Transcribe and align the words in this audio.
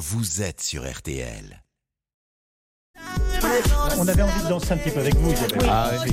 vous 0.00 0.40
êtes 0.40 0.62
sur 0.62 0.90
RTL. 0.90 1.62
On 3.98 4.08
avait 4.08 4.22
envie 4.22 4.42
de 4.42 4.48
danser 4.48 4.72
un 4.72 4.76
petit 4.78 4.90
peu 4.90 5.00
avec 5.00 5.14
vous, 5.16 5.32
Isabelle. 5.32 5.68
Ah, 5.68 5.90
oui. 6.04 6.10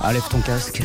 Ah, 0.00 0.12
lève 0.12 0.22
ton 0.30 0.38
casque. 0.40 0.82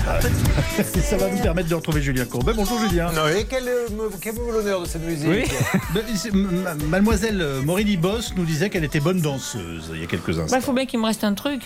Ça 1.03 1.17
va 1.17 1.29
nous 1.29 1.37
permettre 1.39 1.69
de 1.69 1.75
retrouver 1.75 2.01
Julien 2.01 2.25
Courbet. 2.25 2.53
Bonjour 2.55 2.79
Julien. 2.79 3.11
Non, 3.11 3.27
et 3.27 3.45
quel, 3.45 3.67
euh, 3.67 3.87
quel 4.21 4.33
l'honneur 4.35 4.81
de 4.81 4.85
cette 4.85 5.03
musique 5.05 5.27
Oui. 5.29 5.43
Mademoiselle 6.89 7.41
euh, 7.41 7.61
Maureen 7.61 7.99
Boss 7.99 8.33
nous 8.35 8.45
disait 8.45 8.69
qu'elle 8.69 8.83
était 8.83 8.99
bonne 8.99 9.19
danseuse 9.21 9.91
il 9.93 10.01
y 10.01 10.03
a 10.03 10.07
quelques 10.07 10.39
instants. 10.39 10.55
Bah, 10.55 10.61
faut 10.61 10.73
bien 10.73 10.85
qu'il 10.85 10.99
me 10.99 11.05
reste 11.05 11.23
un 11.23 11.33
truc. 11.33 11.61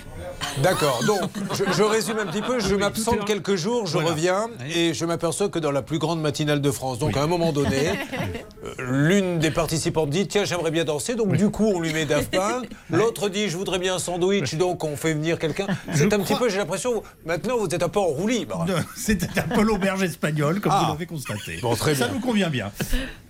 D'accord, 0.62 1.02
donc 1.06 1.30
je, 1.54 1.64
je 1.72 1.84
résume 1.84 2.20
un 2.20 2.26
petit 2.26 2.42
peu, 2.42 2.60
je 2.60 2.76
m'absente 2.76 3.26
quelques 3.26 3.56
jours, 3.56 3.86
je 3.86 3.94
Voilà. 3.94 4.10
reviens 4.10 4.50
et 4.76 4.94
je 4.94 5.06
m'aperçois 5.06 5.50
que 5.50 5.60
dans 5.60 5.72
la 5.72 5.82
plus 5.82 6.00
grande 6.00 6.22
matinale 6.22 6.62
de 6.62 6.72
France, 6.72 7.00
donc 7.00 7.16
à 7.16 7.22
un 7.24 7.28
moment 7.28 7.54
donné, 7.54 7.92
l'une 8.80 9.40
des 9.40 9.52
participantes 9.52 10.10
dit 10.10 10.28
tiens 10.28 10.44
j'aimerais 10.46 10.72
bien 10.72 10.84
danser, 10.84 11.16
donc 11.16 11.34
du 11.38 11.50
coup 11.50 11.72
on 11.74 11.80
lui 11.80 11.94
met 11.94 12.06
Daft 12.06 12.32
Punk, 12.36 12.70
l'autre 12.90 13.30
dit 13.30 13.50
je 13.50 13.58
voudrais 13.58 13.80
bien 13.80 13.96
un 13.96 14.00
sandwich, 14.16 14.56
donc 14.56 14.84
on 14.84 14.96
fait 14.96 15.14
venir 15.14 15.38
quelqu'un. 15.40 15.68
C'est 15.94 16.12
un 16.14 16.20
petit 16.20 16.34
crois- 16.34 16.40
peu, 16.40 16.50
j'ai 16.50 16.58
l'impression, 16.58 17.04
maintenant 17.26 17.58
vous 17.58 17.68
êtes 17.74 17.84
un 17.84 17.90
peu 17.90 18.00
en 18.00 18.06
roue 18.06 18.28
libre. 18.28 18.66
C'était 18.96 19.28
un 19.40 19.44
peu 19.56 19.62
l'auberge 19.62 20.04
espagnole, 20.04 20.60
comme 20.62 20.72
Ah. 20.74 20.84
vous 20.86 20.92
l'avez 20.94 21.06
constaté. 21.06 21.58
Bon, 21.62 21.76
très 21.76 21.96
Ça 21.96 22.06
bien. 22.08 22.16
nous 22.16 22.20
convient 22.22 22.50
bien. 22.50 22.72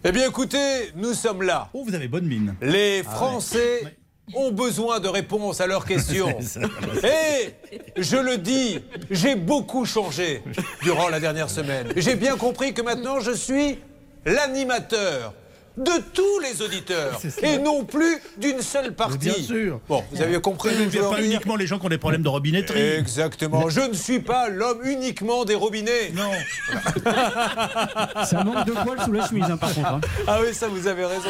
Eh 0.04 0.12
bien 0.12 0.28
écoutez, 0.28 0.92
nous 0.96 1.14
sommes 1.14 1.42
là. 1.44 1.70
Oh, 1.74 1.84
vous 1.88 1.96
avez 1.96 2.08
bonne 2.08 2.26
mine. 2.26 2.56
Les 2.62 3.04
Français 3.04 3.98
ont 4.34 4.52
besoin 4.52 5.00
de 5.00 5.08
réponses 5.08 5.62
à 5.62 5.68
leurs 5.68 5.86
questions. 5.86 6.36
Ça. 6.42 6.60
Et 7.04 7.54
je 7.98 8.18
le 8.18 8.38
dis, 8.38 8.80
j'ai 9.12 9.36
beaucoup 9.36 9.86
changé 9.86 10.44
durant 10.84 11.10
la 11.10 11.20
dernière 11.20 11.50
semaine. 11.50 11.88
J'ai 11.96 12.16
bien 12.16 12.36
compris 12.36 12.74
que 12.74 12.82
maintenant 12.82 13.20
je 13.20 13.32
suis 13.32 13.80
l'animateur 14.26 15.34
de 15.78 15.92
tous 16.14 16.40
les 16.40 16.62
auditeurs 16.62 17.20
et 17.42 17.58
non 17.58 17.84
plus 17.84 18.18
d'une 18.38 18.62
seule 18.62 18.94
partie. 18.94 19.18
Bien 19.18 19.34
sûr. 19.34 19.80
Bon, 19.90 20.04
vous 20.12 20.22
avez 20.22 20.40
compris 20.40 20.70
veux 20.74 21.02
pas 21.02 21.16
dire 21.22 21.26
uniquement 21.26 21.56
les 21.56 21.68
gens 21.68 21.80
qui 21.80 21.86
ont 21.86 21.90
des 21.90 21.98
problèmes 21.98 22.22
de 22.24 22.30
robinetterie. 22.30 22.80
Exactement. 22.82 23.68
Je 23.70 23.82
ne 23.82 23.94
suis 23.94 24.20
pas 24.20 24.50
l'homme 24.50 24.80
uniquement 24.86 25.44
des 25.46 25.56
robinets. 25.56 26.12
Non. 26.14 26.32
Ça 28.26 28.44
manque 28.44 28.66
de 28.66 28.72
poils 28.72 29.02
sous 29.04 29.12
la 29.12 29.28
chemise, 29.28 29.46
hein, 29.50 29.58
par 29.58 29.74
contre. 29.74 29.88
hein. 29.88 30.02
Ah 30.28 30.40
oui, 30.42 30.54
ça 30.54 30.68
vous 30.68 30.88
avez 30.88 31.06
raison. 31.06 31.30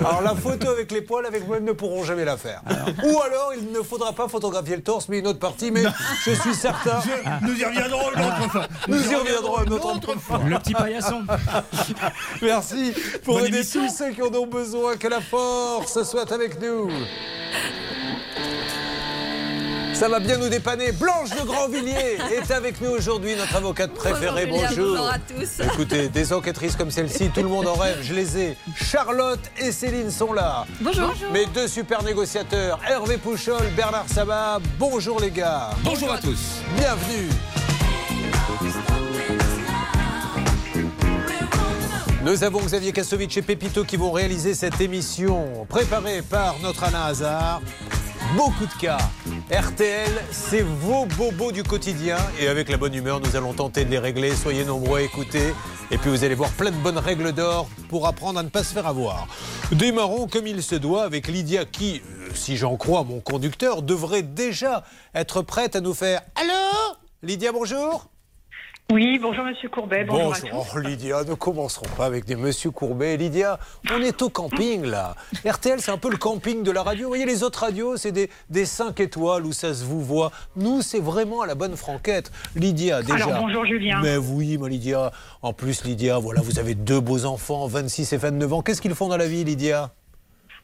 Alors 0.00 0.20
la 0.22 0.34
photo 0.34 0.68
avec 0.68 0.92
les 0.92 1.00
poils 1.02 1.26
avec 1.26 1.46
moi 1.46 1.60
ne 1.60 1.72
pourront 1.72 2.04
jamais 2.04 2.24
la 2.24 2.36
faire. 2.36 2.62
Ou 3.04 3.20
alors 3.20 3.52
il 3.58 3.70
ne 3.72 3.80
faudra 3.82 4.12
pas 4.12 4.28
photographier 4.28 4.76
le 4.76 4.82
torse 4.82 5.08
mais 5.08 5.18
une 5.20 5.26
autre 5.26 5.38
partie. 5.38 5.70
Mais 5.70 5.82
je 6.24 6.32
suis 6.32 6.54
certain. 6.54 7.00
Je- 7.00 7.46
Nous 7.46 7.58
y 7.58 7.64
reviendrons 7.64 8.10
une 8.14 8.20
autre 8.22 8.50
fois. 8.50 8.66
Nous 8.88 9.10
y 9.10 9.14
reviendrons 9.14 9.64
une 9.64 9.72
autre 9.72 10.18
fois. 10.20 10.40
Le 10.46 10.58
petit 10.58 10.74
paillasson. 10.74 11.22
Merci 12.42 12.92
pour 13.24 13.40
aider 13.40 13.56
émission. 13.58 13.85
Tous 13.86 13.96
ceux 13.96 14.10
qui 14.10 14.22
en 14.22 14.32
ont 14.34 14.46
besoin. 14.46 14.96
Que 14.96 15.08
la 15.08 15.20
force 15.20 16.02
soit 16.02 16.30
avec 16.32 16.60
nous. 16.60 16.90
Ça 19.94 20.08
va 20.10 20.20
bien 20.20 20.36
nous 20.36 20.48
dépanner. 20.48 20.92
Blanche 20.92 21.30
de 21.30 21.42
Grandvilliers 21.46 22.18
est 22.30 22.50
avec 22.50 22.82
nous 22.82 22.90
aujourd'hui, 22.90 23.34
notre 23.34 23.56
avocate 23.56 23.92
préférée. 23.94 24.44
Bonjour, 24.44 24.68
Julien, 24.68 24.82
Bonjour. 24.82 24.96
bonjour 24.96 25.10
à 25.10 25.18
tous. 25.18 25.64
Écoutez, 25.64 26.08
des 26.10 26.32
enquêtrices 26.34 26.76
comme 26.76 26.90
celle-ci, 26.90 27.30
tout 27.30 27.42
le 27.42 27.48
monde 27.48 27.66
en 27.66 27.74
rêve. 27.74 27.98
Je 28.02 28.12
les 28.12 28.36
ai. 28.38 28.56
Charlotte 28.74 29.40
et 29.58 29.72
Céline 29.72 30.10
sont 30.10 30.34
là. 30.34 30.66
Bonjour. 30.82 31.14
Mes 31.32 31.46
deux 31.46 31.66
super 31.66 32.02
négociateurs, 32.02 32.78
Hervé 32.86 33.16
Pouchol, 33.16 33.62
Bernard 33.74 34.08
Sabat. 34.08 34.58
Bonjour 34.78 35.18
les 35.18 35.30
gars. 35.30 35.70
Bonjour 35.82 36.12
à 36.12 36.18
tous. 36.18 36.60
Bienvenue. 36.76 37.30
Nous 42.26 42.42
avons 42.42 42.58
Xavier 42.58 42.90
Kassovitch 42.90 43.36
et 43.36 43.42
Pépito 43.42 43.84
qui 43.84 43.96
vont 43.96 44.10
réaliser 44.10 44.52
cette 44.52 44.80
émission 44.80 45.64
préparée 45.68 46.22
par 46.22 46.58
notre 46.58 46.82
Alain 46.82 47.04
Hazard. 47.04 47.62
Beaucoup 48.34 48.66
de 48.66 48.80
cas. 48.80 48.98
RTL, 49.48 50.10
c'est 50.32 50.62
vos 50.62 51.06
bobos 51.06 51.52
du 51.52 51.62
quotidien. 51.62 52.16
Et 52.40 52.48
avec 52.48 52.68
la 52.68 52.78
bonne 52.78 52.94
humeur, 52.94 53.20
nous 53.20 53.36
allons 53.36 53.52
tenter 53.52 53.84
de 53.84 53.90
les 53.90 54.00
régler. 54.00 54.34
Soyez 54.34 54.64
nombreux 54.64 54.98
à 54.98 55.02
écouter. 55.02 55.54
Et 55.92 55.98
puis 55.98 56.10
vous 56.10 56.24
allez 56.24 56.34
voir 56.34 56.50
plein 56.50 56.72
de 56.72 56.76
bonnes 56.76 56.98
règles 56.98 57.30
d'or 57.30 57.68
pour 57.88 58.08
apprendre 58.08 58.40
à 58.40 58.42
ne 58.42 58.48
pas 58.48 58.64
se 58.64 58.74
faire 58.74 58.88
avoir. 58.88 59.28
Démarrons 59.70 60.26
comme 60.26 60.48
il 60.48 60.64
se 60.64 60.74
doit 60.74 61.04
avec 61.04 61.28
Lydia 61.28 61.64
qui, 61.64 62.02
euh, 62.04 62.30
si 62.34 62.56
j'en 62.56 62.76
crois 62.76 63.04
mon 63.04 63.20
conducteur, 63.20 63.82
devrait 63.82 64.24
déjà 64.24 64.82
être 65.14 65.42
prête 65.42 65.76
à 65.76 65.80
nous 65.80 65.94
faire 65.94 66.22
Allô? 66.34 66.96
Lydia, 67.22 67.52
bonjour 67.52 68.10
Oui, 68.92 69.18
bonjour 69.20 69.44
Monsieur 69.44 69.68
Courbet, 69.68 70.04
bonjour, 70.04 70.32
à 70.32 70.38
tous. 70.38 70.46
Oh, 70.76 70.78
Lydia, 70.78 71.24
ne 71.24 71.34
commencerons 71.34 71.88
pas 71.96 72.06
avec 72.06 72.24
des 72.24 72.36
Monsieur 72.36 72.70
Courbet. 72.70 73.16
Lydia, 73.16 73.58
on 73.90 74.00
est 74.00 74.22
au 74.22 74.30
camping 74.30 74.84
là. 74.84 75.16
RTL, 75.44 75.80
c'est 75.80 75.90
un 75.90 75.98
peu 75.98 76.08
le 76.08 76.16
camping 76.16 76.62
de 76.62 76.70
la 76.70 76.84
radio. 76.84 77.02
Vous 77.02 77.10
voyez, 77.10 77.26
les 77.26 77.42
autres 77.42 77.58
radios, 77.58 77.96
c'est 77.96 78.12
des, 78.12 78.30
des 78.48 78.64
5 78.64 79.00
étoiles 79.00 79.44
où 79.44 79.52
ça 79.52 79.74
se 79.74 79.84
vous 79.84 80.00
voit. 80.00 80.30
Nous, 80.54 80.82
c'est 80.82 81.00
vraiment 81.00 81.40
à 81.40 81.46
la 81.48 81.56
bonne 81.56 81.76
franquette. 81.76 82.30
Lydia, 82.54 83.02
déjà. 83.02 83.24
Alors 83.24 83.40
bonjour 83.40 83.66
Julien. 83.66 84.00
Mais 84.02 84.18
oui, 84.18 84.56
ma 84.56 84.68
Lydia. 84.68 85.10
En 85.42 85.52
plus, 85.52 85.84
Lydia, 85.84 86.18
voilà, 86.18 86.40
vous 86.40 86.60
avez 86.60 86.76
deux 86.76 87.00
beaux 87.00 87.24
enfants, 87.24 87.66
26 87.66 88.12
et 88.12 88.16
29 88.18 88.52
ans. 88.52 88.62
Qu'est-ce 88.62 88.80
qu'ils 88.80 88.94
font 88.94 89.08
dans 89.08 89.16
la 89.16 89.26
vie, 89.26 89.42
Lydia? 89.42 89.90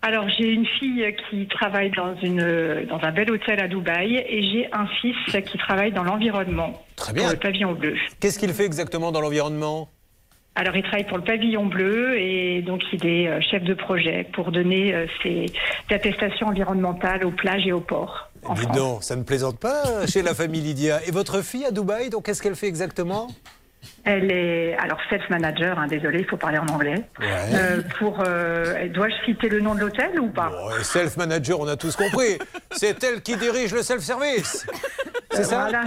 Alors 0.04 0.28
j'ai 0.28 0.48
une 0.48 0.66
fille 0.66 1.04
qui 1.30 1.46
travaille 1.46 1.90
dans, 1.90 2.16
une, 2.22 2.86
dans 2.88 2.98
un 3.02 3.12
bel 3.12 3.30
hôtel 3.30 3.60
à 3.60 3.68
Dubaï 3.68 4.16
et 4.16 4.42
j'ai 4.50 4.68
un 4.72 4.86
fils 5.00 5.16
qui 5.46 5.58
travaille 5.58 5.92
dans 5.92 6.02
l'environnement 6.02 6.82
Très 6.96 7.12
pour 7.12 7.22
bien. 7.22 7.30
le 7.30 7.38
pavillon 7.38 7.72
bleu. 7.74 7.94
Qu'est-ce 8.18 8.38
qu'il 8.40 8.52
fait 8.52 8.64
exactement 8.64 9.12
dans 9.12 9.20
l'environnement? 9.20 9.88
Alors 10.56 10.76
il 10.76 10.82
travaille 10.82 11.06
pour 11.06 11.18
le 11.18 11.24
pavillon 11.24 11.66
bleu 11.66 12.18
et 12.18 12.62
donc 12.62 12.82
il 12.92 13.06
est 13.06 13.28
euh, 13.28 13.40
chef 13.40 13.62
de 13.62 13.74
projet 13.74 14.26
pour 14.34 14.50
donner 14.50 14.92
euh, 14.92 15.06
ses 15.22 15.46
attestations 15.88 16.48
environnementales 16.48 17.24
aux 17.24 17.30
plages 17.30 17.66
et 17.66 17.72
aux 17.72 17.80
ports. 17.80 18.28
En 18.44 18.56
France. 18.56 18.76
donc, 18.76 19.04
ça 19.04 19.14
ne 19.14 19.22
plaisante 19.22 19.60
pas 19.60 20.06
chez 20.08 20.20
la 20.20 20.34
famille 20.34 20.60
Lydia. 20.62 20.98
Et 21.06 21.12
votre 21.12 21.42
fille 21.42 21.64
à 21.64 21.70
Dubaï, 21.70 22.10
donc 22.10 22.26
qu'est-ce 22.26 22.42
qu'elle 22.42 22.56
fait 22.56 22.66
exactement? 22.66 23.28
Elle 24.04 24.32
est 24.32 24.76
alors 24.78 24.98
self 25.08 25.22
manager, 25.30 25.78
hein, 25.78 25.86
désolé, 25.86 26.20
il 26.20 26.26
faut 26.26 26.36
parler 26.36 26.58
en 26.58 26.66
anglais. 26.66 27.04
Ouais. 27.20 27.26
Euh, 27.54 27.82
pour 27.98 28.18
euh, 28.26 28.88
dois-je 28.88 29.14
citer 29.24 29.48
le 29.48 29.60
nom 29.60 29.74
de 29.76 29.80
l'hôtel 29.80 30.18
ou 30.20 30.28
pas? 30.28 30.50
Self-manager, 30.82 31.60
on 31.60 31.68
a 31.68 31.76
tous 31.76 31.94
compris. 31.94 32.38
C'est 32.72 33.02
elle 33.04 33.22
qui 33.22 33.36
dirige 33.36 33.72
le 33.72 33.82
self-service. 33.82 34.66
C'est 35.30 35.44
ça? 35.44 35.60
Voilà. 35.70 35.84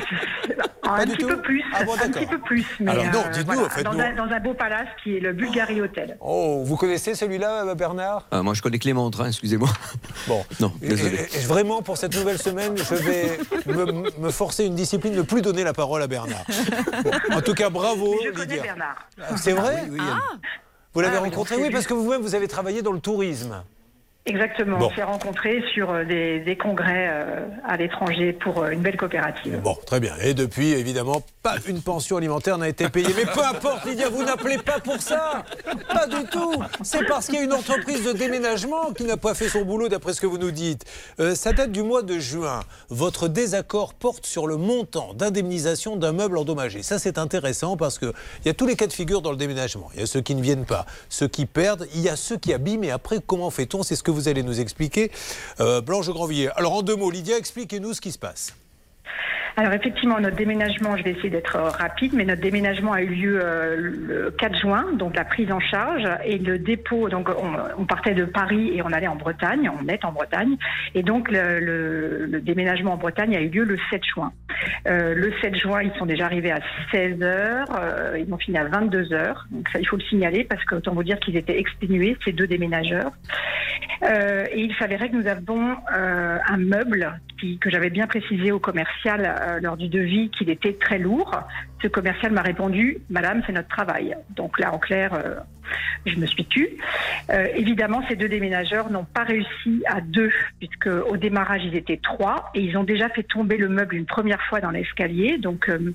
un 0.87 1.05
du 1.05 1.11
petit 1.11 1.17
tout? 1.23 1.27
peu 1.27 1.41
plus, 1.41 1.63
Ah 1.73 1.83
bon, 1.83 1.93
un 1.93 2.09
petit 2.09 2.25
peu 2.25 2.39
plus. 2.39 2.65
Mais 2.79 2.91
Alors 2.91 3.05
non, 3.05 3.19
euh, 3.25 3.29
dites-nous, 3.31 3.53
voilà, 3.53 3.83
dans, 3.83 3.99
un, 3.99 4.13
dans 4.27 4.33
un 4.33 4.39
beau 4.39 4.53
palace 4.53 4.87
qui 5.03 5.17
est 5.17 5.19
le 5.19 5.33
Bulgari 5.33 5.81
Hotel. 5.81 6.17
Oh, 6.21 6.63
vous 6.65 6.77
connaissez 6.77 7.13
celui-là, 7.15 7.75
Bernard? 7.75 8.27
Ah, 8.31 8.41
moi, 8.41 8.53
je 8.53 8.61
connais 8.61 8.79
Clément 8.79 9.09
Train, 9.11 9.27
excusez-moi. 9.27 9.69
Bon. 10.27 10.43
Non, 10.59 10.71
désolé. 10.81 11.15
et- 11.15 11.37
et 11.37 11.45
vraiment, 11.45 11.81
pour 11.81 11.97
cette 11.97 12.15
nouvelle 12.15 12.37
semaine, 12.39 12.75
je 12.77 12.95
vais 12.95 13.37
me, 13.67 14.19
me 14.19 14.29
forcer 14.31 14.65
une 14.65 14.75
discipline 14.75 15.13
de 15.13 15.17
ne 15.19 15.23
plus 15.23 15.41
donner 15.41 15.63
la 15.63 15.73
parole 15.73 16.01
à 16.01 16.07
Bernard. 16.07 16.43
Bon, 17.03 17.11
en 17.37 17.41
tout 17.41 17.53
cas, 17.53 17.69
bravo, 17.69 18.04
Je 18.23 18.29
connais 18.31 18.45
Lydia. 18.45 18.63
Bernard. 18.63 19.09
Ah, 19.21 19.37
C'est 19.37 19.53
vrai 19.53 19.85
Vous 20.93 21.01
l'avez 21.01 21.17
Ah 21.17 21.21
oui, 21.21 21.29
rencontré 21.29 21.55
on 21.55 21.57
s'est 21.57 21.63
Oui, 21.65 21.71
parce 21.71 21.87
que 21.87 21.93
vous-même, 21.93 22.21
vous 22.21 22.35
avez 22.35 22.47
travaillé 22.47 22.81
dans 22.81 22.93
le 22.93 22.99
tourisme. 22.99 23.63
Exactement. 24.27 24.79
Bon. 24.79 24.89
On 24.91 24.95
s'est 24.95 25.03
rencontrés 25.03 25.63
sur 25.73 25.91
euh, 25.91 26.03
des, 26.03 26.39
des 26.39 26.57
congrès 26.57 27.09
euh, 27.09 27.45
à 27.63 27.77
l'étranger 27.77 28.33
pour 28.33 28.63
euh, 28.63 28.71
une 28.71 28.81
belle 28.81 28.97
coopérative. 28.97 29.59
Bon, 29.61 29.77
très 29.85 29.99
bien. 29.99 30.13
Et 30.23 30.33
depuis, 30.33 30.71
évidemment, 30.71 31.21
pas 31.43 31.57
une 31.67 31.79
pension 31.79 32.17
alimentaire 32.17 32.57
n'a 32.57 32.67
été 32.67 32.89
payée. 32.89 33.13
Mais 33.15 33.25
peu 33.25 33.45
importe, 33.45 33.85
Lydia, 33.85 34.09
vous 34.09 34.23
n'appelez 34.23 34.57
pas 34.57 34.79
pour 34.79 34.99
ça. 34.99 35.43
Pas 35.93 36.07
du 36.07 36.25
tout. 36.31 36.55
C'est 36.81 37.05
parce 37.05 37.27
qu'il 37.27 37.35
y 37.35 37.37
a 37.37 37.43
une 37.43 37.53
entreprise 37.53 38.03
de 38.03 38.13
déménagement 38.13 38.93
qui 38.93 39.03
n'a 39.03 39.15
pas 39.15 39.35
fait 39.35 39.47
son 39.47 39.61
boulot, 39.63 39.89
d'après 39.89 40.13
ce 40.13 40.21
que 40.21 40.27
vous 40.27 40.39
nous 40.39 40.49
dites. 40.49 40.85
Euh, 41.19 41.35
ça 41.35 41.53
date 41.53 41.71
du 41.71 41.83
mois 41.83 42.01
de 42.01 42.17
juin. 42.17 42.61
Votre 42.89 43.27
désaccord 43.27 43.93
porte 43.93 44.25
sur 44.25 44.47
le 44.47 44.57
montant 44.57 45.13
d'indemnisation 45.13 45.97
d'un 45.97 46.13
meuble 46.13 46.39
endommagé. 46.39 46.81
Ça, 46.81 46.97
c'est 46.97 47.19
intéressant 47.19 47.77
parce 47.77 47.99
qu'il 47.99 48.13
y 48.43 48.49
a 48.49 48.55
tous 48.55 48.65
les 48.65 48.75
cas 48.75 48.87
de 48.87 48.93
figure 48.93 49.21
dans 49.21 49.31
le 49.31 49.37
déménagement. 49.37 49.89
Il 49.93 49.99
y 49.99 50.03
a 50.03 50.07
ceux 50.07 50.21
qui 50.21 50.33
ne 50.33 50.41
viennent 50.41 50.65
pas, 50.65 50.87
ceux 51.09 51.27
qui 51.27 51.45
perdent, 51.45 51.87
il 51.93 52.01
y 52.01 52.09
a 52.09 52.15
ceux 52.15 52.37
qui 52.37 52.55
abîment. 52.55 52.85
Et 52.85 52.91
après, 52.91 53.19
comment 53.23 53.51
fait-on? 53.51 53.83
C'est 53.83 53.95
ce 53.95 54.01
que 54.01 54.14
vous 54.15 54.27
allez 54.27 54.41
nous 54.43 54.59
expliquer. 54.59 55.11
Euh, 55.59 55.81
Blanche 55.81 56.09
Grandvilliers. 56.09 56.49
Alors, 56.55 56.73
en 56.73 56.81
deux 56.81 56.95
mots, 56.95 57.11
Lydia, 57.11 57.37
expliquez-nous 57.37 57.93
ce 57.93 58.01
qui 58.01 58.11
se 58.11 58.19
passe. 58.19 58.55
Alors 59.57 59.71
effectivement, 59.71 60.19
notre 60.19 60.35
déménagement, 60.35 60.97
je 60.97 61.03
vais 61.03 61.11
essayer 61.11 61.29
d'être 61.29 61.55
euh, 61.55 61.69
rapide, 61.69 62.11
mais 62.13 62.25
notre 62.25 62.41
déménagement 62.41 62.91
a 62.91 63.01
eu 63.01 63.07
lieu 63.07 63.39
euh, 63.41 63.77
le 63.77 64.31
4 64.37 64.53
juin, 64.59 64.85
donc 64.99 65.15
la 65.15 65.23
prise 65.23 65.49
en 65.49 65.61
charge 65.61 66.03
et 66.25 66.37
le 66.37 66.59
dépôt. 66.59 67.07
Donc 67.07 67.29
on, 67.77 67.85
partait 67.85 68.13
de 68.13 68.25
Paris 68.25 68.71
et 68.75 68.81
on 68.81 68.87
allait 68.91 69.07
en 69.07 69.15
Bretagne, 69.15 69.71
on 69.81 69.87
est 69.87 70.03
en 70.03 70.11
Bretagne, 70.11 70.57
et 70.93 71.03
donc 71.03 71.31
le- 71.31 72.25
le 72.25 72.41
déménagement 72.41 72.95
en 72.95 72.97
Bretagne 72.97 73.33
a 73.37 73.39
eu 73.39 73.47
lieu 73.47 73.63
le 73.63 73.77
7 73.89 74.01
juin. 74.03 74.33
Euh, 74.87 75.13
le 75.15 75.33
7 75.41 75.55
juin, 75.55 75.81
ils 75.83 75.91
sont 75.97 76.05
déjà 76.05 76.25
arrivés 76.25 76.51
à 76.51 76.59
16 76.91 77.21
heures, 77.21 77.67
euh, 77.79 78.19
ils 78.19 78.31
ont 78.33 78.37
fini 78.37 78.57
à 78.57 78.65
22 78.65 79.13
heures. 79.13 79.45
Donc 79.51 79.67
ça, 79.69 79.79
il 79.79 79.87
faut 79.87 79.97
le 79.97 80.03
signaler 80.03 80.43
parce 80.43 80.63
que 80.65 80.75
autant 80.75 80.93
vous 80.93 81.03
dire 81.03 81.19
qu'ils 81.19 81.37
étaient 81.37 81.59
exténués 81.59 82.17
ces 82.23 82.31
deux 82.31 82.47
déménageurs. 82.47 83.11
Euh, 84.03 84.45
et 84.51 84.61
il 84.61 84.75
s'avérait 84.75 85.09
que 85.09 85.15
nous 85.15 85.27
avons 85.27 85.75
euh, 85.93 86.37
un 86.47 86.57
meuble 86.57 87.19
que 87.61 87.69
j'avais 87.69 87.89
bien 87.89 88.07
précisé 88.07 88.51
au 88.51 88.59
commercial 88.59 89.59
lors 89.61 89.77
du 89.77 89.87
devis 89.87 90.31
qu'il 90.31 90.49
était 90.49 90.73
très 90.73 90.97
lourd. 90.97 91.31
Commercial 91.89 92.31
m'a 92.31 92.41
répondu, 92.41 92.97
Madame, 93.09 93.41
c'est 93.45 93.53
notre 93.53 93.67
travail. 93.67 94.15
Donc 94.35 94.59
là, 94.59 94.73
en 94.73 94.77
clair, 94.77 95.13
euh, 95.13 95.35
je 96.05 96.15
me 96.17 96.25
suis 96.25 96.45
tue. 96.45 96.69
Euh, 97.29 97.47
évidemment, 97.55 98.03
ces 98.07 98.15
deux 98.15 98.29
déménageurs 98.29 98.89
n'ont 98.89 99.05
pas 99.05 99.23
réussi 99.23 99.83
à 99.87 100.01
deux, 100.01 100.31
puisque 100.59 100.87
au 100.87 101.17
démarrage, 101.17 101.63
ils 101.65 101.75
étaient 101.75 101.99
trois, 102.01 102.51
et 102.53 102.61
ils 102.61 102.77
ont 102.77 102.83
déjà 102.83 103.09
fait 103.09 103.23
tomber 103.23 103.57
le 103.57 103.69
meuble 103.69 103.95
une 103.95 104.05
première 104.05 104.41
fois 104.43 104.61
dans 104.61 104.71
l'escalier, 104.71 105.37
donc 105.37 105.69
euh, 105.69 105.93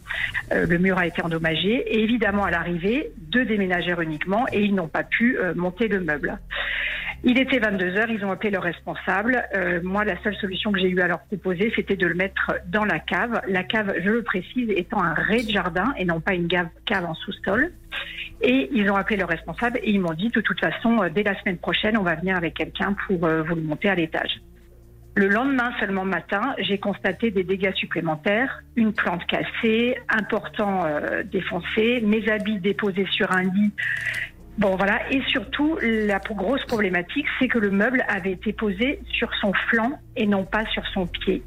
le 0.50 0.78
mur 0.78 0.98
a 0.98 1.06
été 1.06 1.22
endommagé. 1.22 1.70
Et 1.70 2.02
évidemment, 2.02 2.44
à 2.44 2.50
l'arrivée, 2.50 3.10
deux 3.18 3.44
déménageurs 3.44 4.00
uniquement, 4.00 4.46
et 4.52 4.62
ils 4.62 4.74
n'ont 4.74 4.88
pas 4.88 5.04
pu 5.04 5.38
monter 5.54 5.88
le 5.88 6.00
meuble. 6.00 6.38
Il 7.22 7.38
était 7.38 7.58
22 7.58 7.96
heures, 7.96 8.10
ils 8.10 8.24
ont 8.24 8.30
appelé 8.30 8.50
leur 8.50 8.62
responsable. 8.62 9.44
Euh, 9.54 9.80
moi, 9.82 10.04
la 10.04 10.20
seule 10.22 10.34
solution 10.36 10.72
que 10.72 10.80
j'ai 10.80 10.88
eu 10.88 11.00
à 11.00 11.06
leur 11.06 11.20
proposer, 11.20 11.70
c'était 11.76 11.96
de 11.96 12.06
le 12.06 12.14
mettre 12.14 12.52
dans 12.66 12.84
la 12.84 12.98
cave. 12.98 13.42
La 13.46 13.62
cave, 13.62 13.94
je 14.02 14.08
le 14.08 14.22
précise, 14.22 14.70
étant 14.70 15.02
un 15.02 15.12
rez-de-jardin 15.12 15.92
et 15.98 16.06
non 16.06 16.20
pas 16.20 16.34
une 16.34 16.48
cave, 16.48 17.04
en 17.04 17.14
sous-sol. 17.14 17.72
Et 18.40 18.70
ils 18.72 18.90
ont 18.90 18.96
appelé 18.96 19.18
leur 19.18 19.28
responsable 19.28 19.78
et 19.82 19.90
ils 19.90 20.00
m'ont 20.00 20.14
dit, 20.14 20.28
de 20.28 20.40
toute 20.40 20.60
façon, 20.60 21.02
euh, 21.02 21.10
dès 21.10 21.22
la 21.22 21.38
semaine 21.40 21.58
prochaine, 21.58 21.98
on 21.98 22.02
va 22.02 22.14
venir 22.14 22.38
avec 22.38 22.54
quelqu'un 22.54 22.96
pour 23.06 23.26
euh, 23.26 23.42
vous 23.42 23.54
le 23.54 23.62
monter 23.62 23.90
à 23.90 23.94
l'étage. 23.94 24.40
Le 25.14 25.28
lendemain 25.28 25.72
seulement 25.78 26.04
matin, 26.06 26.54
j'ai 26.58 26.78
constaté 26.78 27.30
des 27.30 27.44
dégâts 27.44 27.74
supplémentaires, 27.74 28.62
une 28.76 28.94
plante 28.94 29.26
cassée, 29.26 29.98
un 30.08 30.22
portant 30.22 30.86
euh, 30.86 31.22
défoncé, 31.24 32.00
mes 32.00 32.30
habits 32.30 32.60
déposés 32.60 33.06
sur 33.10 33.30
un 33.30 33.42
lit 33.42 33.72
Bon, 34.60 34.76
voilà. 34.76 35.00
Et 35.10 35.22
surtout, 35.22 35.78
la 35.80 36.18
grosse 36.18 36.64
problématique, 36.66 37.26
c'est 37.38 37.48
que 37.48 37.58
le 37.58 37.70
meuble 37.70 38.04
avait 38.08 38.32
été 38.32 38.52
posé 38.52 39.00
sur 39.10 39.34
son 39.40 39.52
flanc 39.70 39.98
et 40.16 40.26
non 40.26 40.44
pas 40.44 40.66
sur 40.66 40.86
son 40.88 41.06
pied. 41.06 41.42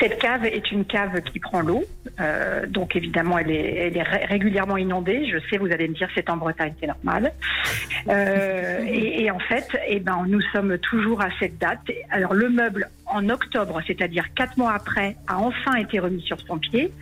Cette 0.00 0.18
cave 0.18 0.46
est 0.46 0.72
une 0.72 0.84
cave 0.84 1.20
qui 1.20 1.38
prend 1.38 1.60
l'eau, 1.60 1.84
euh, 2.20 2.66
donc 2.66 2.96
évidemment 2.96 3.38
elle 3.38 3.50
est, 3.50 4.02
régulièrement 4.02 4.78
inondée. 4.78 5.30
Je 5.30 5.38
sais, 5.48 5.58
vous 5.58 5.70
allez 5.70 5.88
me 5.88 5.94
dire 5.94 6.08
c'est 6.14 6.30
en 6.30 6.38
Bretagne, 6.38 6.72
c'est 6.80 6.86
normal. 6.86 7.32
Euh, 8.08 8.82
et, 8.86 9.24
et 9.24 9.30
en 9.30 9.38
fait, 9.38 9.68
eh 9.86 10.00
ben, 10.00 10.24
nous 10.26 10.40
sommes 10.52 10.78
toujours 10.78 11.20
à 11.20 11.28
cette 11.38 11.58
date. 11.58 11.80
Alors 12.10 12.32
le 12.32 12.48
meuble 12.48 12.88
en 13.10 13.28
octobre, 13.28 13.80
c'est-à-dire 13.86 14.32
quatre 14.34 14.56
mois 14.56 14.72
après, 14.72 15.16
a 15.26 15.38
enfin 15.38 15.74
été 15.76 15.98
remis 15.98 16.22
sur 16.22 16.40
son 16.40 16.58
pied, 16.58 16.92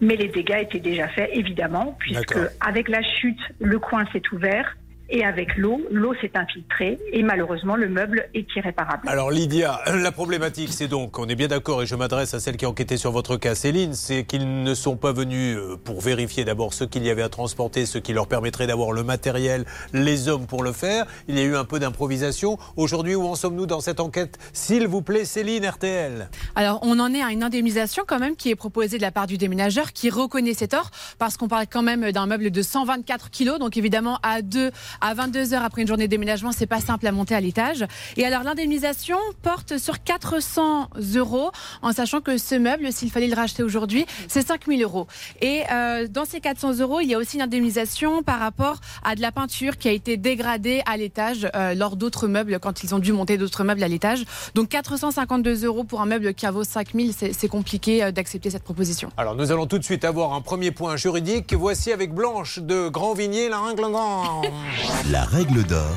mais 0.00 0.16
les 0.16 0.28
dégâts 0.28 0.62
étaient 0.62 0.80
déjà 0.80 1.08
faits 1.08 1.30
évidemment, 1.32 1.96
puisque 1.98 2.38
avec 2.60 2.88
la 2.88 3.02
chute, 3.02 3.40
le 3.58 3.78
coin 3.78 4.04
s'est 4.12 4.22
ouvert. 4.32 4.76
Et 5.08 5.24
avec 5.24 5.56
l'eau, 5.56 5.80
l'eau 5.90 6.14
s'est 6.20 6.32
infiltrée 6.34 6.98
et 7.12 7.22
malheureusement 7.22 7.76
le 7.76 7.88
meuble 7.88 8.28
est 8.34 8.46
irréparable. 8.56 9.08
Alors 9.08 9.30
Lydia, 9.30 9.80
la 9.86 10.10
problématique 10.10 10.72
c'est 10.72 10.88
donc, 10.88 11.18
on 11.18 11.28
est 11.28 11.36
bien 11.36 11.48
d'accord 11.48 11.82
et 11.82 11.86
je 11.86 11.94
m'adresse 11.94 12.34
à 12.34 12.40
celle 12.40 12.56
qui 12.56 12.64
a 12.64 12.68
enquêté 12.68 12.96
sur 12.96 13.12
votre 13.12 13.36
cas, 13.36 13.54
Céline, 13.54 13.94
c'est 13.94 14.24
qu'ils 14.24 14.62
ne 14.62 14.74
sont 14.74 14.96
pas 14.96 15.12
venus 15.12 15.56
euh, 15.56 15.76
pour 15.76 16.00
vérifier 16.00 16.44
d'abord 16.44 16.74
ce 16.74 16.84
qu'il 16.84 17.04
y 17.04 17.10
avait 17.10 17.22
à 17.22 17.28
transporter, 17.28 17.86
ce 17.86 17.98
qui 17.98 18.12
leur 18.12 18.26
permettrait 18.26 18.66
d'avoir 18.66 18.92
le 18.92 19.04
matériel, 19.04 19.64
les 19.92 20.28
hommes 20.28 20.46
pour 20.46 20.62
le 20.62 20.72
faire. 20.72 21.06
Il 21.28 21.38
y 21.38 21.40
a 21.40 21.44
eu 21.44 21.56
un 21.56 21.64
peu 21.64 21.78
d'improvisation. 21.78 22.58
Aujourd'hui, 22.76 23.14
où 23.14 23.26
en 23.26 23.34
sommes-nous 23.34 23.66
dans 23.66 23.80
cette 23.80 24.00
enquête? 24.00 24.38
S'il 24.52 24.86
vous 24.86 25.02
plaît, 25.02 25.24
Céline 25.24 25.66
RTL. 25.66 26.28
Alors, 26.54 26.80
on 26.82 26.98
en 26.98 27.12
est 27.14 27.22
à 27.22 27.30
une 27.30 27.42
indemnisation 27.42 28.04
quand 28.06 28.18
même 28.18 28.36
qui 28.36 28.50
est 28.50 28.56
proposée 28.56 28.96
de 28.96 29.02
la 29.02 29.12
part 29.12 29.26
du 29.26 29.38
déménageur 29.38 29.92
qui 29.92 30.10
reconnaît 30.10 30.54
cet 30.54 30.72
tort 30.72 30.90
parce 31.18 31.36
qu'on 31.36 31.48
parle 31.48 31.66
quand 31.70 31.82
même 31.82 32.10
d'un 32.10 32.26
meuble 32.26 32.50
de 32.50 32.62
124 32.62 33.30
kilos. 33.30 33.58
Donc, 33.58 33.76
évidemment, 33.76 34.18
à 34.22 34.42
2 34.42 34.70
à 35.00 35.14
22 35.14 35.54
heures 35.54 35.64
après 35.64 35.82
une 35.82 35.88
journée 35.88 36.06
de 36.06 36.10
déménagement, 36.10 36.52
c'est 36.52 36.66
pas 36.66 36.80
simple 36.80 37.06
à 37.06 37.12
monter 37.12 37.34
à 37.34 37.40
l'étage. 37.40 37.84
Et 38.16 38.24
alors, 38.24 38.42
l'indemnisation 38.42 39.18
porte 39.42 39.78
sur 39.78 40.02
400 40.02 40.90
euros 41.14 41.50
en 41.82 41.92
sachant 41.92 42.20
que 42.20 42.38
ce 42.38 42.54
meuble, 42.54 42.92
s'il 42.92 43.10
fallait 43.10 43.28
le 43.28 43.36
racheter 43.36 43.62
aujourd'hui, 43.62 44.06
c'est 44.28 44.46
5000 44.46 44.82
euros. 44.82 45.06
Et 45.40 45.62
euh, 45.70 46.08
dans 46.08 46.24
ces 46.24 46.40
400 46.40 46.80
euros, 46.80 47.00
il 47.00 47.08
y 47.08 47.14
a 47.14 47.18
aussi 47.18 47.36
une 47.36 47.42
indemnisation 47.42 48.22
par 48.22 48.40
rapport 48.40 48.80
à 49.04 49.14
de 49.14 49.20
la 49.20 49.32
peinture 49.32 49.76
qui 49.76 49.88
a 49.88 49.92
été 49.92 50.16
dégradée 50.16 50.82
à 50.86 50.96
l'étage 50.96 51.48
euh, 51.54 51.74
lors 51.74 51.96
d'autres 51.96 52.26
meubles 52.28 52.58
quand 52.60 52.82
ils 52.82 52.94
ont 52.94 52.98
dû 52.98 53.12
monter 53.12 53.36
d'autres 53.38 53.64
meubles 53.64 53.82
à 53.82 53.88
l'étage. 53.88 54.24
Donc 54.54 54.68
452 54.68 55.64
euros 55.64 55.84
pour 55.84 56.00
un 56.00 56.06
meuble 56.06 56.34
qui 56.34 56.46
vaut 56.46 56.64
5000, 56.64 57.12
c'est 57.12 57.32
c'est 57.36 57.48
compliqué 57.48 58.02
euh, 58.02 58.10
d'accepter 58.10 58.50
cette 58.50 58.64
proposition. 58.64 59.10
Alors 59.16 59.34
nous 59.34 59.52
allons 59.52 59.66
tout 59.66 59.78
de 59.78 59.84
suite 59.84 60.04
avoir 60.04 60.32
un 60.32 60.40
premier 60.40 60.70
point 60.70 60.96
juridique. 60.96 61.54
Voici 61.54 61.92
avec 61.92 62.14
Blanche 62.14 62.58
de 62.58 62.88
Grand-Vignier, 62.88 63.48
la 63.48 63.60
règle 63.60 63.82
d'or. 63.82 64.42
La 65.10 65.24
règle 65.24 65.64
d'or 65.64 65.94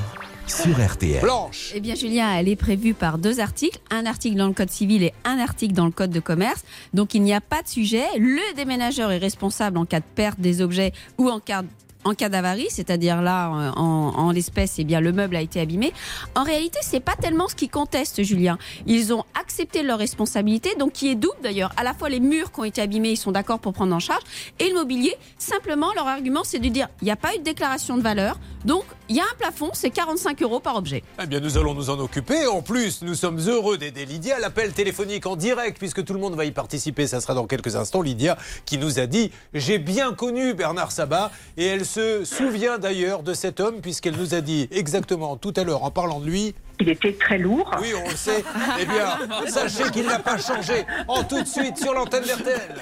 sur 0.47 0.83
RTL. 0.83 1.21
Blanche 1.21 1.71
Eh 1.75 1.79
bien, 1.79 1.95
Julien, 1.95 2.33
elle 2.33 2.47
est 2.47 2.55
prévue 2.55 2.93
par 2.93 3.17
deux 3.17 3.39
articles, 3.39 3.79
un 3.91 4.05
article 4.05 4.35
dans 4.35 4.47
le 4.47 4.53
Code 4.53 4.71
civil 4.71 5.03
et 5.03 5.13
un 5.25 5.37
article 5.37 5.73
dans 5.73 5.85
le 5.85 5.91
Code 5.91 6.09
de 6.11 6.19
commerce. 6.19 6.63
Donc, 6.93 7.13
il 7.13 7.21
n'y 7.21 7.33
a 7.33 7.41
pas 7.41 7.61
de 7.61 7.67
sujet. 7.67 8.05
Le 8.17 8.55
déménageur 8.55 9.11
est 9.11 9.17
responsable 9.17 9.77
en 9.77 9.85
cas 9.85 9.99
de 9.99 10.05
perte 10.15 10.39
des 10.39 10.61
objets 10.61 10.93
ou 11.17 11.29
en 11.29 11.39
cas 11.39 11.63
en 12.05 12.13
cas 12.13 12.29
d'avarie, 12.29 12.67
c'est-à-dire 12.69 13.21
là, 13.21 13.51
euh, 13.53 13.71
en, 13.71 14.31
l'espèce, 14.31 14.75
eh 14.77 14.83
bien, 14.83 15.01
le 15.01 15.11
meuble 15.11 15.35
a 15.35 15.41
été 15.41 15.59
abîmé. 15.59 15.93
En 16.35 16.43
réalité, 16.43 16.79
c'est 16.81 16.99
pas 16.99 17.15
tellement 17.15 17.47
ce 17.47 17.55
qu'ils 17.55 17.69
contestent, 17.69 18.23
Julien. 18.23 18.57
Ils 18.85 19.13
ont 19.13 19.23
accepté 19.39 19.83
leur 19.83 19.99
responsabilité, 19.99 20.75
donc 20.77 20.93
qui 20.93 21.09
est 21.09 21.15
double 21.15 21.37
d'ailleurs. 21.43 21.71
À 21.77 21.83
la 21.83 21.93
fois 21.93 22.09
les 22.09 22.19
murs 22.19 22.51
qui 22.51 22.59
ont 22.61 22.65
été 22.65 22.81
abîmés, 22.81 23.11
ils 23.11 23.17
sont 23.17 23.31
d'accord 23.31 23.59
pour 23.59 23.73
prendre 23.73 23.95
en 23.95 23.99
charge, 23.99 24.23
et 24.59 24.69
le 24.69 24.75
mobilier. 24.75 25.15
Simplement, 25.37 25.93
leur 25.95 26.07
argument, 26.07 26.43
c'est 26.43 26.59
de 26.59 26.69
dire, 26.69 26.87
il 27.01 27.05
n'y 27.05 27.11
a 27.11 27.15
pas 27.15 27.35
eu 27.35 27.39
de 27.39 27.43
déclaration 27.43 27.97
de 27.97 28.01
valeur, 28.01 28.39
donc 28.65 28.85
il 29.09 29.15
y 29.15 29.19
a 29.19 29.23
un 29.23 29.35
plafond, 29.37 29.71
c'est 29.73 29.89
45 29.89 30.41
euros 30.43 30.59
par 30.59 30.75
objet. 30.75 31.03
Eh 31.21 31.25
bien, 31.25 31.39
nous 31.39 31.57
allons 31.57 31.73
nous 31.73 31.89
en 31.89 31.99
occuper. 31.99 32.45
En 32.45 32.61
plus, 32.61 33.01
nous 33.01 33.15
sommes 33.15 33.39
heureux 33.39 33.79
d'aider 33.79 34.05
Lydia. 34.05 34.37
L'appel 34.39 34.71
téléphonique 34.71 35.25
en 35.25 35.35
direct, 35.35 35.79
puisque 35.79 36.05
tout 36.05 36.13
le 36.13 36.19
monde 36.19 36.35
va 36.35 36.45
y 36.45 36.51
participer, 36.51 37.07
ça 37.07 37.19
sera 37.19 37.33
dans 37.33 37.47
quelques 37.47 37.75
instants. 37.75 38.03
Lydia 38.03 38.37
qui 38.65 38.77
nous 38.77 38.99
a 38.99 39.07
dit 39.07 39.31
J'ai 39.53 39.79
bien 39.79 40.13
connu 40.13 40.53
Bernard 40.53 40.91
Sabat. 40.91 41.31
Et 41.57 41.65
elle 41.65 41.85
se 41.85 42.23
souvient 42.23 42.77
d'ailleurs 42.77 43.23
de 43.23 43.33
cet 43.33 43.59
homme, 43.59 43.81
puisqu'elle 43.81 44.15
nous 44.15 44.35
a 44.35 44.41
dit 44.41 44.67
exactement 44.71 45.37
tout 45.37 45.53
à 45.55 45.63
l'heure, 45.63 45.83
en 45.83 45.91
parlant 45.91 46.19
de 46.19 46.25
lui 46.25 46.53
Il 46.79 46.89
était 46.89 47.13
très 47.13 47.39
lourd. 47.39 47.71
Oui, 47.81 47.93
on 48.05 48.09
le 48.09 48.15
sait. 48.15 48.43
Eh 48.79 48.85
bien, 48.85 49.17
sachez 49.47 49.89
qu'il 49.91 50.05
n'a 50.05 50.19
pas 50.19 50.37
changé. 50.37 50.85
En 51.07 51.23
tout 51.23 51.41
de 51.41 51.47
suite 51.47 51.77
sur 51.77 51.95
l'antenne 51.95 52.23
d'RTL. 52.23 52.75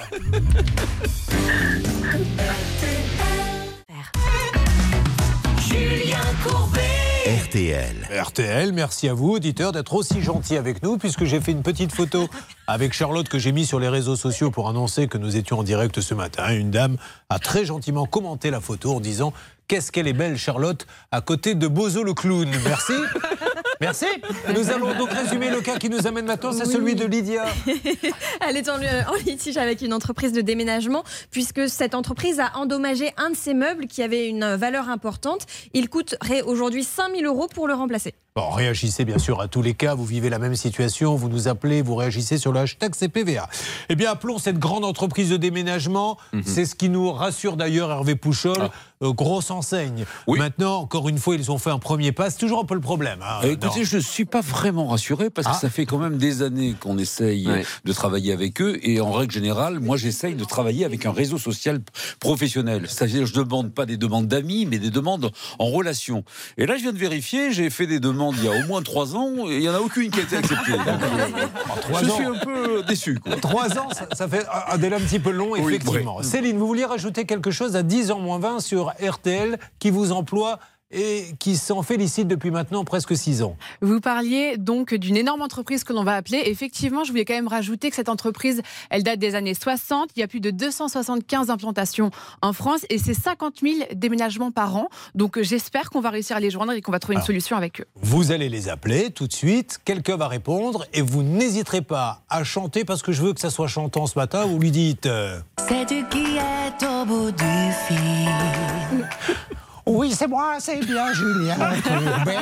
RTL. 7.28 8.08
RTL, 8.10 8.72
merci 8.72 9.08
à 9.08 9.14
vous, 9.14 9.32
auditeurs, 9.32 9.72
d'être 9.72 9.94
aussi 9.94 10.22
gentils 10.22 10.56
avec 10.56 10.82
nous, 10.82 10.96
puisque 10.96 11.24
j'ai 11.24 11.40
fait 11.40 11.52
une 11.52 11.62
petite 11.62 11.92
photo 11.92 12.28
avec 12.66 12.92
Charlotte 12.92 13.28
que 13.28 13.38
j'ai 13.38 13.52
mis 13.52 13.66
sur 13.66 13.78
les 13.78 13.88
réseaux 13.88 14.16
sociaux 14.16 14.50
pour 14.50 14.68
annoncer 14.68 15.08
que 15.08 15.18
nous 15.18 15.36
étions 15.36 15.58
en 15.58 15.62
direct 15.62 16.00
ce 16.00 16.14
matin. 16.14 16.54
Une 16.54 16.70
dame 16.70 16.96
a 17.28 17.38
très 17.38 17.64
gentiment 17.64 18.06
commenté 18.06 18.50
la 18.50 18.60
photo 18.60 18.94
en 18.94 19.00
disant 19.00 19.32
Qu'est-ce 19.68 19.92
qu'elle 19.92 20.08
est 20.08 20.14
belle, 20.14 20.38
Charlotte, 20.38 20.86
à 21.12 21.20
côté 21.20 21.54
de 21.54 21.68
Bozo 21.68 22.02
le 22.02 22.14
clown. 22.14 22.48
Merci. 22.64 22.94
Merci. 23.82 24.06
Nous 24.54 24.70
allons 24.70 24.96
donc 24.96 25.10
résumer 25.10 25.50
le 25.50 25.60
cas 25.60 25.76
qui 25.76 25.90
nous 25.90 26.06
amène 26.06 26.24
maintenant, 26.24 26.52
c'est 26.52 26.64
celui 26.64 26.94
de 26.94 27.04
Lydia. 27.04 27.44
Elle 28.48 28.56
est 28.56 28.68
en, 28.70 28.76
en 28.76 29.14
litige 29.26 29.58
avec 29.58 29.82
une 29.82 29.92
entreprise 29.92 30.32
de 30.32 30.40
déménagement 30.40 31.04
puisque 31.30 31.68
cette 31.68 31.94
entreprise 31.94 32.40
a 32.40 32.56
endommagé 32.56 33.12
un 33.18 33.30
de 33.30 33.36
ses 33.36 33.52
meubles 33.52 33.86
qui 33.86 34.02
avait 34.02 34.26
une 34.26 34.54
valeur 34.56 34.88
importante. 34.88 35.46
Il 35.74 35.90
coûterait 35.90 36.40
aujourd'hui 36.40 36.82
5000 36.82 37.26
euros 37.26 37.46
pour 37.46 37.68
le 37.68 37.74
remplacer. 37.74 38.14
Bon, 38.38 38.50
réagissez 38.50 39.04
bien 39.04 39.18
sûr 39.18 39.40
à 39.40 39.48
tous 39.48 39.62
les 39.62 39.74
cas. 39.74 39.96
Vous 39.96 40.04
vivez 40.04 40.30
la 40.30 40.38
même 40.38 40.54
situation, 40.54 41.16
vous 41.16 41.28
nous 41.28 41.48
appelez, 41.48 41.82
vous 41.82 41.96
réagissez 41.96 42.38
sur 42.38 42.52
le 42.52 42.60
hashtag 42.60 42.94
CPVA. 42.94 43.48
Eh 43.88 43.96
bien, 43.96 44.12
appelons 44.12 44.38
cette 44.38 44.60
grande 44.60 44.84
entreprise 44.84 45.28
de 45.30 45.36
déménagement. 45.36 46.18
C'est 46.46 46.64
ce 46.64 46.76
qui 46.76 46.88
nous 46.88 47.10
rassure 47.10 47.56
d'ailleurs, 47.56 47.90
Hervé 47.90 48.14
Pouchol. 48.14 48.70
euh, 49.04 49.12
grosse 49.12 49.52
enseigne. 49.52 50.04
Oui. 50.26 50.40
Maintenant, 50.40 50.78
encore 50.80 51.08
une 51.08 51.18
fois, 51.18 51.36
ils 51.36 51.52
ont 51.52 51.58
fait 51.58 51.70
un 51.70 51.78
premier 51.78 52.10
pas. 52.10 52.30
C'est 52.30 52.38
toujours 52.38 52.58
un 52.60 52.64
peu 52.64 52.74
le 52.74 52.80
problème. 52.80 53.20
hein. 53.22 53.40
Euh, 53.44 53.52
Écoutez, 53.52 53.84
je 53.84 53.96
ne 53.98 54.02
suis 54.02 54.24
pas 54.24 54.40
vraiment 54.40 54.88
rassuré 54.88 55.30
parce 55.30 55.46
que 55.46 55.52
Ah. 55.54 55.58
ça 55.60 55.70
fait 55.70 55.86
quand 55.86 55.98
même 55.98 56.18
des 56.18 56.42
années 56.42 56.74
qu'on 56.80 56.98
essaye 56.98 57.46
Ouais. 57.46 57.64
de 57.84 57.92
travailler 57.92 58.32
avec 58.32 58.60
eux 58.60 58.76
et 58.82 59.00
en 59.00 59.12
règle 59.12 59.32
générale, 59.32 59.78
moi 59.78 59.96
j'essaye 59.96 60.34
de 60.34 60.42
travailler 60.44 60.84
avec 60.84 61.06
un 61.06 61.12
réseau 61.12 61.38
social 61.38 61.78
professionnel. 62.18 62.86
C'est-à-dire, 62.88 63.24
je 63.24 63.38
ne 63.38 63.44
demande 63.44 63.72
pas 63.72 63.86
des 63.86 63.96
demandes 63.96 64.26
d'amis, 64.26 64.66
mais 64.66 64.78
des 64.80 64.90
demandes 64.90 65.30
en 65.60 65.66
relation. 65.66 66.24
Et 66.56 66.66
là, 66.66 66.76
je 66.76 66.82
viens 66.82 66.92
de 66.92 66.98
vérifier, 66.98 67.52
j'ai 67.52 67.70
fait 67.70 67.86
des 67.86 68.00
demandes 68.00 68.27
il 68.36 68.44
y 68.44 68.48
a 68.48 68.52
au 68.52 68.66
moins 68.66 68.82
trois 68.82 69.16
ans 69.16 69.30
et 69.48 69.54
il 69.56 69.60
n'y 69.60 69.68
en 69.68 69.74
a 69.74 69.80
aucune 69.80 70.10
qui 70.10 70.20
a 70.20 70.22
été 70.22 70.36
acceptée. 70.36 70.72
Donc, 70.76 70.86
euh, 70.88 71.98
je 72.02 72.10
ans. 72.10 72.14
suis 72.14 72.24
un 72.24 72.34
peu 72.38 72.82
déçu. 72.82 73.18
Quoi. 73.18 73.36
Trois 73.36 73.78
ans, 73.78 73.88
ça, 73.92 74.06
ça 74.12 74.28
fait 74.28 74.44
un 74.70 74.78
délai 74.78 74.96
un 74.96 75.00
petit 75.00 75.18
peu 75.18 75.30
long, 75.30 75.56
effectivement. 75.56 76.16
oui. 76.18 76.24
Céline, 76.24 76.58
vous 76.58 76.66
vouliez 76.66 76.84
rajouter 76.84 77.24
quelque 77.24 77.50
chose 77.50 77.76
à 77.76 77.82
10 77.82 78.10
ans 78.10 78.18
moins 78.20 78.38
20 78.38 78.60
sur 78.60 78.92
RTL 79.00 79.58
qui 79.78 79.90
vous 79.90 80.12
emploie 80.12 80.58
et 80.90 81.26
qui 81.38 81.56
s'en 81.56 81.82
félicite 81.82 82.28
depuis 82.28 82.50
maintenant 82.50 82.84
presque 82.84 83.16
six 83.16 83.42
ans. 83.42 83.56
Vous 83.82 84.00
parliez 84.00 84.56
donc 84.56 84.94
d'une 84.94 85.16
énorme 85.16 85.42
entreprise 85.42 85.84
que 85.84 85.92
l'on 85.92 86.04
va 86.04 86.14
appeler. 86.14 86.42
Effectivement, 86.46 87.04
je 87.04 87.10
voulais 87.10 87.24
quand 87.24 87.34
même 87.34 87.48
rajouter 87.48 87.90
que 87.90 87.96
cette 87.96 88.08
entreprise, 88.08 88.62
elle 88.90 89.02
date 89.02 89.18
des 89.18 89.34
années 89.34 89.54
60. 89.54 90.10
Il 90.16 90.20
y 90.20 90.22
a 90.22 90.28
plus 90.28 90.40
de 90.40 90.50
275 90.50 91.50
implantations 91.50 92.10
en 92.42 92.52
France 92.52 92.86
et 92.90 92.98
c'est 92.98 93.14
50 93.14 93.56
000 93.62 93.74
déménagements 93.94 94.50
par 94.50 94.76
an. 94.76 94.88
Donc 95.14 95.40
j'espère 95.40 95.90
qu'on 95.90 96.00
va 96.00 96.10
réussir 96.10 96.36
à 96.36 96.40
les 96.40 96.50
joindre 96.50 96.72
et 96.72 96.80
qu'on 96.80 96.92
va 96.92 96.98
trouver 96.98 97.14
une 97.14 97.18
Alors. 97.18 97.26
solution 97.26 97.56
avec 97.56 97.80
eux. 97.80 97.86
Vous 97.96 98.32
allez 98.32 98.48
les 98.48 98.68
appeler 98.68 99.10
tout 99.10 99.26
de 99.26 99.32
suite, 99.32 99.78
quelqu'un 99.84 100.16
va 100.16 100.28
répondre 100.28 100.86
et 100.94 101.02
vous 101.02 101.22
n'hésiterez 101.22 101.82
pas 101.82 102.22
à 102.28 102.44
chanter 102.44 102.84
parce 102.84 103.02
que 103.02 103.12
je 103.12 103.22
veux 103.22 103.34
que 103.34 103.40
ça 103.40 103.50
soit 103.50 103.68
chantant 103.68 104.06
ce 104.06 104.18
matin. 104.18 104.46
Vous 104.46 104.58
lui 104.58 104.70
dites 104.70 105.06
euh, 105.06 105.38
C'est 105.68 105.86
qui 105.86 106.36
est 106.36 106.86
au 106.86 107.04
bout 107.04 107.30
du 107.30 107.72
fil. 107.86 109.08
Oui, 109.88 110.12
c'est 110.12 110.26
moi, 110.26 110.56
c'est 110.60 110.80
bien 110.84 111.12
Julien 111.14 111.56
Courbet. 111.56 112.36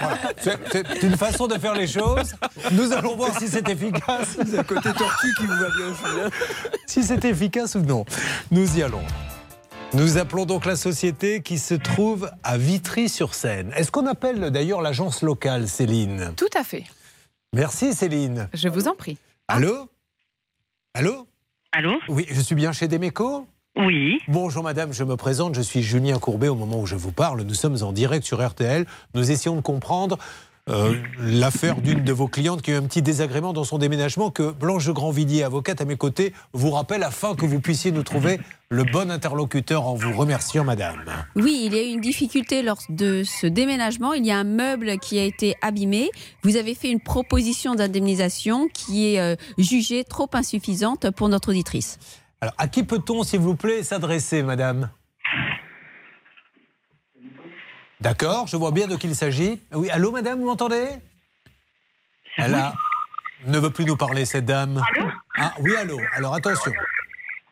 Voilà. 0.00 0.18
C'est 0.38 0.58
c'est 0.72 1.02
une 1.02 1.16
façon 1.16 1.46
de 1.46 1.58
faire 1.58 1.74
les 1.74 1.86
choses. 1.86 2.34
Nous 2.72 2.92
allons 2.92 3.16
voir 3.16 3.36
si 3.38 3.48
c'est 3.48 3.66
efficace. 3.68 4.36
C'est 4.50 4.66
côté 4.66 4.92
tortue 4.92 5.32
qui 5.38 5.46
vous 5.46 5.54
va 5.54 5.68
bien, 5.76 5.94
Julien. 5.94 6.30
Si 6.86 7.02
c'est 7.02 7.24
efficace 7.24 7.74
ou 7.74 7.80
non. 7.80 8.04
Nous 8.50 8.78
y 8.78 8.82
allons. 8.82 9.02
Nous 9.94 10.16
appelons 10.16 10.46
donc 10.46 10.64
la 10.64 10.76
société 10.76 11.42
qui 11.42 11.58
se 11.58 11.74
trouve 11.74 12.30
à 12.42 12.56
Vitry-sur-Seine. 12.56 13.72
Est-ce 13.76 13.90
qu'on 13.90 14.06
appelle 14.06 14.50
d'ailleurs 14.50 14.80
l'agence 14.80 15.22
locale, 15.22 15.68
Céline? 15.68 16.32
Tout 16.36 16.48
à 16.54 16.64
fait. 16.64 16.84
Merci 17.54 17.92
Céline. 17.92 18.48
Je 18.54 18.68
vous 18.68 18.88
en 18.88 18.94
prie. 18.94 19.18
Allô? 19.48 19.88
Allô? 20.94 21.26
Allô? 21.72 21.98
Oui, 22.08 22.26
je 22.30 22.40
suis 22.40 22.54
bien 22.54 22.72
chez 22.72 22.88
Demeco? 22.88 23.46
Oui. 23.76 24.20
Bonjour 24.28 24.62
madame, 24.62 24.92
je 24.92 25.02
me 25.02 25.16
présente, 25.16 25.54
je 25.54 25.62
suis 25.62 25.82
Julien 25.82 26.18
Courbet 26.18 26.48
au 26.48 26.54
moment 26.54 26.80
où 26.80 26.86
je 26.86 26.94
vous 26.94 27.12
parle. 27.12 27.40
Nous 27.42 27.54
sommes 27.54 27.82
en 27.82 27.92
direct 27.92 28.24
sur 28.24 28.46
RTL. 28.46 28.84
Nous 29.14 29.30
essayons 29.30 29.56
de 29.56 29.62
comprendre 29.62 30.18
euh, 30.68 30.94
l'affaire 31.18 31.80
d'une 31.80 32.04
de 32.04 32.12
vos 32.12 32.28
clientes 32.28 32.60
qui 32.60 32.70
a 32.70 32.74
eu 32.74 32.76
un 32.76 32.82
petit 32.82 33.02
désagrément 33.02 33.52
dans 33.52 33.64
son 33.64 33.78
déménagement 33.78 34.30
que 34.30 34.52
Blanche 34.52 34.90
Grandvilliers, 34.90 35.42
avocate 35.42 35.80
à 35.80 35.86
mes 35.86 35.96
côtés, 35.96 36.34
vous 36.52 36.70
rappelle 36.70 37.02
afin 37.02 37.34
que 37.34 37.46
vous 37.46 37.60
puissiez 37.60 37.92
nous 37.92 38.02
trouver 38.04 38.38
le 38.68 38.84
bon 38.84 39.10
interlocuteur 39.10 39.86
en 39.86 39.94
vous 39.94 40.12
remerciant 40.12 40.64
madame. 40.64 41.02
Oui, 41.34 41.62
il 41.64 41.74
y 41.74 41.78
a 41.78 41.82
eu 41.82 41.94
une 41.94 42.00
difficulté 42.00 42.62
lors 42.62 42.78
de 42.90 43.22
ce 43.24 43.46
déménagement. 43.46 44.12
Il 44.12 44.24
y 44.24 44.30
a 44.30 44.38
un 44.38 44.44
meuble 44.44 44.98
qui 44.98 45.18
a 45.18 45.24
été 45.24 45.56
abîmé. 45.62 46.10
Vous 46.42 46.56
avez 46.56 46.74
fait 46.74 46.90
une 46.90 47.00
proposition 47.00 47.74
d'indemnisation 47.74 48.68
qui 48.68 49.14
est 49.14 49.18
euh, 49.18 49.34
jugée 49.56 50.04
trop 50.04 50.28
insuffisante 50.32 51.10
pour 51.10 51.28
notre 51.28 51.50
auditrice. 51.50 51.98
Alors 52.42 52.54
à 52.58 52.66
qui 52.66 52.82
peut-on 52.82 53.22
s'il 53.22 53.38
vous 53.38 53.54
plaît 53.54 53.84
s'adresser 53.84 54.42
madame? 54.42 54.90
D'accord, 58.00 58.48
je 58.48 58.56
vois 58.56 58.72
bien 58.72 58.88
de 58.88 58.96
qui 58.96 59.06
il 59.06 59.14
s'agit. 59.14 59.62
Oui, 59.72 59.88
allô 59.90 60.10
madame, 60.10 60.40
vous 60.40 60.46
m'entendez? 60.46 60.86
Elle 62.36 62.54
a- 62.56 62.74
ne 63.46 63.58
veut 63.60 63.70
plus 63.70 63.84
nous 63.84 63.96
parler, 63.96 64.24
cette 64.24 64.44
dame. 64.44 64.82
Ah 65.36 65.54
oui, 65.60 65.74
allô. 65.76 66.00
Alors 66.16 66.34
attention. 66.34 66.72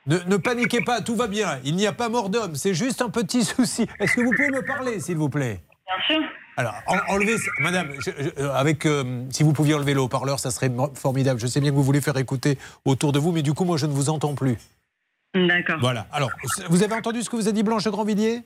Ne, 0.07 0.19
ne 0.27 0.37
paniquez 0.37 0.81
pas, 0.81 1.01
tout 1.03 1.15
va 1.15 1.29
bien. 1.29 1.61
Il 1.63 1.77
n'y 1.77 1.87
a 1.87 1.93
pas 1.93 2.09
mort 2.09 2.29
d'homme, 2.31 2.57
c'est 2.57 2.75
juste 2.75 3.01
un 3.01 3.11
petit 3.11 3.45
souci. 3.45 3.87
Est-ce 4.01 4.17
que 4.17 4.23
vous 4.23 4.33
pouvez 4.33 4.51
me 4.51 4.65
parler, 4.67 4.99
s'il 4.99 5.19
vous 5.19 5.29
plaît? 5.29 5.61
Bien 5.87 6.17
sûr. 6.19 6.29
Alors, 6.57 6.75
en- 6.89 7.15
enlevez, 7.15 7.37
madame, 7.61 7.93
je- 8.05 8.11
je- 8.11 8.43
euh, 8.43 8.53
avec, 8.55 8.87
euh, 8.87 9.25
si 9.31 9.45
vous 9.45 9.53
pouviez 9.53 9.75
enlever 9.75 9.95
le 9.95 10.01
haut-parleur, 10.01 10.41
ça 10.41 10.51
serait 10.51 10.71
formidable. 10.95 11.39
Je 11.39 11.47
sais 11.47 11.61
bien 11.61 11.71
que 11.71 11.77
vous 11.77 11.85
voulez 11.85 12.01
faire 12.01 12.17
écouter 12.17 12.59
autour 12.85 13.13
de 13.13 13.21
vous, 13.21 13.31
mais 13.31 13.43
du 13.43 13.55
coup, 13.55 13.65
moi, 13.65 13.77
je 13.77 13.87
ne 13.87 13.93
vous 13.93 14.11
entends 14.11 14.35
plus. 14.35 14.59
D'accord. 15.35 15.79
Voilà. 15.81 16.07
Alors, 16.13 16.31
vous 16.69 16.83
avez 16.83 16.95
entendu 16.95 17.23
ce 17.23 17.31
que 17.31 17.37
vous 17.37 17.49
a 17.49 17.53
dit 17.53 17.63
Blanche 17.63 17.87
Grandvilliers? 17.89 18.43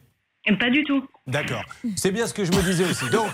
Pas 0.60 0.68
du 0.70 0.84
tout. 0.84 1.02
D'accord. 1.26 1.62
C'est 1.96 2.10
bien 2.10 2.26
ce 2.26 2.34
que 2.34 2.44
je 2.44 2.52
me 2.52 2.62
disais 2.62 2.84
aussi. 2.84 3.08
Donc, 3.08 3.28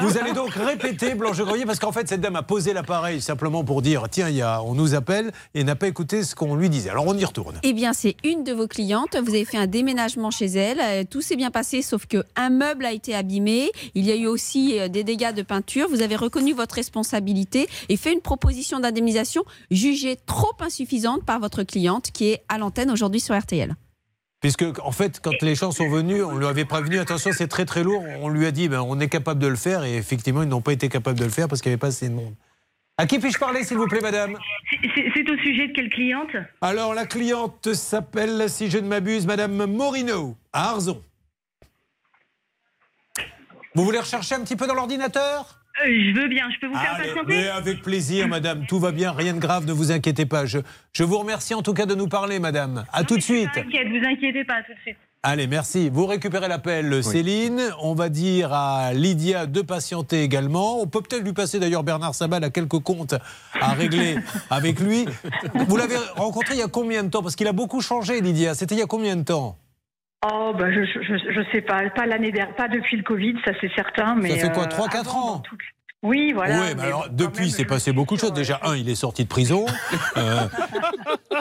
vous 0.00 0.18
allez 0.18 0.32
donc 0.32 0.50
répéter 0.50 1.14
Blanche 1.14 1.38
Grandvilliers 1.38 1.64
parce 1.64 1.78
qu'en 1.78 1.92
fait, 1.92 2.08
cette 2.08 2.20
dame 2.20 2.34
a 2.34 2.42
posé 2.42 2.72
l'appareil 2.72 3.20
simplement 3.20 3.62
pour 3.62 3.82
dire 3.82 4.08
tiens, 4.10 4.28
il 4.28 4.34
y 4.34 4.42
a, 4.42 4.60
on 4.62 4.74
nous 4.74 4.94
appelle 4.94 5.30
et 5.54 5.62
n'a 5.62 5.76
pas 5.76 5.86
écouté 5.86 6.24
ce 6.24 6.34
qu'on 6.34 6.56
lui 6.56 6.68
disait. 6.68 6.90
Alors, 6.90 7.06
on 7.06 7.16
y 7.16 7.24
retourne. 7.24 7.60
Eh 7.62 7.72
bien, 7.72 7.92
c'est 7.92 8.16
une 8.24 8.42
de 8.42 8.52
vos 8.52 8.66
clientes. 8.66 9.16
Vous 9.16 9.30
avez 9.30 9.44
fait 9.44 9.58
un 9.58 9.68
déménagement 9.68 10.32
chez 10.32 10.46
elle. 10.46 10.80
Euh, 10.80 11.04
Tout 11.08 11.20
s'est 11.20 11.36
bien 11.36 11.52
passé, 11.52 11.82
sauf 11.82 12.06
que 12.06 12.24
un 12.34 12.50
meuble 12.50 12.84
a 12.84 12.92
été 12.92 13.14
abîmé. 13.14 13.70
Il 13.94 14.04
y 14.04 14.10
a 14.10 14.16
eu 14.16 14.26
aussi 14.26 14.78
euh, 14.80 14.88
des 14.88 15.04
dégâts 15.04 15.32
de 15.32 15.42
peinture. 15.42 15.86
Vous 15.88 16.02
avez 16.02 16.16
reconnu 16.16 16.52
votre 16.52 16.74
responsabilité 16.74 17.68
et 17.88 17.96
fait 17.96 18.12
une 18.12 18.22
proposition 18.22 18.80
d'indemnisation 18.80 19.44
jugée 19.70 20.16
trop 20.26 20.52
insuffisante 20.58 21.24
par 21.24 21.38
votre 21.38 21.62
cliente, 21.62 22.10
qui 22.10 22.30
est 22.30 22.42
à 22.48 22.58
l'antenne 22.58 22.90
aujourd'hui 22.90 23.20
sur 23.20 23.38
RTL. 23.38 23.76
Puisque, 24.40 24.64
en 24.82 24.92
fait, 24.92 25.20
quand 25.22 25.40
les 25.42 25.54
gens 25.54 25.70
sont 25.72 25.88
venus, 25.88 26.22
on 26.22 26.36
lui 26.36 26.46
avait 26.46 26.64
prévenu 26.66 26.98
attention, 26.98 27.30
c'est 27.32 27.48
très 27.48 27.64
très 27.64 27.82
lourd. 27.82 28.04
On 28.20 28.28
lui 28.28 28.46
a 28.46 28.50
dit 28.50 28.68
ben, 28.68 28.80
on 28.80 29.00
est 29.00 29.08
capable 29.08 29.40
de 29.40 29.46
le 29.46 29.56
faire 29.56 29.82
et 29.84 29.96
effectivement, 29.96 30.42
ils 30.42 30.48
n'ont 30.48 30.60
pas 30.60 30.72
été 30.72 30.88
capables 30.88 31.18
de 31.18 31.24
le 31.24 31.30
faire 31.30 31.48
parce 31.48 31.62
qu'il 31.62 31.70
n'y 31.70 31.74
avait 31.74 31.80
pas 31.80 31.86
assez 31.88 32.08
de 32.08 32.14
monde. 32.14 32.34
À 32.98 33.06
qui 33.06 33.18
puis-je 33.18 33.38
parler, 33.38 33.62
s'il 33.64 33.76
vous 33.76 33.88
plaît, 33.88 34.00
madame? 34.00 34.36
C'est- 34.94 35.30
au 35.30 35.36
sujet 35.38 35.68
de 35.68 35.72
quelle 35.74 35.90
cliente? 35.90 36.30
Alors, 36.62 36.94
la 36.94 37.04
cliente 37.06 37.74
s'appelle, 37.74 38.48
si 38.48 38.70
je 38.70 38.78
ne 38.78 38.88
m'abuse, 38.88 39.26
Madame 39.26 39.66
Morino, 39.66 40.34
à 40.52 40.70
Arzon. 40.70 41.02
Vous 43.74 43.84
voulez 43.84 43.98
rechercher 43.98 44.34
un 44.36 44.40
petit 44.40 44.56
peu 44.56 44.66
dans 44.66 44.72
l'ordinateur? 44.74 45.60
Euh, 45.82 45.86
Je 45.88 46.20
veux 46.20 46.28
bien, 46.28 46.48
je 46.54 46.58
peux 46.60 46.66
vous 46.66 46.78
faire 46.78 46.94
Allez, 46.94 47.08
patienter 47.08 47.26
mais 47.28 47.48
avec 47.48 47.82
plaisir, 47.82 48.28
madame. 48.28 48.66
Tout 48.66 48.78
va 48.78 48.92
bien, 48.92 49.12
rien 49.12 49.34
de 49.34 49.38
grave, 49.38 49.66
ne 49.66 49.72
vous 49.72 49.92
inquiétez 49.92 50.26
pas. 50.26 50.46
Je, 50.46 50.58
je 50.92 51.04
vous 51.04 51.18
remercie 51.18 51.54
en 51.54 51.62
tout 51.62 51.74
cas 51.74 51.86
de 51.86 51.94
nous 51.94 52.08
parler, 52.08 52.38
madame. 52.38 52.84
À 52.92 53.04
tout 53.04 53.16
de 53.16 53.22
suite. 53.22 53.50
T'inquiète, 53.54 53.88
vous 53.88 54.06
inquiétez 54.06 54.44
pas, 54.44 54.62
tout 54.62 54.72
de 54.72 54.80
suite. 54.82 54.96
Allez, 55.22 55.48
merci. 55.48 55.90
Vous 55.90 56.06
récupérez 56.06 56.46
l'appel, 56.46 57.02
Céline. 57.02 57.60
On 57.82 57.94
va 57.94 58.08
dire 58.08 58.52
à 58.52 58.92
Lydia 58.94 59.46
de 59.46 59.60
patienter 59.60 60.22
également. 60.22 60.80
On 60.80 60.86
peut 60.86 61.00
peut-être 61.00 61.24
lui 61.24 61.32
passer 61.32 61.58
d'ailleurs 61.58 61.82
Bernard 61.82 62.14
Sabal 62.14 62.44
à 62.44 62.50
quelques 62.50 62.78
comptes 62.78 63.16
à 63.60 63.72
régler 63.72 64.18
avec 64.50 64.78
lui. 64.78 65.04
Vous 65.66 65.76
l'avez 65.76 65.96
rencontré 66.14 66.54
il 66.54 66.60
y 66.60 66.62
a 66.62 66.68
combien 66.68 67.02
de 67.02 67.08
temps? 67.10 67.22
Parce 67.22 67.34
qu'il 67.34 67.48
a 67.48 67.52
beaucoup 67.52 67.80
changé, 67.80 68.20
Lydia. 68.20 68.54
C'était 68.54 68.76
il 68.76 68.78
y 68.78 68.82
a 68.82 68.86
combien 68.86 69.16
de 69.16 69.24
temps? 69.24 69.58
Oh, 70.32 70.52
bah, 70.58 70.72
je, 70.72 70.82
je, 70.84 71.00
je 71.32 71.50
sais 71.52 71.60
pas, 71.60 71.88
pas 71.90 72.06
l'année 72.06 72.32
dernière, 72.32 72.54
pas 72.56 72.68
depuis 72.68 72.96
le 72.96 73.02
Covid, 73.02 73.34
ça 73.44 73.52
c'est 73.60 73.72
certain, 73.74 74.14
mais. 74.16 74.30
Ça 74.30 74.48
fait 74.48 74.52
quoi, 74.54 74.64
euh, 74.64 74.68
3-4 74.68 74.96
avant, 75.00 75.34
ans 75.36 75.38
toute- 75.40 75.60
Oui, 76.06 76.32
voilà. 76.32 76.60
Oui, 76.60 76.66
mais 76.76 76.82
alors 76.84 77.06
depuis, 77.10 77.50
c'est 77.50 77.62
je 77.62 77.68
passé 77.68 77.92
beaucoup 77.92 78.14
de 78.16 78.20
choses. 78.20 78.32
Déjà, 78.32 78.60
un, 78.62 78.76
il 78.76 78.88
est 78.88 78.94
sorti 78.94 79.24
de 79.24 79.28
prison. 79.28 79.66
Euh, 80.16 80.46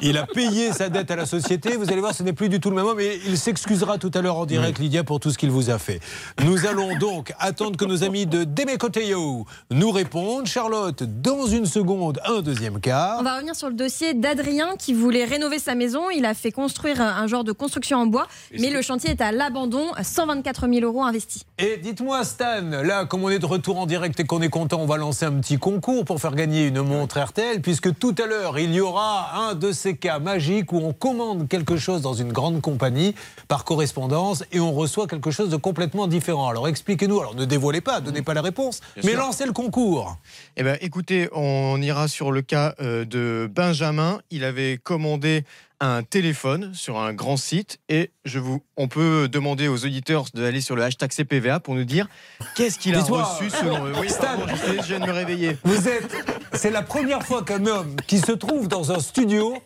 il 0.01 0.17
a 0.17 0.25
payé 0.25 0.73
sa 0.73 0.89
dette 0.89 1.09
à 1.09 1.15
la 1.15 1.25
société. 1.25 1.77
Vous 1.77 1.89
allez 1.89 2.01
voir, 2.01 2.13
ce 2.13 2.23
n'est 2.23 2.33
plus 2.33 2.49
du 2.49 2.59
tout 2.59 2.69
le 2.69 2.75
même 2.75 2.85
homme. 2.85 2.99
Et 2.99 3.19
il 3.25 3.37
s'excusera 3.37 3.97
tout 3.97 4.11
à 4.13 4.21
l'heure 4.21 4.37
en 4.37 4.45
direct, 4.45 4.79
Lydia, 4.79 5.05
pour 5.05 5.21
tout 5.21 5.31
ce 5.31 5.37
qu'il 5.37 5.49
vous 5.49 5.69
a 5.69 5.77
fait. 5.77 6.01
Nous 6.43 6.65
allons 6.65 6.97
donc 6.97 7.33
attendre 7.39 7.77
que 7.77 7.85
nos 7.85 8.03
amis 8.03 8.25
de 8.25 8.43
Demecoteo 8.43 9.45
nous 9.71 9.91
répondent. 9.91 10.45
Charlotte, 10.47 11.03
dans 11.03 11.47
une 11.47 11.65
seconde, 11.65 12.19
un 12.25 12.41
deuxième 12.41 12.75
On 12.75 12.79
quart. 12.79 13.23
va 13.23 13.35
revenir 13.35 13.55
sur 13.55 13.69
le 13.69 13.75
dossier 13.75 14.13
d'Adrien 14.13 14.75
qui 14.77 14.93
voulait 14.93 15.25
rénover 15.25 15.59
sa 15.59 15.73
maison. 15.75 16.09
Il 16.09 16.25
a 16.25 16.33
fait 16.33 16.51
construire 16.51 17.01
un 17.01 17.15
un 17.15 17.27
genre 17.27 17.43
de 17.43 17.51
construction 17.51 17.97
en 17.97 18.05
bois, 18.05 18.27
mais 18.59 18.69
le 18.69 18.81
chantier 18.81 19.11
est 19.11 19.21
à 19.21 19.31
l'abandon. 19.31 19.85
124 20.01 20.67
000 20.69 20.85
euros 20.85 21.03
investis. 21.03 21.43
Et 21.57 21.77
dites-moi, 21.77 22.23
Stan, 22.23 22.61
là, 22.83 23.05
comme 23.05 23.23
on 23.23 23.29
est 23.29 23.39
de 23.39 23.45
retour 23.45 23.79
en 23.79 23.85
direct 23.85 24.19
et 24.19 24.25
qu'on 24.25 24.41
est 24.41 24.49
content, 24.55 24.79
on 24.79 24.85
va 24.85 24.95
lancer 24.95 25.25
un 25.25 25.33
petit 25.33 25.57
concours 25.57 26.05
pour 26.05 26.21
faire 26.21 26.33
gagner 26.33 26.67
une 26.67 26.81
montre 26.81 27.19
RTL, 27.19 27.59
puisque 27.59 27.93
tout 27.99 28.15
à 28.23 28.25
l'heure, 28.25 28.57
il 28.57 28.73
y 28.73 28.79
aura 28.79 29.49
un 29.49 29.53
de 29.53 29.73
ces 29.73 29.97
cas 29.97 30.19
magiques 30.19 30.71
où 30.71 30.77
on 30.77 30.93
commande 30.93 31.49
quelque 31.49 31.75
chose 31.75 32.01
dans 32.01 32.13
une 32.13 32.31
grande 32.31 32.61
compagnie 32.61 33.15
par 33.49 33.65
correspondance 33.65 34.45
et 34.53 34.61
on 34.61 34.71
reçoit 34.71 35.07
quelque 35.07 35.29
chose 35.29 35.49
de 35.49 35.57
complètement 35.57 36.07
différent. 36.07 36.47
Alors 36.47 36.69
expliquez-nous, 36.69 37.19
alors 37.19 37.35
ne 37.35 37.43
dévoilez 37.43 37.81
pas, 37.81 37.99
donnez 37.99 38.21
pas 38.21 38.33
la 38.33 38.41
réponse, 38.41 38.79
Bien 38.95 39.03
mais 39.03 39.11
sûr. 39.11 39.19
lancez 39.19 39.45
le 39.45 39.51
concours. 39.51 40.15
Eh 40.55 40.63
ben, 40.63 40.77
écoutez, 40.79 41.27
on 41.33 41.81
ira 41.81 42.07
sur 42.07 42.31
le 42.31 42.41
cas 42.41 42.75
euh, 42.79 43.03
de 43.03 43.51
Benjamin. 43.53 44.21
Il 44.31 44.45
avait 44.45 44.79
commandé 44.81 45.43
un 45.85 46.03
téléphone 46.03 46.73
sur 46.73 46.99
un 46.99 47.13
grand 47.13 47.37
site 47.37 47.79
et 47.89 48.11
je 48.25 48.39
vous, 48.39 48.63
on 48.75 48.87
peut 48.87 49.27
demander 49.27 49.67
aux 49.67 49.85
auditeurs 49.85 50.25
d'aller 50.33 50.61
sur 50.61 50.75
le 50.75 50.83
hashtag 50.83 51.11
CPVA 51.11 51.59
pour 51.59 51.75
nous 51.75 51.85
dire 51.85 52.07
qu'est-ce 52.55 52.79
qu'il 52.79 52.95
a 52.95 53.03
reçu 53.03 53.49
selon 53.49 53.85
eux. 53.85 53.93
Oui, 53.99 54.09
Stan. 54.09 54.23
pardon, 54.23 54.45
je, 54.47 54.55
sais, 54.55 54.77
je 54.77 54.87
viens 54.87 54.99
de 54.99 55.05
me 55.05 55.11
réveiller. 55.11 55.57
Vous 55.63 55.87
êtes. 55.87 56.15
C'est 56.53 56.71
la 56.71 56.81
première 56.81 57.23
fois 57.23 57.43
qu'un 57.43 57.65
homme 57.65 57.95
qui 58.07 58.19
se 58.19 58.31
trouve 58.31 58.67
dans 58.67 58.91
un 58.91 58.99
studio 58.99 59.61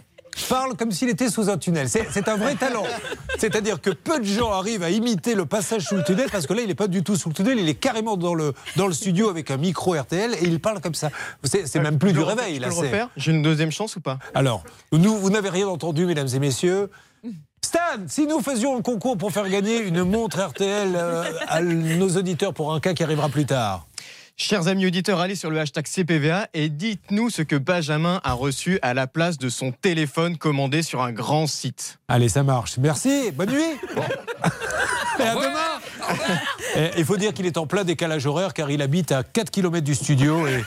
parle 0.48 0.76
comme 0.76 0.92
s'il 0.92 1.10
était 1.10 1.30
sous 1.30 1.50
un 1.50 1.58
tunnel. 1.58 1.90
C'est 1.90 2.28
un 2.28 2.36
vrai 2.38 2.56
talent. 2.56 2.84
C'est-à-dire 3.38 3.82
que 3.82 3.90
peu 3.90 4.20
de 4.20 4.24
gens 4.26 4.52
arrivent 4.52 4.84
à 4.84 4.90
imiter 4.90 5.36
le 5.36 5.46
passage 5.46 5.84
sous 5.84 5.96
le 5.96 6.04
tunnel 6.04 6.30
parce 6.32 6.46
que 6.48 6.54
là, 6.54 6.62
il 6.62 6.68
n'est 6.68 6.76
pas 6.76 6.88
du 6.88 7.04
tout 7.04 7.16
sous 7.16 7.30
le 7.30 7.36
tunnel, 7.36 7.60
il 7.60 7.68
est 7.70 7.76
carrément 7.76 8.18
dans 8.18 8.34
le, 8.34 8.54
dans 8.76 8.88
le 8.88 8.94
studio 8.94 9.30
avec 9.30 9.50
un 9.52 9.58
micro 9.58 9.94
RTL 9.96 10.34
et 10.36 10.44
il 10.44 10.60
parle 10.60 10.82
comme 10.82 10.96
ça. 10.96 11.10
C'est 11.44 11.68
c'est 11.68 11.80
même 11.80 11.98
plus 12.00 12.12
du 12.14 12.20
le 12.20 12.24
réveil. 12.26 12.56
je 12.56 12.62
Là, 12.62 12.68
peux 12.68 12.74
le 12.76 12.80
c'est- 12.82 12.88
refaire 12.88 13.10
J'ai 13.18 13.32
une 13.32 13.42
deuxième 13.42 13.72
chance 13.72 13.96
ou 13.96 14.02
pas? 14.02 14.20
Alors, 14.34 14.64
nous, 14.92 15.16
vous 15.18 15.30
n'avez 15.30 15.50
rien 15.50 15.68
entendu, 15.68 16.06
mesdames 16.06 16.28
et 16.34 16.40
messieurs. 16.40 16.90
Stan, 17.62 17.80
si 18.08 18.26
nous 18.26 18.40
faisions 18.42 18.78
un 18.78 18.82
concours 18.82 19.18
pour 19.18 19.32
faire 19.32 19.48
gagner 19.50 19.80
une 19.82 20.04
montre 20.04 20.40
RTL 20.42 20.94
euh, 20.96 21.24
à 21.48 21.62
nos 21.62 22.10
auditeurs 22.16 22.54
pour 22.54 22.74
un 22.74 22.80
cas 22.80 22.94
qui 22.94 23.04
arrivera 23.04 23.28
plus 23.30 23.46
tard. 23.46 23.86
Chers 24.42 24.70
amis 24.70 24.86
auditeurs, 24.86 25.20
allez 25.20 25.36
sur 25.36 25.52
le 25.52 25.60
hashtag 25.60 25.86
CPVA 25.86 26.48
et 26.54 26.70
dites-nous 26.70 27.30
ce 27.30 27.42
que 27.42 27.58
Benjamin 27.58 28.22
a 28.24 28.32
reçu 28.32 28.80
à 28.82 28.94
la 28.94 29.06
place 29.06 29.38
de 29.38 29.50
son 29.50 29.74
téléphone 29.74 30.38
commandé 30.38 30.82
sur 30.82 31.02
un 31.02 31.12
grand 31.12 31.46
site. 31.46 32.00
Allez, 32.08 32.30
ça 32.30 32.42
marche. 32.42 32.78
Merci. 32.78 33.32
Bonne 33.34 33.52
nuit. 33.52 33.78
Et 35.20 35.24
à 35.24 35.36
demain. 35.36 35.79
Il 36.98 37.06
faut 37.06 37.18
dire 37.18 37.34
qu'il 37.34 37.46
est 37.46 37.58
en 37.58 37.68
plein 37.68 37.84
décalage 37.84 38.26
horaire 38.26 38.54
car 38.54 38.70
il 38.70 38.82
habite 38.82 39.12
à 39.12 39.24
4 39.24 39.52
km 39.52 39.84
du 39.84 39.96
studio 39.96 40.48
et 40.48 40.64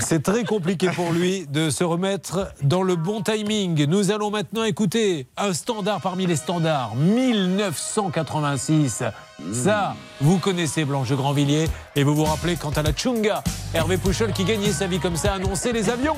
c'est 0.00 0.22
très 0.22 0.44
compliqué 0.44 0.88
pour 0.90 1.12
lui 1.12 1.46
de 1.46 1.70
se 1.70 1.84
remettre 1.84 2.52
dans 2.62 2.82
le 2.82 2.96
bon 2.96 3.22
timing. 3.22 3.86
Nous 3.86 4.10
allons 4.10 4.30
maintenant 4.30 4.64
écouter 4.64 5.26
un 5.36 5.52
standard 5.52 6.00
parmi 6.00 6.26
les 6.26 6.36
standards, 6.36 6.94
1986. 6.96 9.04
Ça, 9.52 9.94
vous 10.20 10.38
connaissez 10.38 10.84
Blanche 10.84 11.12
Grandvilliers 11.12 11.68
et 11.96 12.02
vous 12.02 12.14
vous 12.14 12.24
rappelez 12.24 12.56
quant 12.56 12.70
à 12.70 12.82
la 12.82 12.92
Chunga, 12.92 13.42
Hervé 13.74 13.96
Pouchol 13.96 14.32
qui 14.32 14.44
gagnait 14.44 14.72
sa 14.72 14.86
vie 14.86 14.98
comme 14.98 15.16
ça 15.16 15.34
annonçait 15.34 15.72
les 15.72 15.90
avions. 15.90 16.16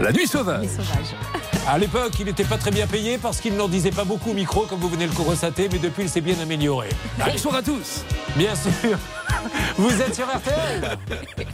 La 0.00 0.12
nuit 0.12 0.26
sauvage. 0.26 0.66
À 1.70 1.76
l'époque, 1.76 2.12
il 2.18 2.24
n'était 2.24 2.44
pas 2.44 2.56
très 2.56 2.70
bien 2.70 2.86
payé 2.86 3.18
parce 3.18 3.42
qu'il 3.42 3.54
n'en 3.54 3.68
disait 3.68 3.90
pas 3.90 4.04
beaucoup 4.04 4.30
au 4.30 4.32
micro, 4.32 4.62
comme 4.62 4.80
vous 4.80 4.88
venez 4.88 5.04
de 5.04 5.10
le 5.10 5.16
constater, 5.16 5.68
mais 5.70 5.78
depuis, 5.78 6.04
il 6.04 6.08
s'est 6.08 6.22
bien 6.22 6.36
amélioré. 6.40 6.88
Bonsoir 7.18 7.56
à 7.56 7.62
tous. 7.62 8.04
Bien 8.36 8.54
sûr. 8.54 8.96
Vous 9.76 10.00
êtes 10.00 10.14
sur 10.14 10.26
RTL. 10.26 10.96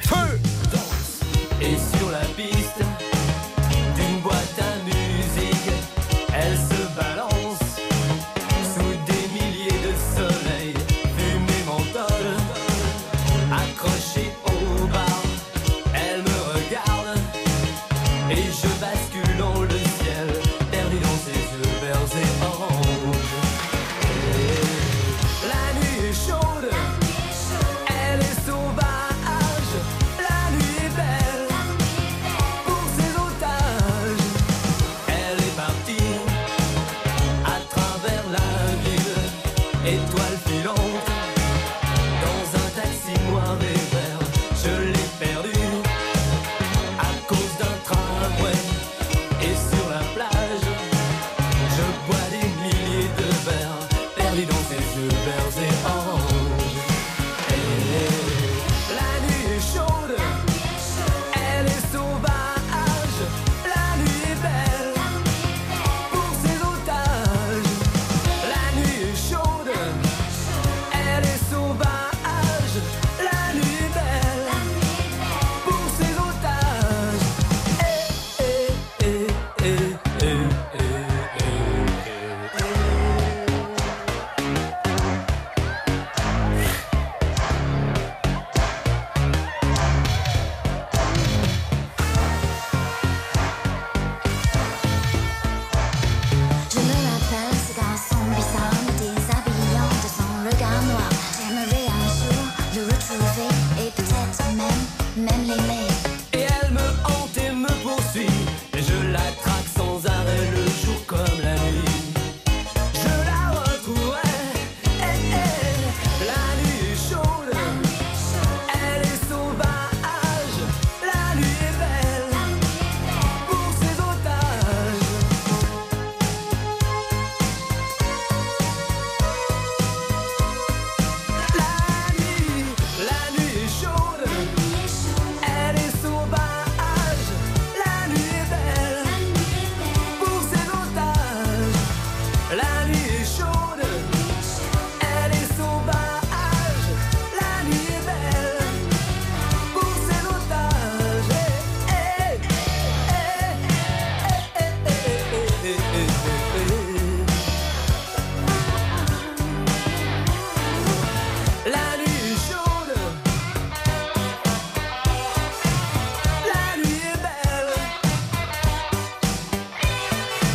Feu 0.03 0.41
Et 1.61 1.99
sur 1.99 2.13
la 2.13 2.21
piste 2.37 2.79
d'une 3.97 4.21
boîte 4.21 4.61
à 4.61 4.85
musique, 4.85 5.73
elle 6.33 6.57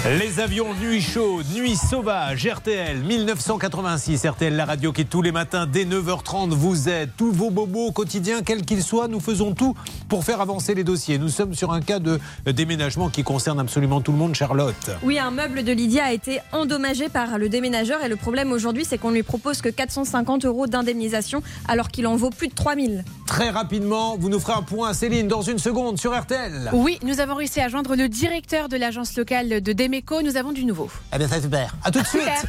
Les 0.09 0.28
Les 0.39 0.45
avions 0.45 0.73
Nuit 0.73 1.01
chaude, 1.01 1.45
Nuit 1.53 1.75
sauvage, 1.75 2.47
RTL 2.47 2.99
1986. 2.99 4.25
RTL, 4.25 4.55
la 4.55 4.63
radio 4.63 4.93
qui 4.93 5.05
tous 5.05 5.21
les 5.21 5.33
matins 5.33 5.67
dès 5.67 5.83
9h30 5.83 6.51
vous 6.51 6.87
aide. 6.87 7.09
Tous 7.17 7.33
vos 7.33 7.49
bobos 7.49 7.87
au 7.87 7.91
quotidien, 7.91 8.41
quels 8.41 8.61
qu'ils 8.61 8.81
soient, 8.81 9.09
nous 9.09 9.19
faisons 9.19 9.53
tout 9.53 9.75
pour 10.07 10.23
faire 10.23 10.39
avancer 10.39 10.75
les 10.75 10.85
dossiers. 10.85 11.17
Nous 11.17 11.27
sommes 11.27 11.55
sur 11.55 11.73
un 11.73 11.81
cas 11.81 11.99
de 11.99 12.21
déménagement 12.45 13.09
qui 13.09 13.23
concerne 13.23 13.59
absolument 13.59 13.99
tout 13.99 14.13
le 14.13 14.17
monde, 14.17 14.33
Charlotte. 14.33 14.91
Oui, 15.03 15.19
un 15.19 15.29
meuble 15.29 15.65
de 15.65 15.73
Lydia 15.73 16.05
a 16.05 16.13
été 16.13 16.39
endommagé 16.53 17.09
par 17.09 17.37
le 17.37 17.49
déménageur 17.49 18.01
et 18.01 18.07
le 18.07 18.15
problème 18.15 18.53
aujourd'hui, 18.53 18.85
c'est 18.85 18.97
qu'on 18.97 19.11
lui 19.11 19.23
propose 19.23 19.61
que 19.61 19.67
450 19.67 20.45
euros 20.45 20.67
d'indemnisation 20.67 21.43
alors 21.67 21.89
qu'il 21.89 22.07
en 22.07 22.15
vaut 22.15 22.29
plus 22.29 22.47
de 22.47 22.55
3000. 22.55 23.03
Très 23.27 23.49
rapidement, 23.49 24.17
vous 24.17 24.29
nous 24.29 24.39
ferez 24.39 24.53
un 24.53 24.63
point, 24.63 24.93
Céline, 24.93 25.27
dans 25.27 25.41
une 25.41 25.59
seconde 25.59 25.99
sur 25.99 26.17
RTL. 26.17 26.69
Oui, 26.73 26.97
nous 27.03 27.19
avons 27.19 27.35
réussi 27.35 27.59
à 27.59 27.67
joindre 27.67 27.95
le 27.95 28.07
directeur 28.07 28.69
de 28.69 28.77
l'agence 28.77 29.17
locale 29.17 29.61
de 29.61 29.73
Demeco. 29.73 30.21
Nous 30.23 30.28
avons 30.37 30.51
du 30.51 30.65
nouveau. 30.65 30.89
Eh 31.13 31.17
bien, 31.17 31.27
c'est 31.27 31.41
super. 31.41 31.75
À 31.83 31.91
tout 31.91 32.01
de 32.01 32.07
suite. 32.07 32.45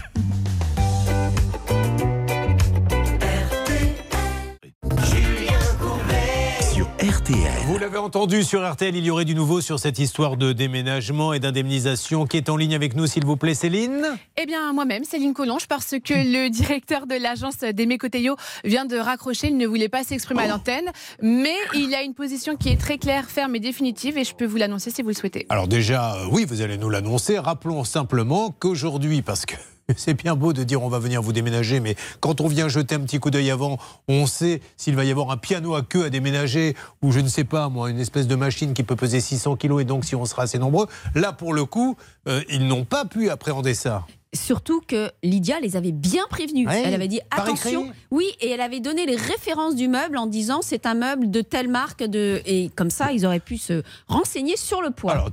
RTL. 7.31 7.53
Vous 7.67 7.79
l'avez 7.79 7.99
entendu 7.99 8.43
sur 8.43 8.69
RTL, 8.69 8.95
il 8.97 9.05
y 9.05 9.11
aurait 9.11 9.25
du 9.25 9.35
nouveau 9.35 9.61
sur 9.61 9.79
cette 9.79 9.99
histoire 9.99 10.37
de 10.37 10.53
déménagement 10.53 11.33
et 11.33 11.39
d'indemnisation 11.39 12.27
qui 12.27 12.37
est 12.37 12.49
en 12.49 12.57
ligne 12.57 12.75
avec 12.75 12.97
nous, 12.97 13.07
s'il 13.07 13.25
vous 13.25 13.37
plaît, 13.37 13.55
Céline? 13.55 14.05
Eh 14.37 14.47
bien, 14.47 14.73
moi-même, 14.73 15.05
Céline 15.05 15.33
Collonge, 15.33 15.67
parce 15.69 15.95
que 16.05 16.15
le 16.15 16.51
directeur 16.51 17.07
de 17.07 17.15
l'agence 17.15 17.59
Demeco-Teyo 17.59 18.37
vient 18.65 18.85
de 18.85 18.97
raccrocher. 18.97 19.49
Il 19.49 19.59
ne 19.59 19.67
voulait 19.67 19.89
pas 19.89 20.03
s'exprimer 20.03 20.43
à 20.43 20.49
l'antenne, 20.49 20.91
mais 21.23 21.55
il 21.75 21.95
a 21.95 22.03
une 22.03 22.15
position 22.15 22.57
qui 22.57 22.71
est 22.71 22.81
très 22.81 22.99
claire, 22.99 23.31
ferme 23.31 23.55
et 23.55 23.61
définitive, 23.61 24.19
et 24.19 24.25
je 24.25 24.35
peux 24.35 24.47
vous 24.47 24.57
l'annoncer 24.57 24.91
si 24.91 25.03
vous 25.03 25.09
le 25.09 25.15
souhaitez. 25.15 25.47
Alors 25.51 25.69
déjà, 25.69 26.15
euh, 26.15 26.27
oui, 26.31 26.45
vous 26.49 26.63
allez 26.63 26.79
nous 26.79 26.91
l'annoncer. 26.91 27.39
Rappelons 27.39 27.85
simplement 27.85 28.51
qu'aujourd'hui, 28.59 29.23
parce 29.23 29.47
que 29.47 29.55
c'est 29.97 30.15
bien 30.15 30.37
beau 30.37 30.53
de 30.53 30.65
dire 30.65 30.83
on 30.83 30.89
va 30.89 30.99
venir 30.99 31.23
vous 31.23 31.33
déménager, 31.33 31.81
mais 31.81 31.97
quand 32.21 32.41
on 32.41 32.49
vient 32.49 32.69
jeter 32.69 32.95
un 32.95 33.01
petit 33.01 33.19
coup 33.19 33.31
d'œil 33.31 33.51
avant, 33.51 33.79
on 34.09 34.27
sait 34.27 34.61
s'il 34.77 34.97
va 34.97 35.05
y 35.05 35.11
avoir 35.11 35.31
un 35.31 35.37
piano 35.37 35.75
à 35.75 35.83
queue 35.83 36.05
à 36.05 36.11
déménager 36.11 36.77
ou 37.03 37.13
je 37.13 37.21
ne 37.21 37.29
sais 37.29 37.45
pas 37.45 37.69
moi, 37.69 37.91
une 37.91 38.01
espèce 38.01 38.27
de 38.27 38.35
machine 38.35 38.75
qui 38.75 38.83
peut 38.83 38.97
peser 38.97 39.21
600 39.21 39.57
kilos 39.57 39.83
et 39.83 39.85
donc 39.85 40.05
si 40.05 40.15
on 40.15 40.25
sera 40.25 40.43
assez 40.43 40.59
nombreux. 40.59 40.87
Là, 41.15 41.33
pour 41.33 41.53
le 41.53 41.65
coup, 41.65 41.97
euh, 42.29 42.43
ils 42.49 42.67
n'ont 42.67 42.85
pas 42.85 43.05
pu 43.05 43.31
appréhender 43.31 43.75
ça. 43.75 44.07
Surtout 44.33 44.81
que 44.87 45.11
Lydia 45.25 45.59
les 45.59 45.75
avait 45.75 45.91
bien 45.91 46.23
prévenus. 46.31 46.69
Ouais, 46.69 46.83
elle 46.85 46.95
avait 46.95 47.09
dit 47.09 47.21
attention. 47.33 47.87
écrit. 47.87 47.93
Oui, 48.13 48.27
et 48.41 48.51
elle 48.51 48.61
avait 48.61 48.79
donné 48.79 49.05
les 49.05 49.17
références 49.17 49.75
du 49.75 49.89
meuble 49.89 50.17
en 50.17 50.27
disant 50.27 50.61
c'est 50.63 50.87
un 50.87 50.95
meuble 50.95 51.33
de 51.33 51.41
telle 51.41 51.67
marque 51.67 52.05
de 52.05 52.41
et 52.47 52.71
comme 52.77 52.91
ça 52.91 53.11
ils 53.11 53.27
auraient 53.27 53.41
pu 53.41 53.59
se 53.59 53.83
renseigner 54.07 54.57
sur 54.57 54.83
le 54.83 54.91
poids. 54.91 55.13
Alors, 55.13 55.31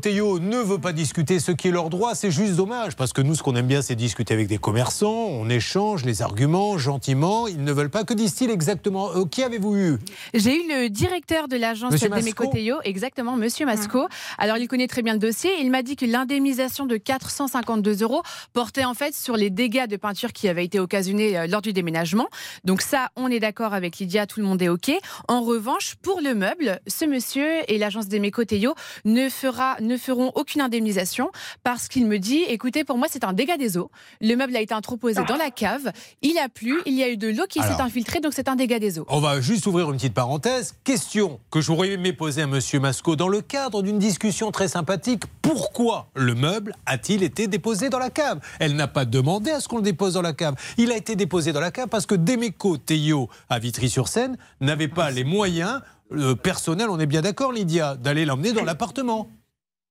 Teyo 0.00 0.40
ne 0.40 0.56
veut 0.56 0.78
pas 0.80 0.92
discuter 0.92 1.38
ce 1.38 1.52
qui 1.52 1.68
est 1.68 1.70
leur 1.70 1.90
droit, 1.90 2.16
c'est 2.16 2.32
juste 2.32 2.54
dommage, 2.54 2.96
parce 2.96 3.12
que 3.12 3.22
nous, 3.22 3.36
ce 3.36 3.42
qu'on 3.44 3.54
aime 3.54 3.66
bien, 3.68 3.82
c'est 3.82 3.94
discuter 3.94 4.34
avec 4.34 4.48
des 4.48 4.58
commerçants, 4.58 5.26
on 5.28 5.48
échange 5.48 6.04
les 6.04 6.22
arguments 6.22 6.76
gentiment, 6.78 7.46
ils 7.46 7.62
ne 7.62 7.72
veulent 7.72 7.90
pas. 7.90 8.02
Que 8.02 8.14
disent-ils 8.14 8.50
exactement 8.50 9.10
Euh, 9.14 9.26
Qui 9.26 9.44
avez-vous 9.44 9.76
eu? 9.76 9.98
J'ai 10.34 10.56
eu 10.56 10.68
le 10.68 10.88
directeur 10.88 11.46
de 11.46 11.56
l'agence 11.56 11.92
Monsieur 11.92 12.08
Demeco 12.08 12.44
Masco 12.44 12.46
Teyo, 12.52 12.76
exactement, 12.82 13.36
Monsieur 13.36 13.66
Masco. 13.66 14.08
Alors, 14.38 14.56
il 14.56 14.66
connaît 14.66 14.88
très 14.88 15.02
bien 15.02 15.12
le 15.12 15.18
dossier. 15.20 15.50
Il 15.60 15.70
m'a 15.70 15.82
dit 15.82 15.94
que 15.96 16.04
l'indemnisation 16.06 16.86
de 16.86 16.96
452 16.96 18.02
euros 18.02 18.22
portait 18.52 18.84
en 18.84 18.94
fait 18.94 19.14
sur 19.14 19.36
les 19.36 19.50
dégâts 19.50 19.86
de 19.86 19.96
peinture 19.96 20.32
qui 20.32 20.48
avaient 20.48 20.64
été 20.64 20.80
occasionnés 20.80 21.38
euh, 21.38 21.46
lors 21.46 21.62
du 21.62 21.72
déménagement. 21.72 22.28
Donc 22.64 22.82
ça, 22.82 23.10
on 23.16 23.28
est 23.28 23.40
d'accord 23.40 23.74
avec 23.74 23.98
Lydia, 23.98 24.26
tout 24.26 24.40
le 24.40 24.46
monde 24.46 24.60
est 24.62 24.68
OK. 24.68 24.90
En 25.28 25.42
revanche, 25.42 25.96
pour 26.02 26.20
le 26.20 26.34
meuble, 26.34 26.80
ce 26.86 27.04
monsieur 27.04 27.48
et 27.68 27.78
l'agence 27.78 28.08
Demeco 28.08 28.44
Teyo 28.44 28.74
ne, 29.04 29.28
fera, 29.28 29.76
ne 29.80 29.96
feront 29.96 30.32
aucune 30.34 30.60
indemnisation 30.60 31.30
parce 31.62 31.88
qu'il 31.88 32.06
me 32.06 32.18
dit, 32.18 32.42
écoutez, 32.48 32.84
pour 32.84 32.98
moi, 32.98 33.06
c'est 33.10 33.24
un 33.24 33.32
dégât 33.32 33.56
des 33.56 33.76
eaux. 33.76 33.90
Le 34.20 34.34
meuble 34.34 34.56
a 34.56 34.60
été 34.60 34.74
entreposé 34.74 35.20
dans 35.26 35.36
la 35.36 35.50
cave, 35.50 35.92
il 36.22 36.38
a 36.38 36.48
plu, 36.48 36.80
il 36.86 36.94
y 36.94 37.02
a 37.02 37.08
eu 37.08 37.16
de 37.16 37.28
l'eau 37.28 37.46
qui 37.48 37.60
s'est 37.60 37.80
infiltrée, 37.80 38.20
donc 38.20 38.32
c'est 38.34 38.48
un 38.48 38.56
dégât 38.56 38.78
des 38.78 38.98
eaux. 38.98 39.06
On 39.08 39.20
va 39.20 39.40
juste 39.40 39.66
ouvrir 39.66 39.90
une 39.90 39.96
petite 39.96 40.14
parenthèse. 40.14 40.74
Question 40.84 41.40
que 41.50 41.60
j'aurais 41.60 41.90
aimé 41.90 42.12
poser 42.12 42.42
à 42.42 42.46
Monsieur 42.46 42.80
Masco 42.80 43.16
dans 43.16 43.28
le 43.28 43.40
cadre 43.40 43.82
d'une 43.82 43.98
discussion 43.98 44.50
très 44.50 44.68
sympathique. 44.68 45.24
Pourquoi 45.42 46.08
le 46.14 46.34
meuble 46.34 46.74
a-t-il 46.86 47.22
été 47.22 47.46
déposé 47.46 47.88
dans 47.90 47.98
la 47.98 48.10
cave? 48.10 48.29
Elle 48.58 48.76
n'a 48.76 48.88
pas 48.88 49.04
demandé 49.04 49.50
à 49.50 49.60
ce 49.60 49.68
qu'on 49.68 49.76
le 49.76 49.82
dépose 49.82 50.14
dans 50.14 50.22
la 50.22 50.32
cave. 50.32 50.54
Il 50.78 50.92
a 50.92 50.96
été 50.96 51.16
déposé 51.16 51.52
dans 51.52 51.60
la 51.60 51.70
cave 51.70 51.88
parce 51.88 52.06
que 52.06 52.14
Demeco 52.14 52.76
Teyo 52.76 53.28
à 53.48 53.58
Vitry-sur-Seine 53.58 54.36
n'avait 54.60 54.88
pas 54.88 55.10
les 55.10 55.24
moyens 55.24 55.80
euh, 56.12 56.34
personnels, 56.34 56.88
on 56.90 56.98
est 56.98 57.06
bien 57.06 57.22
d'accord 57.22 57.52
Lydia, 57.52 57.96
d'aller 57.96 58.24
l'emmener 58.24 58.52
dans 58.52 58.64
l'appartement. 58.64 59.28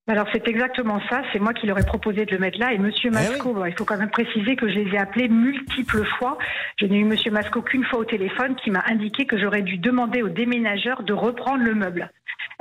Alors 0.10 0.26
c'est 0.34 0.48
exactement 0.48 1.00
ça, 1.08 1.22
c'est 1.32 1.38
moi 1.38 1.54
qui 1.54 1.68
leur 1.68 1.78
ai 1.78 1.86
proposé 1.86 2.26
de 2.26 2.32
le 2.32 2.40
mettre 2.40 2.58
là 2.58 2.74
et 2.74 2.80
Monsieur 2.80 3.12
Masco, 3.12 3.54
bon, 3.54 3.64
il 3.66 3.74
faut 3.78 3.86
quand 3.86 3.98
même 3.98 4.10
préciser 4.10 4.56
que 4.56 4.68
je 4.68 4.80
les 4.80 4.96
ai 4.96 4.98
appelés 4.98 5.30
multiples 5.30 6.04
fois. 6.18 6.40
Je 6.78 6.88
n'ai 6.88 6.98
eu 6.98 7.04
Monsieur 7.04 7.30
Masco 7.30 7.62
qu'une 7.62 7.84
fois 7.86 8.00
au 8.00 8.06
téléphone 8.06 8.56
qui 8.56 8.72
m'a 8.72 8.84
indiqué 8.90 9.28
que 9.28 9.40
j'aurais 9.40 9.62
dû 9.62 9.78
demander 9.78 10.24
aux 10.24 10.30
déménageurs 10.30 11.04
de 11.04 11.14
reprendre 11.14 11.64
le 11.64 11.76
meuble. 11.76 12.12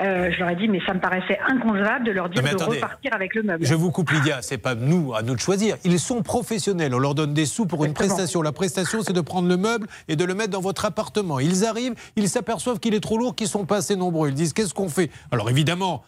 Euh, 0.00 0.30
je 0.30 0.38
leur 0.38 0.50
ai 0.50 0.56
dit 0.56 0.68
mais 0.68 0.80
ça 0.86 0.92
me 0.92 1.00
paraissait 1.00 1.38
inconcevable 1.48 2.04
de 2.04 2.10
leur 2.12 2.28
dire 2.28 2.42
mais 2.44 2.50
de 2.50 2.56
attendez. 2.56 2.76
repartir 2.76 3.14
avec 3.14 3.34
le 3.34 3.42
meuble. 3.42 3.64
Je 3.64 3.74
vous 3.74 3.90
coupe 3.90 4.10
Lydia, 4.10 4.42
c'est 4.42 4.58
pas 4.58 4.74
nous 4.74 5.14
à 5.14 5.22
nous 5.22 5.34
de 5.34 5.40
choisir. 5.40 5.76
Ils 5.84 5.98
sont 5.98 6.22
professionnels, 6.22 6.94
on 6.94 6.98
leur 6.98 7.14
donne 7.14 7.32
des 7.32 7.46
sous 7.46 7.64
pour 7.64 7.82
une 7.86 7.94
prestation. 7.94 8.42
La 8.42 8.52
prestation, 8.52 9.02
c'est 9.02 9.14
de 9.14 9.22
prendre 9.22 9.48
le 9.48 9.56
meuble 9.56 9.86
et 10.06 10.16
de 10.16 10.24
le 10.24 10.34
mettre 10.34 10.50
dans 10.50 10.60
votre 10.60 10.84
appartement. 10.84 11.40
Ils 11.40 11.64
arrivent, 11.64 11.94
ils 12.16 12.28
s'aperçoivent 12.28 12.78
qu'il 12.78 12.92
est 12.94 13.00
trop 13.00 13.16
lourd, 13.16 13.34
qu'ils 13.34 13.48
sont 13.48 13.64
pas 13.64 13.78
assez 13.78 13.96
nombreux. 13.96 14.28
Ils 14.28 14.34
disent 14.34 14.52
qu'est-ce 14.52 14.74
qu'on 14.74 14.90
fait? 14.90 15.10
Alors 15.32 15.48
évidemment. 15.48 16.04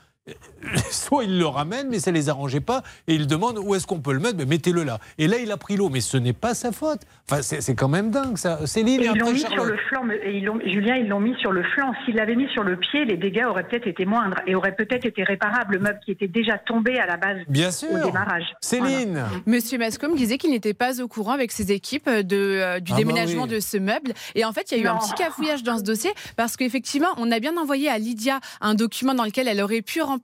Soit 0.90 1.25
ils 1.25 1.38
le 1.38 1.47
ramènent, 1.47 1.88
mais 1.88 1.99
ça 2.01 2.11
les 2.11 2.29
arrangeait 2.29 2.61
pas, 2.61 2.83
et 3.09 3.14
ils 3.14 3.27
demandent 3.27 3.59
où 3.59 3.75
est-ce 3.75 3.87
qu'on 3.87 4.01
peut 4.01 4.12
le 4.12 4.21
mettre, 4.21 4.37
mais 4.37 4.45
mettez-le 4.47 4.85
là. 4.85 4.99
Et 5.19 5.27
là, 5.27 5.38
il 5.38 5.51
a 5.53 5.57
pris 5.57 5.77
l'eau, 5.77 5.88
mais 5.88 6.01
ce 6.01 6.16
n'est 6.16 6.33
pas 6.33 6.55
sa 6.55 6.73
faute. 6.73 7.01
Enfin, 7.31 7.43
c'est 7.43 7.61
c'est 7.61 7.75
quand 7.75 7.88
même 7.88 8.11
dingue, 8.11 8.37
ça. 8.37 8.66
Céline, 8.66 9.01
Et 9.01 9.05
et 9.05 9.09
ils 9.14 9.19
l'ont 9.19 9.33
mis 9.33 9.38
sur 9.40 9.64
le 9.64 9.77
flanc, 9.88 10.03
mais- 10.05 10.21
et 10.25 10.37
ils 10.37 10.45
l'ont- 10.45 10.61
Julien, 10.64 10.97
ils 10.97 11.09
l'ont 11.09 11.21
mis 11.21 11.35
sur 11.40 11.53
le 11.53 11.62
flanc. 11.75 11.93
S'ils 12.05 12.16
l'avaient 12.16 12.35
mis 12.37 12.49
sur 12.53 12.62
le 12.62 12.77
pied, 12.77 13.05
les 13.05 13.16
dégâts 13.16 13.45
auraient 13.49 13.66
peut-être 13.66 13.87
été 13.87 14.05
moindres 14.05 14.37
et 14.47 14.55
auraient 14.55 14.75
peut-être 14.75 15.05
été 15.07 15.23
réparables. 15.25 15.75
Le 15.75 15.79
meuble 15.81 16.01
qui 16.05 16.11
était 16.12 16.29
déjà 16.29 16.59
tombé 16.59 16.99
à 16.99 17.07
la 17.07 17.16
base 17.16 17.38
Bien 17.49 17.71
sûr. 17.71 17.88
au 17.90 18.05
démarrage. 18.05 18.45
Céline 18.61 19.25
Monsieur 19.47 19.79
Masco 19.79 20.09
me 20.09 20.16
disait 20.16 20.38
qu'il 20.38 20.51
n'était 20.51 20.75
pas 20.75 21.01
au 21.01 21.09
courant 21.09 21.33
avec 21.33 21.53
ses 21.53 21.73
équipes 21.73 22.09
de, 22.11 22.37
euh, 22.37 22.81
du 22.81 22.93
Ah 22.93 22.97
bah 22.97 22.99
déménagement 22.99 23.45
oui. 23.45 23.49
de 23.51 23.61
ce 23.61 23.77
meuble. 23.79 24.12
Et 24.35 24.45
en 24.45 24.53
fait, 24.53 24.71
il 24.73 24.79
y 24.79 24.81
a 24.81 24.85
eu 24.85 24.87
un 24.88 24.97
petit 24.99 25.14
cafouillage 25.14 25.62
dans 25.62 25.79
ce 25.79 25.83
dossier 25.85 26.11
parce 26.37 26.57
qu'effectivement, 26.57 27.09
on 27.16 27.31
a 27.33 27.40
bien 27.40 27.57
envoyé 27.57 27.88
à 27.88 27.99
Lydia 27.99 28.40
un 28.61 28.75
document 28.75 29.14
dans 29.14 29.25
lequel 29.25 29.49
elle 29.49 29.61
aurait 29.62 29.83
pu 29.83 30.03
remplir 30.03 30.19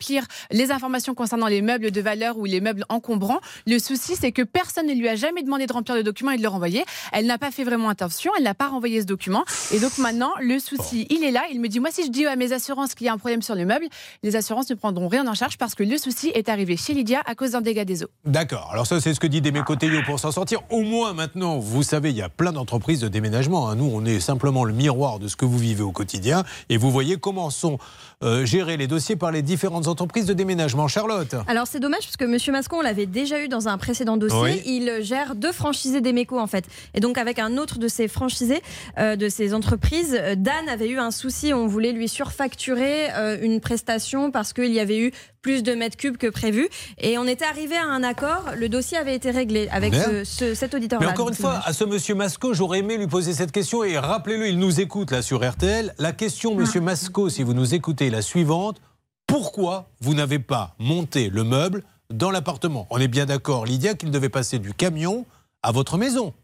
les 0.51 0.71
informations 0.71 1.15
concernant 1.15 1.47
les 1.47 1.63
meubles 1.63 1.91
de 1.91 2.01
valeur 2.01 2.39
ou 2.39 2.45
les 2.45 2.61
meubles 2.61 2.85
encombrants. 2.89 3.41
Le 3.67 3.79
souci, 3.79 4.15
c'est 4.19 4.33
que 4.33 4.43
personne 4.43 4.87
ne 4.87 4.95
lui 4.95 5.09
a 5.09 5.17
jamais 5.17 5.43
demandé 5.43 5.67
de 5.67 5.73
remplir 5.73 5.97
le 5.97 6.03
document 6.03 6.31
et 6.31 6.37
de 6.37 6.43
le 6.43 6.49
renvoyer. 6.49 6.85
Elle 7.13 7.27
n'a 7.27 7.39
pas 7.39 7.51
fait 7.51 7.65
vraiment 7.65 7.89
attention, 7.89 8.33
elle 8.37 8.45
n'a 8.45 8.55
pas 8.55 8.69
renvoyé 8.69 9.01
ce 9.01 9.07
document. 9.07 9.45
Et 9.73 9.81
donc 9.81 9.99
maintenant, 9.99 10.33
le 10.41 10.59
souci, 10.59 11.07
il 11.11 11.25
est 11.25 11.31
là. 11.31 11.45
Il 11.53 11.61
me 11.61 11.69
dit, 11.69 11.81
moi, 11.81 11.91
si 11.91 12.05
je 12.05 12.11
dis 12.11 12.27
à 12.27 12.37
mes 12.37 12.53
assurances 12.53 12.95
qu'il 12.95 13.07
y 13.07 13.09
a 13.09 13.13
un 13.13 13.19
problème 13.19 13.43
sur 13.43 13.55
le 13.55 13.65
meuble, 13.65 13.87
les 14.23 14.37
assurances 14.37 14.69
ne 14.71 14.75
prendront 14.75 15.09
rien 15.09 15.27
en 15.27 15.35
charge 15.35 15.59
parce 15.59 15.75
que 15.75 15.83
le 15.83 15.99
souci 15.99 16.31
est 16.35 16.49
arrivé 16.49 16.77
chez 16.77 16.95
Lydia 16.95 17.23
à 17.27 17.35
cause 17.35 17.53
d'un 17.53 17.61
dégât 17.61 17.85
des 17.85 18.03
eaux. 18.03 18.11
D'accord. 18.25 18.71
Alors 18.73 18.87
ça, 18.87 19.01
c'est 19.01 19.15
ce 19.15 19.21
que 19.21 19.27
dit 19.27 19.41
Demeco 19.41 19.77
Teyo 19.77 20.01
pour 20.05 20.19
s'en 20.21 20.33
sortir. 20.33 20.61
Au 20.71 20.83
moins 20.83 21.13
maintenant, 21.13 21.59
vous 21.59 21.83
savez, 21.83 22.11
il 22.11 22.17
y 22.17 22.23
a 22.23 22.29
plein 22.29 22.53
d'entreprises 22.53 23.01
de 23.01 23.09
déménagement. 23.09 23.69
hein. 23.69 23.77
Nous, 23.77 23.91
on 23.93 24.05
est 24.05 24.21
simplement 24.21 24.65
le 24.65 24.73
miroir 24.73 25.19
de 25.19 25.29
ce 25.29 25.37
que 25.37 25.45
vous 25.45 25.59
vivez 25.59 25.83
au 25.83 25.93
quotidien. 25.93 26.45
Et 26.69 26.77
vous 26.77 26.91
voyez 26.91 27.17
comment 27.17 27.51
sont 27.51 27.79
euh, 28.25 28.47
gérés 28.47 28.77
les 28.77 28.87
dossiers 28.87 29.17
par 29.17 29.31
les 29.31 29.43
différentes 29.43 29.89
entreprises 29.89 30.27
de 30.27 30.33
déménagement. 30.33 30.89
Charlotte 30.89 31.35
Alors 31.47 31.67
c'est 31.67 31.81
dommage 31.81 32.01
parce 32.01 32.17
que 32.17 32.25
Monsieur 32.25 32.53
Mascon, 32.53 32.79
on 32.79 32.83
l'avait 32.83 33.07
déjà 33.07 33.43
eu 33.43 33.49
dans 33.49 33.69
un 33.69 33.77
précédent 33.77 34.17
dossier. 34.17 34.39
Oui. 34.41 34.63
Il 34.65 35.03
gère 35.03 35.35
deux 35.35 35.53
franchisés 35.53 36.01
d'Emeco 36.01 36.39
en 36.39 36.47
fait. 36.47 36.65
Et 36.95 37.01
donc 37.01 37.19
avec 37.19 37.39
un 37.39 37.59
autre 37.59 37.79
de 37.79 37.89
ses 37.89 38.09
franchisés, 38.09 38.63
euh, 38.99 39.17
de 39.17 39.29
ses 39.29 39.53
entreprises, 39.53 40.17
euh, 40.19 40.35
Dan 40.35 40.69
avait 40.69 40.89
eu 40.89 40.99
un 40.99 41.11
souci. 41.11 41.53
On 41.53 41.67
voulait 41.67 41.93
lui 41.93 42.09
surfacturer 42.09 43.11
euh, 43.15 43.37
une 43.43 43.61
prestation 43.61 44.31
parce 44.31 44.53
qu'il 44.53 44.73
y 44.73 44.81
avait 44.81 44.99
eu 44.99 45.13
plus 45.47 45.63
de 45.63 45.77
mètres 45.77 45.97
cubes 45.97 46.17
que 46.17 46.27
prévu. 46.27 46.69
Et 46.99 47.19
on 47.19 47.25
était 47.25 47.45
arrivé 47.45 47.77
à 47.77 47.85
un 47.85 48.03
accord. 48.03 48.47
Le 48.57 48.69
dossier 48.69 48.99
avait 48.99 49.15
été 49.15 49.31
réglé 49.31 49.69
avec 49.71 49.93
Bien. 49.93 50.03
ce- 50.03 50.25
ce- 50.25 50.55
cet 50.57 50.75
auditeur. 50.75 50.99
Mais 51.01 51.07
encore 51.07 51.29
une 51.29 51.37
fois, 51.37 51.61
à 51.65 51.73
ce 51.73 51.85
monsieur 51.85 52.17
Masco, 52.17 52.53
j'aurais 52.53 52.81
aimé 52.81 52.97
lui 52.97 53.07
poser 53.07 53.33
cette 53.33 53.53
question 53.53 53.85
et 53.85 53.97
rappelez-le, 53.97 54.49
il 54.49 54.59
nous 54.59 54.81
écoute 54.81 55.13
là 55.13 55.23
sur 55.23 55.49
RTL. 55.49 55.95
La 56.01 56.11
question, 56.13 56.57
monsieur 56.57 56.81
Masco, 56.81 57.29
si 57.29 57.45
vous 57.45 57.55
nous 57.55 57.75
écoutez, 57.77 58.09
est 58.09 58.11
la 58.11 58.23
suivante. 58.23 58.81
Pourquoi 59.29 59.89
vous 60.01 60.15
n'avez 60.15 60.41
pas 60.41 60.75
monté 60.81 61.29
le 61.31 61.45
meuble 61.45 61.85
dans 62.13 62.33
l'appartement? 62.33 62.89
On 62.91 62.99
est 62.99 63.07
bien 63.07 63.27
d'accord, 63.27 63.67
Lydia, 63.67 63.95
qu'il 63.95 64.11
devait 64.11 64.29
passer 64.29 64.59
du 64.59 64.75
camion 64.75 65.27
à 65.63 65.71
votre 65.71 65.97
maison. 65.97 66.35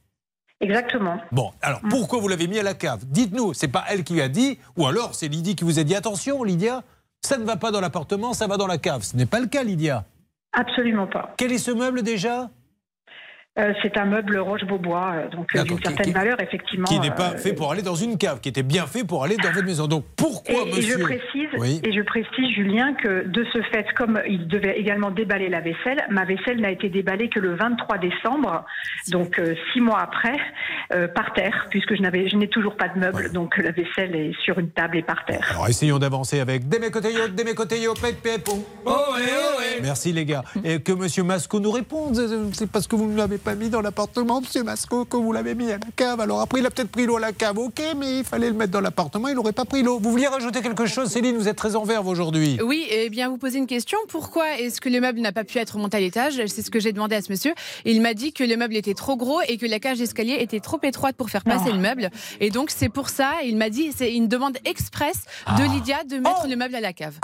Exactement. 0.61 1.17
Bon, 1.33 1.51
alors 1.61 1.81
pourquoi 1.91 2.21
vous 2.21 2.29
l'avez 2.29 2.47
mis 2.47 2.61
à 2.61 2.63
la 2.63 2.75
cave? 2.75 3.01
Dites-nous, 3.07 3.53
c'est 3.53 3.67
pas 3.67 3.85
elle 3.89 4.05
qui 4.05 4.21
a 4.21 4.29
dit, 4.29 4.59
ou 4.77 4.87
alors 4.87 5.17
c'est 5.17 5.27
Lydie 5.27 5.57
qui 5.57 5.65
vous 5.65 5.81
a 5.81 5.83
dit 5.83 5.97
attention, 5.97 6.45
Lydia, 6.45 6.85
ça 7.25 7.39
ne 7.39 7.45
va 7.45 7.57
pas 7.57 7.71
dans 7.71 7.81
l'appartement, 7.81 8.33
ça 8.35 8.47
va 8.47 8.57
dans 8.57 8.67
la 8.67 8.79
cave. 8.79 9.03
Ce 9.03 9.17
n'est 9.17 9.27
pas 9.27 9.41
le 9.41 9.47
cas, 9.47 9.63
Lydia. 9.63 10.05
Absolument 10.53 11.07
pas. 11.07 11.35
Quel 11.37 11.53
est 11.53 11.59
ce 11.59 11.71
meuble 11.71 12.03
déjà? 12.03 12.51
Euh, 13.59 13.75
c'est 13.83 13.99
un 13.99 14.07
meuble 14.07 14.39
Roche-Beaubois, 14.39 15.13
euh, 15.15 15.29
donc 15.29 15.55
euh, 15.55 15.63
d'une 15.65 15.79
certaine 15.83 16.07
qui- 16.07 16.13
valeur, 16.13 16.41
effectivement. 16.41 16.87
Qui 16.87 16.99
n'est 17.01 17.11
pas 17.11 17.33
euh, 17.35 17.37
fait 17.37 17.53
pour 17.53 17.71
aller 17.71 17.83
dans 17.83 17.95
une 17.95 18.17
cave, 18.17 18.41
qui 18.41 18.49
était 18.49 18.63
bien 18.63 18.87
fait 18.87 19.05
pour 19.05 19.25
aller 19.25 19.37
dans 19.37 19.51
votre 19.53 19.67
maison. 19.67 19.87
Donc 19.87 20.07
pourquoi, 20.17 20.55
Et, 20.65 20.71
et 20.71 20.75
monsieur 20.77 20.99
je 20.99 21.03
précise, 21.05 21.49
Oui. 21.59 21.79
et 21.85 21.93
je 21.93 22.01
précise, 22.01 22.49
Julien, 22.55 22.95
que 22.95 23.29
de 23.29 23.45
ce 23.53 23.61
fait, 23.71 23.85
comme 23.95 24.23
il 24.27 24.49
devait 24.49 24.79
également 24.79 25.11
déballer 25.11 25.51
la 25.51 25.61
vaisselle, 25.61 26.03
ma 26.09 26.25
vaisselle 26.25 26.63
n'a 26.63 26.71
été 26.71 26.89
déballée 26.89 27.29
que 27.29 27.41
le 27.41 27.55
23 27.55 27.99
décembre, 27.99 28.65
donc 29.11 29.39
euh, 29.39 29.55
six 29.75 29.83
mois 29.83 30.01
après, 30.01 30.39
euh, 30.95 31.07
par 31.09 31.35
terre, 31.35 31.67
puisque 31.69 31.95
je 31.95 32.01
n'avais, 32.01 32.31
je 32.31 32.37
n'ai 32.39 32.49
toujours 32.49 32.77
pas 32.77 32.89
de 32.89 32.99
meuble, 32.99 33.33
donc 33.33 33.59
la 33.59 33.73
vaisselle 33.73 34.17
est 34.17 34.33
sur 34.43 34.59
une 34.59 34.71
table 34.71 34.97
et 34.97 35.03
par 35.03 35.27
terre. 35.27 35.47
Alors 35.51 35.69
essayons 35.69 35.99
d'avancer 35.99 36.41
avec 36.41 36.63
Pep 36.71 36.81
Pep. 38.23 38.49
oh. 38.87 38.91
Merci 39.83 40.13
les 40.15 40.25
gars. 40.25 40.43
Et 40.65 40.81
que 40.81 40.93
monsieur 40.93 41.23
Masco 41.23 41.61
nous 41.61 41.71
réponde. 41.71 42.15
C'est 42.55 42.71
parce 42.71 42.87
que 42.87 42.97
vous 42.97 43.11
ne 43.11 43.17
l'avez 43.19 43.39
pas 43.43 43.55
mis 43.55 43.69
dans 43.69 43.81
l'appartement, 43.81 44.41
monsieur 44.41 44.63
Masco, 44.63 45.05
que 45.05 45.17
vous 45.17 45.33
l'avez 45.33 45.55
mis 45.55 45.67
à 45.71 45.79
la 45.79 45.87
cave. 45.97 46.21
Alors 46.21 46.41
après, 46.41 46.61
il 46.61 46.67
a 46.67 46.71
peut-être 46.71 46.91
pris 46.91 47.07
l'eau 47.07 47.17
à 47.17 47.21
la 47.21 47.33
cave, 47.33 47.59
ok, 47.59 47.81
mais 47.97 48.19
il 48.19 48.25
fallait 48.25 48.49
le 48.49 48.55
mettre 48.55 48.73
dans 48.73 48.81
l'appartement, 48.81 49.29
il 49.29 49.35
n'aurait 49.35 49.53
pas 49.53 49.65
pris 49.65 49.83
l'eau. 49.83 49.99
Vous 49.99 50.11
vouliez 50.11 50.29
rajouter 50.29 50.61
quelque 50.63 50.87
chose, 50.87 51.11
Céline 51.11 51.37
Vous 51.37 51.49
êtes 51.49 51.57
très 51.57 51.77
en 51.77 51.85
verve 51.85 52.07
aujourd'hui. 52.07 52.59
Oui, 52.65 52.87
et 52.91 53.11
bien 53.11 53.29
vous 53.29 53.37
posez 53.39 53.59
une 53.59 53.67
question. 53.67 53.99
Pourquoi 54.09 54.59
est-ce 54.59 54.81
que 54.81 54.89
le 54.89 55.01
meuble 55.01 55.21
n'a 55.21 55.33
pas 55.33 55.45
pu 55.45 55.59
être 55.59 55.77
monté 55.79 55.97
à 55.97 56.01
l'étage? 56.01 56.35
C'est 56.47 56.63
ce 56.63 56.71
que 56.71 56.81
j'ai 56.81 56.93
demandé 56.93 57.17
à 57.17 57.23
ce 57.23 57.31
monsieur. 57.33 57.53
Il 57.85 58.01
m'a 58.01 58.15
dit 58.15 58.33
que 58.33 58.45
le 58.45 58.57
meuble 58.57 58.77
était 58.77 58.95
trop 58.95 59.17
gros 59.17 59.41
et 59.49 59.57
que 59.59 59.67
la 59.67 59.81
cage 59.81 59.99
d'escalier 59.99 60.37
était 60.41 60.61
trop 60.61 60.79
étroite 60.83 61.17
pour 61.17 61.31
faire 61.31 61.45
passer 61.45 61.73
le 61.73 61.79
meuble. 61.79 62.11
Et 62.41 62.51
donc 62.51 62.71
c'est 62.71 62.89
pour 62.89 63.09
ça, 63.09 63.33
il 63.45 63.57
m'a 63.57 63.71
dit, 63.71 63.91
c'est 63.97 64.13
une 64.15 64.29
demande 64.29 64.57
express 64.65 65.25
de 65.59 65.65
Lydia 65.75 66.05
de 66.05 66.17
mettre 66.19 66.47
le 66.49 66.57
meuble 66.57 66.75
à 66.77 66.81
la 66.81 66.93
cave. 66.93 67.15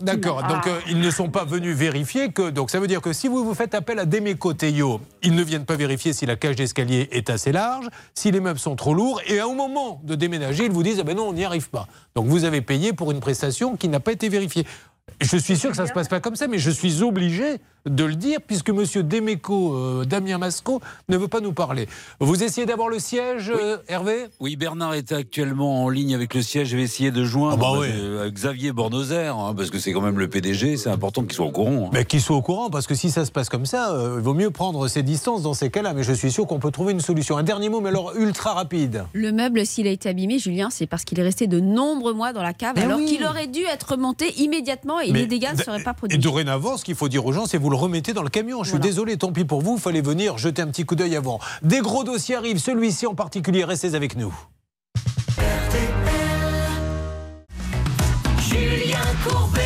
D'accord, 0.00 0.42
donc 0.42 0.62
Ah. 0.64 0.68
euh, 0.68 0.80
ils 0.88 0.98
ne 1.00 1.10
sont 1.10 1.28
pas 1.28 1.44
venus 1.44 1.76
vérifier 1.76 2.30
que. 2.32 2.50
Donc 2.50 2.70
ça 2.70 2.80
veut 2.80 2.86
dire 2.86 3.00
que 3.00 3.12
si 3.12 3.28
vous 3.28 3.44
vous 3.44 3.54
faites 3.54 3.74
appel 3.74 3.98
à 3.98 4.04
Demeco 4.04 4.52
Teyo, 4.54 5.00
ils 5.22 5.34
ne 5.34 5.42
viennent 5.42 5.64
pas 5.68 5.76
vérifier 5.76 6.12
si 6.12 6.26
la 6.26 6.34
cage 6.34 6.56
d'escalier 6.56 7.08
est 7.12 7.30
assez 7.30 7.52
large, 7.52 7.86
si 8.14 8.30
les 8.30 8.40
meubles 8.40 8.58
sont 8.58 8.74
trop 8.74 8.94
lourds, 8.94 9.20
et 9.26 9.38
un 9.38 9.54
moment 9.54 10.00
de 10.02 10.14
déménager, 10.14 10.64
ils 10.64 10.72
vous 10.72 10.82
disent 10.82 10.98
ah 11.00 11.04
ben 11.04 11.16
non, 11.16 11.28
on 11.28 11.34
n'y 11.34 11.44
arrive 11.44 11.68
pas. 11.68 11.86
Donc 12.16 12.26
vous 12.26 12.44
avez 12.44 12.62
payé 12.62 12.92
pour 12.92 13.12
une 13.12 13.20
prestation 13.20 13.76
qui 13.76 13.88
n'a 13.88 14.00
pas 14.00 14.12
été 14.12 14.28
vérifiée. 14.28 14.66
Je 15.20 15.36
suis 15.36 15.56
sûr 15.56 15.70
que 15.70 15.76
ça 15.76 15.82
ne 15.82 15.88
se 15.88 15.92
passe 15.92 16.08
pas 16.08 16.20
comme 16.20 16.36
ça, 16.36 16.48
mais 16.48 16.58
je 16.58 16.70
suis 16.70 17.02
obligé 17.02 17.58
de 17.88 18.04
le 18.04 18.14
dire 18.14 18.38
puisque 18.46 18.70
Monsieur 18.70 19.02
Demeco, 19.02 19.74
euh, 19.74 20.04
Damien 20.04 20.38
Masco, 20.38 20.80
ne 21.08 21.16
veut 21.16 21.28
pas 21.28 21.40
nous 21.40 21.52
parler. 21.52 21.88
Vous 22.20 22.42
essayez 22.42 22.66
d'avoir 22.66 22.88
le 22.88 22.98
siège, 22.98 23.50
euh, 23.54 23.78
Hervé? 23.88 24.26
Oui, 24.40 24.56
Bernard 24.56 24.94
est 24.94 25.12
actuellement 25.12 25.84
en 25.84 25.88
ligne 25.88 26.14
avec 26.14 26.34
le 26.34 26.42
siège. 26.42 26.68
Je 26.68 26.76
vais 26.76 26.82
essayer 26.82 27.10
de 27.10 27.24
joindre 27.24 27.54
Ah 27.58 27.72
bah 27.74 27.78
oui. 27.80 27.88
euh, 27.90 28.30
Xavier 28.30 28.72
Bornozer, 28.72 29.34
hein, 29.36 29.54
parce 29.56 29.70
que 29.70 29.78
c'est 29.78 29.92
quand 29.92 30.00
même 30.00 30.18
le 30.18 30.28
PDG. 30.28 30.76
C'est 30.76 30.90
important 30.90 31.22
qu'il 31.22 31.32
soit 31.32 31.46
au 31.46 31.50
courant. 31.50 31.86
hein. 31.86 31.90
Mais 31.92 32.04
qu'il 32.04 32.20
soit 32.20 32.36
au 32.36 32.42
courant, 32.42 32.70
parce 32.70 32.86
que 32.86 32.94
si 32.94 33.10
ça 33.10 33.24
se 33.24 33.30
passe 33.30 33.48
comme 33.48 33.66
ça, 33.66 33.92
euh, 33.92 34.16
il 34.18 34.22
vaut 34.24 34.34
mieux 34.34 34.50
prendre 34.50 34.86
ses 34.88 35.02
distances 35.02 35.42
dans 35.42 35.54
ces 35.54 35.70
cas-là. 35.70 35.94
Mais 35.94 36.02
je 36.02 36.12
suis 36.12 36.30
sûr 36.32 36.46
qu'on 36.46 36.58
peut 36.58 36.70
trouver 36.70 36.92
une 36.92 37.00
solution. 37.00 37.36
Un 37.36 37.42
dernier 37.42 37.68
mot, 37.68 37.80
mais 37.80 37.88
alors 37.90 38.12
ultra 38.16 38.54
rapide. 38.54 39.04
Le 39.12 39.32
meuble, 39.32 39.64
s'il 39.66 39.86
a 39.86 39.90
été 39.90 40.08
abîmé, 40.08 40.38
Julien, 40.38 40.68
c'est 40.70 40.86
parce 40.86 41.04
qu'il 41.04 41.18
est 41.18 41.22
resté 41.22 41.46
de 41.46 41.60
nombreux 41.60 42.12
mois 42.14 42.32
dans 42.32 42.42
la 42.42 42.52
cave, 42.54 42.74
Mais 42.76 42.82
alors 42.82 42.98
oui. 42.98 43.06
qu'il 43.06 43.24
aurait 43.24 43.46
dû 43.46 43.62
être 43.64 43.96
monté 43.96 44.32
immédiatement 44.40 45.00
et 45.00 45.12
Mais 45.12 45.20
les 45.20 45.26
dégâts 45.26 45.52
ne 45.56 45.62
seraient 45.62 45.82
pas 45.82 45.90
Et 45.92 45.94
produits. 45.94 46.18
dorénavant, 46.18 46.76
ce 46.76 46.84
qu'il 46.84 46.94
faut 46.94 47.08
dire 47.08 47.24
aux 47.26 47.32
gens, 47.32 47.46
c'est 47.46 47.58
vous 47.58 47.70
le 47.70 47.76
remettez 47.78 48.12
dans 48.12 48.22
le 48.22 48.28
camion. 48.28 48.58
Je 48.62 48.68
suis 48.70 48.78
Voilà. 48.78 48.86
désolé, 48.90 49.16
tant 49.16 49.32
pis 49.32 49.44
pour 49.44 49.62
vous, 49.62 49.76
il 49.76 49.80
fallait 49.80 50.00
venir 50.02 50.36
jeter 50.38 50.62
un 50.62 50.66
petit 50.68 50.84
coup 50.84 50.94
d'œil 50.96 51.16
avant. 51.16 51.38
Des 51.62 51.80
gros 51.80 52.04
dossiers 52.04 52.34
arrivent, 52.36 52.58
celui-ci 52.58 53.06
en 53.06 53.14
particulier, 53.14 53.64
restez 53.64 53.94
avec 53.94 54.16
nous. 54.16 54.34
Julien 58.40 58.98
Courbet. 59.26 59.62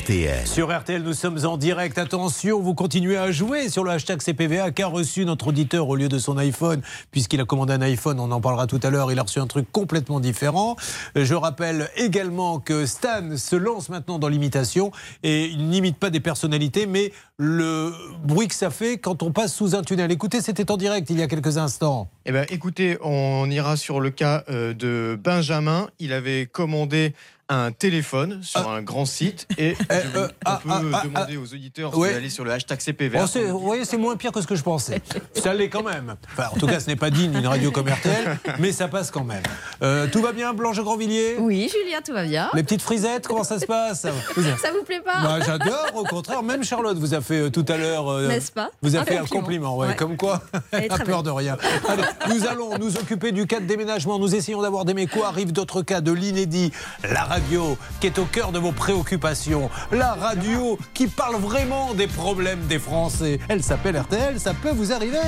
RTL. 0.00 0.46
Sur 0.46 0.70
RTL, 0.76 1.02
nous 1.02 1.12
sommes 1.12 1.44
en 1.44 1.56
direct. 1.56 1.98
Attention, 1.98 2.60
vous 2.60 2.72
continuez 2.74 3.16
à 3.16 3.32
jouer 3.32 3.68
sur 3.68 3.82
le 3.82 3.90
hashtag 3.90 4.22
CPVA 4.22 4.70
qu'a 4.70 4.86
reçu 4.86 5.24
notre 5.24 5.48
auditeur 5.48 5.88
au 5.88 5.96
lieu 5.96 6.08
de 6.08 6.18
son 6.18 6.38
iPhone, 6.38 6.82
puisqu'il 7.10 7.40
a 7.40 7.44
commandé 7.44 7.72
un 7.72 7.82
iPhone, 7.82 8.20
on 8.20 8.30
en 8.30 8.40
parlera 8.40 8.68
tout 8.68 8.78
à 8.84 8.90
l'heure, 8.90 9.10
il 9.10 9.18
a 9.18 9.22
reçu 9.22 9.40
un 9.40 9.48
truc 9.48 9.66
complètement 9.72 10.20
différent. 10.20 10.76
Euh, 11.16 11.24
Je 11.24 11.34
rappelle 11.34 11.90
également 11.96 12.60
que 12.60 12.86
Stan 12.86 13.36
se 13.36 13.56
lance 13.56 13.88
maintenant 13.88 14.20
dans 14.20 14.28
l'imitation 14.28 14.92
et 15.24 15.46
il 15.46 15.68
n'imite 15.68 15.96
pas 15.96 16.10
des 16.10 16.20
personnalités, 16.20 16.86
mais 16.86 17.12
le 17.42 17.92
bruit 18.22 18.46
que 18.46 18.54
ça 18.54 18.70
fait 18.70 18.98
quand 18.98 19.24
on 19.24 19.32
passe 19.32 19.52
sous 19.52 19.74
un 19.74 19.82
tunnel. 19.82 20.12
Écoutez, 20.12 20.40
c'était 20.40 20.70
en 20.70 20.76
direct 20.76 21.10
il 21.10 21.18
y 21.18 21.22
a 21.22 21.26
quelques 21.26 21.58
instants. 21.58 22.08
Eh 22.24 22.30
ben, 22.30 22.46
écoutez, 22.50 22.98
on 23.02 23.50
ira 23.50 23.76
sur 23.76 23.98
le 23.98 24.10
cas 24.10 24.44
euh, 24.48 24.72
de 24.74 25.18
Benjamin. 25.20 25.88
Il 25.98 26.12
avait 26.12 26.46
commandé 26.46 27.14
un 27.48 27.70
téléphone 27.70 28.40
sur 28.42 28.66
un 28.70 28.80
grand 28.80 29.04
site 29.04 29.46
et 29.58 29.74
je 29.90 30.18
vous- 30.18 30.24
on 30.24 30.28
ah, 30.44 30.60
peut 30.62 30.68
ah, 30.70 30.80
ah, 30.94 31.02
demander 31.04 31.36
aux 31.36 31.52
auditeurs 31.52 31.96
ouais. 31.98 32.14
d'aller 32.14 32.30
sur 32.30 32.44
le 32.44 32.52
hashtag 32.52 32.80
CPV. 32.80 33.18
Vous 33.50 33.58
voyez, 33.58 33.84
c'est 33.84 33.98
moins 33.98 34.16
pire 34.16 34.32
que 34.32 34.40
ce 34.40 34.46
que 34.46 34.54
je 34.54 34.62
pensais. 34.62 35.02
Ça 35.34 35.52
l'est 35.52 35.68
quand 35.68 35.82
même. 35.82 36.14
Enfin, 36.32 36.48
en 36.54 36.58
tout 36.58 36.66
cas, 36.66 36.80
ce 36.80 36.86
n'est 36.86 36.96
pas 36.96 37.10
digne 37.10 37.32
d'une 37.32 37.46
radio 37.46 37.70
comme 37.70 37.88
RTL, 37.88 38.38
mais 38.58 38.72
ça 38.72 38.88
passe 38.88 39.10
quand 39.10 39.24
même. 39.24 39.42
Euh, 39.82 40.06
tout 40.10 40.22
va 40.22 40.32
bien, 40.32 40.54
Blanche 40.54 40.80
Grandvilliers? 40.80 41.36
Oui, 41.38 41.70
Julien, 41.70 42.00
tout 42.04 42.12
va 42.12 42.24
bien. 42.24 42.48
Les 42.54 42.62
petites 42.62 42.80
frisettes, 42.82 43.26
comment 43.26 43.44
ça 43.44 43.58
se 43.58 43.66
passe? 43.66 44.06
Vous- 44.36 44.42
Ça 44.62 44.70
vous 44.72 44.84
plaît 44.84 45.02
pas? 45.04 45.22
Bah, 45.22 45.38
J'adore, 45.44 45.90
au 45.94 46.04
contraire. 46.04 46.42
Même 46.42 46.64
Charlotte 46.64 46.96
vous 46.96 47.12
a 47.14 47.20
fait 47.20 47.31
euh, 47.40 47.50
tout 47.50 47.64
à 47.68 47.76
l'heure. 47.76 48.08
euh, 48.10 48.28
N'est-ce 48.28 48.52
pas 48.52 48.70
Vous 48.82 48.96
a 48.96 49.00
Un 49.00 49.04
fait 49.04 49.16
un 49.16 49.20
compliment. 49.20 49.40
compliment, 49.40 49.76
ouais, 49.78 49.88
Ouais. 49.88 49.96
comme 49.96 50.16
quoi, 50.16 50.42
Elle 50.72 50.92
a 50.92 50.98
peur 51.04 51.22
de 51.22 51.30
rien. 51.30 51.56
Allez, 51.88 52.02
nous 52.34 52.46
allons 52.46 52.78
nous 52.78 52.96
occuper 52.96 53.32
du 53.32 53.46
cas 53.46 53.60
de 53.60 53.66
déménagement. 53.66 54.18
Nous 54.18 54.34
essayons 54.34 54.62
d'avoir 54.62 54.84
des 54.84 54.94
mécos. 54.94 55.22
Arrivent 55.24 55.52
d'autres 55.52 55.82
cas 55.82 56.00
de 56.00 56.12
l'inédit. 56.12 56.72
La 57.10 57.22
radio 57.24 57.76
qui 58.00 58.06
est 58.08 58.18
au 58.18 58.24
cœur 58.24 58.52
de 58.52 58.58
vos 58.58 58.72
préoccupations. 58.72 59.70
La 59.92 60.14
radio 60.14 60.78
qui 60.94 61.06
parle 61.06 61.36
vraiment 61.36 61.94
des 61.94 62.06
problèmes 62.06 62.60
des 62.68 62.78
Français. 62.78 63.38
Elle 63.48 63.62
s'appelle 63.62 63.96
RTL, 63.98 64.38
ça 64.40 64.54
peut 64.54 64.70
vous 64.72 64.92
arriver. 64.92 65.18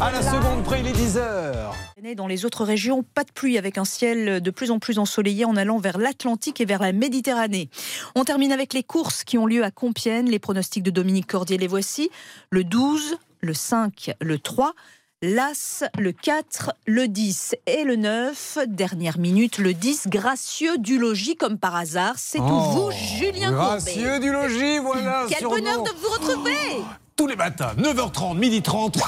À 0.00 0.10
la 0.10 0.22
seconde 0.22 0.62
près, 0.64 0.80
il 0.80 0.86
est 0.88 0.92
10 0.92 1.16
heures. 1.16 1.74
Dans 2.14 2.26
les 2.28 2.44
autres 2.44 2.64
régions, 2.64 3.02
pas 3.02 3.24
de 3.24 3.32
pluie 3.32 3.58
avec 3.58 3.78
un 3.78 3.84
ciel 3.84 4.40
de 4.40 4.50
plus 4.50 4.70
en 4.70 4.78
plus 4.78 4.98
ensoleillé 4.98 5.44
en 5.44 5.56
allant 5.56 5.78
vers 5.78 5.98
l'Atlantique 5.98 6.60
et 6.60 6.64
vers 6.64 6.80
la 6.80 6.92
Méditerranée. 6.92 7.68
On 8.14 8.24
termine 8.24 8.52
avec 8.52 8.74
les 8.74 8.84
courses 8.84 9.24
qui 9.24 9.38
ont 9.38 9.46
lieu 9.46 9.64
à 9.64 9.70
Compiègne. 9.72 10.28
Les 10.30 10.38
pronostics 10.38 10.84
de 10.84 10.90
Dominique 10.90 11.26
Cordier, 11.26 11.58
les 11.58 11.66
voici. 11.66 12.10
Le 12.50 12.62
12, 12.62 13.16
le 13.40 13.54
5, 13.54 14.12
le 14.20 14.38
3. 14.38 14.74
L'As, 15.22 15.82
le 15.98 16.12
4, 16.12 16.72
le 16.86 17.08
10 17.08 17.56
et 17.66 17.82
le 17.82 17.96
9. 17.96 18.58
Dernière 18.68 19.18
minute, 19.18 19.58
le 19.58 19.74
10, 19.74 20.08
gracieux 20.08 20.78
du 20.78 20.98
logis 20.98 21.36
comme 21.36 21.58
par 21.58 21.74
hasard. 21.74 22.14
C'est 22.18 22.38
tout 22.38 22.44
Oh, 22.46 22.70
vous, 22.70 22.90
Julien 22.92 23.50
Gracieux 23.50 24.02
Courbet. 24.02 24.20
du 24.20 24.30
logis, 24.30 24.78
voilà. 24.78 25.26
Quel 25.28 25.44
bonheur 25.44 25.82
de 25.82 25.90
vous 26.00 26.08
retrouver 26.08 26.84
Tous 27.18 27.26
les 27.26 27.36
matins, 27.36 27.70
9h30, 27.78 28.38
12h30. 28.38 28.98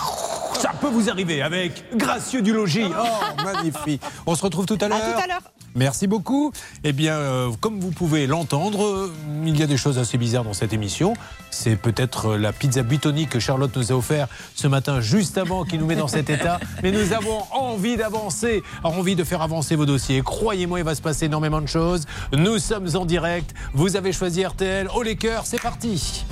Ça 0.59 0.71
peut 0.81 0.87
vous 0.87 1.11
arriver 1.11 1.43
avec 1.43 1.85
Gracieux 1.95 2.41
du 2.41 2.55
logis. 2.55 2.87
Oh, 2.99 3.43
magnifique. 3.45 4.01
On 4.25 4.35
se 4.35 4.43
retrouve 4.43 4.65
tout 4.65 4.79
à 4.81 4.89
l'heure. 4.89 4.99
tout 4.99 5.23
à 5.23 5.27
l'heure. 5.27 5.43
Merci 5.75 6.07
beaucoup. 6.07 6.51
Eh 6.85 6.95
bien, 6.95 7.13
euh, 7.13 7.51
comme 7.61 7.79
vous 7.81 7.91
pouvez 7.91 8.27
l'entendre, 8.27 8.83
euh, 8.83 9.13
il 9.45 9.61
y 9.61 9.63
a 9.63 9.67
des 9.67 9.77
choses 9.77 9.99
assez 9.99 10.17
bizarres 10.17 10.45
dans 10.45 10.55
cette 10.55 10.73
émission. 10.73 11.13
C'est 11.51 11.77
peut-être 11.77 12.31
euh, 12.31 12.39
la 12.39 12.55
pizza 12.55 12.83
butonique 12.83 13.29
que 13.29 13.41
Charlotte 13.41 13.77
nous 13.77 13.93
a 13.93 13.95
offert 13.95 14.27
ce 14.55 14.67
matin, 14.69 15.03
juste 15.03 15.37
avant, 15.37 15.65
qui 15.65 15.77
nous 15.77 15.85
met 15.85 15.95
dans 15.95 16.09
cet 16.09 16.31
état. 16.31 16.61
Mais 16.83 16.93
nous 16.93 17.13
avons 17.13 17.43
envie 17.53 17.99
d'avancer, 17.99 18.63
envie 18.85 19.17
de 19.17 19.25
faire 19.25 19.43
avancer 19.43 19.77
vos 19.77 19.85
dossiers. 19.85 20.23
Croyez-moi, 20.23 20.79
il 20.79 20.85
va 20.87 20.95
se 20.95 21.03
passer 21.03 21.27
énormément 21.27 21.61
de 21.61 21.69
choses. 21.69 22.07
Nous 22.33 22.59
sommes 22.59 22.89
en 22.97 23.05
direct. 23.05 23.53
Vous 23.75 23.97
avez 23.97 24.15
choisi 24.15 24.47
RTL. 24.47 24.89
Oh 24.95 25.03
les 25.03 25.17
cœurs, 25.17 25.45
c'est 25.45 25.61
parti. 25.61 26.25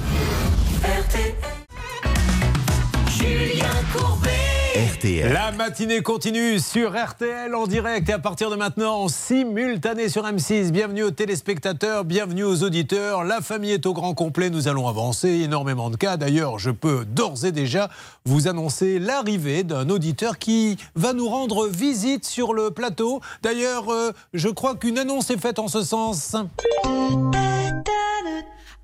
Courbet. 1.17 1.36
RTL. 4.77 5.33
La 5.33 5.53
matinée 5.53 6.03
continue 6.03 6.59
sur 6.61 6.93
RTL 6.93 7.55
en 7.55 7.67
direct 7.67 8.09
et 8.09 8.13
à 8.13 8.19
partir 8.19 8.51
de 8.51 8.57
maintenant 8.57 9.03
en 9.03 9.09
simultané 9.09 10.09
sur 10.09 10.25
M6. 10.25 10.71
Bienvenue 10.71 11.03
aux 11.03 11.11
téléspectateurs, 11.11 12.05
bienvenue 12.05 12.45
aux 12.45 12.63
auditeurs. 12.63 13.25
La 13.25 13.41
famille 13.41 13.73
est 13.73 13.87
au 13.87 13.95
grand 13.95 14.13
complet, 14.13 14.51
nous 14.51 14.69
allons 14.69 14.87
avancer. 14.87 15.29
Énormément 15.29 15.89
de 15.89 15.97
cas. 15.97 16.17
D'ailleurs, 16.19 16.59
je 16.59 16.71
peux 16.71 17.07
d'ores 17.07 17.47
et 17.47 17.53
déjà 17.53 17.89
vous 18.27 18.49
annoncer 18.49 18.99
l'arrivée 18.99 19.65
d'un 19.65 19.89
auditeur 19.89 20.39
qui 20.39 20.77
va 20.95 21.15
nous 21.15 21.29
rendre 21.29 21.67
visite 21.67 22.27
sur 22.27 22.53
le 22.53 22.71
plateau. 22.71 23.21
D'ailleurs, 23.43 23.91
euh, 23.91 24.13
je 24.35 24.49
crois 24.49 24.77
qu'une 24.77 24.99
annonce 24.99 25.31
est 25.31 25.41
faite 25.41 25.59
en 25.59 25.69
ce 25.69 25.83
sens. 25.83 26.37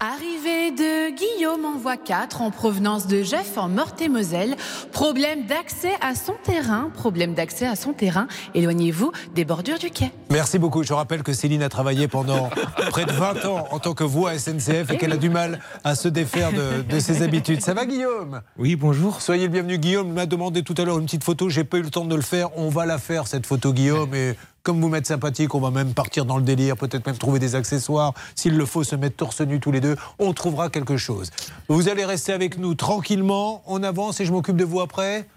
Arrivée 0.04 0.72
de 0.72 1.14
Guillaume 1.14 1.64
en 1.64 1.78
voie 1.78 1.96
4 1.96 2.42
en 2.42 2.50
provenance 2.50 3.06
de 3.06 3.22
Jeff 3.22 3.56
en 3.56 3.68
Meurthe-et-Moselle. 3.68 4.56
Problème 4.90 5.46
d'accès 5.46 5.92
à 6.00 6.16
son 6.16 6.34
terrain. 6.42 6.90
Problème 6.92 7.34
d'accès 7.34 7.68
à 7.68 7.76
son 7.76 7.92
terrain. 7.92 8.26
Éloignez-vous 8.56 9.12
des 9.36 9.44
bordures 9.44 9.78
du 9.78 9.90
quai. 9.90 10.10
Merci 10.28 10.58
beaucoup. 10.58 10.82
Je 10.82 10.92
rappelle 10.92 11.22
que 11.22 11.32
Céline 11.32 11.62
a 11.62 11.68
travaillé 11.68 12.08
pendant 12.08 12.50
près 12.90 13.04
de 13.04 13.12
20 13.12 13.44
ans 13.44 13.68
en 13.70 13.78
tant 13.78 13.94
que 13.94 14.02
voix 14.02 14.36
SNCF 14.36 14.90
et 14.90 14.96
qu'elle 14.96 15.12
a 15.12 15.16
du 15.16 15.30
mal 15.30 15.60
à 15.84 15.94
se 15.94 16.08
défaire 16.08 16.50
de, 16.50 16.82
de 16.82 16.98
ses 16.98 17.22
habitudes. 17.22 17.60
Ça 17.60 17.72
va 17.72 17.86
Guillaume? 17.86 18.40
Oui, 18.58 18.74
bonjour. 18.74 19.20
Soyez 19.20 19.44
le 19.44 19.52
bienvenu. 19.52 19.78
Guillaume 19.78 20.12
m'a 20.12 20.26
demandé 20.26 20.64
tout 20.64 20.74
à 20.78 20.84
l'heure 20.84 20.98
une 20.98 21.04
petite 21.04 21.22
photo. 21.22 21.48
J'ai 21.48 21.62
pas 21.62 21.78
eu 21.78 21.82
le 21.82 21.90
temps 21.90 22.06
de 22.06 22.16
le 22.16 22.22
faire. 22.22 22.48
On 22.58 22.70
va 22.70 22.86
la 22.86 22.98
faire 22.98 23.28
cette 23.28 23.46
photo 23.46 23.72
Guillaume 23.72 24.16
et 24.16 24.34
comme 24.62 24.80
vous 24.80 24.88
m'êtes 24.88 25.06
sympathique, 25.06 25.54
on 25.54 25.60
va 25.60 25.70
même 25.70 25.94
partir 25.94 26.24
dans 26.24 26.36
le 26.36 26.42
délire, 26.42 26.76
peut-être 26.76 27.06
même 27.06 27.18
trouver 27.18 27.38
des 27.38 27.54
accessoires. 27.54 28.14
S'il 28.34 28.56
le 28.56 28.66
faut, 28.66 28.84
se 28.84 28.96
mettre 28.96 29.16
torse 29.16 29.40
nu 29.40 29.60
tous 29.60 29.72
les 29.72 29.80
deux, 29.80 29.96
on 30.18 30.32
trouvera 30.32 30.70
quelque 30.70 30.96
chose. 30.96 31.30
Vous 31.68 31.88
allez 31.88 32.04
rester 32.04 32.32
avec 32.32 32.58
nous 32.58 32.74
tranquillement. 32.74 33.62
On 33.66 33.82
avance 33.82 34.20
et 34.20 34.24
je 34.24 34.32
m'occupe 34.32 34.56
de 34.56 34.64
vous 34.64 34.80
après. 34.80 35.28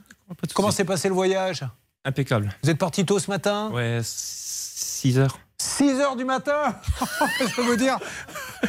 Comment 0.54 0.72
s'est 0.72 0.86
passé 0.86 1.08
le 1.08 1.14
voyage? 1.14 1.66
Impeccable. 2.04 2.56
Vous 2.64 2.70
êtes 2.70 2.78
parti 2.78 3.06
tôt 3.06 3.20
ce 3.20 3.30
matin? 3.30 3.72
Ouais, 3.72 4.00
6 4.04 5.20
heures. 5.20 5.40
6 5.58 6.00
heures 6.02 6.16
du 6.16 6.26
matin 6.26 6.76
Je 7.40 7.62
vous 7.62 7.76
dire, 7.76 7.98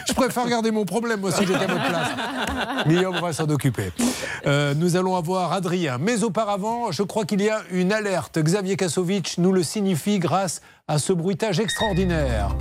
je 0.06 0.12
préfère 0.12 0.44
regarder 0.44 0.70
mon 0.70 0.84
problème 0.84 1.20
moi 1.20 1.32
si 1.32 1.46
j'étais 1.46 1.64
à 1.64 1.66
votre 1.66 1.88
place. 1.88 2.86
Guillaume 2.86 3.18
va 3.18 3.32
s'en 3.32 3.48
occuper. 3.48 3.92
Euh, 4.46 4.74
nous 4.74 4.96
allons 4.96 5.16
avoir 5.16 5.52
Adrien. 5.52 5.98
Mais 5.98 6.22
auparavant, 6.22 6.92
je 6.92 7.02
crois 7.02 7.24
qu'il 7.24 7.42
y 7.42 7.50
a 7.50 7.62
une 7.70 7.92
alerte. 7.92 8.38
Xavier 8.38 8.76
Kasovic 8.76 9.38
nous 9.38 9.52
le 9.52 9.62
signifie 9.62 10.18
grâce 10.18 10.60
à 10.60 10.66
ce 10.98 11.12
bruitage 11.12 11.58
extraordinaire. 11.58 12.54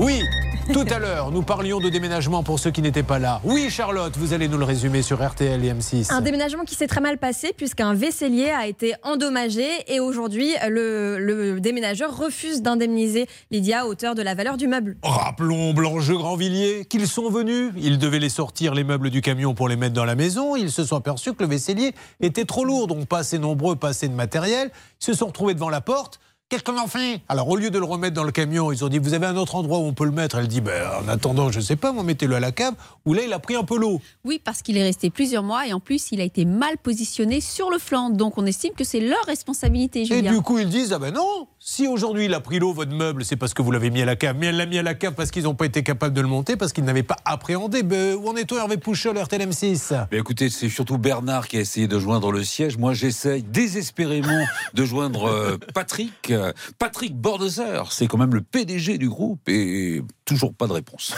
Oui, 0.00 0.24
tout 0.72 0.84
à 0.90 0.98
l'heure, 0.98 1.30
nous 1.30 1.42
parlions 1.42 1.78
de 1.78 1.88
déménagement 1.88 2.42
pour 2.42 2.58
ceux 2.58 2.72
qui 2.72 2.82
n'étaient 2.82 3.04
pas 3.04 3.20
là. 3.20 3.40
Oui, 3.44 3.70
Charlotte, 3.70 4.16
vous 4.16 4.32
allez 4.32 4.48
nous 4.48 4.58
le 4.58 4.64
résumer 4.64 5.00
sur 5.02 5.24
RTL 5.24 5.64
et 5.64 5.72
M6. 5.72 6.12
Un 6.12 6.20
déménagement 6.20 6.64
qui 6.64 6.74
s'est 6.74 6.88
très 6.88 7.00
mal 7.00 7.18
passé 7.18 7.52
puisqu'un 7.56 7.94
vaisselier 7.94 8.50
a 8.50 8.66
été 8.66 8.94
endommagé 9.04 9.64
et 9.86 10.00
aujourd'hui 10.00 10.54
le, 10.68 11.18
le 11.20 11.60
déménageur 11.60 12.16
refuse 12.16 12.62
d'indemniser 12.62 13.28
Lydia 13.52 13.82
à 13.82 13.86
hauteur 13.86 14.16
de 14.16 14.22
la 14.22 14.34
valeur 14.34 14.56
du 14.56 14.66
meuble. 14.66 14.96
Rappelons 15.04 15.72
Blanche 15.72 16.10
Grandvilliers 16.10 16.84
qu'ils 16.84 17.06
sont 17.06 17.30
venus. 17.30 17.72
Ils 17.76 17.98
devaient 17.98 18.18
les 18.18 18.28
sortir, 18.28 18.74
les 18.74 18.84
meubles 18.84 19.10
du 19.10 19.20
camion, 19.20 19.54
pour 19.54 19.68
les 19.68 19.76
mettre 19.76 19.94
dans 19.94 20.04
la 20.04 20.16
maison. 20.16 20.56
Ils 20.56 20.72
se 20.72 20.84
sont 20.84 20.96
aperçus 20.96 21.32
que 21.32 21.44
le 21.44 21.48
vaisselier 21.48 21.94
était 22.20 22.44
trop 22.44 22.64
lourd, 22.64 22.88
donc 22.88 23.06
pas 23.06 23.18
assez 23.18 23.38
nombreux, 23.38 23.76
pas 23.76 23.90
assez 23.90 24.08
de 24.08 24.14
matériel. 24.14 24.72
Ils 25.00 25.04
se 25.04 25.14
sont 25.14 25.26
retrouvés 25.28 25.54
devant 25.54 25.70
la 25.70 25.80
porte. 25.80 26.18
Qu'est-ce 26.48 26.62
qu'on 26.64 26.78
en 26.78 26.86
fait? 26.86 27.20
Alors, 27.28 27.46
au 27.50 27.56
lieu 27.56 27.68
de 27.70 27.78
le 27.78 27.84
remettre 27.84 28.14
dans 28.14 28.24
le 28.24 28.32
camion, 28.32 28.72
ils 28.72 28.82
ont 28.82 28.88
dit 28.88 28.98
Vous 28.98 29.12
avez 29.12 29.26
un 29.26 29.36
autre 29.36 29.54
endroit 29.56 29.80
où 29.80 29.82
on 29.82 29.92
peut 29.92 30.06
le 30.06 30.12
mettre 30.12 30.38
Elle 30.38 30.48
dit 30.48 30.62
ben, 30.62 30.82
En 31.04 31.06
attendant, 31.08 31.50
je 31.52 31.60
sais 31.60 31.76
pas, 31.76 31.92
moi, 31.92 32.04
mettez-le 32.04 32.34
à 32.36 32.40
la 32.40 32.52
cave, 32.52 32.72
où 33.04 33.12
là, 33.12 33.20
il 33.22 33.32
a 33.34 33.38
pris 33.38 33.54
un 33.54 33.64
peu 33.64 33.76
l'eau. 33.76 34.00
Oui, 34.24 34.40
parce 34.42 34.62
qu'il 34.62 34.78
est 34.78 34.82
resté 34.82 35.10
plusieurs 35.10 35.42
mois 35.42 35.66
et 35.66 35.74
en 35.74 35.80
plus, 35.80 36.10
il 36.10 36.22
a 36.22 36.24
été 36.24 36.46
mal 36.46 36.78
positionné 36.78 37.42
sur 37.42 37.70
le 37.70 37.78
flanc. 37.78 38.08
Donc, 38.08 38.38
on 38.38 38.46
estime 38.46 38.72
que 38.72 38.84
c'est 38.84 39.00
leur 39.00 39.22
responsabilité, 39.26 40.00
Et 40.00 40.04
Julien. 40.06 40.32
du 40.32 40.40
coup, 40.40 40.58
ils 40.58 40.70
disent 40.70 40.94
Ah 40.94 40.98
ben 40.98 41.12
non, 41.12 41.48
si 41.70 41.86
aujourd'hui 41.86 42.24
il 42.24 42.32
a 42.32 42.40
pris 42.40 42.58
l'eau, 42.58 42.72
votre 42.72 42.94
meuble, 42.94 43.26
c'est 43.26 43.36
parce 43.36 43.52
que 43.52 43.60
vous 43.60 43.70
l'avez 43.70 43.90
mis 43.90 44.00
à 44.00 44.06
la 44.06 44.16
cave, 44.16 44.36
mais 44.38 44.46
elle 44.46 44.56
l'a 44.56 44.64
mis 44.64 44.78
à 44.78 44.82
la 44.82 44.94
cave 44.94 45.12
parce 45.12 45.30
qu'ils 45.30 45.42
n'ont 45.42 45.54
pas 45.54 45.66
été 45.66 45.82
capables 45.82 46.14
de 46.14 46.22
le 46.22 46.26
monter, 46.26 46.56
parce 46.56 46.72
qu'ils 46.72 46.84
n'avaient 46.84 47.02
pas 47.02 47.18
appréhendé. 47.26 47.82
Ben, 47.82 48.14
où 48.14 48.26
en 48.26 48.36
est-on, 48.36 48.56
Hervé 48.56 48.78
Pouchol, 48.78 49.18
RTLM6 49.18 50.06
Mais 50.10 50.16
écoutez, 50.16 50.48
c'est 50.48 50.70
surtout 50.70 50.96
Bernard 50.96 51.46
qui 51.46 51.58
a 51.58 51.60
essayé 51.60 51.86
de 51.86 51.98
joindre 51.98 52.32
le 52.32 52.42
siège. 52.42 52.78
Moi, 52.78 52.94
j'essaye 52.94 53.42
désespérément 53.42 54.46
de 54.72 54.84
joindre 54.86 55.26
euh, 55.26 55.58
Patrick. 55.74 56.30
Euh, 56.30 56.54
Patrick 56.78 57.14
Bordeser, 57.14 57.82
c'est 57.90 58.06
quand 58.06 58.18
même 58.18 58.34
le 58.34 58.40
PDG 58.40 58.96
du 58.96 59.10
groupe 59.10 59.46
et 59.46 60.02
toujours 60.24 60.54
pas 60.54 60.68
de 60.68 60.72
réponse. 60.72 61.14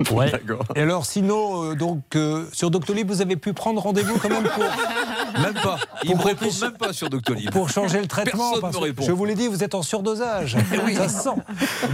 Ouais. 0.10 0.32
Et 0.74 0.80
alors, 0.80 1.04
sinon, 1.06 1.70
euh, 1.70 1.74
donc, 1.74 2.02
euh, 2.16 2.46
sur 2.52 2.70
Doctolib, 2.70 3.08
vous 3.08 3.20
avez 3.20 3.36
pu 3.36 3.52
prendre 3.52 3.80
rendez-vous 3.80 4.18
quand 4.18 4.28
même 4.30 4.44
pour. 4.44 4.64
Même 5.40 5.54
pas. 5.54 5.78
Il 6.02 6.08
Pour 6.10 6.18
me 6.18 6.22
répond 6.24 6.46
réfléchir- 6.46 6.64
même 6.64 6.76
pas 6.76 6.92
sur 6.92 7.08
Doctolib. 7.08 7.50
Pour 7.52 7.70
changer 7.70 8.00
le 8.00 8.06
traitement. 8.08 8.46
Personne 8.50 8.60
parce 8.62 8.74
me 8.76 8.80
répond. 8.80 9.04
Je 9.04 9.12
vous 9.12 9.24
l'ai 9.24 9.34
dit, 9.36 9.46
vous 9.46 9.62
êtes 9.62 9.74
en 9.76 9.82
surdosage. 9.82 10.56
Ça 10.96 11.08
se 11.08 11.22
sent. 11.22 11.30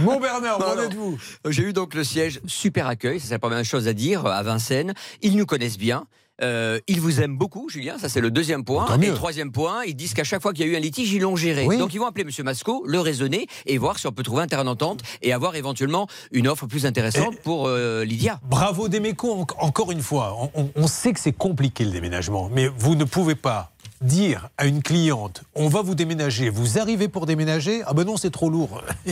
Mon 0.01 0.19
Bernard, 0.19 0.59
où 0.59 0.79
êtes-vous? 0.81 1.17
J'ai 1.47 1.63
eu 1.63 1.73
donc 1.73 1.93
le 1.93 2.03
siège 2.03 2.39
super 2.47 2.87
accueil, 2.87 3.19
ça 3.19 3.27
c'est 3.27 3.33
la 3.35 3.39
première 3.39 3.63
chose 3.63 3.87
à 3.87 3.93
dire 3.93 4.25
à 4.25 4.41
Vincennes. 4.41 4.93
Ils 5.21 5.37
nous 5.37 5.45
connaissent 5.45 5.77
bien. 5.77 6.05
Euh, 6.41 6.79
ils 6.87 7.01
vous 7.01 7.21
aiment 7.21 7.37
beaucoup, 7.37 7.67
Julien, 7.69 7.97
ça 7.97 8.09
c'est 8.09 8.21
le 8.21 8.29
deuxième 8.31 8.63
point. 8.63 8.85
Tant 8.85 8.97
mieux. 8.97 9.09
Et 9.09 9.13
troisième 9.13 9.51
point, 9.51 9.83
ils 9.85 9.95
disent 9.95 10.13
qu'à 10.13 10.23
chaque 10.23 10.41
fois 10.41 10.53
qu'il 10.53 10.65
y 10.65 10.69
a 10.69 10.71
eu 10.71 10.75
un 10.75 10.79
litige, 10.79 11.11
ils 11.11 11.21
l'ont 11.21 11.35
géré. 11.35 11.65
Oui. 11.65 11.77
Donc 11.77 11.93
ils 11.93 11.97
vont 11.99 12.05
appeler 12.05 12.23
Monsieur 12.25 12.43
Masco, 12.43 12.83
le 12.85 12.99
raisonner 12.99 13.47
et 13.65 13.77
voir 13.77 13.97
si 13.97 14.05
on 14.07 14.11
peut 14.11 14.23
trouver 14.23 14.43
un 14.43 14.47
terrain 14.47 14.63
d'entente 14.65 15.01
et 15.21 15.33
avoir 15.33 15.55
éventuellement 15.55 16.07
une 16.31 16.47
offre 16.47 16.67
plus 16.67 16.85
intéressante 16.85 17.35
pour 17.43 17.67
euh, 17.67 18.03
Lydia. 18.03 18.39
Bravo 18.47 18.87
Déméco, 18.87 19.31
en- 19.33 19.65
encore 19.65 19.91
une 19.91 20.01
fois. 20.01 20.37
On, 20.53 20.61
on- 20.63 20.69
on 20.75 20.87
sait 20.87 21.13
que 21.13 21.19
c'est 21.19 21.33
compliqué 21.33 21.85
le 21.85 21.91
déménagement, 21.91 22.49
mais 22.53 22.67
vous 22.67 22.95
ne 22.95 23.03
pouvez 23.03 23.35
pas 23.35 23.71
dire 24.01 24.49
à 24.57 24.65
une 24.65 24.81
cliente 24.83 25.43
on 25.55 25.67
va 25.69 25.81
vous 25.81 25.95
déménager, 25.95 26.49
vous 26.49 26.77
arrivez 26.79 27.07
pour 27.07 27.25
déménager, 27.25 27.81
ah 27.85 27.93
ben 27.93 28.03
non 28.03 28.17
c'est 28.17 28.29
trop 28.31 28.49
lourd. 28.49 28.81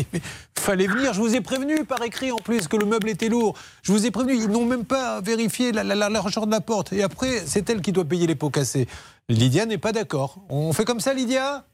Fallait 0.58 0.88
venir, 0.88 1.13
je 1.13 1.19
vous 1.21 1.36
ai 1.36 1.41
prévenu 1.41 1.86
par 1.86 2.02
écrit 2.04 2.32
en 2.32 2.38
plus 2.38 2.67
que 2.67 2.78
le 2.78 2.86
meuble 2.86 3.10
était 3.10 3.30
lourd. 3.30 3.56
Je 3.84 3.91
vous 3.91 4.06
ai 4.06 4.12
prévenu, 4.12 4.36
ils 4.36 4.48
n'ont 4.50 4.65
même 4.65 4.86
pas 4.86 5.21
vérifié 5.21 5.71
la, 5.71 5.84
la, 5.84 5.95
la 5.95 6.10
largeur 6.10 6.45
de 6.48 6.52
la 6.52 6.62
porte. 6.62 6.91
Et 6.93 7.04
après, 7.04 7.43
c'est 7.45 7.69
elle 7.69 7.82
qui 7.82 7.91
doit 7.91 8.06
payer 8.06 8.26
les 8.28 8.36
pots 8.36 8.50
cassés. 8.50 8.88
Lydia 9.30 9.65
n'est 9.65 9.78
pas 9.78 9.91
d'accord. 9.91 10.39
On 10.50 10.74
fait 10.74 10.86
comme 10.86 11.00
ça 11.00 11.13
Lydia? 11.13 11.65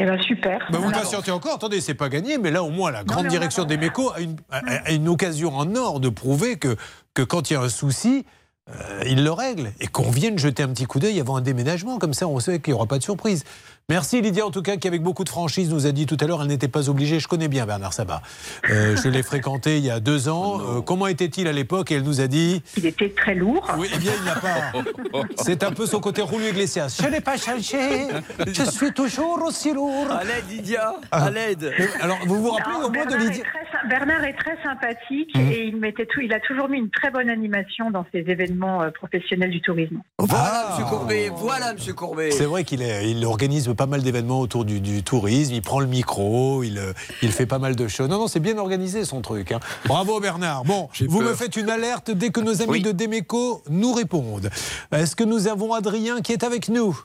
Eh 0.00 0.04
ben 0.04 0.20
super. 0.22 0.68
Ben, 0.70 0.78
vous 0.78 0.90
patientez 0.92 1.30
encore, 1.32 1.54
attendez, 1.56 1.80
c'est 1.80 1.94
pas 1.94 2.08
gagné, 2.08 2.38
mais 2.38 2.50
là 2.52 2.62
au 2.62 2.70
moins 2.70 2.90
la 2.92 3.02
grande 3.02 3.26
direction 3.26 3.64
des 3.64 3.76
mécos 3.76 4.12
a 4.14 4.20
une, 4.20 4.36
a- 4.50 4.60
a 4.86 4.90
une 4.92 5.08
occasion 5.08 5.56
en 5.56 5.74
or 5.74 5.98
de 5.98 6.08
prouver 6.08 6.56
que, 6.56 6.76
que 7.14 7.22
quand 7.22 7.50
il 7.50 7.54
y 7.54 7.56
a 7.56 7.62
un 7.62 7.68
souci, 7.68 8.24
euh, 8.70 9.02
il 9.06 9.24
le 9.24 9.32
règle 9.32 9.72
et 9.80 9.86
qu'on 9.86 10.10
vienne 10.10 10.38
jeter 10.38 10.62
un 10.62 10.68
petit 10.68 10.84
coup 10.84 10.98
d'œil 10.98 11.20
avant 11.20 11.36
un 11.36 11.40
déménagement, 11.40 11.98
comme 11.98 12.14
ça 12.14 12.28
on 12.28 12.38
sait 12.40 12.60
qu'il 12.60 12.72
n'y 12.72 12.76
aura 12.76 12.86
pas 12.86 12.98
de 12.98 13.02
surprise. 13.02 13.44
Merci 13.90 14.20
Lydia 14.20 14.44
en 14.44 14.50
tout 14.50 14.60
cas 14.60 14.76
qui 14.76 14.86
avec 14.86 15.02
beaucoup 15.02 15.24
de 15.24 15.30
franchise 15.30 15.70
nous 15.70 15.86
a 15.86 15.92
dit 15.92 16.04
tout 16.04 16.18
à 16.20 16.26
l'heure 16.26 16.42
elle 16.42 16.48
n'était 16.48 16.68
pas 16.68 16.90
obligée. 16.90 17.20
Je 17.20 17.26
connais 17.26 17.48
bien 17.48 17.64
Bernard 17.64 17.94
Sabat. 17.94 18.20
Euh, 18.68 18.94
je 19.02 19.08
l'ai 19.08 19.22
fréquenté 19.22 19.78
il 19.78 19.84
y 19.86 19.88
a 19.90 19.98
deux 19.98 20.28
ans. 20.28 20.60
Euh, 20.60 20.80
comment 20.82 21.06
était-il 21.06 21.48
à 21.48 21.52
l'époque? 21.52 21.90
Et 21.90 21.94
elle 21.94 22.02
nous 22.02 22.20
a 22.20 22.26
dit. 22.26 22.62
Il 22.76 22.84
était 22.84 23.08
très 23.08 23.34
lourd. 23.34 23.66
Oui, 23.78 23.88
eh 23.94 23.96
bien 23.96 24.12
il 24.18 24.24
n'a 24.26 24.34
pas. 24.34 25.24
C'est 25.36 25.62
un 25.62 25.72
peu 25.72 25.86
son 25.86 26.00
côté 26.00 26.22
Julio 26.30 26.48
Iglesias. 26.48 27.00
Je 27.02 27.08
n'ai 27.08 27.22
pas 27.22 27.38
changé. 27.38 28.08
Je 28.46 28.70
suis 28.70 28.92
toujours 28.92 29.42
aussi 29.42 29.72
lourd. 29.72 30.06
À 30.10 30.22
l'aide, 30.22 30.44
Lydia 30.50 30.92
Ah. 31.10 31.24
À 31.24 31.30
l'aide 31.30 31.72
Mais 31.78 31.88
Alors 32.02 32.18
vous 32.26 32.42
vous 32.42 32.50
rappelez 32.50 32.74
Non, 32.74 32.84
au 32.88 32.90
moins 32.90 33.06
de 33.06 33.14
est 33.14 33.18
Lydia 33.20 33.44
Bernard 33.88 34.24
est 34.24 34.34
très 34.34 34.62
sympathique 34.62 35.30
Mhm. 35.34 35.52
et 35.52 35.64
il, 35.66 35.76
mettait 35.76 36.06
tout, 36.06 36.20
il 36.20 36.32
a 36.32 36.40
toujours 36.40 36.68
mis 36.68 36.78
une 36.78 36.90
très 36.90 37.10
bonne 37.10 37.30
animation 37.30 37.90
dans 37.90 38.04
ses 38.12 38.18
événements 38.18 38.82
euh, 38.82 38.90
professionnels 38.90 39.50
du 39.50 39.60
tourisme. 39.60 40.00
Voilà, 40.18 40.68
Monsieur 40.70 40.84
Courbet, 40.84 41.30
voilà, 41.34 41.72
Monsieur 41.72 41.94
Courbet. 41.94 42.30
C'est 42.30 42.44
vrai 42.44 42.64
qu'il 42.64 42.82
il 42.82 43.24
organise 43.24 43.68
pas 43.78 43.86
mal 43.86 44.02
d'événements 44.02 44.40
autour 44.40 44.66
du, 44.66 44.80
du 44.82 45.02
tourisme, 45.02 45.54
il 45.54 45.62
prend 45.62 45.80
le 45.80 45.86
micro, 45.86 46.62
il, 46.62 46.76
euh, 46.76 46.92
il 47.22 47.32
fait 47.32 47.46
pas 47.46 47.58
mal 47.58 47.76
de 47.76 47.88
choses. 47.88 48.08
Non, 48.10 48.18
non, 48.18 48.28
c'est 48.28 48.40
bien 48.40 48.58
organisé 48.58 49.06
son 49.06 49.22
truc. 49.22 49.52
hein. 49.52 49.60
Bravo 49.86 50.20
Bernard. 50.20 50.64
Bon, 50.64 50.90
vous 51.08 51.22
me 51.22 51.32
faites 51.34 51.56
une 51.56 51.70
alerte 51.70 52.10
dès 52.10 52.28
que 52.30 52.40
nos 52.40 52.60
amis 52.60 52.82
de 52.82 52.92
Demeco 52.92 53.62
nous 53.70 53.94
répondent. 53.94 54.50
Est-ce 54.92 55.16
que 55.16 55.24
nous 55.24 55.48
avons 55.48 55.72
Adrien 55.72 56.20
qui 56.20 56.32
est 56.32 56.42
avec 56.44 56.68
nous? 56.68 56.98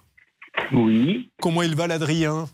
Oui. 0.73 1.29
Comment 1.41 1.61
il 1.61 1.75
va 1.75 1.87
l'Adrien? 1.87 2.49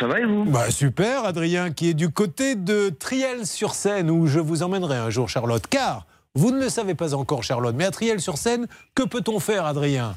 Ça 0.00 0.06
va 0.06 0.20
et 0.20 0.24
vous? 0.24 0.44
Bah, 0.46 0.70
Super, 0.70 1.24
Adrien, 1.24 1.70
qui 1.70 1.90
est 1.90 1.94
du 1.94 2.08
côté 2.10 2.54
de 2.54 2.88
Triel-sur-Seine, 2.90 4.10
où 4.10 4.26
je 4.26 4.40
vous 4.40 4.62
emmènerai 4.62 4.96
un 4.96 5.10
jour, 5.10 5.28
Charlotte. 5.28 5.66
Car, 5.68 6.06
vous 6.34 6.50
ne 6.50 6.60
le 6.60 6.68
savez 6.68 6.94
pas 6.94 7.12
encore, 7.14 7.42
Charlotte, 7.42 7.74
mais 7.76 7.84
à 7.84 7.90
Triel-sur-Seine, 7.90 8.66
que 8.94 9.02
peut-on 9.02 9.38
faire, 9.40 9.66
Adrien? 9.66 10.16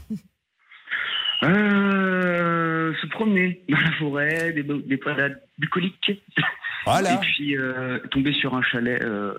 Euh, 1.44 2.94
Se 3.02 3.08
promener 3.08 3.64
dans 3.70 3.80
la 3.80 3.92
forêt, 3.94 4.54
des, 4.54 4.64
des 4.64 4.98
balades 4.98 5.42
bucoliques. 5.58 6.24
Voilà. 6.86 7.14
Et 7.14 7.18
puis 7.18 7.58
euh, 7.58 8.00
tomber 8.12 8.34
sur 8.34 8.56
un 8.56 8.62
chalet 8.62 9.02
euh, 9.04 9.36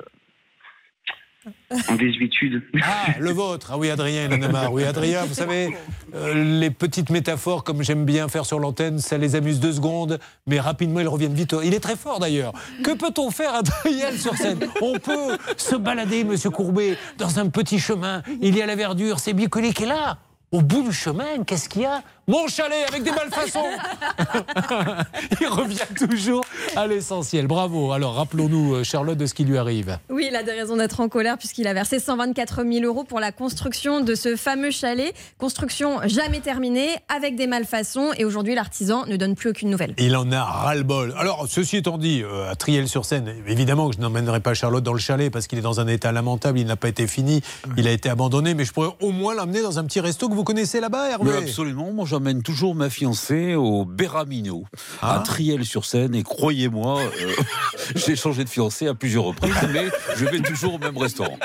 en 1.89 1.95
désuétude. 1.97 2.63
Ah, 2.83 3.07
le 3.21 3.31
vôtre. 3.31 3.71
Ah 3.73 3.79
oui, 3.79 3.91
Adrien, 3.91 4.29
il 4.31 4.35
en 4.35 4.43
a 4.43 4.49
marre. 4.49 4.73
Oui, 4.73 4.83
Adrien, 4.85 5.25
vous 5.25 5.35
savez, 5.35 5.77
euh, 6.15 6.59
les 6.59 6.71
petites 6.71 7.11
métaphores, 7.11 7.65
comme 7.65 7.83
j'aime 7.83 8.07
bien 8.07 8.29
faire 8.29 8.47
sur 8.47 8.59
l'antenne, 8.59 8.99
ça 8.99 9.19
les 9.19 9.37
amuse 9.37 9.61
deux 9.61 9.75
secondes, 9.75 10.19
mais 10.47 10.59
rapidement, 10.59 11.01
ils 11.01 11.09
reviennent 11.09 11.35
vite. 11.35 11.55
Il 11.63 11.75
est 11.75 11.81
très 11.81 11.97
fort 11.97 12.19
d'ailleurs. 12.19 12.55
Que 12.83 12.97
peut-on 12.97 13.31
faire, 13.31 13.55
Adrien, 13.55 14.13
sur 14.13 14.35
scène? 14.37 14.61
On 14.81 14.99
peut 14.99 15.37
se 15.59 15.77
balader, 15.77 16.25
monsieur 16.25 16.49
Courbet, 16.51 16.97
dans 17.19 17.39
un 17.39 17.51
petit 17.51 17.79
chemin. 17.79 18.23
Il 18.41 18.57
y 18.57 18.63
a 18.63 18.67
la 18.67 18.77
verdure, 18.77 19.19
c'est 19.19 19.35
bucolique. 19.35 19.83
Et 19.83 19.87
là, 19.87 20.17
au 20.55 20.61
bout 20.61 20.85
du 20.85 20.93
chemin, 20.93 21.43
qu'est-ce 21.45 21.69
qu'il 21.69 21.83
y 21.83 21.85
a? 21.85 22.03
Mon 22.27 22.47
chalet 22.49 22.87
avec 22.89 23.03
des 23.03 23.11
malfaçons 23.11 23.61
Il 25.41 25.47
revient 25.47 25.95
toujours 25.95 26.43
à 26.75 26.87
l'essentiel. 26.87 27.47
Bravo. 27.47 27.93
Alors, 27.93 28.15
rappelons-nous, 28.15 28.77
euh, 28.77 28.85
Charlotte, 28.85 29.19
de 29.19 29.27
ce 29.27 29.35
qui 29.35 29.45
lui 29.45 29.59
arrive. 29.59 29.99
Oui, 30.09 30.29
il 30.31 30.37
a 30.37 30.43
des 30.43 30.53
raisons 30.53 30.77
d'être 30.77 31.01
en 31.01 31.11
colère 31.11 31.37
puisqu'il 31.37 31.67
a 31.67 31.75
versé 31.75 31.99
124 31.99 32.65
000 32.65 32.85
euros 32.87 33.05
pour 33.05 33.21
la 33.21 33.31
construction 33.31 34.01
de 34.01 34.15
ce 34.15 34.37
fameux 34.37 34.71
chalet. 34.71 35.15
Construction 35.37 36.01
jamais 36.07 36.41
terminée, 36.41 36.89
avec 37.15 37.37
des 37.37 37.47
malfaçons. 37.47 38.13
Et 38.17 38.25
aujourd'hui, 38.25 38.55
l'artisan 38.55 39.05
ne 39.07 39.17
donne 39.17 39.35
plus 39.35 39.51
aucune 39.51 39.69
nouvelle. 39.69 39.95
Il 39.99 40.17
en 40.17 40.33
a 40.33 40.43
ras-le-bol. 40.43 41.15
Alors, 41.19 41.45
ceci 41.47 41.77
étant 41.77 41.99
dit, 41.99 42.23
euh, 42.23 42.51
à 42.51 42.55
Triel-sur-Seine, 42.55 43.35
évidemment 43.47 43.91
que 43.91 43.97
je 43.97 44.01
n'emmènerai 44.01 44.41
pas 44.41 44.55
Charlotte 44.55 44.83
dans 44.83 44.95
le 44.95 44.99
chalet 44.99 45.31
parce 45.31 45.47
qu'il 45.47 45.59
est 45.59 45.63
dans 45.63 45.81
un 45.81 45.89
état 45.89 46.11
lamentable, 46.11 46.59
il 46.59 46.67
n'a 46.67 46.77
pas 46.77 46.89
été 46.89 47.07
fini, 47.07 47.43
il 47.77 47.87
a 47.87 47.91
été 47.91 48.09
abandonné, 48.09 48.55
mais 48.55 48.65
je 48.65 48.73
pourrais 48.73 48.95
au 49.03 49.11
moins 49.11 49.35
l'amener 49.35 49.61
dans 49.61 49.79
un 49.79 49.85
petit 49.85 50.01
resto 50.01 50.31
que 50.31 50.35
vous 50.35 50.45
connaissez 50.45 50.81
là-bas, 50.81 51.11
Hervé. 51.11 51.31
Mais 51.33 51.39
absolument, 51.49 51.93
moi 51.93 52.07
j'emmène 52.15 52.45
toujours 52.45 52.77
ma 52.77 52.91
fiancée 52.91 53.57
au 53.57 53.85
Béramino, 53.85 54.67
à 55.03 55.19
Triel-sur-Seine, 55.19 56.15
et 56.15 56.23
croyez-moi, 56.23 57.01
euh, 57.01 57.33
j'ai 57.97 58.15
changé 58.15 58.45
de 58.45 58.49
fiancée 58.49 58.87
à 58.87 58.95
plusieurs 58.95 59.25
reprises, 59.25 59.53
mais 59.73 59.87
je 60.15 60.25
vais 60.25 60.39
toujours 60.39 60.75
au 60.75 60.79
même 60.79 60.97
restaurant. 60.97 61.37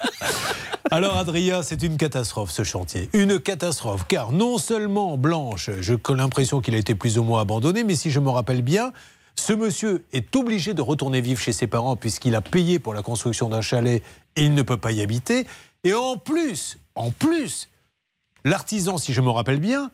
Alors, 0.90 1.18
Adrien, 1.18 1.62
c'est 1.62 1.82
une 1.82 1.98
catastrophe 1.98 2.50
ce 2.50 2.64
chantier. 2.64 3.10
Une 3.12 3.38
catastrophe, 3.38 4.06
car 4.08 4.32
non 4.32 4.56
seulement 4.56 5.18
Blanche, 5.18 5.68
j'ai 5.80 5.98
l'impression 6.08 6.62
qu'il 6.62 6.74
a 6.74 6.78
été 6.78 6.94
plus 6.94 7.18
ou 7.18 7.22
moins 7.22 7.42
abandonné, 7.42 7.84
mais 7.84 7.94
si 7.94 8.10
je 8.10 8.18
me 8.18 8.30
rappelle 8.30 8.62
bien, 8.62 8.94
ce 9.36 9.52
monsieur 9.52 10.06
est 10.14 10.34
obligé 10.34 10.72
de 10.72 10.80
retourner 10.80 11.20
vivre 11.20 11.40
chez 11.40 11.52
ses 11.52 11.66
parents 11.66 11.96
puisqu'il 11.96 12.34
a 12.34 12.40
payé 12.40 12.78
pour 12.78 12.94
la 12.94 13.02
construction 13.02 13.50
d'un 13.50 13.60
chalet 13.60 14.02
et 14.36 14.42
il 14.42 14.54
ne 14.54 14.62
peut 14.62 14.78
pas 14.78 14.92
y 14.92 15.02
habiter. 15.02 15.46
Et 15.84 15.92
en 15.92 16.16
plus, 16.16 16.78
en 16.94 17.10
plus, 17.10 17.68
l'artisan, 18.44 18.98
si 18.98 19.12
je 19.12 19.20
me 19.20 19.30
rappelle 19.30 19.60
bien, 19.60 19.90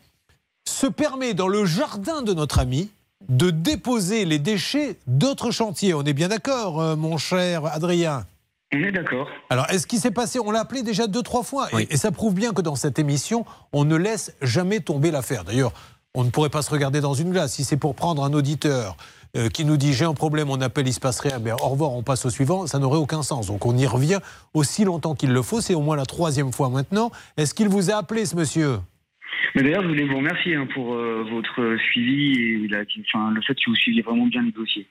se 0.69 0.87
permet 0.87 1.35
dans 1.35 1.49
le 1.49 1.65
jardin 1.65 2.23
de 2.23 2.35
notre 2.35 2.59
ami 2.59 2.91
de 3.29 3.51
déposer 3.51 4.25
les 4.25 4.39
déchets 4.39 4.97
d'autres 5.07 5.51
chantiers. 5.51 5.95
On 5.95 6.03
est 6.03 6.13
bien 6.13 6.29
d'accord, 6.29 6.81
euh, 6.81 6.97
mon 6.97 7.19
cher 7.19 7.67
Adrien 7.67 8.27
On 8.73 8.79
est 8.79 8.93
d'accord. 8.93 9.27
alors, 9.51 9.69
est-ce 9.71 9.87
qu'il 9.87 9.99
s'est 9.99 10.11
passé 10.13 10.39
On 10.39 10.51
l'a 10.51 10.61
appelé 10.61 10.83
déjà 10.83 11.07
deux, 11.07 11.23
trois 11.23 11.43
fois. 11.43 11.69
Et, 11.79 11.95
et 11.95 11.97
ça 11.97 12.13
prouve 12.13 12.35
bien 12.35 12.53
que 12.53 12.63
dans 12.63 12.77
cette 12.77 12.99
émission, 12.99 13.45
on 13.73 13.85
ne 13.85 13.97
laisse 13.97 14.35
jamais 14.41 14.81
tomber 14.81 15.11
l'affaire. 15.11 15.45
D'ailleurs, 15.45 15.73
on 16.15 16.25
ne 16.25 16.31
pourrait 16.31 16.49
pas 16.49 16.63
se 16.63 16.71
regarder 16.71 17.01
dans 17.01 17.15
une 17.15 17.31
glace. 17.33 17.55
Si 17.55 17.65
c'est 17.65 17.77
pour 17.77 17.95
prendre 17.95 18.25
un 18.25 18.33
auditeur 18.33 18.97
euh, 19.37 19.49
qui 19.49 19.65
nous 19.65 19.77
dit 19.77 19.93
j'ai 19.93 20.05
un 20.05 20.15
problème, 20.15 20.51
on 20.51 20.61
appelle, 20.61 20.87
il 20.89 20.93
se 20.93 21.01
passe 21.01 21.21
rien, 21.21 21.39
ben, 21.39 21.55
au 21.55 21.69
revoir, 21.69 21.93
on 21.93 22.03
passe 22.03 22.25
au 22.27 22.31
suivant, 22.31 22.67
ça 22.67 22.79
n'aurait 22.79 22.99
aucun 22.99 23.23
sens. 23.23 23.49
Donc 23.49 23.67
on 23.67 23.77
y 23.77 23.87
revient 23.87 24.21
aussi 24.55 24.85
longtemps 24.85 25.15
qu'il 25.15 25.33
le 25.33 25.43
faut. 25.43 25.61
C'est 25.61 25.75
au 25.75 25.83
moins 25.83 25.97
la 25.97 26.07
troisième 26.07 26.53
fois 26.53 26.71
maintenant. 26.71 27.11
Est-ce 27.37 27.55
qu'il 27.55 27.69
vous 27.69 27.91
a 27.91 27.97
appelé, 27.97 28.25
ce 28.27 28.37
monsieur? 28.37 28.79
Mais 29.55 29.63
d'ailleurs, 29.63 29.83
je 29.83 29.89
voulais 29.89 30.05
vous 30.05 30.17
remercier 30.17 30.55
hein, 30.55 30.67
pour 30.73 30.95
euh, 30.95 31.25
votre 31.31 31.77
suivi 31.91 32.41
et 32.41 32.69
le 32.69 33.43
fait 33.43 33.55
que 33.55 33.71
vous 33.71 33.77
suiviez 33.77 34.03
vraiment 34.03 34.27
bien 34.27 34.43
les 34.43 34.53
dossiers. 34.53 34.87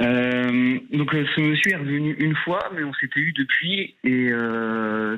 Euh, 0.00 0.78
donc 0.92 1.12
ce 1.12 1.40
monsieur 1.40 1.72
est 1.72 1.76
revenu 1.76 2.16
une 2.18 2.34
fois, 2.34 2.70
mais 2.74 2.82
on 2.82 2.92
s'était 2.94 3.20
eu 3.20 3.32
depuis 3.32 3.94
et 4.02 4.30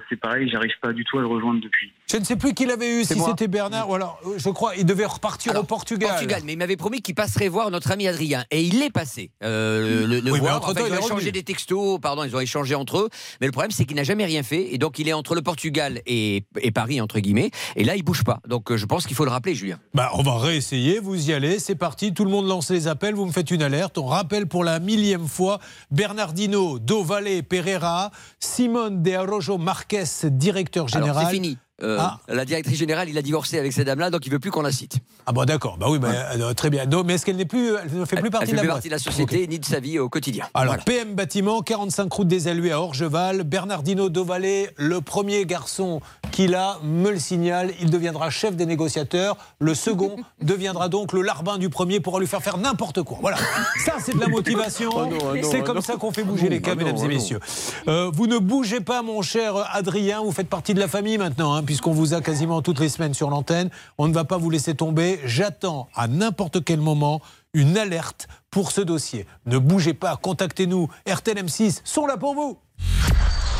c'est 0.09 0.21
pareil, 0.21 0.49
j'arrive 0.51 0.75
pas 0.83 0.93
du 0.93 1.05
tout 1.05 1.19
à 1.19 1.23
le 1.23 1.27
rejoindre 1.27 1.61
depuis. 1.61 1.93
Je 2.11 2.19
ne 2.19 2.25
sais 2.25 2.37
plus 2.37 2.53
qui 2.53 2.67
l'avait 2.67 3.01
eu, 3.01 3.05
si 3.05 3.19
c'était 3.19 3.49
Bernard 3.49 3.89
ou 3.89 3.95
alors, 3.95 4.21
je 4.37 4.51
crois, 4.51 4.77
il 4.77 4.85
devait 4.85 5.07
repartir 5.07 5.53
Alors, 5.53 5.63
au 5.63 5.67
Portugal. 5.67 6.11
Portugal, 6.11 6.43
mais 6.45 6.53
il 6.53 6.59
m'avait 6.59 6.77
promis 6.77 7.01
qu'il 7.01 7.15
passerait 7.15 7.49
voir 7.49 7.71
notre 7.71 7.91
ami 7.91 8.07
Adrien. 8.07 8.45
Et 8.51 8.63
il 8.63 8.83
est 8.83 8.91
passé. 8.91 9.31
Euh, 9.43 10.07
le, 10.07 10.21
le 10.21 10.31
Oui, 10.33 10.39
voir. 10.39 10.63
il 10.77 10.81
ils 10.87 10.93
ont 10.93 10.99
échangé 10.99 11.33
des 11.33 11.43
textos, 11.43 11.99
pardon, 12.01 12.25
ils 12.25 12.37
ont 12.37 12.41
échangé 12.41 12.75
entre 12.75 12.99
eux. 12.99 13.09
Mais 13.41 13.47
le 13.47 13.53
problème, 13.53 13.71
c'est 13.71 13.87
qu'il 13.87 13.97
n'a 13.97 14.05
jamais 14.05 14.27
rien 14.27 14.43
fait. 14.43 14.75
Et 14.75 14.79
donc, 14.79 14.99
il 14.99 15.09
est 15.09 15.15
entre 15.15 15.35
le 15.35 15.41
Portugal 15.43 16.03
et, 16.07 16.45
et 16.61 16.71
Paris, 16.71 17.01
entre 17.01 17.21
guillemets. 17.21 17.51
Et 17.75 17.85
là, 17.85 17.97
il 17.97 18.03
bouge 18.03 18.23
pas. 18.23 18.41
Donc, 18.47 18.71
euh, 18.71 18.77
je 18.77 18.85
pense 18.85 19.07
qu'il 19.07 19.17
faut 19.17 19.25
le 19.25 19.31
rappeler, 19.31 19.55
Julien. 19.55 19.79
Bah, 19.95 20.11
on 20.15 20.23
va 20.23 20.37
réessayer, 20.37 21.01
vous 21.01 21.31
y 21.31 21.33
allez, 21.33 21.59
c'est 21.59 21.75
parti, 21.75 22.13
tout 22.13 22.25
le 22.25 22.31
monde 22.31 22.47
lance 22.47 22.71
les 22.71 22.87
appels, 22.87 23.15
vous 23.15 23.25
me 23.27 23.33
faites 23.33 23.51
une 23.51 23.63
alerte. 23.63 23.97
On 23.97 24.07
rappelle 24.07 24.47
pour 24.47 24.63
la 24.63 24.79
millième 24.79 25.27
fois 25.27 25.59
Bernardino 25.91 26.79
Dovalle 26.79 27.43
Pereira, 27.49 28.11
Simone 28.41 29.03
de 29.03 29.13
Arrojo 29.13 29.57
Marquez, 29.57 30.05
directeur 30.25 30.87
général. 30.89 31.11
Alors, 31.17 31.31
c'est 31.31 31.35
fini. 31.35 31.57
Euh, 31.83 31.97
Ah. 32.01 32.19
La 32.29 32.45
directrice 32.45 32.79
générale, 32.79 33.09
il 33.09 33.19
a 33.19 33.23
divorcé 33.23 33.59
avec 33.59 33.73
ces 33.73 33.85
dames-là, 33.85 34.11
donc 34.11 34.25
il 34.27 34.31
veut 34.31 34.39
plus 34.39 34.51
qu'on 34.53 34.63
la 34.63 34.71
cite. 34.71 34.99
Ah 35.27 35.33
bon 35.33 35.45
d'accord, 35.45 35.77
bah 35.77 35.87
oui, 35.89 35.99
bah, 35.99 36.09
euh, 36.37 36.55
très 36.55 36.71
bien. 36.71 36.87
Non, 36.87 37.03
mais 37.05 37.15
est-ce 37.15 37.27
qu'elle 37.27 37.37
n'est 37.37 37.45
plus, 37.47 37.71
elle 37.75 37.99
ne 37.99 38.05
fait 38.05 38.15
plus 38.17 38.27
Elle- 38.27 38.31
partie 38.31 38.51
elle 38.53 38.57
de 38.59 38.63
la 38.63 38.73
partie 38.75 38.89
de 38.89 38.93
la 38.93 38.99
société 39.01 39.47
ni 39.49 39.59
de 39.59 39.65
sa 39.65 39.81
vie 39.81 39.99
au 39.99 40.09
quotidien. 40.09 40.45
Alors, 40.55 40.75
Voilà. 40.75 40.85
PM 40.85 41.15
Bâtiment, 41.15 41.63
45 41.63 42.13
route 42.13 42.29
des 42.29 42.47
Alluets 42.47 42.71
à 42.71 42.81
Orgeval. 42.81 43.43
Bernardino 43.43 44.09
Dovalle, 44.09 44.69
le 44.77 45.01
premier 45.01 45.45
garçon 45.47 46.01
qu'il 46.31 46.55
a, 46.55 46.79
me 46.85 47.11
le 47.11 47.19
signale. 47.19 47.73
Il 47.81 47.91
deviendra 47.91 48.31
chef 48.31 48.55
des 48.55 48.67
négociateurs. 48.67 49.37
Le 49.59 49.75
second 49.75 50.15
deviendra 50.43 50.89
donc 50.89 51.13
le 51.13 51.23
larbin 51.23 51.59
du 51.59 51.71
premier 51.71 51.99
pour 52.01 52.21
lui 52.21 52.27
faire 52.29 52.43
faire 52.43 52.57
n'importe 52.59 53.03
quoi. 53.03 53.19
Voilà. 53.21 53.39
Ça, 53.85 53.95
c'est 53.99 54.15
de 54.15 54.21
la 54.21 54.29
motivation. 54.29 54.91
Oh 54.95 55.07
non, 55.07 55.19
oh 55.21 55.35
non, 55.37 55.43
c'est 55.51 55.61
oh 55.61 55.65
comme 55.65 55.81
ça 55.81 55.97
qu'on 55.97 56.13
fait 56.13 56.23
bouger 56.25 56.49
les 56.49 56.61
cas, 56.61 56.73
Oh 56.75 56.77
mesdames 56.79 56.97
oh 57.01 57.05
et 57.05 57.09
messieurs. 57.09 57.41
Euh, 57.89 58.11
vous 58.13 58.27
ne 58.29 58.39
bougez 58.39 58.81
pas, 58.81 59.03
mon 59.03 59.23
cher 59.23 59.55
Adrien. 59.73 60.21
Vous 60.23 60.33
faites 60.33 60.49
partie 60.49 60.75
de 60.75 60.81
la 60.81 60.89
famille 60.89 61.19
maintenant, 61.19 61.55
hein, 61.55 61.63
puisqu'on 61.65 61.93
vous 61.93 62.15
a 62.15 62.21
quasiment 62.21 62.63
toutes 62.63 62.81
les 62.81 62.89
semaines 62.89 63.15
sur 63.15 63.31
l'antenne. 63.31 63.71
On 63.99 64.09
ne 64.09 64.15
va 64.15 64.25
pas 64.25 64.39
vous 64.39 64.51
laisser 64.51 64.75
tomber. 64.75 65.21
J'attends 65.25 65.89
à 65.95 66.09
n'importe 66.09 66.65
quel 66.65 66.81
moment 66.81 67.21
une 67.53 67.77
alerte 67.79 68.29
pour 68.51 68.71
ce 68.71 68.81
dossier. 68.81 69.27
Ne 69.47 69.59
bougez 69.59 69.95
pas, 69.95 70.17
contactez-nous. 70.17 70.89
RTL 71.09 71.39
M6 71.39 71.81
sont 71.85 72.07
là 72.07 72.17
pour 72.17 72.35
vous. 72.35 72.59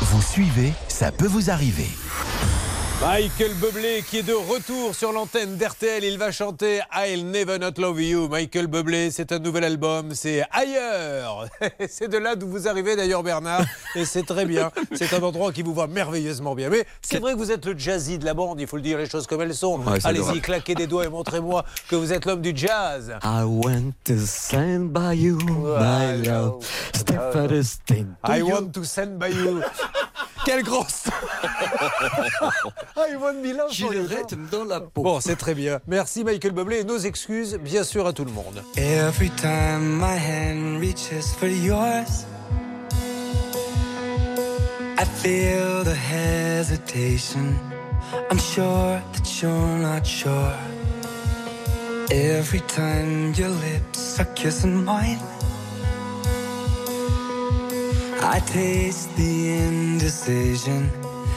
Vous 0.01 0.21
suivez, 0.21 0.73
ça 0.87 1.11
peut 1.11 1.27
vous 1.27 1.49
arriver. 1.49 1.87
Michael 3.01 3.53
Bublé 3.55 4.03
qui 4.09 4.19
est 4.19 4.23
de 4.23 4.33
retour 4.33 4.95
sur 4.95 5.11
l'antenne 5.11 5.57
d'RTL, 5.57 6.03
il 6.03 6.17
va 6.17 6.31
chanter 6.31 6.79
I'll 6.95 7.29
Never 7.29 7.59
Not 7.59 7.73
Love 7.77 8.01
You. 8.01 8.27
Michael 8.29 8.67
Bublé, 8.67 9.11
c'est 9.11 9.31
un 9.31 9.39
nouvel 9.39 9.65
album, 9.65 10.15
c'est 10.15 10.43
ailleurs. 10.51 11.47
c'est 11.89 12.07
de 12.07 12.17
là 12.17 12.35
d'où 12.35 12.47
vous 12.47 12.67
arrivez 12.67 12.95
d'ailleurs 12.95 13.21
Bernard, 13.21 13.63
et 13.95 14.05
c'est 14.05 14.23
très 14.23 14.45
bien. 14.45 14.71
C'est 14.93 15.13
un 15.13 15.21
endroit 15.21 15.51
qui 15.51 15.61
vous 15.61 15.73
va 15.73 15.87
merveilleusement 15.87 16.55
bien. 16.55 16.69
Mais 16.69 16.85
c'est 17.01 17.19
vrai 17.19 17.33
que 17.33 17.37
vous 17.37 17.51
êtes 17.51 17.65
le 17.65 17.77
jazzy 17.77 18.17
de 18.17 18.25
la 18.25 18.33
bande, 18.33 18.59
il 18.61 18.67
faut 18.67 18.77
le 18.77 18.81
dire 18.81 18.97
les 18.97 19.09
choses 19.09 19.27
comme 19.27 19.41
elles 19.41 19.53
sont. 19.53 19.79
Ouais, 19.81 19.99
Allez-y, 20.03 20.39
claquez 20.39 20.73
des 20.73 20.87
doigts 20.87 21.05
et 21.05 21.09
montrez-moi 21.09 21.65
que 21.89 21.95
vous 21.95 22.13
êtes 22.13 22.25
l'homme 22.25 22.41
du 22.41 22.53
jazz. 22.55 23.13
I 23.23 23.43
went 23.43 23.91
to 24.05 24.13
stand 24.25 24.91
by 24.93 25.13
you, 25.15 25.37
my 25.37 26.25
love. 26.25 26.65
Step 26.93 27.33
stand 27.61 28.15
I 28.27 28.41
want 28.41 28.69
to 28.73 28.83
send 28.83 29.19
by 29.19 29.31
you. 29.31 29.61
Quelle 30.45 30.63
grosse 30.63 31.05
Me 32.95 33.53
love 33.53 33.73
for 33.73 33.93
you. 33.93 34.07
dans 34.51 34.63
la 34.63 34.79
peau. 34.79 35.01
Bon, 35.01 35.19
c'est 35.19 35.35
très 35.35 35.53
bien. 35.55 35.79
Merci 35.87 36.23
Michael 36.23 36.51
Bublé 36.51 36.79
et 36.79 36.83
nos 36.83 36.97
excuses, 36.97 37.57
bien 37.61 37.83
sûr, 37.83 38.05
à 38.07 38.13
tout 38.13 38.25
le 38.25 38.31
monde. 38.31 38.63
Every 38.77 39.29
time 39.31 39.97
my 39.99 40.17
hand 40.17 40.79
reaches 40.79 41.33
for 41.37 41.47
yours, 41.47 42.25
I 44.97 45.05
feel 45.05 45.83
the 45.83 45.95
hesitation. 45.95 47.55
I'm 48.31 48.39
sure 48.39 49.01
that 49.13 49.41
you're 49.41 49.79
not 49.79 50.05
sure. 50.05 50.53
Every 52.11 52.61
time 52.61 53.33
your 53.33 53.49
lips 53.49 54.19
are 54.19 54.27
kissing 54.35 54.83
mine, 54.85 55.19
I 58.21 58.39
taste 58.45 59.09
the 59.17 59.49
indecision. 59.49 60.89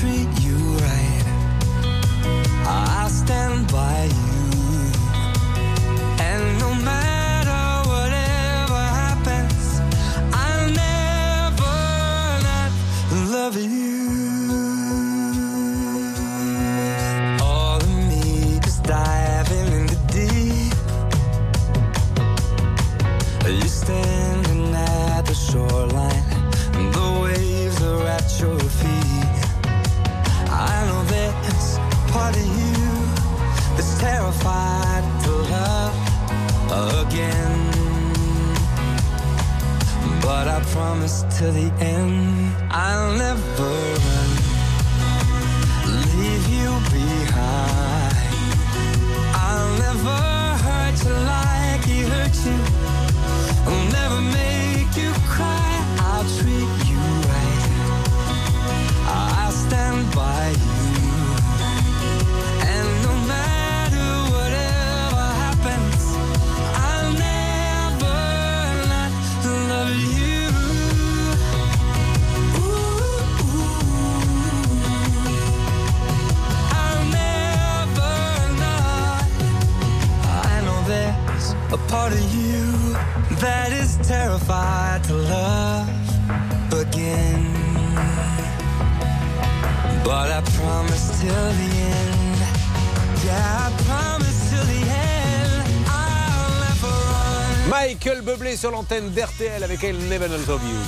Treat 0.00 0.32
you 0.40 0.56
right. 0.56 1.24
I'll 2.64 3.10
stand 3.10 3.70
by 3.70 4.04
you. 4.04 4.92
And 6.18 6.58
no 6.58 6.72
matter 6.74 7.86
whatever 7.86 8.80
happens, 9.02 9.78
I'll 10.32 10.70
never 10.70 11.76
not 12.48 12.72
love 13.30 13.56
you. 13.58 13.89
Terrified 34.00 35.04
to 35.24 35.30
love 35.52 35.96
again. 37.04 37.58
But 40.22 40.48
I 40.48 40.60
promise 40.72 41.22
to 41.38 41.50
the 41.50 41.70
end, 41.80 42.54
I'll 42.70 43.12
never 43.18 44.09
a 81.72 81.78
part 81.88 82.12
of 82.12 82.34
you 82.34 82.94
that 83.38 83.70
is 83.72 83.96
terrified 84.06 85.04
to 85.04 85.14
love 85.14 85.88
again. 86.72 87.46
But 90.04 90.30
I 90.30 90.40
promise 90.58 91.20
till 91.20 91.50
the 91.60 91.70
end. 91.94 92.38
Yeah, 93.24 93.66
I 93.66 93.72
promise 93.86 94.50
till 94.50 94.64
the 94.64 94.82
end. 94.82 95.62
I'll 95.86 96.54
never 96.66 96.88
run. 96.88 97.68
Michael 97.68 98.22
Bublé 98.22 98.56
sur 98.56 98.72
l'antenne 98.72 99.10
d'RTL 99.10 99.62
avec 99.62 99.84
Elle 99.84 99.98
Never 100.08 100.28
Love 100.28 100.62
You. 100.64 100.80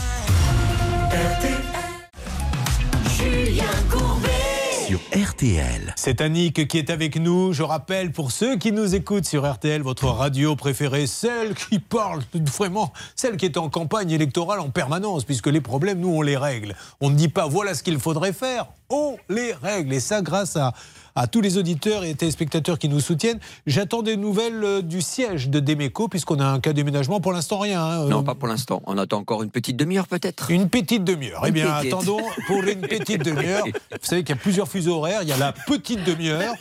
Julien 3.17 3.65
Courbet. 3.89 4.87
Sur 4.89 4.99
RTL. 5.15 5.93
C'est 5.97 6.23
Annick 6.23 6.67
qui 6.69 6.79
est 6.79 6.89
avec 6.89 7.17
nous. 7.17 7.53
Je 7.53 7.63
rappelle 7.63 8.13
pour 8.13 8.31
ceux 8.33 8.57
qui 8.57 8.73
nous 8.73 8.95
écoutent 8.95 9.27
sur 9.27 9.51
RTL, 9.51 9.83
votre 9.83 10.07
radio 10.07 10.57
préférée, 10.57 11.07
celle 11.07 11.55
qui 11.55 11.79
parle 11.81 12.23
vraiment, 12.35 12.95
celle 13.15 13.37
qui 13.37 13.45
est 13.45 13.59
en 13.59 13.69
campagne 13.69 14.11
électorale 14.11 14.61
en 14.61 14.71
permanence, 14.71 15.25
puisque 15.25 15.49
les 15.49 15.61
problèmes, 15.61 16.01
nous, 16.01 16.09
on 16.09 16.23
les 16.23 16.39
règle. 16.39 16.75
On 17.03 17.11
ne 17.11 17.15
dit 17.15 17.29
pas 17.29 17.47
voilà 17.47 17.75
ce 17.75 17.83
qu'il 17.83 17.99
faudrait 17.99 18.33
faire, 18.33 18.69
on 18.89 19.19
les 19.29 19.53
règle. 19.53 19.93
Et 19.93 20.01
ça, 20.01 20.23
grâce 20.23 20.57
à, 20.57 20.73
à 21.15 21.27
tous 21.27 21.43
les 21.43 21.59
auditeurs 21.59 22.05
et 22.05 22.15
téléspectateurs 22.15 22.79
qui 22.79 22.89
nous 22.89 23.01
soutiennent. 23.01 23.39
J'attends 23.67 24.01
des 24.03 24.17
nouvelles 24.17 24.65
euh, 24.65 24.81
du 24.81 25.03
siège 25.03 25.51
de 25.51 25.61
Demeco, 25.61 26.09
puisqu'on 26.09 26.41
a 26.41 26.47
un 26.47 26.59
cas 26.59 26.71
de 26.71 26.77
déménagement. 26.77 27.21
Pour 27.21 27.33
l'instant, 27.35 27.59
rien. 27.59 27.83
hein. 27.83 28.07
Non, 28.09 28.23
pas 28.23 28.35
pour 28.35 28.49
l'instant. 28.49 28.81
On 28.87 28.97
attend 28.97 29.19
encore 29.19 29.43
une 29.43 29.51
petite 29.51 29.77
demi-heure 29.77 30.07
peut-être. 30.09 30.51
Une 30.51 30.71
petite 30.71 31.05
demi-heure. 31.05 31.43
Eh 31.47 31.51
bien, 31.51 31.71
petite. 31.71 31.93
attendons 31.93 32.21
pour 32.47 32.63
une 32.63 32.81
petite 32.81 33.23
demi-heure. 33.23 33.65
Vous 33.91 33.99
savez 34.01 34.25
qu'il 34.25 34.35
y 34.35 34.39
a 34.39 34.41
plusieurs 34.41 34.69
fuseaux 34.69 35.02
horaires. 35.03 35.23
Il 35.23 35.29
y 35.29 35.33
a 35.33 35.37
la 35.37 35.53
petite 35.53 36.05
demi-heure. 36.05 36.55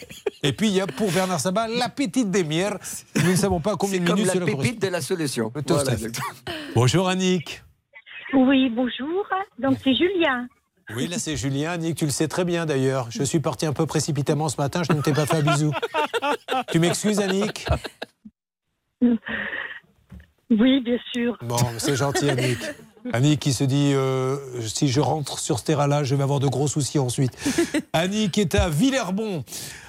Et 0.43 0.53
puis, 0.53 0.67
il 0.67 0.73
y 0.73 0.81
a 0.81 0.87
pour 0.87 1.11
Bernard 1.11 1.39
Sabat 1.39 1.67
la 1.67 1.89
petite 1.89 2.31
demi-heure. 2.31 2.79
Nous 3.23 3.31
ne 3.31 3.35
savons 3.35 3.59
pas 3.59 3.75
combien 3.77 3.97
C'est 3.97 4.03
de 4.03 4.07
comme 4.07 4.15
minutes 4.15 4.33
la 4.33 4.33
cela 4.33 4.45
pépite 4.45 4.81
de 4.81 4.87
la 4.87 5.01
solution. 5.01 5.51
Voilà. 5.67 5.91
Bonjour 6.75 7.07
Annick. 7.07 7.63
Oui, 8.33 8.69
bonjour. 8.69 9.27
Donc 9.59 9.77
c'est 9.83 9.93
Julien. 9.93 10.47
Oui, 10.95 11.07
là 11.07 11.19
c'est 11.19 11.37
Julien. 11.37 11.71
Annick, 11.71 11.97
tu 11.97 12.05
le 12.05 12.11
sais 12.11 12.27
très 12.27 12.45
bien 12.45 12.65
d'ailleurs. 12.65 13.07
Je 13.11 13.23
suis 13.23 13.39
parti 13.39 13.65
un 13.65 13.73
peu 13.73 13.85
précipitamment 13.85 14.49
ce 14.49 14.59
matin. 14.59 14.81
Je 14.87 14.93
ne 14.93 15.01
t'ai 15.01 15.13
pas 15.13 15.25
fait 15.25 15.37
un 15.37 15.41
bisou. 15.41 15.71
Tu 16.71 16.79
m'excuses, 16.79 17.19
Annick? 17.19 17.65
Oui, 20.49 20.81
bien 20.81 20.97
sûr. 21.13 21.37
Bon, 21.41 21.57
c'est 21.77 21.95
gentil, 21.95 22.29
Annick. 22.29 22.59
Annick 23.13 23.39
qui 23.39 23.53
se 23.53 23.63
dit 23.63 23.93
euh, 23.93 24.37
si 24.61 24.87
je 24.87 24.99
rentre 24.99 25.39
sur 25.39 25.59
ce 25.59 25.63
terrain-là, 25.63 26.03
je 26.03 26.15
vais 26.15 26.23
avoir 26.23 26.39
de 26.39 26.47
gros 26.47 26.67
soucis 26.67 26.99
ensuite. 26.99 27.31
Annick 27.93 28.37
est 28.37 28.55
à 28.55 28.69
Villerbon. 28.69 29.43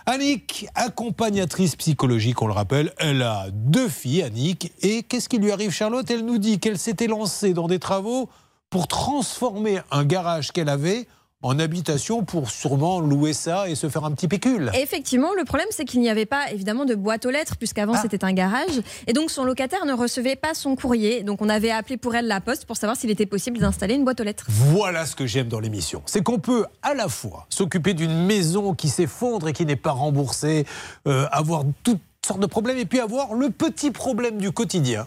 Annick, 0.07 0.67
accompagnatrice 0.75 1.77
psychologique, 1.77 2.43
on 2.43 2.47
le 2.47 2.53
rappelle, 2.53 2.93
elle 2.99 3.23
a 3.23 3.47
deux 3.53 3.89
filles, 3.89 4.23
Annick. 4.23 4.73
Et 4.83 5.03
qu'est-ce 5.03 5.29
qui 5.29 5.39
lui 5.39 5.53
arrive, 5.53 5.71
Charlotte? 5.71 6.11
Elle 6.11 6.25
nous 6.25 6.39
dit 6.39 6.59
qu'elle 6.59 6.79
s'était 6.79 7.07
lancée 7.07 7.55
dans 7.55 7.69
des 7.69 7.79
travaux 7.79 8.29
pour 8.71 8.89
transformer 8.89 9.81
un 9.91 10.05
garage 10.05 10.51
qu'elle 10.51 10.69
avait 10.69 11.07
en 11.43 11.59
habitation 11.59 12.25
pour 12.25 12.51
sûrement 12.51 13.01
louer 13.01 13.33
ça 13.33 13.69
et 13.69 13.75
se 13.75 13.89
faire 13.89 14.05
un 14.05 14.13
petit 14.13 14.29
pécule. 14.29 14.71
Effectivement, 14.75 15.35
le 15.37 15.45
problème 15.45 15.69
c'est 15.71 15.85
qu'il 15.85 16.01
n'y 16.01 16.11
avait 16.11 16.27
pas 16.27 16.51
évidemment 16.51 16.85
de 16.85 16.95
boîte 16.95 17.27
aux 17.27 17.31
lettres 17.31 17.57
puisqu'avant 17.57 17.95
c'était 18.01 18.25
un 18.25 18.33
garage 18.33 18.81
et 19.07 19.13
donc 19.13 19.31
son 19.31 19.45
locataire 19.45 19.85
ne 19.85 19.93
recevait 19.93 20.37
pas 20.37 20.55
son 20.55 20.77
courrier. 20.77 21.23
Donc 21.23 21.43
on 21.43 21.49
avait 21.49 21.71
appelé 21.71 21.97
pour 21.97 22.15
elle 22.15 22.27
la 22.27 22.41
poste 22.41 22.67
pour 22.67 22.77
savoir 22.77 22.97
s'il 22.97 23.11
était 23.11 23.27
possible 23.27 23.59
d'installer 23.59 23.95
une 23.95 24.05
boîte 24.05 24.21
aux 24.21 24.25
lettres. 24.25 24.47
Voilà 24.49 25.07
ce 25.07 25.17
que 25.17 25.27
j'aime 25.27 25.49
dans 25.49 25.61
l'émission. 25.61 26.03
C'est 26.07 26.23
qu'on 26.23 26.39
peut 26.39 26.65
à 26.83 26.95
la 26.95 27.09
fois 27.09 27.47
s'occuper 27.49 27.95
d'une 27.95 28.25
maison 28.27 28.75
qui 28.75 28.89
s'effondre 28.89 29.49
et 29.49 29.53
qui 29.53 29.67
n'est 29.67 29.77
pas 29.77 29.93
remboursée, 29.93 30.67
euh, 31.07 31.27
avoir 31.33 31.65
toutes 31.83 32.01
sortes 32.25 32.41
de 32.41 32.47
problèmes, 32.47 32.79
et 32.79 32.85
puis 32.85 33.01
avoir 33.01 33.35
le 33.35 33.51
petit 33.51 33.91
problème 33.91 34.39
du 34.39 34.53
quotidien. 34.53 35.07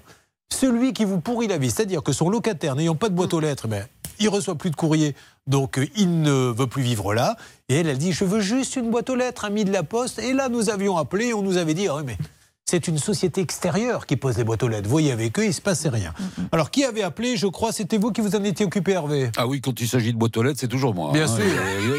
Celui 0.53 0.93
qui 0.93 1.05
vous 1.05 1.19
pourrit 1.19 1.47
la 1.47 1.57
vie, 1.57 1.71
c'est-à-dire 1.71 2.03
que 2.03 2.11
son 2.11 2.29
locataire 2.29 2.75
n'ayant 2.75 2.95
pas 2.95 3.09
de 3.09 3.15
boîte 3.15 3.33
aux 3.33 3.39
lettres, 3.39 3.67
ben, 3.67 3.85
il 4.19 4.29
reçoit 4.29 4.55
plus 4.55 4.69
de 4.69 4.75
courrier, 4.75 5.15
donc 5.47 5.77
euh, 5.77 5.87
il 5.95 6.21
ne 6.21 6.51
veut 6.51 6.67
plus 6.67 6.81
vivre 6.81 7.13
là. 7.13 7.35
Et 7.69 7.75
elle, 7.75 7.87
elle 7.87 7.97
dit, 7.97 8.11
je 8.11 8.25
veux 8.25 8.41
juste 8.41 8.75
une 8.75 8.91
boîte 8.91 9.09
aux 9.09 9.15
lettres, 9.15 9.45
ami 9.45 9.65
de 9.65 9.71
la 9.71 9.83
poste. 9.83 10.19
Et 10.19 10.33
là, 10.33 10.49
nous 10.49 10.69
avions 10.69 10.97
appelé, 10.97 11.33
on 11.33 11.41
nous 11.41 11.57
avait 11.57 11.73
dit, 11.73 11.87
ah 11.87 12.01
mais 12.05 12.17
c'est 12.67 12.87
une 12.87 12.97
société 12.97 13.41
extérieure 13.41 14.07
qui 14.07 14.15
pose 14.15 14.37
les 14.39 14.43
boîtes 14.43 14.63
aux 14.63 14.67
lettres. 14.67 14.85
Vous 14.85 14.89
voyez 14.89 15.11
avec 15.11 15.37
eux, 15.37 15.43
il 15.43 15.49
ne 15.49 15.53
se 15.53 15.61
passait 15.61 15.89
rien. 15.89 16.11
Alors, 16.51 16.71
qui 16.71 16.83
avait 16.83 17.03
appelé 17.03 17.37
Je 17.37 17.45
crois, 17.45 17.71
c'était 17.71 17.99
vous 17.99 18.11
qui 18.11 18.21
vous 18.21 18.35
en 18.35 18.43
étiez 18.43 18.65
occupé, 18.65 18.93
Hervé? 18.93 19.29
Ah 19.37 19.45
oui, 19.45 19.61
quand 19.61 19.79
il 19.79 19.87
s'agit 19.87 20.11
de 20.11 20.17
boîte 20.17 20.35
aux 20.35 20.41
lettres, 20.41 20.57
c'est 20.59 20.67
toujours 20.67 20.95
moi. 20.95 21.11
Bien 21.13 21.25
hein. 21.25 21.27
sûr. 21.27 21.45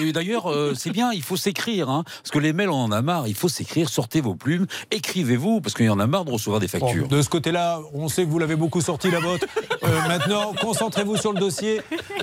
Et- 0.02 0.08
et 0.08 0.12
D'ailleurs, 0.12 0.50
euh, 0.50 0.74
c'est 0.76 0.90
bien, 0.90 1.12
il 1.12 1.22
faut 1.22 1.36
s'écrire. 1.36 1.88
hein, 1.88 2.02
parce 2.04 2.32
que 2.32 2.40
les 2.40 2.52
mails, 2.52 2.70
on 2.70 2.74
en 2.82 2.90
a 2.90 3.00
marre. 3.00 3.28
Il 3.28 3.34
faut 3.36 3.48
s'écrire, 3.48 3.88
sortez 3.88 4.20
vos 4.20 4.34
plumes, 4.34 4.66
écrivez-vous, 4.90 5.60
parce 5.60 5.72
qu'il 5.74 5.86
y 5.86 5.88
en 5.88 6.00
a 6.00 6.06
marre 6.08 6.24
de 6.24 6.32
recevoir 6.32 6.58
des 6.58 6.66
factures. 6.66 7.06
Bon, 7.06 7.16
de 7.16 7.22
ce 7.22 7.28
côté-là, 7.28 7.80
on 7.94 8.08
sait 8.08 8.24
que 8.24 8.28
vous 8.30 8.40
l'avez 8.40 8.56
beaucoup 8.56 8.80
sorti 8.80 9.08
la 9.10 9.20
vôtre. 9.20 9.46
Euh, 9.84 10.08
maintenant, 10.08 10.52
concentrez-vous 10.60 11.16
sur 11.16 11.32
le 11.32 11.38
dossier. 11.38 11.80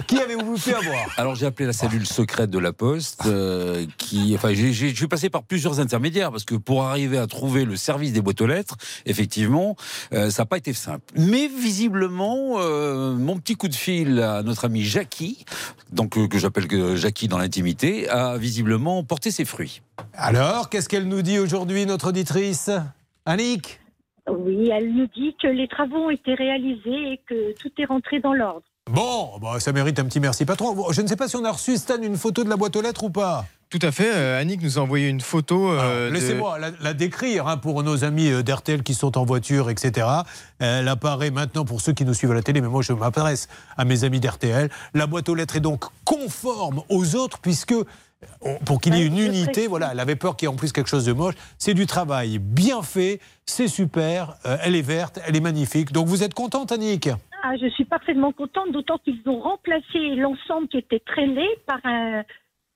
Qui 0.07 0.17
avez-vous 0.19 0.55
pu 0.57 0.73
avoir? 0.73 0.97
Alors 1.15 1.35
j'ai 1.35 1.45
appelé 1.45 1.65
la 1.67 1.71
cellule 1.71 2.05
secrète 2.05 2.49
de 2.49 2.57
la 2.59 2.73
Poste, 2.73 3.21
euh, 3.25 3.85
qui, 3.97 4.33
enfin, 4.35 4.53
j'ai- 4.53 4.73
j'ai- 4.73 4.89
je 4.89 4.95
suis 4.95 5.07
passé 5.07 5.29
par 5.29 5.43
plusieurs 5.43 5.79
intermédiaires 5.79 6.29
parce 6.31 6.43
que 6.43 6.55
pour 6.55 6.83
arriver 6.83 7.17
à 7.17 7.25
trouver 7.27 7.63
le 7.63 7.77
service 7.77 8.11
des 8.11 8.19
boîtes 8.21 8.32
aux 8.41 8.47
lettres, 8.47 8.75
effectivement, 9.05 9.75
euh, 10.13 10.29
ça 10.29 10.43
n'a 10.43 10.45
pas 10.45 10.57
été 10.57 10.73
simple. 10.73 11.05
Mais 11.15 11.47
visiblement, 11.47 12.55
euh, 12.57 13.13
mon 13.13 13.37
petit 13.37 13.55
coup 13.55 13.67
de 13.67 13.75
fil 13.75 14.19
à 14.19 14.43
notre 14.43 14.65
ami 14.65 14.83
Jackie, 14.83 15.45
donc 15.91 16.17
euh, 16.17 16.27
que 16.27 16.37
j'appelle 16.37 16.67
que 16.67 16.95
Jackie 16.95 17.27
dans 17.27 17.37
l'intimité, 17.37 18.09
a 18.09 18.37
visiblement 18.37 19.03
porté 19.03 19.31
ses 19.31 19.45
fruits. 19.45 19.81
Alors, 20.13 20.69
qu'est-ce 20.69 20.89
qu'elle 20.89 21.07
nous 21.07 21.21
dit 21.21 21.39
aujourd'hui, 21.39 21.85
notre 21.85 22.09
auditrice? 22.09 22.69
Annick? 23.25 23.79
Oui, 24.29 24.69
elle 24.71 24.93
nous 24.93 25.07
dit 25.07 25.35
que 25.41 25.47
les 25.47 25.67
travaux 25.67 26.05
ont 26.05 26.09
été 26.09 26.33
réalisés 26.33 27.13
et 27.13 27.19
que 27.27 27.53
tout 27.59 27.71
est 27.77 27.85
rentré 27.85 28.19
dans 28.19 28.33
l'ordre. 28.33 28.63
Bon, 28.89 29.37
bah, 29.41 29.59
ça 29.59 29.71
mérite 29.71 29.99
un 29.99 30.05
petit 30.05 30.19
merci 30.19 30.45
patron. 30.45 30.91
Je 30.91 31.01
ne 31.01 31.07
sais 31.07 31.15
pas 31.15 31.27
si 31.27 31.35
on 31.35 31.45
a 31.45 31.51
reçu, 31.51 31.77
Stan, 31.77 32.01
une 32.01 32.17
photo 32.17 32.43
de 32.43 32.49
la 32.49 32.57
boîte 32.57 32.75
aux 32.75 32.81
lettres 32.81 33.03
ou 33.03 33.09
pas. 33.09 33.45
Tout 33.73 33.79
à 33.87 33.91
fait. 33.91 34.13
euh, 34.13 34.39
Annick 34.39 34.61
nous 34.61 34.77
a 34.77 34.81
envoyé 34.83 35.09
une 35.09 35.19
photo. 35.19 35.71
euh, 35.71 36.07
de- 36.09 36.13
Laissez-moi 36.13 36.59
la, 36.59 36.69
la 36.79 36.93
décrire 36.93 37.47
hein, 37.47 37.57
pour 37.57 37.81
nos 37.81 38.03
amis 38.03 38.29
euh, 38.29 38.43
d'RTL 38.43 38.83
qui 38.83 38.93
sont 38.93 39.17
en 39.17 39.25
voiture, 39.25 39.71
etc. 39.71 40.05
Elle 40.59 40.87
apparaît 40.87 41.31
maintenant 41.31 41.65
pour 41.65 41.81
ceux 41.81 41.91
qui 41.93 42.05
nous 42.05 42.13
suivent 42.13 42.29
à 42.29 42.35
la 42.35 42.43
télé, 42.43 42.61
mais 42.61 42.67
moi 42.67 42.83
je 42.83 42.93
m'adresse 42.93 43.47
à 43.75 43.83
mes 43.83 44.03
amis 44.03 44.19
d'RTL. 44.19 44.69
La 44.93 45.07
boîte 45.07 45.27
aux 45.27 45.33
lettres 45.33 45.55
est 45.55 45.59
donc 45.59 45.85
conforme 46.05 46.83
aux 46.89 47.15
autres 47.15 47.39
puisque 47.39 47.71
euh, 47.71 47.83
pour 48.63 48.79
qu'il 48.79 48.93
y 48.95 49.01
ait 49.01 49.07
une 49.07 49.17
unité, 49.17 49.65
voilà, 49.65 49.89
elle 49.91 49.99
avait 49.99 50.15
peur 50.17 50.35
qu'il 50.35 50.45
y 50.47 50.51
ait 50.51 50.53
en 50.53 50.55
plus 50.55 50.71
quelque 50.71 50.87
chose 50.89 51.05
de 51.05 51.13
moche. 51.13 51.33
C'est 51.57 51.73
du 51.73 51.87
travail 51.87 52.37
bien 52.37 52.83
fait, 52.83 53.19
c'est 53.47 53.67
super, 53.67 54.35
euh, 54.45 54.55
elle 54.61 54.75
est 54.75 54.83
verte, 54.83 55.19
elle 55.25 55.35
est 55.35 55.41
magnifique. 55.41 55.91
Donc 55.91 56.05
vous 56.05 56.21
êtes 56.21 56.35
contente, 56.35 56.71
Annick? 56.71 57.09
Ah, 57.45 57.53
je 57.59 57.67
suis 57.71 57.85
parfaitement 57.85 58.31
contente, 58.33 58.71
d'autant 58.71 58.99
qu'ils 59.03 59.19
ont 59.25 59.39
remplacé 59.41 60.15
l'ensemble 60.15 60.67
qui 60.67 60.77
était 60.77 61.01
très 61.05 61.25
laid 61.25 61.49
par 61.65 61.79
un, 61.83 62.21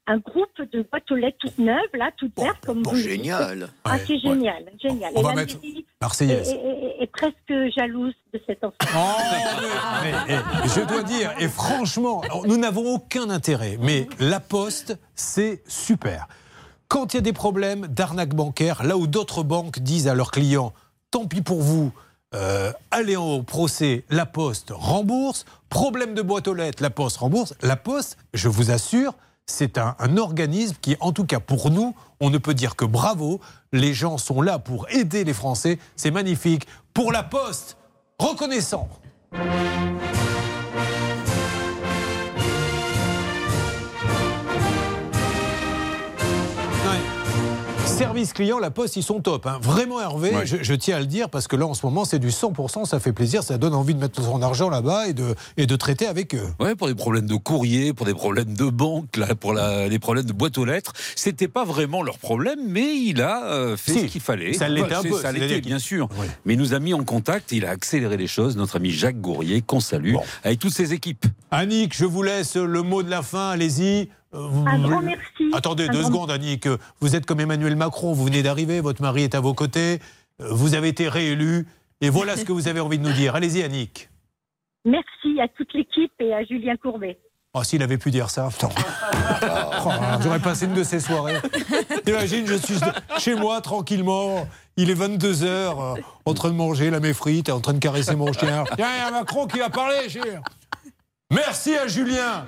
un 0.08 0.18
groupe 0.18 0.50
de 0.72 0.84
boîtes 0.90 1.12
aux 1.12 1.16
lettres 1.16 1.38
toutes 1.42 1.58
neuves, 1.60 1.76
là, 1.94 2.10
toutes 2.18 2.32
vertes, 2.40 2.66
comme 2.66 2.82
vous. 2.84 2.96
génial. 2.96 3.70
Ah, 3.84 3.98
c'est 4.00 4.18
génial, 4.20 4.64
génial. 4.82 5.12
On 5.16 5.20
Et 5.20 5.24
va 5.24 5.34
mettre 5.34 5.56
Marseillaise. 6.02 6.50
est, 6.50 6.54
est- 6.54 6.56
est- 7.00 7.04
est 7.04 7.08
presque 7.08 7.74
jalouse 7.76 8.14
de 8.34 8.42
cet 8.48 8.64
enfant. 8.64 8.76
Mais, 10.04 10.14
eh, 10.30 10.68
je 10.70 10.82
dois 10.86 11.04
dire, 11.04 11.34
et 11.40 11.48
franchement, 11.48 12.22
nous 12.46 12.58
n'avons 12.58 12.96
aucun 12.96 13.30
intérêt, 13.30 13.78
mais 13.82 14.08
la 14.20 14.40
Poste, 14.40 14.98
c'est 15.16 15.62
super. 15.68 16.28
Quand 16.88 17.14
il 17.14 17.18
y 17.18 17.20
a 17.20 17.22
des 17.22 17.34
problèmes 17.34 17.88
d'arnaque 17.88 18.34
bancaire, 18.34 18.84
là 18.84 18.96
où 18.98 19.08
d'autres 19.08 19.44
banques 19.44 19.80
disent 19.80 20.08
à 20.08 20.16
leurs 20.16 20.32
clients, 20.32 20.74
tant 21.12 21.26
pis 21.26 21.42
pour 21.42 21.62
vous, 21.62 21.92
euh, 22.34 22.72
allez 22.92 23.16
au 23.18 23.44
procès, 23.44 24.06
la 24.10 24.26
Poste 24.26 24.72
rembourse. 24.74 25.46
Problème 25.70 26.14
de 26.14 26.22
boîte 26.22 26.48
aux 26.48 26.54
lettres, 26.54 26.82
la 26.82 26.90
Poste 26.90 27.18
rembourse. 27.18 27.54
La 27.62 27.76
Poste, 27.76 28.18
je 28.34 28.48
vous 28.48 28.72
assure, 28.72 29.14
c'est 29.48 29.78
un, 29.78 29.96
organisme 30.18 30.76
qui, 30.82 30.98
en 31.00 31.14
tout 31.14 31.26
cas 31.26 31.40
pour 31.40 31.72
nous, 31.72 31.96
on 32.20 32.30
ne 32.30 32.38
peut 32.38 32.54
dire 32.54 32.76
que 32.76 32.86
bravo. 32.86 33.40
Les 33.72 33.94
gens 33.94 34.18
sont 34.18 34.42
là 34.42 34.60
pour 34.60 34.88
aider 34.90 35.24
les 35.24 35.34
Français. 35.34 35.80
C'est 35.96 36.12
magnifique. 36.12 36.68
Pour 36.94 37.12
la 37.12 37.24
Poste, 37.24 37.78
reconnaissant. 38.20 38.90
Service 47.98 48.32
client, 48.34 48.60
la 48.60 48.70
Poste, 48.70 48.96
ils 48.96 49.02
sont 49.04 49.22
top. 49.22 49.48
hein. 49.48 49.58
Vraiment, 49.62 50.00
Hervé, 50.00 50.30
Ouais. 50.36 50.46
je, 50.46 50.58
je 50.62 50.74
tiens 50.76 50.98
à 50.98 51.00
le 51.00 51.08
dire 51.08 51.30
parce 51.32 51.48
que 51.48 51.56
là, 51.56 51.66
en 51.66 51.74
ce 51.74 51.84
moment, 51.84 52.06
c'est 52.06 52.20
du 52.20 52.30
100%, 52.30 52.86
ça 52.86 53.00
fait 53.00 53.12
plaisir, 53.12 53.42
ça 53.42 53.58
donne 53.58 53.74
envie 53.74 53.96
de 53.96 54.00
mettre 54.00 54.22
son 54.22 54.40
argent 54.44 54.70
là-bas 54.70 55.08
et 55.08 55.14
de, 55.14 55.34
et 55.58 55.66
de 55.66 55.76
traiter 55.76 56.06
avec 56.06 56.36
eux. 56.36 56.44
Ouais, 56.60 56.76
pour 56.76 56.88
des 56.88 56.94
problèmes 56.94 57.26
de 57.26 57.34
courrier, 57.36 57.94
pour 57.94 58.06
des 58.06 58.14
problèmes 58.14 58.54
de 58.54 58.66
banque, 58.70 59.18
là, 59.18 59.34
pour 59.34 59.52
la, 59.54 59.88
les 59.88 59.98
problèmes 59.98 60.26
de 60.26 60.34
boîte 60.34 60.60
aux 60.60 60.66
lettres. 60.66 60.94
C'était 61.16 61.48
pas 61.48 61.66
vraiment 61.66 62.04
leur 62.04 62.20
problème, 62.20 62.60
mais 62.68 62.96
il 62.98 63.20
a 63.22 63.46
euh, 63.46 63.76
fait 63.78 63.94
Si, 63.94 64.00
ce 64.02 64.06
qu'il 64.06 64.22
fallait. 64.22 64.54
ça 64.54 64.70
l'était 64.70 64.94
un 64.94 65.02
peu, 65.02 65.20
Ça 65.20 65.32
l'était, 65.32 65.60
bien 65.62 65.80
sûr. 65.80 66.08
Mais 66.46 66.54
il 66.54 66.60
nous 66.60 66.76
a 66.76 66.80
mis 66.80 66.94
en 66.94 67.04
contact, 67.04 67.52
il 67.52 67.66
a 67.66 67.72
accéléré 67.72 68.16
les 68.18 68.28
choses. 68.28 68.58
Notre 68.58 68.76
ami 68.76 68.92
Jacques 68.92 69.20
Gourrier, 69.20 69.62
qu'on 69.62 69.80
salue, 69.80 70.14
avec 70.44 70.60
toutes 70.60 70.74
ses 70.74 70.94
équipes. 70.94 71.26
Annick, 71.50 71.98
je 71.98 72.06
vous 72.06 72.22
laisse 72.22 72.58
le 72.58 72.84
mot 72.84 73.02
de 73.02 73.10
la 73.10 73.24
fin, 73.24 73.50
allez-y. 73.50 74.10
Euh, 74.38 74.48
vous- 74.50 74.66
Un 74.68 74.80
grand 74.80 75.02
merci. 75.02 75.24
Attendez 75.54 75.86
Un 75.86 75.92
deux 75.92 76.00
grand- 76.02 76.08
secondes, 76.10 76.32
Annick. 76.32 76.68
Vous 77.02 77.16
êtes 77.16 77.26
comme 77.26 77.40
Emmanuel 77.40 77.76
Macron, 77.76 78.14
vous 78.14 78.26
venez 78.26 78.44
d'arriver, 78.44 78.80
votre 78.82 79.02
mari 79.02 79.24
est 79.24 79.36
à 79.36 79.40
vos 79.40 79.54
côtés, 79.54 80.00
euh, 80.42 80.48
vous 80.52 80.76
avez 80.76 80.90
été 80.90 81.10
réélu, 81.10 81.66
et 82.02 82.10
voilà 82.10 82.38
ce 82.38 82.46
que 82.46 82.52
vous 82.52 82.68
avez 82.68 82.80
envie 82.80 83.00
de 83.00 83.04
nous 83.04 83.14
dire. 83.14 83.36
Allez-y, 83.36 83.64
Annick. 83.64 84.10
Merci 84.86 85.42
à 85.42 85.48
toute 85.48 85.74
l'équipe 85.74 86.12
et 86.20 86.34
à 86.34 86.44
Julien 86.44 86.76
Courbet. 86.78 87.18
Oh, 87.54 87.64
s'il 87.64 87.82
avait 87.82 87.98
pu 87.98 88.12
dire 88.12 88.30
ça. 88.30 88.50
Oh, 89.86 89.90
J'aurais 90.22 90.40
passé 90.40 90.66
une 90.66 90.74
de 90.74 90.84
ces 90.84 91.00
soirées. 91.00 91.38
Imagine, 92.08 92.46
je 92.48 92.56
suis 92.56 92.76
chez 93.20 93.36
moi 93.36 93.62
tranquillement, 93.62 94.48
il 94.78 94.90
est 94.90 94.94
22h, 94.96 95.96
en 96.26 96.34
train 96.34 96.50
de 96.50 96.56
manger 96.56 96.90
la 96.90 97.00
mes 97.00 97.14
frites, 97.14 97.50
en 97.50 97.60
train 97.60 97.74
de 97.74 97.80
caresser 97.80 98.16
mon 98.16 98.32
chien. 98.34 98.64
Tiens, 98.76 98.88
il 98.98 99.04
y 99.04 99.08
a 99.08 99.12
Macron 99.12 99.48
qui 99.48 99.60
va 99.60 99.70
parler, 99.70 100.10
chien. 100.10 100.42
Merci 101.32 101.76
à 101.76 101.88
Julien 101.88 102.46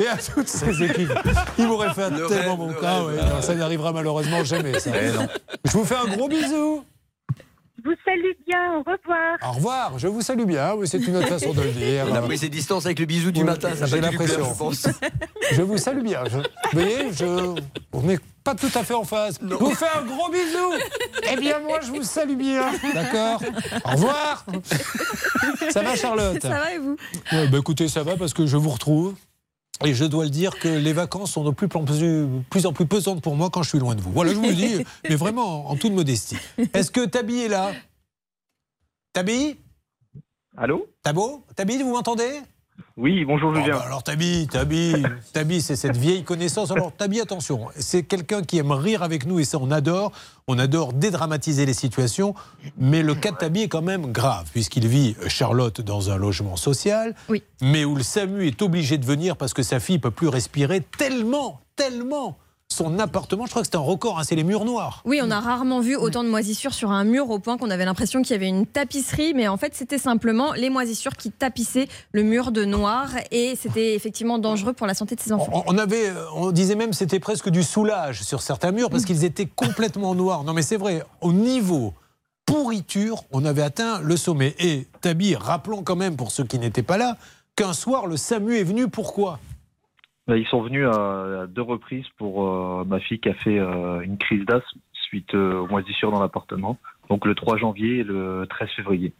et 0.00 0.06
à 0.06 0.16
toutes 0.16 0.46
ses 0.48 0.82
équipes. 0.84 1.12
Il 1.58 1.66
m'aurait 1.66 1.92
fait 1.94 2.04
un 2.04 2.10
Le 2.10 2.26
tellement 2.28 2.56
rêve, 2.56 2.74
bon 2.74 2.80
cas. 2.80 3.02
ouais, 3.02 3.16
ça 3.42 3.54
n'arrivera 3.56 3.92
malheureusement 3.92 4.44
jamais. 4.44 4.78
ça. 4.78 4.90
Eh. 4.94 5.10
Je 5.64 5.72
vous 5.72 5.84
fais 5.84 5.96
un 5.96 6.06
gros 6.06 6.28
bisou. 6.28 6.84
Je 7.82 7.88
vous 7.88 7.96
salue 8.04 8.32
bien. 8.46 8.74
Au 8.74 8.78
revoir. 8.82 9.38
Au 9.42 9.52
revoir, 9.52 9.98
je 9.98 10.08
vous 10.08 10.20
salue 10.22 10.44
bien, 10.44 10.74
oui, 10.74 10.86
c'est 10.88 10.98
une 10.98 11.16
autre 11.16 11.28
façon 11.28 11.52
de 11.52 11.62
le 11.62 11.70
dire. 11.70 12.06
Elle 12.10 12.16
a 12.16 12.22
pris 12.22 12.38
ses 12.38 12.48
distances 12.48 12.86
avec 12.86 12.98
le 12.98 13.06
bisou 13.06 13.30
du 13.30 13.44
matin, 13.44 13.70
ça 13.74 13.86
J'ai 13.86 14.00
l'impression. 14.00 14.44
je 15.52 15.62
vous 15.62 15.78
salue 15.78 16.02
bien. 16.02 16.24
Je- 16.26 16.38
vous 16.38 16.44
voyez, 16.72 17.12
je... 17.12 17.54
on 17.92 18.02
n'est 18.02 18.18
pas 18.44 18.54
tout 18.54 18.70
à 18.74 18.82
fait 18.84 18.94
en 18.94 19.04
phase. 19.04 19.38
Je 19.40 19.54
vous 19.54 19.74
fais 19.74 19.86
un 19.96 20.02
gros 20.02 20.30
bisou. 20.30 20.72
Eh 21.32 21.36
bien, 21.36 21.60
moi, 21.60 21.78
je 21.82 21.90
vous 21.90 22.02
salue 22.02 22.36
bien. 22.36 22.64
D'accord 22.94 23.42
Au 23.84 23.90
revoir. 23.92 24.44
Ça 25.70 25.82
va, 25.82 25.96
Charlotte? 25.96 26.40
Ça 26.42 26.48
va 26.48 26.74
et 26.74 26.78
vous? 26.78 26.96
Ouais, 27.32 27.48
bah, 27.48 27.58
Écoutez, 27.58 27.88
ça 27.88 28.02
va 28.02 28.16
parce 28.16 28.34
que 28.34 28.46
je 28.46 28.56
vous 28.56 28.70
retrouve. 28.70 29.14
Et 29.84 29.94
je 29.94 30.04
dois 30.04 30.24
le 30.24 30.30
dire 30.30 30.58
que 30.58 30.68
les 30.68 30.92
vacances 30.92 31.32
sont 31.32 31.44
de 31.44 31.50
plus 31.50 31.68
en 31.74 31.84
plus, 31.84 32.26
plus 32.50 32.66
en 32.66 32.72
plus 32.72 32.86
pesantes 32.86 33.22
pour 33.22 33.34
moi 33.34 33.48
quand 33.50 33.62
je 33.62 33.70
suis 33.70 33.78
loin 33.78 33.94
de 33.94 34.00
vous. 34.00 34.12
Voilà, 34.12 34.32
je 34.32 34.36
vous 34.36 34.44
le 34.44 34.52
dis, 34.54 34.84
mais 35.08 35.14
vraiment 35.14 35.70
en 35.70 35.76
toute 35.76 35.92
modestie. 35.92 36.36
Est-ce 36.74 36.90
que 36.90 37.06
Tabi 37.06 37.40
est 37.40 37.48
là? 37.48 37.72
Tabi? 39.12 39.56
Allô? 40.56 40.86
Tabo? 41.02 41.44
Tabi, 41.56 41.82
vous 41.82 41.92
m'entendez? 41.92 42.42
Oui, 42.96 43.24
bonjour 43.24 43.54
Julien. 43.54 43.76
bah 43.76 43.84
alors 43.86 44.02
Tabi, 44.02 44.46
Tabi, 44.50 45.02
Tabi, 45.32 45.60
c'est 45.62 45.76
cette 45.76 45.96
vieille 45.96 46.24
connaissance. 46.24 46.70
Alors 46.70 46.92
Tabi, 46.92 47.20
attention, 47.20 47.68
c'est 47.76 48.02
quelqu'un 48.02 48.42
qui 48.42 48.58
aime 48.58 48.72
rire 48.72 49.02
avec 49.02 49.26
nous 49.26 49.38
et 49.38 49.44
ça 49.44 49.58
on 49.60 49.70
adore. 49.70 50.12
On 50.52 50.58
adore 50.58 50.92
dédramatiser 50.92 51.64
les 51.64 51.74
situations, 51.74 52.34
mais 52.76 53.04
le 53.04 53.14
cas 53.14 53.30
de 53.30 53.36
Tabi 53.36 53.62
est 53.62 53.68
quand 53.68 53.82
même 53.82 54.10
grave 54.10 54.48
puisqu'il 54.50 54.88
vit 54.88 55.14
euh, 55.22 55.28
Charlotte 55.28 55.80
dans 55.80 56.10
un 56.10 56.16
logement 56.16 56.56
social, 56.56 57.14
mais 57.62 57.84
où 57.84 57.94
le 57.94 58.02
SAMU 58.02 58.48
est 58.48 58.60
obligé 58.60 58.98
de 58.98 59.06
venir 59.06 59.36
parce 59.36 59.54
que 59.54 59.62
sa 59.62 59.78
fille 59.78 60.00
peut 60.00 60.10
plus 60.10 60.26
respirer 60.26 60.80
tellement, 60.80 61.60
tellement 61.76 62.36
son 62.72 62.98
appartement. 62.98 63.46
Je 63.46 63.50
crois 63.50 63.62
que 63.62 63.68
c'est 63.70 63.76
un 63.76 63.80
record, 63.80 64.18
hein, 64.18 64.22
c'est 64.24 64.36
les 64.36 64.44
murs 64.44 64.64
noirs. 64.64 65.02
Oui, 65.04 65.20
on 65.22 65.30
a 65.30 65.40
rarement 65.40 65.80
vu 65.80 65.96
autant 65.96 66.24
de 66.24 66.28
moisissures 66.28 66.72
sur 66.72 66.90
un 66.90 67.04
mur 67.04 67.30
au 67.30 67.38
point 67.38 67.58
qu'on 67.58 67.70
avait 67.70 67.84
l'impression 67.84 68.22
qu'il 68.22 68.32
y 68.32 68.34
avait 68.34 68.48
une 68.48 68.66
tapisserie, 68.66 69.34
mais 69.34 69.48
en 69.48 69.56
fait 69.56 69.74
c'était 69.74 69.98
simplement 69.98 70.52
les 70.52 70.70
moisissures 70.70 71.16
qui 71.16 71.30
tapissaient 71.30 71.88
le 72.12 72.22
mur 72.22 72.52
de 72.52 72.64
noir 72.64 73.10
et 73.30 73.56
c'était 73.60 73.94
effectivement 73.94 74.38
dangereux 74.38 74.72
pour 74.72 74.86
la 74.86 74.94
santé 74.94 75.16
de 75.16 75.20
ses 75.20 75.32
enfants. 75.32 75.64
On, 75.66 75.74
on 75.74 75.78
avait, 75.78 76.08
euh, 76.08 76.24
on 76.34 76.52
disait 76.52 76.76
même 76.76 76.92
c'était 76.92 77.20
presque 77.20 77.50
du 77.50 77.62
soulage 77.62 78.22
sur 78.22 78.40
certains 78.40 78.72
murs 78.72 78.90
parce 78.90 79.04
qu'ils 79.04 79.24
étaient 79.24 79.46
complètement 79.46 80.14
noirs. 80.14 80.44
Non 80.44 80.52
mais 80.52 80.62
c'est 80.62 80.76
vrai, 80.76 81.04
au 81.20 81.32
niveau 81.32 81.92
pourriture, 82.46 83.24
on 83.32 83.44
avait 83.44 83.62
atteint 83.62 84.00
le 84.00 84.16
sommet. 84.16 84.54
Et 84.58 84.86
Tabi, 85.00 85.36
rappelons 85.36 85.82
quand 85.82 85.96
même 85.96 86.16
pour 86.16 86.32
ceux 86.32 86.44
qui 86.44 86.58
n'étaient 86.58 86.82
pas 86.82 86.98
là, 86.98 87.16
qu'un 87.56 87.72
soir 87.72 88.06
le 88.06 88.16
SAMU 88.16 88.56
est 88.56 88.64
venu. 88.64 88.88
Pourquoi? 88.88 89.38
Ils 90.36 90.46
sont 90.46 90.62
venus 90.62 90.86
à, 90.86 91.42
à 91.42 91.46
deux 91.46 91.62
reprises 91.62 92.06
pour 92.16 92.46
euh, 92.46 92.84
ma 92.84 93.00
fille 93.00 93.18
qui 93.18 93.28
a 93.28 93.34
fait 93.34 93.58
euh, 93.58 94.00
une 94.00 94.18
crise 94.18 94.44
d'asthme 94.44 94.78
suite 94.92 95.34
euh, 95.34 95.60
aux 95.60 95.66
moisissures 95.66 96.12
dans 96.12 96.20
l'appartement. 96.20 96.78
Donc 97.08 97.26
le 97.26 97.34
3 97.34 97.56
janvier 97.56 97.98
et 97.98 98.04
le 98.04 98.46
13 98.48 98.68
février. 98.76 99.12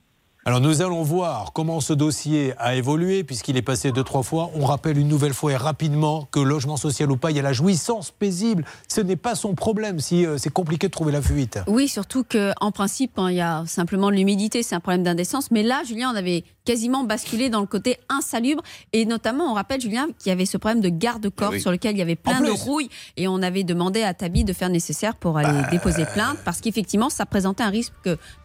Alors 0.46 0.60
nous 0.60 0.80
allons 0.80 1.02
voir 1.02 1.52
comment 1.52 1.80
ce 1.80 1.92
dossier 1.92 2.54
a 2.56 2.74
évolué 2.74 3.24
puisqu'il 3.24 3.58
est 3.58 3.62
passé 3.62 3.92
deux, 3.92 4.02
trois 4.02 4.22
fois. 4.22 4.50
On 4.54 4.64
rappelle 4.64 4.96
une 4.96 5.06
nouvelle 5.06 5.34
fois 5.34 5.52
et 5.52 5.56
rapidement 5.56 6.26
que 6.32 6.40
logement 6.40 6.78
social 6.78 7.10
ou 7.10 7.18
pas, 7.18 7.30
il 7.30 7.36
y 7.36 7.40
a 7.40 7.42
la 7.42 7.52
jouissance 7.52 8.10
paisible. 8.10 8.64
Ce 8.88 9.02
n'est 9.02 9.16
pas 9.16 9.34
son 9.34 9.54
problème 9.54 10.00
si 10.00 10.24
euh, 10.24 10.38
c'est 10.38 10.48
compliqué 10.52 10.86
de 10.86 10.92
trouver 10.92 11.12
la 11.12 11.20
fuite. 11.20 11.58
Oui, 11.66 11.88
surtout 11.88 12.24
qu'en 12.24 12.72
principe, 12.72 13.18
hein, 13.18 13.30
il 13.30 13.36
y 13.36 13.40
a 13.42 13.64
simplement 13.66 14.08
l'humidité, 14.08 14.62
c'est 14.62 14.74
un 14.74 14.80
problème 14.80 15.02
d'indécence. 15.02 15.50
Mais 15.50 15.62
là, 15.62 15.82
Julien, 15.86 16.10
on 16.10 16.16
avait 16.16 16.44
quasiment 16.64 17.04
basculé 17.04 17.50
dans 17.50 17.60
le 17.60 17.66
côté 17.66 17.98
insalubre. 18.08 18.62
Et 18.94 19.04
notamment, 19.04 19.44
on 19.50 19.54
rappelle, 19.54 19.80
Julien, 19.82 20.06
qu'il 20.18 20.30
y 20.30 20.32
avait 20.32 20.46
ce 20.46 20.56
problème 20.56 20.80
de 20.80 20.88
garde-corps 20.88 21.50
Eh 21.52 21.56
oui. 21.56 21.60
sur 21.60 21.70
lequel 21.70 21.96
il 21.96 21.98
y 21.98 22.02
avait 22.02 22.16
plein 22.16 22.40
de 22.40 22.50
rouille. 22.50 22.88
Et 23.18 23.28
on 23.28 23.42
avait 23.42 23.64
demandé 23.64 24.02
à 24.02 24.14
Tabi 24.14 24.44
de 24.44 24.52
faire 24.54 24.70
nécessaire 24.70 25.16
pour 25.16 25.36
aller 25.36 25.48
Bah. 25.62 25.68
déposer 25.70 26.06
plainte 26.06 26.38
parce 26.46 26.60
qu'effectivement, 26.62 27.10
ça 27.10 27.26
présentait 27.26 27.62
un 27.62 27.70
risque 27.70 27.92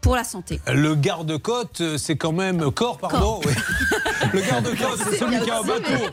pour 0.02 0.16
la 0.18 0.24
santé. 0.26 0.60
Le 0.68 0.96
garde-côte, 0.96 1.82
c'est 1.98 2.16
quand 2.16 2.32
même 2.32 2.72
corps, 2.72 2.98
pardon. 2.98 3.42
oui. 3.46 3.54
Le 4.34 4.42
garde-côte, 4.42 5.00
c'est 5.04 5.18
celui 5.18 5.40
qui 5.42 5.52
a 5.52 5.60
un 5.60 5.64
bateau 5.64 6.06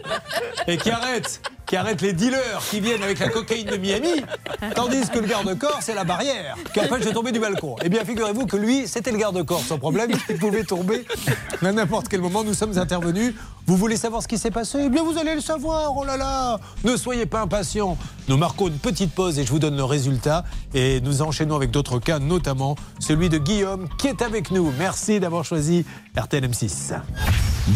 et 0.66 0.76
qui 0.76 0.90
arrête, 0.90 1.40
qui 1.72 1.76
arrête 1.78 2.02
les 2.02 2.12
dealers 2.12 2.62
qui 2.70 2.80
viennent 2.80 3.02
avec 3.02 3.18
la 3.18 3.30
cocaïne 3.30 3.66
de 3.66 3.78
Miami, 3.78 4.20
tandis 4.74 5.08
que 5.08 5.18
le 5.18 5.26
garde-corps, 5.26 5.78
c'est 5.80 5.94
la 5.94 6.04
barrière 6.04 6.54
qui 6.74 6.80
empêche 6.80 7.06
de 7.06 7.12
tomber 7.12 7.32
du 7.32 7.40
balcon. 7.40 7.76
Eh 7.82 7.88
bien, 7.88 8.04
figurez-vous 8.04 8.44
que 8.44 8.58
lui, 8.58 8.86
c'était 8.86 9.10
le 9.10 9.16
garde-corps 9.16 9.62
sans 9.62 9.78
problème, 9.78 10.10
il 10.28 10.36
pouvait 10.36 10.64
tomber 10.64 11.06
à 11.62 11.72
n'importe 11.72 12.08
quel 12.08 12.20
moment. 12.20 12.44
Nous 12.44 12.52
sommes 12.52 12.76
intervenus. 12.76 13.32
Vous 13.66 13.78
voulez 13.78 13.96
savoir 13.96 14.22
ce 14.22 14.28
qui 14.28 14.36
s'est 14.36 14.50
passé? 14.50 14.82
Eh 14.84 14.88
bien, 14.90 15.02
vous 15.02 15.16
allez 15.16 15.34
le 15.34 15.40
savoir. 15.40 15.96
Oh 15.96 16.04
là 16.04 16.18
là 16.18 16.60
Ne 16.84 16.94
soyez 16.94 17.24
pas 17.24 17.40
impatients. 17.40 17.96
Nous 18.28 18.36
marquons 18.36 18.68
une 18.68 18.78
petite 18.78 19.14
pause 19.14 19.38
et 19.38 19.46
je 19.46 19.50
vous 19.50 19.58
donne 19.58 19.78
le 19.78 19.84
résultat. 19.84 20.44
Et 20.74 21.00
nous 21.00 21.22
enchaînons 21.22 21.56
avec 21.56 21.70
d'autres 21.70 21.98
cas, 21.98 22.18
notamment 22.18 22.76
celui 22.98 23.30
de 23.30 23.38
Guillaume 23.38 23.88
qui 23.96 24.08
est 24.08 24.20
avec 24.20 24.50
nous. 24.50 24.74
Merci 24.78 25.20
d'avoir 25.20 25.46
choisi 25.46 25.86
RTL 26.18 26.44
M6. 26.44 27.00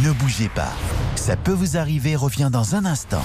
Ne 0.05 0.13
bougez 0.13 0.51
pas. 0.51 0.75
Ça 1.15 1.35
peut 1.35 1.53
vous 1.53 1.79
arriver 1.79 2.15
revient 2.15 2.51
dans 2.53 2.75
un 2.75 2.85
instant. 2.85 3.23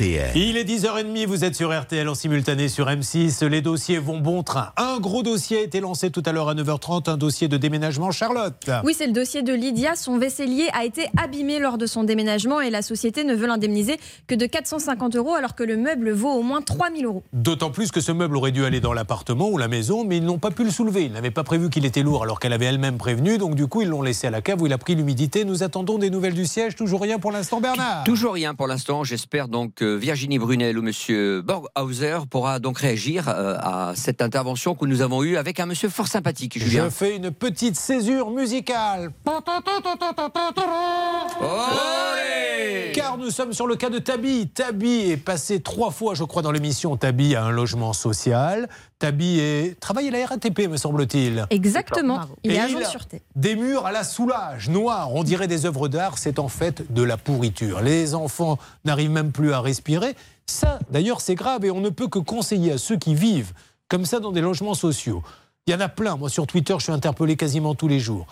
RTL. 0.00 0.30
Il 0.34 0.56
est 0.56 0.64
10h30, 0.64 1.26
vous 1.26 1.44
êtes 1.44 1.54
sur 1.54 1.78
RTL 1.78 2.08
en 2.08 2.14
simultané 2.14 2.68
sur 2.68 2.86
M6. 2.86 3.44
Les 3.44 3.60
dossiers 3.60 3.98
vont 3.98 4.18
bon 4.18 4.42
train. 4.42 4.72
Un 4.78 4.98
gros 4.98 5.22
dossier 5.22 5.58
a 5.58 5.60
été 5.60 5.80
lancé 5.80 6.10
tout 6.10 6.22
à 6.24 6.32
l'heure 6.32 6.48
à 6.48 6.54
9h30, 6.54 7.10
un 7.10 7.18
dossier 7.18 7.48
de 7.48 7.58
déménagement 7.58 8.10
Charlotte. 8.10 8.70
Oui, 8.82 8.94
c'est 8.96 9.06
le 9.06 9.12
dossier 9.12 9.42
de 9.42 9.52
Lydia. 9.52 9.96
Son 9.96 10.16
vaisselier 10.16 10.68
a 10.72 10.86
été 10.86 11.10
abîmé 11.22 11.58
lors 11.58 11.76
de 11.76 11.84
son 11.84 12.02
déménagement 12.02 12.62
et 12.62 12.70
la 12.70 12.80
société 12.80 13.24
ne 13.24 13.34
veut 13.34 13.46
l'indemniser 13.46 13.98
que 14.26 14.34
de 14.34 14.46
450 14.46 15.16
euros 15.16 15.34
alors 15.34 15.54
que 15.54 15.64
le 15.64 15.76
meuble 15.76 16.12
vaut 16.12 16.32
au 16.32 16.42
moins 16.42 16.62
3000 16.62 17.04
euros. 17.04 17.22
D'autant 17.34 17.70
plus 17.70 17.90
que 17.90 18.00
ce 18.00 18.12
meuble 18.12 18.38
aurait 18.38 18.52
dû 18.52 18.64
aller 18.64 18.80
dans 18.80 18.94
l'appartement 18.94 19.50
ou 19.50 19.58
la 19.58 19.68
maison, 19.68 20.04
mais 20.04 20.16
ils 20.16 20.24
n'ont 20.24 20.38
pas 20.38 20.50
pu 20.50 20.64
le 20.64 20.70
soulever. 20.70 21.04
Ils 21.04 21.12
n'avaient 21.12 21.30
pas 21.30 21.44
prévu 21.44 21.68
qu'il 21.68 21.84
était 21.84 22.02
lourd 22.02 22.22
alors 22.22 22.40
qu'elle 22.40 22.54
avait 22.54 22.66
elle-même 22.66 22.96
prévenu. 22.96 23.36
Donc 23.36 23.54
du 23.54 23.66
coup, 23.66 23.82
ils 23.82 23.88
l'ont 23.88 24.02
laissé 24.02 24.26
à 24.26 24.30
la 24.30 24.40
cave 24.40 24.62
où 24.62 24.66
il 24.66 24.72
a 24.72 24.78
pris 24.78 24.94
l'humidité. 24.94 25.44
Nous 25.44 25.62
attendons 25.62 25.98
des 25.98 26.08
nouvelles 26.08 26.32
du 26.32 26.46
siège. 26.46 26.74
Toujours 26.74 27.02
rien 27.02 27.18
pour 27.18 27.32
l'instant, 27.32 27.60
Bernard. 27.60 28.04
Toujours 28.04 28.32
rien 28.32 28.54
pour 28.54 28.66
l'instant. 28.66 29.04
J'espère 29.04 29.48
donc 29.48 29.74
que 29.74 29.89
Virginie 29.96 30.38
Brunel 30.38 30.78
ou 30.78 30.82
Monsieur 30.82 31.42
Borghauser 31.42 32.18
pourra 32.30 32.58
donc 32.58 32.78
réagir 32.78 33.28
euh, 33.28 33.56
à 33.60 33.92
cette 33.94 34.22
intervention 34.22 34.74
que 34.74 34.86
nous 34.86 35.02
avons 35.02 35.22
eue 35.22 35.36
avec 35.36 35.60
un 35.60 35.66
monsieur 35.66 35.88
fort 35.88 36.06
sympathique, 36.06 36.58
Julien. 36.58 36.84
Je 36.84 36.90
fais 36.90 37.16
une 37.16 37.30
petite 37.30 37.76
césure 37.76 38.30
musicale. 38.30 39.10
Car 42.94 43.18
nous 43.18 43.30
sommes 43.30 43.52
sur 43.52 43.66
le 43.66 43.76
cas 43.76 43.90
de 43.90 43.98
Tabi. 43.98 44.48
Tabi 44.48 45.10
est 45.10 45.16
passé 45.16 45.60
trois 45.60 45.90
fois, 45.90 46.14
je 46.14 46.24
crois, 46.24 46.42
dans 46.42 46.52
l'émission. 46.52 46.96
Tabi 46.96 47.34
a 47.34 47.44
un 47.44 47.50
logement 47.50 47.92
social. 47.92 48.68
Tabi 49.00 49.40
est... 49.40 49.80
travaille 49.80 50.08
à 50.08 50.10
la 50.10 50.26
RATP, 50.26 50.68
me 50.68 50.76
semble-t-il. 50.76 51.46
Exactement. 51.48 52.20
Il 52.44 52.52
Et 52.52 52.56
est 52.56 52.60
agent 52.60 52.78
de 52.78 52.84
sûreté. 52.84 53.22
Des 53.34 53.56
murs 53.56 53.86
à 53.86 53.92
la 53.92 54.04
soulage, 54.04 54.68
noirs, 54.68 55.14
on 55.14 55.24
dirait 55.24 55.48
des 55.48 55.64
œuvres 55.64 55.88
d'art, 55.88 56.18
c'est 56.18 56.38
en 56.38 56.48
fait 56.48 56.92
de 56.92 57.02
la 57.02 57.16
pourriture. 57.16 57.80
Les 57.80 58.14
enfants 58.14 58.58
n'arrivent 58.84 59.10
même 59.10 59.32
plus 59.32 59.52
à 59.54 59.60
respirer. 59.62 60.14
Ça, 60.46 60.78
d'ailleurs, 60.90 61.22
c'est 61.22 61.34
grave 61.34 61.64
et 61.64 61.70
on 61.70 61.80
ne 61.80 61.88
peut 61.88 62.08
que 62.08 62.18
conseiller 62.18 62.72
à 62.72 62.78
ceux 62.78 62.98
qui 62.98 63.14
vivent 63.14 63.54
comme 63.88 64.04
ça 64.04 64.20
dans 64.20 64.32
des 64.32 64.42
logements 64.42 64.74
sociaux. 64.74 65.22
Il 65.66 65.72
y 65.72 65.76
en 65.76 65.80
a 65.80 65.88
plein, 65.88 66.16
moi 66.16 66.28
sur 66.28 66.46
Twitter, 66.46 66.74
je 66.78 66.84
suis 66.84 66.92
interpellé 66.92 67.36
quasiment 67.36 67.74
tous 67.74 67.88
les 67.88 68.00
jours, 68.00 68.26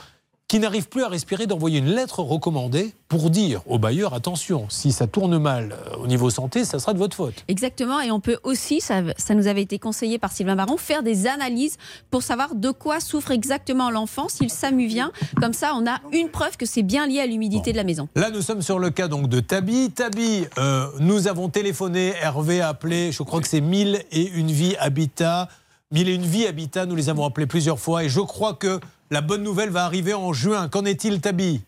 qui 0.48 0.60
n'arrivent 0.60 0.88
plus 0.88 1.02
à 1.02 1.08
respirer 1.08 1.46
d'envoyer 1.46 1.78
une 1.78 1.90
lettre 1.90 2.20
recommandée 2.20 2.94
pour 3.08 3.28
dire 3.28 3.60
au 3.66 3.78
bailleur 3.78 4.14
attention, 4.14 4.64
si 4.70 4.92
ça 4.92 5.06
tourne 5.06 5.36
mal 5.36 5.72
euh, 5.72 5.96
au 6.02 6.06
niveau 6.06 6.30
santé, 6.30 6.64
ça 6.64 6.78
sera 6.78 6.94
de 6.94 6.98
votre 6.98 7.14
faute. 7.14 7.44
Exactement, 7.48 8.00
et 8.00 8.10
on 8.10 8.18
peut 8.18 8.38
aussi, 8.44 8.80
ça, 8.80 9.02
ça 9.18 9.34
nous 9.34 9.46
avait 9.46 9.60
été 9.60 9.78
conseillé 9.78 10.18
par 10.18 10.32
Sylvain 10.32 10.56
Baron, 10.56 10.78
faire 10.78 11.02
des 11.02 11.26
analyses 11.26 11.76
pour 12.10 12.22
savoir 12.22 12.54
de 12.54 12.70
quoi 12.70 12.98
souffre 12.98 13.30
exactement 13.30 13.90
l'enfant, 13.90 14.28
si 14.30 14.44
le 14.44 14.48
SAMU 14.48 14.86
vient. 14.86 15.12
Comme 15.38 15.52
ça, 15.52 15.74
on 15.76 15.86
a 15.86 16.00
une 16.12 16.30
preuve 16.30 16.56
que 16.56 16.64
c'est 16.64 16.82
bien 16.82 17.06
lié 17.06 17.20
à 17.20 17.26
l'humidité 17.26 17.72
de 17.72 17.76
la 17.76 17.84
maison. 17.84 18.08
Là, 18.16 18.30
nous 18.30 18.40
sommes 18.40 18.62
sur 18.62 18.78
le 18.78 18.88
cas 18.88 19.08
donc 19.08 19.28
de 19.28 19.40
Tabi. 19.40 19.90
Tabi, 19.90 20.46
euh, 20.56 20.86
nous 20.98 21.28
avons 21.28 21.50
téléphoné, 21.50 22.14
Hervé 22.22 22.62
a 22.62 22.68
appelé, 22.68 23.12
je 23.12 23.22
crois 23.22 23.42
que 23.42 23.48
c'est 23.48 23.60
1000 23.60 24.02
et 24.12 24.28
une 24.30 24.50
vie 24.50 24.76
habitat. 24.78 25.48
1000 25.90 26.08
et 26.08 26.14
une 26.14 26.22
vie 26.22 26.46
habitat, 26.46 26.86
nous 26.86 26.96
les 26.96 27.10
avons 27.10 27.26
appelés 27.26 27.46
plusieurs 27.46 27.78
fois 27.78 28.04
et 28.04 28.08
je 28.08 28.20
crois 28.20 28.54
que 28.54 28.80
la 29.10 29.20
bonne 29.20 29.42
nouvelle 29.42 29.70
va 29.70 29.84
arriver 29.84 30.14
en 30.14 30.32
juin. 30.32 30.68
Qu'en 30.68 30.84
est-il, 30.84 31.20
Tabi? 31.20 31.62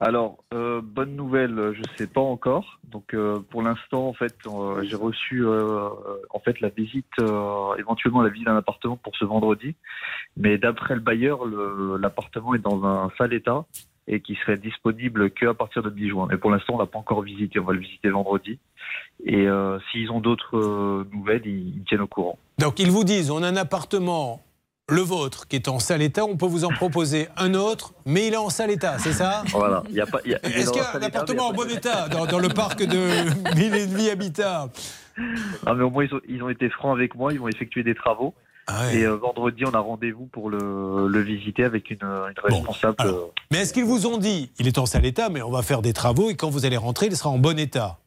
Alors, 0.00 0.44
euh, 0.54 0.80
bonne 0.80 1.16
nouvelle, 1.16 1.72
je 1.74 1.82
sais 1.96 2.06
pas 2.06 2.20
encore. 2.20 2.78
Donc, 2.84 3.14
euh, 3.14 3.40
pour 3.50 3.62
l'instant, 3.62 4.06
en 4.06 4.12
fait, 4.12 4.36
euh, 4.46 4.82
j'ai 4.84 4.94
reçu 4.94 5.44
en 5.44 6.38
fait 6.44 6.60
la 6.60 6.68
visite, 6.68 7.06
éventuellement 7.78 8.22
la 8.22 8.28
visite 8.28 8.46
d'un 8.46 8.56
appartement 8.56 8.96
pour 8.96 9.16
ce 9.16 9.24
vendredi. 9.24 9.74
Mais 10.36 10.56
d'après 10.56 10.94
le 10.94 11.00
bailleur, 11.00 11.44
le- 11.46 11.96
l'appartement 12.00 12.54
est 12.54 12.60
dans 12.60 12.84
un 12.84 13.10
sale 13.18 13.32
état 13.34 13.64
et 14.06 14.20
qui 14.20 14.36
serait 14.36 14.56
disponible 14.56 15.30
qu'à 15.32 15.52
partir 15.52 15.82
de 15.82 15.90
10 15.90 16.08
juin. 16.10 16.28
Mais 16.30 16.38
pour 16.38 16.50
l'instant, 16.52 16.76
on 16.76 16.78
l'a 16.78 16.86
pas 16.86 16.98
encore 16.98 17.22
visité. 17.22 17.58
On 17.58 17.64
va 17.64 17.72
le 17.74 17.80
visiter 17.80 18.08
vendredi. 18.08 18.58
Et 19.26 19.46
s'ils 19.90 20.10
ont 20.12 20.20
d'autres 20.20 21.04
nouvelles, 21.12 21.44
ils, 21.44 21.82
tiennent 21.88 22.00
au 22.02 22.06
courant. 22.06 22.38
Donc 22.58 22.78
ils 22.78 22.90
vous 22.90 23.04
disent, 23.04 23.30
on 23.32 23.42
a 23.42 23.48
un 23.48 23.56
appartement 23.56 24.40
le 24.88 25.00
vôtre, 25.02 25.46
qui 25.46 25.56
est 25.56 25.68
en 25.68 25.78
sale 25.78 26.02
état, 26.02 26.24
on 26.24 26.36
peut 26.36 26.46
vous 26.46 26.64
en 26.64 26.70
proposer 26.70 27.28
un 27.36 27.54
autre, 27.54 27.92
mais 28.06 28.26
il 28.28 28.32
est 28.34 28.38
en 28.38 28.50
sale 28.50 28.70
état, 28.70 28.98
c'est 28.98 29.12
ça? 29.12 29.42
Voilà, 29.52 29.82
Est-ce 29.88 30.70
qu'il 30.70 30.80
y 30.80 30.84
a 30.84 30.96
un 30.96 31.02
appartement 31.02 31.48
en 31.48 31.52
bon 31.52 31.68
état 31.70 32.08
dans, 32.08 32.26
dans 32.26 32.38
le 32.38 32.48
parc 32.48 32.82
de 32.82 32.96
Mille 33.56 33.74
et 33.74 33.86
demi 33.86 34.08
Habitat? 34.08 34.68
Ah, 35.66 35.74
mais 35.74 35.84
au 35.84 35.90
moins, 35.90 36.04
ils 36.04 36.14
ont, 36.14 36.20
ils 36.28 36.42
ont 36.42 36.48
été 36.48 36.70
francs 36.70 36.96
avec 36.96 37.14
moi, 37.16 37.32
ils 37.32 37.38
vont 37.40 37.48
effectuer 37.48 37.82
des 37.82 37.94
travaux. 37.94 38.34
Ah 38.66 38.92
Et 38.94 39.02
euh, 39.04 39.16
vendredi, 39.16 39.64
on 39.66 39.72
a 39.72 39.78
rendez-vous 39.78 40.26
pour 40.26 40.50
le, 40.50 41.08
le 41.08 41.20
visiter 41.20 41.64
avec 41.64 41.90
une, 41.90 42.02
une 42.02 42.34
responsable. 42.42 42.96
euh, 43.00 43.20
Mais 43.50 43.58
est-ce 43.62 43.72
qu'ils 43.72 43.84
vous 43.86 44.06
ont 44.06 44.18
dit, 44.18 44.50
il 44.58 44.66
est 44.66 44.78
en 44.78 44.84
sale 44.86 45.06
état, 45.06 45.28
mais 45.30 45.40
on 45.42 45.50
va 45.50 45.62
faire 45.62 45.80
des 45.82 45.92
travaux 45.94 46.30
et 46.30 46.34
quand 46.36 46.50
vous 46.50 46.66
allez 46.66 46.76
rentrer, 46.76 47.06
il 47.06 47.16
sera 47.16 47.30
en 47.30 47.38
bon 47.38 47.58
état? 47.58 47.98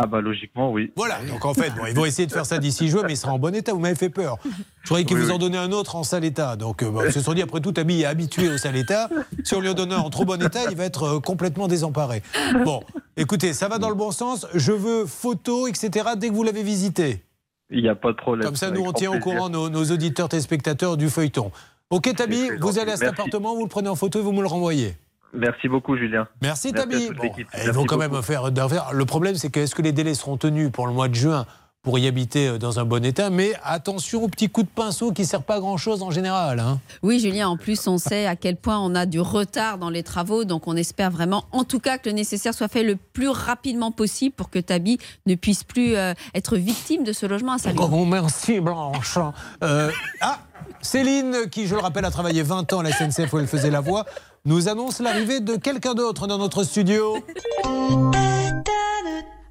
Ah, 0.00 0.06
bah 0.06 0.20
logiquement, 0.20 0.70
oui. 0.70 0.92
Voilà, 0.94 1.18
donc 1.28 1.44
en 1.44 1.54
fait, 1.54 1.70
bon, 1.70 1.86
ils 1.86 1.94
vont 1.94 2.04
essayer 2.04 2.26
de 2.26 2.32
faire 2.32 2.46
ça 2.46 2.58
d'ici 2.58 2.88
juin, 2.88 3.02
mais 3.04 3.14
il 3.14 3.16
sera 3.16 3.32
en 3.32 3.38
bon 3.40 3.52
état. 3.52 3.72
Vous 3.72 3.80
m'avez 3.80 3.96
fait 3.96 4.10
peur. 4.10 4.36
Je 4.82 4.86
croyais 4.86 5.04
qu'ils 5.04 5.16
Oui, 5.16 5.22
vous 5.24 5.28
oui. 5.30 5.34
en 5.34 5.38
donnaient 5.38 5.58
un 5.58 5.72
autre 5.72 5.96
en 5.96 6.04
sale 6.04 6.24
état. 6.24 6.54
Donc, 6.54 6.84
bon, 6.84 7.02
ils 7.04 7.12
se 7.12 7.20
sont 7.20 7.34
dit, 7.34 7.42
après 7.42 7.60
tout, 7.60 7.74
Ami 7.76 8.02
est 8.02 8.04
habitué 8.04 8.48
au 8.48 8.58
sale 8.58 8.76
état. 8.76 9.08
Si 9.42 9.54
on 9.56 9.60
lui 9.60 9.68
en 9.68 9.74
donne 9.74 9.92
un 9.92 9.98
en 9.98 10.08
trop 10.10 10.24
bon 10.24 10.40
état, 10.40 10.60
il 10.70 10.76
va 10.76 10.84
être 10.84 11.02
euh, 11.16 11.20
complètement 11.20 11.66
désemparé. 11.66 12.22
Bon, 12.64 12.82
écoutez, 13.16 13.52
ça 13.54 13.66
va 13.66 13.78
dans 13.78 13.88
le 13.88 13.96
bon 13.96 14.12
sens. 14.12 14.46
Je 14.54 14.70
veux 14.72 15.04
photos, 15.04 15.68
etc., 15.68 16.10
dès 16.16 16.28
que 16.28 16.34
vous 16.34 16.44
l'avez 16.44 16.62
visité. 16.62 17.24
Il 17.70 17.82
n'y 17.82 17.88
a 17.88 17.96
pas 17.96 18.12
de 18.12 18.16
problème. 18.16 18.46
Comme 18.46 18.56
ça, 18.56 18.70
nous, 18.70 18.82
on 18.84 18.92
tient 18.92 19.10
au 19.12 19.18
courant 19.18 19.48
nos, 19.50 19.68
nos 19.68 19.84
auditeurs, 19.90 20.28
téléspectateurs 20.28 20.96
du 20.96 21.10
feuilleton. 21.10 21.50
Ok, 21.90 22.14
Tabi, 22.14 22.50
vous 22.60 22.78
allez 22.78 22.92
à 22.92 22.96
cet 22.96 23.02
Merci. 23.02 23.20
appartement, 23.20 23.54
vous 23.56 23.62
le 23.64 23.68
prenez 23.68 23.88
en 23.88 23.96
photo 23.96 24.20
et 24.20 24.22
vous 24.22 24.32
me 24.32 24.42
le 24.42 24.46
renvoyez. 24.46 24.94
Merci 25.34 25.68
beaucoup, 25.68 25.96
Julien. 25.96 26.26
Merci, 26.42 26.72
Merci 26.72 26.96
à 26.96 27.00
Tabi. 27.00 27.10
Bon, 27.14 27.30
ils 27.64 27.70
vont 27.70 27.84
quand 27.84 27.96
beaucoup. 27.98 28.12
même 28.14 28.22
faire, 28.22 28.50
faire- 28.68 28.92
Le 28.92 29.04
problème, 29.04 29.34
c'est 29.36 29.50
que 29.50 29.60
est-ce 29.60 29.74
que 29.74 29.82
les 29.82 29.92
délais 29.92 30.14
seront 30.14 30.36
tenus 30.36 30.70
pour 30.72 30.86
le 30.86 30.92
mois 30.92 31.08
de 31.08 31.14
juin 31.14 31.44
pour 31.82 31.98
y 31.98 32.06
habiter 32.08 32.48
euh, 32.48 32.58
dans 32.58 32.80
un 32.80 32.84
bon 32.84 33.04
état? 33.04 33.28
Mais 33.30 33.52
attention 33.62 34.22
au 34.24 34.28
petit 34.28 34.48
coup 34.48 34.62
de 34.62 34.68
pinceau 34.68 35.12
qui 35.12 35.22
ne 35.22 35.26
sert 35.26 35.42
pas 35.42 35.56
à 35.56 35.60
grand-chose 35.60 36.02
en 36.02 36.10
général. 36.10 36.58
hein. 36.60 36.80
Oui, 37.02 37.20
Julien, 37.20 37.48
en 37.48 37.56
plus, 37.56 37.86
on 37.86 37.98
sait 37.98 38.26
à 38.26 38.36
quel 38.36 38.56
point 38.56 38.78
on 38.78 38.94
a 38.94 39.04
du 39.06 39.20
retard 39.20 39.76
dans 39.78 39.90
les 39.90 40.02
travaux, 40.02 40.44
donc 40.44 40.66
on 40.66 40.76
espère 40.76 41.10
vraiment, 41.10 41.44
en 41.52 41.64
tout 41.64 41.78
cas, 41.78 41.98
que 41.98 42.08
le 42.08 42.14
nécessaire 42.14 42.54
soit 42.54 42.68
fait 42.68 42.82
le 42.82 42.96
plus 42.96 43.28
rapidement 43.28 43.90
possible 43.92 44.34
pour 44.34 44.48
que 44.50 44.58
Tabi 44.58 44.98
ne 45.26 45.34
puisse 45.34 45.62
plus 45.62 45.94
euh, 45.94 46.14
être 46.34 46.56
victime 46.56 47.04
de 47.04 47.12
ce 47.12 47.26
logement 47.26 47.52
insalubre. 47.52 47.88
Oh, 47.92 48.04
merci, 48.06 48.60
Blanche. 48.60 49.18
Euh, 49.62 49.90
ah, 50.22 50.38
Céline, 50.80 51.48
qui, 51.50 51.66
je 51.66 51.74
le 51.74 51.80
rappelle, 51.80 52.04
a 52.04 52.10
travaillé 52.10 52.42
20 52.42 52.72
ans 52.72 52.80
à 52.80 52.82
la 52.84 52.92
SNCF 52.92 53.32
où 53.32 53.38
elle 53.38 53.46
faisait 53.48 53.70
la 53.70 53.80
voix, 53.80 54.04
nous 54.44 54.68
annonce 54.68 55.00
l'arrivée 55.00 55.40
de 55.40 55.56
quelqu'un 55.56 55.94
d'autre 55.94 56.26
dans 56.26 56.38
notre 56.38 56.62
studio. 56.64 57.18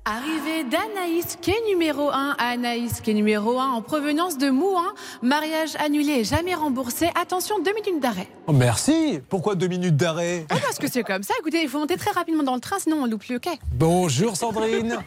Arrivée 0.10 0.64
d'Anaïs, 0.64 1.38
qui 1.42 1.52
est 1.52 1.68
numéro 1.68 2.10
1. 2.10 2.38
Anaïs, 2.40 3.02
qui 3.02 3.12
est 3.12 3.14
numéro 3.14 3.60
1 3.60 3.72
en 3.72 3.82
provenance 3.82 4.38
de 4.38 4.50
Mouin. 4.50 4.94
Mariage 5.22 5.72
annulé 5.84 6.20
et 6.20 6.24
jamais 6.24 6.56
remboursé. 6.56 7.10
Attention, 7.22 7.56
deux 7.60 7.74
minutes 7.74 8.02
d'arrêt. 8.02 8.30
Oh, 8.48 8.54
merci. 8.54 9.20
Pourquoi 9.28 9.56
deux 9.56 9.68
minutes 9.68 9.98
d'arrêt? 9.98 10.46
Ah, 10.50 10.56
parce 10.62 10.78
que 10.78 10.90
c'est 10.90 11.04
comme 11.04 11.24
ça. 11.24 11.34
Écoutez, 11.42 11.62
il 11.62 11.68
faut 11.68 11.80
monter 11.80 11.98
très 11.98 12.12
rapidement 12.12 12.44
dans 12.44 12.56
le 12.56 12.62
train, 12.62 12.80
sinon 12.80 13.00
on 13.04 13.06
loupe 13.06 13.26
le 13.30 13.38
quai. 13.38 13.60
Bonjour 13.74 14.38
Sandrine. 14.38 14.98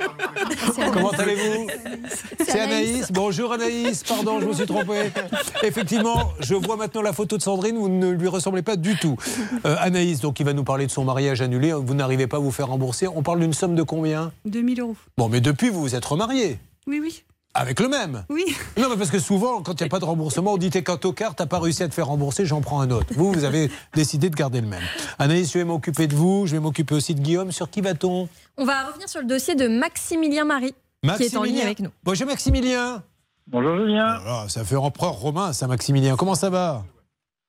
Comment 0.92 1.12
allez-vous? 1.12 1.68
C'est 2.38 2.60
Anaïs. 2.60 2.90
Anaïs. 2.90 3.12
Bonjour 3.12 3.54
Anaïs. 3.54 4.02
Pardon, 4.02 4.38
je 4.38 4.44
me 4.44 4.52
suis 4.52 4.66
trompé. 4.66 5.10
Effectivement, 5.62 6.32
je 6.40 6.54
vois 6.54 6.76
maintenant 6.76 7.00
la 7.00 7.14
photo 7.14 7.38
de 7.38 7.42
Sandrine. 7.42 7.78
Vous 7.78 7.88
ne 7.88 8.10
lui 8.10 8.28
ressemblez 8.28 8.60
pas 8.60 8.76
du 8.76 8.98
tout. 8.98 9.16
Euh, 9.64 9.76
Anaïs, 9.78 10.20
donc, 10.20 10.40
il 10.40 10.44
va 10.44 10.52
nous 10.52 10.64
parler 10.64 10.84
de 10.84 10.90
son 10.90 11.04
mariage 11.04 11.40
annulé. 11.40 11.72
Vous 11.72 11.94
n'arrivez 11.94 12.26
pas 12.26 12.36
à 12.36 12.40
vous 12.40 12.50
faire 12.50 12.68
rembourser. 12.68 13.08
On 13.08 13.22
parle 13.22 13.40
d'une 13.40 13.54
somme 13.54 13.74
de 13.74 13.82
combien? 13.82 14.30
2000 14.44 14.80
euros. 14.80 14.89
Bon, 15.16 15.28
mais 15.28 15.40
depuis, 15.40 15.70
vous 15.70 15.80
vous 15.80 15.94
êtes 15.94 16.04
remarié. 16.04 16.58
Oui, 16.86 17.00
oui. 17.00 17.24
Avec 17.52 17.80
le 17.80 17.88
même 17.88 18.24
Oui. 18.28 18.44
Non, 18.78 18.88
mais 18.88 18.96
parce 18.96 19.10
que 19.10 19.18
souvent, 19.18 19.60
quand 19.60 19.72
il 19.80 19.82
n'y 19.82 19.86
a 19.86 19.90
pas 19.90 19.98
de 19.98 20.04
remboursement, 20.04 20.52
on 20.52 20.56
dit 20.56 20.70
t'es 20.70 20.84
qu'un 20.84 20.96
tocard, 20.96 21.34
t'as 21.34 21.46
pas 21.46 21.58
réussi 21.58 21.82
à 21.82 21.88
te 21.88 21.94
faire 21.94 22.06
rembourser, 22.06 22.46
j'en 22.46 22.60
prends 22.60 22.80
un 22.80 22.90
autre. 22.92 23.08
Vous, 23.16 23.32
vous 23.32 23.42
avez 23.44 23.70
décidé 23.94 24.30
de 24.30 24.36
garder 24.36 24.60
le 24.60 24.68
même. 24.68 24.82
Anaïs, 25.18 25.52
je 25.52 25.58
vais 25.58 25.64
m'occuper 25.64 26.06
de 26.06 26.14
vous, 26.14 26.46
je 26.46 26.52
vais 26.52 26.60
m'occuper 26.60 26.94
aussi 26.94 27.14
de 27.14 27.20
Guillaume. 27.20 27.50
Sur 27.50 27.68
qui 27.68 27.80
va-t-on? 27.80 28.28
On 28.56 28.64
va 28.64 28.84
revenir 28.86 29.08
sur 29.08 29.20
le 29.20 29.26
dossier 29.26 29.56
de 29.56 29.66
Maximilien 29.66 30.44
Marie, 30.44 30.74
qui 31.16 31.24
est 31.24 31.36
en 31.36 31.42
ligne 31.42 31.60
avec 31.60 31.80
nous. 31.80 31.90
Bonjour 32.04 32.28
Maximilien. 32.28 33.02
Bonjour 33.48 33.76
Julien. 33.78 34.20
Ah, 34.26 34.44
ça 34.46 34.62
fait 34.64 34.76
empereur 34.76 35.14
romain, 35.14 35.52
ça 35.52 35.66
Maximilien. 35.66 36.14
Comment 36.14 36.36
ça 36.36 36.50
va? 36.50 36.84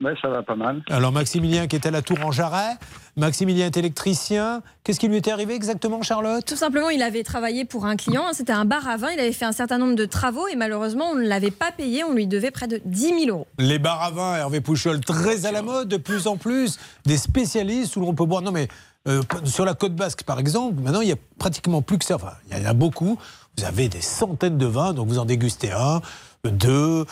Ouais, 0.01 0.15
ça 0.21 0.29
va 0.29 0.41
pas 0.41 0.55
mal. 0.55 0.81
Alors 0.89 1.11
Maximilien 1.11 1.67
qui 1.67 1.75
est 1.75 1.85
à 1.85 1.91
la 1.91 2.01
tour 2.01 2.17
en 2.23 2.31
Jarret, 2.31 2.75
Maximilien 3.17 3.67
est 3.67 3.77
électricien. 3.77 4.63
Qu'est-ce 4.83 4.99
qui 4.99 5.07
lui 5.07 5.17
était 5.17 5.31
arrivé 5.31 5.53
exactement, 5.53 6.01
Charlotte? 6.01 6.43
Tout 6.43 6.55
simplement, 6.55 6.89
il 6.89 7.03
avait 7.03 7.23
travaillé 7.23 7.65
pour 7.65 7.85
un 7.85 7.95
client, 7.95 8.23
c'était 8.33 8.53
un 8.53 8.65
bar 8.65 8.87
à 8.87 8.97
vin, 8.97 9.09
il 9.11 9.19
avait 9.19 9.31
fait 9.31 9.45
un 9.45 9.51
certain 9.51 9.77
nombre 9.77 9.95
de 9.95 10.05
travaux 10.05 10.47
et 10.47 10.55
malheureusement, 10.55 11.05
on 11.11 11.15
ne 11.15 11.27
l'avait 11.27 11.51
pas 11.51 11.71
payé, 11.71 12.03
on 12.03 12.13
lui 12.13 12.25
devait 12.25 12.51
près 12.51 12.67
de 12.67 12.81
10 12.83 13.25
000 13.25 13.29
euros. 13.29 13.47
Les 13.59 13.77
bars 13.77 14.01
à 14.01 14.09
vin, 14.09 14.35
Hervé 14.37 14.59
Pouchol, 14.59 15.01
très 15.01 15.45
à 15.45 15.51
la 15.51 15.61
mode, 15.61 15.87
de 15.87 15.97
plus 15.97 16.25
en 16.25 16.37
plus, 16.37 16.79
des 17.05 17.17
spécialistes 17.17 17.95
où 17.95 17.99
l'on 18.01 18.15
peut 18.15 18.25
boire. 18.25 18.41
Non 18.41 18.51
mais 18.51 18.69
euh, 19.07 19.21
sur 19.45 19.65
la 19.65 19.73
côte 19.73 19.95
basque 19.95 20.23
par 20.23 20.39
exemple, 20.39 20.81
maintenant 20.81 21.01
il 21.01 21.09
y 21.09 21.13
a 21.13 21.17
pratiquement 21.37 21.81
plus 21.81 21.97
que 21.99 22.05
ça. 22.05 22.15
Enfin, 22.15 22.33
il 22.49 22.57
y 22.57 22.65
en 22.65 22.69
a 22.69 22.73
beaucoup. 22.73 23.19
Vous 23.57 23.65
avez 23.65 23.87
des 23.89 24.01
centaines 24.01 24.57
de 24.57 24.65
vins, 24.65 24.93
donc 24.93 25.07
vous 25.07 25.19
en 25.19 25.25
dégustez 25.25 25.71
un, 25.71 26.01
deux, 26.43 27.05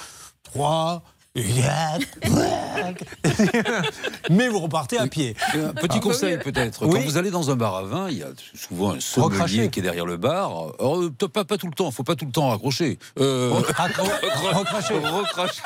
trois. 0.43 1.03
Mais 4.29 4.47
vous 4.47 4.59
repartez 4.59 4.97
à 4.97 5.07
pied. 5.07 5.35
Un 5.53 5.73
petit 5.73 5.97
Ah, 5.97 6.01
conseil 6.01 6.37
peut-être. 6.37 6.85
Oui. 6.85 6.93
Quand 6.93 7.01
vous 7.05 7.17
allez 7.17 7.31
dans 7.31 7.49
un 7.51 7.55
bar 7.55 7.75
à 7.75 7.83
vin, 7.83 8.09
il 8.09 8.17
y 8.19 8.23
a 8.23 8.27
souvent 8.53 8.91
un 8.91 8.99
sommelier 8.99 9.33
Recracher. 9.35 9.69
qui 9.69 9.79
est 9.79 9.83
derrière 9.83 10.05
le 10.05 10.17
bar. 10.17 10.49
Alors, 10.79 11.01
euh, 11.01 11.09
pas, 11.11 11.45
pas 11.45 11.57
tout 11.57 11.67
le 11.67 11.73
temps, 11.73 11.91
faut 11.91 12.03
pas 12.03 12.15
tout 12.15 12.25
le 12.25 12.31
temps 12.31 12.49
raccrocher. 12.49 12.99
Euh, 13.19 13.51
recracher. 13.53 14.93
recracher. 14.93 15.61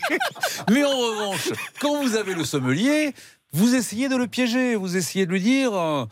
Mais 0.70 0.84
en 0.84 0.90
revanche, 0.90 1.50
quand 1.80 2.02
vous 2.02 2.16
avez 2.16 2.34
le 2.34 2.44
sommelier, 2.44 3.14
vous 3.52 3.74
essayez 3.74 4.08
de 4.08 4.16
le 4.16 4.26
piéger. 4.26 4.74
Vous 4.76 4.96
essayez 4.96 5.26
de 5.26 5.32
lui 5.32 5.40
dire. 5.40 5.72
euh, 5.74 6.04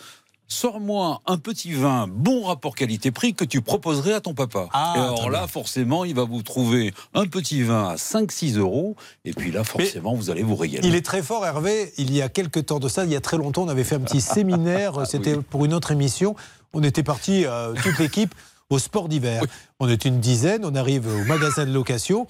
Sors-moi 0.47 1.23
un 1.27 1.39
petit 1.39 1.73
vin 1.73 2.07
bon 2.07 2.45
rapport 2.45 2.75
qualité-prix 2.75 3.35
que 3.35 3.45
tu 3.45 3.63
proposerais 3.63 4.13
à 4.13 4.21
ton 4.21 4.35
papa. 4.35 4.69
Ah, 4.73 4.95
et 4.97 5.01
alors 5.01 5.31
là, 5.31 5.39
bien. 5.41 5.47
forcément, 5.49 6.05
il 6.05 6.15
va 6.15 6.25
vous 6.25 6.43
trouver 6.43 6.93
un 7.15 7.27
petit 7.27 7.63
vin 7.63 7.89
à 7.89 7.95
5-6 7.97 8.59
euros. 8.59 8.95
Et 9.25 9.33
puis 9.33 9.51
là, 9.51 9.65
forcément, 9.65 10.15
vous 10.15 10.31
allez 10.31 10.43
vous 10.43 10.57
régaler. 10.57 10.87
Il 10.87 10.95
est 10.95 11.05
très 11.05 11.23
fort, 11.23 11.47
Hervé. 11.47 11.93
Il 11.97 12.15
y 12.15 12.21
a 12.21 12.29
quelques 12.29 12.67
temps 12.67 12.79
de 12.79 12.89
ça, 12.89 13.05
il 13.05 13.11
y 13.11 13.17
a 13.17 13.21
très 13.21 13.39
longtemps, 13.39 13.63
on 13.63 13.69
avait 13.69 13.85
fait 13.85 13.97
un 13.97 14.01
petit 14.01 14.21
séminaire. 14.21 15.07
C'était 15.07 15.37
pour 15.37 15.65
une 15.65 15.73
autre 15.73 15.93
émission. 15.93 16.37
On 16.75 16.83
était 16.83 17.03
parti, 17.03 17.47
euh, 17.47 17.73
toute 17.83 17.99
l'équipe, 17.99 18.35
au 18.69 18.79
sport 18.79 19.09
d'hiver. 19.09 19.43
On 19.81 19.89
est 19.89 20.05
une 20.05 20.21
dizaine. 20.21 20.65
On 20.65 20.75
arrive 20.75 21.07
au 21.07 21.25
magasin 21.25 21.65
de 21.65 21.73
location. 21.73 22.27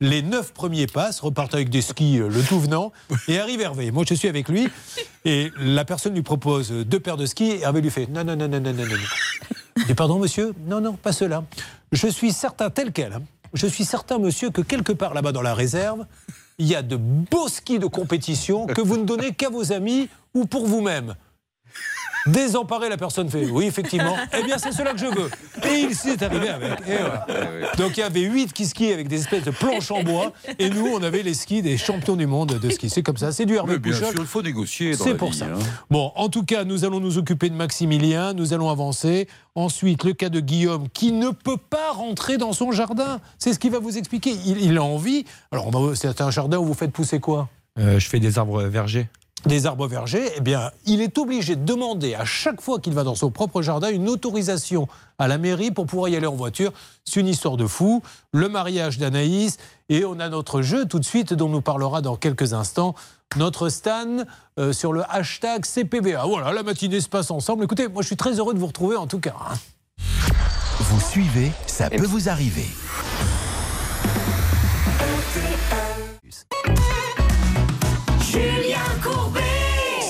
Les 0.00 0.22
neuf 0.22 0.52
premiers 0.52 0.86
passent, 0.86 1.18
repartent 1.20 1.54
avec 1.54 1.70
des 1.70 1.82
skis, 1.82 2.18
euh, 2.18 2.28
le 2.28 2.42
tout 2.42 2.60
venant, 2.60 2.92
et 3.26 3.40
arrive 3.40 3.60
Hervé. 3.60 3.90
Moi, 3.90 4.04
je 4.08 4.14
suis 4.14 4.28
avec 4.28 4.48
lui, 4.48 4.68
et 5.24 5.50
la 5.58 5.84
personne 5.84 6.14
lui 6.14 6.22
propose 6.22 6.70
deux 6.70 7.00
paires 7.00 7.16
de 7.16 7.26
skis, 7.26 7.50
et 7.50 7.60
Hervé 7.62 7.80
lui 7.80 7.90
fait 7.90 8.06
non, 8.06 8.22
non, 8.22 8.36
non, 8.36 8.48
non, 8.48 8.60
non, 8.60 8.72
non, 8.72 8.84
non. 8.84 9.84
Dit 9.86 9.94
pardon, 9.94 10.18
monsieur? 10.18 10.54
Non, 10.66 10.80
non, 10.80 10.92
pas 10.92 11.12
cela. 11.12 11.44
Je 11.90 12.06
suis 12.06 12.32
certain, 12.32 12.70
tel 12.70 12.92
quel, 12.92 13.12
hein, 13.12 13.22
je 13.54 13.66
suis 13.66 13.84
certain, 13.84 14.18
monsieur, 14.18 14.50
que 14.50 14.60
quelque 14.60 14.92
part 14.92 15.14
là-bas 15.14 15.32
dans 15.32 15.42
la 15.42 15.54
réserve, 15.54 16.06
il 16.58 16.66
y 16.66 16.76
a 16.76 16.82
de 16.82 16.96
beaux 16.96 17.48
skis 17.48 17.78
de 17.78 17.86
compétition 17.86 18.66
que 18.66 18.80
vous 18.80 18.98
ne 18.98 19.04
donnez 19.04 19.32
qu'à 19.32 19.48
vos 19.48 19.72
amis 19.72 20.08
ou 20.34 20.44
pour 20.44 20.66
vous-même. 20.66 21.14
Désemparé, 22.26 22.88
la 22.88 22.96
personne 22.96 23.28
fait 23.30 23.46
oui, 23.46 23.66
effectivement. 23.66 24.16
Eh 24.38 24.42
bien, 24.44 24.58
c'est 24.58 24.72
cela 24.72 24.92
que 24.92 24.98
je 24.98 25.06
veux. 25.06 25.30
Et 25.68 25.80
il 25.80 25.94
s'est 25.94 26.22
arrivé 26.22 26.48
avec. 26.48 26.70
Et 26.86 26.96
voilà. 27.00 27.26
Donc, 27.76 27.96
il 27.96 28.00
y 28.00 28.02
avait 28.02 28.20
huit 28.20 28.52
qui 28.52 28.66
skiaient 28.66 28.92
avec 28.92 29.08
des 29.08 29.20
espèces 29.20 29.44
de 29.44 29.50
planches 29.50 29.90
en 29.90 30.02
bois. 30.02 30.32
Et 30.58 30.70
nous, 30.70 30.86
on 30.86 31.02
avait 31.02 31.22
les 31.22 31.34
skis 31.34 31.62
des 31.62 31.76
champions 31.76 32.16
du 32.16 32.26
monde 32.26 32.58
de 32.58 32.70
ski. 32.70 32.90
C'est 32.90 33.02
comme 33.02 33.16
ça. 33.16 33.32
C'est 33.32 33.46
du 33.46 33.54
Hervé 33.56 33.74
Mais 33.74 33.78
bien 33.78 33.92
Pouchol. 33.92 34.10
sûr, 34.12 34.20
il 34.20 34.26
faut 34.26 34.42
négocier. 34.42 34.94
C'est 34.94 35.14
pour 35.14 35.30
vie, 35.30 35.38
ça. 35.38 35.46
hein. 35.46 35.58
Bon, 35.90 36.12
en 36.14 36.28
tout 36.28 36.44
cas, 36.44 36.64
nous 36.64 36.84
allons 36.84 37.00
nous 37.00 37.18
occuper 37.18 37.48
de 37.50 37.54
Maximilien, 37.54 38.32
nous 38.34 38.52
allons 38.52 38.70
avancer. 38.70 39.26
Ensuite, 39.54 40.04
le 40.04 40.12
cas 40.12 40.28
de 40.28 40.40
Guillaume 40.40 40.88
qui 40.92 41.10
ne 41.12 41.30
peut 41.30 41.56
pas 41.56 41.92
rentrer 41.92 42.36
dans 42.36 42.52
son 42.52 42.70
jardin. 42.70 43.20
C'est 43.38 43.52
ce 43.52 43.58
qu'il 43.58 43.70
va 43.72 43.78
vous 43.80 43.96
expliquer. 43.98 44.30
Il, 44.46 44.62
il 44.62 44.76
a 44.78 44.82
envie. 44.84 45.24
Alors, 45.50 45.70
c'est 45.94 46.20
un 46.20 46.30
jardin 46.30 46.58
où 46.58 46.64
vous 46.64 46.74
faites 46.74 46.92
pousser 46.92 47.18
quoi? 47.20 47.48
Euh, 47.78 47.98
je 47.98 48.08
fais 48.08 48.18
des 48.20 48.38
arbres 48.38 48.62
vergers. 48.64 49.08
Des 49.46 49.66
arbres 49.66 49.86
vergers, 49.86 50.32
eh 50.36 50.40
bien, 50.40 50.70
il 50.84 51.00
est 51.00 51.16
obligé 51.18 51.56
de 51.56 51.64
demander 51.64 52.14
à 52.14 52.24
chaque 52.24 52.60
fois 52.60 52.80
qu'il 52.80 52.92
va 52.92 53.04
dans 53.04 53.14
son 53.14 53.30
propre 53.30 53.62
jardin 53.62 53.88
une 53.88 54.08
autorisation 54.08 54.88
à 55.18 55.28
la 55.28 55.38
mairie 55.38 55.70
pour 55.70 55.86
pouvoir 55.86 56.08
y 56.08 56.16
aller 56.16 56.26
en 56.26 56.34
voiture. 56.34 56.72
C'est 57.04 57.20
une 57.20 57.28
histoire 57.28 57.56
de 57.56 57.66
fou. 57.66 58.02
Le 58.32 58.48
mariage 58.48 58.98
d'Anaïs. 58.98 59.56
Et 59.88 60.04
on 60.04 60.20
a 60.20 60.28
notre 60.28 60.60
jeu 60.62 60.84
tout 60.86 60.98
de 60.98 61.04
suite 61.04 61.32
dont 61.34 61.48
nous 61.48 61.62
parlera 61.62 62.02
dans 62.02 62.16
quelques 62.16 62.52
instants. 62.52 62.94
Notre 63.36 63.68
Stan 63.68 64.24
euh, 64.58 64.72
sur 64.72 64.92
le 64.92 65.02
hashtag 65.08 65.64
CPVA. 65.64 66.24
Voilà, 66.26 66.52
la 66.52 66.62
matinée 66.62 67.00
se 67.00 67.08
passe 67.08 67.30
ensemble. 67.30 67.64
Écoutez, 67.64 67.88
moi 67.88 68.02
je 68.02 68.08
suis 68.08 68.16
très 68.16 68.38
heureux 68.38 68.54
de 68.54 68.58
vous 68.58 68.66
retrouver 68.66 68.96
en 68.96 69.06
tout 69.06 69.20
cas. 69.20 69.34
hein. 69.50 69.54
Vous 70.80 71.00
suivez, 71.00 71.52
ça 71.66 71.90
peut 71.90 72.06
vous 72.06 72.28
arriver. 72.28 72.66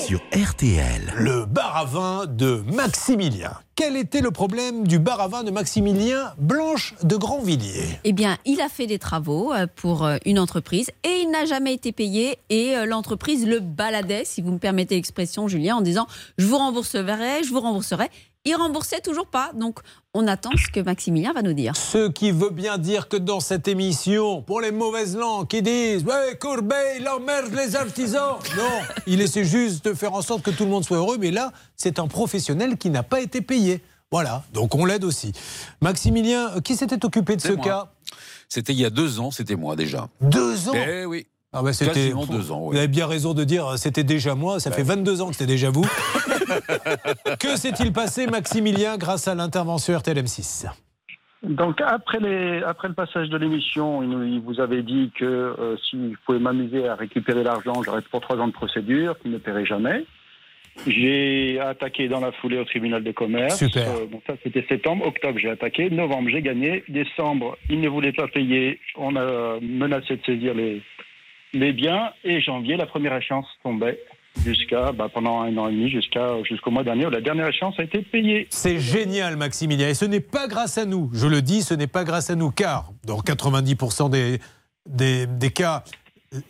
Sur 0.09 0.23
RTL. 0.33 1.13
Le 1.17 1.45
bar 1.45 1.77
à 1.77 1.85
vin 1.85 2.25
de 2.25 2.63
Maximilien. 2.73 3.51
Quel 3.75 3.95
était 3.95 4.21
le 4.21 4.31
problème 4.31 4.87
du 4.87 4.97
bar 4.97 5.21
à 5.21 5.27
vin 5.27 5.43
de 5.43 5.51
Maximilien 5.51 6.33
Blanche 6.39 6.95
de 7.03 7.15
Grandvilliers? 7.15 7.99
Eh 8.03 8.11
bien, 8.11 8.39
il 8.43 8.59
a 8.59 8.69
fait 8.69 8.87
des 8.87 8.97
travaux 8.97 9.53
euh, 9.53 9.67
pour 9.75 10.03
euh, 10.03 10.17
une 10.25 10.39
entreprise 10.39 10.89
et 11.03 11.21
il 11.21 11.29
n'a 11.29 11.45
jamais 11.45 11.75
été 11.75 11.91
payé. 11.91 12.39
Et 12.49 12.75
euh, 12.75 12.87
l'entreprise 12.87 13.45
le 13.45 13.59
baladait, 13.59 14.25
si 14.25 14.41
vous 14.41 14.51
me 14.51 14.57
permettez 14.57 14.95
l'expression, 14.95 15.47
Julien, 15.47 15.75
en 15.75 15.81
disant 15.81 16.07
Je 16.39 16.47
vous 16.47 16.57
rembourserai, 16.57 17.43
je 17.43 17.51
vous 17.51 17.61
rembourserai. 17.61 18.09
Il 18.45 18.55
remboursait 18.55 19.01
toujours 19.01 19.27
pas. 19.27 19.51
Donc, 19.53 19.79
on 20.13 20.25
attend 20.27 20.51
ce 20.55 20.71
que 20.71 20.79
Maximilien 20.79 21.33
va 21.33 21.41
nous 21.41 21.53
dire. 21.53 21.75
Ce 21.75 22.09
qui 22.09 22.31
veut 22.31 22.49
bien 22.49 22.77
dire 22.77 23.09
que 23.09 23.17
dans 23.17 23.41
cette 23.41 23.67
émission, 23.67 24.41
pour 24.41 24.61
les 24.61 24.71
mauvaises 24.71 25.15
langues 25.15 25.47
qui 25.47 25.61
disent 25.61 26.03
Ouais, 26.05 26.37
Corbeil, 26.39 26.99
il 27.01 27.07
emmerde 27.09 27.53
les 27.53 27.75
artisans. 27.75 28.37
Non, 28.55 28.81
il 29.07 29.21
essaie 29.21 29.43
juste 29.43 29.83
de 29.85 29.93
faire 29.93 30.13
en 30.13 30.21
sorte 30.21 30.41
que 30.41 30.51
tout 30.51 30.63
le 30.63 30.69
monde 30.69 30.85
soit 30.85 30.97
heureux, 30.97 31.17
mais 31.19 31.31
là, 31.31 31.51
c'est 31.75 31.99
un 31.99 32.07
professionnel 32.07 32.77
qui 32.77 32.89
n'a 32.89 33.03
pas 33.03 33.19
été 33.19 33.41
payé. 33.41 33.81
Voilà, 34.11 34.43
donc 34.53 34.73
on 34.73 34.85
l'aide 34.85 35.03
aussi. 35.03 35.33
Maximilien, 35.81 36.55
euh, 36.55 36.61
qui 36.61 36.75
s'était 36.75 37.05
occupé 37.05 37.35
de 37.35 37.41
ce 37.41 37.51
moi. 37.51 37.63
cas? 37.63 37.91
C'était 38.47 38.73
il 38.73 38.79
y 38.79 38.85
a 38.85 38.89
deux 38.89 39.19
ans, 39.19 39.29
c'était 39.29 39.55
moi 39.55 39.75
déjà. 39.75 40.09
Deux 40.21 40.69
ans? 40.69 40.73
Eh 40.73 41.05
oui. 41.05 41.27
Ah 41.51 41.63
bah 41.63 41.73
c'était 41.73 41.93
Quasiment 41.93 42.27
deux 42.27 42.51
ans, 42.51 42.69
Vous 42.69 42.77
avez 42.77 42.87
bien 42.87 43.07
raison 43.07 43.33
de 43.33 43.43
dire 43.43 43.75
c'était 43.77 44.03
déjà 44.03 44.35
moi, 44.35 44.59
ça 44.59 44.71
fait 44.71 44.83
22 44.83 45.21
ans 45.21 45.29
que 45.29 45.33
c'était 45.33 45.51
déjà 45.51 45.71
vous. 45.71 45.85
que 47.39 47.55
s'est-il 47.57 47.91
passé 47.91 48.27
Maximilien 48.27 48.97
grâce 48.97 49.27
à 49.27 49.33
l'intervention 49.33 49.95
RTLM6 49.95 50.67
Donc 51.41 51.81
après, 51.81 52.19
les, 52.19 52.61
après 52.61 52.87
le 52.87 52.93
passage 52.93 53.29
de 53.29 53.37
l'émission, 53.37 54.03
il, 54.03 54.39
vous 54.41 54.59
avait 54.59 54.83
dit 54.83 55.11
que 55.17 55.25
euh, 55.25 55.75
si 55.89 56.11
je 56.11 56.17
pouvais 56.23 56.37
m'amuser 56.37 56.87
à 56.87 56.93
récupérer 56.93 57.41
l'argent, 57.41 57.81
j'arrête 57.81 58.07
pour 58.09 58.21
trois 58.21 58.37
ans 58.37 58.47
de 58.47 58.53
procédure, 58.53 59.17
qu'il 59.17 59.31
ne 59.31 59.39
paierait 59.39 59.65
jamais. 59.65 60.05
J'ai 60.85 61.59
attaqué 61.59 62.07
dans 62.07 62.19
la 62.19 62.31
foulée 62.31 62.59
au 62.59 62.63
tribunal 62.63 63.03
de 63.03 63.11
commerce. 63.11 63.57
Super. 63.57 63.89
Euh, 63.89 64.05
donc 64.05 64.21
ça 64.27 64.35
c'était 64.43 64.65
septembre. 64.69 65.07
Octobre 65.07 65.39
j'ai 65.39 65.49
attaqué. 65.49 65.89
Novembre 65.89 66.29
j'ai 66.29 66.43
gagné. 66.43 66.83
Décembre 66.89 67.57
il 67.71 67.81
ne 67.81 67.89
voulait 67.89 68.13
pas 68.13 68.27
payer. 68.27 68.79
On 68.95 69.15
a 69.15 69.59
menacé 69.61 70.17
de 70.17 70.21
saisir 70.23 70.53
les, 70.53 70.83
les 71.53 71.73
biens. 71.73 72.11
Et 72.23 72.41
janvier 72.41 72.77
la 72.77 72.85
première 72.85 73.15
échéance 73.15 73.45
tombait 73.63 73.99
jusqu'à 74.43 74.91
bah, 74.91 75.09
pendant 75.13 75.41
un 75.41 75.55
an 75.57 75.67
et 75.67 75.71
demi 75.71 75.89
jusqu'à 75.89 76.41
jusqu'au 76.43 76.71
mois 76.71 76.83
dernier 76.83 77.05
où 77.05 77.09
la 77.09 77.21
dernière 77.21 77.47
échéance 77.47 77.75
a 77.79 77.83
été 77.83 78.01
payée. 78.01 78.47
C'est 78.49 78.79
génial, 78.79 79.35
Maximilien. 79.35 79.89
Et 79.89 79.93
ce 79.93 80.05
n'est 80.05 80.19
pas 80.19 80.47
grâce 80.47 80.77
à 80.77 80.85
nous. 80.85 81.09
Je 81.13 81.27
le 81.27 81.41
dis, 81.41 81.61
ce 81.61 81.73
n'est 81.73 81.87
pas 81.87 82.03
grâce 82.03 82.29
à 82.29 82.35
nous, 82.35 82.51
car 82.51 82.91
dans 83.05 83.19
90% 83.19 84.09
des, 84.09 84.39
des, 84.87 85.27
des 85.27 85.49
cas, 85.49 85.83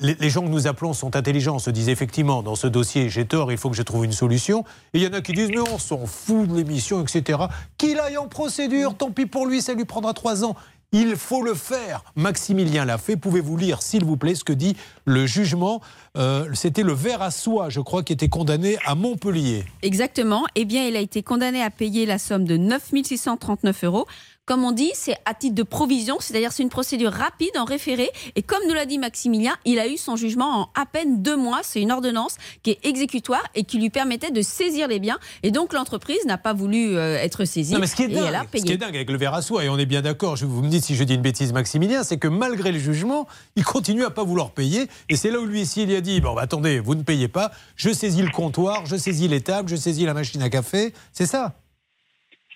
les, 0.02 0.30
gens 0.30 0.42
que 0.42 0.50
nous 0.50 0.68
appelons 0.68 0.94
sont 0.94 1.16
intelligents, 1.16 1.60
se 1.60 1.70
disent 1.70 1.90
effectivement, 1.90 2.44
dans 2.44 2.56
ce 2.56 2.68
dossier, 2.68 3.10
j'ai 3.10 3.26
tort, 3.26 3.52
il 3.52 3.58
faut 3.58 3.70
que 3.70 3.76
je 3.76 3.82
trouve 3.82 4.06
une 4.06 4.12
solution. 4.12 4.64
Et 4.94 5.00
il 5.00 5.04
y 5.04 5.08
en 5.08 5.14
a 5.14 5.22
qui 5.22 5.34
disent, 5.34 5.50
mais 5.50 5.62
on 5.62 5.78
s'en 5.78 6.06
fout 6.06 6.48
de 6.48 6.56
l'émission, 6.56 7.02
etc. 7.02 7.40
Qu'il 7.78 8.00
aille 8.00 8.18
en 8.18 8.28
procédure, 8.28 8.96
tant 8.96 9.12
pis 9.12 9.26
pour 9.26 9.46
lui, 9.46 9.62
ça 9.62 9.74
lui 9.74 9.86
prendra 9.86 10.14
trois 10.14 10.44
ans. 10.44 10.56
Il 10.92 11.16
faut 11.18 11.44
le 11.44 11.54
faire. 11.54 12.04
Maximilien 12.16 12.84
l'a 12.84 12.98
fait. 12.98 13.16
Pouvez-vous 13.16 13.58
lire, 13.58 13.84
s'il 13.84 14.04
vous 14.04 14.18
plaît, 14.18 14.34
ce 14.34 14.44
que 14.44 14.54
dit 14.54 14.76
le 15.06 15.28
jugement 15.28 15.82
Euh, 16.18 16.50
C'était 16.56 16.82
le 16.82 16.94
verre 16.94 17.22
à 17.22 17.30
soie, 17.30 17.70
je 17.70 17.80
crois, 17.80 18.02
qui 18.02 18.12
était 18.14 18.30
condamné 18.30 18.78
à 18.86 18.96
Montpellier. 18.96 19.66
Exactement. 19.84 20.46
Eh 20.56 20.66
bien, 20.66 20.88
il 20.88 20.96
a 20.96 21.00
été 21.00 21.22
condamné 21.22 21.62
à 21.62 21.70
payer 21.70 22.08
la 22.08 22.18
somme 22.18 22.46
de 22.46 22.58
9 22.58 22.92
639 23.04 23.84
euros. 23.84 24.08
Comme 24.50 24.64
on 24.64 24.72
dit, 24.72 24.90
c'est 24.96 25.16
à 25.26 25.36
titre 25.36 25.54
de 25.54 25.62
provision, 25.62 26.18
c'est-à-dire 26.20 26.52
c'est 26.52 26.64
une 26.64 26.70
procédure 26.70 27.12
rapide 27.12 27.52
en 27.56 27.66
référé. 27.66 28.10
Et 28.36 28.42
comme 28.42 28.64
nous 28.68 28.74
l'a 28.74 28.88
dit 28.88 28.98
Maximilien, 28.98 29.54
il 29.64 29.78
a 29.78 29.88
eu 29.88 29.96
son 29.96 30.16
jugement 30.16 30.62
en 30.62 30.70
à 30.74 30.88
peine 30.88 31.22
deux 31.22 31.38
mois. 31.38 31.60
C'est 31.62 31.80
une 31.84 31.92
ordonnance 31.92 32.36
qui 32.64 32.72
est 32.72 32.80
exécutoire 32.84 33.44
et 33.54 33.64
qui 33.64 33.78
lui 33.78 33.92
permettait 33.92 34.32
de 34.32 34.42
saisir 34.42 34.88
les 34.88 34.98
biens. 34.98 35.20
Et 35.44 35.52
donc 35.52 35.72
l'entreprise 35.72 36.26
n'a 36.26 36.40
pas 36.40 36.54
voulu 36.54 36.98
euh, 36.98 37.18
être 37.18 37.46
saisie 37.46 37.76
Non, 37.76 37.80
mais 37.80 37.86
ce 37.86 37.96
qui 37.96 38.02
est 38.02 38.06
et 38.06 38.16
dingue, 38.16 38.26
elle 38.28 38.34
a 38.34 38.42
ce 38.42 38.48
qui 38.50 38.58
est 38.58 38.62
payé. 38.64 38.78
dingue 38.78 38.96
avec 38.96 39.12
le 39.12 39.18
verre 39.20 39.36
à 39.36 39.44
soie, 39.44 39.64
et 39.66 39.70
on 39.70 39.78
est 39.78 39.86
bien 39.86 40.02
d'accord, 40.02 40.36
je- 40.36 40.48
vous 40.48 40.64
me 40.64 40.70
dites 40.70 40.84
si 40.84 40.96
je 40.96 41.04
dis 41.04 41.14
une 41.14 41.22
bêtise, 41.22 41.54
Maximilien, 41.54 42.02
c'est 42.04 42.18
que 42.18 42.28
malgré 42.28 42.72
le 42.72 42.80
jugement, 42.80 43.28
il 43.56 43.64
continue 43.64 44.04
à 44.04 44.10
pas 44.10 44.24
vouloir 44.24 44.50
payer. 44.50 44.88
Et 45.10 45.16
c'est 45.16 45.30
là 45.30 45.40
où 45.40 45.46
lui, 45.46 45.62
ici, 45.62 45.84
il 45.84 45.94
a 45.96 46.02
dit 46.02 46.22
Bon, 46.22 46.34
bah, 46.34 46.42
attendez, 46.42 46.80
vous 46.80 46.96
ne 46.96 47.04
payez 47.04 47.28
pas, 47.28 47.52
je 47.76 47.92
saisis 47.92 48.24
le 48.24 48.32
comptoir, 48.32 48.88
je 48.88 48.96
saisis 48.96 49.28
les 49.28 49.42
tables, 49.42 49.70
je 49.70 49.76
saisis 49.76 50.06
la 50.08 50.16
machine 50.16 50.42
à 50.42 50.50
café. 50.50 50.92
C'est 51.14 51.28
ça 51.28 51.54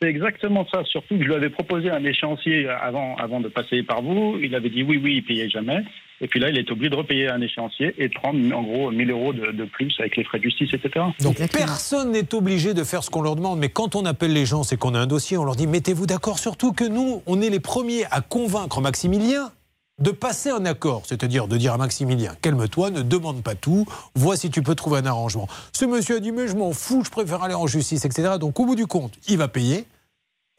C'est 0.04 0.10
exactement 0.10 0.68
ça. 0.70 0.84
Surtout 0.84 1.18
que 1.18 1.24
je 1.24 1.28
lui 1.30 1.36
avais 1.36 1.50
proposé 1.50 1.90
un 1.90 2.04
échéancier 2.04 2.68
avant, 2.68 3.16
avant 3.16 3.40
de 3.40 3.48
passer 3.48 3.84
par 3.84 4.02
vous. 4.02 4.38
Il 4.44 4.54
avait 4.54 4.70
dit 4.70 4.84
oui, 4.84 5.00
oui, 5.02 5.16
il 5.16 5.24
payait 5.24 5.50
jamais. 5.50 5.82
Et 6.20 6.28
puis 6.28 6.42
là, 6.42 6.50
il 6.50 6.58
est 6.58 6.70
obligé 6.70 6.90
de 6.90 6.96
repayer 6.96 7.30
un 7.30 7.40
échéancier 7.40 7.96
et 7.98 8.10
de 8.10 8.14
prendre 8.14 8.40
en 8.54 8.64
gros 8.64 8.92
1000 8.92 9.12
euros 9.12 9.32
de, 9.32 9.52
de 9.52 9.64
plus 9.64 9.96
avec 10.00 10.18
les 10.18 10.26
frais 10.26 10.40
de 10.40 10.44
justice, 10.44 10.74
etc. 10.74 11.06
Donc 11.22 11.38
personne 11.54 12.12
n'est 12.12 12.36
obligé 12.36 12.74
de 12.74 12.84
faire 12.84 13.02
ce 13.02 13.10
qu'on 13.10 13.22
leur 13.22 13.38
demande, 13.38 13.60
mais 13.60 13.70
quand 13.70 13.96
on 13.96 14.06
appelle 14.06 14.34
les 14.34 14.46
gens, 14.46 14.64
c'est 14.64 14.76
qu'on 14.76 14.94
a 14.94 15.00
un 15.00 15.08
dossier, 15.08 15.38
on 15.38 15.46
leur 15.46 15.56
dit 15.56 15.68
mettez-vous 15.68 16.06
d'accord, 16.06 16.38
surtout 16.38 16.74
que 16.74 16.84
nous, 16.84 17.22
on 17.26 17.42
est 17.42 17.50
les 17.50 17.62
premiers 17.62 18.04
à 18.12 18.20
convaincre 18.20 18.82
Maximilien 18.82 19.52
de 20.00 20.12
passer 20.12 20.50
un 20.50 20.66
accord, 20.66 21.04
c'est-à-dire 21.06 21.48
de 21.48 21.58
dire 21.58 21.74
à 21.74 21.78
Maximilien, 21.78 22.36
calme-toi, 22.42 22.90
ne 22.90 23.02
demande 23.02 23.44
pas 23.44 23.56
tout, 23.56 23.86
vois 24.16 24.38
si 24.38 24.50
tu 24.50 24.64
peux 24.64 24.76
trouver 24.76 25.00
un 25.00 25.06
arrangement. 25.06 25.48
Ce 25.72 25.86
monsieur 25.86 26.18
a 26.18 26.20
dit, 26.20 26.32
mais 26.32 26.48
je 26.48 26.56
m'en 26.56 26.74
fous, 26.74 27.04
je 27.06 27.12
préfère 27.12 27.44
aller 27.44 27.54
en 27.54 27.68
justice, 27.68 28.04
etc. 28.06 28.38
Donc 28.40 28.60
au 28.60 28.66
bout 28.66 28.76
du 28.76 28.88
compte, 28.88 29.14
il 29.28 29.38
va 29.38 29.48
payer, 29.48 29.86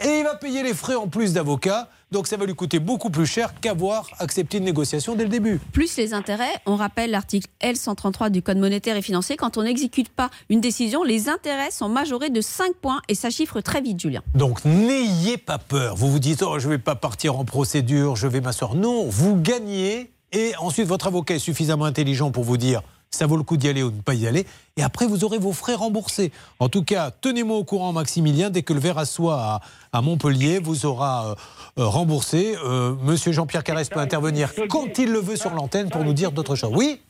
et 0.02 0.18
il 0.18 0.24
va 0.24 0.34
payer 0.34 0.62
les 0.62 0.74
frais 0.74 0.96
en 0.96 1.06
plus 1.08 1.32
d'avocat, 1.32 1.88
donc 2.10 2.26
ça 2.26 2.36
va 2.36 2.46
lui 2.46 2.54
coûter 2.54 2.78
beaucoup 2.78 3.10
plus 3.10 3.26
cher 3.26 3.54
qu'avoir 3.60 4.08
accepté 4.18 4.58
une 4.58 4.64
négociation 4.64 5.14
dès 5.14 5.24
le 5.24 5.28
début. 5.28 5.60
Plus 5.72 5.96
les 5.96 6.14
intérêts, 6.14 6.52
on 6.66 6.76
rappelle 6.76 7.10
l'article 7.10 7.48
L133 7.62 8.30
du 8.30 8.42
Code 8.42 8.58
monétaire 8.58 8.96
et 8.96 9.02
financier, 9.02 9.36
quand 9.36 9.56
on 9.56 9.62
n'exécute 9.62 10.08
pas 10.08 10.30
une 10.48 10.60
décision, 10.60 11.04
les 11.04 11.28
intérêts 11.28 11.70
sont 11.70 11.88
majorés 11.88 12.30
de 12.30 12.40
5 12.40 12.74
points 12.74 13.02
et 13.08 13.14
ça 13.14 13.30
chiffre 13.30 13.60
très 13.60 13.80
vite, 13.80 14.00
Julien. 14.00 14.22
Donc 14.34 14.64
n'ayez 14.64 15.36
pas 15.36 15.58
peur. 15.58 15.94
Vous 15.96 16.10
vous 16.10 16.18
dites, 16.18 16.42
oh, 16.42 16.58
je 16.58 16.66
ne 16.66 16.72
vais 16.72 16.78
pas 16.78 16.96
partir 16.96 17.38
en 17.38 17.44
procédure, 17.44 18.16
je 18.16 18.26
vais 18.26 18.40
m'asseoir. 18.40 18.74
Non, 18.74 19.08
vous 19.08 19.36
gagnez 19.36 20.12
et 20.32 20.52
ensuite 20.58 20.88
votre 20.88 21.06
avocat 21.06 21.36
est 21.36 21.38
suffisamment 21.38 21.84
intelligent 21.84 22.32
pour 22.32 22.42
vous 22.42 22.56
dire, 22.56 22.82
ça 23.14 23.26
vaut 23.26 23.36
le 23.36 23.42
coup 23.42 23.56
d'y 23.56 23.68
aller 23.68 23.82
ou 23.82 23.90
de 23.90 23.96
ne 23.96 24.02
pas 24.02 24.14
y 24.14 24.26
aller. 24.26 24.46
Et 24.76 24.82
après, 24.82 25.06
vous 25.06 25.24
aurez 25.24 25.38
vos 25.38 25.52
frais 25.52 25.74
remboursés. 25.74 26.32
En 26.58 26.68
tout 26.68 26.82
cas, 26.82 27.10
tenez-moi 27.10 27.56
au 27.56 27.64
courant, 27.64 27.92
Maximilien, 27.92 28.50
dès 28.50 28.62
que 28.62 28.72
le 28.72 28.80
verre 28.80 28.98
à 28.98 29.06
soie 29.06 29.60
à, 29.92 30.02
Montpellier 30.02 30.58
vous 30.58 30.86
aura 30.86 31.26
euh, 31.26 31.34
euh, 31.78 31.86
remboursé. 31.86 32.56
Euh, 32.64 32.94
Monsieur 33.02 33.32
Jean-Pierre 33.32 33.64
Carès 33.64 33.88
peut 33.88 34.00
intervenir 34.00 34.52
quand 34.68 34.98
il 34.98 35.10
le 35.10 35.20
veut 35.20 35.36
sur 35.36 35.50
l'antenne 35.50 35.90
pour 35.90 36.04
nous 36.04 36.12
dire 36.12 36.32
d'autres 36.32 36.56
choses. 36.56 36.72
Oui? 36.74 37.00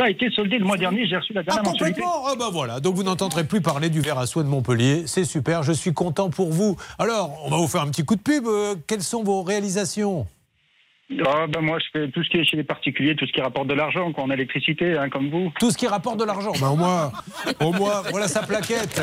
Ça 0.00 0.06
a 0.06 0.08
été 0.08 0.30
soldé 0.30 0.58
le 0.58 0.64
mois 0.64 0.78
dernier. 0.78 1.06
J'ai 1.06 1.16
reçu 1.16 1.34
la 1.34 1.42
dernière 1.42 1.62
ah, 1.62 1.70
complètement? 1.70 2.24
Ah 2.26 2.34
bah 2.34 2.48
voilà, 2.50 2.80
donc 2.80 2.94
vous 2.94 3.02
n'entendrez 3.02 3.44
plus 3.44 3.60
parler 3.60 3.90
du 3.90 4.00
verre 4.00 4.18
à 4.18 4.26
soie 4.26 4.42
de 4.42 4.48
Montpellier. 4.48 5.02
C'est 5.06 5.26
super, 5.26 5.62
je 5.62 5.72
suis 5.72 5.92
content 5.92 6.30
pour 6.30 6.50
vous. 6.50 6.78
Alors, 6.98 7.38
on 7.44 7.50
va 7.50 7.58
vous 7.58 7.68
faire 7.68 7.82
un 7.82 7.88
petit 7.88 8.02
coup 8.02 8.16
de 8.16 8.22
pub. 8.22 8.46
Euh, 8.46 8.76
quelles 8.86 9.02
sont 9.02 9.22
vos 9.22 9.42
réalisations? 9.42 10.26
Ah, 11.26 11.46
ben 11.48 11.60
moi, 11.60 11.78
je 11.80 11.86
fais 11.92 12.08
tout 12.08 12.22
ce 12.22 12.30
qui 12.30 12.36
est 12.36 12.44
chez 12.44 12.56
les 12.56 12.64
particuliers, 12.64 13.16
tout 13.16 13.26
ce 13.26 13.32
qui 13.32 13.40
rapporte 13.40 13.66
de 13.66 13.74
l'argent, 13.74 14.12
quoi, 14.12 14.24
en 14.24 14.30
électricité, 14.30 14.96
hein, 14.96 15.08
comme 15.08 15.28
vous. 15.28 15.52
Tout 15.58 15.70
ce 15.70 15.76
qui 15.76 15.88
rapporte 15.88 16.18
de 16.18 16.24
l'argent. 16.24 16.52
Ben, 16.60 16.68
au 16.68 16.76
moins, 16.76 17.10
au 17.60 17.72
moins, 17.72 18.02
voilà 18.10 18.28
sa 18.28 18.42
plaquette. 18.42 19.02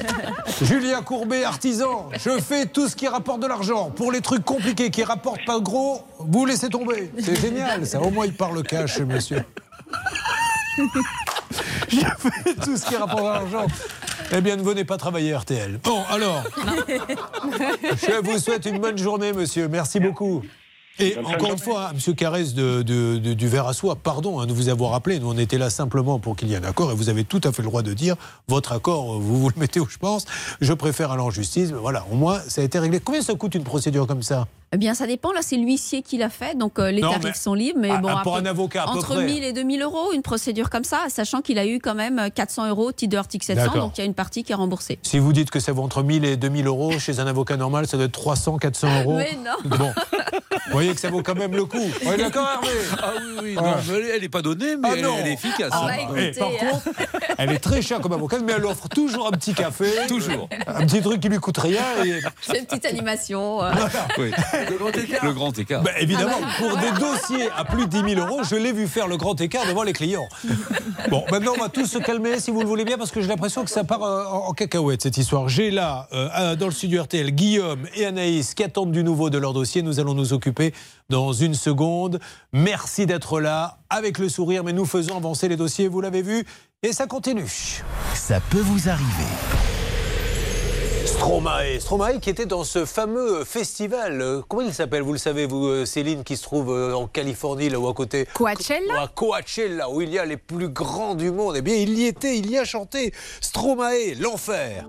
Julien 0.62 1.02
Courbet, 1.02 1.44
artisan. 1.44 2.10
Je 2.14 2.40
fais 2.40 2.66
tout 2.66 2.88
ce 2.88 2.96
qui 2.96 3.06
rapporte 3.06 3.40
de 3.40 3.46
l'argent. 3.46 3.90
Pour 3.90 4.10
les 4.10 4.20
trucs 4.20 4.44
compliqués 4.44 4.90
qui 4.90 5.04
rapportent 5.04 5.44
pas 5.44 5.60
gros, 5.60 6.00
vous 6.18 6.46
laissez 6.46 6.68
tomber. 6.68 7.10
C'est 7.18 7.40
génial, 7.40 7.86
ça. 7.86 8.00
Au 8.00 8.10
moins, 8.10 8.26
il 8.26 8.34
parle 8.34 8.62
cash, 8.64 8.98
monsieur. 9.00 9.44
Je 11.88 11.98
fais 12.18 12.54
tout 12.64 12.76
ce 12.76 12.86
qui 12.86 12.96
rapporte 12.96 13.22
de 13.22 13.28
l'argent. 13.28 13.66
Eh 14.32 14.40
bien, 14.40 14.56
ne 14.56 14.62
venez 14.62 14.84
pas 14.84 14.96
travailler 14.96 15.32
à 15.32 15.38
RTL. 15.38 15.78
Bon, 15.84 16.02
alors, 16.10 16.42
je 16.58 18.20
vous 18.24 18.38
souhaite 18.38 18.66
une 18.66 18.78
bonne 18.78 18.98
journée, 18.98 19.32
monsieur. 19.32 19.68
Merci 19.68 20.00
beaucoup. 20.00 20.42
Et 20.98 21.16
encore 21.18 21.52
une 21.52 21.58
fois, 21.58 21.88
hein, 21.88 21.92
Monsieur 21.94 22.14
Carès 22.14 22.54
de, 22.54 22.82
de- 22.82 23.18
de- 23.18 23.34
du 23.34 23.48
verre 23.48 23.66
à 23.66 23.74
soie, 23.74 23.96
pardon 23.96 24.40
hein, 24.40 24.46
de 24.46 24.52
vous 24.52 24.68
avoir 24.68 24.94
appelé. 24.94 25.18
Nous, 25.20 25.30
on 25.30 25.36
était 25.38 25.58
là 25.58 25.68
simplement 25.70 26.18
pour 26.18 26.36
qu'il 26.36 26.48
y 26.48 26.54
ait 26.54 26.56
un 26.56 26.64
accord 26.64 26.90
et 26.90 26.94
vous 26.94 27.08
avez 27.08 27.24
tout 27.24 27.40
à 27.44 27.52
fait 27.52 27.62
le 27.62 27.68
droit 27.68 27.82
de 27.82 27.92
dire 27.92 28.16
votre 28.48 28.72
accord, 28.72 29.14
euh, 29.14 29.18
vous 29.20 29.38
vous 29.40 29.48
le 29.48 29.54
mettez 29.58 29.78
où 29.80 29.86
je 29.88 29.98
pense. 29.98 30.24
Je 30.60 30.72
préfère 30.72 31.12
aller 31.12 31.22
en 31.22 31.30
justice. 31.30 31.70
Mais 31.72 31.78
voilà, 31.78 32.04
au 32.10 32.14
moins, 32.16 32.40
ça 32.48 32.60
a 32.60 32.64
été 32.64 32.78
réglé. 32.78 33.00
Combien 33.00 33.20
ça 33.22 33.34
coûte 33.34 33.54
une 33.54 33.64
procédure 33.64 34.06
comme 34.06 34.22
ça? 34.22 34.46
Eh 34.72 34.78
bien, 34.78 34.94
ça 34.94 35.06
dépend. 35.06 35.32
Là, 35.32 35.40
c'est 35.42 35.56
l'huissier 35.56 36.02
qui 36.02 36.18
l'a 36.18 36.28
fait, 36.28 36.56
donc 36.58 36.78
euh, 36.78 36.90
les 36.90 37.00
Non, 37.00 37.10
tarifs 37.10 37.24
mais- 37.24 37.32
sont 37.34 37.54
libres. 37.54 37.78
Mais 37.80 37.90
Ah, 37.90 37.98
bon, 37.98 38.08
ah, 38.10 38.20
pour 38.22 38.34
après, 38.36 38.48
un 38.48 38.50
avocat, 38.50 38.82
à 38.82 38.86
peu 38.86 38.98
entre 38.98 39.14
près. 39.14 39.24
1000 39.24 39.44
et 39.44 39.52
2000 39.52 39.80
euros, 39.82 40.12
une 40.12 40.22
procédure 40.22 40.70
comme 40.70 40.82
ça, 40.82 41.04
sachant 41.08 41.40
qu'il 41.40 41.58
a 41.58 41.66
eu 41.66 41.78
quand 41.78 41.94
même 41.94 42.18
euh, 42.18 42.28
400 42.34 42.68
euros 42.68 42.88
au 42.88 42.92
titre 42.92 43.12
de 43.12 43.16
l'article 43.16 43.44
700, 43.46 43.62
D'accord. 43.64 43.82
donc 43.82 43.98
il 43.98 44.00
y 44.00 44.02
a 44.02 44.06
une 44.06 44.14
partie 44.14 44.42
qui 44.42 44.52
est 44.52 44.56
remboursée. 44.56 44.98
Si 45.02 45.18
vous 45.20 45.32
dites 45.32 45.50
que 45.50 45.60
ça 45.60 45.72
vaut 45.72 45.82
entre 45.82 46.02
1000 46.02 46.24
et 46.24 46.36
2000 46.36 46.66
euros, 46.66 46.98
chez 46.98 47.20
un 47.20 47.26
avocat 47.28 47.56
normal, 47.56 47.86
ça 47.86 47.96
doit 47.96 48.06
être 48.06 48.12
300, 48.12 48.58
400 48.58 48.88
euros. 49.02 49.16
Mais 49.16 49.38
non. 49.44 49.76
Bon. 49.76 49.92
Vous 50.66 50.72
voyez 50.72 50.94
que 50.94 51.00
ça 51.00 51.10
vaut 51.10 51.22
quand 51.22 51.34
même 51.36 51.52
le 51.54 51.64
coup. 51.64 51.78
On 52.04 52.12
est 52.12 52.16
d'accord, 52.16 52.46
Hervé 52.54 52.68
Ah 53.02 53.12
oui, 53.16 53.22
oui. 53.42 53.48
Ouais. 53.56 53.62
Non, 53.62 53.74
mais 53.88 54.08
elle- 54.14 54.20
n'est 54.22 54.28
pas 54.28 54.42
donnée, 54.42 54.76
mais 54.76 54.88
Ah 54.90 54.94
elle, 54.96 55.28
est 55.28 55.32
efficace. 55.34 55.70
Ah, 55.72 55.88
hein. 55.90 56.14
eh, 56.16 56.30
par 56.38 56.48
contre, 56.50 56.88
elle 57.38 57.52
est 57.52 57.58
très 57.58 57.82
chère 57.82 58.00
comme 58.00 58.12
avocate, 58.12 58.40
mais 58.44 58.52
elle 58.56 58.64
offre 58.66 58.88
toujours 58.88 59.28
un 59.28 59.30
petit 59.30 59.54
café. 59.54 59.86
Toujours. 60.08 60.48
Un 60.66 60.84
petit 60.86 61.00
truc 61.00 61.20
qui 61.20 61.28
lui 61.28 61.38
coûte 61.38 61.58
rien. 61.58 61.82
Et... 62.04 62.20
C'est 62.40 62.58
une 62.58 62.66
petite 62.66 62.86
animation. 62.86 63.62
euh. 63.62 63.70
Oui. 64.18 64.30
Le 64.70 64.76
grand 64.78 64.96
écart. 64.96 65.24
Le 65.24 65.32
grand 65.32 65.58
écart. 65.58 65.82
Bah, 65.82 65.90
évidemment, 66.00 66.32
Ah 66.42 66.54
pour 66.58 66.76
des 66.78 66.90
dossiers 67.00 67.48
à 67.56 67.64
plus 67.64 67.86
de 67.86 67.90
10 68.02 68.14
000 68.14 68.26
euros, 68.26 68.40
je 68.48 68.56
l'ai 68.56 68.72
vu 68.72 68.86
faire 68.88 69.06
le 69.08 69.16
grand 69.16 69.40
écart 69.40 69.66
devant 69.66 69.82
les 69.84 69.92
clients. 69.92 70.26
Bon, 71.10 71.24
maintenant, 71.30 71.52
on 71.56 71.62
va 71.62 71.68
tous 71.68 71.86
se 71.86 71.98
calmer, 71.98 72.40
si 72.40 72.50
vous 72.50 72.60
le 72.60 72.66
voulez 72.66 72.84
bien, 72.84 72.98
parce 72.98 73.10
que 73.12 73.20
j'ai 73.20 73.28
l'impression 73.28 73.62
que 73.64 73.70
ça 73.70 73.84
part 73.84 74.02
euh, 74.02 74.24
en, 74.26 74.48
en 74.48 74.52
cacahuète, 74.52 75.02
cette 75.02 75.16
histoire. 75.18 75.48
J'ai 75.48 75.70
là, 75.70 76.08
euh, 76.12 76.28
euh, 76.38 76.56
dans 76.56 76.66
le 76.66 76.72
studio 76.72 77.02
RTL, 77.02 77.30
Guillaume 77.30 77.86
et 77.94 78.06
Anaïs 78.06 78.54
qui 78.54 78.64
attendent 78.64 78.90
du 78.92 79.04
nouveau 79.04 79.30
de 79.30 79.38
leur 79.38 79.52
dossier. 79.52 79.82
Nous 79.82 80.00
allons 80.00 80.14
nous 80.14 80.32
occuper 80.32 80.55
dans 81.08 81.32
une 81.32 81.54
seconde. 81.54 82.20
Merci 82.52 83.06
d'être 83.06 83.40
là, 83.40 83.78
avec 83.90 84.18
le 84.18 84.28
sourire, 84.28 84.64
mais 84.64 84.72
nous 84.72 84.86
faisons 84.86 85.16
avancer 85.16 85.48
les 85.48 85.56
dossiers, 85.56 85.88
vous 85.88 86.00
l'avez 86.00 86.22
vu, 86.22 86.44
et 86.82 86.92
ça 86.92 87.06
continue. 87.06 87.48
Ça 88.14 88.40
peut 88.50 88.60
vous 88.60 88.88
arriver. 88.88 89.30
Stromae, 91.06 91.80
Stromae 91.80 92.18
qui 92.20 92.30
était 92.30 92.46
dans 92.46 92.64
ce 92.64 92.84
fameux 92.84 93.44
festival, 93.44 94.20
euh, 94.20 94.42
comment 94.46 94.62
il 94.62 94.74
s'appelle, 94.74 95.02
vous 95.02 95.12
le 95.12 95.18
savez, 95.18 95.46
vous, 95.46 95.66
euh, 95.66 95.86
Céline, 95.86 96.24
qui 96.24 96.36
se 96.36 96.42
trouve 96.42 96.70
euh, 96.70 96.94
en 96.94 97.06
Californie, 97.06 97.68
là 97.68 97.78
ou 97.78 97.88
à 97.88 97.94
côté? 97.94 98.26
Coachella? 98.34 99.02
À 99.02 99.08
Coachella, 99.08 99.88
où 99.88 100.02
il 100.02 100.10
y 100.10 100.18
a 100.18 100.24
les 100.24 100.36
plus 100.36 100.68
grands 100.68 101.14
du 101.14 101.30
monde. 101.30 101.54
Eh 101.56 101.62
bien, 101.62 101.76
il 101.76 101.96
y 101.98 102.06
était, 102.06 102.36
il 102.36 102.50
y 102.50 102.58
a 102.58 102.64
chanté. 102.64 103.14
Stromae, 103.40 104.14
l'enfer. 104.18 104.88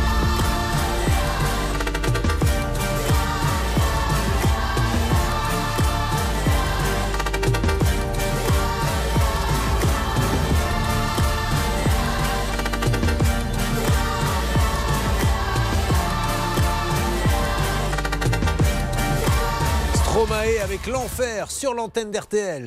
Avec 20.81 20.93
l'enfer 20.93 21.51
sur 21.51 21.73
l'antenne 21.73 22.11
d'RTL. 22.11 22.65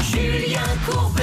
Julien 0.00 0.60
Courbet. 0.88 1.22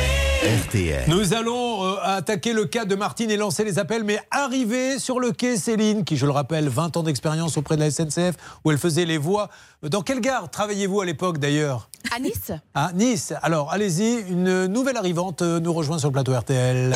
RTL. 0.68 1.06
Nous 1.08 1.34
allons 1.34 1.86
euh, 1.86 1.96
attaquer 2.04 2.52
le 2.54 2.66
cas 2.66 2.86
de 2.86 2.96
Martine 2.96 3.32
et 3.32 3.38
lancer 3.38 3.64
les 3.64 3.80
appels, 3.80 4.04
mais 4.04 4.20
arriver 4.32 5.00
sur 5.00 5.20
le 5.20 5.32
quai 5.32 5.56
Céline, 5.58 6.04
qui, 6.04 6.18
je 6.18 6.26
le 6.26 6.32
rappelle, 6.32 6.68
20 6.68 6.98
ans 6.98 7.04
d'expérience 7.04 7.58
auprès 7.58 7.78
de 7.78 7.82
la 7.82 7.92
SNCF, 7.92 8.36
où 8.66 8.72
elle 8.72 8.78
faisait 8.78 9.06
les 9.06 9.18
voix. 9.18 9.50
Dans 9.82 10.02
quelle 10.02 10.20
gare 10.20 10.50
travailliez-vous 10.50 11.02
à 11.02 11.06
l'époque 11.06 11.38
d'ailleurs? 11.38 11.90
À 12.14 12.20
Nice 12.20 12.52
À 12.76 12.92
Nice. 12.94 13.34
Alors, 13.42 13.72
allez-y, 13.72 14.26
une 14.30 14.66
nouvelle 14.68 14.98
arrivante 14.98 15.42
euh, 15.42 15.60
nous 15.60 15.74
rejoint 15.74 15.98
sur 16.00 16.10
le 16.10 16.14
plateau 16.14 16.34
RTL. 16.34 16.96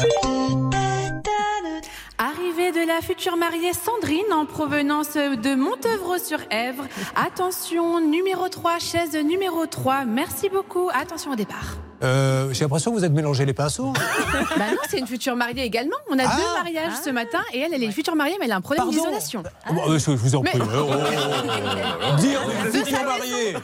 Arrivée 2.38 2.72
de 2.72 2.86
la 2.88 3.02
future 3.02 3.36
mariée 3.38 3.72
Sandrine 3.74 4.32
en 4.32 4.46
provenance 4.46 5.14
de 5.14 5.56
Montevraud-sur-Èvre. 5.56 6.84
Attention, 7.16 8.00
numéro 8.00 8.48
3, 8.50 8.80
chaise 8.80 9.16
numéro 9.24 9.66
3. 9.66 10.06
Merci 10.06 10.50
beaucoup. 10.50 10.90
Attention 10.94 11.32
au 11.32 11.36
départ. 11.36 11.78
Euh, 12.04 12.50
J'ai 12.54 12.64
l'impression 12.64 12.92
que 12.92 13.00
vous 13.00 13.06
êtes 13.06 13.12
mélangé 13.12 13.44
les 13.44 13.54
pinceaux. 13.56 13.92
Bah 13.92 14.66
non, 14.70 14.78
c'est 14.88 15.00
une 15.00 15.08
future 15.08 15.36
mariée 15.36 15.64
également. 15.64 15.96
On 16.12 16.20
a 16.20 16.26
Ah. 16.28 16.36
deux 16.38 16.64
mariages 16.64 16.94
ce 17.04 17.10
matin 17.10 17.40
et 17.54 17.60
elle, 17.62 17.74
elle 17.74 17.82
est 17.84 17.90
future 17.92 18.16
mariée, 18.16 18.36
mais 18.40 18.46
elle 18.46 18.52
a 18.52 18.58
un 18.58 18.62
problème 18.62 18.88
d'isolation. 18.92 19.42
Oh, 19.68 19.74
bah, 19.74 19.82
je 19.98 20.12
vous 20.12 20.36
en 20.36 20.42
Mais- 20.44 20.52
prie. 20.52 20.60
Oh, 20.62 20.68
oh, 20.78 20.94
oh, 20.94 22.12
oh. 22.14 22.16
Dire 22.18 22.40
une 22.66 22.72
future 22.72 23.04
mariée 23.04 23.56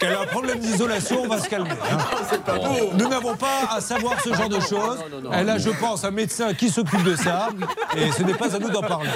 qu'elle 0.00 0.14
a 0.14 0.22
un 0.22 0.26
problème 0.26 0.60
d'isolation, 0.60 1.24
on 1.24 1.28
va 1.28 1.38
se 1.40 1.48
calmer. 1.50 1.68
hein. 1.72 1.98
Nous 2.94 3.06
n'avons 3.06 3.36
pas 3.36 3.68
à 3.70 3.82
savoir 3.82 4.18
ce 4.22 4.32
genre 4.32 4.48
de 4.48 4.60
choses. 4.60 5.04
Elle 5.34 5.50
a, 5.50 5.58
je 5.58 5.68
pense, 5.70 6.04
un 6.04 6.10
médecin 6.10 6.54
qui 6.54 6.70
s'occupe 6.70 7.02
de 7.02 7.16
ça. 7.16 7.50
Et 7.98 8.10
ce 8.16 8.22
n'est 8.22 8.34
pas 8.34 8.54
à 8.54 8.58
nous 8.58 8.70
d'en 8.70 8.80
parler. 8.80 9.10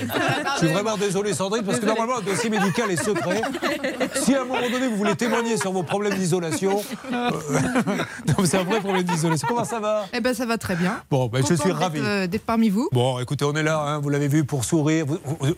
Je 0.54 0.58
suis 0.66 0.68
vraiment 0.74 0.96
désolé, 0.96 1.34
Sandrine, 1.34 1.64
parce 1.64 1.78
que 1.80 1.86
normalement, 1.86 2.16
le 2.16 2.22
dossier 2.30 2.50
médical 2.50 2.90
est 2.90 3.02
secret. 3.02 3.42
Si 4.14 4.34
à 4.34 4.42
un 4.42 4.44
moment 4.44 4.60
donné, 4.70 4.88
vous 4.88 4.96
voulez 4.96 5.14
témoigner 5.16 5.56
sur 5.56 5.72
vos 5.72 5.82
problèmes 5.82 6.14
d'isolation, 6.14 6.82
euh, 7.12 7.30
non, 8.28 8.44
c'est 8.44 8.58
un 8.58 8.64
vrai 8.64 8.80
problème 8.80 9.02
d'isolation. 9.04 9.46
Comment 9.48 9.64
ça 9.64 9.80
va? 9.80 10.06
Eh 10.12 10.20
ben 10.20 10.34
ça 10.34 10.46
va 10.46 10.58
très 10.58 10.76
bien. 10.76 11.00
Bon, 11.10 11.26
ben, 11.26 11.40
je 11.46 11.54
suis 11.54 11.64
d'être, 11.68 11.76
ravi. 11.78 12.00
euh, 12.02 12.26
d'être 12.26 12.44
parmi 12.44 12.68
vous. 12.68 12.88
Bon, 12.92 13.18
écoutez, 13.18 13.44
on 13.44 13.54
est 13.54 13.62
là, 13.62 13.78
hein, 13.80 13.98
vous 13.98 14.08
l'avez 14.08 14.28
vu, 14.28 14.44
pour 14.44 14.64
sourire. 14.64 15.06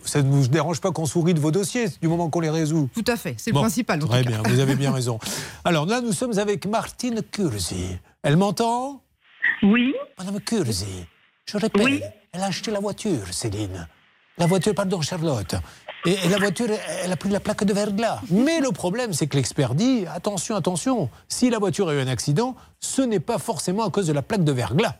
Ça 0.05 0.21
ne 0.21 0.29
vous 0.31 0.47
dérange 0.47 0.79
pas 0.81 0.91
qu'on 0.91 1.05
sourit 1.05 1.33
de 1.33 1.39
vos 1.39 1.51
dossiers, 1.51 1.87
du 2.01 2.07
moment 2.07 2.29
qu'on 2.29 2.39
les 2.41 2.49
résout? 2.49 2.89
Tout 2.93 3.03
à 3.07 3.15
fait, 3.17 3.35
c'est 3.37 3.51
Bon, 3.51 3.59
le 3.59 3.63
principal. 3.65 4.01
en 4.03 4.07
Très 4.07 4.23
tout 4.23 4.29
cas. 4.31 4.41
bien, 4.41 4.51
vous 4.53 4.59
avez 4.59 4.75
bien 4.75 4.91
raison. 4.93 5.19
Alors 5.65 5.85
là, 5.85 6.01
nous 6.01 6.13
sommes 6.13 6.37
avec 6.37 6.65
Martine 6.65 7.21
Curzi. 7.31 7.97
Elle 8.23 8.37
m'entend? 8.37 9.01
Oui. 9.63 9.93
Madame 10.17 10.39
Curzi, 10.39 10.85
je 11.45 11.57
répète, 11.57 12.03
elle 12.33 12.41
a 12.41 12.45
acheté 12.45 12.71
la 12.71 12.79
voiture, 12.79 13.33
Céline. 13.33 13.87
La 14.37 14.45
voiture, 14.45 14.73
pardon, 14.73 15.01
Charlotte. 15.01 15.55
Et, 16.05 16.15
la 16.29 16.37
voiture, 16.37 16.67
elle 17.03 17.11
a 17.11 17.17
pris 17.17 17.29
la 17.29 17.39
plaque 17.39 17.63
de 17.63 17.73
verglas. 17.73 18.21
Mais 18.29 18.59
le 18.59 18.71
problème, 18.71 19.13
c'est 19.13 19.27
que 19.27 19.35
l'expert 19.35 19.75
dit 19.75 20.05
attention, 20.07 20.55
attention, 20.55 21.09
si 21.27 21.49
la 21.49 21.59
voiture 21.59 21.89
a 21.89 21.93
eu 21.93 21.99
un 21.99 22.07
accident, 22.07 22.55
ce 22.79 23.01
n'est 23.01 23.19
pas 23.19 23.37
forcément 23.37 23.85
à 23.85 23.91
cause 23.91 24.07
de 24.07 24.13
la 24.13 24.21
plaque 24.21 24.43
de 24.43 24.51
verglas. 24.51 24.95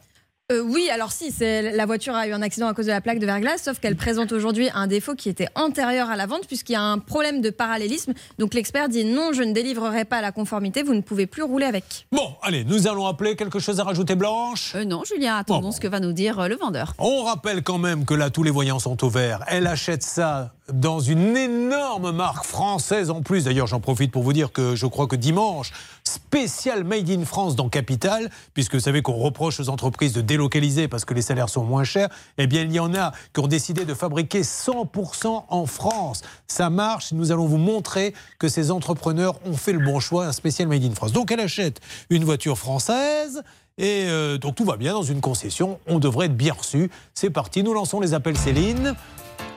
Euh, 0.51 0.61
oui, 0.61 0.89
alors 0.91 1.11
si, 1.11 1.31
c'est 1.31 1.71
la 1.71 1.85
voiture 1.85 2.13
a 2.13 2.27
eu 2.27 2.33
un 2.33 2.41
accident 2.41 2.67
à 2.67 2.73
cause 2.73 2.85
de 2.85 2.91
la 2.91 2.99
plaque 2.99 3.19
de 3.19 3.25
verglas, 3.25 3.57
sauf 3.57 3.79
qu'elle 3.79 3.95
présente 3.95 4.33
aujourd'hui 4.33 4.69
un 4.73 4.87
défaut 4.87 5.15
qui 5.15 5.29
était 5.29 5.47
antérieur 5.55 6.09
à 6.09 6.17
la 6.17 6.25
vente, 6.25 6.45
puisqu'il 6.45 6.73
y 6.73 6.75
a 6.75 6.81
un 6.81 6.97
problème 6.97 7.41
de 7.41 7.49
parallélisme. 7.49 8.13
Donc 8.37 8.53
l'expert 8.53 8.89
dit 8.89 9.05
non, 9.05 9.31
je 9.31 9.43
ne 9.43 9.53
délivrerai 9.53 10.03
pas 10.03 10.21
la 10.21 10.33
conformité, 10.33 10.83
vous 10.83 10.93
ne 10.93 11.01
pouvez 11.01 11.25
plus 11.25 11.43
rouler 11.43 11.65
avec. 11.65 12.05
Bon, 12.11 12.35
allez, 12.41 12.65
nous 12.65 12.87
allons 12.87 13.07
appeler 13.07 13.37
quelque 13.37 13.59
chose 13.59 13.79
à 13.79 13.85
rajouter, 13.85 14.15
Blanche? 14.15 14.73
Euh, 14.75 14.83
non, 14.83 15.03
Julien, 15.05 15.37
attendons 15.37 15.71
ce 15.71 15.79
que 15.79 15.87
va 15.87 16.01
nous 16.01 16.11
dire 16.11 16.39
euh, 16.39 16.47
le 16.49 16.57
vendeur. 16.57 16.95
On 16.97 17.23
rappelle 17.23 17.63
quand 17.63 17.77
même 17.77 18.03
que 18.03 18.13
là, 18.13 18.29
tous 18.29 18.43
les 18.43 18.51
voyants 18.51 18.79
sont 18.79 19.05
au 19.05 19.09
vert. 19.09 19.43
Elle 19.47 19.67
achète 19.67 20.03
ça 20.03 20.51
dans 20.73 20.99
une 20.99 21.35
énorme 21.37 22.11
marque 22.11 22.45
française 22.45 23.09
en 23.09 23.21
plus. 23.21 23.45
D'ailleurs, 23.45 23.67
j'en 23.67 23.79
profite 23.79 24.11
pour 24.11 24.23
vous 24.23 24.33
dire 24.33 24.51
que 24.51 24.75
je 24.75 24.85
crois 24.85 25.07
que 25.07 25.15
dimanche, 25.15 25.71
spécial 26.11 26.83
Made 26.83 27.09
in 27.09 27.25
France 27.25 27.55
dans 27.55 27.69
Capital, 27.69 28.29
puisque 28.53 28.75
vous 28.75 28.81
savez 28.81 29.01
qu'on 29.01 29.13
reproche 29.13 29.59
aux 29.59 29.69
entreprises 29.69 30.13
de 30.13 30.21
délocaliser 30.21 30.87
parce 30.87 31.05
que 31.05 31.13
les 31.13 31.21
salaires 31.21 31.49
sont 31.49 31.63
moins 31.63 31.83
chers, 31.83 32.09
eh 32.37 32.47
bien, 32.47 32.63
il 32.63 32.71
y 32.71 32.79
en 32.79 32.93
a 32.93 33.11
qui 33.33 33.39
ont 33.39 33.47
décidé 33.47 33.85
de 33.85 33.93
fabriquer 33.93 34.41
100% 34.41 35.45
en 35.47 35.65
France. 35.65 36.21
Ça 36.47 36.69
marche. 36.69 37.13
Nous 37.13 37.31
allons 37.31 37.45
vous 37.45 37.57
montrer 37.57 38.13
que 38.39 38.47
ces 38.47 38.71
entrepreneurs 38.71 39.39
ont 39.45 39.55
fait 39.55 39.73
le 39.73 39.79
bon 39.79 39.99
choix, 39.99 40.25
un 40.25 40.31
spécial 40.31 40.67
Made 40.67 40.83
in 40.83 40.93
France. 40.93 41.13
Donc, 41.13 41.31
elle 41.31 41.39
achète 41.39 41.79
une 42.09 42.23
voiture 42.23 42.57
française. 42.57 43.43
Et 43.77 44.05
euh, 44.09 44.37
donc 44.37 44.55
tout 44.55 44.65
va 44.65 44.75
bien 44.75 44.93
dans 44.93 45.01
une 45.01 45.21
concession, 45.21 45.79
on 45.87 45.97
devrait 45.97 46.25
être 46.25 46.35
bien 46.35 46.53
reçu. 46.53 46.91
C'est 47.13 47.29
parti, 47.29 47.63
nous 47.63 47.73
lançons 47.73 47.99
les 47.99 48.13
appels 48.13 48.37
Céline. 48.37 48.95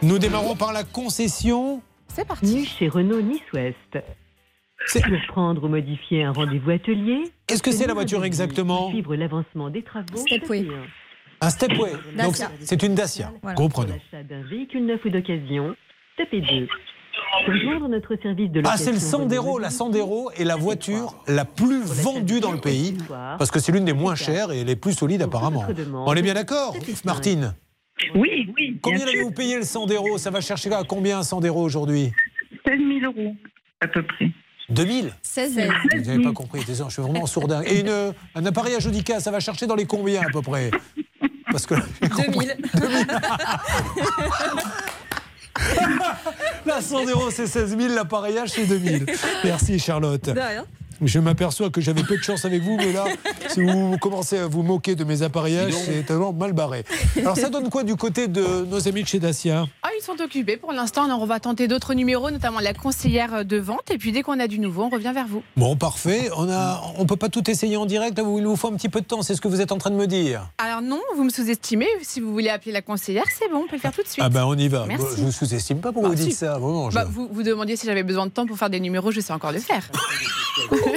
Nous 0.03 0.19
démarrons 0.19 0.55
par 0.55 0.73
la 0.73 0.85
concession. 0.85 1.83
C'est 2.15 2.25
parti. 2.25 2.47
Ni 2.47 2.65
chez 2.65 2.89
Renault 2.89 3.21
Nice 3.21 3.43
Ouest. 3.53 3.99
Pour 4.93 5.03
prendre 5.29 5.65
ou 5.65 5.69
modifier 5.69 6.25
un 6.25 6.33
rendez-vous 6.33 6.71
atelier. 6.71 7.25
Est-ce 7.49 7.63
que 7.63 7.73
c'est 7.73 7.87
la 7.87 7.95
voiture 7.95 8.25
exactement 8.25 8.91
Suivre 8.91 9.17
l'avancement 9.17 9.71
des 9.71 9.83
travaux. 9.83 10.17
Stepway. 10.17 10.67
Un 11.41 11.51
Stepway. 11.51 11.93
Donc 12.19 12.37
c'est 12.61 12.83
une 12.83 12.95
Dacia. 12.95 13.33
Voilà. 13.43 13.57
Comprenons. 13.57 13.97
D'un 14.13 14.43
véhicule 14.43 14.87
neuf 14.87 15.05
ou 15.05 15.11
d'occasion, 15.11 15.75
tapez 16.17 16.41
2. 16.41 16.69
Pour 17.45 17.55
joindre 17.57 17.89
notre 17.89 18.17
service 18.23 18.51
de 18.51 18.63
Ah, 18.65 18.77
c'est 18.77 18.93
le 18.93 18.99
Sandero. 18.99 19.59
La 19.59 19.71
Sandero 19.71 20.31
est 20.33 20.45
la 20.45 20.57
voiture 20.57 21.15
la 21.27 21.45
plus 21.45 21.83
vendue 21.83 22.41
dans 22.41 22.53
le 22.53 22.61
pays 22.61 22.97
parce 23.11 23.51
que 23.51 23.59
c'est 23.59 23.73
l'une 23.73 23.85
des 23.85 23.93
moins 23.93 24.15
chères 24.15 24.53
et 24.53 24.65
les 24.65 24.77
plus 24.77 24.93
solides 24.93 25.23
apparemment. 25.23 25.65
On 26.07 26.15
est 26.15 26.23
bien 26.23 26.35
d'accord, 26.35 26.77
Martine 27.05 27.55
Oui, 28.15 28.53
oui. 28.57 28.79
Combien 28.83 29.07
avez-vous 29.07 29.33
payé 29.33 29.57
le 29.57 29.63
Sandero? 29.65 30.19
Ça 30.19 30.31
va 30.31 30.41
chercher 30.41 30.73
à 30.73 30.85
combien 30.85 31.19
un 31.19 31.23
Sandero 31.23 31.63
aujourd'hui? 31.63 32.13
16 32.67 32.79
000 32.79 33.13
euros, 33.13 33.35
à 33.81 33.89
peu 33.89 34.03
près. 34.03 34.31
2000 34.69 35.13
16 35.23 35.59
Vous 35.95 36.01
n'avez 36.03 36.23
pas 36.25 36.33
compris, 36.33 36.65
désolé, 36.65 36.89
je 36.91 36.95
suis 36.95 37.03
vraiment 37.03 37.27
sourdin. 37.27 37.63
Et 37.65 37.81
une- 37.81 38.13
un 38.35 38.47
appareil 38.47 38.75
à 38.75 38.79
Judica, 38.81 39.21
ça 39.21 39.31
va 39.31 39.41
chercher 39.41 39.67
dans 39.67 39.75
les 39.75 39.87
combien 39.87 40.23
à 40.23 40.31
peu 40.33 40.43
près? 40.43 40.71
Parce 41.51 41.67
que 41.67 41.75
2000. 42.01 42.57
La 46.67 46.81
100 46.81 47.07
euros, 47.07 47.31
c'est 47.31 47.47
16 47.47 47.77
000, 47.79 47.95
l'appareillage, 47.95 48.51
c'est 48.51 48.67
2000. 48.67 49.07
Merci, 49.45 49.79
Charlotte. 49.79 50.25
De 50.25 50.33
rien. 50.33 50.65
Je 51.03 51.19
m'aperçois 51.19 51.71
que 51.71 51.81
j'avais 51.81 52.03
peu 52.03 52.17
de 52.17 52.23
chance 52.23 52.45
avec 52.45 52.63
vous, 52.63 52.77
mais 52.77 52.93
là, 52.93 53.05
si 53.49 53.63
vous 53.63 53.97
commencez 53.99 54.39
à 54.39 54.47
vous 54.47 54.63
moquer 54.63 54.95
de 54.95 55.05
mes 55.05 55.23
appareillages, 55.23 55.73
c'est 55.75 56.05
tellement 56.07 56.33
mal 56.33 56.53
barré. 56.53 56.85
Alors, 57.19 57.37
ça 57.37 57.49
donne 57.51 57.71
quoi 57.71 57.83
du 57.85 57.97
côté 57.97 58.29
de 58.29 58.65
nos 58.71 58.89
amis 58.89 59.03
de 59.03 59.09
chez 59.09 59.19
Dacia? 59.19 59.67
Ah, 59.83 59.89
ils 59.99 60.03
sont 60.03 60.21
occupés 60.23 60.57
pour 60.57 60.73
l'instant. 60.73 61.05
Alors, 61.05 61.21
on 61.23 61.27
va 61.27 61.41
tenter 61.41 61.69
d'autres 61.69 61.95
numéros, 61.95 62.31
notamment 62.31 62.61
la 62.61 62.75
conseillère 62.75 63.45
de 63.45 63.57
vente. 63.57 63.91
Et 63.91 63.99
puis, 63.99 64.13
dès 64.13 64.23
qu'on 64.23 64.39
a 64.41 64.47
du 64.49 64.59
nouveau, 64.59 64.85
on 64.85 64.89
revient 64.89 65.13
vers 65.15 65.27
vous. 65.27 65.43
Bon, 65.57 65.77
parfait. 65.77 66.31
On 66.37 66.49
a, 66.51 66.83
on 66.99 67.07
peut 67.07 67.17
pas 67.17 67.29
tout 67.29 67.49
essayer 67.51 67.77
en 67.77 67.87
direct. 67.87 68.17
Là, 68.19 68.25
vous- 68.25 68.39
il 68.39 68.47
vous 68.47 68.57
faut 68.57 68.69
un 68.69 68.75
petit 68.77 68.89
peu 68.89 69.01
de 69.01 69.07
temps. 69.07 69.23
C'est 69.23 69.35
ce 69.35 69.41
que 69.41 69.49
vous 69.49 69.61
êtes 69.61 69.73
en 69.73 69.79
train 69.79 69.91
de 69.91 69.97
me 69.97 70.07
dire. 70.07 70.49
Alors, 70.59 70.83
non, 70.83 71.01
vous 71.17 71.25
me 71.25 71.31
sous-estimez. 71.31 71.87
Si 72.03 72.21
vous 72.21 72.33
voulez 72.33 72.49
appeler 72.51 72.73
la 72.73 72.83
conseillère, 72.83 73.25
c'est 73.39 73.49
bon, 73.51 73.59
on 73.65 73.67
peut 73.67 73.77
le 73.77 73.81
faire 73.81 73.93
tout 73.93 74.03
de 74.03 74.09
suite. 74.09 74.25
Ah 74.25 74.29
ben, 74.29 74.45
on 74.45 74.55
y 74.57 74.69
va. 74.69 74.85
Merci. 74.87 75.07
Je 75.19 75.23
vous 75.25 75.33
sous-estime 75.33 75.79
pas 75.81 75.93
pour 75.93 76.03
vous 76.05 76.13
Ah, 76.13 76.15
dites 76.15 76.31
si. 76.31 76.37
ça. 76.37 76.59
Vraiment, 76.59 76.91
je- 76.91 76.95
Bah, 76.95 77.05
vous, 77.09 77.29
vous 77.33 77.43
demandiez 77.43 77.77
si 77.77 77.87
j'avais 77.87 78.03
besoin 78.03 78.27
de 78.27 78.31
temps 78.31 78.47
pour 78.47 78.57
faire 78.59 78.71
des 78.71 78.81
numéros, 78.81 79.11
je 79.11 79.21
sais 79.21 79.33
encore 79.33 79.53
le 79.53 79.59
faire. 79.61 79.89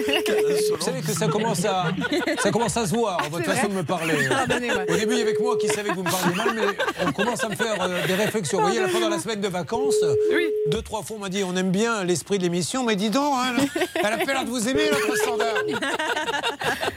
Vous 0.79 0.85
savez 0.85 1.01
que 1.01 1.11
ça 1.13 1.27
commence 1.27 1.65
à, 1.65 1.85
ça 2.39 2.51
commence 2.51 2.77
à 2.77 2.85
se 2.85 2.93
voir, 2.93 3.17
votre 3.31 3.45
façon 3.45 3.67
de 3.67 3.73
me 3.73 3.83
parler. 3.83 4.13
Au 4.89 4.95
début, 4.95 5.13
il 5.13 5.19
y 5.19 5.21
avait 5.21 5.33
que 5.33 5.41
moi 5.41 5.57
qui 5.57 5.67
savais 5.67 5.89
que 5.89 5.95
vous 5.95 6.03
me 6.03 6.09
parliez 6.09 6.35
mal, 6.35 6.49
mais 6.55 7.05
on 7.07 7.11
commence 7.11 7.43
à 7.43 7.49
me 7.49 7.55
faire 7.55 7.81
euh, 7.81 8.05
des 8.07 8.15
réflexions. 8.15 8.59
Vous 8.59 8.65
voyez, 8.65 8.79
là, 8.79 8.87
pendant 8.91 9.09
la 9.09 9.19
semaine 9.19 9.41
de 9.41 9.47
vacances, 9.47 9.95
deux, 10.71 10.81
trois 10.81 11.01
fois, 11.03 11.17
on 11.17 11.19
m'a 11.21 11.29
dit 11.29 11.43
on 11.43 11.55
aime 11.55 11.71
bien 11.71 12.03
l'esprit 12.03 12.37
de 12.37 12.43
l'émission, 12.43 12.83
mais 12.83 12.95
dis 12.95 13.09
donc, 13.09 13.33
hein, 13.37 13.55
elle 13.95 14.05
a 14.13 14.17
pas 14.17 14.33
l'air 14.33 14.45
de 14.45 14.49
vous 14.49 14.67
aimer, 14.69 14.83
notre 14.91 15.17
standard. 15.17 15.55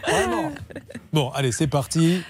Vraiment. 0.09 0.53
Bon, 1.13 1.31
allez, 1.31 1.53
c'est 1.53 1.67
parti. 1.67 2.23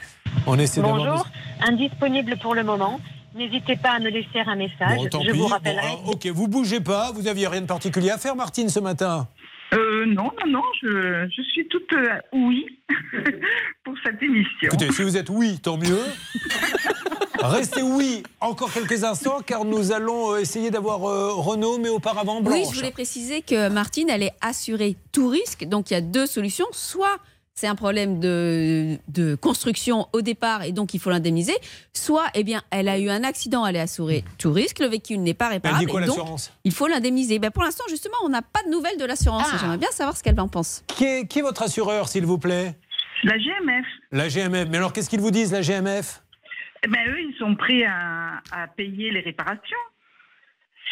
On 0.47 0.59
essaie 0.59 0.81
d'avoir. 0.81 0.99
Bonjour, 0.99 1.27
indisponible 1.63 2.37
pour 2.41 2.55
le 2.55 2.63
moment. 2.65 3.01
N'hésitez 3.35 3.77
pas 3.77 3.91
à 3.93 3.99
me 4.01 4.09
laisser 4.11 4.41
un 4.45 4.57
message. 4.57 4.97
Bon, 4.97 5.07
tant 5.09 5.23
Je 5.23 5.31
pis. 5.31 5.39
vous 5.39 5.47
rappellerai. 5.47 5.87
alors, 5.87 6.09
ok, 6.09 6.27
vous 6.27 6.49
bougez 6.49 6.81
pas. 6.81 7.13
Vous 7.15 7.29
aviez 7.29 7.47
rien 7.47 7.61
de 7.61 7.67
particulier 7.67 8.11
à 8.11 8.19
faire, 8.19 8.35
Martine, 8.35 8.69
ce 8.69 8.81
matin? 8.81 9.29
Euh, 9.73 10.07
non, 10.07 10.31
non, 10.45 10.51
non, 10.51 10.63
je, 10.83 11.29
je 11.35 11.43
suis 11.43 11.67
toute 11.69 11.93
euh, 11.93 12.19
oui 12.33 12.67
pour 13.85 13.95
cette 14.05 14.23
émission. 14.23 14.69
Écoutez, 14.69 14.91
si 14.93 15.03
vous 15.03 15.17
êtes 15.17 15.31
oui, 15.31 15.59
tant 15.61 15.77
mieux. 15.77 16.01
Restez 17.43 17.83
oui 17.83 18.23
encore 18.41 18.73
quelques 18.73 19.05
instants, 19.05 19.41
car 19.45 19.65
nous 19.65 19.93
allons 19.93 20.35
euh, 20.35 20.39
essayer 20.39 20.71
d'avoir 20.71 21.09
euh, 21.09 21.33
Renault, 21.33 21.79
mais 21.79 21.89
auparavant 21.89 22.41
Blanche. 22.41 22.55
Oui, 22.55 22.65
je 22.71 22.77
voulais 22.77 22.91
préciser 22.91 23.43
que 23.43 23.69
Martine, 23.69 24.11
elle 24.11 24.23
est 24.23 24.35
assurée 24.41 24.97
tout 25.13 25.29
risque. 25.29 25.65
Donc 25.65 25.91
il 25.91 25.95
y 25.95 25.97
a 25.97 26.01
deux 26.01 26.27
solutions. 26.27 26.67
Soit 26.73 27.19
c'est 27.55 27.67
un 27.67 27.75
problème 27.75 28.21
de, 28.21 28.97
de 29.09 29.35
construction 29.35 30.07
au 30.13 30.23
départ 30.23 30.63
et 30.63 30.73
donc 30.73 30.95
il 30.95 31.01
faut 31.01 31.11
l'indemniser. 31.11 31.53
Soit, 31.93 32.27
eh 32.35 32.43
bien, 32.45 32.63
elle 32.71 32.89
a 32.89 32.99
eu 32.99 33.11
un 33.11 33.23
accident, 33.23 33.67
elle 33.67 33.77
est 33.77 33.81
assurée 33.81 34.25
tout 34.39 34.53
risque, 34.53 34.79
le 34.79 34.87
véhicule 34.87 35.21
n'est 35.23 35.35
pas 35.35 35.49
réparable. 35.49 35.81
Elle 35.83 35.87
dit 35.87 35.93
quoi, 35.93 36.03
et 36.03 36.07
donc, 36.07 36.17
l'assurance? 36.17 36.53
Il 36.65 36.73
faut 36.73 36.87
l'indemniser. 36.87 37.39
Ben, 37.39 37.51
pour 37.51 37.63
l'instant, 37.63 37.85
justement, 37.91 38.15
on 38.25 38.29
n'a 38.31 38.43
pas 38.43 38.63
de 38.65 38.71
nouvelles 38.71 38.97
de 38.99 39.05
l'assurance. 39.05 39.47
Ah. 39.53 39.57
J'aimerais 39.61 39.79
bien 39.79 39.91
savoir 39.91 40.17
ce 40.17 40.23
qu'elle 40.23 40.41
en 40.41 40.49
pense. 40.49 40.83
Qui 40.87 41.05
est, 41.05 41.27
qui 41.27 41.41
est 41.41 41.43
votre 41.43 41.63
assureur, 41.63 42.09
s'il 42.09 42.25
vous 42.25 42.39
plaît? 42.39 42.77
La 43.25 43.37
GMF, 43.37 43.85
La 44.13 44.29
GMF. 44.29 44.69
Mais 44.71 44.79
alors, 44.79 44.95
qu'est-ce 44.95 45.11
qu'ils 45.11 45.21
vous 45.21 45.31
disent, 45.31 45.53
la 45.53 45.61
GMF 45.61 46.23
eh 46.83 46.89
ben, 46.89 47.01
eux, 47.11 47.21
ils 47.21 47.37
sont 47.39 47.55
prêts 47.57 47.85
à, 47.85 48.41
à 48.53 48.67
payer 48.69 49.11
les 49.11 49.21
réparations 49.21 49.77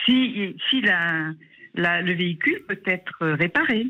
si, 0.05 0.55
si 0.69 0.81
la, 0.83 1.31
la- 1.75 2.03
le 2.03 2.15
véhicule 2.15 2.63
peut 2.69 2.81
être 2.85 3.27
réparé. 3.27 3.87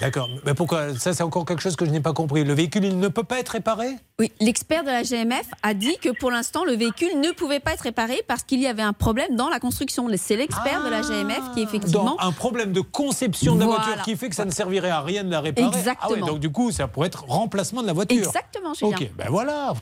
D'accord. 0.00 0.28
Mais 0.44 0.54
pourquoi? 0.54 0.98
Ça, 0.98 1.14
c'est 1.14 1.22
encore 1.22 1.44
quelque 1.44 1.62
chose 1.62 1.76
que 1.76 1.84
je 1.84 1.90
n'ai 1.92 2.00
pas 2.00 2.12
compris. 2.12 2.42
Le 2.42 2.52
véhicule, 2.52 2.84
il 2.84 2.98
ne 2.98 3.06
peut 3.06 3.22
pas 3.22 3.38
être 3.38 3.50
réparé? 3.50 3.90
Oui, 4.18 4.32
l'expert 4.40 4.82
de 4.82 4.88
la 4.88 5.04
GMF 5.04 5.46
a 5.62 5.72
dit 5.72 5.96
que 6.02 6.08
pour 6.10 6.32
l'instant, 6.32 6.64
le 6.64 6.72
véhicule 6.74 7.20
ne 7.20 7.30
pouvait 7.30 7.60
pas 7.60 7.74
être 7.74 7.82
réparé 7.82 8.20
parce 8.26 8.42
qu'il 8.42 8.60
y 8.60 8.66
avait 8.66 8.82
un 8.82 8.92
problème 8.92 9.36
dans 9.36 9.48
la 9.48 9.60
construction. 9.60 10.08
C'est 10.16 10.34
l'expert 10.34 10.82
de 10.82 10.88
la 10.88 11.02
GMF 11.02 11.54
qui, 11.54 11.62
effectivement. 11.62 12.04
Donc, 12.04 12.18
un 12.20 12.32
problème 12.32 12.72
de 12.72 12.80
conception 12.80 13.54
de 13.54 13.60
la 13.60 13.66
Voilà. 13.66 13.84
voiture 13.84 14.02
qui 14.02 14.16
fait 14.16 14.28
que 14.28 14.34
ça 14.34 14.44
ne 14.44 14.50
servirait 14.50 14.90
à 14.90 15.00
rien 15.00 15.22
de 15.22 15.30
la 15.30 15.40
réparer. 15.40 15.68
Exactement. 15.68 15.98
Ah 16.02 16.12
ouais, 16.12 16.20
donc, 16.20 16.40
du 16.40 16.50
coup, 16.50 16.72
ça 16.72 16.88
pourrait 16.88 17.06
être 17.06 17.24
remplacement 17.28 17.80
de 17.82 17.86
la 17.86 17.92
voiture. 17.92 18.18
Exactement, 18.18 18.74
Julien. 18.74 18.96
Ok, 18.96 19.10
ben 19.16 19.26
voilà. 19.30 19.74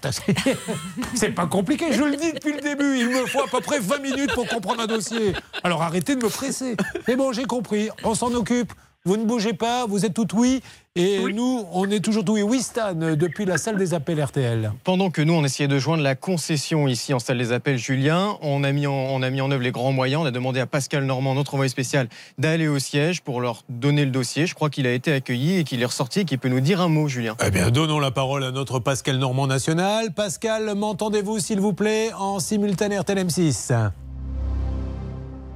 C'est 1.15 1.31
pas 1.31 1.47
compliqué, 1.47 1.91
je 1.93 2.03
le 2.03 2.17
dis 2.17 2.33
depuis 2.35 2.53
le 2.53 2.61
début. 2.61 2.99
Il 2.99 3.09
me 3.09 3.25
faut 3.27 3.41
à 3.43 3.47
peu 3.51 3.61
près 3.63 3.81
20 3.81 3.99
minutes 4.01 4.35
pour 4.35 4.47
comprendre 4.47 4.83
un 4.83 4.87
dossier. 4.87 5.33
Alors 5.65 5.81
arrêtez 5.81 6.17
de 6.17 6.23
me 6.23 6.29
presser. 6.29 6.77
Mais 7.09 7.17
bon, 7.17 7.33
j'ai 7.33 7.45
compris. 7.45 7.89
On 8.05 8.15
s'en 8.15 8.33
occupe. 8.35 8.73
Vous 9.05 9.17
ne 9.17 9.25
bougez 9.25 9.53
pas, 9.53 9.85
vous 9.85 10.07
êtes 10.07 10.15
tout 10.15 10.29
oui. 10.35 10.63
Et 10.95 11.19
nous, 11.33 11.65
on 11.73 11.91
est 11.91 11.99
toujours 11.99 12.25
tout 12.25 12.35
oui. 12.35 12.43
Oui, 12.43 12.63
Stan, 12.63 12.95
depuis 12.95 13.45
la 13.45 13.59
salle 13.59 13.77
des 13.77 13.95
appels 13.95 14.23
RTL. 14.23 14.73
Pendant 14.85 15.11
que 15.11 15.21
nous, 15.21 15.33
on 15.33 15.43
essayait 15.43 15.67
de 15.67 15.77
joindre 15.77 16.05
la 16.05 16.15
concession 16.15 16.87
ici 16.87 17.13
en 17.13 17.19
salle 17.19 17.39
des 17.39 17.51
appels, 17.51 17.79
Julien, 17.79 18.37
on 18.43 18.63
a 18.63 18.71
mis 18.71 18.87
en, 18.87 18.93
on 18.93 19.21
a 19.23 19.31
mis 19.31 19.41
en 19.41 19.51
œuvre 19.51 19.65
les 19.65 19.73
grands 19.73 19.91
moyens. 19.91 20.23
On 20.23 20.25
a 20.25 20.31
demandé 20.31 20.61
à 20.61 20.67
Pascal 20.67 21.05
Normand, 21.05 21.35
notre 21.35 21.55
envoyé 21.55 21.69
spécial, 21.69 22.09
d'aller 22.39 22.69
au 22.69 22.79
siège 22.79 23.23
pour 23.23 23.41
leur 23.41 23.65
donner 23.69 24.05
le 24.05 24.13
dossier. 24.13 24.47
Je 24.47 24.55
crois 24.55 24.71
qu'il 24.71 24.87
a 24.87 24.93
été 24.93 25.13
accueilli 25.13 25.59
et 25.59 25.65
qu'il 25.65 25.83
est 25.83 25.87
ressorti 25.87 26.21
et 26.21 26.25
qu'il 26.25 26.39
peut 26.39 26.49
nous 26.49 26.61
dire 26.61 26.81
un 26.81 26.89
mot, 26.89 27.09
Julien? 27.09 27.35
Eh 27.45 27.51
bien, 27.51 27.73
donnons 27.73 27.99
la 27.99 28.13
parole 28.13 28.45
à 28.45 28.53
notre 28.53 28.79
Pascal 28.79 29.17
Normand 29.17 29.49
national. 29.49 30.15
Pascal, 30.15 30.77
m'entendez-vous, 30.77 31.41
s'il 31.41 31.59
vous 31.59 31.73
plaît, 31.73 32.13
en 32.17 32.39
simultané 32.39 33.01
RTL 33.01 33.19
M6 33.19 33.91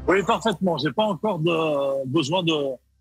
Oui, 0.09 0.25
parfaitement. 0.27 0.79
J'ai 0.79 0.91
pas 0.91 1.05
encore 1.05 1.39
de, 1.39 2.05
besoin 2.07 2.43
de 2.43 2.53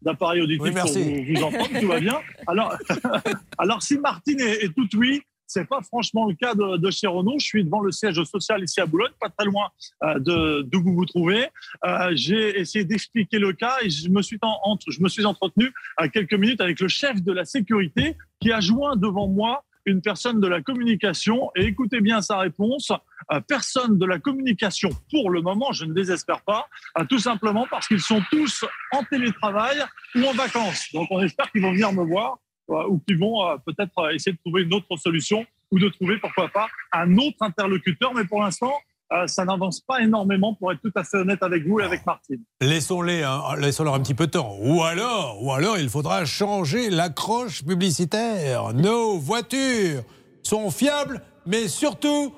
d'appareil 0.05 0.41
auditif 0.41 0.61
Oui, 0.63 0.71
pour 0.71 0.91
vous, 0.91 1.23
vous 1.33 1.43
entendre, 1.43 1.79
tout 1.81 1.87
va 1.87 1.99
bien. 1.99 2.19
Alors, 2.47 2.75
alors 3.57 3.81
si 3.83 3.97
Martine 3.97 4.39
est, 4.39 4.63
est 4.65 4.73
toute 4.73 4.93
oui, 4.93 5.21
c'est 5.47 5.67
pas 5.67 5.81
franchement 5.81 6.27
le 6.27 6.33
cas 6.33 6.55
de, 6.55 6.77
de 6.77 6.89
chez 6.91 7.05
Renault. 7.07 7.35
Je 7.39 7.45
suis 7.45 7.63
devant 7.63 7.81
le 7.81 7.91
siège 7.91 8.21
social 8.23 8.63
ici 8.63 8.81
à 8.81 8.85
Boulogne, 8.87 9.11
pas 9.19 9.29
très 9.29 9.45
loin 9.45 9.67
euh, 10.03 10.17
de 10.19 10.61
d'où 10.63 10.81
vous 10.81 10.95
vous 10.95 11.05
trouvez. 11.05 11.47
Euh, 11.85 12.11
J'ai 12.15 12.59
essayé 12.59 12.83
d'expliquer 12.83 13.37
le 13.37 13.53
cas 13.53 13.75
et 13.83 13.89
je 13.91 14.09
me 14.09 14.21
suis, 14.23 14.39
en- 14.41 14.57
entre- 14.63 14.89
je 14.91 15.01
me 15.01 15.07
suis 15.07 15.23
entretenu 15.25 15.71
à 15.97 16.07
quelques 16.09 16.33
minutes 16.33 16.61
avec 16.61 16.79
le 16.79 16.87
chef 16.87 17.21
de 17.21 17.31
la 17.31 17.45
sécurité 17.45 18.15
qui 18.39 18.51
a 18.51 18.59
joint 18.59 18.95
devant 18.95 19.27
moi 19.27 19.63
une 19.85 20.01
personne 20.01 20.39
de 20.39 20.47
la 20.47 20.61
communication 20.61 21.51
et 21.55 21.65
écoutez 21.65 22.01
bien 22.01 22.21
sa 22.21 22.39
réponse. 22.39 22.91
Euh, 23.31 23.39
personne 23.39 23.97
de 23.97 24.05
la 24.05 24.19
communication 24.19 24.89
pour 25.09 25.29
le 25.29 25.41
moment, 25.41 25.71
je 25.71 25.85
ne 25.85 25.93
désespère 25.93 26.41
pas, 26.41 26.67
euh, 26.99 27.05
tout 27.05 27.19
simplement 27.19 27.65
parce 27.69 27.87
qu'ils 27.87 28.01
sont 28.01 28.21
tous 28.29 28.65
en 28.91 29.03
télétravail 29.03 29.77
ou 30.15 30.25
en 30.25 30.33
vacances. 30.33 30.87
Donc 30.93 31.07
on 31.09 31.21
espère 31.21 31.51
qu'ils 31.51 31.61
vont 31.61 31.71
venir 31.71 31.91
me 31.91 32.03
voir 32.03 32.39
euh, 32.69 32.87
ou 32.87 32.99
qu'ils 32.99 33.17
vont 33.17 33.57
peut-être 33.65 34.13
essayer 34.13 34.33
de 34.33 34.39
trouver 34.43 34.63
une 34.63 34.73
autre 34.73 34.95
solution 34.97 35.45
ou 35.71 35.79
de 35.79 35.89
trouver, 35.89 36.17
pourquoi 36.19 36.49
pas, 36.49 36.67
un 36.91 37.17
autre 37.17 37.37
interlocuteur. 37.41 38.13
Mais 38.13 38.25
pour 38.25 38.43
l'instant, 38.43 38.73
euh, 39.13 39.27
ça 39.27 39.45
n'avance 39.45 39.81
pas 39.81 40.01
énormément 40.01 40.55
pour 40.55 40.71
être 40.71 40.81
tout 40.81 40.91
à 40.95 41.03
fait 41.03 41.17
honnête 41.17 41.43
avec 41.43 41.67
vous 41.67 41.79
et 41.79 41.83
avec 41.83 42.05
Martine. 42.05 42.41
Laissons-les, 42.59 43.23
hein, 43.23 43.41
laissons-leur 43.59 43.93
un 43.93 43.99
petit 43.99 44.15
peu 44.15 44.25
de 44.25 44.31
temps. 44.31 44.57
Ou 44.59 44.81
alors, 44.83 45.43
ou 45.43 45.51
alors, 45.51 45.77
il 45.77 45.89
faudra 45.89 46.25
changer 46.25 46.89
l'accroche 46.89 47.63
publicitaire. 47.63 48.73
Nos 48.73 49.19
voitures 49.19 50.01
sont 50.41 50.71
fiables, 50.71 51.21
mais 51.45 51.67
surtout 51.67 52.33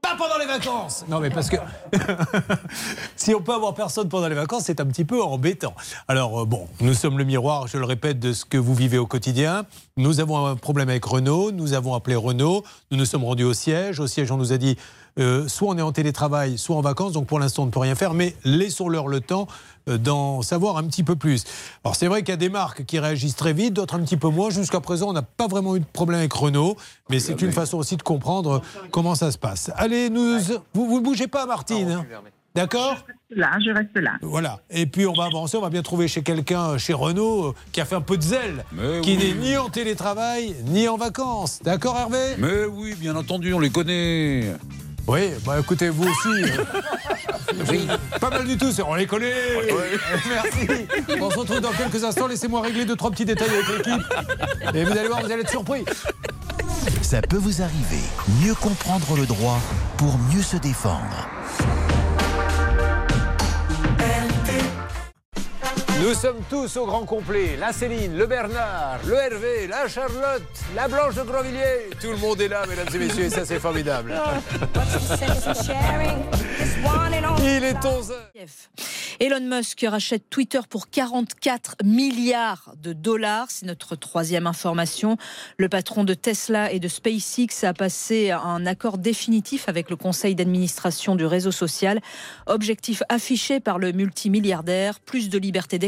pas 0.00 0.14
pendant 0.16 0.38
les 0.38 0.46
vacances. 0.46 1.04
Non, 1.08 1.18
mais 1.18 1.30
parce 1.30 1.50
que 1.50 1.56
si 3.16 3.34
on 3.34 3.40
peut 3.40 3.54
avoir 3.54 3.74
personne 3.74 4.08
pendant 4.08 4.28
les 4.28 4.34
vacances, 4.34 4.64
c'est 4.66 4.80
un 4.80 4.86
petit 4.86 5.04
peu 5.04 5.22
embêtant. 5.22 5.74
Alors 6.06 6.42
euh, 6.42 6.44
bon, 6.44 6.68
nous 6.80 6.94
sommes 6.94 7.18
le 7.18 7.24
miroir, 7.24 7.66
je 7.66 7.78
le 7.78 7.84
répète, 7.84 8.20
de 8.20 8.32
ce 8.32 8.44
que 8.44 8.58
vous 8.58 8.74
vivez 8.74 8.98
au 8.98 9.06
quotidien. 9.06 9.64
Nous 9.96 10.20
avons 10.20 10.46
un 10.46 10.54
problème 10.54 10.88
avec 10.88 11.04
Renault, 11.04 11.50
nous 11.50 11.72
avons 11.72 11.94
appelé 11.94 12.14
Renault, 12.14 12.62
nous 12.90 12.98
nous 12.98 13.06
sommes 13.06 13.24
rendus 13.24 13.44
au 13.44 13.54
siège. 13.54 13.98
Au 13.98 14.06
siège, 14.06 14.30
on 14.30 14.36
nous 14.36 14.52
a 14.52 14.58
dit 14.58 14.76
euh, 15.18 15.48
soit 15.48 15.68
on 15.68 15.78
est 15.78 15.82
en 15.82 15.92
télétravail, 15.92 16.58
soit 16.58 16.76
en 16.76 16.80
vacances, 16.80 17.12
donc 17.12 17.26
pour 17.26 17.38
l'instant 17.38 17.64
on 17.64 17.66
ne 17.66 17.70
peut 17.70 17.80
rien 17.80 17.94
faire, 17.94 18.14
mais 18.14 18.34
laissons-leur 18.44 19.08
le 19.08 19.20
temps 19.20 19.46
euh, 19.88 19.98
d'en 19.98 20.42
savoir 20.42 20.76
un 20.76 20.84
petit 20.84 21.02
peu 21.02 21.16
plus. 21.16 21.44
Alors 21.84 21.96
c'est 21.96 22.06
vrai 22.06 22.22
qu'il 22.22 22.30
y 22.30 22.34
a 22.34 22.36
des 22.36 22.48
marques 22.48 22.84
qui 22.84 22.98
réagissent 22.98 23.36
très 23.36 23.52
vite, 23.52 23.74
d'autres 23.74 23.94
un 23.96 24.00
petit 24.00 24.16
peu 24.16 24.28
moins. 24.28 24.50
Jusqu'à 24.50 24.80
présent, 24.80 25.08
on 25.08 25.12
n'a 25.12 25.22
pas 25.22 25.46
vraiment 25.46 25.76
eu 25.76 25.80
de 25.80 25.84
problème 25.92 26.20
avec 26.20 26.32
Renault, 26.32 26.76
mais 27.10 27.18
c'est 27.20 27.40
une 27.42 27.52
façon 27.52 27.78
aussi 27.78 27.96
de 27.96 28.02
comprendre 28.02 28.62
comment 28.90 29.14
ça 29.14 29.30
se 29.32 29.38
passe. 29.38 29.70
Allez, 29.76 30.10
nous, 30.10 30.38
vous 30.74 30.98
ne 30.98 31.04
bougez 31.04 31.26
pas, 31.26 31.46
Martine. 31.46 31.90
hein 31.90 32.06
D'accord 32.54 32.96
Là, 33.30 33.50
je 33.64 33.70
reste 33.70 33.94
là. 33.96 34.12
Voilà. 34.22 34.58
Et 34.70 34.86
puis 34.86 35.06
on 35.06 35.12
va 35.12 35.24
avancer, 35.26 35.56
on 35.56 35.60
va 35.60 35.68
bien 35.70 35.82
trouver 35.82 36.08
chez 36.08 36.22
quelqu'un, 36.22 36.76
chez 36.78 36.94
Renault, 36.94 37.48
euh, 37.48 37.54
qui 37.72 37.80
a 37.80 37.84
fait 37.84 37.94
un 37.94 38.00
peu 38.00 38.16
de 38.16 38.22
zèle, 38.22 38.64
qui 39.02 39.16
oui. 39.16 39.18
n'est 39.18 39.34
ni 39.34 39.56
en 39.56 39.68
télétravail, 39.68 40.56
ni 40.64 40.88
en 40.88 40.96
vacances. 40.96 41.60
D'accord, 41.62 41.96
Hervé? 41.98 42.36
Mais 42.38 42.64
oui, 42.64 42.94
bien 42.98 43.14
entendu, 43.16 43.52
on 43.52 43.60
les 43.60 43.70
connaît. 43.70 44.54
Oui, 45.08 45.30
bah 45.44 45.56
écoutez, 45.58 45.88
vous 45.88 46.04
aussi. 46.04 46.42
euh, 46.44 47.96
Pas 48.20 48.30
mal 48.30 48.46
du 48.46 48.56
tout, 48.58 48.70
c'est- 48.72 48.82
on 48.82 48.94
les 48.94 49.06
connaît. 49.06 49.32
Merci. 50.28 50.86
On 51.20 51.30
se 51.30 51.38
retrouve 51.38 51.60
dans 51.60 51.72
quelques 51.72 52.04
instants. 52.04 52.26
Laissez-moi 52.26 52.60
régler 52.60 52.84
deux, 52.84 52.94
trois 52.96 53.10
petits 53.10 53.24
détails 53.24 53.48
avec 53.48 53.68
l'équipe. 53.86 54.06
Et 54.74 54.84
vous 54.84 54.92
allez 54.92 55.08
voir, 55.08 55.20
vous 55.24 55.32
allez 55.32 55.40
être 55.42 55.50
surpris. 55.50 55.84
Ça 57.02 57.22
peut 57.22 57.38
vous 57.38 57.62
arriver. 57.62 58.02
Mieux 58.42 58.54
comprendre 58.54 59.16
le 59.16 59.24
droit 59.26 59.58
pour 59.96 60.18
mieux 60.34 60.42
se 60.42 60.56
défendre. 60.58 61.26
Nous 66.00 66.14
sommes 66.14 66.42
tous 66.48 66.76
au 66.76 66.86
grand 66.86 67.04
complet. 67.04 67.56
La 67.58 67.72
Céline, 67.72 68.16
le 68.16 68.26
Bernard, 68.26 69.00
le 69.04 69.14
Hervé, 69.14 69.66
la 69.66 69.88
Charlotte, 69.88 70.42
la 70.76 70.86
Blanche 70.86 71.16
de 71.16 71.22
Grandvilliers. 71.22 71.90
Tout 72.00 72.10
le 72.10 72.18
monde 72.18 72.40
est 72.40 72.46
là, 72.46 72.64
mesdames 72.68 72.86
et 72.94 72.98
messieurs, 72.98 73.24
et 73.24 73.30
ça 73.30 73.44
c'est 73.44 73.58
formidable. 73.58 74.14
Il 77.40 77.64
est 77.64 77.84
11 77.84 78.14
Elon 79.20 79.40
Musk 79.40 79.84
rachète 79.88 80.30
Twitter 80.30 80.60
pour 80.70 80.90
44 80.90 81.76
milliards 81.84 82.72
de 82.80 82.92
dollars. 82.92 83.48
C'est 83.50 83.66
notre 83.66 83.96
troisième 83.96 84.46
information. 84.46 85.16
Le 85.56 85.68
patron 85.68 86.04
de 86.04 86.14
Tesla 86.14 86.70
et 86.70 86.78
de 86.78 86.86
SpaceX 86.86 87.64
a 87.64 87.74
passé 87.74 88.30
un 88.30 88.64
accord 88.64 88.96
définitif 88.96 89.68
avec 89.68 89.90
le 89.90 89.96
conseil 89.96 90.36
d'administration 90.36 91.16
du 91.16 91.26
réseau 91.26 91.50
social. 91.50 92.00
Objectif 92.46 93.02
affiché 93.08 93.58
par 93.58 93.80
le 93.80 93.90
multimilliardaire, 93.90 95.00
plus 95.00 95.28
de 95.28 95.38
liberté 95.38 95.80
d'expression 95.80 95.87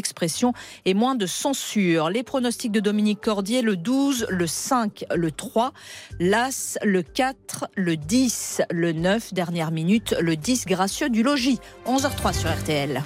et 0.85 0.95
moins 0.95 1.15
de 1.15 1.27
censure. 1.27 2.11
Les 2.11 2.23
pronostics 2.23 2.73
de 2.73 2.81
Dominique 2.81 3.21
Cordier, 3.21 3.63
le 3.63 3.77
12, 3.77 4.27
le 4.29 4.47
5, 4.47 5.05
le 5.15 5.31
3, 5.31 5.73
l'As, 6.19 6.79
le 6.83 7.03
4, 7.03 7.67
le 7.77 7.97
10, 7.97 8.63
le 8.71 8.93
9, 8.93 9.35
dernière 9.35 9.71
minute, 9.71 10.15
le 10.21 10.37
10 10.37 10.67
gracieux 10.67 11.11
du 11.11 11.23
logis. 11.23 11.59
11h03 11.87 12.33
sur 12.39 12.51
RTL. 12.51 13.03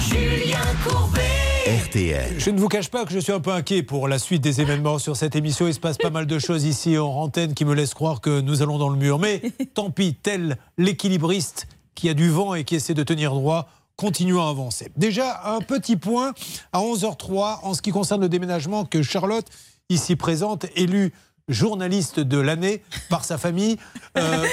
Julien 0.00 0.58
Courbet. 0.86 1.20
RTL. 1.66 2.38
Je 2.38 2.50
ne 2.50 2.60
vous 2.60 2.68
cache 2.68 2.90
pas 2.90 3.04
que 3.04 3.12
je 3.12 3.18
suis 3.18 3.32
un 3.32 3.40
peu 3.40 3.50
inquiet 3.50 3.82
pour 3.82 4.06
la 4.06 4.20
suite 4.20 4.40
des 4.40 4.60
événements 4.60 5.00
sur 5.00 5.16
cette 5.16 5.34
émission. 5.34 5.66
Il 5.66 5.74
se 5.74 5.80
passe 5.80 5.98
pas 5.98 6.10
mal 6.10 6.26
de 6.26 6.38
choses 6.38 6.64
ici 6.64 6.96
en 6.96 7.06
antenne 7.06 7.54
qui 7.54 7.64
me 7.64 7.74
laissent 7.74 7.94
croire 7.94 8.20
que 8.20 8.40
nous 8.40 8.62
allons 8.62 8.78
dans 8.78 8.88
le 8.88 8.96
mur. 8.96 9.18
Mais 9.18 9.42
tant 9.74 9.90
pis, 9.90 10.14
tel 10.14 10.58
l'équilibriste 10.78 11.66
qui 11.96 12.08
a 12.08 12.14
du 12.14 12.30
vent 12.30 12.54
et 12.54 12.62
qui 12.62 12.76
essaie 12.76 12.94
de 12.94 13.02
tenir 13.02 13.34
droit, 13.34 13.68
continuons 13.96 14.42
à 14.42 14.50
avancer. 14.50 14.90
Déjà, 14.96 15.42
un 15.44 15.60
petit 15.60 15.96
point 15.96 16.32
à 16.72 16.80
11h03 16.80 17.60
en 17.62 17.74
ce 17.74 17.82
qui 17.82 17.90
concerne 17.90 18.20
le 18.20 18.28
déménagement 18.28 18.84
que 18.84 19.02
Charlotte, 19.02 19.46
ici 19.88 20.16
présente, 20.16 20.66
élue 20.74 21.12
journaliste 21.48 22.18
de 22.20 22.38
l'année 22.38 22.82
par 23.08 23.24
sa 23.24 23.38
famille. 23.38 23.76
Euh, 24.16 24.44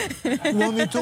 où 0.54 0.62
en 0.62 0.76
est-on 0.78 1.02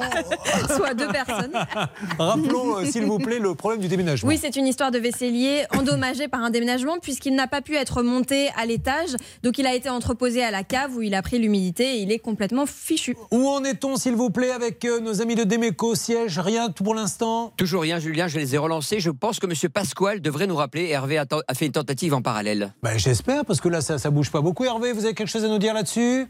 Soit 0.76 0.94
deux 0.94 1.08
personnes. 1.08 1.52
Rappelons, 2.20 2.78
euh, 2.78 2.86
s'il 2.86 3.06
vous 3.06 3.18
plaît, 3.18 3.40
le 3.40 3.56
problème 3.56 3.82
du 3.82 3.88
déménagement. 3.88 4.30
Oui, 4.30 4.38
c'est 4.40 4.56
une 4.56 4.68
histoire 4.68 4.92
de 4.92 5.00
vaisselier 5.00 5.66
endommagé 5.78 6.28
par 6.28 6.42
un 6.42 6.50
déménagement 6.50 7.00
puisqu'il 7.00 7.36
n'a 7.36 7.48
pas 7.48 7.62
pu 7.62 7.76
être 7.76 8.04
monté 8.04 8.50
à 8.58 8.66
l'étage. 8.66 9.16
Donc 9.44 9.58
il 9.58 9.66
a 9.66 9.74
été 9.74 9.90
entreposé 9.90 10.44
à 10.44 10.52
la 10.52 10.64
cave 10.64 10.96
où 10.96 11.02
il 11.02 11.14
a 11.16 11.22
pris 11.22 11.40
l'humidité 11.40 11.96
et 11.96 12.02
il 12.02 12.12
est 12.12 12.20
complètement 12.20 12.66
fichu. 12.66 13.18
Où 13.32 13.50
en 13.50 13.64
est-on, 13.64 13.96
s'il 13.96 14.16
vous 14.16 14.30
plaît, 14.30 14.52
avec 14.52 14.86
euh, 14.86 15.00
nos 15.00 15.22
amis 15.22 15.36
de 15.36 15.44
Déméco 15.44 15.96
Siège 15.96 16.40
Rien 16.40 16.70
pour 16.70 16.96
l'instant? 16.96 17.54
Toujours 17.58 17.82
rien, 17.82 18.00
Julien, 18.00 18.28
je 18.28 18.38
les 18.38 18.56
ai 18.56 18.58
relancés. 18.58 19.00
Je 19.00 19.10
pense 19.10 19.40
que 19.40 19.48
M. 19.48 19.54
Pasquale 19.70 20.22
devrait 20.22 20.48
nous 20.48 20.56
rappeler. 20.56 20.90
Hervé 20.90 21.18
a, 21.18 21.26
a 21.48 21.54
fait 21.54 21.66
une 21.66 21.72
tentative 21.72 22.14
en 22.14 22.22
parallèle. 22.22 22.74
Ben, 22.82 22.98
J'espère, 22.98 23.44
parce 23.46 23.60
que 23.60 23.68
là, 23.68 23.82
ça, 23.82 23.98
ça 23.98 24.10
bouge 24.10 24.32
pas 24.32 24.42
beaucoup. 24.42 24.64
Hervé, 24.64 24.94
vous 24.94 25.06
avez 25.06 25.16
quelque 25.16 25.28
chose 25.30 25.44
à 25.44 25.48
nous 25.48 25.58
dire 25.58 25.74
là-dessus 25.82 26.28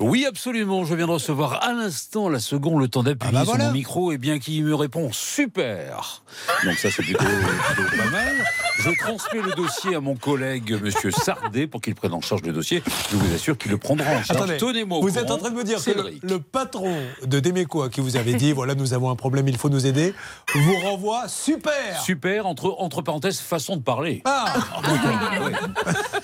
Oui, 0.00 0.24
absolument. 0.26 0.84
Je 0.84 0.94
viens 0.94 1.06
de 1.06 1.12
recevoir 1.12 1.64
à 1.64 1.72
l'instant 1.72 2.28
la 2.28 2.38
seconde, 2.38 2.80
le 2.80 2.86
temps 2.86 3.02
d'appuyer 3.02 3.32
bah 3.32 3.40
sur 3.42 3.50
voilà. 3.50 3.66
mon 3.66 3.72
micro, 3.72 4.12
et 4.12 4.18
bien 4.18 4.38
qu'il 4.38 4.64
me 4.64 4.72
répond 4.74 5.10
super. 5.12 6.22
Donc 6.64 6.74
ça, 6.78 6.88
c'est 6.88 7.02
plutôt, 7.02 7.24
plutôt 7.24 7.96
pas 7.96 8.10
mal. 8.10 8.34
Je 8.78 8.90
transmets 8.90 9.42
le 9.42 9.50
dossier 9.54 9.96
à 9.96 10.00
mon 10.00 10.14
collègue, 10.14 10.80
Monsieur 10.80 11.10
Sardet, 11.10 11.66
pour 11.66 11.80
qu'il 11.80 11.96
prenne 11.96 12.14
en 12.14 12.20
charge 12.20 12.42
le 12.42 12.52
dossier. 12.52 12.80
Je 13.10 13.16
vous 13.16 13.34
assure 13.34 13.58
qu'il 13.58 13.72
le 13.72 13.78
prendra 13.78 14.06
en 14.08 14.22
charge. 14.22 14.30
Attendez, 14.40 14.56
Tenez-moi 14.56 15.00
vous 15.00 15.18
êtes 15.18 15.32
en 15.32 15.36
train 15.38 15.50
de 15.50 15.56
me 15.56 15.64
dire 15.64 15.82
que 15.82 15.90
le, 15.90 16.12
le 16.22 16.38
patron 16.38 16.94
de 17.26 17.40
Déméco, 17.40 17.82
à 17.82 17.88
qui 17.90 18.00
vous 18.00 18.16
avez 18.16 18.34
dit, 18.34 18.52
voilà, 18.52 18.76
nous 18.76 18.94
avons 18.94 19.10
un 19.10 19.16
problème, 19.16 19.48
il 19.48 19.58
faut 19.58 19.68
nous 19.68 19.84
aider, 19.84 20.14
vous 20.54 20.76
renvoie 20.78 21.26
super 21.26 22.00
Super, 22.00 22.46
entre, 22.46 22.76
entre 22.78 23.02
parenthèses, 23.02 23.40
façon 23.40 23.76
de 23.76 23.82
parler. 23.82 24.22
Ah 24.24 24.44
Ouais. 25.42 25.52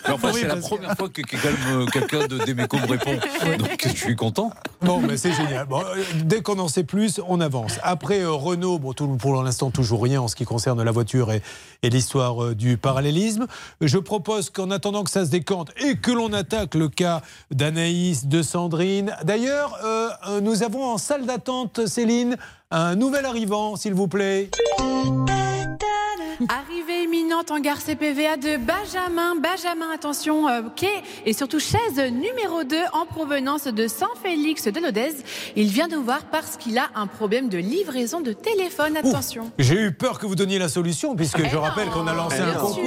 Mais 0.06 0.12
enfin, 0.12 0.30
Oui, 0.32 0.40
c'est 0.42 0.46
la 0.48 0.56
première 0.56 0.96
fois 0.96 1.08
que 1.08 1.22
quelqu'un 1.22 2.26
de 2.28 2.38
Déméco 2.44 2.76
me 2.78 2.86
répond. 2.86 3.14
Donc 3.58 3.63
je 3.84 3.96
suis 3.96 4.16
content. 4.16 4.50
Bon, 4.82 5.00
mais 5.00 5.16
c'est 5.16 5.32
génial. 5.32 5.66
Bon, 5.66 5.80
euh, 5.80 6.02
dès 6.24 6.42
qu'on 6.42 6.58
en 6.58 6.68
sait 6.68 6.84
plus, 6.84 7.20
on 7.28 7.40
avance. 7.40 7.78
Après 7.82 8.20
euh, 8.20 8.32
Renault, 8.32 8.78
bon, 8.78 8.92
pour 8.92 9.42
l'instant, 9.42 9.70
toujours 9.70 10.02
rien 10.02 10.20
en 10.20 10.28
ce 10.28 10.36
qui 10.36 10.44
concerne 10.44 10.82
la 10.82 10.90
voiture 10.90 11.32
et, 11.32 11.42
l'histoire 11.82 12.42
euh, 12.42 12.54
du 12.54 12.76
parallélisme. 12.76 13.46
Je 13.80 13.98
propose 13.98 14.50
qu'en 14.50 14.70
attendant 14.70 15.04
que 15.04 15.10
ça 15.10 15.24
se 15.24 15.30
décante 15.30 15.70
et 15.82 15.96
que 15.96 16.10
l'on 16.10 16.32
attaque 16.32 16.74
le 16.74 16.88
cas 16.88 17.22
d'Anaïs, 17.50 18.26
de 18.26 18.42
Sandrine. 18.42 19.14
D'ailleurs, 19.24 19.78
nous 20.42 20.62
avons 20.62 20.84
en 20.84 20.98
salle 20.98 21.26
d'attente, 21.26 21.86
Céline, 21.86 22.36
un 22.70 22.96
nouvel 22.96 23.24
arrivant, 23.26 23.76
s'il 23.76 23.94
vous 23.94 24.08
plaît. 24.08 24.50
Arrivée 26.48 27.04
imminente 27.04 27.52
en 27.52 27.60
gare 27.60 27.78
CPVA 27.80 28.36
de 28.36 28.56
Benjamin. 28.56 29.36
Benjamin, 29.36 29.86
attention, 29.94 30.48
euh, 30.48 30.62
quai 30.74 30.88
et 31.24 31.32
surtout 31.32 31.60
chaise 31.60 31.96
numéro 31.96 32.64
2 32.64 32.76
en 32.92 33.06
provenance 33.06 33.68
de 33.68 33.86
Saint-Félix 33.86 34.66
de 34.66 34.80
Lodèze. 34.80 35.22
Il 35.54 35.68
vient 35.68 35.86
nous 35.86 36.02
voir 36.02 36.24
parce 36.32 36.56
qu'il 36.56 36.76
a 36.76 36.88
un 36.96 37.06
problème 37.06 37.48
de 37.48 37.56
livraison 37.58 38.20
de 38.20 38.32
téléphone. 38.32 38.96
Attention. 38.96 39.52
J'ai 39.60 39.80
eu 39.80 39.92
peur 39.92 40.18
que 40.18 40.26
vous 40.26 40.34
donniez 40.34 40.58
la 40.58 40.68
solution, 40.68 41.14
puisque 41.14 41.38
Eh 41.38 41.48
je 41.48 41.54
non, 41.54 41.62
rappelle 41.62 41.88
qu'on 41.90 42.06
a 42.08 42.14
lancé 42.14 42.40
un 42.40 42.54
concours. 42.54 42.82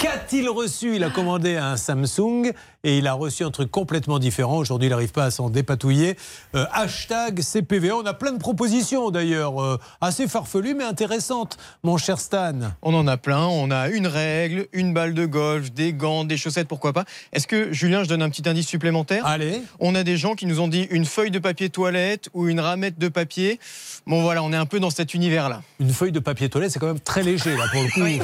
Qu'a-t-il 0.00 0.48
reçu? 0.48 0.96
Il 0.96 1.04
a 1.04 1.10
commandé 1.10 1.56
un 1.56 1.76
Samsung 1.76 2.52
et 2.82 2.98
il 2.98 3.06
a 3.06 3.12
reçu 3.12 3.44
un 3.44 3.52
truc 3.52 3.70
complètement 3.70 4.18
différent. 4.18 4.58
Aujourd'hui, 4.58 4.88
il 4.88 4.90
n'arrive 4.90 5.12
pas 5.12 5.26
à 5.26 5.30
s'en 5.30 5.50
dépatouiller. 5.50 6.16
Euh, 6.56 6.66
hashtag 6.72 7.40
CPVA. 7.42 7.96
On 7.96 8.04
a 8.06 8.12
plein 8.12 8.32
de 8.32 8.38
propositions 8.40 9.01
d'ailleurs, 9.10 9.62
euh, 9.62 9.78
assez 10.00 10.28
farfelues 10.28 10.74
mais 10.74 10.84
intéressantes, 10.84 11.56
mon 11.82 11.96
cher 11.96 12.20
Stan. 12.20 12.54
On 12.82 12.94
en 12.94 13.06
a 13.06 13.16
plein. 13.16 13.46
On 13.46 13.70
a 13.70 13.88
une 13.88 14.06
règle, 14.06 14.66
une 14.72 14.94
balle 14.94 15.14
de 15.14 15.26
golf, 15.26 15.72
des 15.72 15.92
gants, 15.92 16.24
des 16.24 16.36
chaussettes, 16.36 16.68
pourquoi 16.68 16.92
pas. 16.92 17.04
Est-ce 17.32 17.46
que, 17.46 17.72
Julien, 17.72 18.04
je 18.04 18.08
donne 18.08 18.22
un 18.22 18.30
petit 18.30 18.48
indice 18.48 18.68
supplémentaire? 18.68 19.26
Allez. 19.26 19.62
On 19.80 19.94
a 19.94 20.04
des 20.04 20.16
gens 20.16 20.34
qui 20.34 20.46
nous 20.46 20.60
ont 20.60 20.68
dit 20.68 20.86
une 20.90 21.04
feuille 21.04 21.30
de 21.30 21.38
papier 21.38 21.70
toilette 21.70 22.28
ou 22.34 22.48
une 22.48 22.60
ramette 22.60 22.98
de 22.98 23.08
papier. 23.08 23.58
Bon, 24.06 24.22
voilà, 24.22 24.42
on 24.42 24.52
est 24.52 24.56
un 24.56 24.66
peu 24.66 24.80
dans 24.80 24.90
cet 24.90 25.14
univers-là. 25.14 25.62
Une 25.80 25.90
feuille 25.90 26.12
de 26.12 26.20
papier 26.20 26.48
toilette, 26.48 26.70
c'est 26.70 26.78
quand 26.78 26.86
même 26.86 27.00
très 27.00 27.22
léger 27.22 27.56
là 27.56 27.64
pour 27.72 27.82
le 27.82 27.88
coup. 27.88 28.00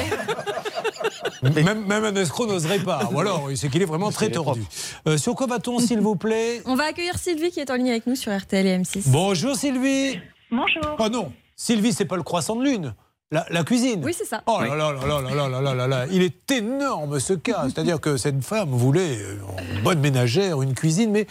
Même, 1.42 1.86
même 1.86 2.05
un 2.05 2.14
escroc 2.16 2.46
n'oserait 2.46 2.80
pas. 2.80 3.09
Ou 3.12 3.20
alors, 3.20 3.48
c'est 3.55 3.68
qu'il 3.68 3.82
est 3.82 3.86
vraiment 3.86 4.10
très 4.10 4.30
tordu. 4.30 4.62
Euh, 5.06 5.16
sur 5.16 5.34
quoi 5.34 5.46
va-t-on, 5.46 5.78
s'il 5.78 6.00
vous 6.00 6.16
plaît? 6.16 6.62
On 6.64 6.74
va 6.74 6.84
accueillir 6.84 7.16
Sylvie 7.16 7.50
qui 7.50 7.60
est 7.60 7.70
en 7.70 7.76
ligne 7.76 7.90
avec 7.90 8.06
nous 8.06 8.16
sur 8.16 8.36
RTL 8.36 8.66
et 8.66 8.78
M6. 8.78 9.02
Bonjour 9.06 9.55
Sylvie. 9.55 10.18
Bonjour. 10.50 10.96
Oh 10.98 11.08
non, 11.08 11.32
Sylvie, 11.56 11.92
c'est 11.92 12.04
pas 12.04 12.16
le 12.16 12.22
croissant 12.22 12.56
de 12.56 12.64
lune. 12.64 12.94
La, 13.30 13.62
cuisine. 13.62 14.02
Oui, 14.02 14.14
c'est 14.16 14.24
ça. 14.24 14.42
Oh 14.46 14.58
là, 14.60 14.70
oui. 14.70 14.78
là, 14.78 14.92
là, 14.92 15.20
là 15.20 15.48
là 15.48 15.60
là 15.60 15.74
là 15.74 15.86
là 15.86 16.06
Il 16.10 16.22
est 16.22 16.50
énorme 16.50 17.20
ce 17.20 17.34
cas. 17.34 17.64
C'est-à-dire 17.68 18.00
que 18.00 18.16
cette 18.16 18.42
femme 18.42 18.70
voulait 18.70 19.18
euh, 19.18 19.36
une 19.74 19.82
bonne 19.82 20.00
ménagère, 20.00 20.62
une 20.62 20.72
cuisine, 20.72 21.10
mais 21.10 21.26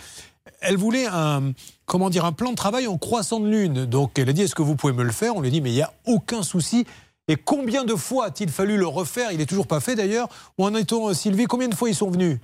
elle 0.62 0.78
voulait 0.78 1.08
un 1.08 1.54
comment 1.88 2.12
dire 2.12 2.26
un 2.26 2.34
plan 2.34 2.52
de 2.52 2.56
travail 2.56 2.86
en 2.86 3.00
croissant 3.00 3.40
de 3.40 3.48
lune. 3.48 3.86
Donc 3.86 4.20
elle 4.20 4.30
a 4.30 4.34
dit 4.34 4.44
est-ce 4.44 4.54
que 4.54 4.62
vous 4.62 4.76
pouvez 4.76 4.94
me 4.94 5.04
le 5.04 5.12
faire? 5.12 5.36
On 5.36 5.42
lui 5.42 5.48
a 5.48 5.52
dit 5.52 5.62
mais 5.62 5.72
il 5.72 5.76
n'y 5.76 5.82
a 5.82 5.92
aucun 6.06 6.44
souci. 6.44 6.86
Et 7.28 7.36
combien 7.36 7.84
de 7.84 7.96
fois 7.96 8.26
a-t-il 8.26 8.50
fallu 8.50 8.78
le 8.78 8.88
refaire? 8.88 9.32
Il 9.32 9.40
n'est 9.40 9.48
toujours 9.48 9.68
pas 9.68 9.80
fait 9.80 9.96
d'ailleurs. 9.96 10.30
Où 10.58 10.66
en 10.66 10.76
est-on, 10.76 11.10
euh, 11.10 11.14
Sylvie? 11.14 11.46
Combien 11.46 11.68
de 11.68 11.76
fois 11.76 11.90
ils 11.90 11.96
sont 11.96 12.12
venus? 12.12 12.38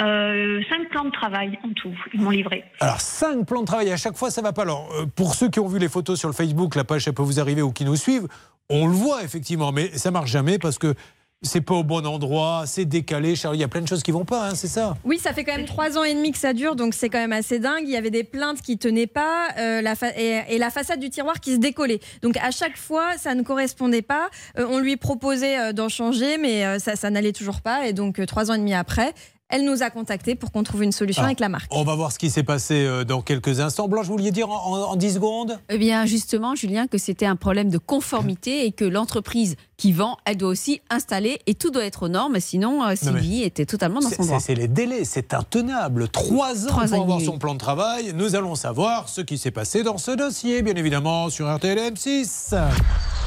Euh, 0.00 0.60
cinq 0.68 0.90
plans 0.90 1.04
de 1.04 1.10
travail 1.12 1.56
en 1.64 1.72
tout, 1.72 1.94
ils 2.12 2.20
m'ont 2.20 2.30
livré. 2.30 2.64
Alors, 2.80 3.00
cinq 3.00 3.46
plans 3.46 3.60
de 3.60 3.66
travail, 3.66 3.92
à 3.92 3.96
chaque 3.96 4.16
fois, 4.16 4.30
ça 4.30 4.42
va 4.42 4.52
pas. 4.52 4.62
Alors, 4.62 4.88
euh, 4.98 5.06
pour 5.06 5.34
ceux 5.36 5.48
qui 5.48 5.60
ont 5.60 5.68
vu 5.68 5.78
les 5.78 5.88
photos 5.88 6.18
sur 6.18 6.28
le 6.28 6.34
Facebook, 6.34 6.74
la 6.74 6.84
page, 6.84 7.04
ça 7.04 7.12
peut 7.12 7.22
vous 7.22 7.38
arriver, 7.38 7.62
ou 7.62 7.70
qui 7.70 7.84
nous 7.84 7.96
suivent, 7.96 8.26
on 8.68 8.86
le 8.86 8.92
voit 8.92 9.22
effectivement, 9.22 9.70
mais 9.70 9.96
ça 9.96 10.10
marche 10.10 10.30
jamais 10.30 10.58
parce 10.58 10.78
que 10.78 10.94
c'est 11.42 11.60
pas 11.60 11.74
au 11.74 11.84
bon 11.84 12.06
endroit, 12.06 12.62
c'est 12.64 12.86
décalé. 12.86 13.36
Charlie, 13.36 13.58
il 13.58 13.60
y 13.60 13.64
a 13.64 13.68
plein 13.68 13.82
de 13.82 13.86
choses 13.86 14.02
qui 14.02 14.10
vont 14.10 14.24
pas, 14.24 14.48
hein, 14.48 14.54
c'est 14.54 14.66
ça? 14.66 14.96
Oui, 15.04 15.18
ça 15.18 15.34
fait 15.34 15.44
quand 15.44 15.54
même 15.54 15.66
trois 15.66 15.98
ans 15.98 16.02
et 16.02 16.14
demi 16.14 16.32
que 16.32 16.38
ça 16.38 16.54
dure, 16.54 16.74
donc 16.74 16.94
c'est 16.94 17.10
quand 17.10 17.18
même 17.18 17.34
assez 17.34 17.58
dingue. 17.58 17.82
Il 17.84 17.90
y 17.90 17.98
avait 17.98 18.10
des 18.10 18.24
plaintes 18.24 18.62
qui 18.62 18.78
tenaient 18.78 19.06
pas 19.06 19.48
euh, 19.58 19.82
la 19.82 19.94
fa- 19.94 20.18
et, 20.18 20.42
et 20.48 20.56
la 20.56 20.70
façade 20.70 21.00
du 21.00 21.10
tiroir 21.10 21.40
qui 21.40 21.52
se 21.52 21.58
décollait. 21.58 22.00
Donc 22.22 22.38
à 22.38 22.50
chaque 22.50 22.78
fois, 22.78 23.18
ça 23.18 23.34
ne 23.34 23.42
correspondait 23.42 24.00
pas. 24.00 24.30
Euh, 24.58 24.66
on 24.70 24.78
lui 24.78 24.96
proposait 24.96 25.58
euh, 25.58 25.72
d'en 25.74 25.90
changer, 25.90 26.38
mais 26.38 26.64
euh, 26.64 26.78
ça, 26.78 26.96
ça 26.96 27.10
n'allait 27.10 27.32
toujours 27.32 27.60
pas. 27.60 27.86
Et 27.86 27.92
donc 27.92 28.18
euh, 28.18 28.24
trois 28.24 28.50
ans 28.50 28.54
et 28.54 28.58
demi 28.58 28.72
après, 28.72 29.12
elle 29.54 29.64
nous 29.64 29.84
a 29.84 29.90
contactés 29.90 30.34
pour 30.34 30.50
qu'on 30.50 30.64
trouve 30.64 30.82
une 30.82 30.90
solution 30.90 31.22
Ah, 31.22 31.26
avec 31.26 31.38
la 31.38 31.48
marque. 31.48 31.70
On 31.72 31.84
va 31.84 31.94
voir 31.94 32.10
ce 32.10 32.18
qui 32.18 32.28
s'est 32.28 32.42
passé 32.42 32.74
euh, 32.84 33.04
dans 33.04 33.22
quelques 33.22 33.60
instants. 33.60 33.86
Blanche, 33.86 34.06
vous 34.06 34.14
vouliez 34.14 34.32
dire 34.32 34.50
en, 34.50 34.72
en- 34.74 34.82
en 34.90 34.96
10 34.96 35.14
secondes? 35.14 35.58
Eh 35.68 35.78
bien, 35.78 36.06
justement, 36.06 36.56
Julien, 36.56 36.88
que 36.88 36.98
c'était 36.98 37.26
un 37.26 37.36
problème 37.36 37.70
de 37.70 37.78
conformité 37.78 38.66
et 38.66 38.72
que 38.72 38.84
l'entreprise 38.84 39.54
qui 39.76 39.92
vend, 39.92 40.16
elle 40.24 40.38
doit 40.38 40.48
aussi 40.48 40.80
installer 40.90 41.38
et 41.46 41.54
tout 41.54 41.70
doit 41.70 41.84
être 41.84 42.02
aux 42.04 42.08
normes. 42.08 42.40
Sinon, 42.40 42.82
euh, 42.84 42.94
Sylvie 42.96 43.42
était 43.44 43.64
totalement 43.66 44.00
dans 44.00 44.10
son 44.10 44.24
droit. 44.24 44.40
C'est 44.40 44.54
les 44.56 44.66
délais, 44.68 45.04
c'est 45.04 45.32
intenable. 45.34 46.08
Trois 46.08 46.64
ans 46.64 46.68
Trois 46.68 46.84
pour 46.86 46.92
ans 46.94 46.96
et 46.96 47.02
avoir 47.02 47.20
son 47.20 47.38
plan 47.38 47.54
de 47.54 47.58
travail. 47.60 48.12
Nous 48.14 48.34
allons 48.34 48.56
savoir 48.56 49.08
ce 49.08 49.20
qui 49.20 49.38
s'est 49.38 49.50
passé 49.52 49.84
dans 49.84 49.98
ce 49.98 50.10
dossier, 50.10 50.62
bien 50.62 50.74
évidemment, 50.74 51.30
sur 51.30 51.52
RTL 51.54 51.78
M6. 51.92 52.54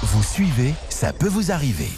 Vous 0.04 0.24
suivez, 0.24 0.74
ça 0.90 1.14
peut 1.14 1.30
vous 1.30 1.52
arriver. 1.54 1.90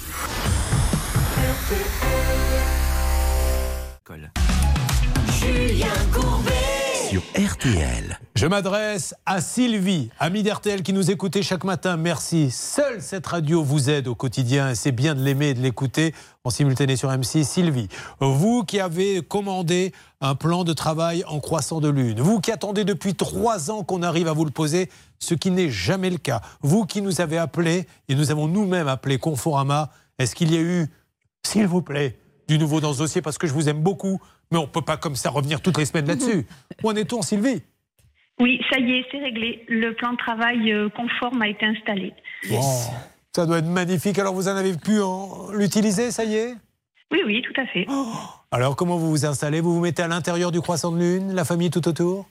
Julien 5.49 5.87
Courbet. 6.13 7.09
Sur 7.09 7.21
RTL. 7.35 8.19
Je 8.35 8.45
m'adresse 8.45 9.15
à 9.25 9.41
Sylvie, 9.41 10.11
amie 10.19 10.43
d'RTL 10.43 10.83
qui 10.83 10.93
nous 10.93 11.09
écoutez 11.09 11.41
chaque 11.41 11.63
matin. 11.63 11.97
Merci. 11.97 12.51
Seule 12.51 13.01
cette 13.01 13.25
radio 13.25 13.63
vous 13.63 13.89
aide 13.89 14.07
au 14.07 14.13
quotidien 14.13 14.69
et 14.69 14.75
c'est 14.75 14.91
bien 14.91 15.15
de 15.15 15.21
l'aimer 15.21 15.49
et 15.49 15.53
de 15.55 15.61
l'écouter 15.61 16.13
en 16.43 16.51
simultané 16.51 16.95
sur 16.95 17.09
M6. 17.09 17.43
Sylvie, 17.45 17.87
vous 18.19 18.63
qui 18.63 18.79
avez 18.79 19.23
commandé 19.23 19.91
un 20.21 20.35
plan 20.35 20.63
de 20.63 20.73
travail 20.73 21.23
en 21.27 21.39
croissant 21.39 21.81
de 21.81 21.89
lune, 21.89 22.21
vous 22.21 22.39
qui 22.41 22.51
attendez 22.51 22.85
depuis 22.85 23.15
trois 23.15 23.71
ans 23.71 23.83
qu'on 23.83 24.03
arrive 24.03 24.27
à 24.27 24.33
vous 24.33 24.45
le 24.45 24.51
poser, 24.51 24.87
ce 25.17 25.33
qui 25.33 25.49
n'est 25.49 25.71
jamais 25.71 26.11
le 26.11 26.17
cas, 26.17 26.41
vous 26.61 26.85
qui 26.85 27.01
nous 27.01 27.21
avez 27.21 27.39
appelé 27.39 27.87
et 28.07 28.13
nous 28.13 28.29
avons 28.29 28.47
nous-mêmes 28.47 28.87
appelé 28.87 29.17
Conforama, 29.17 29.89
est-ce 30.19 30.35
qu'il 30.35 30.53
y 30.53 30.57
a 30.57 30.61
eu, 30.61 30.85
s'il 31.43 31.65
vous 31.65 31.81
plaît, 31.81 32.19
du 32.49 32.57
nouveau 32.57 32.81
dans 32.81 32.93
ce 32.93 32.97
dossier 32.97 33.21
parce 33.21 33.37
que 33.37 33.45
je 33.47 33.53
vous 33.53 33.69
aime 33.69 33.81
beaucoup, 33.81 34.19
mais 34.51 34.57
on 34.57 34.63
ne 34.63 34.67
peut 34.67 34.81
pas 34.81 34.97
comme 34.97 35.15
ça 35.15 35.29
revenir 35.29 35.61
toutes 35.61 35.77
les 35.77 35.85
semaines 35.85 36.07
là-dessus. 36.07 36.47
Où 36.83 36.89
en 36.89 36.95
est-on, 36.95 37.21
Sylvie? 37.21 37.61
Oui, 38.41 38.59
ça 38.71 38.79
y 38.79 38.91
est, 38.93 39.05
c'est 39.11 39.19
réglé. 39.19 39.63
Le 39.67 39.93
plan 39.93 40.13
de 40.13 40.17
travail 40.17 40.71
euh, 40.71 40.89
conforme 40.89 41.41
a 41.43 41.47
été 41.47 41.65
installé. 41.65 42.13
Bon, 42.49 42.61
ça 43.35 43.45
doit 43.45 43.59
être 43.59 43.67
magnifique. 43.67 44.17
Alors, 44.17 44.33
vous 44.33 44.47
en 44.47 44.55
avez 44.55 44.75
pu 44.75 44.99
en- 45.01 45.51
l'utiliser, 45.51 46.09
ça 46.11 46.23
y 46.23 46.35
est? 46.35 46.55
Oui, 47.11 47.19
oui, 47.25 47.41
tout 47.43 47.59
à 47.61 47.65
fait. 47.67 47.85
Alors, 48.51 48.75
comment 48.75 48.97
vous 48.97 49.09
vous 49.09 49.25
installez? 49.25 49.61
Vous 49.61 49.73
vous 49.75 49.81
mettez 49.81 50.01
à 50.03 50.07
l'intérieur 50.07 50.51
du 50.51 50.61
croissant 50.61 50.91
de 50.91 50.99
lune, 50.99 51.33
la 51.33 51.45
famille 51.45 51.69
tout 51.69 51.87
autour? 51.87 52.27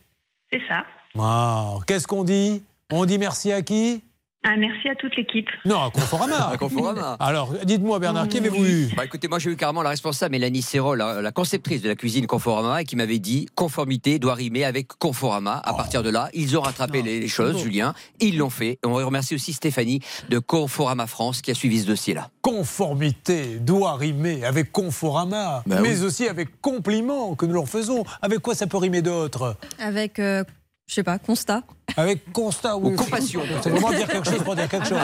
C'est 0.52 0.62
ça. 0.66 0.84
Wow. 1.14 1.80
Qu'est-ce 1.86 2.06
qu'on 2.08 2.24
dit? 2.24 2.62
On 2.90 3.04
dit 3.04 3.18
merci 3.18 3.52
à 3.52 3.62
qui? 3.62 4.02
Un 4.44 4.56
merci 4.56 4.88
à 4.88 4.94
toute 4.94 5.16
l'équipe. 5.16 5.48
Non, 5.64 5.82
à 5.82 5.90
Conforama. 5.90 6.48
À 6.52 6.56
Conforama. 6.56 7.16
Alors, 7.18 7.52
dites-moi, 7.64 7.98
Bernard, 7.98 8.28
qui 8.28 8.38
avez-vous 8.38 8.64
eu? 8.64 8.88
Bah 8.96 9.04
écoutez, 9.04 9.26
moi 9.26 9.40
j'ai 9.40 9.50
eu 9.50 9.56
carrément 9.56 9.82
la 9.82 9.90
responsable 9.90 10.30
Mélanie 10.32 10.62
Serrault, 10.62 10.94
la, 10.94 11.20
la 11.20 11.32
conceptrice 11.32 11.82
de 11.82 11.88
la 11.88 11.96
cuisine 11.96 12.26
Conforama, 12.28 12.80
et 12.80 12.84
qui 12.84 12.94
m'avait 12.94 13.18
dit 13.18 13.46
conformité 13.56 14.20
doit 14.20 14.34
rimer 14.34 14.64
avec 14.64 14.88
Conforama. 14.98 15.60
Oh. 15.66 15.70
À 15.70 15.74
partir 15.74 16.04
de 16.04 16.10
là, 16.10 16.30
ils 16.34 16.56
ont 16.56 16.60
rattrapé 16.60 17.02
les, 17.02 17.18
les 17.18 17.28
choses, 17.28 17.58
Julien. 17.60 17.94
Ils 18.20 18.38
l'ont 18.38 18.48
fait. 18.48 18.78
Et 18.84 18.86
on 18.86 18.94
remercie 18.94 19.34
aussi 19.34 19.52
Stéphanie 19.52 20.00
de 20.28 20.38
Conforama 20.38 21.08
France 21.08 21.42
qui 21.42 21.50
a 21.50 21.54
suivi 21.54 21.80
ce 21.80 21.86
dossier-là. 21.88 22.30
Conformité 22.40 23.56
doit 23.58 23.96
rimer 23.96 24.44
avec 24.44 24.70
Conforama, 24.70 25.64
Bah 25.66 25.80
mais 25.82 25.98
oui. 25.98 26.04
aussi 26.04 26.28
avec 26.28 26.60
compliment 26.60 27.34
que 27.34 27.44
nous 27.44 27.54
leur 27.54 27.68
faisons. 27.68 28.04
Avec 28.22 28.38
quoi 28.38 28.54
ça 28.54 28.68
peut 28.68 28.76
rimer 28.78 29.02
d'autres 29.02 29.56
Avec, 29.80 30.20
euh, 30.20 30.44
je 30.88 30.94
sais 30.94 31.02
pas, 31.04 31.18
constat. 31.18 31.62
Avec 31.96 32.32
constat 32.32 32.76
ou 32.76 32.96
compassion. 32.96 33.42
C'est 33.62 33.70
vraiment 33.70 33.90
dire 33.92 34.08
quelque 34.08 34.28
chose 34.28 34.42
pour 34.42 34.56
dire 34.56 34.68
quelque 34.68 34.88
chose. 34.88 34.98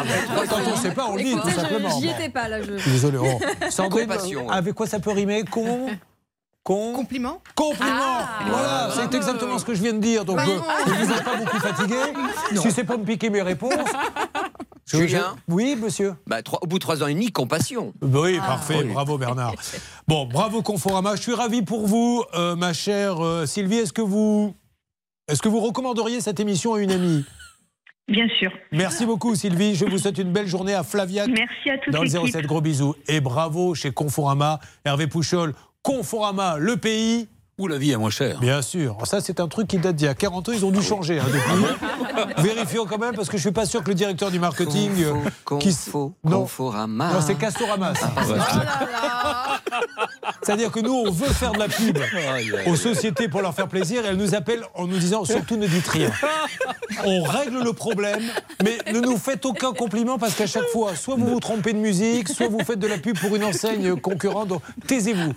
Quand 0.51 0.57
on 0.67 0.71
ne 0.73 0.77
sait 0.77 0.91
pas, 0.93 1.07
on 1.11 1.17
le 1.17 1.23
dit 1.23 1.37
tout 1.37 1.51
simplement. 1.51 2.01
J'y 2.01 2.09
étais 2.09 2.29
pas 2.31 2.49
là. 2.49 2.61
Je... 2.63 2.73
Je 2.73 2.83
suis 2.83 2.91
Désolé. 2.91 3.19
oh. 3.21 3.39
Sandrine, 3.71 4.09
Compassion. 4.09 4.49
avec 4.51 4.75
quoi 4.75 4.87
ça 4.87 4.99
peut 4.99 5.11
rimer? 5.13 5.45
Con? 5.45 5.91
Con? 6.63 6.95
Compliment? 6.95 7.43
Compliment 7.55 8.21
Voilà, 8.49 8.89
c'est 8.97 9.15
exactement 9.15 9.59
ce 9.59 9.65
que 9.67 9.75
je 9.75 9.83
viens 9.83 9.93
de 9.93 9.99
dire. 9.99 10.25
Donc, 10.25 10.37
Bah 10.37 10.45
euh, 10.49 10.57
non. 10.57 10.63
je 10.87 10.93
ne 10.93 11.05
vous 11.05 11.13
ai 11.13 11.23
pas 11.23 11.37
beaucoup 11.37 11.59
fatigué. 11.59 11.97
Si 12.57 12.71
c'est 12.73 12.85
pour 12.85 12.99
me 12.99 13.05
piquer 13.05 13.29
mes 13.29 13.43
réponses. 13.43 13.75
je- 14.87 14.97
Julien? 14.97 15.37
Oui, 15.49 15.77
monsieur 15.79 16.15
Bah, 16.27 16.43
trois- 16.43 16.61
au 16.63 16.67
bout 16.67 16.79
de 16.79 16.83
trois 16.83 17.03
ans 17.03 17.07
et 17.07 17.13
demi, 17.13 17.31
compassion. 17.31 17.93
oui, 18.01 18.39
Ah. 18.43 18.47
parfait. 18.47 18.79
Oui. 18.83 18.93
Bravo, 18.95 19.19
Bernard. 19.19 19.53
Bon, 20.09 20.25
bravo, 20.27 20.63
Conforama. 20.63 21.17
Je 21.17 21.21
suis 21.23 21.35
ravi 21.35 21.61
pour 21.61 21.87
vous, 21.87 22.25
euh, 22.35 22.57
ma 22.57 22.73
chère 22.73 23.23
euh, 23.23 23.45
Sylvie. 23.45 23.77
Est-ce 23.79 23.93
que 23.93 24.01
vous. 24.03 24.55
Est-ce 25.29 25.41
que 25.41 25.49
vous 25.49 25.61
recommanderiez 25.61 26.21
cette 26.21 26.39
émission 26.41 26.75
à 26.75 26.81
une 26.81 26.91
amie? 26.93 27.25
Bien 28.09 28.29
sûr. 28.39 28.53
Merci 28.73 29.07
beaucoup, 29.07 29.35
Sylvie. 29.35 29.75
Je 29.75 29.87
vous 29.87 29.97
souhaite 29.97 30.19
une 30.19 30.31
belle 30.33 30.47
journée 30.47 30.75
à 30.75 30.83
Flaviac. 30.83 31.29
Merci 31.29 31.71
à 31.71 31.91
Dans 31.91 32.03
le 32.03 32.09
l'équipe. 32.09 32.33
07, 32.33 32.47
gros 32.47 32.61
bisous. 32.61 32.95
Et 33.09 33.21
bravo 33.21 33.75
chez 33.75 33.91
Conforama. 33.93 34.61
Hervé 34.85 35.07
Pouchol, 35.07 35.55
Conforama, 35.83 36.59
le 36.59 36.77
pays. 36.77 37.29
Où 37.57 37.69
la 37.69 37.79
vie 37.79 37.93
est 37.93 37.97
moins 37.97 38.11
chère. 38.11 38.41
Bien 38.41 38.63
sûr. 38.63 38.97
Ça, 39.05 39.21
c'est 39.21 39.39
un 39.39 39.47
truc 39.47 39.69
qui 39.69 39.79
date 39.79 39.95
d'il 39.95 40.07
y 40.07 40.09
a 40.09 40.15
40 40.15 40.49
ans. 40.49 40.53
Ils 40.53 40.65
ont 40.65 40.73
dû 40.73 40.83
changer 40.83 41.21
hein, 41.21 41.25
depuis. 41.29 42.43
Vérifions 42.43 42.85
quand 42.85 42.99
même, 42.99 43.15
parce 43.15 43.29
que 43.29 43.37
je 43.37 43.43
suis 43.43 43.53
pas 43.53 43.65
sûr 43.65 43.85
que 43.85 43.91
le 43.91 43.95
directeur 43.95 44.33
du 44.33 44.41
marketing. 44.41 44.91
euh, 45.05 45.59
qui 45.59 45.75
non, 46.25 46.41
Conforama. 46.41 47.13
non 47.13 47.21
c'est 47.21 47.37
Castorama. 47.37 47.95
ça. 47.95 48.13
C'est-à-dire 50.43 50.73
que 50.73 50.81
nous, 50.81 50.93
on 50.93 51.11
veut 51.11 51.33
faire 51.33 51.53
de 51.53 51.59
la 51.59 51.69
pub 51.69 51.97
aux 52.67 52.77
sociétés 52.77 53.29
pour 53.29 53.41
leur 53.41 53.55
faire 53.55 53.69
plaisir 53.69 54.05
et 54.05 54.09
elles 54.09 54.17
nous 54.17 54.35
appellent 54.35 54.65
en 54.75 54.87
nous 54.87 54.99
disant 54.99 55.25
surtout 55.25 55.57
ne 55.57 55.67
dites 55.67 55.87
rien. 55.89 56.11
On 57.05 57.23
règle 57.23 57.63
le 57.63 57.73
problème, 57.73 58.23
mais 58.63 58.79
ne 58.93 59.01
nous 59.01 59.17
faites 59.17 59.45
aucun 59.47 59.73
compliment 59.73 60.19
parce 60.19 60.35
qu'à 60.35 60.47
chaque 60.47 60.69
fois, 60.69 60.97
soit 60.97 61.15
vous 61.17 61.27
vous 61.27 61.41
trompez 61.41 61.73
de 61.73 61.79
musique, 61.79 62.29
soit 62.29 62.49
vous 62.49 62.65
faites 62.65 62.79
de 62.79 62.87
la 62.87 62.99
pub 62.99 63.19
pour 63.19 63.35
une 63.37 63.45
enseigne 63.45 63.97
concurrente. 63.97 64.49
Donc, 64.49 64.63
taisez-vous. 64.87 65.33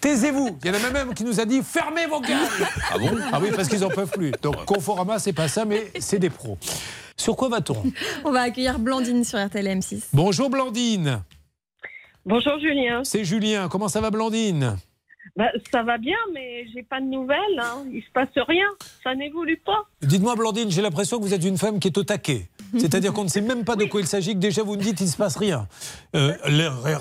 Taisez-vous. 0.00 0.58
Il 0.64 0.68
y 0.68 0.76
en 0.76 0.88
a 0.88 0.90
même 0.90 1.14
qui 1.14 1.24
nous 1.24 1.40
a 1.40 1.44
dit 1.44 1.59
dit 1.60 1.66
fermez 1.66 2.06
vos 2.06 2.20
gueules. 2.20 2.36
Ah 2.92 2.98
bon? 2.98 3.10
Ah 3.32 3.38
oui, 3.40 3.50
parce 3.54 3.68
qu'ils 3.68 3.84
en 3.84 3.88
peuvent 3.88 4.10
plus. 4.10 4.32
Donc 4.42 4.64
Conforama, 4.64 5.18
c'est 5.18 5.32
pas 5.32 5.48
ça, 5.48 5.64
mais 5.64 5.90
c'est 5.98 6.18
des 6.18 6.30
pros. 6.30 6.58
Sur 7.16 7.36
quoi 7.36 7.48
va-t-on? 7.48 7.82
On 8.24 8.32
va 8.32 8.42
accueillir 8.42 8.78
Blandine 8.78 9.24
sur 9.24 9.38
RTL 9.38 9.66
M6. 9.66 10.02
Bonjour 10.12 10.50
Blandine. 10.50 11.22
Bonjour 12.26 12.58
Julien. 12.58 13.02
C'est 13.04 13.24
Julien. 13.24 13.68
Comment 13.68 13.88
ça 13.88 14.00
va 14.00 14.10
Blandine? 14.10 14.76
Bah, 15.40 15.46
ça 15.72 15.82
va 15.82 15.96
bien, 15.96 16.18
mais 16.34 16.66
j'ai 16.74 16.82
pas 16.82 17.00
de 17.00 17.06
nouvelles. 17.06 17.38
Hein. 17.58 17.86
Il 17.90 18.02
se 18.02 18.10
passe 18.12 18.28
rien. 18.46 18.66
Ça 19.02 19.14
n'évolue 19.14 19.56
pas. 19.56 19.86
Dites-moi 20.02 20.36
Blandine, 20.36 20.70
j'ai 20.70 20.82
l'impression 20.82 21.18
que 21.18 21.22
vous 21.22 21.32
êtes 21.32 21.46
une 21.46 21.56
femme 21.56 21.80
qui 21.80 21.88
est 21.88 21.96
au 21.96 22.04
taquet. 22.04 22.50
C'est-à-dire 22.76 23.14
qu'on 23.14 23.24
ne 23.24 23.30
sait 23.30 23.40
même 23.40 23.64
pas 23.64 23.74
de 23.74 23.86
quoi 23.86 24.02
il 24.02 24.06
s'agit, 24.06 24.34
que 24.34 24.38
déjà 24.38 24.62
vous 24.62 24.76
me 24.76 24.82
dites 24.82 25.00
il 25.00 25.06
ne 25.06 25.10
se 25.10 25.16
passe 25.16 25.38
rien. 25.38 25.66
Euh, 26.14 26.34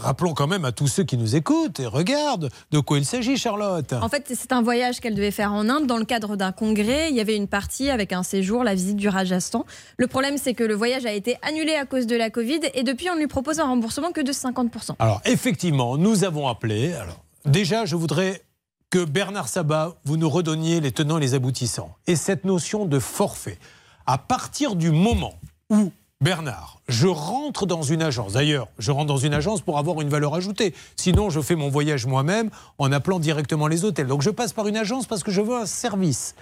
rappelons 0.02 0.34
quand 0.34 0.48
même 0.48 0.64
à 0.64 0.72
tous 0.72 0.88
ceux 0.88 1.04
qui 1.04 1.18
nous 1.18 1.36
écoutent 1.36 1.82
et 1.82 1.86
regardent 1.86 2.50
de 2.72 2.80
quoi 2.80 2.98
il 2.98 3.04
s'agit, 3.04 3.36
Charlotte. 3.36 3.92
En 3.92 4.08
fait, 4.08 4.24
c'est 4.34 4.54
un 4.54 4.62
voyage 4.62 5.02
qu'elle 5.02 5.16
devait 5.16 5.32
faire 5.32 5.52
en 5.52 5.68
Inde 5.68 5.86
dans 5.86 5.98
le 5.98 6.06
cadre 6.06 6.38
d'un 6.38 6.54
congrès. 6.54 7.10
Il 7.10 7.18
y 7.18 7.20
avait 7.20 7.36
une 7.36 7.50
partie 7.50 7.90
avec 7.90 8.14
un 8.14 8.24
séjour, 8.24 8.64
la 8.64 8.74
visite 8.74 8.96
du 8.96 9.10
Rajasthan. 9.10 9.66
Le 9.98 10.08
problème, 10.08 10.38
c'est 10.38 10.54
que 10.54 10.64
le 10.64 10.76
voyage 10.76 11.06
a 11.06 11.12
été 11.12 11.36
annulé 11.42 11.76
à 11.76 11.86
cause 11.86 12.08
de 12.08 12.16
la 12.16 12.30
Covid 12.30 12.62
et 12.74 12.84
depuis, 12.84 13.10
on 13.10 13.16
ne 13.16 13.20
lui 13.20 13.28
propose 13.28 13.60
un 13.60 13.66
remboursement 13.66 14.14
que 14.14 14.22
de 14.22 14.32
50%. 14.32 14.96
Alors, 14.98 15.22
effectivement, 15.26 15.98
nous 15.98 16.24
avons 16.24 16.48
appelé. 16.48 16.94
Alors, 16.94 17.18
déjà, 17.46 17.86
je 17.86 17.96
voudrais 17.96 18.44
que 18.90 19.06
Bernard 19.06 19.48
Sabat, 19.48 19.96
vous 20.04 20.18
nous 20.18 20.30
redonniez 20.30 20.80
les 20.80 20.92
tenants 20.92 21.18
et 21.18 21.22
les 21.22 21.34
aboutissants. 21.36 21.96
Et 22.08 22.16
cette 22.16 22.44
notion 22.44 22.86
de 22.86 23.00
forfait. 23.00 23.60
À 24.06 24.18
partir 24.18 24.76
du 24.76 24.92
moment 24.92 25.36
où, 25.70 25.92
Bernard, 26.22 26.82
je 26.88 27.08
rentre 27.08 27.66
dans 27.66 27.84
une 27.84 28.02
agence, 28.02 28.34
d'ailleurs, 28.34 28.68
je 28.80 28.92
rentre 28.92 29.06
dans 29.06 29.18
une 29.18 29.34
agence 29.34 29.62
pour 29.62 29.78
avoir 29.78 30.02
une 30.02 30.10
valeur 30.10 30.34
ajoutée. 30.34 30.74
Sinon, 30.96 31.30
je 31.30 31.40
fais 31.40 31.56
mon 31.56 31.70
voyage 31.70 32.08
moi-même 32.08 32.50
en 32.80 32.92
appelant 32.92 33.20
directement 33.20 33.68
les 33.68 33.86
hôtels. 33.86 34.08
Donc, 34.08 34.24
je 34.24 34.32
passe 34.32 34.52
par 34.52 34.68
une 34.68 34.78
agence 34.78 35.06
parce 35.06 35.24
que 35.24 35.32
je 35.32 35.42
veux 35.42 35.56
un 35.56 35.66
service. 35.68 36.36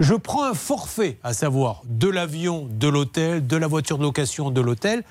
Je 0.00 0.14
prends 0.14 0.44
un 0.44 0.54
forfait, 0.54 1.18
à 1.24 1.34
savoir 1.34 1.82
de 1.84 2.08
l'avion, 2.08 2.68
de 2.70 2.86
l'hôtel, 2.86 3.44
de 3.44 3.56
la 3.56 3.66
voiture 3.66 3.98
de 3.98 4.04
location, 4.04 4.52
de 4.52 4.60
l'hôtel. 4.60 5.02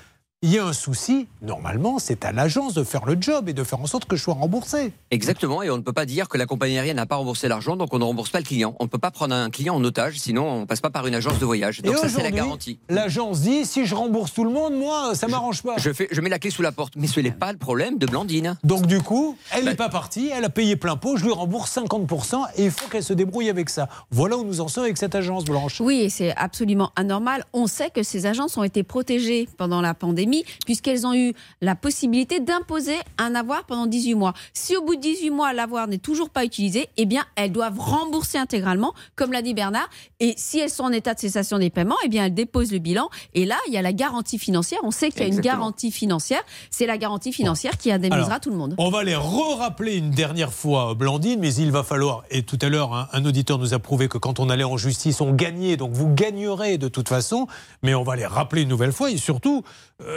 Il 0.42 0.50
y 0.54 0.58
a 0.60 0.64
un 0.64 0.72
souci, 0.72 1.26
normalement, 1.42 1.98
c'est 1.98 2.24
à 2.24 2.30
l'agence 2.30 2.72
de 2.72 2.84
faire 2.84 3.04
le 3.06 3.16
job 3.20 3.48
et 3.48 3.52
de 3.52 3.64
faire 3.64 3.80
en 3.80 3.88
sorte 3.88 4.04
que 4.04 4.14
je 4.14 4.22
sois 4.22 4.34
remboursé. 4.34 4.92
Exactement, 5.10 5.64
et 5.64 5.70
on 5.70 5.76
ne 5.78 5.82
peut 5.82 5.92
pas 5.92 6.06
dire 6.06 6.28
que 6.28 6.38
la 6.38 6.46
compagnie 6.46 6.78
aérienne 6.78 6.94
n'a 6.94 7.06
pas 7.06 7.16
remboursé 7.16 7.48
l'argent, 7.48 7.74
donc 7.76 7.92
on 7.92 7.98
ne 7.98 8.04
rembourse 8.04 8.30
pas 8.30 8.38
le 8.38 8.44
client. 8.44 8.76
On 8.78 8.84
ne 8.84 8.88
peut 8.88 8.98
pas 8.98 9.10
prendre 9.10 9.34
un 9.34 9.50
client 9.50 9.74
en 9.74 9.82
otage, 9.82 10.16
sinon 10.20 10.48
on 10.48 10.66
passe 10.66 10.80
pas 10.80 10.90
par 10.90 11.08
une 11.08 11.16
agence 11.16 11.40
de 11.40 11.44
voyage. 11.44 11.82
Donc 11.82 11.92
et 11.92 11.96
ça, 11.96 12.02
c'est 12.08 12.18
la 12.18 12.28
aujourd'hui, 12.28 12.36
garantie. 12.36 12.78
L'agence 12.88 13.40
dit 13.40 13.64
si 13.66 13.84
je 13.84 13.96
rembourse 13.96 14.32
tout 14.32 14.44
le 14.44 14.50
monde, 14.50 14.74
moi, 14.76 15.16
ça 15.16 15.26
m'arrange 15.26 15.64
pas. 15.64 15.74
Je, 15.78 15.92
fais, 15.92 16.06
je 16.12 16.20
mets 16.20 16.30
la 16.30 16.38
clé 16.38 16.50
sous 16.52 16.62
la 16.62 16.70
porte, 16.70 16.92
mais 16.94 17.08
ce 17.08 17.18
n'est 17.18 17.32
pas 17.32 17.50
le 17.50 17.58
problème 17.58 17.98
de 17.98 18.06
Blandine. 18.06 18.56
Donc 18.62 18.86
du 18.86 19.00
coup, 19.00 19.36
elle 19.50 19.64
Bah- 19.64 19.70
n'est 19.70 19.76
pas 19.76 19.88
partie, 19.88 20.30
elle 20.32 20.44
a 20.44 20.50
payé 20.50 20.76
plein 20.76 20.94
pot, 20.94 21.16
je 21.16 21.24
lui 21.24 21.32
rembourse 21.32 21.72
50% 21.76 22.44
et 22.58 22.66
il 22.66 22.70
faut 22.70 22.86
qu'elle 22.88 23.02
se 23.02 23.12
débrouille 23.12 23.50
avec 23.50 23.68
ça. 23.70 23.88
Voilà 24.12 24.36
où 24.36 24.44
nous 24.44 24.60
en 24.60 24.68
sommes 24.68 24.84
avec 24.84 24.98
cette 24.98 25.16
agence 25.16 25.46
blanche. 25.46 25.80
Oui, 25.80 26.02
et 26.02 26.10
c'est 26.10 26.32
absolument 26.36 26.92
anormal. 26.94 27.44
On 27.52 27.66
sait 27.66 27.90
que 27.90 28.04
ces 28.04 28.26
agences 28.26 28.56
ont 28.56 28.62
été 28.62 28.84
protégées 28.84 29.48
pendant 29.56 29.80
la 29.80 29.94
pandémie 29.94 30.27
puisqu'elles 30.64 31.06
ont 31.06 31.14
eu 31.14 31.34
la 31.60 31.74
possibilité 31.74 32.40
d'imposer 32.40 32.96
un 33.18 33.34
avoir 33.34 33.64
pendant 33.64 33.86
18 33.86 34.14
mois. 34.14 34.34
Si 34.52 34.76
au 34.76 34.82
bout 34.82 34.96
de 34.96 35.00
18 35.00 35.30
mois, 35.30 35.52
l'avoir 35.52 35.88
n'est 35.88 35.98
toujours 35.98 36.30
pas 36.30 36.44
utilisé, 36.44 36.88
eh 36.96 37.06
bien, 37.06 37.24
elles 37.36 37.52
doivent 37.52 37.78
rembourser 37.78 38.38
intégralement, 38.38 38.94
comme 39.16 39.32
l'a 39.32 39.42
dit 39.42 39.54
Bernard. 39.54 39.88
Et 40.20 40.34
si 40.36 40.58
elles 40.58 40.70
sont 40.70 40.84
en 40.84 40.92
état 40.92 41.14
de 41.14 41.20
cessation 41.20 41.58
des 41.58 41.70
paiements, 41.70 41.96
eh 42.04 42.08
bien, 42.08 42.26
elles 42.26 42.34
déposent 42.34 42.72
le 42.72 42.78
bilan. 42.78 43.08
Et 43.34 43.44
là, 43.44 43.56
il 43.66 43.72
y 43.72 43.78
a 43.78 43.82
la 43.82 43.92
garantie 43.92 44.38
financière. 44.38 44.80
On 44.82 44.90
sait 44.90 45.10
qu'il 45.10 45.22
y 45.22 45.24
a 45.24 45.28
une 45.28 45.40
garantie 45.40 45.90
financière. 45.90 46.42
C'est 46.70 46.86
la 46.86 46.98
garantie 46.98 47.32
financière 47.32 47.76
qui 47.76 47.90
indemnisera 47.90 48.26
Alors, 48.26 48.40
tout 48.40 48.50
le 48.50 48.56
monde. 48.56 48.74
On 48.78 48.90
va 48.90 49.04
les 49.04 49.16
re-rappeler 49.16 49.96
une 49.96 50.10
dernière 50.10 50.52
fois, 50.52 50.94
Blandine, 50.94 51.40
mais 51.40 51.54
il 51.54 51.70
va 51.70 51.82
falloir, 51.82 52.24
et 52.30 52.42
tout 52.42 52.58
à 52.60 52.68
l'heure, 52.68 52.94
un, 52.94 53.08
un 53.12 53.24
auditeur 53.24 53.58
nous 53.58 53.74
a 53.74 53.78
prouvé 53.78 54.08
que 54.08 54.18
quand 54.18 54.40
on 54.40 54.50
allait 54.50 54.64
en 54.64 54.76
justice, 54.76 55.20
on 55.20 55.32
gagnait, 55.32 55.76
donc 55.76 55.92
vous 55.92 56.12
gagnerez 56.12 56.78
de 56.78 56.88
toute 56.88 57.08
façon, 57.08 57.46
mais 57.82 57.94
on 57.94 58.02
va 58.02 58.16
les 58.16 58.26
rappeler 58.26 58.62
une 58.62 58.68
nouvelle 58.68 58.92
fois, 58.92 59.10
et 59.10 59.16
surtout 59.16 59.62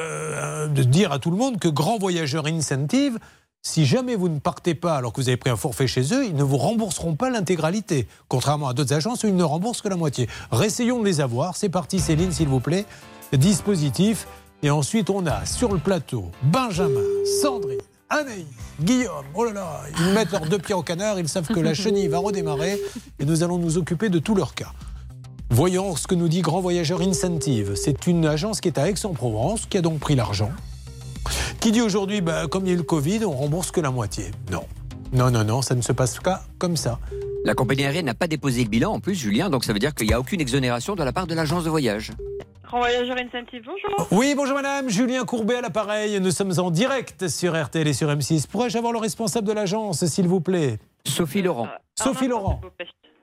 euh, 0.01 0.67
de 0.67 0.83
dire 0.83 1.11
à 1.11 1.19
tout 1.19 1.31
le 1.31 1.37
monde 1.37 1.59
que 1.59 1.67
Grand 1.67 1.97
Voyageur 1.97 2.47
Incentive, 2.47 3.19
si 3.61 3.85
jamais 3.85 4.15
vous 4.15 4.29
ne 4.29 4.39
partez 4.39 4.73
pas 4.73 4.95
alors 4.95 5.13
que 5.13 5.21
vous 5.21 5.29
avez 5.29 5.37
pris 5.37 5.49
un 5.49 5.55
forfait 5.55 5.87
chez 5.87 6.13
eux, 6.13 6.25
ils 6.25 6.35
ne 6.35 6.43
vous 6.43 6.57
rembourseront 6.57 7.15
pas 7.15 7.29
l'intégralité, 7.29 8.07
contrairement 8.27 8.67
à 8.67 8.73
d'autres 8.73 8.93
agences 8.93 9.23
ils 9.23 9.35
ne 9.35 9.43
remboursent 9.43 9.81
que 9.81 9.89
la 9.89 9.95
moitié. 9.95 10.27
Réessayons 10.51 10.99
de 10.99 11.05
les 11.05 11.21
avoir, 11.21 11.55
c'est 11.55 11.69
parti 11.69 11.99
Céline, 11.99 12.31
s'il 12.31 12.47
vous 12.47 12.59
plaît, 12.59 12.85
dispositif, 13.33 14.27
et 14.63 14.71
ensuite 14.71 15.09
on 15.09 15.25
a 15.27 15.45
sur 15.45 15.71
le 15.71 15.79
plateau 15.79 16.31
Benjamin, 16.43 17.01
Sandrine, 17.41 17.79
Anaïs, 18.09 18.45
Guillaume, 18.81 19.25
oh 19.35 19.45
là 19.45 19.53
là, 19.53 19.81
ils 19.99 20.13
mettent 20.13 20.31
leurs 20.31 20.47
deux 20.47 20.59
pieds 20.59 20.75
au 20.75 20.81
canard, 20.81 21.19
ils 21.19 21.29
savent 21.29 21.47
que 21.47 21.59
la 21.59 21.73
chenille 21.73 22.07
va 22.07 22.17
redémarrer. 22.17 22.79
Et 23.19 23.25
nous 23.25 23.41
allons 23.43 23.57
nous 23.57 23.77
occuper 23.77 24.09
de 24.09 24.19
tout 24.19 24.35
leur 24.35 24.53
cas. 24.53 24.73
Voyons 25.53 25.97
ce 25.97 26.07
que 26.07 26.15
nous 26.15 26.29
dit 26.29 26.39
Grand 26.39 26.61
Voyageur 26.61 27.01
Incentive. 27.01 27.75
C'est 27.75 28.07
une 28.07 28.25
agence 28.25 28.61
qui 28.61 28.69
est 28.69 28.77
à 28.77 28.89
Aix-en-Provence, 28.89 29.65
qui 29.65 29.77
a 29.77 29.81
donc 29.81 29.99
pris 29.99 30.15
l'argent, 30.15 30.49
qui 31.59 31.73
dit 31.73 31.81
aujourd'hui, 31.81 32.21
bah, 32.21 32.47
comme 32.47 32.65
il 32.65 32.69
y 32.69 32.71
a 32.71 32.75
eu 32.75 32.77
le 32.77 32.83
Covid, 32.83 33.25
on 33.25 33.31
rembourse 33.31 33.69
que 33.69 33.81
la 33.81 33.91
moitié. 33.91 34.31
Non. 34.49 34.63
Non, 35.11 35.29
non, 35.29 35.43
non, 35.43 35.61
ça 35.61 35.75
ne 35.75 35.81
se 35.81 35.91
passe 35.91 36.19
pas 36.19 36.43
comme 36.57 36.77
ça. 36.77 36.99
La 37.43 37.53
compagnie 37.53 37.83
aérienne 37.83 38.05
n'a 38.05 38.13
pas 38.13 38.27
déposé 38.27 38.63
le 38.63 38.69
bilan 38.69 38.93
en 38.93 38.99
plus, 39.01 39.13
Julien, 39.13 39.49
donc 39.49 39.65
ça 39.65 39.73
veut 39.73 39.79
dire 39.79 39.93
qu'il 39.93 40.07
n'y 40.07 40.13
a 40.13 40.21
aucune 40.21 40.39
exonération 40.39 40.95
de 40.95 41.03
la 41.03 41.11
part 41.11 41.27
de 41.27 41.35
l'agence 41.35 41.65
de 41.65 41.69
voyage. 41.69 42.13
Grand 42.63 42.79
Voyageur 42.79 43.17
Incentive, 43.17 43.63
bonjour. 43.65 44.07
Oui, 44.11 44.33
bonjour 44.37 44.55
madame, 44.55 44.89
Julien 44.89 45.25
Courbet 45.25 45.55
à 45.55 45.61
l'appareil. 45.61 46.17
Nous 46.21 46.31
sommes 46.31 46.57
en 46.59 46.71
direct 46.71 47.27
sur 47.27 47.61
RTL 47.61 47.85
et 47.85 47.93
sur 47.93 48.07
M6. 48.07 48.47
Pourrais-je 48.47 48.77
avoir 48.77 48.93
le 48.93 48.99
responsable 48.99 49.45
de 49.45 49.51
l'agence, 49.51 50.05
s'il 50.05 50.29
vous 50.29 50.39
plaît? 50.39 50.79
Sophie 51.05 51.41
Laurent. 51.41 51.67
Sophie 52.01 52.29
Laurent. 52.29 52.61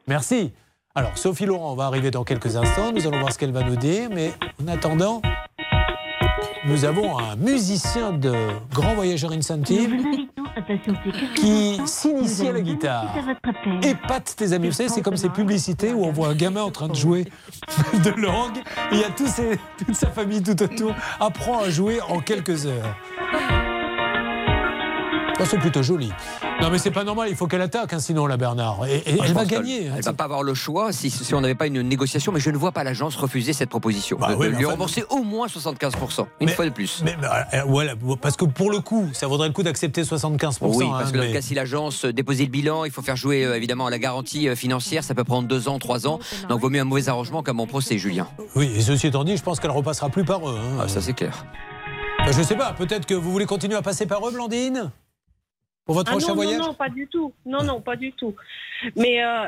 Merci. 0.07 0.53
Alors, 0.99 1.17
Sophie 1.17 1.47
Laurent 1.47 1.77
va 1.77 1.85
arriver 1.85 2.11
dans 2.11 2.25
quelques 2.25 2.57
instants. 2.57 2.91
Nous 2.93 3.07
allons 3.07 3.21
voir 3.21 3.33
ce 3.33 3.39
qu'elle 3.39 3.53
va 3.53 3.63
nous 3.63 3.77
dire. 3.77 4.09
Mais 4.13 4.33
en 4.61 4.67
attendant, 4.67 5.23
nous 6.67 6.85
avons 6.85 7.17
un 7.21 7.37
musicien 7.37 8.11
de 8.13 8.33
Grand 8.75 8.95
Voyageur 8.95 9.31
Incentive 9.31 9.95
qui 11.37 11.81
s'initie 11.87 12.49
à 12.49 12.53
la 12.53 12.61
guitare. 12.63 13.15
Épate 13.81 14.35
tes 14.37 14.53
amis. 14.53 14.67
Vous 14.67 14.73
savez, 14.75 14.89
c'est 14.89 15.03
comme 15.03 15.17
ces 15.17 15.29
publicités 15.29 15.93
où 15.93 16.05
on 16.05 16.11
voit 16.11 16.27
un 16.31 16.35
gamin 16.35 16.63
en 16.63 16.73
train 16.73 16.89
de 16.89 16.97
jouer 16.97 17.27
de 18.03 18.11
l'orgue 18.21 18.57
et 18.91 18.95
il 18.97 18.99
y 18.99 19.05
a 19.05 19.11
ses- 19.29 19.61
toute 19.87 19.95
sa 19.95 20.09
famille 20.09 20.43
tout 20.43 20.61
autour. 20.61 20.93
Apprend 21.21 21.61
à 21.61 21.71
jouer 21.71 22.01
en 22.09 22.19
quelques 22.19 22.67
heures. 22.67 22.97
Oh, 25.41 25.45
c'est 25.45 25.59
plutôt 25.59 25.85
joli. 25.85 26.11
Non, 26.61 26.71
mais 26.71 26.79
c'est 26.79 26.91
pas 26.91 27.05
normal, 27.05 27.29
il 27.31 27.37
faut 27.37 27.47
qu'elle 27.47 27.61
attaque, 27.63 27.93
hein, 27.93 28.01
sinon, 28.01 28.27
la 28.27 28.37
Bernard. 28.37 28.85
Et, 28.87 29.03
je 29.07 29.23
elle 29.25 29.33
va 29.33 29.45
gagner. 29.45 29.89
hein. 29.89 29.95
Elle 29.97 30.03
va 30.03 30.13
pas 30.13 30.25
avoir 30.25 30.43
le 30.43 30.55
choix 30.55 30.93
si, 30.93 31.09
si 31.09 31.33
on 31.33 31.41
n'avait 31.41 31.55
pas 31.55 31.69
une 31.69 31.83
négociation, 31.83 32.33
mais 32.33 32.41
je 32.41 32.51
ne 32.51 32.57
vois 32.57 32.73
pas 32.73 32.83
l'agence 32.83 33.15
refuser 33.15 33.53
cette 33.53 33.71
proposition. 33.71 34.19
Bah 34.21 34.31
de, 34.31 34.35
oui, 34.35 34.47
de 34.47 34.51
mais 34.53 34.59
lui 34.59 34.65
enfin- 34.65 34.73
rembourser 34.73 35.05
au 35.09 35.23
moins 35.23 35.47
75%, 35.47 36.27
une 36.41 36.49
fois 36.49 36.65
de 36.65 36.71
plus. 36.71 37.03
Mais, 37.05 37.17
mais, 37.21 37.29
euh, 37.59 37.63
voilà, 37.67 37.95
parce 38.21 38.37
que 38.37 38.45
pour 38.45 38.73
le 38.73 38.81
coup, 38.81 39.09
ça 39.13 39.29
vaudrait 39.29 39.47
le 39.47 39.55
coup 39.55 39.63
d'accepter 39.63 40.03
75%. 40.03 40.77
Oui, 40.77 40.85
hein, 40.85 40.91
parce 40.99 41.13
que 41.13 41.17
dans 41.17 41.23
mais- 41.23 41.29
le 41.29 41.33
cas 41.35 41.43
si 41.43 41.55
l'agence 41.55 42.05
euh, 42.07 42.13
déposait 42.13 42.45
le 42.45 42.51
bilan, 42.51 42.85
il 42.85 42.91
faut 42.91 43.03
faire 43.03 43.17
jouer 43.17 43.45
euh, 43.45 43.55
évidemment 43.57 43.89
la 43.89 44.01
garantie 44.01 44.55
financière, 44.57 45.05
ça 45.05 45.15
peut 45.15 45.25
prendre 45.25 45.47
deux 45.47 45.69
ans, 45.69 45.79
trois 45.79 46.09
ans. 46.09 46.19
Donc 46.49 46.61
vaut 46.61 46.71
mieux 46.71 46.81
un 46.81 46.85
mauvais 46.85 47.09
arrangement 47.09 47.45
qu'un 47.45 47.55
bon 47.55 47.67
procès, 47.69 47.99
Julien. 47.99 48.27
Oui, 48.57 48.69
et 48.77 48.81
ceci 48.81 49.07
étant 49.07 49.23
dit, 49.23 49.37
je 49.37 49.43
pense 49.45 49.61
qu'elle 49.61 49.71
repassera 49.71 50.09
plus 50.11 50.25
par 50.25 50.49
eux. 50.49 50.59
hein. 50.59 50.79
Ah, 50.83 50.89
ça 50.89 51.01
c'est 51.01 51.13
clair. 51.15 51.45
Enfin, 52.21 52.33
je 52.33 52.43
sais 52.43 52.57
pas, 52.57 52.73
peut-être 52.73 53.07
que 53.07 53.15
vous 53.15 53.31
voulez 53.31 53.47
continuer 53.47 53.77
à 53.77 53.83
passer 53.83 54.07
par 54.07 54.27
eux, 54.27 54.33
Blandine? 54.33 54.91
Pour 55.89 55.95
votre 55.95 56.11
Ah 56.11 56.17
prochain 56.17 56.29
non, 56.29 56.35
voyage 56.35 56.59
non, 56.61 56.67
non, 56.67 56.75
pas 56.75 56.91
du 56.91 57.07
tout. 57.09 57.33
Non, 57.47 57.63
non, 57.65 57.81
pas 57.81 57.97
du 57.97 58.13
tout. 58.13 58.35
Mais, 58.95 59.25
euh, 59.25 59.47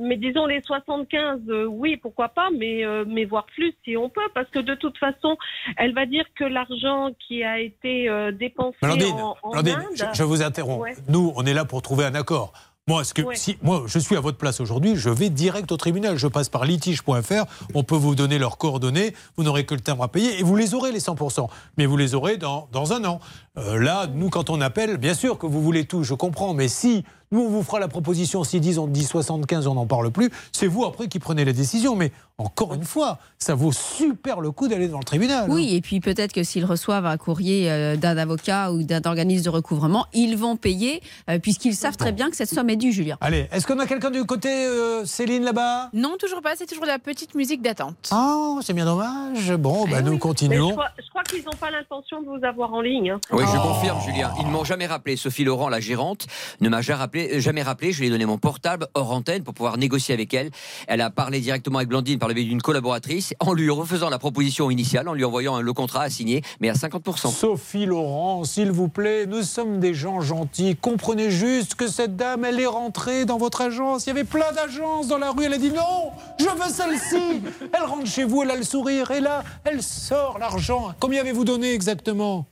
mais 0.00 0.16
disons 0.16 0.44
les 0.46 0.60
75, 0.62 1.38
euh, 1.50 1.66
oui, 1.66 1.96
pourquoi 1.96 2.30
pas, 2.30 2.48
mais, 2.50 2.84
euh, 2.84 3.04
mais 3.06 3.24
voire 3.26 3.46
plus 3.46 3.72
si 3.84 3.96
on 3.96 4.08
peut, 4.10 4.28
parce 4.34 4.50
que 4.50 4.58
de 4.58 4.74
toute 4.74 4.98
façon, 4.98 5.36
elle 5.76 5.94
va 5.94 6.04
dire 6.04 6.24
que 6.34 6.42
l'argent 6.42 7.10
qui 7.28 7.44
a 7.44 7.60
été 7.60 8.08
euh, 8.08 8.32
dépensé 8.32 8.76
Blandine, 8.82 9.12
en, 9.20 9.36
en 9.44 9.50
Blandine, 9.52 9.74
Inde- 9.74 10.08
je, 10.12 10.18
je 10.18 10.22
vous 10.24 10.42
interromps. 10.42 10.82
Ouais. 10.82 10.94
Nous, 11.08 11.32
on 11.36 11.46
est 11.46 11.54
là 11.54 11.64
pour 11.64 11.80
trouver 11.80 12.04
un 12.06 12.16
accord. 12.16 12.52
Moi, 12.88 13.04
ce 13.04 13.12
que, 13.12 13.20
Ouais. 13.20 13.36
si, 13.36 13.58
moi, 13.62 13.82
je 13.86 13.98
suis 13.98 14.16
à 14.16 14.20
votre 14.20 14.38
place 14.38 14.60
aujourd'hui, 14.60 14.96
je 14.96 15.10
vais 15.10 15.28
direct 15.28 15.70
au 15.70 15.76
tribunal. 15.76 16.16
Je 16.16 16.26
passe 16.26 16.48
par 16.48 16.64
litige.fr, 16.64 17.44
on 17.74 17.84
peut 17.84 17.94
vous 17.96 18.14
donner 18.14 18.38
leurs 18.38 18.56
coordonnées, 18.56 19.14
vous 19.36 19.44
n'aurez 19.44 19.66
que 19.66 19.74
le 19.74 19.80
timbre 19.80 20.04
à 20.04 20.08
payer 20.08 20.40
et 20.40 20.42
vous 20.42 20.56
les 20.56 20.72
aurez 20.72 20.90
les 20.90 20.98
100%. 21.00 21.48
Mais 21.76 21.84
vous 21.84 21.98
les 21.98 22.14
aurez 22.14 22.38
dans, 22.38 22.66
dans 22.72 22.94
un 22.94 23.04
an. 23.04 23.20
Euh, 23.58 23.78
là, 23.78 24.06
nous, 24.12 24.30
quand 24.30 24.48
on 24.48 24.62
appelle, 24.62 24.96
bien 24.96 25.12
sûr 25.12 25.36
que 25.36 25.44
vous 25.46 25.60
voulez 25.60 25.84
tout, 25.84 26.02
je 26.02 26.14
comprends, 26.14 26.54
mais 26.54 26.68
si 26.68 27.04
nous, 27.30 27.40
on 27.42 27.48
vous 27.48 27.62
fera 27.62 27.78
la 27.80 27.88
proposition, 27.88 28.44
s'ils 28.44 28.60
disent 28.60 28.78
on 28.78 28.86
dit 28.86 29.04
75, 29.04 29.66
on 29.66 29.74
n'en 29.74 29.86
parle 29.86 30.10
plus, 30.10 30.30
c'est 30.52 30.66
vous 30.66 30.84
après 30.84 31.08
qui 31.08 31.18
prenez 31.18 31.44
la 31.44 31.52
décision. 31.52 31.94
Mais 31.96 32.12
encore 32.38 32.74
une 32.74 32.84
fois, 32.84 33.18
ça 33.38 33.54
vaut 33.54 33.72
super 33.72 34.40
le 34.40 34.50
coup 34.52 34.68
d'aller 34.68 34.86
devant 34.86 34.98
le 35.00 35.04
tribunal. 35.04 35.44
hein. 35.50 35.52
Oui, 35.54 35.74
et 35.74 35.80
puis 35.80 36.00
peut-être 36.00 36.32
que 36.32 36.42
s'ils 36.44 36.64
reçoivent 36.64 37.06
un 37.06 37.16
courrier 37.16 37.70
euh, 37.70 37.96
d'un 37.96 38.16
avocat 38.16 38.72
ou 38.72 38.82
d'un 38.84 39.00
organisme 39.04 39.44
de 39.44 39.50
recouvrement, 39.50 40.06
ils 40.12 40.36
vont 40.36 40.56
payer, 40.56 41.02
euh, 41.28 41.38
puisqu'ils 41.38 41.74
savent 41.74 41.96
très 41.96 42.12
bien 42.12 42.30
que 42.30 42.36
cette 42.36 42.50
somme 42.50 42.70
est 42.70 42.76
due, 42.76 42.92
Julien. 42.92 43.16
Allez, 43.20 43.48
est-ce 43.52 43.66
qu'on 43.66 43.78
a 43.80 43.86
quelqu'un 43.86 44.10
du 44.10 44.24
côté 44.24 44.48
euh, 44.50 45.04
Céline 45.04 45.42
là-bas? 45.44 45.90
Non, 45.92 46.16
toujours 46.18 46.40
pas. 46.42 46.50
C'est 46.56 46.66
toujours 46.66 46.84
la 46.86 46.98
petite 46.98 47.34
musique 47.34 47.60
d'attente. 47.62 48.10
Oh, 48.12 48.60
c'est 48.62 48.72
bien 48.72 48.84
dommage. 48.84 49.52
Bon, 49.56 49.86
bah, 49.88 50.00
nous 50.02 50.10
Mais 50.12 50.16
je 50.16 50.20
continuons. 50.20 50.70
je 50.70 51.08
crois 51.10 51.22
qu'ils 51.24 51.44
n'ont 51.44 51.58
pas 51.60 51.70
l'intention 51.70 52.22
de 52.22 52.26
vous 52.26 52.44
avoir 52.44 52.72
en 52.72 52.80
ligne. 52.80 53.10
hein. 53.10 53.20
Oui, 53.32 53.44
je 53.52 53.58
confirme, 53.58 54.00
Julien. 54.06 54.32
Ils 54.40 54.46
ne 54.46 54.52
m'ont 54.52 54.64
jamais 54.64 54.86
rappelé. 54.86 55.16
Sophie 55.16 55.44
Laurent, 55.44 55.68
la 55.68 55.80
gérante, 55.80 56.26
ne 56.60 56.68
m'a 56.68 56.80
jamais 56.82 56.98
rappelé, 57.00 57.17
euh, 57.18 57.40
jamais 57.40 57.62
rappelé. 57.62 57.92
Je 57.92 58.00
lui 58.00 58.08
ai 58.08 58.10
donné 58.10 58.26
mon 58.26 58.38
portable 58.38 58.86
hors 58.94 59.12
antenne 59.12 59.42
pour 59.42 59.54
pouvoir 59.54 59.78
négocier 59.78 60.14
avec 60.14 60.32
elle. 60.34 60.50
Elle 60.86 61.00
a 61.00 61.10
parlé 61.10 61.40
directement 61.40 61.78
avec 61.78 61.88
Blandine 61.88 62.18
par 62.18 62.28
le 62.28 62.34
biais 62.34 62.44
d'une 62.44 62.62
collaboratrice 62.62 63.34
en 63.40 63.52
lui 63.52 63.70
refaisant 63.70 64.10
la 64.10 64.18
proposition 64.18 64.70
initiale, 64.70 65.08
en 65.08 65.14
lui 65.14 65.24
envoyant 65.24 65.60
le 65.60 65.72
contrat 65.72 66.02
à 66.02 66.10
signer, 66.10 66.42
mais 66.60 66.68
à 66.68 66.74
50%. 66.74 67.30
Sophie 67.30 67.86
Laurent, 67.86 68.44
s'il 68.44 68.70
vous 68.70 68.88
plaît, 68.88 69.26
nous 69.26 69.42
sommes 69.42 69.80
des 69.80 69.94
gens 69.94 70.20
gentils. 70.20 70.76
Comprenez 70.76 71.30
juste 71.30 71.74
que 71.74 71.88
cette 71.88 72.16
dame, 72.16 72.44
elle 72.44 72.60
est 72.60 72.66
rentrée 72.66 73.24
dans 73.24 73.38
votre 73.38 73.60
agence. 73.60 74.06
Il 74.06 74.08
y 74.08 74.12
avait 74.12 74.24
plein 74.24 74.52
d'agences 74.52 75.08
dans 75.08 75.18
la 75.18 75.30
rue. 75.30 75.44
Elle 75.44 75.54
a 75.54 75.58
dit 75.58 75.70
non, 75.70 76.10
je 76.38 76.44
veux 76.44 76.70
celle-ci. 76.70 77.42
Elle 77.72 77.84
rentre 77.84 78.06
chez 78.06 78.24
vous, 78.24 78.42
elle 78.42 78.50
a 78.50 78.56
le 78.56 78.62
sourire. 78.62 79.10
Et 79.10 79.20
là, 79.20 79.44
elle 79.64 79.82
sort 79.82 80.38
l'argent. 80.38 80.94
Combien 81.00 81.20
avez-vous 81.20 81.44
donné 81.44 81.72
exactement? 81.72 82.46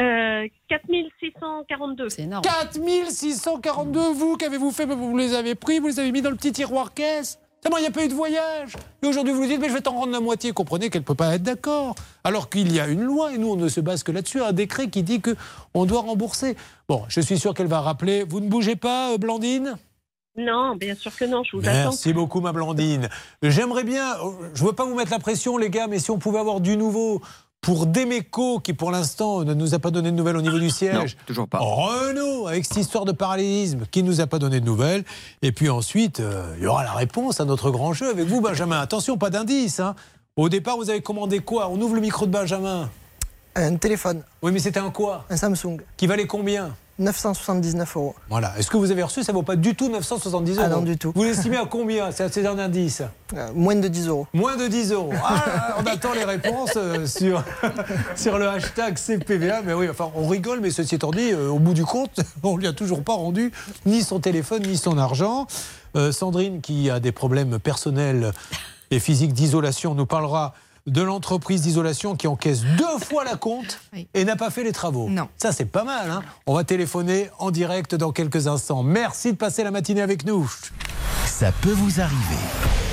Euh, 0.00 0.46
4642. 0.68 2.08
C'est 2.08 2.22
énorme. 2.22 2.42
4642, 2.42 4.12
vous, 4.12 4.36
qu'avez-vous 4.36 4.70
fait? 4.70 4.86
Vous 4.86 5.16
les 5.16 5.34
avez 5.34 5.54
pris, 5.54 5.80
vous 5.80 5.88
les 5.88 5.98
avez 5.98 6.12
mis 6.12 6.22
dans 6.22 6.30
le 6.30 6.36
petit 6.36 6.52
tiroir 6.52 6.94
caisse 6.94 7.40
C'est 7.62 7.70
bon, 7.70 7.78
il 7.78 7.80
n'y 7.80 7.88
a 7.88 7.90
pas 7.90 8.04
eu 8.04 8.08
de 8.08 8.14
voyage. 8.14 8.74
Et 9.02 9.08
aujourd'hui, 9.08 9.32
vous 9.32 9.40
lui 9.40 9.48
dites, 9.48 9.60
mais 9.60 9.68
je 9.68 9.74
vais 9.74 9.80
t'en 9.80 9.94
rendre 9.94 10.12
la 10.12 10.20
moitié. 10.20 10.52
Comprenez 10.52 10.88
qu'elle 10.90 11.02
ne 11.02 11.06
peut 11.06 11.16
pas 11.16 11.34
être 11.34 11.42
d'accord. 11.42 11.96
Alors 12.22 12.48
qu'il 12.48 12.72
y 12.72 12.78
a 12.78 12.86
une 12.86 13.02
loi, 13.02 13.32
et 13.32 13.38
nous, 13.38 13.50
on 13.50 13.56
ne 13.56 13.68
se 13.68 13.80
base 13.80 14.04
que 14.04 14.12
là-dessus, 14.12 14.40
un 14.40 14.52
décret 14.52 14.88
qui 14.88 15.02
dit 15.02 15.20
qu'on 15.20 15.84
doit 15.84 16.00
rembourser. 16.02 16.56
Bon, 16.88 17.02
je 17.08 17.20
suis 17.20 17.38
sûr 17.38 17.54
qu'elle 17.54 17.66
va 17.66 17.80
rappeler. 17.80 18.22
Vous 18.22 18.38
ne 18.40 18.48
bougez 18.48 18.76
pas, 18.76 19.12
euh, 19.12 19.18
Blandine? 19.18 19.76
Non, 20.36 20.76
bien 20.76 20.94
sûr 20.94 21.14
que 21.16 21.24
non, 21.24 21.42
je 21.42 21.56
vous 21.56 21.62
attends. 21.62 21.90
Merci 21.90 22.12
beaucoup, 22.12 22.40
ma 22.40 22.52
Blandine. 22.52 23.08
J'aimerais 23.42 23.82
bien, 23.82 24.14
je 24.54 24.62
ne 24.62 24.68
veux 24.68 24.72
pas 24.72 24.84
vous 24.84 24.94
mettre 24.94 25.10
la 25.10 25.18
pression, 25.18 25.58
les 25.58 25.68
gars, 25.68 25.88
mais 25.88 25.98
si 25.98 26.12
on 26.12 26.18
pouvait 26.18 26.38
avoir 26.38 26.60
du 26.60 26.76
nouveau 26.76 27.20
pour 27.60 27.86
Demeco, 27.86 28.60
qui 28.60 28.72
pour 28.72 28.90
l'instant 28.90 29.42
ne 29.44 29.52
nous 29.52 29.74
a 29.74 29.78
pas 29.78 29.90
donné 29.90 30.10
de 30.10 30.16
nouvelles 30.16 30.36
au 30.36 30.42
niveau 30.42 30.58
du 30.58 30.70
siège. 30.70 30.94
Non, 31.16 31.22
toujours 31.26 31.48
pas. 31.48 31.58
Renault, 31.60 32.46
avec 32.46 32.64
cette 32.64 32.76
histoire 32.78 33.04
de 33.04 33.12
parallélisme, 33.12 33.80
qui 33.90 34.02
ne 34.02 34.08
nous 34.08 34.20
a 34.20 34.26
pas 34.26 34.38
donné 34.38 34.60
de 34.60 34.64
nouvelles. 34.64 35.04
Et 35.42 35.52
puis 35.52 35.68
ensuite, 35.68 36.20
euh, 36.20 36.54
il 36.58 36.64
y 36.64 36.66
aura 36.66 36.84
la 36.84 36.92
réponse 36.92 37.40
à 37.40 37.44
notre 37.44 37.70
grand 37.70 37.92
jeu 37.92 38.08
avec 38.10 38.26
vous, 38.26 38.40
Benjamin. 38.40 38.80
Attention, 38.80 39.18
pas 39.18 39.30
d'indice. 39.30 39.80
hein. 39.80 39.94
Au 40.36 40.48
départ, 40.48 40.76
vous 40.76 40.88
avez 40.88 41.00
commandé 41.02 41.40
quoi? 41.40 41.68
On 41.68 41.80
ouvre 41.80 41.94
le 41.96 42.00
micro 42.00 42.26
de 42.26 42.30
Benjamin. 42.30 42.88
Un 43.56 43.74
téléphone. 43.76 44.22
Oui, 44.40 44.52
mais 44.52 44.60
c'était 44.60 44.78
un 44.80 44.90
quoi? 44.90 45.24
Un 45.28 45.36
Samsung. 45.36 45.78
Qui 45.96 46.06
valait 46.06 46.26
combien? 46.28 46.76
979 46.98 47.96
euros. 47.96 48.14
Voilà. 48.28 48.52
Est-ce 48.58 48.70
que 48.70 48.76
vous 48.76 48.90
avez 48.90 49.02
reçu? 49.02 49.22
Ça 49.22 49.32
vaut 49.32 49.42
pas 49.42 49.56
du 49.56 49.74
tout 49.74 49.88
970 49.88 50.56
euros. 50.56 50.62
Ah 50.64 50.68
non, 50.68 50.82
du 50.82 50.96
tout. 50.98 51.12
Vous 51.14 51.22
l'estimez 51.24 51.56
à 51.56 51.66
combien 51.66 52.10
C'est 52.10 52.46
un 52.46 52.58
indice 52.58 53.02
Euh, 53.34 53.50
moins 53.54 53.76
de 53.76 53.88
10 53.88 54.08
euros. 54.08 54.26
Moins 54.32 54.56
de 54.56 54.66
10 54.66 54.92
euros. 54.92 55.12
Ah, 55.22 55.76
on 55.78 55.86
attend 55.86 56.12
les 56.14 56.24
réponses 56.24 56.72
euh, 56.76 57.06
sur, 57.06 57.44
sur 58.16 58.38
le 58.38 58.48
hashtag 58.48 58.96
CPVA. 58.98 59.62
Mais 59.62 59.74
oui, 59.74 59.88
enfin, 59.90 60.10
on 60.14 60.26
rigole, 60.26 60.60
mais 60.60 60.70
ceci 60.70 60.96
étant 60.96 61.10
dit, 61.10 61.32
euh, 61.32 61.48
au 61.48 61.58
bout 61.58 61.74
du 61.74 61.84
compte, 61.84 62.20
on 62.42 62.56
lui 62.56 62.66
a 62.66 62.72
toujours 62.72 63.02
pas 63.02 63.14
rendu 63.14 63.52
ni 63.86 64.02
son 64.02 64.18
téléphone, 64.20 64.62
ni 64.62 64.76
son 64.76 64.98
argent. 64.98 65.46
Sandrine, 66.12 66.60
qui 66.60 66.90
a 66.90 67.00
des 67.00 67.10
problèmes 67.12 67.58
personnels 67.58 68.32
et 68.92 69.00
physiques 69.00 69.32
d'isolation, 69.32 69.94
nous 69.94 70.06
parlera 70.06 70.54
de 70.88 71.02
l'entreprise 71.02 71.62
d'isolation 71.62 72.16
qui 72.16 72.26
encaisse 72.26 72.62
deux 72.76 72.98
fois 73.04 73.24
la 73.24 73.36
compte 73.36 73.80
et 74.14 74.24
n'a 74.24 74.36
pas 74.36 74.50
fait 74.50 74.64
les 74.64 74.72
travaux. 74.72 75.08
Non. 75.08 75.28
Ça, 75.36 75.52
c'est 75.52 75.64
pas 75.66 75.84
mal. 75.84 76.10
hein. 76.10 76.22
on 76.46 76.54
va 76.54 76.64
téléphoner 76.64 77.30
en 77.38 77.50
direct 77.50 77.94
dans 77.94 78.12
quelques 78.12 78.46
instants. 78.46 78.82
Merci 78.82 79.32
de 79.32 79.36
passer 79.36 79.62
la 79.64 79.70
matinée 79.70 80.02
avec 80.02 80.24
nous. 80.24 80.50
Ça 81.26 81.52
peut 81.52 81.72
vous 81.72 82.00
arriver. 82.00 82.87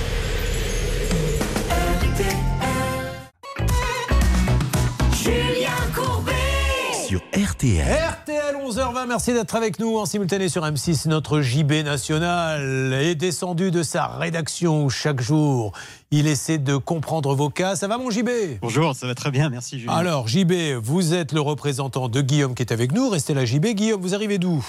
RTL. 7.46 7.86
RTL 7.86 8.56
11h20, 8.56 9.08
merci 9.08 9.32
d'être 9.32 9.54
avec 9.56 9.78
nous 9.78 9.98
en 9.98 10.08
simultané 10.08 10.50
sur 10.50 10.64
M6. 10.64 11.08
Notre 11.08 11.42
JB 11.42 11.74
national 11.86 12.92
est 12.94 13.14
descendu 13.14 13.70
de 13.70 13.84
sa 13.84 14.08
rédaction 14.08 14.90
chaque 14.90 15.22
jour 15.22 15.72
il 16.10 16.26
essaie 16.26 16.58
de 16.58 16.76
comprendre 16.76 17.36
vos 17.36 17.52
cas. 17.52 17.76
Ça 17.76 17.88
va 17.88 18.00
mon 18.00 18.10
JB 18.10 18.30
Bonjour, 18.62 18.96
ça 18.96 19.06
va 19.06 19.14
très 19.14 19.30
bien, 19.30 19.50
merci 19.50 19.80
Julien. 19.80 19.94
Alors 19.94 20.28
JB, 20.28 20.54
vous 20.82 21.14
êtes 21.14 21.34
le 21.34 21.42
représentant 21.42 22.10
de 22.10 22.20
Guillaume 22.22 22.56
qui 22.56 22.64
est 22.64 22.72
avec 22.72 22.92
nous. 22.94 23.10
Restez 23.10 23.36
là 23.36 23.46
JB. 23.46 23.68
Guillaume, 23.76 24.02
vous 24.02 24.16
arrivez 24.16 24.40
d'où? 24.40 24.66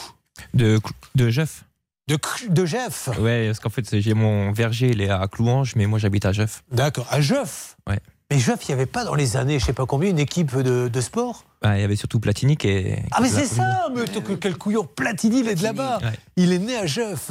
De, 0.53 0.79
de 1.15 1.31
Jeff. 1.31 1.65
De, 2.09 2.19
de 2.51 2.67
Jeff 2.67 3.09
Ouais, 3.19 3.47
parce 3.47 3.61
qu'en 3.61 3.71
fait, 3.71 4.01
j'ai 4.01 4.13
mon 4.13 4.53
verger, 4.53 4.91
il 4.91 5.01
est 5.01 5.09
à 5.09 5.27
Clouange, 5.29 5.77
mais 5.77 5.87
moi 5.87 5.99
j'habite 5.99 6.27
à 6.27 6.33
Jeff. 6.33 6.63
D'accord, 6.71 7.07
à 7.11 7.23
Jeff 7.23 7.77
Ouais. 7.89 8.01
Mais 8.31 8.41
Jeff, 8.41 8.59
il 8.65 8.71
n'y 8.71 8.75
avait 8.75 8.87
pas 8.87 9.05
dans 9.05 9.15
les 9.15 9.37
années, 9.37 9.61
je 9.61 9.65
sais 9.67 9.73
pas 9.73 9.87
combien, 9.87 10.11
une 10.11 10.19
équipe 10.19 10.57
de, 10.57 10.89
de 10.89 11.01
sport 11.01 11.45
Bah, 11.63 11.79
il 11.79 11.81
y 11.81 11.85
avait 11.85 11.95
surtout 11.95 12.19
Platini 12.19 12.57
qui 12.57 12.67
est. 12.69 13.03
Ah 13.13 13.21
mais 13.23 13.29
c'est 13.29 13.47
ça, 13.47 13.89
mais 13.95 14.05
que- 14.05 14.33
quel 14.35 14.59
couillon 14.59 14.85
Platini, 14.85 15.41
il 15.41 15.49
est 15.49 15.55
de 15.55 15.63
là-bas. 15.63 15.99
Ouais. 16.03 16.19
Il 16.37 16.53
est 16.53 16.59
né 16.59 16.77
à 16.77 16.87
Jeff. 16.87 17.31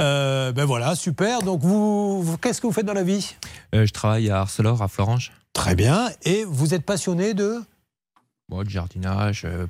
Euh, 0.00 0.50
ben 0.50 0.64
voilà, 0.64 0.96
super. 0.96 1.42
Donc 1.42 1.60
vous, 1.60 2.22
vous- 2.22 2.38
qu'est-ce 2.38 2.60
que 2.60 2.66
vous 2.66 2.72
faites 2.72 2.86
dans 2.86 2.92
la 2.92 3.04
vie? 3.04 3.36
Euh, 3.74 3.86
je 3.86 3.92
travaille 3.92 4.28
à 4.30 4.40
Arcelor, 4.40 4.82
à 4.82 4.88
Florange. 4.88 5.30
Très 5.52 5.76
bien. 5.76 6.08
Et 6.24 6.44
vous 6.44 6.74
êtes 6.74 6.84
passionné 6.84 7.32
de? 7.32 7.60
Bon, 8.48 8.64
du 8.64 8.70
jardinage, 8.70 9.42
euh, 9.44 9.66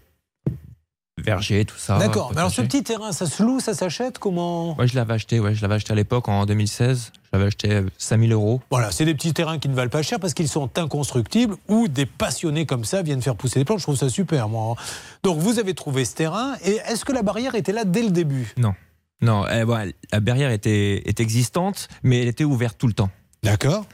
verger, 1.22 1.64
tout 1.64 1.76
ça. 1.76 1.98
D'accord. 1.98 2.30
Mais 2.32 2.38
alors 2.38 2.50
ce 2.50 2.62
petit 2.62 2.82
terrain, 2.82 3.12
ça 3.12 3.26
se 3.26 3.42
loue, 3.42 3.60
ça 3.60 3.74
s'achète 3.74 4.18
Comment? 4.18 4.76
Ouais, 4.78 4.86
je 4.86 4.94
l'avais 4.96 5.14
acheté, 5.14 5.40
ouais, 5.40 5.54
je 5.54 5.62
l'avais 5.62 5.74
acheté 5.74 5.92
à 5.92 5.96
l'époque 5.96 6.28
en 6.28 6.46
2016. 6.46 7.12
Je 7.14 7.28
l'avais 7.32 7.46
acheté 7.46 7.72
euh, 7.72 7.82
5000 7.98 8.32
euros. 8.32 8.60
Voilà, 8.70 8.90
c'est 8.90 9.04
des 9.04 9.14
petits 9.14 9.32
terrains 9.32 9.58
qui 9.58 9.68
ne 9.68 9.74
valent 9.74 9.90
pas 9.90 10.02
cher 10.02 10.20
parce 10.20 10.34
qu'ils 10.34 10.48
sont 10.48 10.70
inconstructibles 10.78 11.56
ou 11.68 11.88
des 11.88 12.06
passionnés 12.06 12.66
comme 12.66 12.84
ça 12.84 13.02
viennent 13.02 13.22
faire 13.22 13.36
pousser 13.36 13.58
des 13.58 13.64
plantes. 13.64 13.78
Je 13.78 13.84
trouve 13.84 13.96
ça 13.96 14.08
super, 14.08 14.48
moi. 14.48 14.76
Donc 15.22 15.38
vous 15.38 15.58
avez 15.58 15.74
trouvé 15.74 16.04
ce 16.04 16.14
terrain 16.14 16.54
et 16.64 16.78
est-ce 16.88 17.04
que 17.04 17.12
la 17.12 17.22
barrière 17.22 17.54
était 17.54 17.72
là 17.72 17.84
dès 17.84 18.02
le 18.02 18.10
début? 18.10 18.52
Non. 18.56 18.74
Non, 19.22 19.46
eh, 19.48 19.64
la 20.12 20.20
barrière 20.20 20.50
était, 20.50 21.02
existante, 21.18 21.88
mais 22.02 22.20
elle 22.20 22.28
était 22.28 22.44
ouverte 22.44 22.76
tout 22.78 22.86
le 22.86 22.92
temps. 22.92 23.10
D'accord. 23.42 23.86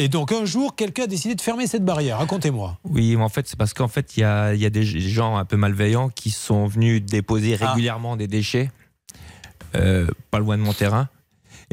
Et 0.00 0.08
donc 0.08 0.30
un 0.30 0.44
jour, 0.44 0.76
quelqu'un 0.76 1.02
a 1.02 1.06
décidé 1.08 1.34
de 1.34 1.40
fermer 1.40 1.66
cette 1.66 1.84
barrière. 1.84 2.18
Racontez-moi. 2.18 2.78
Oui, 2.84 3.16
en 3.16 3.28
fait, 3.28 3.48
c'est 3.48 3.58
parce 3.58 3.74
qu'en 3.74 3.88
fait, 3.88 4.16
il 4.16 4.20
y 4.20 4.24
a, 4.24 4.54
y 4.54 4.64
a 4.64 4.70
des 4.70 4.84
gens 4.84 5.36
un 5.36 5.44
peu 5.44 5.56
malveillants 5.56 6.08
qui 6.08 6.30
sont 6.30 6.68
venus 6.68 7.02
déposer 7.02 7.58
Ah. 7.60 7.70
régulièrement 7.70 8.16
des 8.16 8.28
déchets, 8.28 8.70
euh, 9.74 10.06
pas 10.30 10.38
loin 10.38 10.56
de 10.56 10.62
mon 10.62 10.72
terrain. 10.72 11.08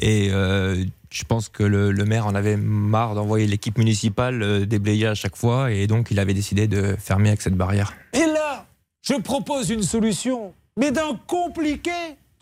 Et 0.02 0.30
euh, 0.32 0.84
je 1.12 1.24
pense 1.24 1.50
que 1.50 1.62
le, 1.62 1.92
le 1.92 2.06
maire 2.06 2.26
en 2.26 2.34
avait 2.34 2.58
marre 2.58 3.14
d'envoyer 3.14 3.46
l'équipe 3.46 3.78
municipale 3.78 4.42
euh, 4.42 4.66
déblayer 4.66 5.06
à 5.06 5.14
chaque 5.14 5.36
fois, 5.36 5.72
et 5.72 5.86
donc 5.86 6.10
il 6.10 6.20
avait 6.20 6.34
décidé 6.34 6.68
de 6.68 6.96
fermer 6.98 7.30
avec 7.30 7.44
cette 7.44 7.56
barrière. 7.56 7.94
Et 8.14 8.26
là, 8.26 8.66
je 9.04 9.14
propose 9.22 9.70
une 9.70 9.84
solution, 9.84 10.52
mais 10.78 10.92
d'un 10.92 11.16
compliqué 11.28 11.92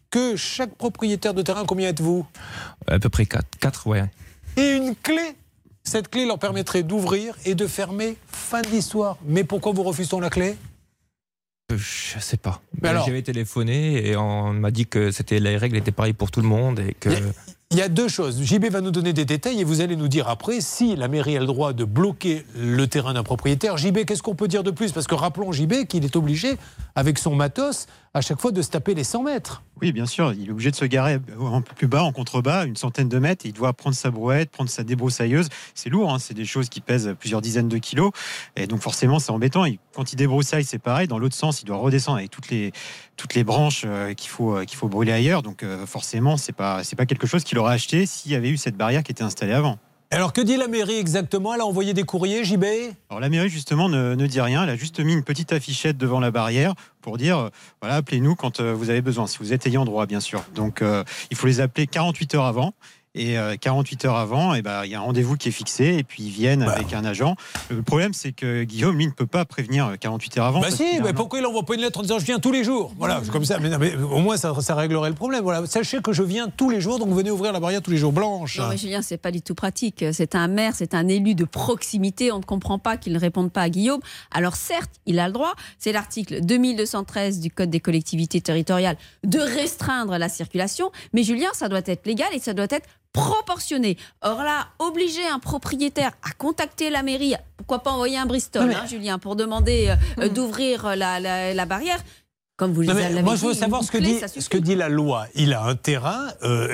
que 0.10 0.38
chaque 0.38 0.76
propriétaire 0.76 1.34
de 1.34 1.42
terrain, 1.42 1.66
combien 1.66 1.90
êtes-vous? 1.90 2.26
À 2.88 3.00
peu 3.00 3.10
près 3.10 3.26
4, 3.26 3.46
quatre 3.60 3.86
ouais. 3.88 4.06
Et 4.56 4.78
une 4.78 4.96
clé. 4.96 5.36
Cette 5.84 6.10
clé 6.10 6.26
leur 6.26 6.40
permettrait 6.40 6.84
d'ouvrir 6.84 7.36
et 7.46 7.56
de 7.56 7.68
fermer 7.68 8.16
fin 8.28 8.62
de 8.62 8.68
l'histoire. 8.70 9.18
Mais 9.26 9.44
pourquoi 9.44 9.74
vous 9.74 9.84
refusez 9.84 10.20
la 10.20 10.30
clé? 10.30 10.56
Euh, 11.72 11.78
Je 11.78 12.20
sais 12.20 12.38
pas. 12.38 12.62
Alors 12.82 13.06
J'avais 13.06 13.22
téléphoné 13.22 14.08
et 14.08 14.16
on 14.16 14.54
m'a 14.54 14.72
dit 14.72 14.86
que 14.86 15.12
c'était 15.12 15.40
les 15.40 15.58
règles 15.58 15.78
étaient 15.78 15.92
pareilles 15.92 16.14
pour 16.14 16.32
tout 16.32 16.42
le 16.42 16.48
monde 16.48 16.80
et 16.80 16.94
que. 16.94 17.10
Il 17.74 17.80
y 17.80 17.82
a 17.82 17.90
deux 17.90 18.08
choses. 18.08 18.44
JB 18.44 18.66
va 18.66 18.82
nous 18.82 18.92
donner 18.92 19.14
des 19.14 19.26
détails 19.26 19.60
et 19.60 19.64
vous 19.64 19.82
allez 19.82 19.96
nous 19.96 20.08
dire 20.08 20.30
après 20.30 20.62
si 20.62 20.96
la 20.96 21.08
mairie 21.08 21.36
a 21.38 21.40
le 21.40 21.48
droit 21.48 21.74
de 21.74 21.86
bloquer 21.86 22.46
le 22.56 22.86
terrain 22.86 23.16
d'un 23.16 23.24
propriétaire. 23.24 23.78
JB, 23.78 24.06
qu'est-ce 24.06 24.22
qu'on 24.22 24.36
peut 24.36 24.48
dire 24.48 24.62
de 24.62 24.70
plus? 24.70 24.92
Parce 24.92 25.08
que 25.08 25.16
rappelons 25.16 25.52
JB 25.52 25.88
qu'il 25.88 26.06
est 26.06 26.16
obligé, 26.16 26.60
avec 26.94 27.18
son 27.18 27.34
matos, 27.36 27.88
à 28.14 28.22
chaque 28.22 28.40
fois 28.40 28.52
de 28.52 28.62
se 28.62 28.70
taper 28.70 28.94
les 28.94 29.04
100 29.04 29.24
mètres. 29.24 29.64
Oui, 29.82 29.92
bien 29.92 30.06
sûr, 30.06 30.34
il 30.34 30.50
est 30.50 30.52
obligé 30.52 30.70
de 30.70 30.76
se 30.76 30.86
garer 30.86 31.14
un 31.14 31.62
peu 31.62 31.74
plus 31.74 31.88
bas, 31.88 32.04
en 32.04 32.12
contrebas, 32.12 32.68
une 32.68 32.76
centaine 32.76 33.10
de 33.10 33.18
mètres. 33.18 33.48
il 33.48 33.54
doit 33.54 33.74
prendre 33.74 33.96
sa 33.96 34.12
brouette, 34.12 34.52
prendre 34.52 34.70
sa 34.70 34.84
débroussailleuse. 34.84 35.50
C'est 35.74 35.90
lourd, 35.90 36.14
hein, 36.14 36.20
c'est 36.20 36.36
des 36.36 36.46
choses 36.46 36.70
qui 36.70 36.80
pèsent 36.80 37.16
plusieurs 37.20 37.42
dizaines 37.42 37.70
de 37.70 37.78
kilos. 37.80 38.12
Et 38.56 38.68
donc 38.68 38.82
forcément, 38.82 39.18
c'est 39.18 39.32
embêtant. 39.32 39.66
Quand 39.96 40.14
il 40.14 40.16
débroussaille, 40.16 40.64
c'est 40.64 40.78
pareil. 40.78 41.08
Dans 41.08 41.18
l'autre 41.18 41.36
sens, 41.36 41.64
il 41.64 41.66
doit 41.66 41.78
redescendre 41.78 42.20
avec 42.20 42.30
toutes 42.30 42.52
les, 42.52 42.72
toutes 43.18 43.36
les 43.36 43.44
branches 43.44 43.84
euh, 43.86 44.14
qu'il 44.14 44.30
faut, 44.30 44.58
euh, 44.58 44.66
qu'il 44.66 44.78
faut 44.78 44.88
brûler 44.88 45.12
ailleurs. 45.12 45.42
Donc 45.42 45.64
euh, 45.64 45.86
forcément, 45.86 46.38
c'est 46.38 46.54
pas, 46.54 46.84
c'est 46.84 46.96
pas 46.96 47.06
quelque 47.06 47.28
chose 47.28 47.44
qu'il 47.44 47.58
aurait 47.60 47.74
acheté 47.74 48.06
s'il 48.06 48.32
y 48.32 48.36
avait 48.36 48.50
eu 48.50 48.58
cette 48.58 48.76
barrière 48.76 49.04
qui 49.04 49.12
était 49.12 49.24
installée 49.24 49.54
avant. 49.54 49.78
Alors 50.12 50.32
que 50.32 50.42
dit 50.42 50.58
la 50.58 50.68
mairie 50.68 50.98
exactement? 50.98 51.56
Elle 51.56 51.62
a 51.62 51.66
envoyé 51.66 51.96
des 51.96 52.04
courriers, 52.04 52.44
JB 52.44 52.64
Alors 53.10 53.20
la 53.20 53.30
mairie 53.30 53.50
justement 53.50 53.90
ne, 53.90 54.14
ne 54.14 54.28
dit 54.28 54.42
rien, 54.42 54.64
elle 54.64 54.70
a 54.70 54.76
juste 54.76 55.00
mis 55.00 55.12
une 55.12 55.24
petite 55.24 55.52
affichette 55.52 55.98
devant 55.98 56.20
la 56.20 56.30
barrière 56.30 56.76
pour 57.02 57.18
dire 57.18 57.50
voilà 57.82 57.96
appelez-nous 57.96 58.36
quand 58.36 58.62
vous 58.62 58.92
avez 58.92 59.02
besoin, 59.02 59.26
si 59.26 59.40
vous 59.40 59.54
êtes 59.54 59.66
ayant 59.66 59.86
droit 59.86 60.06
bien 60.06 60.20
sûr. 60.20 60.44
Donc 60.54 60.84
euh, 60.84 61.04
il 61.32 61.38
faut 61.38 61.48
les 61.48 61.62
appeler 61.62 61.88
48 61.88 62.36
heures 62.36 62.46
avant 62.46 62.76
Et 63.16 63.38
euh, 63.38 63.56
48 63.60 64.06
heures 64.06 64.16
avant, 64.16 64.56
et 64.56 64.64
ben, 64.64 64.86
il 64.86 64.92
y 64.92 64.96
a 64.96 65.00
un 65.00 65.04
rendez-vous 65.04 65.38
qui 65.38 65.50
est 65.50 65.52
fixé 65.52 65.98
et 66.00 66.04
puis 66.04 66.24
ils 66.24 66.32
viennent 66.32 66.64
avec 66.64 66.94
un 66.94 67.06
agent. 67.06 67.36
Le 67.70 67.84
problème, 67.84 68.12
c'est 68.12 68.32
que 68.32 68.64
Guillaume, 68.64 68.98
lui, 68.98 69.06
ne 69.06 69.12
peut 69.12 69.28
pas 69.28 69.46
prévenir 69.46 69.86
euh, 69.86 69.96
48 69.98 70.38
heures 70.40 70.46
avant. 70.46 70.62
Bah 70.62 70.72
si, 70.72 71.00
mais 71.04 71.14
pourquoi 71.14 71.38
il 71.38 71.46
envoie 71.46 71.64
pas 71.64 71.76
une 71.76 71.82
lettre 71.82 72.00
en 72.00 72.02
disant 72.02 72.18
je 72.18 72.26
viens 72.26 72.40
tous 72.40 72.52
les 72.52 72.64
jours? 72.64 72.92
Voilà, 72.98 73.22
comme 73.32 73.46
ça. 73.46 73.60
Mais, 73.60 73.70
non, 73.70 73.78
mais 73.78 73.96
au 73.96 74.18
moins 74.18 74.36
ça, 74.38 74.54
ça 74.62 74.74
réglerait 74.74 75.10
le 75.10 75.16
problème. 75.16 75.44
Voilà, 75.44 75.68
sachez 75.68 76.02
que 76.02 76.12
je 76.12 76.24
viens 76.24 76.50
tous 76.50 76.72
les 76.72 76.82
jours, 76.82 76.98
donc 76.98 77.10
venez 77.10 77.30
ouvrir 77.30 77.54
la 77.54 77.60
barrière 77.60 77.84
tous 77.84 77.92
les 77.92 77.98
jours. 77.98 78.14
Blanche. 78.14 78.58
Non, 78.58 78.70
mais 78.70 78.78
Julien, 78.78 79.04
c'est 79.04 79.18
pas 79.18 79.32
du 79.32 79.44
tout 79.44 79.56
pratique. 79.56 80.04
C'est 80.12 80.34
un 80.34 80.48
maire, 80.48 80.74
c'est 80.76 80.96
un 80.96 81.08
élu 81.08 81.36
de 81.36 81.46
proximité. 81.46 82.32
On 82.32 82.40
ne 82.40 82.44
comprend 82.44 82.80
pas 82.80 82.98
qu'il 82.98 83.14
ne 83.14 83.20
réponde 83.20 83.52
pas 83.52 83.62
à 83.62 83.70
Guillaume. 83.70 84.02
Alors, 84.32 84.56
certes, 84.56 84.92
il 85.06 85.20
a 85.20 85.28
le 85.28 85.34
droit. 85.34 85.54
C'est 85.78 85.92
l'article 85.92 86.42
2213 86.44 87.40
du 87.40 87.52
Code 87.52 87.70
des 87.70 87.80
collectivités 87.80 88.42
territoriales 88.42 88.98
de 89.24 89.40
restreindre 89.40 90.18
la 90.18 90.30
circulation. 90.30 90.92
Mais 91.14 91.22
Julien, 91.22 91.50
ça 91.54 91.70
doit 91.70 91.82
être 91.86 92.08
légal 92.08 92.30
et 92.34 92.40
ça 92.40 92.54
doit 92.54 92.68
être 92.70 92.88
proportionné. 93.14 93.98
Or 94.22 94.44
là, 94.44 94.68
obliger 94.80 95.26
un 95.28 95.40
propriétaire 95.40 96.12
à 96.24 96.32
contacter 96.38 96.90
la 96.90 97.04
mairie, 97.04 97.36
pourquoi 97.58 97.80
pas 97.80 97.92
envoyer 97.92 98.18
un 98.18 98.26
Bristol, 98.26 98.72
hein, 98.74 98.86
Julien, 98.88 99.20
pour 99.20 99.36
demander 99.36 99.90
euh, 99.90 99.96
euh, 100.26 100.30
d'ouvrir 100.30 100.96
la, 100.96 101.20
la- 101.20 101.54
la 101.54 101.66
barrière. 101.66 102.00
Comme 102.56 102.72
vous 102.72 102.84
Non, 102.84 102.94
mais 102.94 103.24
moi, 103.24 103.36
je 103.36 103.48
veux 103.48 103.56
savoir 103.56 103.84
ce 103.84 103.92
que, 103.92 103.98
clé, 103.98 104.14
dit, 104.14 104.20
ça 104.20 104.28
ce 104.28 104.36
suffit. 104.36 104.48
que 104.50 104.58
dit 104.60 104.76
la 104.76 104.88
loi. 104.88 105.26
Il 105.34 105.54
a 105.54 105.64
un 105.64 105.74
terrain, 105.74 106.28
euh, 106.44 106.68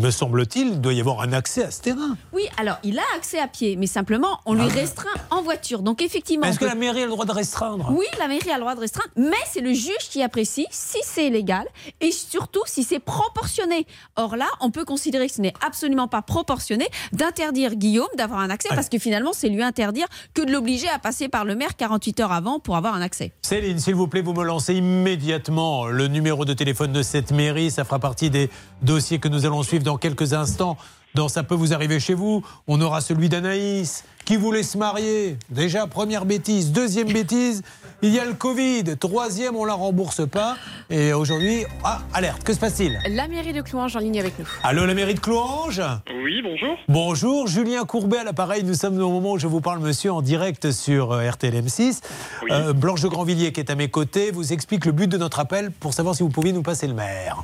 me, 0.00 0.10
semble-t-il, 0.10 0.68
il 0.68 0.80
doit 0.80 0.94
y 0.94 1.00
avoir 1.00 1.20
un 1.20 1.34
accès 1.34 1.62
à 1.64 1.70
ce 1.70 1.82
terrain. 1.82 2.16
Oui, 2.32 2.44
alors 2.56 2.78
il 2.82 2.98
a 2.98 3.02
accès 3.14 3.38
à 3.38 3.46
pied, 3.46 3.76
mais 3.76 3.86
simplement 3.86 4.40
on 4.46 4.54
lui 4.54 4.62
Ah. 4.70 4.72
restreint 4.72 5.10
en 5.30 5.42
voiture. 5.42 5.82
Donc 5.82 6.00
effectivement. 6.00 6.46
Est-ce 6.46 6.58
que 6.58 6.64
la 6.64 6.74
mairie 6.74 7.02
a 7.02 7.04
le 7.04 7.10
droit 7.10 7.26
de 7.26 7.30
restreindre? 7.32 7.92
Oui, 7.94 8.06
la 8.18 8.26
mairie 8.26 8.50
a 8.50 8.54
le 8.54 8.60
droit 8.60 8.74
de 8.74 8.80
restreindre, 8.80 9.10
mais 9.16 9.36
c'est 9.52 9.60
le 9.60 9.74
juge 9.74 10.08
qui 10.08 10.22
apprécie 10.22 10.66
si 10.70 10.96
c'est 11.04 11.28
légal 11.28 11.66
et 12.00 12.10
surtout 12.10 12.62
si 12.64 12.82
c'est 12.82 12.98
proportionné. 12.98 13.86
Or 14.16 14.36
là, 14.36 14.46
on 14.62 14.70
peut 14.70 14.86
considérer 14.86 15.28
que 15.28 15.34
ce 15.34 15.42
n'est 15.42 15.52
absolument 15.62 16.08
pas 16.08 16.22
proportionné 16.22 16.88
d'interdire 17.12 17.74
Guillaume 17.74 18.08
d'avoir 18.16 18.40
un 18.40 18.48
accès 18.48 18.70
parce 18.70 18.88
que 18.88 18.98
finalement, 18.98 19.34
c'est 19.34 19.50
lui 19.50 19.62
interdire 19.62 20.06
que 20.32 20.40
de 20.40 20.50
l'obliger 20.50 20.88
à 20.88 20.98
passer 20.98 21.28
par 21.28 21.44
le 21.44 21.54
maire 21.54 21.76
48 21.76 22.20
heures 22.20 22.32
avant 22.32 22.60
pour 22.60 22.76
avoir 22.78 22.94
un 22.94 23.02
accès. 23.02 23.32
Céline, 23.42 23.78
s'il 23.78 23.94
vous 23.94 24.08
plaît, 24.08 24.22
vous 24.22 24.32
me 24.32 24.42
lancez 24.42 24.72
immédiatement 24.72 25.01
le 25.04 26.06
numéro 26.06 26.44
de 26.44 26.52
téléphone 26.52 26.92
de 26.92 27.02
cette 27.02 27.32
mairie. 27.32 27.70
Ça 27.70 27.84
fera 27.84 27.98
partie 27.98 28.30
des 28.30 28.50
dossiers 28.82 29.18
que 29.18 29.28
nous 29.28 29.44
allons 29.46 29.62
suivre 29.62 29.84
dans 29.84 29.98
quelques 29.98 30.32
instants. 30.32 30.76
Dans 31.14 31.28
Ça 31.28 31.42
peut 31.42 31.54
vous 31.54 31.74
arriver 31.74 32.00
chez 32.00 32.14
vous. 32.14 32.42
On 32.68 32.80
aura 32.80 33.00
celui 33.00 33.28
d'Anaïs 33.28 34.04
qui 34.24 34.36
voulait 34.36 34.62
se 34.62 34.78
marier. 34.78 35.36
Déjà, 35.50 35.86
première 35.86 36.24
bêtise. 36.24 36.72
Deuxième 36.72 37.12
bêtise, 37.12 37.62
il 38.02 38.12
y 38.12 38.18
a 38.18 38.24
le 38.24 38.34
Covid. 38.34 38.96
Troisième, 38.98 39.56
on 39.56 39.64
la 39.64 39.74
rembourse 39.74 40.28
pas. 40.28 40.56
Et 40.90 41.12
aujourd'hui, 41.12 41.64
ah, 41.84 42.00
alerte, 42.12 42.42
que 42.42 42.52
se 42.52 42.58
passe-t-il? 42.58 42.98
La 43.08 43.28
mairie 43.28 43.52
de 43.52 43.62
Clouange 43.62 43.96
en 43.96 44.00
ligne 44.00 44.18
avec 44.18 44.38
nous. 44.38 44.46
Allô, 44.62 44.84
la 44.84 44.94
mairie 44.94 45.14
de 45.14 45.20
Clouange? 45.20 45.80
Oui, 46.22 46.42
bonjour. 46.42 46.76
Bonjour, 46.88 47.46
Julien 47.46 47.84
Courbet 47.84 48.18
à 48.18 48.24
l'appareil. 48.24 48.64
Nous 48.64 48.74
sommes 48.74 49.00
au 49.00 49.08
moment 49.08 49.32
où 49.32 49.38
je 49.38 49.46
vous 49.46 49.60
parle, 49.60 49.78
monsieur, 49.78 50.12
en 50.12 50.20
direct 50.20 50.72
sur 50.72 51.12
euh, 51.12 51.30
RTL 51.30 51.54
M6. 51.54 52.02
Euh, 52.50 52.72
Blanche 52.72 53.02
de 53.02 53.08
Grandvilliers, 53.08 53.52
qui 53.52 53.60
est 53.60 53.70
à 53.70 53.76
mes 53.76 53.88
côtés, 53.88 54.32
vous 54.32 54.52
explique 54.52 54.84
le 54.84 54.92
but 54.92 55.06
de 55.06 55.16
notre 55.16 55.38
appel 55.38 55.70
pour 55.70 55.94
savoir 55.94 56.14
si 56.14 56.22
vous 56.22 56.28
pouviez 56.28 56.52
nous 56.52 56.62
passer 56.62 56.88
le 56.88 56.94
maire. 56.94 57.40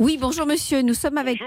Oui, 0.00 0.18
bonjour 0.20 0.46
monsieur. 0.46 0.82
Nous 0.82 0.94
sommes 0.94 1.18
avec. 1.18 1.38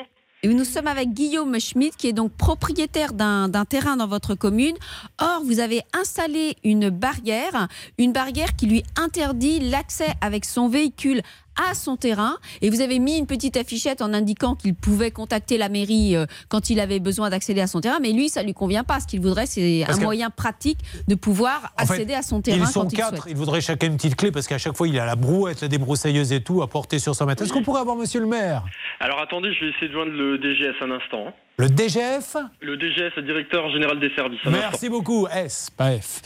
Nous 0.44 0.66
sommes 0.66 0.88
avec 0.88 1.14
Guillaume 1.14 1.60
Schmitt, 1.60 1.96
qui 1.96 2.08
est 2.08 2.14
donc 2.14 2.32
propriétaire 2.32 3.14
d'un 3.14 3.66
terrain 3.70 3.96
dans 3.96 4.08
votre 4.08 4.34
commune. 4.34 4.76
Or, 5.20 5.44
vous 5.46 5.60
avez 5.60 5.84
installé 5.94 6.58
une 6.64 6.90
barrière, 6.90 7.68
une 8.00 8.12
barrière 8.12 8.56
qui 8.56 8.66
lui 8.66 8.84
interdit 8.96 9.60
l'accès 9.60 10.16
avec 10.20 10.46
son 10.46 10.68
véhicule 10.68 11.22
à 11.70 11.74
son 11.74 11.98
terrain. 11.98 12.38
Et 12.62 12.70
vous 12.70 12.82
avez 12.82 13.00
mis 13.00 13.18
une 13.18 13.28
petite 13.28 13.58
affichette 13.58 14.02
en 14.02 14.14
indiquant 14.14 14.56
qu'il 14.56 14.76
pouvait 14.76 15.12
contacter 15.12 15.58
la 15.58 15.70
mairie 15.70 16.16
euh, 16.16 16.26
quand 16.50 16.70
il 16.70 16.80
avait 16.80 17.00
besoin 17.00 17.30
d'accéder 17.30 17.62
à 17.62 17.68
son 17.68 17.82
terrain. 17.82 18.00
Mais 18.02 18.12
lui, 18.12 18.30
ça 18.30 18.44
lui 18.44 18.54
convient 18.54 18.84
pas. 18.84 19.00
Ce 19.00 19.08
qu'il 19.08 19.22
voudrait, 19.22 19.46
c'est 19.46 19.84
Parce 19.86 20.00
un 20.00 20.02
moyen 20.04 20.30
pratique 20.30 20.80
de 21.08 21.16
pouvoir 21.16 21.74
fait, 21.78 21.84
accéder 21.94 22.14
à 22.14 22.22
son 22.22 22.42
terrain 22.42 22.58
Ils 22.60 22.68
sont 22.68 22.82
quand 22.82 22.90
il 22.94 22.98
quatre, 22.98 23.10
souhaite. 23.24 23.24
il 23.32 23.36
voudrait 23.36 23.62
chacun 23.62 23.88
une 23.88 23.98
petite 23.98 24.16
clé 24.16 24.32
parce 24.32 24.48
qu'à 24.48 24.58
chaque 24.58 24.76
fois 24.76 24.88
il 24.88 24.98
a 25.00 25.06
la 25.06 25.16
brouette, 25.16 25.62
la 25.62 25.68
débroussailleuse 25.68 26.32
et 26.32 26.42
tout 26.42 26.62
à 26.62 26.68
porter 26.68 27.00
sur 27.00 27.16
100 27.16 27.26
mètres. 27.26 27.44
Est-ce 27.44 27.54
qu'on 27.54 27.64
pourrait 27.64 27.82
avoir 27.82 27.96
monsieur 27.96 28.20
le 28.20 28.28
maire? 28.28 28.64
Alors 29.00 29.20
attendez, 29.20 29.54
je 29.54 29.66
vais 29.66 29.72
essayer 29.72 29.88
de 29.88 29.94
joindre 29.94 30.12
le 30.12 30.38
DGS 30.38 30.76
un 30.82 30.92
instant. 30.92 31.34
Le 31.58 31.68
DGF 31.70 32.38
Le 32.62 32.78
DGS, 32.78 33.12
le 33.18 33.24
directeur 33.24 33.70
général 33.72 34.00
des 34.00 34.10
services. 34.16 34.40
un 34.46 34.50
instant. 34.54 34.62
Merci 34.70 34.90
beaucoup. 34.90 35.28
S, 35.28 35.70
pas 35.76 35.92
F. 35.92 36.22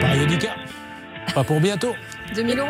Périodica. 0.00 0.54
Pas 1.34 1.44
pour 1.44 1.60
bientôt. 1.60 1.92
2000 2.34 2.58
euros. 2.58 2.68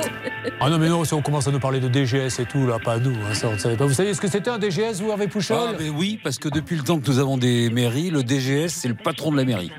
Ah 0.61 0.71
non, 0.71 0.79
mais 0.79 0.89
non, 0.89 1.05
si 1.05 1.15
on 1.15 1.23
commence 1.23 1.47
à 1.47 1.51
nous 1.51 1.61
parler 1.61 1.81
de 1.81 1.89
DGS 1.89 2.41
et 2.41 2.47
tout, 2.47 2.67
là, 2.67 2.79
pas 2.79 2.99
nous, 2.99 3.15
hein, 3.15 3.35
ça, 3.35 3.49
on 3.49 3.53
ne 3.53 3.59
savait 3.59 3.77
pas. 3.77 3.87
Vous 3.87 3.95
savez 3.95 4.15
ce 4.15 4.21
que 4.21 4.29
c'était 4.29 4.51
un 4.51 4.59
DGS, 4.59 5.01
vous, 5.03 5.11
Hervé 5.11 5.27
Pouchol 5.29 5.57
Ah, 5.61 5.73
mais 5.79 5.89
oui, 5.91 6.19
parce 6.23 6.39
que 6.39 6.49
depuis 6.49 6.77
le 6.77 6.83
temps 6.83 6.99
que 6.99 7.07
nous 7.11 7.19
avons 7.19 7.37
des 7.37 7.71
mairies, 7.71 8.11
le 8.11 8.23
DGS, 8.23 8.69
c'est 8.69 8.89
le 8.89 8.95
patron 8.95 9.33
de 9.33 9.37
la 9.37 9.45
mairie. 9.45 9.73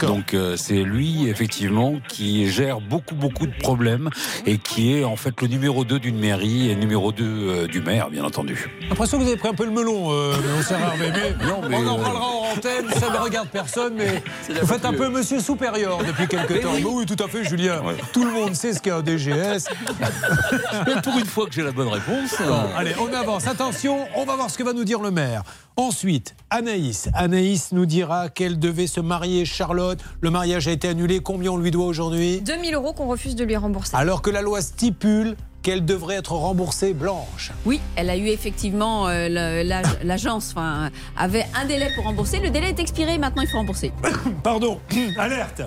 Donc 0.00 0.34
euh, 0.34 0.56
c'est 0.56 0.82
lui, 0.82 1.28
effectivement, 1.28 1.94
qui 2.08 2.50
gère 2.50 2.80
beaucoup, 2.80 3.14
beaucoup 3.14 3.46
de 3.46 3.52
problèmes 3.52 4.10
et 4.46 4.58
qui 4.58 4.94
est 4.94 5.04
en 5.04 5.16
fait 5.16 5.40
le 5.40 5.48
numéro 5.48 5.84
2 5.84 5.98
d'une 5.98 6.18
mairie 6.18 6.70
et 6.70 6.76
numéro 6.76 7.12
2 7.12 7.24
euh, 7.24 7.66
du 7.66 7.80
maire, 7.80 8.10
bien 8.10 8.24
entendu. 8.24 8.70
J'ai 8.80 8.88
l'impression 8.88 9.18
que 9.18 9.22
vous 9.22 9.28
avez 9.28 9.38
pris 9.38 9.48
un 9.48 9.54
peu 9.54 9.64
le 9.64 9.70
melon, 9.70 10.12
euh, 10.12 10.34
mon 10.56 10.62
cher 10.62 10.78
Hervé. 10.80 11.10
Mais, 11.12 11.46
Non, 11.46 11.60
mais, 11.68 11.76
on 11.76 11.86
en 11.86 11.98
euh, 11.98 12.02
parlera 12.02 12.26
en 12.26 12.56
antenne, 12.56 12.90
ça 12.98 13.10
ne 13.10 13.16
regarde 13.18 13.48
personne, 13.48 13.94
mais 13.96 14.22
vous 14.60 14.66
faites 14.66 14.84
un 14.84 14.92
peu 14.92 15.08
monsieur 15.08 15.40
supérieur 15.40 15.98
depuis 15.98 16.26
quelques 16.28 16.60
temps. 16.60 16.72
Mais 16.74 16.84
oui, 16.84 17.06
tout 17.06 17.22
à 17.22 17.28
fait, 17.28 17.44
Julien. 17.44 17.82
Tout 18.12 18.24
le 18.24 18.30
monde 18.30 18.54
sait 18.54 18.72
ce 18.72 18.80
qu'est 18.80 18.90
un 18.90 19.02
DGS. 19.02 19.11
Mais 20.86 21.00
pour 21.02 21.18
une 21.18 21.26
fois 21.26 21.46
que 21.46 21.52
j'ai 21.52 21.62
la 21.62 21.72
bonne 21.72 21.88
réponse. 21.88 22.34
Bon, 22.38 22.52
euh, 22.52 22.76
allez, 22.76 22.94
on 23.00 23.12
avance. 23.12 23.46
Attention, 23.46 24.06
on 24.16 24.24
va 24.24 24.36
voir 24.36 24.50
ce 24.50 24.58
que 24.58 24.62
va 24.62 24.72
nous 24.72 24.84
dire 24.84 25.00
le 25.00 25.10
maire. 25.10 25.42
Ensuite, 25.76 26.34
Anaïs. 26.50 27.08
Anaïs 27.14 27.72
nous 27.72 27.86
dira 27.86 28.28
qu'elle 28.28 28.58
devait 28.58 28.86
se 28.86 29.00
marier, 29.00 29.44
Charlotte. 29.44 29.98
Le 30.20 30.30
mariage 30.30 30.68
a 30.68 30.72
été 30.72 30.88
annulé. 30.88 31.20
Combien 31.20 31.52
on 31.52 31.56
lui 31.56 31.70
doit 31.70 31.86
aujourd'hui 31.86 32.40
2000 32.40 32.74
euros 32.74 32.92
qu'on 32.92 33.06
refuse 33.06 33.36
de 33.36 33.44
lui 33.44 33.56
rembourser. 33.56 33.96
Alors 33.96 34.22
que 34.22 34.30
la 34.30 34.42
loi 34.42 34.60
stipule 34.60 35.36
qu'elle 35.62 35.84
devrait 35.84 36.16
être 36.16 36.32
remboursée 36.32 36.92
blanche. 36.92 37.52
Oui, 37.64 37.80
elle 37.96 38.10
a 38.10 38.16
eu 38.16 38.26
effectivement 38.26 39.08
euh, 39.08 39.28
l'agence 40.02 40.50
enfin, 40.50 40.90
avait 41.16 41.46
un 41.54 41.64
délai 41.64 41.88
pour 41.94 42.04
rembourser. 42.04 42.40
Le 42.40 42.50
délai 42.50 42.70
est 42.70 42.80
expiré, 42.80 43.16
maintenant 43.18 43.42
il 43.42 43.48
faut 43.48 43.58
rembourser. 43.58 43.92
Pardon, 44.42 44.80
alerte. 45.18 45.62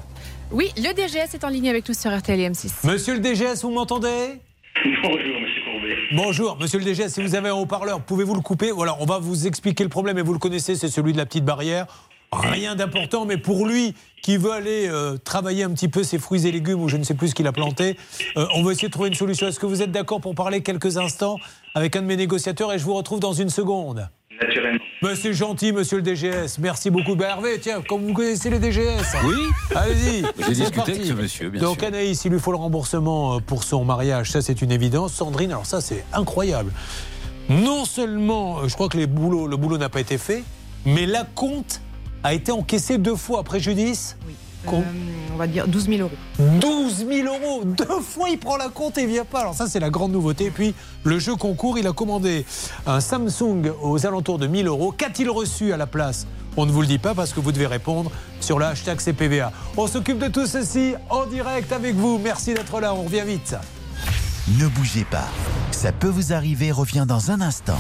Oui, 0.56 0.72
le 0.77 0.94
DGS 0.94 1.34
est 1.34 1.44
en 1.44 1.49
ligne 1.49 1.68
avec 1.68 1.86
nous 1.90 1.94
sur 1.94 2.18
RTL 2.18 2.40
et 2.40 2.49
M6. 2.49 2.88
Monsieur 2.88 3.15
le 3.15 3.19
DGS, 3.19 3.64
vous 3.64 3.72
m'entendez? 3.72 4.40
Bonjour, 5.03 5.40
monsieur 5.41 5.61
Courbet. 5.65 5.95
Bonjour, 6.14 6.57
monsieur 6.57 6.80
le 6.80 6.86
DGS, 6.86 7.10
si 7.10 7.22
vous 7.22 7.36
avez 7.36 7.49
un 7.49 7.56
haut-parleur, 7.56 7.99
pouvez-vous 7.99 8.36
le 8.36 8.40
couper? 8.40 8.72
Voilà, 8.72 8.95
on 9.02 9.06
va 9.06 9.19
vous 9.19 9.48
expliquer 9.48 9.84
le 9.84 9.90
problème 9.90 10.18
et 10.18 10.22
vous 10.22 10.32
le 10.32 10.40
connaissez, 10.40 10.76
c'est 10.76 10.88
celui 10.88 11.11
de 11.11 11.18
la 11.18 11.26
petite 11.26 11.44
barrière. 11.44 11.88
Rien 12.32 12.76
d'important, 12.76 13.26
mais 13.26 13.36
pour 13.36 13.68
lui 13.68 13.95
qui 14.22 14.38
veut 14.38 14.53
aller 14.53 14.88
euh, 14.88 15.18
travailler 15.18 15.64
un 15.64 15.72
petit 15.72 15.90
peu 15.90 16.03
ses 16.03 16.19
fruits 16.19 16.48
et 16.48 16.53
légumes 16.53 16.82
ou 16.82 16.88
je 16.88 16.95
ne 16.95 17.03
sais 17.03 17.15
plus 17.15 17.30
ce 17.30 17.36
qu'il 17.36 17.48
a 17.48 17.52
planté, 17.52 17.98
euh, 18.38 18.48
on 18.56 18.64
va 18.64 18.72
essayer 18.72 18.88
de 18.88 18.94
trouver 18.94 19.10
une 19.10 19.14
solution. 19.14 19.48
Est-ce 19.48 19.60
que 19.60 19.65
vous 19.65 19.82
êtes 19.82 19.91
d'accord 19.91 20.22
pour 20.22 20.36
parler 20.36 20.64
quelques 20.64 20.95
instants 20.95 21.38
avec 21.73 21.98
un 21.98 22.02
de 22.02 22.07
mes 22.07 22.15
négociateurs 22.15 22.72
et 22.72 22.80
je 22.80 22.86
vous 22.86 22.94
retrouve 22.94 23.19
dans 23.19 23.34
une 23.34 23.49
seconde? 23.49 24.07
Naturellement. 24.41 24.84
Ben, 25.02 25.16
c'est 25.16 25.34
gentil, 25.34 25.72
monsieur 25.72 25.98
le 25.98 26.03
DGS. 26.03 26.57
Merci 26.60 26.90
beaucoup. 26.90 27.16
Ben, 27.16 27.28
Hervé, 27.30 27.60
tiens, 27.62 27.82
comme 27.88 28.06
vous 28.06 28.14
connaissez 28.14 28.49
les 28.49 28.60
DGS. 28.60 29.16
Oui. 29.26 29.36
Allez-y. 29.76 30.22
J'ai 30.38 30.44
c'est 30.44 30.52
discuté 30.52 30.76
parti. 30.76 30.91
avec 30.91 31.06
ce 31.06 31.14
monsieur, 31.14 31.49
bien 31.49 31.62
Donc, 31.62 31.80
sûr. 31.80 31.88
Anaïs, 31.88 32.26
il 32.26 32.32
lui 32.32 32.40
faut 32.40 32.52
le 32.52 32.57
remboursement 32.57 33.36
euh, 33.36 33.40
pour 33.40 33.64
son 33.64 33.86
mariage. 33.86 34.32
Ça, 34.32 34.41
c'est 34.41 34.62
une 34.62 34.72
évidence. 34.72 35.14
Sandrine, 35.14 35.52
alors 35.52 35.66
ça, 35.66 35.80
c'est 35.82 36.03
incroyable. 36.14 36.72
Non 37.49 37.86
seulement, 37.86 38.60
euh, 38.60 38.68
je 38.68 38.74
crois 38.74 38.90
que 38.90 38.98
les 38.98 39.07
boulots, 39.07 39.48
le 39.48 39.56
boulot 39.57 39.78
n'a 39.78 39.90
pas 39.90 39.99
été 40.02 40.18
fait, 40.18 40.44
mais 40.86 41.06
la 41.06 41.24
compte 41.24 41.82
a 42.24 42.34
été 42.34 42.52
encaissée 42.52 42.98
deux 42.98 43.16
fois. 43.16 43.44
Préjudice? 43.44 44.18
Com- 44.66 44.84
on 45.34 45.38
va 45.38 45.48
dire 45.48 45.68
12 45.68 45.88
000 45.88 46.00
euros. 46.02 46.12
12 46.62 47.06
000 47.10 47.28
euros 47.28 47.64
Deux 47.66 48.00
fois, 48.02 48.30
il 48.30 48.38
prend 48.40 48.56
la 48.58 48.70
compte 48.70 48.98
et 48.98 49.02
il 49.02 49.08
vient 49.08 49.26
pas. 49.26 49.42
Alors 49.42 49.54
ça, 49.54 49.68
c'est 49.68 49.80
la 49.82 49.90
grande 49.90 50.12
nouveauté. 50.14 50.46
Et 50.46 50.52
puis, 50.52 50.74
le 51.04 51.20
jeu 51.20 51.36
concours, 51.36 51.78
il 51.78 51.88
a 51.88 51.92
commandé 51.94 52.46
un 52.88 53.00
Samsung 53.02 53.72
aux 53.82 54.06
alentours 54.06 54.40
de 54.40 54.48
1000 54.48 54.68
euros. 54.68 54.94
Qu'a-t-il 54.98 55.30
reçu 55.30 55.74
à 55.74 55.78
la 55.78 55.88
place? 55.88 56.26
On 56.58 56.66
ne 56.66 56.72
vous 56.72 56.80
le 56.82 56.88
dit 56.88 57.00
pas 57.00 57.14
parce 57.14 57.34
que 57.34 57.42
vous 57.42 57.52
devez 57.52 57.68
répondre 57.68 58.12
sur 58.40 58.60
le 58.60 58.66
hashtag 58.66 59.00
CPVA. 59.02 59.52
On 59.76 59.88
s'occupe 59.88 60.20
de 60.20 60.28
tout 60.30 60.46
ceci 60.48 60.94
en 61.10 61.26
direct 61.26 61.72
avec 61.74 61.96
vous. 61.96 62.18
Merci 62.18 62.54
d'être 62.54 62.80
là. 62.80 62.94
On 62.94 63.04
revient 63.04 63.24
vite. 63.28 63.56
Ne 64.58 64.68
bougez 64.68 65.04
pas. 65.04 65.28
Ça 65.72 65.92
peut 65.92 66.08
vous 66.08 66.32
arriver 66.32 66.72
revient 66.72 67.04
dans 67.06 67.32
un 67.32 67.42
instant. 67.42 67.78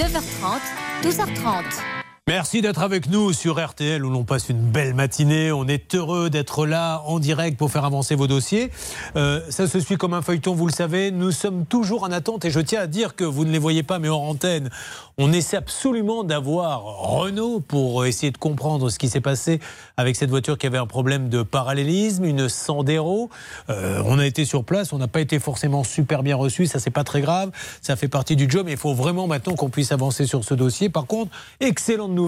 9h30, 0.00 0.62
12h30. 1.02 1.99
Merci 2.28 2.60
d'être 2.60 2.82
avec 2.82 3.08
nous 3.08 3.32
sur 3.32 3.58
RTL 3.58 4.04
où 4.04 4.10
l'on 4.10 4.24
passe 4.24 4.50
une 4.50 4.60
belle 4.60 4.94
matinée. 4.94 5.50
On 5.50 5.66
est 5.66 5.94
heureux 5.94 6.30
d'être 6.30 6.64
là 6.64 7.02
en 7.06 7.18
direct 7.18 7.58
pour 7.58 7.72
faire 7.72 7.84
avancer 7.84 8.14
vos 8.14 8.28
dossiers. 8.28 8.70
Euh, 9.16 9.40
ça 9.48 9.66
se 9.66 9.80
suit 9.80 9.96
comme 9.96 10.14
un 10.14 10.22
feuilleton, 10.22 10.54
vous 10.54 10.66
le 10.66 10.72
savez. 10.72 11.10
Nous 11.10 11.32
sommes 11.32 11.64
toujours 11.64 12.04
en 12.04 12.12
attente 12.12 12.44
et 12.44 12.50
je 12.50 12.60
tiens 12.60 12.82
à 12.82 12.86
dire 12.86 13.16
que 13.16 13.24
vous 13.24 13.44
ne 13.44 13.50
les 13.50 13.58
voyez 13.58 13.82
pas, 13.82 13.98
mais 13.98 14.08
hors 14.08 14.22
antenne, 14.22 14.70
on 15.18 15.32
essaie 15.32 15.56
absolument 15.56 16.22
d'avoir 16.22 16.84
Renault 16.84 17.60
pour 17.60 18.04
essayer 18.04 18.30
de 18.30 18.38
comprendre 18.38 18.90
ce 18.90 18.98
qui 18.98 19.08
s'est 19.08 19.20
passé 19.20 19.58
avec 19.96 20.14
cette 20.14 20.30
voiture 20.30 20.56
qui 20.56 20.66
avait 20.66 20.78
un 20.78 20.86
problème 20.86 21.30
de 21.30 21.42
parallélisme, 21.42 22.24
une 22.24 22.48
Sandero. 22.48 23.28
Euh, 23.70 24.02
on 24.06 24.18
a 24.18 24.26
été 24.26 24.44
sur 24.44 24.62
place, 24.62 24.92
on 24.92 24.98
n'a 24.98 25.08
pas 25.08 25.20
été 25.20 25.40
forcément 25.40 25.84
super 25.84 26.22
bien 26.22 26.36
reçu, 26.36 26.66
ça 26.66 26.78
c'est 26.78 26.90
pas 26.90 27.04
très 27.04 27.22
grave, 27.22 27.50
ça 27.82 27.96
fait 27.96 28.08
partie 28.08 28.36
du 28.36 28.48
job, 28.48 28.68
il 28.70 28.76
faut 28.76 28.94
vraiment 28.94 29.26
maintenant 29.26 29.56
qu'on 29.56 29.68
puisse 29.68 29.90
avancer 29.90 30.26
sur 30.26 30.44
ce 30.44 30.54
dossier. 30.54 30.90
Par 30.90 31.06
contre, 31.06 31.32
excellente 31.58 32.12
nouvelle, 32.12 32.19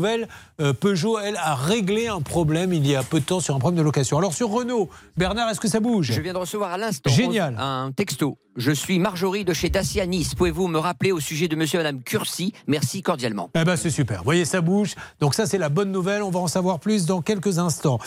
euh, 0.60 0.72
Peugeot, 0.72 1.18
elle, 1.18 1.36
a 1.36 1.54
réglé 1.54 2.08
un 2.08 2.20
problème 2.20 2.72
il 2.72 2.86
y 2.86 2.94
a 2.94 3.02
peu 3.02 3.20
de 3.20 3.24
temps 3.24 3.40
sur 3.40 3.54
un 3.54 3.58
problème 3.58 3.78
de 3.78 3.84
location. 3.84 4.18
Alors 4.18 4.34
sur 4.34 4.50
Renault, 4.50 4.88
Bernard, 5.16 5.50
est-ce 5.50 5.60
que 5.60 5.68
ça 5.68 5.80
bouge? 5.80 6.12
Je 6.12 6.20
viens 6.20 6.32
de 6.32 6.38
recevoir 6.38 6.72
à 6.72 6.78
l'instant 6.78 7.10
Génial. 7.10 7.56
un 7.58 7.92
texto. 7.92 8.38
Je 8.54 8.70
suis 8.70 8.98
Marjorie 8.98 9.46
de 9.46 9.54
chez 9.54 9.70
Dacia 9.70 10.04
Nice. 10.04 10.34
Pouvez-vous 10.34 10.68
me 10.68 10.78
rappeler 10.78 11.10
au 11.10 11.20
sujet 11.20 11.48
de 11.48 11.56
monsieur 11.56 11.80
et 11.80 11.82
madame 11.82 12.02
Cursi? 12.02 12.52
Merci 12.66 13.00
cordialement. 13.00 13.48
Eh 13.58 13.64
ben 13.64 13.76
c'est 13.76 13.88
super. 13.88 14.18
Vous 14.18 14.24
voyez, 14.24 14.44
ça 14.44 14.60
bouge. 14.60 14.94
Donc 15.20 15.34
ça, 15.34 15.46
c'est 15.46 15.56
la 15.56 15.70
bonne 15.70 15.90
nouvelle. 15.90 16.22
On 16.22 16.28
va 16.28 16.40
en 16.40 16.48
savoir 16.48 16.78
plus 16.78 17.06
dans 17.06 17.22
quelques 17.22 17.58
instants. 17.58 17.98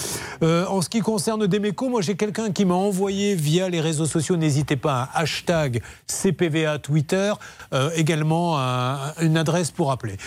Euh, 0.44 0.68
en 0.68 0.84
ce 0.84 0.90
qui 0.90 1.00
concerne 1.00 1.48
Demeco, 1.48 1.90
moi 1.90 2.02
j'ai 2.04 2.16
quelqu'un 2.16 2.52
qui 2.52 2.64
m'a 2.64 2.76
envoyé 2.76 3.34
via 3.34 3.70
les 3.70 3.82
réseaux 3.82 4.06
sociaux. 4.06 4.38
N'hésitez 4.38 4.76
pas 4.76 5.10
un 5.16 5.20
hashtag 5.22 5.82
CPVA 6.06 6.78
Twitter, 6.78 7.34
euh, 7.74 7.90
également 7.96 8.60
un- 8.60 9.14
une 9.22 9.38
adresse 9.38 9.72
pour 9.72 9.92
appeler. 9.92 10.18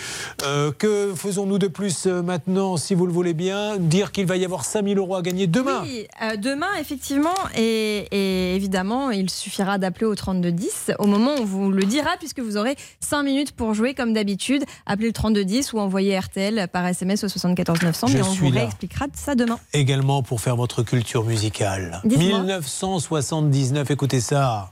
Euh, 0.43 0.73
que 0.73 1.13
faisons-nous 1.15 1.59
de 1.59 1.67
plus 1.67 2.07
euh, 2.07 2.21
maintenant, 2.21 2.75
si 2.75 2.93
vous 2.93 3.05
le 3.05 3.13
voulez 3.13 3.33
bien? 3.33 3.77
Dire 3.77 4.11
qu'il 4.11 4.25
va 4.25 4.35
y 4.35 4.43
avoir 4.43 4.65
5000 4.65 4.97
euros 4.97 5.15
à 5.15 5.21
gagner 5.21 5.47
demain. 5.47 5.79
Oui, 5.83 6.07
euh, 6.21 6.35
demain, 6.35 6.75
effectivement, 6.81 7.35
et, 7.55 8.05
et 8.11 8.55
évidemment, 8.57 9.11
il 9.11 9.29
suffira 9.29 9.77
d'appeler 9.77 10.07
au 10.09 10.15
3210 10.15 10.91
au 10.99 11.07
moment 11.07 11.35
où 11.35 11.41
on 11.41 11.45
vous 11.45 11.71
le 11.71 11.83
dira, 11.83 12.11
puisque 12.19 12.39
vous 12.39 12.57
aurez 12.57 12.75
5 12.99 13.23
minutes 13.23 13.51
pour 13.53 13.73
jouer 13.73 13.93
comme 13.93 14.13
d'habitude. 14.13 14.63
Appelez 14.85 15.07
le 15.07 15.13
3210 15.13 15.73
ou 15.73 15.79
envoyez 15.79 16.17
RTL 16.17 16.67
par 16.71 16.85
SMS 16.85 17.23
au 17.23 17.27
74 17.29 17.81
900, 17.83 18.07
Je 18.07 18.13
mais 18.17 18.23
on 18.23 18.31
suis 18.31 18.47
vous 18.47 18.51
là. 18.53 18.61
réexpliquera 18.61 19.05
ça 19.13 19.35
demain. 19.35 19.57
Également 19.73 20.21
pour 20.23 20.41
faire 20.41 20.55
votre 20.55 20.83
culture 20.83 21.23
musicale. 21.23 22.01
Dites-moi. 22.03 22.39
1979, 22.39 23.91
écoutez 23.91 24.21
ça. 24.21 24.71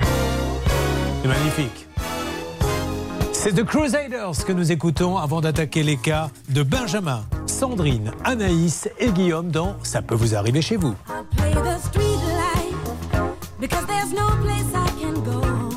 C'est 0.00 1.28
magnifique. 1.28 1.86
C'est 3.32 3.52
The 3.52 3.64
Crusaders 3.64 4.44
que 4.46 4.52
nous 4.52 4.72
écoutons 4.72 5.16
avant 5.16 5.40
d'attaquer 5.40 5.82
les 5.84 5.96
cas 5.96 6.28
de 6.48 6.62
Benjamin, 6.64 7.24
Sandrine, 7.46 8.10
Anaïs 8.24 8.88
et 8.98 9.10
Guillaume 9.10 9.50
dans 9.50 9.76
Ça 9.84 10.02
peut 10.02 10.16
vous 10.16 10.34
arriver 10.34 10.60
chez 10.60 10.76
vous. 10.76 10.94
Because 13.60 13.86
there's 13.86 14.12
no 14.12 14.28
place 14.42 14.72
I 14.74 14.88
can 14.98 15.22
go. 15.24 15.67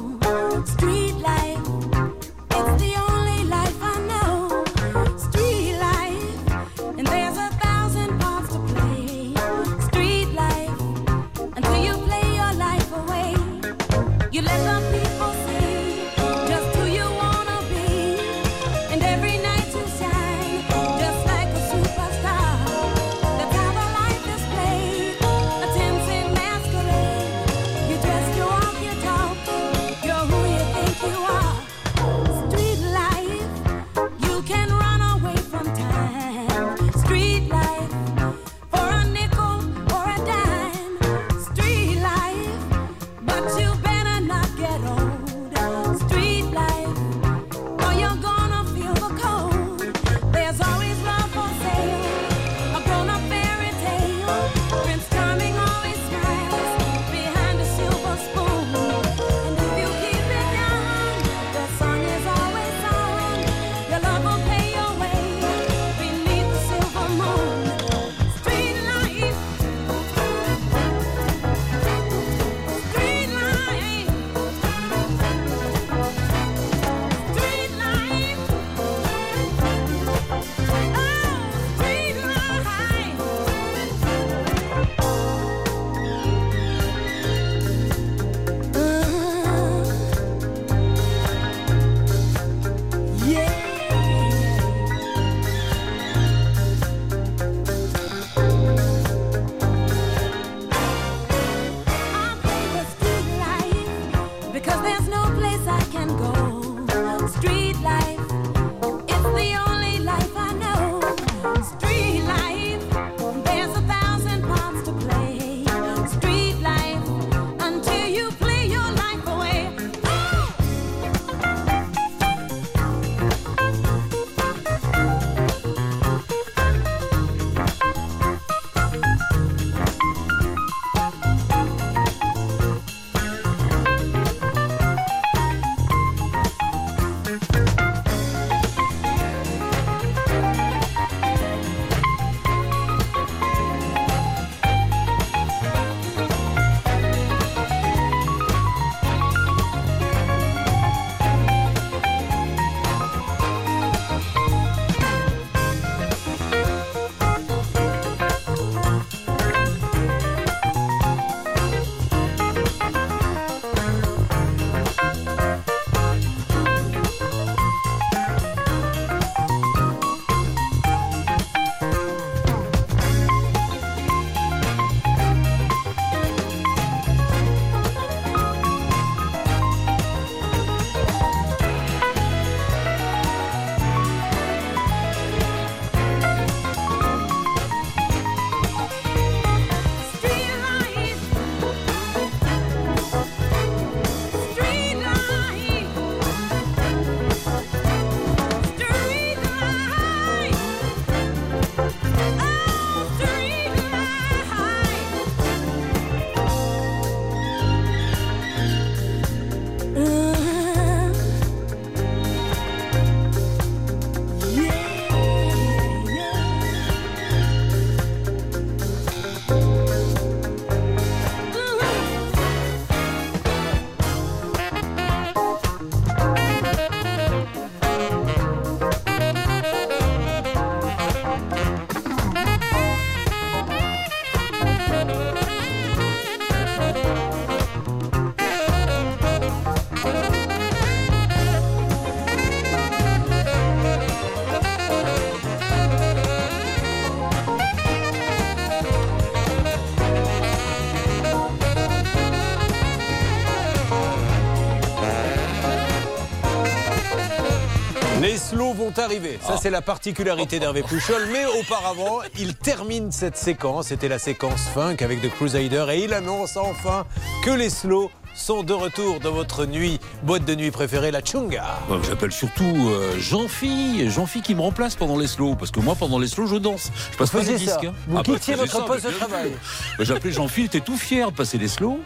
Arriver. 258.97 259.39
Ça, 259.41 259.57
c'est 259.57 259.69
la 259.69 259.81
particularité 259.81 260.59
d'Hervé 260.59 260.83
Pouchol. 260.83 261.27
Mais 261.31 261.45
auparavant, 261.45 262.19
il 262.37 262.55
termine 262.55 263.11
cette 263.11 263.37
séquence. 263.37 263.87
C'était 263.87 264.07
la 264.07 264.19
séquence 264.19 264.67
funk 264.73 264.97
avec 265.01 265.21
The 265.21 265.29
Crusader. 265.29 265.85
Et 265.91 266.03
il 266.03 266.13
annonce 266.13 266.57
enfin 266.57 267.05
que 267.43 267.51
les 267.51 267.69
slows 267.69 268.11
sont 268.33 268.63
de 268.63 268.73
retour 268.73 269.19
dans 269.19 269.31
votre 269.31 269.65
nuit, 269.65 269.99
boîte 270.23 270.45
de 270.45 270.55
nuit 270.55 270.71
préférée, 270.71 271.11
la 271.11 271.21
Chunga. 271.21 271.79
J'appelle 272.07 272.31
surtout 272.31 272.89
euh, 272.89 273.19
Jean-Phi, 273.19 274.09
Jean-Phi 274.09 274.41
qui 274.41 274.55
me 274.55 274.61
remplace 274.61 274.95
pendant 274.95 275.17
les 275.17 275.27
slows, 275.27 275.55
parce 275.55 275.71
que 275.71 275.79
moi 275.79 275.95
pendant 275.95 276.19
les 276.19 276.27
slows 276.27 276.47
je 276.47 276.55
danse. 276.55 276.91
Je 277.11 277.17
passe 277.17 277.31
Vous 277.31 277.39
pas 277.39 277.43
les 277.45 277.57
disques. 277.57 277.83
hein. 277.85 277.93
Vous 278.07 278.15
bah, 278.15 278.23
quittiez 278.23 278.55
votre 278.55 278.71
ça, 278.71 278.81
poste 278.83 279.05
de 279.05 279.11
travail. 279.11 279.51
Bah, 279.97 280.05
appelé 280.15 280.33
Jean-Phi, 280.33 280.61
il 280.61 280.65
était 280.65 280.79
tout 280.79 280.97
fier 280.97 281.31
de 281.31 281.35
passer 281.35 281.57
les 281.57 281.67
slows. 281.67 281.99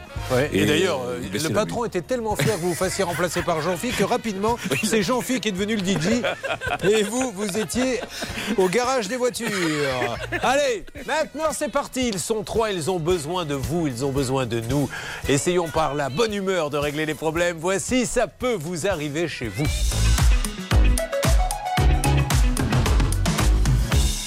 Et, 0.52 0.66
d'ailleurs, 0.66 1.02
euh, 1.06 1.20
il 1.24 1.42
le 1.42 1.50
patron 1.50 1.86
était 1.86 2.02
tellement 2.02 2.36
fier 2.36 2.56
que 2.56 2.62
vous 2.62 2.70
vous 2.70 2.76
fassiez 2.76 3.04
remplacer 3.04 3.42
par 3.42 3.62
Jean-Phi 3.62 3.90
que 3.92 4.04
rapidement, 4.04 4.58
c'est 4.84 5.04
Jean-Phi 5.04 5.40
qui 5.40 5.50
est 5.50 5.52
devenu 5.52 5.76
le 5.76 5.84
DJ. 5.84 6.22
Et 6.90 7.04
vous, 7.04 7.32
vous 7.32 7.58
étiez 7.58 8.02
au 8.58 8.68
garage 8.68 9.08
des 9.08 9.18
voitures. 9.18 9.48
Allez, 10.42 10.86
maintenant 11.08 11.50
c'est 11.52 11.70
parti. 11.72 12.10
Ils 12.10 12.20
sont 12.20 12.44
trois, 12.44 12.72
ils 12.72 12.90
ont 12.90 13.00
besoin 13.00 13.46
de 13.46 13.56
vous, 13.56 13.88
ils 13.88 14.04
ont 14.04 14.12
besoin 14.12 14.46
de 14.46 14.60
nous. 14.62 14.90
Essayons 15.28 15.68
par 15.68 15.94
la 15.94 16.10
bonne 16.16 16.34
humeur 16.34 16.70
de 16.70 16.78
régler 16.78 17.06
les 17.06 17.14
problèmes. 17.14 17.58
Voici, 17.60 18.06
ça 18.06 18.28
peut 18.28 18.56
vous 18.58 18.88
arriver 18.88 19.28
chez 19.28 19.50
vous. 19.50 19.66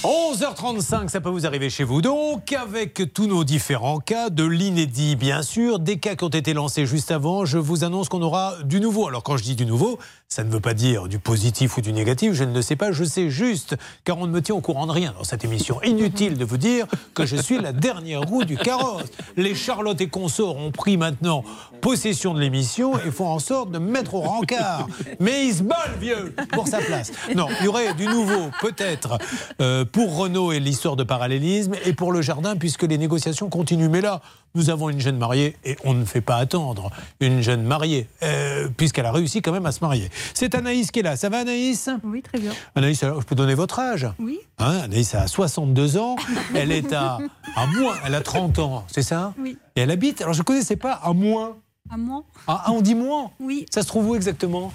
11h35, 0.04 1.08
ça 1.08 1.20
peut 1.20 1.30
vous 1.30 1.46
arriver 1.46 1.70
chez 1.70 1.84
vous. 1.84 2.02
Donc, 2.02 2.52
avec 2.52 3.12
tous 3.14 3.26
nos 3.26 3.42
différents 3.42 3.98
cas, 3.98 4.28
de 4.28 4.44
l'inédit 4.44 5.16
bien 5.16 5.42
sûr, 5.42 5.78
des 5.78 5.98
cas 5.98 6.14
qui 6.14 6.24
ont 6.24 6.28
été 6.28 6.52
lancés 6.52 6.84
juste 6.84 7.10
avant, 7.10 7.46
je 7.46 7.56
vous 7.56 7.84
annonce 7.84 8.08
qu'on 8.10 8.22
aura 8.22 8.54
du 8.64 8.80
nouveau. 8.80 9.08
Alors, 9.08 9.22
quand 9.22 9.38
je 9.38 9.42
dis 9.42 9.56
du 9.56 9.64
nouveau, 9.64 9.98
ça 10.30 10.44
ne 10.44 10.50
veut 10.50 10.60
pas 10.60 10.74
dire 10.74 11.08
du 11.08 11.18
positif 11.18 11.78
ou 11.78 11.80
du 11.80 11.90
négatif, 11.90 12.34
je 12.34 12.44
ne 12.44 12.52
le 12.52 12.60
sais 12.60 12.76
pas, 12.76 12.92
je 12.92 13.02
sais 13.02 13.30
juste, 13.30 13.76
car 14.04 14.18
on 14.18 14.26
ne 14.26 14.30
me 14.32 14.42
tient 14.42 14.54
au 14.54 14.60
courant 14.60 14.86
de 14.86 14.92
rien 14.92 15.14
dans 15.16 15.24
cette 15.24 15.42
émission. 15.42 15.80
Inutile 15.82 16.36
de 16.36 16.44
vous 16.44 16.58
dire 16.58 16.86
que 17.14 17.24
je 17.24 17.34
suis 17.34 17.58
la 17.58 17.72
dernière 17.72 18.20
roue 18.20 18.44
du 18.44 18.58
carrosse. 18.58 19.06
Les 19.38 19.54
Charlotte 19.54 19.98
et 20.02 20.08
consorts 20.08 20.58
ont 20.58 20.70
pris 20.70 20.98
maintenant 20.98 21.44
possession 21.80 22.34
de 22.34 22.40
l'émission 22.40 22.98
et 22.98 23.10
font 23.10 23.28
en 23.28 23.38
sorte 23.38 23.70
de 23.70 23.78
me 23.78 23.90
mettre 23.90 24.14
au 24.14 24.20
rencard. 24.20 24.86
Mais 25.18 25.46
il 25.46 25.54
se 25.54 25.62
bat 25.62 25.86
vieux 25.98 26.34
pour 26.52 26.68
sa 26.68 26.78
place. 26.78 27.10
Non, 27.34 27.46
il 27.60 27.64
y 27.64 27.68
aurait 27.68 27.94
du 27.94 28.06
nouveau, 28.06 28.50
peut-être, 28.60 29.16
euh, 29.62 29.86
pour 29.86 30.14
Renault 30.14 30.52
et 30.52 30.60
l'histoire 30.60 30.96
de 30.96 31.04
parallélisme, 31.04 31.74
et 31.86 31.94
pour 31.94 32.12
le 32.12 32.20
jardin, 32.20 32.54
puisque 32.54 32.82
les 32.82 32.98
négociations 32.98 33.48
continuent. 33.48 33.88
Mais 33.88 34.02
là, 34.02 34.20
nous 34.54 34.70
avons 34.70 34.88
une 34.88 35.00
jeune 35.00 35.18
mariée, 35.18 35.56
et 35.64 35.76
on 35.84 35.94
ne 35.94 36.04
fait 36.04 36.20
pas 36.20 36.36
attendre 36.36 36.90
une 37.20 37.40
jeune 37.42 37.62
mariée, 37.62 38.08
euh, 38.22 38.68
puisqu'elle 38.76 39.06
a 39.06 39.12
réussi 39.12 39.42
quand 39.42 39.52
même 39.52 39.66
à 39.66 39.72
se 39.72 39.80
marier. 39.80 40.08
C'est 40.34 40.54
Anaïs 40.54 40.90
qui 40.90 41.00
est 41.00 41.02
là. 41.02 41.16
Ça 41.16 41.28
va, 41.28 41.38
Anaïs? 41.40 41.88
Oui, 42.02 42.22
très 42.22 42.38
bien. 42.38 42.52
Anaïs, 42.74 43.02
alors, 43.02 43.20
je 43.20 43.26
peux 43.26 43.34
donner 43.34 43.54
votre 43.54 43.78
âge? 43.78 44.06
Oui. 44.18 44.40
Hein, 44.58 44.80
Anaïs 44.84 45.14
a 45.14 45.26
62 45.26 45.96
ans, 45.98 46.16
elle 46.54 46.72
est 46.72 46.92
à, 46.92 47.18
à 47.56 47.66
moins, 47.66 47.94
elle 48.04 48.14
a 48.14 48.20
30 48.20 48.58
ans, 48.58 48.84
c'est 48.92 49.02
ça? 49.02 49.34
Oui. 49.38 49.56
Et 49.76 49.80
elle 49.82 49.90
habite, 49.90 50.20
alors 50.22 50.34
je 50.34 50.40
ne 50.40 50.44
connaissais 50.44 50.76
pas, 50.76 50.92
à 50.92 51.12
moins. 51.12 51.56
À 51.90 51.96
moins 51.96 52.24
Ah, 52.46 52.64
ah, 52.66 52.72
on 52.72 52.80
dit 52.82 52.94
moins? 52.94 53.30
Oui. 53.40 53.64
Ça 53.70 53.82
se 53.82 53.86
trouve 53.88 54.08
où 54.10 54.14
exactement? 54.16 54.72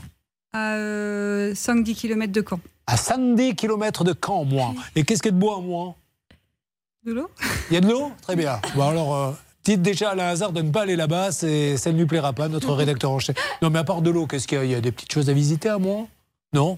À 0.53 0.75
5-10 0.77 1.95
km 1.95 2.31
de 2.31 2.45
Caen. 2.47 2.59
À 2.87 2.95
110 2.97 3.55
km 3.55 4.03
de 4.03 4.13
Caen, 4.25 4.45
moins. 4.45 4.75
Et 4.95 5.03
qu'est-ce 5.03 5.21
qu'il 5.21 5.31
y 5.31 5.33
a 5.33 5.35
de 5.35 5.39
beau 5.41 5.51
à 5.53 5.61
moins? 5.61 5.95
De 7.05 7.11
l'eau 7.13 7.29
Il 7.69 7.73
y 7.73 7.77
a 7.77 7.81
de 7.81 7.87
l'eau? 7.87 8.11
Très 8.21 8.35
bien. 8.35 8.59
Bon 8.75 8.87
alors, 8.87 9.15
euh, 9.15 9.31
dites 9.63 9.81
déjà 9.81 10.11
à 10.11 10.15
la 10.15 10.29
hasard 10.29 10.51
de 10.51 10.61
ne 10.61 10.71
pas 10.71 10.81
aller 10.81 10.95
là-bas, 10.95 11.31
ça 11.31 11.47
ne 11.47 11.97
lui 11.97 12.05
plaira 12.05 12.33
pas, 12.33 12.47
notre 12.47 12.73
rédacteur 12.73 13.11
en 13.11 13.19
chef. 13.19 13.35
Non 13.61 13.69
mais 13.69 13.79
à 13.79 13.83
part 13.83 14.01
de 14.01 14.09
l'eau, 14.09 14.27
qu'est-ce 14.27 14.47
qu'il 14.47 14.57
y 14.57 14.61
a? 14.61 14.65
Il 14.65 14.71
y 14.71 14.75
a 14.75 14.81
des 14.81 14.91
petites 14.91 15.11
choses 15.11 15.29
à 15.29 15.33
visiter 15.33 15.69
à 15.69 15.77
moins 15.77 16.07
Non? 16.53 16.77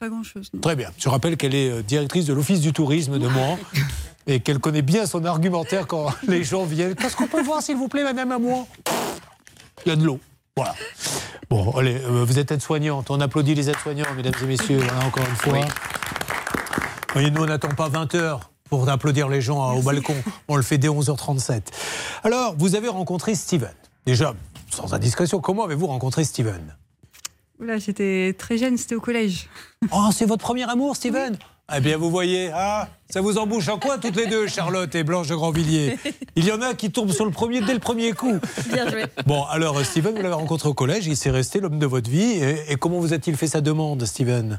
Pas 0.00 0.08
grand-chose. 0.08 0.50
Très 0.60 0.74
bien. 0.74 0.90
Je 0.98 1.08
rappelle 1.08 1.36
qu'elle 1.36 1.54
est 1.54 1.70
euh, 1.70 1.82
directrice 1.82 2.26
de 2.26 2.32
l'Office 2.32 2.60
du 2.60 2.72
tourisme 2.72 3.18
de 3.18 3.28
Mans 3.28 3.58
et 4.26 4.40
qu'elle 4.40 4.58
connaît 4.58 4.82
bien 4.82 5.06
son 5.06 5.24
argumentaire 5.24 5.86
quand 5.86 6.06
les 6.28 6.42
gens 6.42 6.64
viennent. 6.64 6.96
Qu'est-ce 6.96 7.16
qu'on 7.16 7.28
peut 7.28 7.42
voir, 7.42 7.62
s'il 7.62 7.76
vous 7.76 7.88
plaît, 7.88 8.02
madame 8.02 8.32
à 8.32 8.38
Mans 8.38 8.66
Il 9.86 9.90
y 9.90 9.92
a 9.92 9.96
de 9.96 10.04
l'eau. 10.04 10.18
Voilà. 10.56 10.74
Bon, 11.48 11.70
allez, 11.72 11.94
euh, 11.94 12.24
vous 12.24 12.38
êtes 12.38 12.50
aide-soignante. 12.50 13.10
On 13.10 13.20
applaudit 13.20 13.54
les 13.54 13.70
aides-soignants, 13.70 14.12
mesdames 14.16 14.34
et 14.42 14.46
messieurs, 14.46 14.78
voilà, 14.78 15.06
encore 15.06 15.24
une 15.28 15.36
fois. 15.36 15.60
Vous 15.60 17.12
voyez, 17.12 17.30
nous, 17.30 17.42
on 17.42 17.46
n'attend 17.46 17.68
pas 17.68 17.88
20 17.88 18.14
heures 18.16 18.50
pour 18.74 18.88
applaudir 18.88 19.28
les 19.28 19.40
gens 19.40 19.70
euh, 19.70 19.78
au 19.78 19.82
balcon. 19.82 20.16
On 20.48 20.56
le 20.56 20.62
fait 20.62 20.78
dès 20.78 20.88
11h37. 20.88 21.62
Alors, 22.24 22.56
vous 22.58 22.74
avez 22.74 22.88
rencontré 22.88 23.36
Steven. 23.36 23.72
Déjà, 24.04 24.34
sans 24.68 24.92
indiscrétion, 24.92 25.40
comment 25.40 25.62
avez-vous 25.62 25.86
rencontré 25.86 26.24
Steven? 26.24 26.74
Oula, 27.60 27.78
j'étais 27.78 28.34
très 28.36 28.58
jeune, 28.58 28.76
c'était 28.76 28.96
au 28.96 29.00
collège. 29.00 29.48
Oh, 29.92 30.08
c'est 30.12 30.26
votre 30.26 30.42
premier 30.42 30.68
amour, 30.68 30.96
Steven? 30.96 31.36
Eh 31.76 31.80
bien, 31.80 31.98
vous 31.98 32.10
voyez, 32.10 32.50
ah, 32.52 32.88
ça 33.08 33.20
vous 33.20 33.38
embouche 33.38 33.68
en 33.68 33.78
quoi 33.78 33.98
toutes 33.98 34.16
les 34.16 34.26
deux, 34.26 34.48
Charlotte 34.48 34.92
et 34.94 35.04
Blanche 35.04 35.28
de 35.28 35.36
Grandvilliers? 35.36 35.96
Il 36.36 36.44
y 36.44 36.50
en 36.50 36.60
a 36.60 36.74
qui 36.74 36.90
tombent 36.90 37.12
sur 37.12 37.26
le 37.26 37.30
premier 37.30 37.60
dès 37.60 37.74
le 37.74 37.80
premier 37.80 38.12
coup. 38.12 38.38
Bien 38.72 38.90
joué. 38.90 39.04
Bon, 39.26 39.44
alors, 39.44 39.78
Steven, 39.84 40.16
vous 40.16 40.22
l'avez 40.22 40.34
rencontré 40.34 40.68
au 40.68 40.74
collège, 40.74 41.06
il 41.06 41.16
s'est 41.16 41.30
resté 41.30 41.60
l'homme 41.60 41.78
de 41.78 41.86
votre 41.86 42.10
vie. 42.10 42.32
Et, 42.32 42.72
et 42.72 42.76
comment 42.76 42.98
vous 42.98 43.12
a-t-il 43.12 43.36
fait 43.36 43.46
sa 43.46 43.60
demande, 43.60 44.04
Steven? 44.04 44.58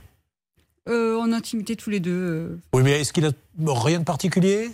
Euh, 0.88 1.18
en 1.18 1.32
intimité 1.32 1.76
tous 1.76 1.90
les 1.90 2.00
deux. 2.00 2.12
euh. 2.12 2.58
Oui, 2.74 2.84
mais 2.84 3.02
est-ce 3.02 3.12
qu'il 3.12 3.26
a 3.26 3.32
rien 3.68 4.00
de 4.00 4.04
particulier? 4.04 4.70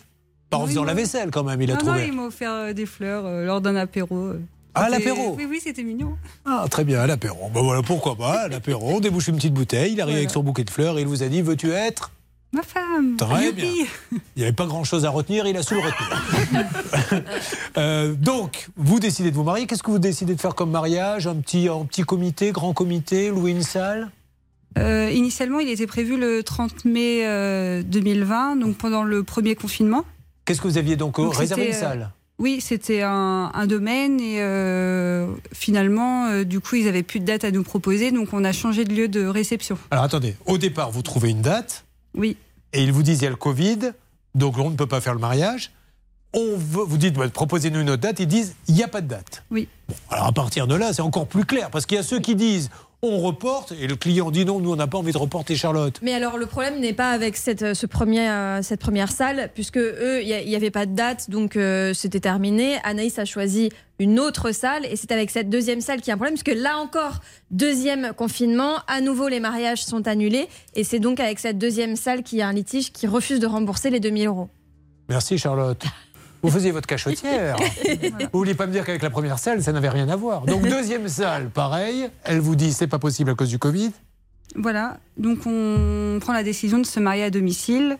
Pas 0.49 0.57
en 0.57 0.63
Oui, 0.63 0.69
faisant 0.69 0.81
non. 0.81 0.87
la 0.87 0.93
vaisselle, 0.93 1.31
quand 1.31 1.43
même, 1.45 1.61
il 1.61 1.71
a 1.71 1.75
non, 1.75 1.79
non, 1.79 1.85
trouvé. 1.91 2.07
il 2.07 2.13
m'a 2.13 2.23
offert 2.23 2.51
euh, 2.51 2.73
des 2.73 2.85
fleurs 2.85 3.25
euh, 3.25 3.45
lors 3.45 3.61
d'un 3.61 3.75
apéro. 3.77 4.17
euh. 4.17 4.41
Ah, 4.73 4.89
l'apéro? 4.89 5.35
Oui, 5.37 5.45
oui, 5.49 5.59
c'était 5.63 5.83
mignon. 5.83 6.15
Ah, 6.45 6.65
très 6.69 6.83
bien, 6.83 6.99
à 7.01 7.07
l'apéro. 7.07 7.49
Ben 7.53 7.61
voilà, 7.61 7.81
pourquoi 7.81 8.15
pas, 8.15 8.41
à 8.41 8.47
l'apéro. 8.49 8.89
On 8.95 8.99
débouche 8.99 9.27
une 9.29 9.35
petite 9.37 9.53
bouteille, 9.53 9.93
il 9.93 10.01
arrive 10.01 10.17
avec 10.17 10.29
son 10.31 10.43
bouquet 10.43 10.63
de 10.65 10.69
fleurs 10.69 10.97
et 10.97 11.01
il 11.01 11.07
vous 11.07 11.23
a 11.23 11.27
dit 11.27 11.41
Veux-tu 11.41 11.71
être? 11.71 12.11
Ma 12.53 12.63
femme. 12.63 13.15
Très 13.17 13.45
Youpi. 13.45 13.61
bien. 13.61 13.85
Il 14.11 14.39
n'y 14.39 14.43
avait 14.43 14.51
pas 14.51 14.65
grand-chose 14.65 15.05
à 15.05 15.09
retenir, 15.09 15.45
il 15.47 15.55
a 15.55 15.63
su 15.63 15.75
le 15.75 15.79
retenir. 15.81 17.23
Euh, 17.77 18.13
donc, 18.13 18.67
vous 18.75 18.99
décidez 18.99 19.31
de 19.31 19.35
vous 19.35 19.43
marier. 19.43 19.65
Qu'est-ce 19.65 19.81
que 19.83 19.91
vous 19.91 19.99
décidez 19.99 20.35
de 20.35 20.41
faire 20.41 20.55
comme 20.55 20.71
mariage? 20.71 21.25
Un 21.27 21.35
petit, 21.35 21.69
un 21.69 21.85
petit 21.85 22.01
comité, 22.03 22.51
grand 22.51 22.73
comité, 22.73 23.29
louer 23.29 23.51
une 23.51 23.63
salle? 23.63 24.11
Euh, 24.77 25.11
initialement, 25.13 25.59
il 25.59 25.69
était 25.69 25.87
prévu 25.87 26.17
le 26.17 26.43
30 26.43 26.85
mai 26.85 27.25
euh, 27.25 27.83
2020, 27.83 28.55
donc 28.55 28.77
pendant 28.77 29.03
le 29.03 29.23
premier 29.23 29.55
confinement. 29.55 30.05
Qu'est-ce 30.45 30.61
que 30.61 30.67
vous 30.67 30.77
aviez 30.77 30.95
donc, 30.95 31.17
Donc, 31.17 31.35
réservé 31.35 31.67
une 31.67 31.73
euh, 31.73 31.79
salle? 31.79 32.11
Oui, 32.39 32.59
c'était 32.59 33.03
un, 33.03 33.51
un 33.53 33.67
domaine 33.67 34.19
et 34.19 34.41
euh, 34.41 35.27
finalement, 35.53 36.25
euh, 36.25 36.43
du 36.43 36.59
coup, 36.59 36.75
ils 36.75 36.87
avaient 36.87 37.03
plus 37.03 37.19
de 37.19 37.25
date 37.25 37.43
à 37.43 37.51
nous 37.51 37.63
proposer, 37.63 38.11
donc 38.11 38.29
on 38.33 38.43
a 38.43 38.51
changé 38.51 38.83
de 38.83 38.93
lieu 38.93 39.07
de 39.07 39.25
réception. 39.25 39.77
Alors 39.91 40.05
attendez, 40.05 40.35
au 40.47 40.57
départ, 40.57 40.89
vous 40.89 41.03
trouvez 41.03 41.29
une 41.29 41.41
date. 41.41 41.85
Oui. 42.15 42.37
Et 42.73 42.83
ils 42.83 42.91
vous 42.91 43.03
disent 43.03 43.19
il 43.19 43.25
y 43.25 43.27
a 43.27 43.29
le 43.29 43.35
Covid, 43.35 43.91
donc 44.33 44.57
on 44.57 44.71
ne 44.71 44.75
peut 44.75 44.87
pas 44.87 45.01
faire 45.01 45.13
le 45.13 45.19
mariage. 45.19 45.71
On 46.33 46.55
veut, 46.57 46.83
vous 46.83 46.97
dites, 46.97 47.13
bah, 47.15 47.29
proposez-nous 47.29 47.81
une 47.81 47.91
autre 47.91 48.01
date. 48.01 48.19
Ils 48.19 48.27
disent 48.27 48.55
il 48.67 48.73
n'y 48.73 48.83
a 48.83 48.87
pas 48.87 49.01
de 49.01 49.07
date. 49.07 49.43
Oui. 49.51 49.67
Alors 50.09 50.25
à 50.25 50.31
partir 50.31 50.65
de 50.65 50.73
là, 50.73 50.93
c'est 50.93 51.01
encore 51.03 51.27
plus 51.27 51.45
clair, 51.45 51.69
parce 51.69 51.85
qu'il 51.85 51.97
y 51.97 51.99
a 51.99 52.03
ceux 52.03 52.19
qui 52.19 52.35
disent 52.35 52.71
on 53.03 53.19
reporte, 53.19 53.71
et 53.71 53.87
le 53.87 53.95
client 53.95 54.29
dit 54.29 54.45
non, 54.45 54.59
nous 54.59 54.71
on 54.71 54.75
n'a 54.75 54.87
pas 54.87 54.97
envie 54.97 55.11
de 55.11 55.17
reporter 55.17 55.55
Charlotte. 55.55 55.99
Mais 56.01 56.13
alors 56.13 56.37
le 56.37 56.45
problème 56.45 56.79
n'est 56.79 56.93
pas 56.93 57.11
avec 57.11 57.35
cette, 57.35 57.63
euh, 57.63 57.73
ce 57.73 57.87
premier, 57.87 58.29
euh, 58.29 58.61
cette 58.61 58.79
première 58.79 59.11
salle, 59.11 59.49
puisque 59.53 59.77
eux, 59.77 60.21
il 60.23 60.47
n'y 60.47 60.55
avait 60.55 60.71
pas 60.71 60.85
de 60.85 60.93
date, 60.93 61.29
donc 61.29 61.55
euh, 61.55 61.93
c'était 61.93 62.19
terminé. 62.19 62.77
Anaïs 62.83 63.17
a 63.17 63.25
choisi 63.25 63.69
une 63.99 64.19
autre 64.19 64.51
salle, 64.51 64.85
et 64.85 64.95
c'est 64.95 65.11
avec 65.11 65.31
cette 65.31 65.49
deuxième 65.49 65.81
salle 65.81 65.99
qu'il 65.99 66.09
y 66.09 66.11
a 66.11 66.13
un 66.13 66.17
problème, 66.17 66.35
puisque 66.35 66.59
là 66.59 66.77
encore, 66.77 67.21
deuxième 67.49 68.13
confinement, 68.13 68.77
à 68.87 69.01
nouveau 69.01 69.27
les 69.27 69.39
mariages 69.39 69.83
sont 69.83 70.07
annulés, 70.07 70.47
et 70.75 70.83
c'est 70.83 70.99
donc 70.99 71.19
avec 71.19 71.39
cette 71.39 71.57
deuxième 71.57 71.95
salle 71.95 72.21
qu'il 72.21 72.37
y 72.37 72.41
a 72.41 72.47
un 72.47 72.53
litige 72.53 72.91
qui 72.91 73.07
refuse 73.07 73.39
de 73.39 73.47
rembourser 73.47 73.89
les 73.89 73.99
2000 73.99 74.27
euros. 74.27 74.49
Merci 75.09 75.37
Charlotte. 75.37 75.83
Vous 76.43 76.49
faisiez 76.49 76.71
votre 76.71 76.87
cachotière. 76.87 77.55
Vous 78.33 78.39
vouliez 78.39 78.55
pas 78.55 78.65
me 78.67 78.71
dire 78.71 78.83
qu'avec 78.85 79.01
la 79.03 79.09
première 79.09 79.37
salle, 79.39 79.61
ça 79.61 79.71
n'avait 79.71 79.89
rien 79.89 80.09
à 80.09 80.15
voir. 80.15 80.45
Donc 80.45 80.67
deuxième 80.67 81.07
salle, 81.07 81.49
pareil. 81.49 82.09
Elle 82.23 82.39
vous 82.39 82.55
dit 82.55 82.73
c'est 82.73 82.87
pas 82.87 82.99
possible 82.99 83.29
à 83.31 83.35
cause 83.35 83.49
du 83.49 83.59
Covid. 83.59 83.91
Voilà, 84.55 84.97
donc 85.17 85.39
on 85.45 86.17
prend 86.19 86.33
la 86.33 86.43
décision 86.43 86.77
de 86.79 86.85
se 86.85 86.99
marier 86.99 87.23
à 87.23 87.29
domicile, 87.29 87.97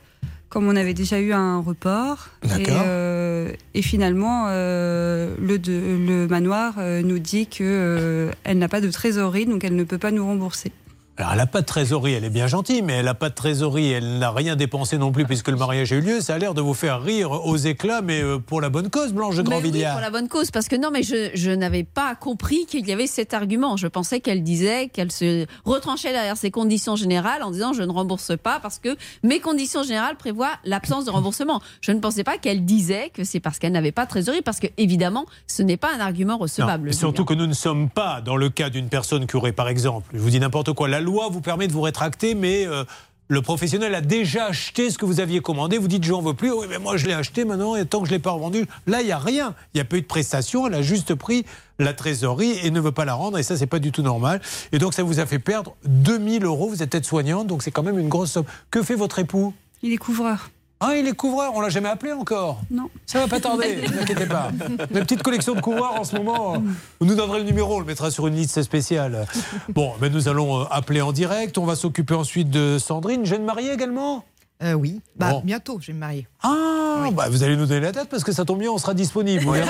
comme 0.50 0.68
on 0.68 0.76
avait 0.76 0.94
déjà 0.94 1.20
eu 1.22 1.32
un 1.32 1.60
report. 1.62 2.28
Et, 2.44 2.48
D'accord. 2.50 2.84
euh, 2.86 3.52
et 3.74 3.82
finalement, 3.82 4.48
euh, 4.50 5.34
le, 5.40 5.58
de- 5.60 5.72
le 6.06 6.28
manoir 6.28 6.74
euh, 6.80 7.02
nous 7.04 7.20
dit 7.20 7.48
qu'elle 7.48 8.34
n'a 8.58 8.68
pas 8.68 8.82
de 8.82 8.92
trésorerie, 8.92 9.46
donc 9.46 9.64
elle 9.64 9.78
ne 9.78 9.86
peut 9.86 9.98
pas 9.98 10.12
nous 10.12 10.26
rembourser. 10.26 10.74
Alors 11.18 11.34
elle 11.34 11.38
n'a 11.38 11.46
pas 11.46 11.62
de 11.62 11.66
trésorerie, 11.66 12.14
elle 12.14 12.24
est 12.24 12.30
bien 12.30 12.48
gentille, 12.48 12.82
mais 12.82 12.94
elle 12.94 13.06
n'a 13.06 13.14
pas 13.14 13.30
de 13.30 13.36
trésorerie, 13.36 13.92
elle 13.92 14.18
n'a 14.18 14.32
rien 14.32 14.56
dépensé 14.56 14.98
non 14.98 15.12
plus 15.12 15.26
puisque 15.26 15.50
le 15.50 15.58
mariage 15.58 15.92
a 15.92 15.98
eu 15.98 16.02
lieu. 16.02 16.22
Ça 16.22 16.36
a 16.36 16.38
l'air 16.38 16.54
de 16.54 16.62
vous 16.62 16.74
faire 16.74 17.02
rire 17.02 17.32
aux 17.32 17.58
éclats, 17.58 18.02
mais 18.02 18.22
euh, 18.24 18.40
pour 18.40 18.62
la 18.62 18.70
bonne 18.70 18.90
cause, 18.90 19.14
Blanche 19.14 19.36
de 19.36 19.42
Mais 19.44 19.48
oui, 19.50 19.54
Grandvilliers. 19.62 19.90
pour 19.92 20.00
la 20.02 20.10
bonne 20.10 20.28
cause, 20.30 20.50
parce 20.52 20.68
que 20.68 20.76
non, 20.78 20.90
mais 20.92 21.04
je, 21.04 21.30
je 21.36 21.52
n'avais 21.52 21.84
pas 21.84 22.16
compris 22.16 22.66
qu'il 22.66 22.88
y 22.88 22.92
avait 22.94 23.08
cet 23.08 23.34
argument. 23.34 23.78
Je 23.78 23.88
pensais 23.88 24.20
qu'elle 24.22 24.42
disait 24.42 24.88
qu'elle 24.88 25.12
se 25.12 25.46
retranchait 25.66 26.12
derrière 26.14 26.38
ses 26.38 26.50
conditions 26.50 26.96
générales 26.96 27.44
en 27.44 27.52
disant 27.52 27.74
je 27.74 27.84
ne 27.84 27.92
rembourse 27.92 28.32
pas 28.42 28.60
parce 28.60 28.80
que 28.80 28.96
mes 29.24 29.40
conditions 29.42 29.84
générales 29.84 30.16
prévoient 30.16 30.54
l'absence 30.64 31.06
de 31.06 31.12
remboursement. 31.12 31.62
Je 31.82 31.92
ne 31.92 32.00
pensais 32.00 32.24
pas 32.24 32.38
qu'elle 32.38 32.66
disait 32.66 33.12
que 33.14 33.24
c'est 33.26 33.40
parce 33.42 33.60
qu'elle 33.60 33.74
n'avait 33.74 33.92
pas 33.92 34.06
de 34.06 34.10
trésorerie, 34.10 34.42
parce 34.42 34.60
que 34.60 34.68
évidemment, 34.78 35.26
ce 35.46 35.62
n'est 35.62 35.78
pas 35.78 35.94
un 35.94 36.00
argument 36.00 36.34
Non, 36.34 36.40
recevable. 36.40 36.90
et 36.90 36.94
surtout 36.94 37.26
que 37.26 37.34
nous 37.34 37.48
ne 37.48 37.54
sommes 37.54 37.90
pas 37.90 38.22
dans 38.22 38.38
le 38.38 38.50
cas 38.50 38.70
d'une 38.70 38.88
personne 38.90 39.28
qui 39.28 39.36
aurait, 39.36 39.52
par 39.52 39.68
exemple, 39.68 40.10
je 40.14 40.20
vous 40.20 40.30
dis 40.30 40.40
n'importe 40.40 40.72
quoi, 40.74 40.88
loi 41.02 41.30
vous 41.30 41.42
permet 41.42 41.68
de 41.68 41.74
vous 41.74 41.82
rétracter, 41.82 42.36
mais 42.36 42.66
euh, 42.68 42.84
le 43.28 43.42
professionnel 43.42 43.96
a 43.96 44.02
déjà 44.02 44.48
acheté 44.48 44.90
ce 44.90 44.98
que 44.98 45.06
vous 45.06 45.20
aviez 45.20 45.40
commandé. 45.40 45.78
Vous 45.78 45.88
dites, 45.88 46.04
j'en 46.04 46.22
veux 46.22 46.34
plus. 46.34 46.52
Oui, 46.52 46.66
mais 46.70 46.80
moi, 46.80 46.98
je 46.98 47.08
l'ai 47.08 47.14
acheté 47.14 47.46
maintenant, 47.46 47.76
et 47.76 47.86
tant 47.86 48.02
que 48.02 48.06
je 48.06 48.12
ne 48.12 48.18
l'ai 48.18 48.22
pas 48.22 48.32
revendu, 48.32 48.66
là, 48.88 49.02
il 49.02 49.06
n'y 49.06 49.12
a 49.12 49.18
rien. 49.20 49.56
Il 49.74 49.78
n'y 49.78 49.82
a 49.82 49.86
pas 49.86 49.98
eu 49.98 50.02
de 50.02 50.06
prestation. 50.06 50.68
Elle 50.68 50.74
a 50.74 50.82
juste 50.82 51.16
pris 51.16 51.46
la 51.80 51.94
trésorerie 51.94 52.60
et 52.64 52.72
ne 52.72 52.80
veut 52.80 52.92
pas 52.92 53.06
la 53.06 53.14
rendre. 53.14 53.38
Et 53.38 53.44
ça, 53.44 53.56
c'est 53.56 53.68
pas 53.68 53.80
du 53.80 53.92
tout 53.92 54.02
normal. 54.02 54.42
Et 54.74 54.80
donc, 54.80 54.94
ça 54.94 55.04
vous 55.04 55.20
a 55.20 55.26
fait 55.26 55.40
perdre 55.40 55.76
2000 55.86 56.44
euros. 56.44 56.68
Vous 56.68 56.84
êtes 56.84 56.94
aide-soignante, 56.94 57.48
donc 57.48 57.64
c'est 57.64 57.72
quand 57.72 57.84
même 57.84 58.00
une 58.00 58.10
grosse 58.10 58.32
somme. 58.32 58.46
Que 58.70 58.84
fait 58.84 58.96
votre 58.96 59.20
époux? 59.20 59.54
Il 59.82 59.94
est 59.94 59.98
couvreur. 59.98 60.50
Ah, 60.84 60.96
il 60.96 61.08
est 61.08 61.14
couvreur, 61.14 61.52
on 61.54 61.62
l'a 61.62 61.70
jamais 61.70 61.90
appelé 61.90 62.12
encore 62.12 62.60
Non. 62.72 62.90
Ça 63.06 63.20
va 63.20 63.28
pas 63.28 63.40
tarder, 63.40 63.76
ne 63.84 63.88
vous 63.88 64.00
inquiétez 64.00 64.26
pas. 64.26 64.50
Une 64.90 65.02
petite 65.02 65.22
collection 65.22 65.54
de 65.54 65.62
couvreurs 65.62 66.00
en 66.00 66.04
ce 66.04 66.16
moment. 66.16 66.54
Vous 67.00 67.06
nous 67.06 67.14
donnerez 67.14 67.38
le 67.38 67.46
numéro, 67.46 67.76
on 67.76 67.80
le 67.80 67.86
mettra 67.86 68.10
sur 68.10 68.26
une 68.26 68.34
liste 68.34 68.64
spéciale. 68.64 69.28
Bon, 69.70 69.94
mais 70.02 70.10
nous 70.10 70.28
allons 70.28 70.62
euh, 70.62 70.66
appeler 70.72 71.02
en 71.02 71.12
direct. 71.12 71.60
On 71.60 71.66
va 71.66 71.76
s'occuper 71.76 72.16
ensuite 72.16 72.50
de 72.50 72.80
Sandrine, 72.80 73.28
jeune 73.28 73.46
mariée 73.46 73.72
également? 73.72 74.26
Euh, 74.64 74.74
oui, 74.74 75.02
bah, 75.16 75.32
Bon. 75.32 75.42
bientôt, 75.44 75.80
je 75.82 75.88
vais 75.88 75.94
me 75.94 76.00
marier. 76.00 76.28
Ah, 76.44 77.10
bah, 77.14 77.28
vous 77.30 77.44
allez 77.44 77.56
nous 77.58 77.66
donner 77.66 77.80
la 77.82 77.92
date 77.92 78.10
parce 78.10 78.24
que 78.24 78.32
ça 78.32 78.46
tombe 78.46 78.60
bien, 78.60 78.70
on 78.72 78.78
sera 78.78 78.94
disponible. 78.94 79.44
Vous 79.44 79.52
verrez. 79.54 79.68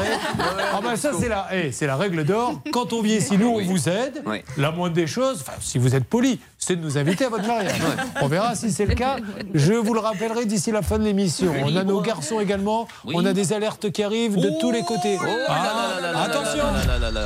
Ah 0.74 0.80
bah 0.84 0.96
ça 0.96 1.12
c'est 1.20 1.30
la, 1.30 1.48
eh, 1.54 1.72
c'est 1.72 1.86
la 1.88 1.96
règle 1.96 2.24
d'or. 2.26 2.62
Quand 2.72 2.92
on 2.94 3.02
vient 3.02 3.16
ici, 3.18 3.38
nous 3.38 3.48
on 3.48 3.64
vous 3.64 3.88
aide. 3.90 4.22
Oui. 4.26 4.42
La 4.58 4.72
moindre 4.72 4.96
des 4.96 5.08
choses, 5.08 5.44
si 5.62 5.78
vous 5.78 5.96
êtes 5.96 6.06
poli, 6.06 6.40
c'est 6.58 6.76
de 6.76 6.82
nous 6.82 6.98
inviter 6.98 7.26
à 7.26 7.30
votre 7.30 7.46
mariage. 7.48 7.80
On 8.22 8.28
verra 8.28 8.56
si 8.56 8.72
c'est 8.72 8.86
le 8.86 8.96
cas. 8.96 9.18
Je 9.54 9.74
vous 9.74 9.94
le 9.94 10.00
rappellerai 10.00 10.46
d'ici 10.46 10.72
la 10.72 10.82
fin 10.82 10.98
de 11.00 11.04
l'émission. 11.04 11.54
On 11.64 11.76
a 11.76 11.84
nos 11.84 12.02
garçons 12.02 12.40
également. 12.40 12.88
On 13.06 13.26
a 13.26 13.34
des 13.34 13.54
alertes 13.54 13.92
qui 13.92 14.04
arrivent 14.04 14.36
de 14.38 14.52
tous 14.60 14.72
les 14.72 14.82
côtés. 14.84 15.18
Ah, 15.48 16.24
attention. 16.24 16.64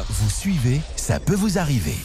Vous 0.10 0.30
suivez, 0.30 0.82
ça 0.96 1.20
peut 1.20 1.36
vous 1.36 1.58
arriver. 1.58 1.96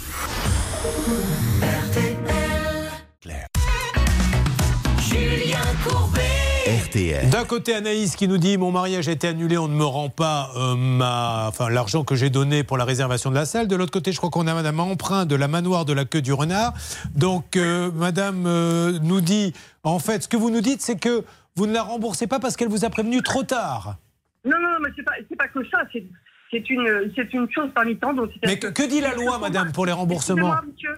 D'un 7.31 7.45
côté, 7.45 7.75
Anaïs 7.75 8.17
qui 8.17 8.27
nous 8.27 8.39
dit 8.39 8.59
Mon 8.59 8.73
mariage 8.73 9.09
a 9.09 9.13
été 9.13 9.29
annulé, 9.29 9.57
on 9.57 9.69
ne 9.69 9.75
me 9.75 9.85
rend 9.85 10.09
pas 10.09 10.51
euh, 10.57 10.75
ma... 10.75 11.47
enfin, 11.49 11.71
l'argent 11.71 12.05
que 12.05 12.15
j'ai 12.15 12.31
donné 12.31 12.65
pour 12.65 12.77
la 12.77 12.85
réservation 12.85 13.31
de 13.31 13.37
la 13.37 13.45
salle. 13.45 13.69
De 13.69 13.77
l'autre 13.77 13.93
côté, 13.93 14.13
je 14.13 14.19
crois 14.19 14.31
qu'on 14.31 14.47
a 14.47 14.55
Madame 14.55 14.81
Emprunt 14.81 15.25
de 15.25 15.37
la 15.37 15.47
manoir 15.47 15.85
de 15.85 15.93
la 15.93 16.05
queue 16.05 16.21
du 16.21 16.33
renard. 16.33 16.75
Donc, 17.15 17.57
euh, 17.57 17.91
Madame 17.93 18.45
euh, 18.47 18.99
nous 19.03 19.21
dit 19.21 19.53
En 19.85 19.99
fait, 19.99 20.25
ce 20.25 20.29
que 20.29 20.37
vous 20.37 20.51
nous 20.51 20.61
dites, 20.61 20.81
c'est 20.81 20.99
que 20.99 21.25
vous 21.57 21.67
ne 21.67 21.73
la 21.73 21.83
remboursez 21.83 22.27
pas 22.27 22.41
parce 22.41 22.57
qu'elle 22.57 22.69
vous 22.69 22.85
a 22.85 22.91
prévenu 22.91 23.23
trop 23.23 23.43
tard. 23.43 23.97
Non, 24.45 24.57
non, 24.61 24.71
non, 24.73 24.79
mais 24.83 24.91
c'est 24.97 25.05
pas, 25.05 25.13
c'est 25.29 25.37
pas 25.37 25.49
que 25.49 25.65
ça. 25.71 25.79
C'est, 25.93 26.05
c'est 26.51 26.71
une, 26.71 27.13
c'est 27.15 27.33
une 27.33 27.49
chose 27.53 27.71
parmi 27.75 27.97
tant 27.97 28.13
d'autres. 28.13 28.35
Mais 28.45 28.59
que, 28.59 28.67
que 28.67 28.89
dit 28.89 29.01
la 29.01 29.15
loi, 29.15 29.39
Madame, 29.39 29.73
pour 29.73 29.87
les 29.87 29.93
remboursements 29.93 30.55
Excusez-moi, 30.55 30.65
monsieur. 30.73 30.97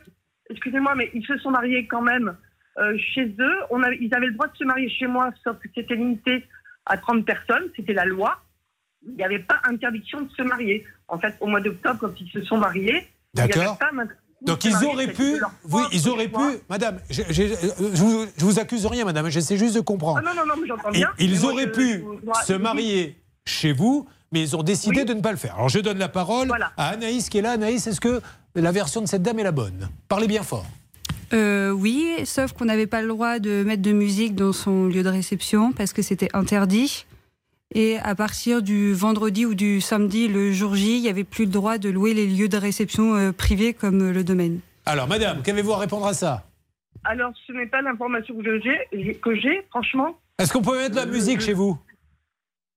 Excusez-moi, 0.50 0.94
mais 0.96 1.10
ils 1.14 1.24
se 1.26 1.36
sont 1.38 1.50
mariés 1.50 1.86
quand 1.86 2.02
même 2.02 2.34
euh, 2.78 2.96
chez 3.14 3.26
eux. 3.38 3.56
On 3.70 3.82
ils 4.00 4.14
avaient 4.14 4.26
le 4.26 4.32
droit 4.34 4.48
de 4.48 4.56
se 4.56 4.64
marier 4.64 4.88
chez 4.88 5.06
moi, 5.06 5.30
sauf 5.44 5.56
que 5.58 5.68
c'était 5.74 5.94
limité 5.94 6.44
à 6.86 6.96
30 6.96 7.24
personnes. 7.24 7.64
C'était 7.76 7.92
la 7.94 8.04
loi. 8.04 8.38
Il 9.06 9.14
n'y 9.14 9.24
avait 9.24 9.40
pas 9.40 9.60
interdiction 9.64 10.20
de 10.22 10.30
se 10.30 10.42
marier. 10.42 10.84
En 11.08 11.18
fait, 11.18 11.34
au 11.40 11.46
mois 11.46 11.60
d'octobre, 11.60 11.98
quand 12.00 12.20
ils 12.20 12.30
se 12.30 12.42
sont 12.44 12.56
mariés, 12.58 13.06
D'accord. 13.34 13.78
Donc 14.42 14.64
ils 14.64 14.74
auraient 14.84 15.12
pu, 15.12 15.34
oui, 15.70 15.82
ils 15.92 16.08
auraient 16.08 16.26
pu, 16.28 16.58
Madame, 16.68 16.98
je, 17.08 17.22
je- 17.30 17.42
je 17.94 18.02
vous, 18.02 18.26
je 18.36 18.44
vous 18.44 18.58
accuse 18.58 18.84
rien, 18.86 19.04
Madame, 19.04 19.28
j'essaie 19.30 19.56
juste 19.56 19.76
de 19.76 19.80
comprendre. 19.80 20.20
Ah 20.20 20.34
non, 20.34 20.34
non, 20.40 20.46
non, 20.46 20.60
mais 20.60 20.66
j'entends 20.66 20.90
bien. 20.90 21.10
ils 21.18 21.46
auraient 21.46 21.70
pu 21.70 22.04
se 22.44 22.52
marier 22.54 23.16
chez 23.46 23.72
vous, 23.72 24.08
mais 24.32 24.40
ils 24.40 24.56
ont 24.56 24.62
décidé 24.64 25.04
de 25.04 25.14
ne 25.14 25.20
pas 25.20 25.30
le 25.30 25.36
faire. 25.38 25.54
Alors 25.54 25.68
je 25.68 25.78
donne 25.78 25.98
la 25.98 26.08
parole 26.08 26.50
à 26.76 26.88
Anaïs 26.88 27.28
qui 27.28 27.38
est 27.38 27.42
là. 27.42 27.52
Anaïs, 27.52 27.86
est-ce 27.86 28.00
que 28.00 28.20
la 28.56 28.72
version 28.72 29.00
de 29.00 29.06
cette 29.06 29.22
dame 29.22 29.38
est 29.38 29.44
la 29.44 29.52
bonne? 29.52 29.88
Parlez 30.08 30.26
bien 30.26 30.42
fort. 30.42 30.66
Euh, 31.32 31.70
oui, 31.70 32.14
sauf 32.24 32.52
qu'on 32.52 32.66
n'avait 32.66 32.86
pas 32.86 33.00
le 33.00 33.08
droit 33.08 33.38
de 33.38 33.62
mettre 33.64 33.82
de 33.82 33.92
musique 33.92 34.34
dans 34.34 34.52
son 34.52 34.86
lieu 34.86 35.02
de 35.02 35.08
réception 35.08 35.72
parce 35.72 35.92
que 35.92 36.02
c'était 36.02 36.28
interdit. 36.34 37.06
Et 37.74 37.98
à 37.98 38.14
partir 38.14 38.60
du 38.62 38.92
vendredi 38.92 39.46
ou 39.46 39.54
du 39.54 39.80
samedi, 39.80 40.28
le 40.28 40.52
jour 40.52 40.74
J, 40.74 40.96
il 40.96 41.02
n'y 41.02 41.08
avait 41.08 41.24
plus 41.24 41.46
le 41.46 41.50
droit 41.50 41.78
de 41.78 41.88
louer 41.88 42.12
les 42.12 42.26
lieux 42.26 42.48
de 42.48 42.58
réception 42.58 43.14
euh, 43.14 43.32
privés 43.32 43.72
comme 43.72 44.02
euh, 44.02 44.12
le 44.12 44.24
domaine. 44.24 44.60
Alors, 44.84 45.08
Madame, 45.08 45.42
qu'avez-vous 45.42 45.72
à 45.72 45.78
répondre 45.78 46.06
à 46.06 46.12
ça? 46.12 46.44
Alors, 47.04 47.32
ce 47.46 47.52
n'est 47.52 47.66
pas 47.66 47.80
l'information 47.80 48.36
que 48.36 48.60
j'ai, 48.60 49.14
que 49.14 49.34
j'ai, 49.34 49.62
franchement. 49.70 50.18
Est-ce 50.38 50.52
qu'on 50.52 50.60
peut 50.60 50.76
mettre 50.76 50.96
de 50.96 51.00
la 51.00 51.06
musique 51.06 51.40
chez 51.40 51.54
vous? 51.54 51.78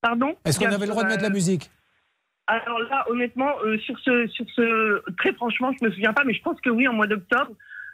Pardon? 0.01 0.33
Est-ce 0.45 0.59
qu'on 0.59 0.67
avait 0.67 0.85
le 0.85 0.91
droit 0.91 1.03
de 1.03 1.09
mettre 1.09 1.23
de 1.23 1.27
la 1.27 1.33
musique? 1.33 1.69
Alors 2.47 2.79
là, 2.79 3.05
honnêtement, 3.09 3.51
euh, 3.65 3.77
sur 3.79 3.97
ce, 3.99 4.27
sur 4.27 4.45
ce, 4.55 5.01
très 5.17 5.33
franchement, 5.33 5.71
je 5.79 5.85
me 5.85 5.91
souviens 5.91 6.13
pas, 6.13 6.23
mais 6.23 6.33
je 6.33 6.41
pense 6.41 6.61
que 6.61 6.69
oui, 6.69 6.87
en 6.87 6.93
mois 6.93 7.07
d'octobre. 7.07 7.51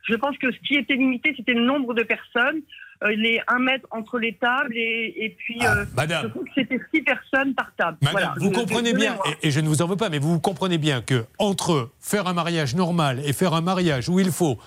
Je 0.10 0.16
pense 0.16 0.38
que 0.38 0.52
ce 0.52 0.58
qui 0.60 0.76
était 0.76 0.96
limité, 0.96 1.34
c'était 1.38 1.54
le 1.54 1.66
nombre 1.66 1.94
de 1.94 2.04
personnes, 2.04 2.62
euh, 3.04 3.10
les 3.16 3.40
1 3.48 3.60
mètre 3.60 3.88
entre 3.92 4.20
les 4.20 4.34
tables, 4.36 4.76
et, 4.76 5.14
et 5.18 5.30
puis 5.38 5.60
euh, 5.66 5.86
madame. 5.96 6.24
je 6.24 6.28
crois 6.30 6.44
que 6.44 6.50
c'était 6.56 6.80
6 6.94 7.02
personnes 7.04 7.54
par 7.56 7.72
table. 7.76 7.98
Madame, 8.02 8.12
Voilà. 8.12 8.34
vous 8.38 8.54
Je- 8.54 8.60
comprenez 8.60 8.94
bien, 8.94 9.16
et, 9.42 9.48
et 9.48 9.52
je 9.52 9.60
ne 9.60 9.68
vous 9.68 9.82
en 9.82 9.88
veux 9.88 9.96
pas, 9.98 10.10
mais 10.10 10.20
vous 10.20 10.40
comprenez 10.40 10.78
bien 10.78 11.02
que 11.02 11.26
entre 11.40 11.92
faire 12.00 12.28
un 12.28 12.34
mariage 12.34 12.76
normal 12.76 13.20
et 13.26 13.34
faire 13.34 13.54
un 13.54 13.62
mariage 13.62 14.10
où 14.10 14.20
il 14.20 14.32
faut 14.32 14.58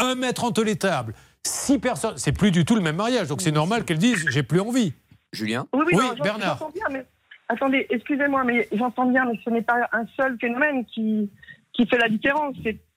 un 0.00 0.14
mètre 0.16 0.44
entre 0.44 0.64
les 0.64 0.76
tables, 0.76 1.14
six 1.42 1.78
personnes, 1.78 2.16
c'est 2.16 2.32
plus 2.36 2.50
du 2.50 2.64
tout 2.64 2.74
le 2.74 2.80
même 2.80 2.96
mariage. 2.96 3.28
Donc 3.28 3.40
c'est 3.42 3.52
normal 3.52 3.84
qu'elles 3.84 3.98
disent 3.98 4.24
j'ai 4.30 4.42
plus 4.42 4.60
envie. 4.60 4.92
Julien? 5.32 5.66
Oui, 5.72 5.84
oui, 5.86 5.96
non, 5.96 6.14
j'en- 6.16 6.22
Bernard. 6.24 6.58
j'entends 6.58 6.72
bien, 6.72 6.86
mais 6.90 7.04
attendez, 7.48 7.86
excusez-moi, 7.90 8.44
mais 8.44 8.68
j'entends 8.72 9.06
bien, 9.10 9.24
mais 9.26 9.38
ce 9.44 9.50
n'est 9.50 9.62
pas 9.62 9.88
un 9.92 10.04
seul 10.16 10.36
phénomène 10.40 10.84
qui, 10.86 11.28
qui 11.72 11.86
fait 11.86 11.98
la 11.98 12.08
différence. 12.08 12.56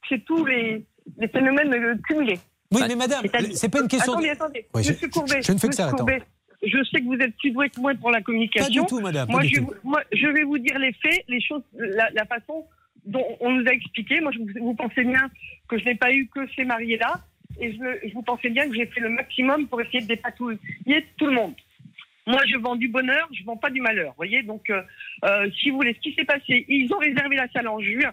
C'est 0.10 0.24
tous 0.26 0.46
les, 0.46 0.86
les 1.18 1.28
phénomènes 1.28 1.74
euh, 1.74 1.96
cumulés. 2.08 2.40
Oui, 2.72 2.82
mais 2.88 2.96
madame, 2.96 3.24
c'est 3.54 3.70
pas 3.70 3.80
une 3.82 3.88
question 3.88 4.14
de- 4.14 4.18
Attendez, 4.18 4.30
attendez. 4.30 4.66
Ouais, 4.74 4.84
je- 4.84 4.92
Monsieur 4.92 5.08
Courbet, 5.10 5.42
je 5.42 5.52
ne 5.54 5.58
fais 5.58 5.68
que 5.70 5.76
ça, 5.76 5.88
attends. 5.88 6.06
Je 6.64 6.84
sais 6.92 7.00
que 7.00 7.06
vous 7.06 7.14
êtes 7.14 7.36
plus 7.38 7.52
doué 7.52 7.70
que 7.70 7.80
moi 7.80 7.94
pour 8.00 8.10
la 8.12 8.22
communication. 8.22 8.66
Pas 8.84 8.88
du 8.90 8.96
tout, 8.96 9.00
madame, 9.00 9.30
Moi, 9.30 9.44
je, 9.44 9.56
tout. 9.60 9.66
vous- 9.68 9.74
moi, 9.90 10.02
je 10.12 10.28
vais 10.28 10.44
vous 10.44 10.58
dire 10.58 10.78
les 10.80 10.92
faits, 10.94 11.24
les 11.28 11.40
choses, 11.40 11.62
la, 11.78 12.10
la 12.12 12.26
façon 12.26 12.66
dont 13.06 13.26
on 13.40 13.52
nous 13.52 13.66
a 13.68 13.72
expliqué. 13.74 14.20
Moi, 14.22 14.32
je, 14.34 14.40
vous, 14.60 14.74
pensez 14.74 15.04
bien 15.04 15.30
que 15.70 15.78
je 15.78 15.86
n'ai 15.86 15.96
pas 15.96 16.12
eu 16.12 16.28
que 16.28 16.42
ces 16.56 16.66
mariés-là. 16.66 17.22
Et 17.62 17.72
je, 17.74 18.08
je 18.10 18.14
vous 18.14 18.24
pensez 18.24 18.50
bien 18.50 18.68
que 18.68 18.76
j'ai 18.76 18.86
fait 18.88 19.00
le 19.00 19.10
maximum 19.10 19.68
pour 19.68 19.80
essayer 19.82 20.02
de 20.02 20.08
dépatouiller 20.08 21.06
tout 21.18 21.28
le 21.28 21.32
monde. 21.34 21.54
Moi, 22.26 22.42
je 22.52 22.58
vends 22.58 22.76
du 22.76 22.90
bonheur, 22.90 23.30
je 23.32 23.44
vends 23.46 23.56
pas 23.56 23.70
du 23.70 23.80
malheur. 23.80 24.10
Vous 24.10 24.18
voyez, 24.18 24.44
donc, 24.44 24.70
euh, 24.70 24.82
euh, 25.24 25.50
si 25.62 25.70
vous 25.70 25.78
voulez, 25.78 25.94
ce 25.94 26.00
qui 26.02 26.14
s'est 26.14 26.26
passé, 26.26 26.66
ils 26.68 26.92
ont 26.94 26.98
réservé 26.98 27.36
la 27.38 27.48
salle 27.50 27.68
en 27.70 27.80
juin. 27.80 28.12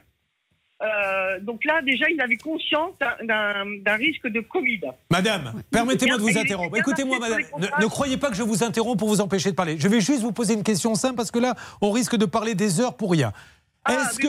Euh, 0.84 1.40
donc 1.40 1.64
là, 1.64 1.80
déjà, 1.82 2.06
ils 2.10 2.20
avaient 2.20 2.36
conscience 2.36 2.92
d'un- 3.22 3.96
risque 3.96 4.26
de 4.28 4.40
Covid. 4.40 4.80
Madame, 5.10 5.62
permettez-moi 5.70 6.16
de 6.18 6.22
vous 6.22 6.36
interrompre. 6.38 6.76
Écoutez-moi, 6.76 7.18
madame, 7.18 7.40
ne, 7.58 7.66
ne 7.82 7.86
croyez 7.88 8.16
pas 8.16 8.28
que 8.30 8.36
je 8.36 8.42
vous 8.42 8.62
interromps 8.62 8.98
pour 8.98 9.08
vous 9.08 9.20
empêcher 9.20 9.50
de 9.50 9.54
parler. 9.56 9.76
Je 9.78 9.88
vais 9.88 10.00
juste 10.00 10.20
vous 10.22 10.32
poser 10.32 10.54
une 10.54 10.62
question 10.64 10.94
simple 10.94 11.14
parce 11.16 11.30
que 11.30 11.38
là, 11.38 11.54
on 11.80 11.90
risque 11.90 12.16
de 12.16 12.26
parler 12.26 12.54
des 12.54 12.80
heures 12.80 12.94
pour 12.96 13.12
rien. 13.12 13.32
Est-ce 13.88 14.18
que. 14.18 14.28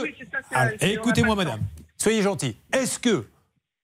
Alors, 0.52 0.74
Écoutez-moi, 0.82 1.36
madame, 1.36 1.60
soyez 1.98 2.22
gentil. 2.22 2.56
Est-ce 2.74 3.00
que 3.00 3.26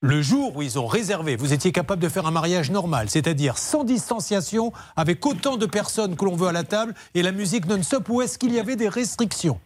le 0.02 0.22
jour 0.22 0.56
où 0.56 0.62
ils 0.62 0.80
ont 0.80 0.88
réservé, 0.88 1.36
vous 1.36 1.54
étiez 1.54 1.72
capable 1.72 2.02
de 2.02 2.10
faire 2.10 2.26
un 2.26 2.32
mariage 2.32 2.72
normal, 2.72 3.10
c'est-à-dire 3.10 3.58
sans 3.58 3.84
distanciation, 3.84 4.72
avec 4.96 5.26
autant 5.26 5.58
de 5.58 5.66
personnes 5.66 6.16
que 6.16 6.26
l'on 6.26 6.36
veut 6.36 6.48
à 6.48 6.52
la 6.52 6.64
table 6.64 6.94
et 7.16 7.22
la 7.22 7.32
musique 7.32 7.66
non-stop, 7.68 8.10
ou 8.10 8.22
est-ce 8.22 8.38
qu'il 8.38 8.52
y 8.54 8.60
avait 8.60 8.76
des 8.76 8.90
restrictions? 8.90 9.60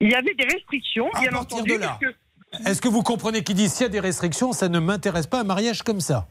Il 0.00 0.10
y 0.10 0.14
avait 0.14 0.34
des 0.34 0.44
restrictions, 0.44 1.08
À 1.14 1.20
bien 1.20 1.30
partir 1.30 1.56
entendu. 1.58 1.72
de 1.74 1.78
là. 1.78 1.98
que- 2.00 2.68
Est-ce 2.68 2.80
que 2.80 2.88
vous 2.88 3.02
comprenez 3.02 3.42
qu'ils 3.42 3.56
disent 3.56 3.72
s'il 3.72 3.82
y 3.84 3.86
a 3.86 3.88
des 3.88 4.00
restrictions, 4.00 4.52
ça 4.52 4.68
ne 4.68 4.78
m'intéresse 4.78 5.26
pas 5.26 5.40
un 5.40 5.44
mariage 5.44 5.82
comme 5.82 6.00
ça? 6.00 6.28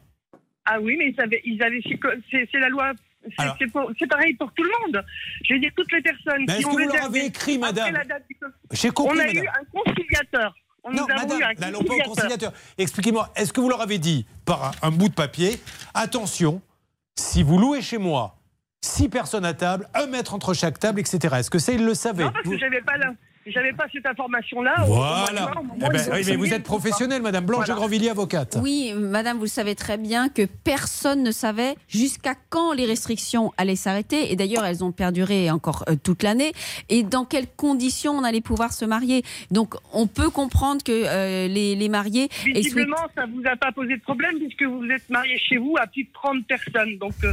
Ah 0.65 0.79
oui, 0.79 0.95
mais 0.97 1.09
ils 1.09 1.21
avaient, 1.21 1.41
ils 1.43 1.61
avaient 1.61 1.81
c'est 2.31 2.47
c'est 2.51 2.59
la 2.59 2.69
loi. 2.69 2.91
c'est- 3.25 3.33
Alors- 3.41 3.55
C'est 3.59 3.67
pour- 3.71 3.89
c'est 3.99 4.07
pareil 4.07 4.33
pour 4.35 4.51
tout 4.53 4.63
le 4.63 4.69
monde. 4.81 5.03
Je 5.45 5.53
veux 5.53 5.59
dire, 5.59 5.71
toutes 5.75 5.91
les 5.91 6.01
personnes 6.01 6.39
Mais 6.47 6.53
qui 6.55 6.59
est-ce 6.59 6.67
ont 6.67 6.71
que 6.75 6.83
vous 6.83 6.89
leur 6.93 7.05
avez 7.05 7.25
écrit, 7.25 7.57
madame 7.57 7.93
la 7.93 8.03
date 8.05 8.23
du- 8.29 8.37
J'ai 8.71 8.89
compris, 8.91 9.17
On 9.17 9.21
a 9.21 9.25
madame. 9.27 9.43
eu 9.43 9.47
un 9.47 9.65
conciliateur. 9.83 10.55
On 10.85 10.91
Non, 10.91 11.01
nous 11.01 11.07
madame, 11.07 11.39
eu 11.39 11.43
un 11.43 11.53
conciliateur. 11.55 12.05
conciliateur. 12.05 12.53
Expliquez-moi, 12.77 13.29
est-ce 13.37 13.53
que 13.53 13.61
vous 13.61 13.69
leur 13.69 13.81
avez 13.81 13.97
dit 13.97 14.25
par 14.45 14.63
un, 14.65 14.71
un 14.87 14.91
bout 14.91 15.07
de 15.09 15.13
papier, 15.13 15.57
attention, 15.93 16.61
si 17.17 17.43
vous 17.43 17.57
louez 17.57 17.81
chez 17.81 17.97
moi, 17.97 18.35
six 18.81 19.07
personnes 19.07 19.45
à 19.45 19.53
table, 19.53 19.87
un 19.93 20.07
mètre 20.07 20.33
entre 20.33 20.53
chaque 20.53 20.77
table, 20.79 20.99
etc. 20.99 21.35
Est-ce 21.39 21.49
que 21.49 21.59
ça, 21.59 21.71
ils 21.71 21.85
le 21.85 21.93
savaient? 21.93 22.25
Non, 22.25 22.31
parce 22.33 22.45
que 22.49 22.57
j'avais 22.57 22.81
pas 22.81 22.97
la- 22.97 23.13
j'avais 23.45 23.73
pas 23.73 23.85
cette 23.91 24.05
information-là. 24.05 24.75
Voilà. 24.85 25.41
juin, 25.41 25.51
au 25.59 25.63
moment 25.63 25.75
Eh 25.85 25.89
ben, 25.89 26.01
oui, 26.13 26.21
mais 26.27 26.35
vous 26.35 26.53
êtes 26.53 26.63
professionnelle, 26.63 27.21
madame 27.21 27.45
Blanche 27.45 27.65
Voilà. 27.65 27.75
Grandvilliers, 27.79 28.09
avocate. 28.09 28.57
Oui, 28.61 28.93
madame, 28.95 29.37
vous 29.37 29.43
le 29.43 29.49
savez 29.49 29.75
très 29.75 29.97
bien 29.97 30.29
que 30.29 30.43
personne 30.63 31.23
ne 31.23 31.31
savait 31.31 31.75
jusqu'à 31.87 32.35
quand 32.49 32.73
les 32.73 32.85
restrictions 32.85 33.53
allaient 33.57 33.75
s'arrêter. 33.75 34.31
Et 34.31 34.35
d'ailleurs, 34.35 34.65
elles 34.65 34.83
ont 34.83 34.91
perduré 34.91 35.49
encore 35.51 35.83
euh, 35.89 35.95
toute 36.01 36.23
l'année. 36.23 36.53
Et 36.89 37.03
dans 37.03 37.25
quelles 37.25 37.47
conditions 37.47 38.13
on 38.13 38.23
allait 38.23 38.41
pouvoir 38.41 38.73
se 38.73 38.85
marier. 38.85 39.23
Donc, 39.51 39.75
on 39.93 40.07
peut 40.07 40.29
comprendre 40.29 40.83
que 40.83 40.91
euh, 40.91 41.47
les, 41.47 41.75
les 41.75 41.89
mariés. 41.89 42.29
Visiblement, 42.45 42.95
souhaité- 42.97 43.13
ça 43.15 43.25
vous 43.25 43.41
a 43.47 43.55
pas 43.55 43.71
posé 43.71 43.97
de 43.97 44.01
problème 44.01 44.37
puisque 44.39 44.63
vous 44.63 44.85
êtes 44.85 45.09
marié 45.09 45.37
chez 45.37 45.57
vous 45.57 45.75
à 45.81 45.87
plus 45.87 46.03
de 46.03 46.09
30 46.13 46.45
personnes. 46.47 46.97
Donc, 46.97 47.13
euh, 47.23 47.31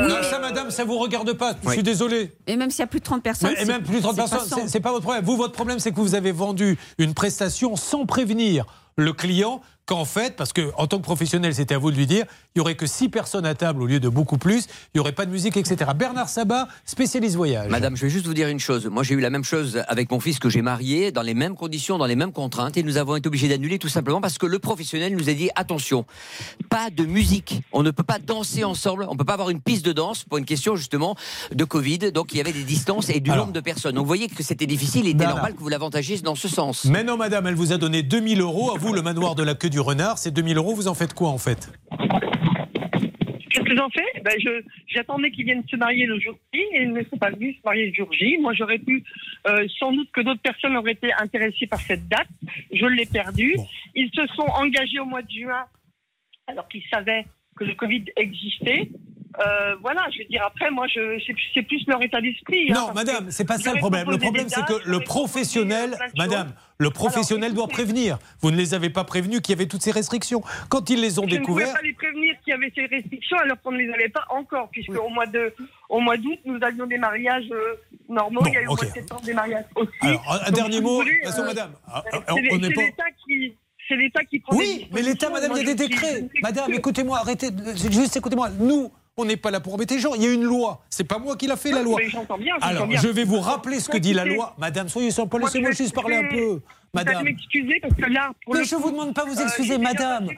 Non, 0.00 0.22
ça, 0.22 0.38
madame, 0.38 0.70
ça 0.70 0.84
vous 0.84 0.98
regarde 0.98 1.32
pas. 1.34 1.54
Je 1.64 1.70
suis 1.70 1.82
désolé. 1.82 2.30
Et 2.46 2.56
même 2.56 2.70
s'il 2.70 2.80
y 2.80 2.82
a 2.84 2.86
plus 2.86 3.00
de 3.00 3.04
30 3.04 3.22
personnes. 3.22 3.52
Mais- 3.56 3.62
et 3.62 3.66
même 3.66 3.82
plus 3.82 3.96
de 3.96 4.00
30 4.00 4.14
c'est 4.14 4.20
personnes, 4.30 4.58
c'est- 4.62 4.68
c'est 4.68 4.80
pas 4.80 4.90
votre 4.90 5.02
problème. 5.02 5.24
Vous, 5.24 5.31
votre 5.36 5.52
problème, 5.52 5.78
c'est 5.78 5.92
que 5.92 6.00
vous 6.00 6.14
avez 6.14 6.32
vendu 6.32 6.78
une 6.98 7.14
prestation 7.14 7.76
sans 7.76 8.06
prévenir 8.06 8.66
le 8.96 9.12
client 9.12 9.60
qu'en 9.92 10.06
fait, 10.06 10.36
parce 10.36 10.54
que 10.54 10.72
en 10.78 10.86
tant 10.86 10.96
que 10.96 11.02
professionnel, 11.02 11.54
c'était 11.54 11.74
à 11.74 11.78
vous 11.78 11.90
de 11.90 11.96
lui 11.96 12.06
dire, 12.06 12.24
il 12.54 12.58
y 12.58 12.60
aurait 12.62 12.76
que 12.76 12.86
6 12.86 13.10
personnes 13.10 13.44
à 13.44 13.54
table 13.54 13.82
au 13.82 13.86
lieu 13.86 14.00
de 14.00 14.08
beaucoup 14.08 14.38
plus, 14.38 14.64
il 14.64 14.96
n'y 14.96 15.00
aurait 15.00 15.12
pas 15.12 15.26
de 15.26 15.30
musique, 15.30 15.58
etc. 15.58 15.90
Bernard 15.94 16.30
Sabat, 16.30 16.66
spécialiste 16.86 17.36
voyage. 17.36 17.70
Madame, 17.70 17.94
je 17.94 18.06
vais 18.06 18.08
juste 18.08 18.26
vous 18.26 18.32
dire 18.32 18.48
une 18.48 18.58
chose. 18.58 18.86
Moi, 18.86 19.02
j'ai 19.02 19.12
eu 19.12 19.20
la 19.20 19.28
même 19.28 19.44
chose 19.44 19.82
avec 19.88 20.10
mon 20.10 20.18
fils 20.18 20.38
que 20.38 20.48
j'ai 20.48 20.62
marié, 20.62 21.12
dans 21.12 21.20
les 21.20 21.34
mêmes 21.34 21.56
conditions, 21.56 21.98
dans 21.98 22.06
les 22.06 22.16
mêmes 22.16 22.32
contraintes, 22.32 22.78
et 22.78 22.82
nous 22.82 22.96
avons 22.96 23.16
été 23.16 23.26
obligés 23.26 23.50
d'annuler 23.50 23.78
tout 23.78 23.90
simplement 23.90 24.22
parce 24.22 24.38
que 24.38 24.46
le 24.46 24.58
professionnel 24.58 25.14
nous 25.14 25.28
a 25.28 25.34
dit 25.34 25.50
attention, 25.56 26.06
pas 26.70 26.88
de 26.88 27.04
musique. 27.04 27.60
On 27.70 27.82
ne 27.82 27.90
peut 27.90 28.02
pas 28.02 28.18
danser 28.18 28.64
ensemble. 28.64 29.04
On 29.10 29.12
ne 29.12 29.18
peut 29.18 29.26
pas 29.26 29.34
avoir 29.34 29.50
une 29.50 29.60
piste 29.60 29.84
de 29.84 29.92
danse 29.92 30.24
pour 30.24 30.38
une 30.38 30.46
question 30.46 30.74
justement 30.74 31.16
de 31.54 31.64
Covid. 31.64 32.12
Donc, 32.12 32.32
il 32.32 32.38
y 32.38 32.40
avait 32.40 32.54
des 32.54 32.64
distances 32.64 33.10
et 33.10 33.20
du 33.20 33.28
nombre 33.28 33.52
de 33.52 33.60
personnes. 33.60 33.96
Donc, 33.96 34.04
vous 34.04 34.08
voyez 34.08 34.28
que 34.28 34.42
c'était 34.42 34.66
difficile. 34.66 35.04
Il 35.04 35.16
était 35.16 35.26
normal 35.26 35.52
que 35.52 35.60
vous 35.60 35.68
l'avantagiez 35.68 36.18
dans 36.20 36.34
ce 36.34 36.48
sens. 36.48 36.86
Mais 36.86 37.04
non, 37.04 37.18
madame, 37.18 37.46
elle 37.46 37.56
vous 37.56 37.74
a 37.74 37.76
donné 37.76 38.02
2000 38.02 38.40
euros. 38.40 38.74
À 38.74 38.78
vous, 38.78 38.94
le 38.94 39.02
manoir 39.02 39.34
de 39.34 39.42
la 39.42 39.54
queue 39.54 39.68
du 39.68 39.81
renard. 39.82 40.18
Ces 40.18 40.30
2000 40.30 40.56
euros, 40.56 40.74
vous 40.74 40.88
en 40.88 40.94
faites 40.94 41.14
quoi 41.14 41.28
en 41.28 41.38
fait? 41.38 41.70
Qu'est-ce 43.50 43.64
que 43.64 43.76
j'en 43.76 43.90
fais? 43.90 44.20
Ben 44.22 44.32
je, 44.38 44.62
J'attendais 44.88 45.30
qu'ils 45.30 45.44
viennent 45.44 45.64
se 45.68 45.76
marier 45.76 46.06
le 46.06 46.18
jour 46.20 46.34
J 46.52 46.60
et 46.60 46.82
ils 46.82 46.92
ne 46.92 47.02
sont 47.04 47.16
pas 47.16 47.30
venus 47.30 47.56
se 47.56 47.62
marier 47.64 47.88
le 47.88 47.94
jour 47.94 48.12
J. 48.12 48.38
Moi, 48.38 48.52
j'aurais 48.54 48.78
pu, 48.78 49.04
euh, 49.46 49.66
sans 49.78 49.92
doute 49.92 50.10
que 50.12 50.20
d'autres 50.20 50.40
personnes 50.42 50.76
auraient 50.76 50.92
été 50.92 51.12
intéressées 51.18 51.66
par 51.66 51.80
cette 51.80 52.08
date. 52.08 52.28
Je 52.72 52.86
l'ai 52.86 53.06
perdu. 53.06 53.56
Ils 53.94 54.10
se 54.14 54.26
sont 54.34 54.48
engagés 54.54 55.00
au 55.00 55.06
mois 55.06 55.22
de 55.22 55.30
juin 55.30 55.64
alors 56.46 56.68
qu'ils 56.68 56.82
savaient 56.92 57.24
que 57.56 57.64
le 57.64 57.74
Covid 57.74 58.04
existait. 58.16 58.90
Euh, 59.40 59.76
voilà, 59.80 60.02
je 60.12 60.18
veux 60.18 60.24
dire, 60.28 60.42
après, 60.46 60.70
moi, 60.70 60.86
je, 60.88 61.18
c'est, 61.26 61.32
plus- 61.32 61.50
c'est 61.54 61.62
plus 61.62 61.82
leur 61.86 62.02
état 62.02 62.20
d'esprit. 62.20 62.70
hein, 62.70 62.74
Non, 62.74 62.84
parce 62.86 62.94
madame, 62.94 63.30
c'est 63.30 63.44
pas 63.46 63.56
ça 63.58 63.72
le 63.72 63.78
problème. 63.78 64.10
Le 64.10 64.18
problème, 64.18 64.48
c'est 64.48 64.64
que 64.66 64.86
le 64.86 65.00
professionnel, 65.00 65.90
de 65.92 66.18
madame, 66.18 66.52
le 66.78 66.90
professionnel 66.90 67.54
doit 67.54 67.68
prévenir. 67.68 68.18
Vous 68.40 68.50
ne 68.50 68.56
les 68.56 68.74
avez 68.74 68.90
pas 68.90 69.04
prévenus 69.04 69.40
qu'il 69.40 69.54
y 69.54 69.58
avait 69.58 69.68
toutes 69.68 69.82
ces 69.82 69.90
restrictions. 69.92 70.42
Quand 70.68 70.90
ils 70.90 71.00
les 71.00 71.18
ont 71.18 71.22
Je 71.26 71.36
ne 71.36 71.40
pouvais 71.40 71.62
découvertes, 71.64 71.72
pas 71.76 71.82
les 71.82 71.92
prévenir 71.94 72.34
qu'il 72.44 72.50
y 72.52 72.54
avait 72.54 72.72
ces 72.74 72.86
restrictions 72.86 73.38
alors 73.38 73.60
qu'on 73.62 73.72
ne 73.72 73.78
les 73.78 73.90
avait 73.92 74.08
pas 74.10 74.24
encore, 74.30 74.68
puisque 74.70 74.90
au 74.98 75.08
mois 75.08 75.26
de 75.26 75.54
au 75.88 76.00
mois 76.00 76.16
d'août, 76.16 76.38
nous 76.44 76.58
avions 76.62 76.86
des 76.86 76.98
mariages 76.98 77.48
euh, 77.52 77.74
normaux. 78.08 78.40
Bon, 78.42 78.46
il 78.50 78.54
y 78.54 78.56
a 78.58 78.62
eu 78.62 78.66
au 78.66 78.72
ok. 78.72 78.82
mois 78.82 78.88
de 78.90 78.94
septembre 78.94 79.22
des 79.22 79.34
mariages 79.34 79.64
aussi. 79.76 79.90
Alors, 80.02 80.32
un- 80.32 80.44
Donc, 80.46 80.54
dernier 80.54 80.80
mot. 80.80 80.96
voulez, 80.96 81.20
façon, 81.24 81.42
euh, 81.42 81.46
madame, 81.46 81.70
c'est 82.12 82.32
on 82.32 82.36
les- 82.36 82.42
n'est 82.58 82.68
c'est 82.68 82.74
pas- 82.74 82.82
l'État 82.82 83.04
qui 83.24 83.54
c'est 83.88 83.96
l'État 83.96 84.24
qui 84.24 84.38
prend. 84.40 84.56
Oui, 84.56 84.88
mais 84.92 85.02
l'État, 85.02 85.28
madame, 85.30 85.52
il 85.54 85.58
y 85.58 85.60
a 85.70 85.74
des 85.74 85.88
décrets. 85.88 86.28
Madame, 86.42 86.64
écoutez 86.66 86.78
écoutez-moi, 86.78 87.18
arrêtez. 87.18 87.48
Juste 87.90 88.16
écoutez-moi. 88.16 88.50
Nous, 88.58 88.90
on 89.16 89.24
n'est 89.24 89.36
pas 89.36 89.50
là 89.50 89.60
pour 89.60 89.74
embêter 89.74 89.96
les 89.96 90.00
gens. 90.00 90.14
Il 90.14 90.22
y 90.22 90.26
a 90.26 90.32
une 90.32 90.44
loi. 90.44 90.82
C'est 90.88 91.04
pas 91.04 91.18
moi 91.18 91.36
qui 91.36 91.46
l'a 91.46 91.56
fait, 91.56 91.70
la 91.70 91.82
loi. 91.82 91.98
bien, 92.38 92.56
Alors, 92.60 92.86
bien. 92.86 93.00
je 93.00 93.08
vais 93.08 93.24
vous 93.24 93.40
rappeler 93.40 93.80
ce 93.80 93.88
que 93.90 93.98
dit 93.98 94.14
la 94.14 94.24
loi. 94.24 94.54
Madame, 94.58 94.88
soyez 94.88 95.10
sympa, 95.10 95.38
moi, 95.38 95.48
laissez-moi 95.48 95.70
je 95.72 95.78
vais 95.78 95.84
juste 95.84 95.94
parler 95.94 96.16
un 96.16 96.28
peu. 96.28 96.60
Madame. 96.94 97.24
m'excuser 97.24 97.80
parce 97.80 97.94
que 97.94 98.10
là, 98.10 98.32
pour 98.44 98.54
Mais 98.54 98.60
le 98.60 98.66
je 98.66 98.74
coup, 98.74 98.82
vous 98.82 98.90
demande 98.90 99.14
pas 99.14 99.24
de 99.24 99.30
vous 99.30 99.40
euh, 99.40 99.44
excuser, 99.44 99.78
madame. 99.78 100.28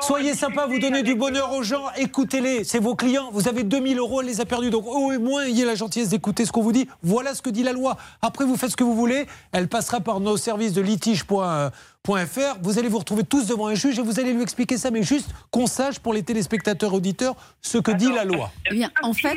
Soyez 0.00 0.32
à 0.32 0.34
sympa, 0.34 0.66
vous 0.66 0.78
donnez 0.78 1.02
du 1.02 1.14
bonheur 1.14 1.52
aux 1.52 1.62
gens, 1.62 1.86
écoutez-les, 1.96 2.64
c'est 2.64 2.78
vos 2.78 2.94
clients. 2.94 3.30
Vous 3.32 3.48
avez 3.48 3.62
2000 3.62 3.98
euros, 3.98 4.20
elle 4.20 4.26
les 4.26 4.40
a 4.40 4.44
perdus. 4.44 4.70
Donc 4.70 4.86
au 4.86 5.18
moins, 5.18 5.44
ayez 5.44 5.64
la 5.64 5.74
gentillesse 5.74 6.10
d'écouter 6.10 6.44
ce 6.44 6.52
qu'on 6.52 6.62
vous 6.62 6.72
dit. 6.72 6.88
Voilà 7.02 7.34
ce 7.34 7.40
que 7.40 7.48
dit 7.50 7.62
la 7.62 7.72
loi. 7.72 7.96
Après, 8.20 8.44
vous 8.44 8.56
faites 8.56 8.70
ce 8.70 8.76
que 8.76 8.84
vous 8.84 8.94
voulez. 8.94 9.26
Elle 9.52 9.68
passera 9.68 10.00
par 10.00 10.20
nos 10.20 10.36
services 10.36 10.74
de 10.74 10.82
litige.fr. 10.82 12.56
Vous 12.62 12.78
allez 12.78 12.88
vous 12.88 12.98
retrouver 12.98 13.24
tous 13.24 13.46
devant 13.46 13.68
un 13.68 13.74
juge 13.74 13.98
et 13.98 14.02
vous 14.02 14.20
allez 14.20 14.34
lui 14.34 14.42
expliquer 14.42 14.76
ça. 14.76 14.90
Mais 14.90 15.02
juste 15.02 15.30
qu'on 15.50 15.66
sache 15.66 15.98
pour 15.98 16.12
les 16.12 16.22
téléspectateurs 16.22 16.92
auditeurs 16.92 17.36
ce 17.62 17.78
que 17.78 17.92
dit 17.92 18.12
la 18.12 18.24
loi. 18.24 18.50
Eh 18.70 18.74
bien, 18.74 18.90
en 19.02 19.14
fait, 19.14 19.36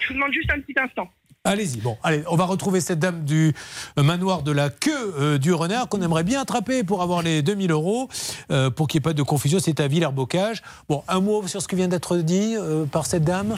Je 0.00 0.08
vous 0.08 0.14
demande 0.14 0.32
juste 0.32 0.50
un 0.50 0.60
petit 0.60 0.74
instant. 0.80 1.08
Allez-y. 1.44 1.78
Bon, 1.80 1.96
allez, 2.02 2.24
on 2.30 2.36
va 2.36 2.44
retrouver 2.44 2.80
cette 2.80 2.98
dame 2.98 3.24
du 3.24 3.54
euh, 3.98 4.02
manoir 4.02 4.42
de 4.42 4.52
la 4.52 4.68
queue 4.70 5.14
euh, 5.18 5.38
du 5.38 5.52
renard 5.54 5.88
qu'on 5.88 6.02
aimerait 6.02 6.24
bien 6.24 6.40
attraper 6.42 6.84
pour 6.84 7.00
avoir 7.00 7.22
les 7.22 7.42
2000 7.42 7.70
euros. 7.70 8.08
Euh, 8.50 8.70
pour 8.70 8.86
qu'il 8.88 8.98
n'y 8.98 9.02
ait 9.02 9.08
pas 9.10 9.12
de 9.14 9.22
confusion, 9.22 9.58
c'est 9.60 9.80
à 9.80 9.88
Villers-Bocage. 9.88 10.62
Bon, 10.88 11.02
un 11.08 11.20
mot 11.20 11.46
sur 11.46 11.62
ce 11.62 11.68
qui 11.68 11.76
vient 11.76 11.88
d'être 11.88 12.16
dit 12.18 12.54
euh, 12.56 12.84
par 12.84 13.06
cette 13.06 13.24
dame? 13.24 13.56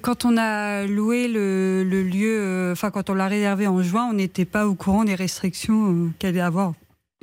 Quand 0.00 0.24
on 0.24 0.38
a 0.38 0.86
loué 0.86 1.28
le, 1.28 1.84
le 1.84 2.02
lieu, 2.02 2.70
enfin 2.72 2.90
quand 2.90 3.10
on 3.10 3.14
l'a 3.14 3.26
réservé 3.28 3.66
en 3.66 3.82
juin, 3.82 4.08
on 4.10 4.14
n'était 4.14 4.46
pas 4.46 4.66
au 4.66 4.74
courant 4.74 5.04
des 5.04 5.14
restrictions 5.14 5.92
euh, 5.92 6.10
qu'elle 6.18 6.30
allait 6.30 6.40
avoir, 6.40 6.72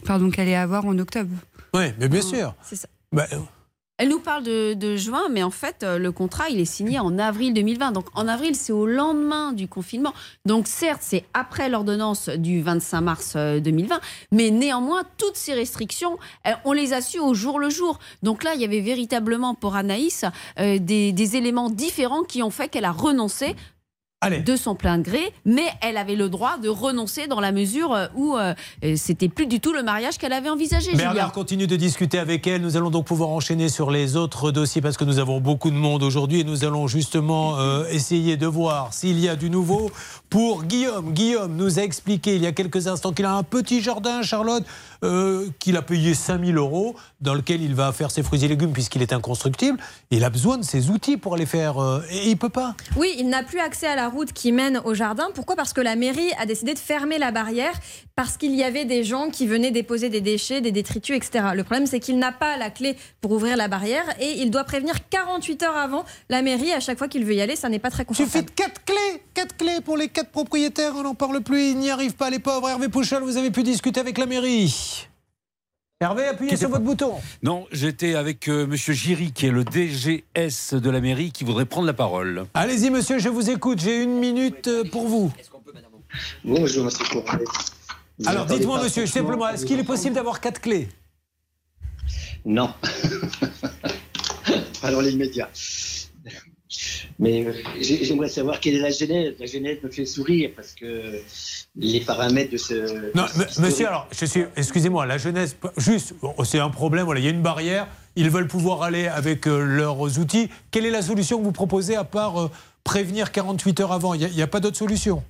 pardon, 0.06 0.30
qu'elle 0.30 0.48
allait 0.48 0.56
avoir 0.56 0.86
en 0.86 1.00
octobre. 1.00 1.32
Oui, 1.74 1.86
mais 2.00 2.08
bien 2.08 2.22
sûr. 2.22 2.54
C'est 2.62 2.76
ça. 2.76 2.88
Bah, 3.12 3.26
Elle 4.00 4.10
nous 4.10 4.20
parle 4.20 4.44
de, 4.44 4.96
juin, 4.96 5.30
mais 5.30 5.44
en 5.44 5.52
fait, 5.52 5.84
euh, 5.84 6.00
le 6.00 6.12
contrat, 6.12 6.50
il 6.50 6.60
est 6.60 6.66
signé 6.66 6.98
en 6.98 7.20
avril 7.20 7.54
2020. 7.54 7.92
Donc, 7.92 8.08
en 8.16 8.28
avril, 8.28 8.56
c'est 8.56 8.74
au 8.74 8.88
lendemain 8.88 9.54
du 9.54 9.68
confinement. 9.68 10.14
Donc, 10.46 10.68
certes, 10.68 11.02
c'est 11.04 11.26
après 11.36 11.70
l'ordonnance 11.70 12.28
du 12.28 12.64
25 12.64 13.02
mars 13.02 13.34
euh, 13.36 13.60
2020, 13.60 14.02
mais 14.32 14.50
néanmoins, 14.50 15.04
toutes 15.20 15.36
ces 15.36 15.54
restrictions, 15.54 16.18
euh, 16.48 16.54
on 16.66 16.74
les 16.74 16.94
a 16.94 17.02
su 17.02 17.20
au 17.20 17.36
jour 17.36 17.60
le 17.60 17.70
jour. 17.70 18.00
Donc 18.24 18.44
là, 18.44 18.56
il 18.56 18.62
y 18.62 18.66
avait 18.66 18.82
véritablement 18.82 19.54
pour 19.54 19.76
Anaïs 19.76 20.26
euh, 20.60 20.80
des 20.80 21.36
éléments 21.36 21.70
différents 21.70 22.24
qui 22.24 22.42
ont 22.42 22.50
fait 22.50 22.70
qu'elle 22.70 22.86
a 22.86 22.92
renoncé 22.92 23.56
de 24.30 24.56
son 24.56 24.76
plein 24.76 25.00
gré, 25.00 25.34
mais 25.46 25.66
elle 25.82 25.98
avait 25.98 26.16
le 26.16 26.30
droit 26.30 26.58
de 26.58 26.70
renoncer 26.70 27.28
dans 27.28 27.40
la 27.40 27.52
mesure 27.52 27.94
euh, 27.94 28.08
où 28.16 28.36
euh, 28.36 28.54
euh, 28.84 28.96
c'était 28.96 29.30
plus 29.30 29.48
du 29.48 29.60
tout 29.60 29.74
le 29.74 29.84
mariage 29.84 30.18
qu'elle 30.18 30.34
avait 30.34 30.50
envisagé. 30.50 30.94
Bernard 30.96 31.32
continue 31.32 31.68
de 31.68 31.76
discuter 31.76 32.20
avec 32.20 32.48
elle. 32.48 32.62
Nous 32.62 32.78
allons 32.78 32.90
donc 32.90 33.06
pouvoir 33.06 33.30
enchaîner 33.30 33.70
sur 33.70 33.92
les 33.92 34.16
autres 34.16 34.52
dossiers 34.52 34.82
parce 34.82 34.98
que 34.98 35.04
nous 35.04 35.20
avons 35.20 35.40
beaucoup 35.40 35.70
de 35.70 35.76
monde 35.76 36.04
aujourd'hui 36.04 36.42
et 36.42 36.44
nous 36.44 36.64
allons 36.66 36.88
justement 36.88 37.60
euh, 37.60 37.86
essayer 37.90 38.38
de 38.38 38.48
voir 38.48 38.94
s'il 38.94 39.20
y 39.20 39.30
a 39.30 39.36
du 39.36 39.50
nouveau 39.50 39.92
pour 40.30 40.64
Guillaume. 40.64 41.14
Guillaume 41.14 41.56
nous 41.56 41.80
a 41.80 41.84
expliqué 41.84 42.36
il 42.36 42.42
y 42.42 42.48
a 42.48 42.52
quelques 42.52 42.88
instants 42.88 43.12
qu'il 43.12 43.26
a 43.26 43.36
un 43.36 43.44
petit 43.44 43.82
jardin, 43.82 44.22
Charlotte, 44.22 44.64
euh, 45.04 45.48
qu'il 45.60 45.78
a 45.78 45.82
payé 45.82 46.14
5000 46.14 46.58
euros, 46.58 46.96
dans 47.22 47.34
lequel 47.34 47.62
il 47.62 47.76
va 47.76 47.92
faire 47.92 48.10
ses 48.10 48.24
fruits 48.24 48.44
et 48.44 48.48
légumes 48.48 48.72
puisqu'il 48.74 49.02
est 49.02 49.14
inconstructible. 49.14 49.78
Il 50.12 50.24
a 50.24 50.30
besoin 50.30 50.58
de 50.58 50.64
ses 50.64 50.90
outils 50.90 51.18
pour 51.18 51.36
aller 51.36 51.46
faire. 51.46 51.78
euh, 51.84 52.02
et 52.10 52.30
il 52.30 52.38
peut 52.38 52.50
pas. 52.50 52.76
Oui, 52.96 53.14
il 53.20 53.30
n'a 53.30 53.44
plus 53.44 53.60
accès 53.60 53.88
à 53.88 53.96
la 53.96 54.08
route 54.10 54.34
qui 54.34 54.52
mène 54.52 54.82
au 54.86 54.94
jardin. 54.94 55.28
Pourquoi? 55.36 55.56
Parce 55.56 55.74
que 55.74 55.82
la 55.82 55.96
mairie 55.96 56.32
a 56.40 56.46
décidé 56.46 56.74
de 56.74 56.80
fermer 56.80 57.18
la 57.18 57.32
barrière 57.32 57.74
parce 58.16 58.38
qu'il 58.38 58.54
y 58.56 58.64
avait 58.64 58.86
des 58.86 59.04
gens 59.04 59.30
qui 59.30 59.48
venaient 59.48 59.72
déposer 59.72 60.10
des 60.10 60.22
déchets, 60.22 60.62
des 60.62 60.72
détritus, 60.72 61.16
etc. 61.16 61.46
Le 61.56 61.64
problème, 61.64 61.88
c'est 61.88 62.00
qu'il 62.00 62.20
n'a 62.20 62.32
pas 62.32 62.58
la 62.58 62.70
clé 62.70 62.96
pour 63.22 63.32
ouvrir 63.32 63.58
la 63.58 63.68
barrière 63.68 64.06
et 64.20 64.34
il 64.38 64.52
doit 64.52 64.64
prévenir 64.64 65.10
48 65.10 65.64
heures 65.64 65.78
avant 65.78 66.06
la 66.30 66.42
mairie 66.44 66.72
à 66.72 66.80
chaque 66.80 67.00
fois 67.00 67.08
qu'il 67.08 67.26
veut 67.26 67.34
y 67.34 67.42
aller. 67.42 67.56
Ça 67.56 67.70
n'est 67.70 67.80
pas 67.80 67.90
très 67.90 68.06
confortable. 68.06 68.32
Suffit 68.32 68.46
de 68.46 68.52
quatre 68.52 68.86
clés, 68.86 69.24
quatre 69.34 69.58
clés 69.58 69.82
pour 69.84 69.98
les 69.98 70.10
quatre 70.10 70.30
propriétaires. 70.30 70.94
On 70.96 71.04
n'en 71.04 71.16
parle 71.16 71.42
plus, 71.42 71.72
ils 71.72 71.78
n'y 71.78 71.90
arrivent 71.90 72.16
pas, 72.16 72.30
les 72.30 72.40
pauvres. 72.40 72.70
Hervé 72.70 72.88
Pouchol, 72.88 73.24
vous 73.24 73.38
avez 73.38 73.50
pu 73.50 73.64
discuter 73.64 74.00
avec 74.00 74.20
la 74.20 74.28
mairie. 74.28 75.08
Hervé, 76.00 76.28
appuyez 76.28 76.56
sur 76.56 76.70
votre 76.70 76.84
bouton. 76.84 77.14
Non, 77.42 77.66
j'étais 77.72 78.16
avec 78.16 78.48
euh, 78.50 78.68
Monsieur 78.68 78.94
Giry, 78.94 79.32
qui 79.32 79.48
est 79.48 79.52
le 79.52 79.64
DGS 79.64 80.74
de 80.74 80.90
la 80.90 81.00
mairie, 81.00 81.32
qui 81.32 81.46
voudrait 81.46 81.66
prendre 81.66 81.88
la 81.88 81.94
parole. 81.94 82.46
Allez-y, 82.54 82.90
monsieur, 82.90 83.20
je 83.20 83.30
vous 83.30 83.50
écoute. 83.50 83.80
J'ai 83.80 84.04
une 84.04 84.20
minute 84.20 84.68
euh, 84.68 84.84
pour 84.84 85.08
vous. 85.08 85.32
Bonjour, 86.44 86.86
monsieur 86.86 87.06
Alors, 88.26 88.46
dites-moi, 88.46 88.78
pas 88.78 88.84
monsieur, 88.84 89.06
simplement, 89.08 89.48
est-ce 89.50 89.66
qu'il 89.66 89.80
est 89.80 89.84
possible 89.84 90.16
d'avoir 90.16 90.40
quatre 90.40 90.62
clés? 90.62 90.88
Non. 92.46 92.70
Alors, 94.84 95.02
l'immédiat. 95.02 95.50
Mais 97.20 97.46
euh, 97.46 97.54
j'ai- 97.80 98.04
j'aimerais 98.04 98.28
savoir 98.30 98.60
quelle 98.60 98.76
est 98.76 98.80
la 98.80 98.90
genèse. 98.90 99.36
La 99.40 99.46
genèse 99.46 99.78
me 99.84 99.90
fait 99.90 100.06
sourire 100.06 100.50
parce 100.56 100.74
que 100.74 101.22
les 101.76 102.02
paramètres 102.02 102.52
de 102.52 102.58
ce. 102.58 103.16
Non, 103.16 103.24
de 103.24 103.28
ce- 103.30 103.60
m- 103.60 103.66
monsieur, 103.68 103.88
alors, 103.88 104.08
je 104.12 104.26
suis, 104.26 104.44
excusez-moi, 104.58 105.06
la 105.06 105.18
jeunesse, 105.18 105.56
juste, 105.78 106.16
c'est 106.44 106.60
un 106.60 106.70
problème, 106.72 107.06
voilà, 107.06 107.20
il 107.20 107.24
y 107.24 107.28
a 107.28 107.32
une 107.32 107.44
barrière, 107.44 107.88
ils 108.16 108.30
veulent 108.30 108.48
pouvoir 108.48 108.82
aller 108.82 109.08
avec 109.08 109.48
euh, 109.48 109.64
leurs 109.64 110.02
outils. 110.20 110.50
Quelle 110.72 110.86
est 110.86 110.92
la 110.92 111.02
solution 111.04 111.38
que 111.40 111.44
vous 111.44 111.52
proposez 111.52 111.96
à 111.96 112.04
part 112.04 112.42
euh, 112.42 112.52
prévenir 112.84 113.32
48 113.32 113.80
heures 113.82 113.92
avant? 113.92 114.14
Il 114.16 114.28
n'y 114.28 114.42
a, 114.42 114.48
pas 114.48 114.60
d'autre 114.60 114.78
solution? 114.78 115.24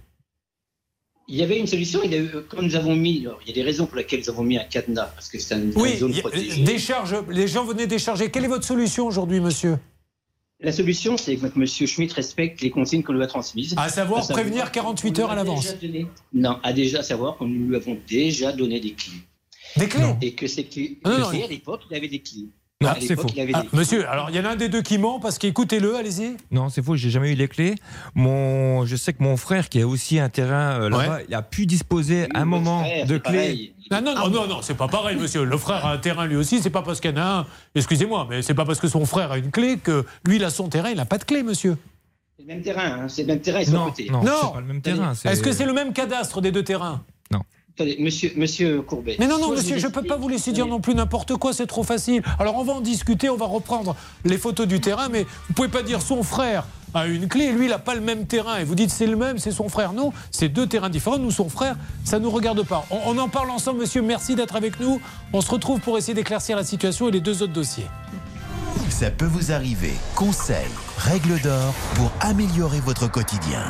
Il 1.28 1.36
y 1.36 1.44
avait 1.44 1.58
une 1.58 1.68
solution, 1.68 2.02
il 2.04 2.12
y 2.12 2.16
a 2.16 2.20
eu- 2.20 2.30
comme 2.50 2.66
nous 2.66 2.76
avons 2.76 2.96
mis, 2.96 3.22
alors, 3.26 3.40
il 3.44 3.48
y 3.48 3.52
a 3.52 3.56
des 3.56 3.64
raisons 3.64 3.86
pour 3.86 3.96
lesquelles 3.96 4.20
nous 4.20 4.30
avons 4.30 4.44
mis 4.44 4.58
un 4.58 4.64
cadenas, 4.66 5.06
parce 5.16 5.30
que 5.30 5.40
c'est 5.40 5.56
une, 5.56 5.72
Oui, 5.76 5.98
zone 5.98 6.14
protégée. 6.20 6.64
décharge, 6.64 7.16
les 7.30 7.48
gens 7.48 7.64
venaient 7.64 7.88
décharger. 7.88 8.30
Quelle 8.30 8.44
est 8.46 8.50
votre 8.50 8.66
solution 8.66 9.08
aujourd'hui, 9.08 9.40
monsieur? 9.40 9.78
La 10.60 10.72
solution, 10.72 11.18
c'est 11.18 11.36
que 11.36 11.46
M. 11.46 11.66
Schmitt 11.66 12.14
respecte 12.14 12.62
les 12.62 12.70
consignes 12.70 13.04
qu'on 13.04 13.14
lui 13.14 13.24
a 13.24 13.28
transmises. 13.28 13.74
À 13.78 13.90
savoir 13.90 14.26
prévenir 14.28 14.72
48 14.72 15.20
heures 15.20 15.32
à 15.32 15.36
l'avance. 15.36 15.76
Non, 16.34 16.58
à 16.64 16.72
déjà 16.74 17.04
savoir 17.04 17.38
qu'on 17.38 17.48
nous 17.48 17.68
lui 17.70 17.76
avons 17.76 17.98
déjà 18.08 18.52
donné 18.54 18.80
des 18.80 18.92
clés. 18.94 19.12
Des 19.78 19.88
clés? 19.88 20.14
Et 20.22 20.34
que 20.34 20.48
ces 20.48 20.66
clés. 20.66 21.00
Non, 21.04 21.12
que 21.12 21.20
non, 21.22 21.28
c'est, 21.32 21.38
non. 21.40 21.46
à 21.46 21.48
l'époque, 21.48 21.82
il 21.90 21.98
avait 21.98 22.08
des 22.08 22.20
clés. 22.20 22.48
Non, 22.84 22.90
c'est 23.00 23.16
faux. 23.16 23.28
Ah, 23.54 23.62
des. 23.64 23.78
Monsieur, 23.78 24.08
alors 24.10 24.30
il 24.30 24.36
y 24.36 24.40
en 24.40 24.46
a 24.46 24.50
un 24.50 24.56
des 24.56 24.70
deux 24.70 24.82
qui 24.82 24.98
ment 24.98 25.20
parce 25.20 25.38
qu'écoutez-le, 25.38 25.96
allez-y. 25.96 26.38
Non, 26.52 26.70
c'est 26.70 26.84
faux, 26.84 26.96
j'ai 26.96 27.10
jamais 27.10 27.32
eu 27.32 27.36
les 27.36 27.48
clés. 27.48 27.76
Mon, 28.16 28.86
je 28.86 28.96
sais 28.96 29.14
que 29.14 29.24
mon 29.24 29.38
frère, 29.38 29.70
qui 29.70 29.82
a 29.82 29.88
aussi 29.88 30.20
un 30.20 30.30
terrain 30.30 30.82
euh, 30.82 30.90
là-bas, 30.90 31.20
il 31.28 31.34
a 31.34 31.42
pu 31.42 31.66
disposer 31.66 32.28
un 32.34 32.46
moment 32.46 32.84
de 33.08 33.18
clés. 33.18 33.74
Non, 33.92 34.02
non, 34.02 34.16
non, 34.16 34.30
non, 34.30 34.48
non, 34.48 34.62
c'est 34.62 34.76
pas 34.76 34.88
pareil, 34.88 35.18
monsieur. 35.18 35.44
Le 35.44 35.58
frère 35.58 35.86
a 35.86 35.94
un 35.94 35.98
terrain 35.98 36.26
lui 36.26 36.36
aussi, 36.36 36.62
c'est 36.62 36.70
pas 36.70 36.82
parce 36.82 37.00
qu'il 37.00 37.12
y 37.12 37.14
en 37.14 37.18
a 37.18 37.40
un. 37.40 37.46
Excusez-moi, 37.76 38.28
mais 38.30 38.42
c'est 38.42 38.54
pas 38.54 38.66
parce 38.66 38.80
que 38.80 38.88
son 38.88 39.06
frère 39.06 39.32
a 39.32 39.38
une 39.38 39.52
clé 39.52 39.78
que 39.78 40.06
lui, 40.26 40.38
il 40.38 40.44
a 40.44 40.50
son 40.50 40.70
terrain, 40.70 40.90
il 40.90 40.98
n'a 40.98 41.06
pas 41.06 41.18
de 41.18 41.24
clé, 41.24 41.44
monsieur. 41.44 41.78
C'est 42.38 42.44
le 42.44 42.48
même 42.48 42.64
terrain, 42.64 43.04
hein, 43.04 43.08
c'est 43.08 43.22
le 43.22 43.28
même 43.28 43.42
terrain, 43.42 43.60
ils 43.60 43.68
sont 43.68 43.82
à 43.82 43.86
côté. 43.86 44.08
non, 44.10 44.22
c'est 44.24 44.54
pas 44.54 44.60
le 44.60 44.66
même 44.66 44.82
terrain. 44.82 45.14
Est-ce 45.26 45.42
que 45.42 45.52
c'est 45.52 45.66
le 45.66 45.74
même 45.74 45.94
cadastre 45.94 46.42
des 46.42 46.52
deux 46.52 46.64
terrains? 46.64 46.92
Non. 46.92 47.00
Attendez, 47.76 47.98
monsieur, 48.00 48.32
monsieur 48.36 48.84
Courbet. 48.84 49.16
Mais 49.20 49.26
non, 49.28 49.40
non, 49.40 49.50
monsieur, 49.50 49.80
je 49.80 49.88
ne 49.88 49.92
peux 49.92 50.04
pas 50.04 50.16
vous 50.16 50.30
laisser 50.30 50.52
dire 50.52 50.68
non 50.68 50.80
plus 50.80 50.94
n'importe 50.94 51.36
quoi, 51.38 51.54
c'est 51.54 51.66
trop 51.66 51.82
facile. 51.82 52.22
Alors 52.38 52.56
on 52.58 52.64
va 52.64 52.74
en 52.74 52.82
discuter, 52.82 53.32
on 53.32 53.36
va 53.36 53.48
reprendre 53.48 53.96
les 54.26 54.38
photos 54.38 54.68
du 54.68 54.80
terrain, 54.80 55.10
mais 55.10 55.26
vous 55.48 55.54
pouvez 55.56 55.70
pas 55.70 55.82
dire 55.82 56.04
son 56.04 56.22
frère 56.22 56.66
a 56.94 57.08
une 57.08 57.28
clé, 57.28 57.52
lui 57.52 57.66
il 57.66 57.70
n'a 57.70 57.80
pas 57.80 57.96
le 57.96 58.02
même 58.02 58.28
terrain, 58.28 58.58
et 58.58 58.64
vous 58.64 58.76
dites 58.76 58.92
c'est 58.92 59.08
le 59.08 59.16
même, 59.16 59.40
c'est 59.40 59.52
son 59.52 59.70
frère. 59.70 59.94
Non, 59.94 60.14
c'est 60.30 60.50
deux 60.50 60.68
terrains 60.68 60.92
différents, 60.92 61.18
nous 61.18 61.32
son 61.32 61.50
frère, 61.50 61.76
ça 62.04 62.20
ne 62.20 62.26
nous 62.26 62.30
regarde 62.30 62.64
pas. 62.64 62.86
On, 62.92 63.00
on 63.08 63.18
en 63.18 63.28
parle 63.28 63.50
ensemble, 63.50 63.80
monsieur, 63.80 64.04
merci 64.04 64.36
d'être 64.36 64.56
avec 64.56 64.80
nous. 64.80 65.02
On 65.34 65.42
se 65.42 65.50
retrouve 65.50 65.80
pour 65.80 65.98
essayer 65.98 66.14
d'éclaircir 66.14 66.56
la 66.56 66.64
situation 66.64 67.08
et 67.08 67.12
les 67.12 67.22
deux 67.22 67.42
autres 67.42 67.54
dossiers. 67.54 67.88
Ça 68.92 69.10
peut 69.10 69.26
vous 69.26 69.52
arriver. 69.52 69.94
Conseils, 70.14 70.70
règles 71.00 71.42
d'or 71.42 71.74
pour 71.96 72.12
améliorer 72.20 72.82
votre 72.82 73.10
quotidien. 73.10 73.64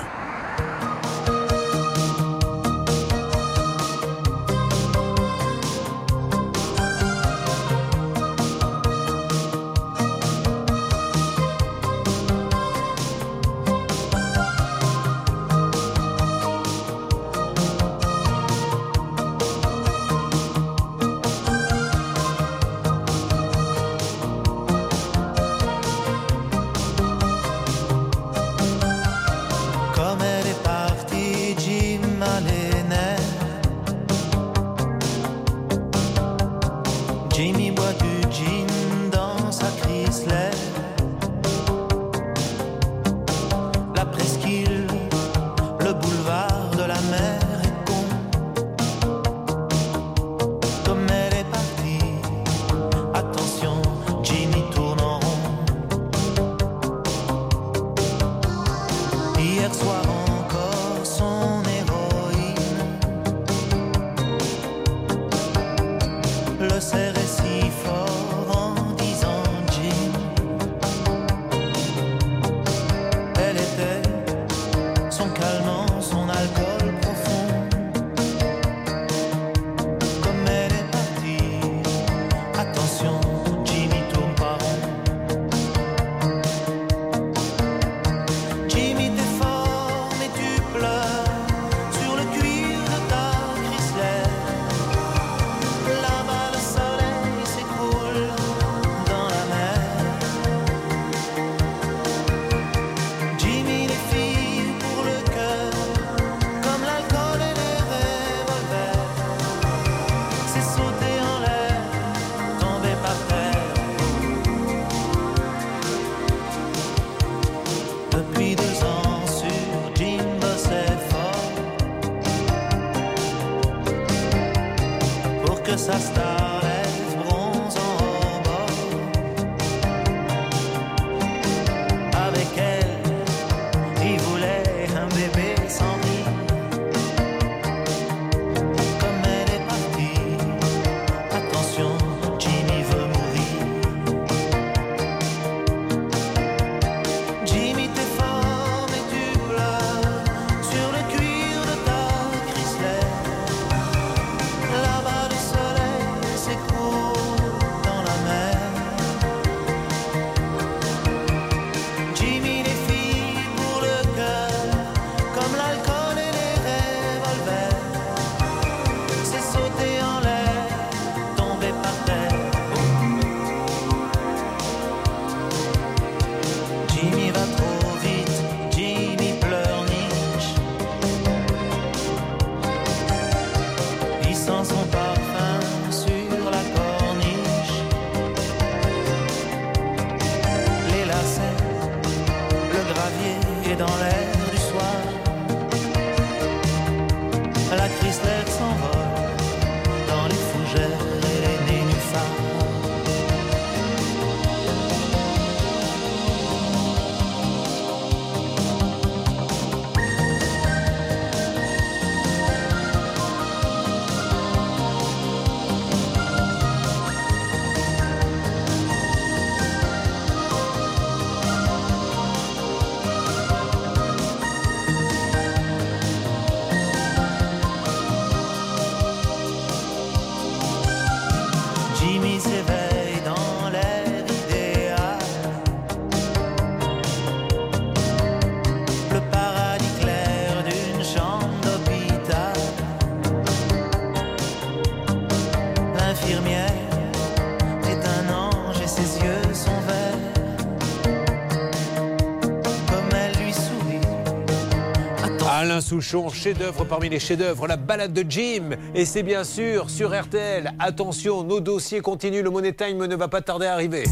Souchon, 255.93 256.29
chef-d'œuvre 256.29 256.85
parmi 256.85 257.07
les 257.07 257.19
chefs-d'œuvre, 257.19 257.67
la 257.67 257.77
balade 257.77 258.13
de 258.13 258.25
Jim. 258.27 258.71
Et 258.95 259.05
c'est 259.05 259.21
bien 259.21 259.43
sûr 259.43 259.91
sur 259.91 260.19
RTL. 260.19 260.73
Attention, 260.79 261.43
nos 261.43 261.59
dossiers 261.59 262.01
continuent. 262.01 262.41
Le 262.41 262.49
Money 262.49 262.73
Time 262.73 263.05
ne 263.05 263.15
va 263.15 263.27
pas 263.27 263.41
tarder 263.41 263.67
à 263.67 263.73
arriver. 263.73 264.05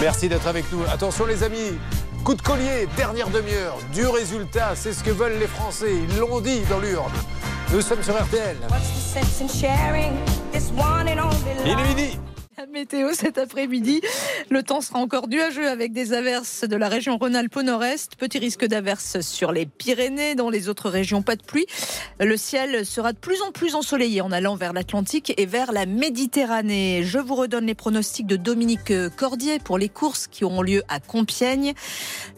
Merci 0.00 0.28
d'être 0.28 0.46
avec 0.46 0.64
nous. 0.70 0.78
Attention 0.92 1.26
les 1.26 1.42
amis, 1.42 1.72
Coup 2.22 2.34
de 2.34 2.42
collier, 2.42 2.86
dernière 2.96 3.30
demi-heure, 3.30 3.78
du 3.92 4.06
résultat, 4.06 4.76
c'est 4.76 4.92
ce 4.92 5.02
que 5.02 5.10
veulent 5.10 5.40
les 5.40 5.48
Français. 5.48 5.92
Ils 6.08 6.18
l'ont 6.18 6.40
dit 6.40 6.60
dans 6.70 6.78
l'urne. 6.78 7.12
Nous 7.72 7.80
sommes 7.80 8.02
sur 8.04 8.14
RTL. 8.14 8.56
Il 11.64 11.70
est 11.72 11.88
midi. 11.88 12.18
La 12.58 12.66
météo 12.66 13.12
cet 13.12 13.36
après-midi, 13.36 14.00
le 14.50 14.62
temps 14.62 14.80
sera 14.80 15.00
encore 15.00 15.28
nuageux 15.28 15.68
avec 15.68 15.92
des 15.92 16.12
averses 16.12 16.64
de 16.64 16.76
la 16.76 16.88
région 16.88 17.18
Rhône-Alpes 17.18 17.56
au 17.56 17.62
nord-est. 17.62 18.16
Petit 18.16 18.38
risque 18.38 18.64
d'averses 18.64 19.20
sur 19.20 19.50
les 19.50 19.66
Pyrénées, 19.66 20.34
dans 20.34 20.50
les 20.50 20.68
autres 20.68 20.88
régions 20.88 21.22
pas 21.22 21.36
de 21.36 21.42
pluie. 21.42 21.66
Le 22.20 22.36
ciel 22.36 22.86
sera 22.86 23.12
de 23.12 23.18
plus 23.18 23.42
en 23.42 23.50
plus 23.50 23.74
ensoleillé 23.74 24.20
en 24.20 24.30
allant 24.30 24.54
vers 24.54 24.72
l'Atlantique 24.72 25.34
et 25.36 25.46
vers 25.46 25.72
la 25.72 25.86
Méditerranée. 25.86 27.02
Je 27.02 27.18
vous 27.18 27.34
redonne 27.34 27.66
les 27.66 27.74
pronostics 27.74 28.26
de 28.26 28.36
Dominique 28.36 28.92
Cordier 29.16 29.58
pour 29.58 29.78
les 29.78 29.88
courses 29.88 30.26
qui 30.28 30.44
auront 30.44 30.62
lieu 30.62 30.82
à 30.88 31.00
Compiègne. 31.00 31.74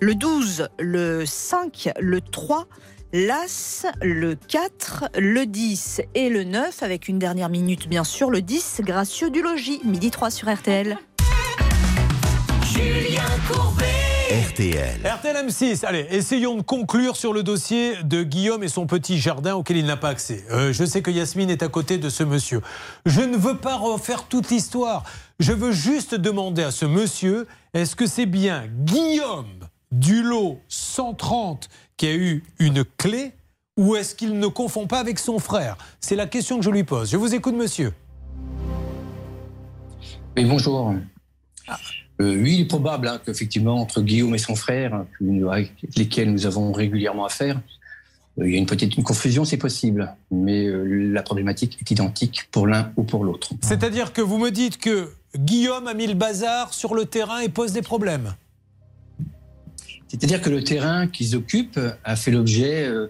Le 0.00 0.14
12, 0.14 0.68
le 0.78 1.26
5, 1.26 1.90
le 2.00 2.20
3, 2.20 2.66
L'As, 3.14 3.86
le 4.02 4.34
4, 4.34 5.08
le 5.18 5.46
10 5.46 6.02
et 6.14 6.28
le 6.28 6.44
9, 6.44 6.82
avec 6.82 7.08
une 7.08 7.18
dernière 7.18 7.48
minute 7.48 7.88
bien 7.88 8.04
sûr, 8.04 8.30
le 8.30 8.42
10, 8.42 8.82
Gracieux 8.84 9.30
du 9.30 9.40
Logis, 9.40 9.80
midi 9.84 10.10
3 10.10 10.30
sur 10.30 10.52
RTL. 10.52 10.98
Julien 12.78 13.24
Courbet. 13.50 13.84
RTL. 14.50 15.00
RTL 15.04 15.46
M6, 15.48 15.84
allez, 15.84 16.06
essayons 16.10 16.54
de 16.54 16.62
conclure 16.62 17.16
sur 17.16 17.32
le 17.32 17.42
dossier 17.42 18.00
de 18.04 18.22
Guillaume 18.22 18.62
et 18.62 18.68
son 18.68 18.86
petit 18.86 19.18
jardin 19.18 19.56
auquel 19.56 19.78
il 19.78 19.86
n'a 19.86 19.96
pas 19.96 20.10
accès. 20.10 20.44
Euh, 20.52 20.72
je 20.72 20.84
sais 20.84 21.02
que 21.02 21.10
Yasmine 21.10 21.50
est 21.50 21.64
à 21.64 21.68
côté 21.68 21.98
de 21.98 22.08
ce 22.08 22.22
monsieur. 22.22 22.60
Je 23.04 23.20
ne 23.20 23.36
veux 23.36 23.56
pas 23.56 23.76
refaire 23.76 24.28
toute 24.28 24.50
l'histoire. 24.50 25.02
Je 25.40 25.52
veux 25.52 25.72
juste 25.72 26.14
demander 26.14 26.62
à 26.62 26.70
ce 26.70 26.84
monsieur, 26.84 27.48
est-ce 27.74 27.96
que 27.96 28.06
c'est 28.06 28.26
bien 28.26 28.66
Guillaume 28.68 29.66
du 29.90 30.22
lot 30.22 30.60
130 30.68 31.68
qui 31.96 32.06
a 32.06 32.14
eu 32.14 32.44
une 32.60 32.84
clé 32.84 33.32
ou 33.76 33.96
est-ce 33.96 34.14
qu'il 34.14 34.38
ne 34.38 34.46
confond 34.46 34.86
pas 34.86 35.00
avec 35.00 35.18
son 35.18 35.40
frère? 35.40 35.76
C'est 35.98 36.16
la 36.16 36.26
question 36.26 36.58
que 36.58 36.64
je 36.64 36.70
lui 36.70 36.84
pose. 36.84 37.10
Je 37.10 37.16
vous 37.16 37.34
écoute, 37.34 37.54
monsieur. 37.54 37.92
Oui, 40.36 40.44
bonjour. 40.44 40.90
Euh, 40.90 41.74
oui, 42.20 42.54
il 42.54 42.60
est 42.62 42.64
probable 42.64 43.08
hein, 43.08 43.20
qu'effectivement, 43.24 43.80
entre 43.80 44.02
Guillaume 44.02 44.34
et 44.34 44.38
son 44.38 44.54
frère, 44.56 45.04
que- 45.18 45.46
avec 45.48 45.72
lesquels 45.96 46.32
nous 46.32 46.46
avons 46.46 46.72
régulièrement 46.72 47.24
affaire, 47.24 47.60
euh, 48.38 48.46
il 48.46 48.52
y 48.52 48.56
a 48.56 48.58
une 48.58 48.66
peut-être 48.66 48.96
une 48.96 49.04
confusion, 49.04 49.44
c'est 49.44 49.56
possible, 49.56 50.14
mais 50.30 50.66
euh, 50.66 50.84
la 51.12 51.22
problématique 51.22 51.78
est 51.80 51.90
identique 51.90 52.48
pour 52.50 52.66
l'un 52.66 52.92
ou 52.96 53.04
pour 53.04 53.24
l'autre. 53.24 53.50
C'est-à-dire 53.62 54.12
que 54.12 54.20
vous 54.20 54.38
me 54.38 54.50
dites 54.50 54.78
que 54.78 55.10
Guillaume 55.36 55.86
a 55.86 55.94
mis 55.94 56.06
le 56.06 56.14
bazar 56.14 56.74
sur 56.74 56.94
le 56.94 57.04
terrain 57.04 57.40
et 57.40 57.48
pose 57.48 57.72
des 57.72 57.82
problèmes 57.82 58.34
C'est-à-dire 60.08 60.40
que 60.40 60.50
le 60.50 60.64
terrain 60.64 61.06
qu'ils 61.06 61.36
occupent 61.36 61.80
a 62.04 62.16
fait 62.16 62.30
l'objet 62.30 62.84
euh, 62.86 63.08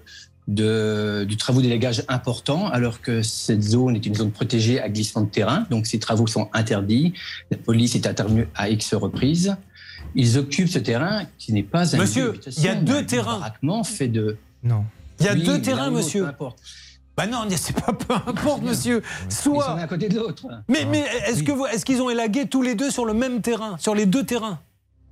de, 0.48 1.24
du 1.28 1.36
travaux 1.36 1.60
d'élagage 1.60 2.02
important, 2.08 2.68
alors 2.68 3.00
que 3.02 3.22
cette 3.22 3.62
zone 3.62 3.94
est 3.96 4.04
une 4.06 4.14
zone 4.14 4.30
protégée 4.32 4.80
à 4.80 4.88
glissement 4.88 5.22
de 5.22 5.28
terrain, 5.30 5.66
donc 5.70 5.86
ces 5.86 5.98
travaux 5.98 6.26
sont 6.26 6.48
interdits. 6.54 7.12
La 7.50 7.58
police 7.58 7.94
est 7.94 8.06
intervenue 8.06 8.48
à 8.54 8.70
X 8.70 8.94
reprises. 8.94 9.56
Ils 10.14 10.38
occupent 10.38 10.70
ce 10.70 10.78
terrain 10.78 11.26
qui 11.38 11.52
n'est 11.52 11.62
pas 11.62 11.94
un 11.94 11.98
Monsieur, 11.98 12.40
il 12.56 12.62
y 12.64 12.68
a 12.68 12.74
deux 12.74 13.04
terrains. 13.04 13.42
fait 13.84 14.08
de. 14.08 14.38
Non. 14.64 14.84
Il 15.20 15.26
y 15.26 15.28
a 15.28 15.34
Oui, 15.34 15.42
deux 15.42 15.60
terrains, 15.60 15.90
monsieur. 15.90 16.22
peu 16.22 16.28
importe. 16.28 16.58
Bah 17.16 17.26
non, 17.26 17.44
c'est 17.56 17.74
pas 17.78 17.92
peu 17.92 18.14
importe, 18.14 18.62
monsieur. 18.62 19.02
Ils 19.26 19.32
Soit. 19.34 19.64
sont 19.66 19.74
l'un 19.74 19.82
à 19.82 19.86
côté 19.88 20.08
de 20.08 20.16
l'autre. 20.18 20.46
Mais, 20.68 20.84
mais 20.86 21.04
est-ce 21.26 21.42
que 21.42 21.50
vous- 21.52 21.66
est-ce 21.66 21.84
qu'ils 21.84 22.00
ont 22.00 22.08
élagué 22.08 22.46
tous 22.46 22.62
les 22.62 22.74
deux 22.76 22.90
sur 22.92 23.04
le 23.04 23.12
même 23.12 23.42
terrain, 23.42 23.76
sur 23.78 23.94
les 23.94 24.06
deux 24.06 24.24
terrains? 24.24 24.60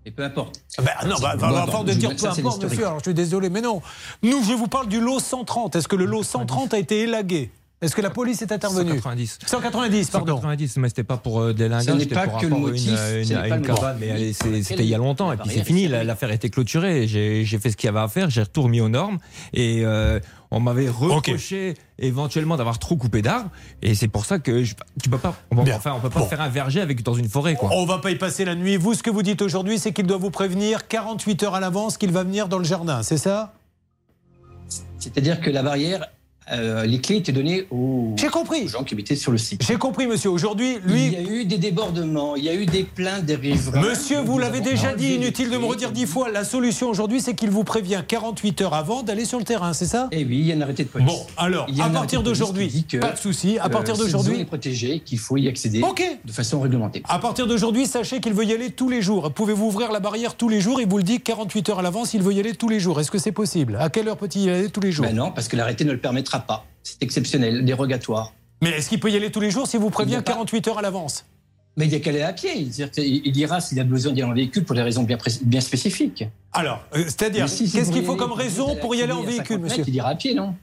Et 0.06 0.12
peu 0.12 0.22
importe. 0.22 0.60
Ben 0.78 1.08
non, 1.08 1.16
bah, 1.20 1.34
Bon, 1.36 1.82
de 1.82 1.90
je 1.90 1.98
dire 1.98 2.14
peu 2.14 2.28
importe, 2.28 2.62
monsieur. 2.62 2.86
Alors 2.86 3.00
je 3.00 3.04
suis 3.06 3.14
désolé, 3.14 3.50
mais 3.50 3.60
non. 3.60 3.82
Nous, 4.22 4.42
je 4.44 4.52
vous 4.52 4.68
parle 4.68 4.86
du 4.86 5.00
lot 5.00 5.18
130. 5.18 5.74
Est-ce 5.74 5.88
que 5.88 5.96
le 5.96 6.04
lot 6.04 6.22
130 6.22 6.74
a 6.74 6.78
été 6.78 7.00
élagué? 7.00 7.50
Est-ce 7.82 7.94
que 7.94 8.01
la 8.01 8.09
police 8.09 8.40
est 8.40 8.53
intervenue 8.53 8.89
190. 8.93 9.39
190, 9.47 10.11
pardon. 10.11 10.36
190, 10.36 10.78
mais 10.78 10.89
c'était 10.89 11.05
pas 11.05 11.19
pour 11.19 11.40
euh, 11.43 11.53
des 11.53 11.65
Ce 11.65 11.69
lingages, 11.69 11.94
n'est 11.94 12.01
c'était 12.05 12.15
pas 12.15 12.27
pour 12.27 12.40
que 12.40 12.47
le 12.47 12.57
une, 12.57 12.89
euh, 12.89 13.23
ce 13.23 13.32
une- 13.32 13.39
n'est 13.43 13.48
pas 13.51 13.59
cabane, 13.59 13.98
mais 14.01 14.32
c'était 14.32 14.82
il 14.82 14.89
y 14.89 14.94
a 14.94 14.98
longtemps, 14.98 15.31
et 15.31 15.36
puis 15.36 15.51
c'est 15.53 15.62
fini, 15.62 15.86
l'affaire 15.86 16.31
était 16.31 16.48
clôturée, 16.48 17.07
j'ai 17.07 17.44
fait 17.59 17.70
ce 17.70 17.77
qu'il 17.77 17.89
y 17.89 17.90
avait 17.90 18.01
à 18.01 18.09
faire, 18.09 18.31
j'ai 18.31 18.47
tout 18.47 18.62
remis 18.62 18.81
aux 18.81 18.89
normes, 18.89 19.19
et 19.53 19.82
euh, 19.85 20.19
on 20.51 20.59
m'avait 20.59 20.89
reproché 20.89 21.74
éventuellement 21.98 22.57
d'avoir 22.57 22.78
trop 22.78 22.97
coupé 22.97 23.20
d'arbres, 23.20 23.51
et 23.82 23.94
c'est 23.94 24.09
pour 24.09 24.24
ça 24.24 24.39
que 24.39 24.65
je- 24.65 24.74
tu 25.03 25.11
peux 25.11 25.19
pas, 25.19 25.35
on, 25.51 25.57
va- 25.62 25.77
enfin, 25.77 25.93
on 25.94 26.01
peut 26.01 26.09
pas 26.09 26.20
Bon. 26.20 26.27
faire 26.27 26.40
un 26.40 26.48
verger 26.48 26.81
avec 26.81 27.03
dans 27.03 27.12
une 27.15 27.28
forêt, 27.28 27.57
quoi. 27.57 27.69
On 27.74 27.85
va 27.85 27.98
pas 27.98 28.11
y 28.11 28.16
passer 28.16 28.47
la 28.47 28.55
nuit. 28.55 28.78
Vous, 28.78 28.94
ce 28.94 29.03
que 29.03 29.11
vous 29.11 29.23
dites 29.23 29.43
aujourd'hui, 29.43 29.78
c'est 29.78 29.93
qu'il 29.93 30.07
doit 30.07 30.16
vous 30.16 30.31
prévenir 30.31 30.89
48 30.89 31.43
heures 31.43 31.55
à 31.55 31.61
l'avance 31.61 31.98
qu'il 31.98 32.11
va 32.11 32.24
venir 32.24 32.48
dans 32.48 32.59
le 32.59 32.65
jardin, 32.65 33.03
c'est 33.03 33.19
ça? 33.19 33.53
C'est-à-dire 34.98 35.40
que 35.43 35.51
la 35.51 35.62
barrière, 35.62 36.07
euh, 36.52 36.85
les 36.86 37.01
clés 37.01 37.16
étaient 37.16 37.32
données 37.32 37.66
aux, 37.70 38.14
J'ai 38.16 38.28
compris. 38.28 38.64
aux 38.64 38.68
gens 38.68 38.85
qui 38.85 38.94
habitaient 38.94 39.16
sur 39.16 39.32
le 39.32 39.39
site. 39.39 39.64
J'ai 39.66 39.77
compris, 39.77 40.06
monsieur. 40.06 40.31
Aujourd'hui, 40.31 40.78
lui. 40.85 41.06
Il 41.06 41.12
y 41.12 41.16
a 41.16 41.23
eu 41.23 41.44
des 41.44 41.59
débordements, 41.59 42.36
il 42.36 42.44
y 42.44 42.48
a 42.48 42.55
eu 42.55 42.66
des 42.66 42.85
plaintes 42.85 43.24
des 43.24 43.35
riverains. 43.35 43.81
Monsieur, 43.81 44.20
vous 44.20 44.39
l'avez 44.39 44.60
déjà 44.60 44.94
dit, 44.94 45.14
inutile 45.14 45.51
de 45.51 45.56
me 45.59 45.64
redire 45.64 45.90
dix 45.90 46.06
fois. 46.06 46.31
La 46.31 46.44
solution 46.44 46.89
aujourd'hui, 46.89 47.20
c'est 47.20 47.35
qu'il 47.35 47.51
vous 47.51 47.64
prévient 47.64 48.02
48 48.06 48.60
heures 48.62 48.74
avant 48.74 49.02
d'aller 49.02 49.24
sur 49.24 49.39
le 49.39 49.44
terrain, 49.44 49.73
c'est 49.73 49.86
ça? 49.86 50.09
Eh 50.12 50.24
oui, 50.24 50.39
il 50.39 50.47
y 50.47 50.52
a 50.52 50.56
un 50.56 50.60
arrêté 50.60 50.85
de 50.85 50.89
police. 50.89 51.06
Bon, 51.06 51.27
alors, 51.36 51.66
à 51.81 51.90
partir 51.90 52.23
d'aujourd'hui, 52.23 52.85
pas 53.01 53.12
de 53.12 53.18
souci. 53.18 53.59
À 53.59 53.66
euh, 53.66 53.68
partir 53.68 53.97
d'aujourd'hui, 53.97 54.40
est 54.40 54.44
protégée, 54.44 55.01
qu'il 55.01 55.18
faut 55.18 55.36
y 55.36 55.48
accéder 55.48 55.82
de 56.24 56.32
façon 56.32 56.60
réglementée. 56.60 57.02
À 57.09 57.18
partir 57.18 57.47
d'aujourd'hui, 57.47 57.86
sachez 57.86 58.20
qu'il 58.20 58.35
veut 58.35 58.44
y 58.44 58.52
aller 58.52 58.70
tous 58.70 58.89
les 58.89 59.02
jours. 59.02 59.32
Pouvez-vous 59.32 59.66
ouvrir 59.66 59.90
la 59.90 60.01
barrière 60.01 60.36
tous 60.36 60.48
les 60.48 60.60
jours 60.60 60.81
Il 60.81 60.89
vous 60.89 60.98
le 60.98 61.02
dit 61.02 61.20
48 61.20 61.70
heures 61.70 61.78
à 61.81 61.82
l'avance, 61.82 62.14
il 62.14 62.23
veut 62.23 62.32
y 62.32 62.40
aller 62.40 62.55
tous 62.55 62.68
les 62.68 62.81
jours. 62.81 63.01
Est-ce 63.01 63.10
que 63.10 63.18
c'est 63.18 63.32
possible? 63.32 63.77
À 63.81 63.89
quelle 63.89 64.09
heure 64.09 64.16
peut-il 64.16 64.43
y 64.43 64.51
aller 64.51 64.70
tous 64.70 64.81
les 64.81 64.93
jours? 64.93 65.06
Ben 65.06 65.14
non, 65.14 65.32
parce 65.32 65.48
que 65.48 65.56
l'arrêté 65.56 65.85
ne 65.85 65.93
le 65.93 65.98
permettra 65.98 66.35
pas. 66.40 66.64
C'est 66.82 67.02
exceptionnel, 67.02 67.64
dérogatoire. 67.64 68.32
Mais 68.62 68.70
est-ce 68.70 68.88
qu'il 68.88 69.00
peut 69.00 69.10
y 69.10 69.16
aller 69.16 69.30
tous 69.30 69.40
les 69.40 69.50
jours 69.50 69.66
s'il 69.66 69.80
vous 69.80 69.90
prévient 69.90 70.16
a 70.16 70.22
pas- 70.22 70.32
48 70.32 70.68
heures 70.68 70.78
à 70.78 70.82
l'avance? 70.82 71.26
Mais 71.76 71.84
il 71.86 71.92
y 71.92 71.96
a 71.96 72.00
qu'à 72.00 72.08
aller 72.10 72.22
à 72.22 72.32
pied. 72.32 72.68
Il 72.96 73.36
ira 73.36 73.60
s'il 73.60 73.78
a 73.80 73.84
besoin 73.84 74.12
d'y 74.12 74.22
aller 74.22 74.30
en 74.30 74.34
véhicule 74.34 74.64
pour 74.64 74.74
des 74.74 74.82
raisons 74.82 75.02
bien, 75.02 75.60
spécifiques. 75.60 76.24
Alors, 76.52 76.82
euh, 76.94 77.02
c'est-à-dire, 77.04 77.48
si 77.50 77.70
qu'est-ce 77.70 77.92
qu'il 77.92 78.04
faut 78.04 78.16
comme 78.16 78.32
raison 78.32 78.76
pour 78.76 78.94
y 78.94 79.02
aller 79.02 79.12
en 79.12 79.22
véhicule, 79.22 79.56
50 79.56 79.62
monsieur 79.62 79.84
Il 79.86 79.94
ira 79.94 80.08
à 80.10 80.14
pied, 80.14 80.32
non? 80.34 80.54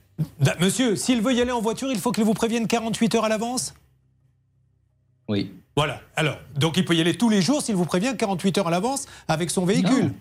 Monsieur, 0.59 0.95
s'il 0.95 1.21
veut 1.21 1.33
y 1.33 1.41
aller 1.41 1.51
en 1.51 1.61
voiture, 1.61 1.91
il 1.91 1.99
faut 1.99 2.11
qu'il 2.11 2.23
vous 2.23 2.33
prévienne 2.33 2.65
48 2.67 3.13
heures 3.15 3.25
à 3.25 3.29
l'avance? 3.29 3.75
Oui. 5.27 5.51
Voilà. 5.75 6.01
Alors, 6.15 6.37
donc 6.55 6.77
il 6.77 6.85
peut 6.85 6.95
y 6.95 7.01
aller 7.01 7.15
tous 7.15 7.29
les 7.29 7.41
jours 7.41 7.61
s'il 7.61 7.75
vous 7.75 7.85
prévient 7.85 8.13
48 8.17 8.57
heures 8.59 8.67
à 8.67 8.71
l'avance 8.71 9.05
avec 9.27 9.49
son 9.49 9.65
véhicule. 9.65 10.05
Non. 10.05 10.13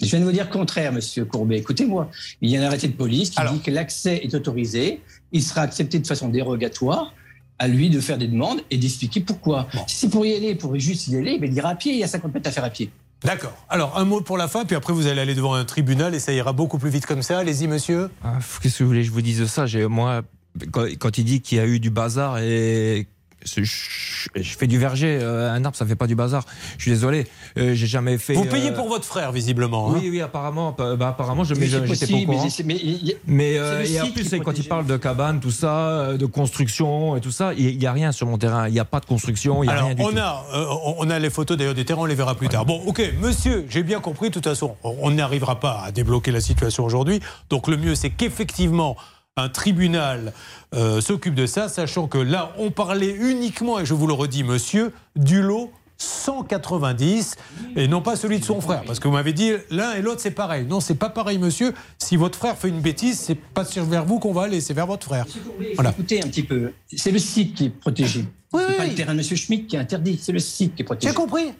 Je 0.00 0.06
viens 0.06 0.20
de 0.20 0.24
vous 0.24 0.32
dire 0.32 0.44
le 0.44 0.52
contraire, 0.52 0.92
monsieur 0.92 1.24
Courbet. 1.24 1.58
Écoutez-moi. 1.58 2.10
Il 2.40 2.50
y 2.50 2.56
a 2.56 2.62
un 2.62 2.64
arrêté 2.64 2.88
de 2.88 2.92
police 2.92 3.30
qui 3.30 3.42
dit 3.52 3.60
que 3.60 3.70
l'accès 3.70 4.20
est 4.22 4.34
autorisé. 4.34 5.00
Il 5.32 5.42
sera 5.42 5.62
accepté 5.62 5.98
de 5.98 6.06
façon 6.06 6.28
dérogatoire. 6.28 7.14
À 7.60 7.66
lui 7.66 7.90
de 7.90 7.98
faire 8.00 8.18
des 8.18 8.28
demandes 8.28 8.60
et 8.70 8.76
d'expliquer 8.76 9.20
pourquoi. 9.20 9.66
Si 9.88 9.96
c'est 9.96 10.08
pour 10.08 10.24
y 10.24 10.32
aller, 10.34 10.54
pour 10.54 10.78
juste 10.78 11.08
y 11.08 11.16
aller, 11.16 11.40
il 11.42 11.52
ira 11.54 11.70
à 11.70 11.74
pied. 11.74 11.92
Il 11.92 11.98
y 11.98 12.04
a 12.04 12.06
50 12.06 12.32
mètres 12.32 12.48
à 12.48 12.52
faire 12.52 12.62
à 12.64 12.70
pied. 12.70 12.90
D'accord. 13.24 13.52
Alors, 13.68 13.98
un 13.98 14.04
mot 14.04 14.20
pour 14.20 14.38
la 14.38 14.46
fin, 14.46 14.64
puis 14.64 14.76
après 14.76 14.92
vous 14.92 15.08
allez 15.08 15.20
aller 15.20 15.34
devant 15.34 15.54
un 15.54 15.64
tribunal 15.64 16.14
et 16.14 16.20
ça 16.20 16.32
ira 16.32 16.52
beaucoup 16.52 16.78
plus 16.78 16.90
vite 16.90 17.04
comme 17.04 17.22
ça. 17.22 17.38
Allez-y, 17.40 17.66
monsieur. 17.66 18.10
Ah, 18.22 18.38
Qu'est-ce 18.62 18.78
que 18.78 18.84
vous 18.84 18.90
voulez 18.90 19.00
que 19.00 19.08
je 19.08 19.10
vous 19.10 19.22
dise 19.22 19.40
de 19.40 19.46
ça? 19.46 19.64
Moi, 19.88 20.22
quand, 20.70 20.84
quand 21.00 21.18
il 21.18 21.24
dit 21.24 21.40
qu'il 21.40 21.58
y 21.58 21.60
a 21.60 21.66
eu 21.66 21.80
du 21.80 21.90
bazar 21.90 22.38
et 22.38 23.08
je, 23.44 23.62
je- 23.62 24.28
je 24.34 24.56
fais 24.56 24.66
du 24.66 24.78
verger, 24.78 25.18
euh, 25.22 25.50
un 25.52 25.64
arbre 25.64 25.76
ça 25.76 25.86
fait 25.86 25.94
pas 25.96 26.06
du 26.06 26.14
bazar. 26.14 26.44
Je 26.76 26.82
suis 26.82 26.90
désolé, 26.90 27.26
euh, 27.56 27.74
j'ai 27.74 27.86
jamais 27.86 28.18
fait. 28.18 28.34
Vous 28.34 28.44
payez 28.44 28.70
euh, 28.70 28.74
pour 28.74 28.88
votre 28.88 29.04
frère, 29.04 29.32
visiblement. 29.32 29.90
hein 29.90 29.94
Oui, 30.00 30.08
oui, 30.10 30.20
apparemment, 30.20 30.74
bah, 30.76 31.08
apparemment, 31.08 31.44
je 31.44 31.54
j'étais 31.54 32.06
pas 32.06 32.14
au 32.14 32.18
mais 32.18 32.24
courant. 32.26 32.48
mais 32.64 32.76
y 32.76 33.16
Mais 33.26 33.58
euh, 33.58 33.84
et 33.84 34.00
en 34.00 34.10
plus, 34.10 34.28
quand 34.44 34.58
il 34.58 34.64
parle 34.64 34.86
de 34.86 34.96
cabane, 34.96 35.40
tout 35.40 35.50
ça, 35.50 36.14
de 36.16 36.26
construction 36.26 37.16
et 37.16 37.20
tout 37.20 37.30
ça, 37.30 37.52
il 37.56 37.78
n'y 37.78 37.86
a 37.86 37.92
rien 37.92 38.12
sur 38.12 38.26
mon 38.26 38.38
terrain. 38.38 38.66
Il 38.68 38.72
n'y 38.72 38.80
a 38.80 38.84
pas 38.84 39.00
de 39.00 39.06
construction, 39.06 39.62
il 39.62 39.66
n'y 39.66 39.72
a 39.72 39.76
Alors, 39.76 39.86
rien 39.86 39.94
du 39.94 40.02
on 40.02 40.10
tout. 40.12 40.18
a, 40.18 40.44
euh, 40.54 40.66
on 40.98 41.08
a 41.10 41.18
les 41.18 41.30
photos 41.30 41.56
d'ailleurs 41.56 41.74
des 41.74 41.84
terrains, 41.84 42.02
on 42.02 42.06
les 42.06 42.14
verra 42.14 42.34
plus 42.34 42.48
tard. 42.48 42.64
Bon, 42.66 42.82
ok, 42.86 43.02
monsieur, 43.20 43.64
j'ai 43.68 43.82
bien 43.82 44.00
compris, 44.00 44.28
de 44.28 44.34
toute 44.34 44.44
façon, 44.44 44.76
on 44.82 45.10
n'arrivera 45.10 45.60
pas 45.60 45.80
à 45.84 45.92
débloquer 45.92 46.30
la 46.32 46.40
situation 46.40 46.84
aujourd'hui. 46.84 47.20
Donc, 47.50 47.68
le 47.68 47.76
mieux, 47.76 47.94
c'est 47.94 48.10
qu'effectivement, 48.10 48.96
un 49.38 49.48
tribunal 49.48 50.32
euh, 50.74 51.00
s'occupe 51.00 51.34
de 51.34 51.46
ça, 51.46 51.68
sachant 51.68 52.06
que 52.06 52.18
là, 52.18 52.52
on 52.58 52.70
parlait 52.70 53.10
uniquement, 53.10 53.78
et 53.78 53.86
je 53.86 53.94
vous 53.94 54.06
le 54.06 54.12
redis, 54.12 54.44
monsieur, 54.44 54.92
du 55.16 55.42
lot 55.42 55.72
190 55.98 57.34
et 57.76 57.88
non 57.88 58.00
pas 58.00 58.16
celui 58.16 58.38
de 58.38 58.44
son 58.44 58.60
frère. 58.60 58.84
Parce 58.84 59.00
que 59.00 59.08
vous 59.08 59.14
m'avez 59.14 59.32
dit 59.32 59.52
l'un 59.70 59.94
et 59.94 60.02
l'autre 60.02 60.20
c'est 60.20 60.30
pareil. 60.30 60.64
Non, 60.64 60.80
c'est 60.80 60.94
pas 60.94 61.10
pareil, 61.10 61.38
monsieur. 61.38 61.74
Si 61.98 62.16
votre 62.16 62.38
frère 62.38 62.56
fait 62.56 62.68
une 62.68 62.80
bêtise, 62.80 63.18
c'est 63.18 63.34
pas 63.34 63.64
vers 63.64 64.04
vous 64.04 64.18
qu'on 64.18 64.32
va 64.32 64.42
aller, 64.42 64.60
c'est 64.60 64.74
vers 64.74 64.86
votre 64.86 65.06
frère. 65.06 65.26
Voilà. 65.74 65.90
Écoutez 65.90 66.22
un 66.22 66.28
petit 66.28 66.44
peu. 66.44 66.72
C'est 66.94 67.10
le 67.10 67.18
site 67.18 67.54
qui 67.54 67.66
est 67.66 67.70
protégé. 67.70 68.24
c'est 68.52 68.76
pas 68.76 68.86
le 68.86 68.94
terrain 68.94 69.14
de 69.14 69.20
M. 69.20 69.36
Schmitt 69.36 69.66
qui 69.66 69.76
est 69.76 69.80
interdit. 69.80 70.18
C'est 70.22 70.32
le 70.32 70.38
site 70.38 70.76
qui 70.76 70.82
est 70.82 70.84
protégé. 70.84 71.10
J'ai 71.10 71.14
compris. 71.14 71.52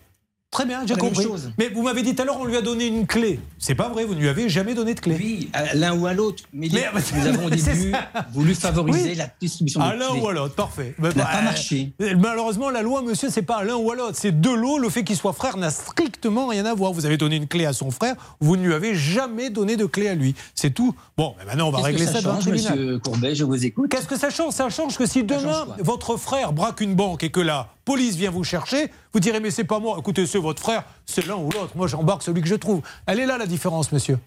Très 0.51 0.65
bien, 0.65 0.87
j'ai 0.87 0.97
compris. 0.97 1.25
chose. 1.25 1.53
Mais 1.59 1.69
vous 1.69 1.83
m'avez 1.83 2.03
dit 2.03 2.15
tout 2.15 2.23
à 2.23 2.25
l'heure, 2.25 2.39
on 2.41 2.47
lui 2.47 2.57
a 2.57 2.63
donné 2.63 2.87
une 2.87 3.07
clé. 3.07 3.39
C'est 3.59 3.75
pas 3.75 3.89
vrai, 3.89 4.05
vous 4.05 4.15
ne 4.15 4.21
lui 4.21 4.29
avez 4.29 4.49
jamais 4.49 4.75
donné 4.75 4.95
de 4.95 5.01
clé. 5.01 5.17
Oui, 5.19 5.51
à 5.53 5.75
l'un 5.75 5.95
ou 5.95 6.07
à 6.07 6.13
l'autre. 6.15 6.45
Mais, 6.53 6.69
Mais- 6.73 6.87
nous 7.17 7.27
avons 7.27 7.47
au 7.47 7.51
début 7.51 7.93
voulu 8.33 8.55
favoriser 8.55 9.11
Oui. 9.11 9.15
la 9.17 9.29
distribution 9.41 9.81
À 9.81 9.95
de 9.95 9.99
l'un 9.99 10.11
clés. 10.11 10.21
ou 10.21 10.29
à 10.29 10.33
l'autre, 10.33 10.55
parfait. 10.55 10.95
Ça 11.01 11.09
n'a 11.09 11.13
Bah, 11.15 11.29
pas 11.33 11.43
marché. 11.43 11.93
euh, 12.01 12.15
Malheureusement, 12.19 12.71
la 12.71 12.83
loi, 12.83 13.03
monsieur, 13.03 13.29
c'est 13.31 13.43
pas 13.43 13.59
à 13.59 13.65
l'un 13.65 13.77
ou 13.77 13.91
à 13.91 13.95
l'autre. 13.97 14.17
C'est 14.17 14.41
de 14.41 14.51
l'eau. 14.51 14.79
Le 14.79 14.89
fait 14.91 15.05
qu'il 15.05 15.17
soit 15.17 15.33
frère 15.33 15.57
n'a 15.57 15.71
strictement 15.71 16.47
rien 16.47 16.65
à 16.67 16.75
voir. 16.75 16.93
Vous 16.93 17.07
avez 17.07 17.17
donné 17.17 17.37
une 17.37 17.49
clé 17.49 17.67
à 17.67 17.73
son 17.73 17.91
frère, 17.91 18.15
vous 18.41 18.57
ne 18.57 18.65
lui 18.65 18.75
avez 18.75 18.95
jamais 18.95 19.51
donné 19.51 19.77
de 19.77 19.87
clé 19.87 20.09
à 20.09 20.15
lui. 20.15 20.35
C'est 20.55 20.71
tout. 20.71 20.95
Bon, 21.17 21.35
mais 21.39 21.45
maintenant, 21.45 21.69
on 21.69 21.71
va 21.73 21.79
régler 21.83 22.05
que 22.05 22.11
ça, 22.13 22.21
ça 22.21 22.21
devant 22.23 22.35
le 22.37 22.41
change, 22.43 22.53
tribunal. 22.55 22.79
monsieur 22.79 22.99
Courbet 23.01 23.35
Je 23.35 23.45
vous 23.45 23.65
écoute. 23.67 23.91
Qu'est-ce 23.91 24.07
que 24.07 24.19
ça 24.19 24.31
change? 24.31 24.53
Ça 24.53 24.69
change 24.71 24.97
que 24.97 25.07
si 25.07 25.25
demain, 25.25 25.67
votre 25.81 26.17
frère 26.17 26.53
braque 26.53 26.81
une 26.81 26.95
banque 26.95 27.23
et 27.25 27.31
que 27.31 27.41
la 27.41 27.69
police 27.85 28.17
vient 28.17 28.31
vous 28.31 28.45
chercher, 28.45 28.91
vous 29.13 29.21
direz 29.21 29.41
Mais 29.41 29.51
c'est 29.51 29.65
pas 29.65 29.79
moi. 29.81 29.97
Écoutez, 29.99 30.27
c'est 30.27 30.39
votre 30.39 30.61
frère, 30.63 30.85
c'est 31.09 31.27
l'un 31.27 31.37
ou 31.37 31.51
l'autre. 31.51 31.73
Moi, 31.75 31.87
j'embarque 31.89 32.23
celui 32.23 32.43
que 32.43 32.49
je 32.49 32.55
trouve. 32.55 32.83
Elle 33.07 33.19
est 33.21 33.27
là, 33.27 33.39
la 33.39 33.47
différence, 33.47 33.91
monsieur. 33.93 34.19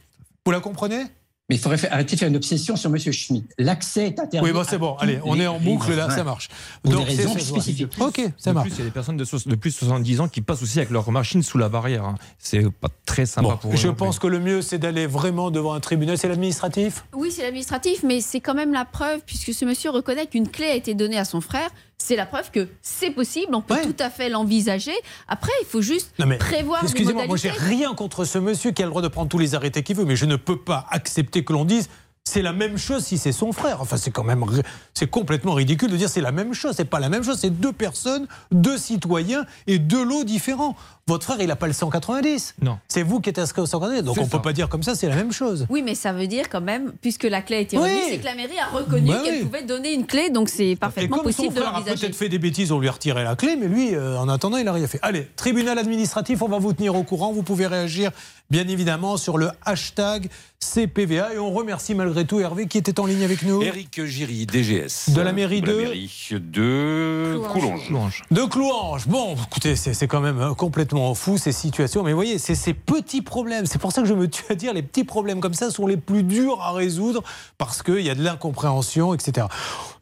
Vous 0.45 0.51
la 0.51 0.59
comprenez? 0.59 1.03
Mais 1.49 1.57
il 1.57 1.59
faudrait 1.59 1.77
faire- 1.77 1.91
arrêter 1.91 2.15
de 2.15 2.19
faire 2.19 2.29
une 2.29 2.37
obsession 2.37 2.77
sur 2.77 2.89
monsieur 2.89 3.11
Schmitt. 3.11 3.45
L'accès 3.57 4.05
est 4.07 4.19
interdit. 4.19 4.39
Oui, 4.41 4.53
bon, 4.53 4.63
c'est 4.67 4.77
bon. 4.77 4.95
Allez, 4.99 5.19
on 5.25 5.37
est 5.37 5.47
en 5.47 5.59
boucle, 5.59 5.93
là, 5.93 6.09
ça 6.09 6.23
marche. 6.23 6.47
Pour 6.81 6.93
Donc, 6.93 7.07
des 7.07 7.15
c'est 7.15 7.27
spécifiques. 7.27 7.91
Ok, 7.99 8.21
ça 8.37 8.51
de 8.51 8.55
marche. 8.55 8.69
plus, 8.69 8.75
il 8.77 8.79
y 8.79 8.81
a 8.83 8.85
des 8.85 8.91
personnes 8.91 9.17
de, 9.17 9.25
so- 9.25 9.37
de 9.45 9.55
plus 9.55 9.71
de 9.71 9.75
70 9.75 10.21
ans 10.21 10.29
qui 10.29 10.39
passent 10.39 10.63
aussi 10.63 10.77
avec 10.79 10.91
leur 10.91 11.11
machine 11.11 11.43
sous 11.43 11.57
la 11.57 11.67
barrière. 11.67 12.05
hein. 12.05 12.15
C'est 12.39 12.71
pas 12.71 12.87
très 13.05 13.25
sympa 13.25 13.49
Bon, 13.49 13.57
pour 13.57 13.73
eux. 13.73 13.75
je 13.75 13.89
pense 13.89 14.17
que 14.17 14.27
le 14.27 14.39
mieux, 14.39 14.61
c'est 14.61 14.77
d'aller 14.79 15.07
vraiment 15.07 15.51
devant 15.51 15.73
un 15.73 15.81
tribunal. 15.81 16.17
C'est 16.17 16.29
l'administratif? 16.29 17.03
Oui, 17.13 17.31
c'est 17.31 17.41
l'administratif, 17.43 18.01
mais 18.03 18.21
c'est 18.21 18.39
quand 18.39 18.53
même 18.55 18.71
la 18.71 18.85
preuve, 18.85 19.19
puisque 19.25 19.53
ce 19.53 19.65
monsieur 19.65 19.89
reconnaît 19.89 20.27
qu'une 20.27 20.47
clé 20.47 20.67
a 20.67 20.75
été 20.75 20.93
donnée 20.93 21.17
à 21.17 21.25
son 21.25 21.41
frère. 21.41 21.69
C'est 22.03 22.15
la 22.15 22.25
preuve 22.25 22.49
que 22.51 22.67
c'est 22.81 23.11
possible, 23.11 23.53
on 23.53 23.61
peut 23.61 23.81
tout 23.83 23.95
à 23.99 24.09
fait 24.09 24.27
l'envisager. 24.29 24.93
Après, 25.27 25.51
il 25.61 25.65
faut 25.67 25.81
juste 25.81 26.11
Non, 26.17 26.25
mais 26.25 26.37
prévoir 26.37 26.83
Excusez-moi, 26.83 27.25
moi 27.25 27.35
modalités. 27.35 27.59
j'ai 27.59 27.65
rien 27.75 27.93
contre 27.93 28.25
ce 28.25 28.39
monsieur 28.39 28.71
qui 28.71 28.81
a 28.81 28.85
le 28.85 28.89
droit 28.89 29.03
de 29.03 29.07
prendre 29.07 29.29
tous 29.29 29.37
les 29.37 29.53
arrêtés 29.53 29.83
qu'il 29.83 29.95
veut, 29.95 30.05
mais 30.05 30.15
je 30.15 30.25
ne 30.25 30.35
peux 30.35 30.57
pas 30.57 30.87
accepter 30.89 31.43
que 31.43 31.53
l'on 31.53 31.63
dise 31.63 31.89
c'est 32.23 32.41
la 32.41 32.53
même 32.53 32.77
chose 32.77 33.03
si 33.03 33.17
c'est 33.17 33.31
son 33.31 33.51
frère. 33.51 33.81
Enfin, 33.81 33.97
c'est 33.97 34.11
quand 34.11 34.23
même, 34.23 34.45
c'est 34.93 35.09
complètement 35.09 35.53
ridicule 35.53 35.89
de 35.89 35.97
dire 35.97 36.09
c'est 36.09 36.21
la 36.21 36.31
même 36.31 36.53
chose. 36.53 36.75
C'est 36.77 36.85
pas 36.85 36.99
la 36.99 37.09
même 37.09 37.23
chose. 37.23 37.39
C'est 37.39 37.49
deux 37.49 37.73
personnes, 37.73 38.27
deux 38.51 38.77
citoyens 38.77 39.45
et 39.67 39.79
deux 39.79 40.03
lots 40.03 40.23
différents. 40.23 40.75
Votre 41.07 41.25
frère, 41.25 41.37
il 41.41 41.47
n'a 41.47 41.55
pas 41.55 41.67
le 41.67 41.73
190. 41.73 42.55
Non. 42.61 42.77
C'est 42.87 43.03
vous 43.03 43.19
qui 43.19 43.29
êtes 43.29 43.39
inscrit 43.39 43.61
au 43.61 43.65
190. 43.65 44.03
Donc 44.03 44.17
on 44.19 44.23
ne 44.25 44.29
peut 44.29 44.41
pas 44.41 44.53
dire 44.53 44.69
comme 44.69 44.83
ça, 44.83 44.95
c'est 44.95 45.09
la 45.09 45.15
même 45.15 45.31
chose. 45.31 45.65
Oui, 45.69 45.81
mais 45.81 45.95
ça 45.95 46.13
veut 46.13 46.27
dire 46.27 46.47
quand 46.49 46.61
même, 46.61 46.93
puisque 47.01 47.23
la 47.23 47.41
clé 47.41 47.57
a 47.57 47.59
été 47.59 47.77
Oui. 47.77 47.83
remise, 47.83 48.03
c'est 48.09 48.17
que 48.19 48.25
la 48.25 48.35
mairie 48.35 48.57
a 48.59 48.67
reconnu 48.67 49.07
Bah 49.09 49.21
qu'elle 49.23 49.39
oui. 49.39 49.45
pouvait 49.45 49.63
donner 49.63 49.93
une 49.93 50.05
clé, 50.05 50.29
donc 50.29 50.47
c'est 50.49 50.69
Et 50.69 50.75
parfaitement 50.75 51.17
comme 51.17 51.31
son 51.31 51.37
possible 51.43 51.55
de 51.55 51.61
frère 51.61 51.75
a 51.75 51.81
peut-être 51.81 52.15
fait 52.15 52.29
des 52.29 52.39
bêtises, 52.39 52.71
on 52.71 52.79
lui 52.79 52.87
a 52.87 52.91
retiré 52.91 53.23
la 53.23 53.35
clé, 53.35 53.55
mais 53.55 53.67
lui, 53.67 53.95
euh, 53.95 54.17
en 54.19 54.29
attendant, 54.29 54.57
il 54.57 54.65
n'a 54.65 54.73
rien 54.73 54.87
fait. 54.87 54.99
Allez, 55.01 55.27
tribunal 55.35 55.77
administratif, 55.79 56.41
on 56.41 56.47
va 56.47 56.59
vous 56.59 56.73
tenir 56.73 56.95
au 56.95 57.03
courant. 57.03 57.31
Vous 57.33 57.43
pouvez 57.43 57.67
réagir, 57.67 58.11
bien 58.49 58.67
évidemment, 58.67 59.17
sur 59.17 59.37
le 59.37 59.49
hashtag 59.65 60.29
CPVA. 60.59 61.33
Et 61.33 61.39
on 61.39 61.51
remercie 61.51 61.95
malgré 61.95 62.25
tout 62.25 62.39
Hervé 62.39 62.67
qui 62.67 62.77
était 62.77 62.99
en 62.99 63.05
ligne 63.07 63.23
avec 63.23 63.41
nous. 63.43 63.61
Eric 63.63 64.05
Giry, 64.05 64.45
DGS. 64.45 65.09
De 65.13 65.21
la 65.21 65.33
mairie 65.33 65.61
de 65.61 65.71
la 65.71 65.77
mairie 65.83 66.09
de 66.31 67.39
Coulanges. 67.51 68.23
De 68.29 68.43
Clouange. 68.43 69.07
Bon, 69.07 69.35
écoutez, 69.47 69.75
c'est 69.75 70.07
quand 70.07 70.21
même 70.21 70.39
euh, 70.39 70.53
complètement 70.91 71.13
fou 71.15 71.37
ces 71.37 71.51
situations. 71.51 72.03
Mais 72.03 72.11
vous 72.11 72.17
voyez, 72.17 72.37
c'est 72.37 72.55
ces 72.55 72.73
petits 72.73 73.21
problèmes. 73.21 73.65
C'est 73.65 73.79
pour 73.79 73.91
ça 73.91 74.01
que 74.01 74.07
je 74.07 74.13
me 74.13 74.27
tue 74.27 74.43
à 74.49 74.55
dire 74.55 74.73
les 74.73 74.81
petits 74.81 75.03
problèmes 75.03 75.39
comme 75.39 75.53
ça 75.53 75.71
sont 75.71 75.87
les 75.87 75.97
plus 75.97 76.23
durs 76.23 76.61
à 76.61 76.71
résoudre 76.73 77.23
parce 77.57 77.81
qu'il 77.81 78.01
y 78.01 78.09
a 78.09 78.15
de 78.15 78.23
l'incompréhension, 78.23 79.13
etc. 79.13 79.47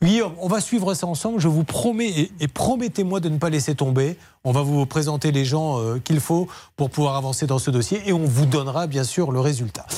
Guillaume, 0.02 0.34
on 0.40 0.48
va 0.48 0.61
suivre 0.61 0.94
ça 0.94 1.07
ensemble. 1.07 1.40
Je 1.40 1.48
vous 1.48 1.64
promets 1.64 2.10
et, 2.10 2.32
et 2.40 2.48
promettez-moi 2.48 3.20
de 3.20 3.30
ne 3.30 3.38
pas 3.38 3.49
laisser 3.49 3.76
tomber. 3.76 4.18
On 4.44 4.52
va 4.52 4.61
vous 4.61 4.86
présenter 4.86 5.32
les 5.32 5.45
gens 5.45 5.80
euh, 5.80 5.99
qu'il 5.99 6.20
faut 6.20 6.48
pour 6.78 6.90
pouvoir 6.90 7.16
avancer 7.18 7.45
dans 7.45 7.60
ce 7.60 7.70
dossier 7.72 8.02
et 8.06 8.14
on 8.14 8.26
vous 8.26 8.45
donnera 8.45 8.88
bien 8.88 9.03
sûr 9.03 9.32
le 9.32 9.40
résultat. 9.40 9.86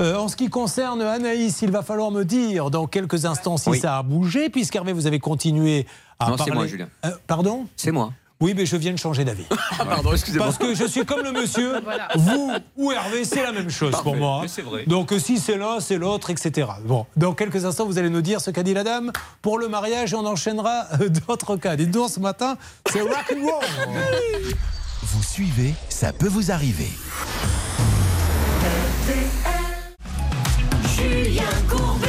Euh, 0.00 0.16
en 0.16 0.26
ce 0.28 0.34
qui 0.34 0.48
concerne 0.48 1.02
Anaïs, 1.02 1.62
il 1.62 1.70
va 1.70 1.82
falloir 1.82 2.10
me 2.10 2.24
dire 2.24 2.70
dans 2.70 2.86
quelques 2.86 3.26
instants 3.26 3.56
si 3.56 3.68
Oui. 3.70 3.78
ça 3.78 3.98
a 3.98 4.02
bougé, 4.02 4.48
puisqu'Hervé, 4.50 4.92
vous 4.92 5.06
avez 5.06 5.20
continué 5.20 5.86
à 6.18 6.30
Non, 6.30 6.36
c'est 6.36 6.50
moi, 6.50 6.66
Julien. 6.66 6.88
Euh, 7.04 7.10
pardon? 7.28 7.66
C'est 7.76 7.92
moi. 7.92 8.12
Oui, 8.40 8.52
mais 8.56 8.66
je 8.66 8.76
viens 8.76 8.92
de 8.92 8.98
changer 8.98 9.24
d'avis. 9.24 9.46
Ah, 9.78 9.84
pardon, 9.84 10.12
excusez-moi. 10.12 10.46
Parce 10.46 10.58
que 10.58 10.74
je 10.74 10.84
suis 10.84 11.04
comme 11.04 11.22
le 11.22 11.32
monsieur. 11.32 11.80
Voilà. 11.84 12.08
Vous 12.14 12.52
ou 12.76 12.92
Hervé, 12.92 13.24
c'est 13.24 13.42
la 13.42 13.52
même 13.52 13.70
chose 13.70 13.94
pour 14.02 14.14
moi. 14.16 14.36
hein. 14.36 14.42
mais 14.42 14.48
c'est 14.48 14.62
vrai. 14.62 14.84
Donc 14.86 15.12
euh, 15.12 15.18
si 15.18 15.38
c'est 15.38 15.56
l'un, 15.56 15.80
c'est 15.80 15.96
l'autre, 15.98 16.30
etc. 16.30 16.68
Bon, 16.84 17.06
dans 17.16 17.32
quelques 17.34 17.64
instants, 17.64 17.86
vous 17.86 17.98
allez 17.98 18.10
nous 18.10 18.22
dire 18.22 18.40
ce 18.40 18.50
qu'a 18.50 18.62
dit 18.62 18.74
la 18.74 18.84
dame 18.84 19.10
pour 19.42 19.58
le 19.58 19.68
mariage 19.68 20.12
et 20.12 20.16
on 20.16 20.26
enchaînera 20.26 20.86
euh, 21.00 21.08
d'autres 21.28 21.56
cas. 21.56 21.76
Dites 21.76 21.90
donc, 21.90 22.10
ce 22.10 22.20
matin, 22.20 22.56
c'est 22.90 23.00
rock'n'roll. 23.00 23.64
Vous 25.02 25.22
suivez, 25.22 25.74
ça 25.88 26.12
peut 26.12 26.28
vous 26.28 26.50
arriver. 26.50 26.88
Julien 30.96 31.42
Courbet. 31.68 32.03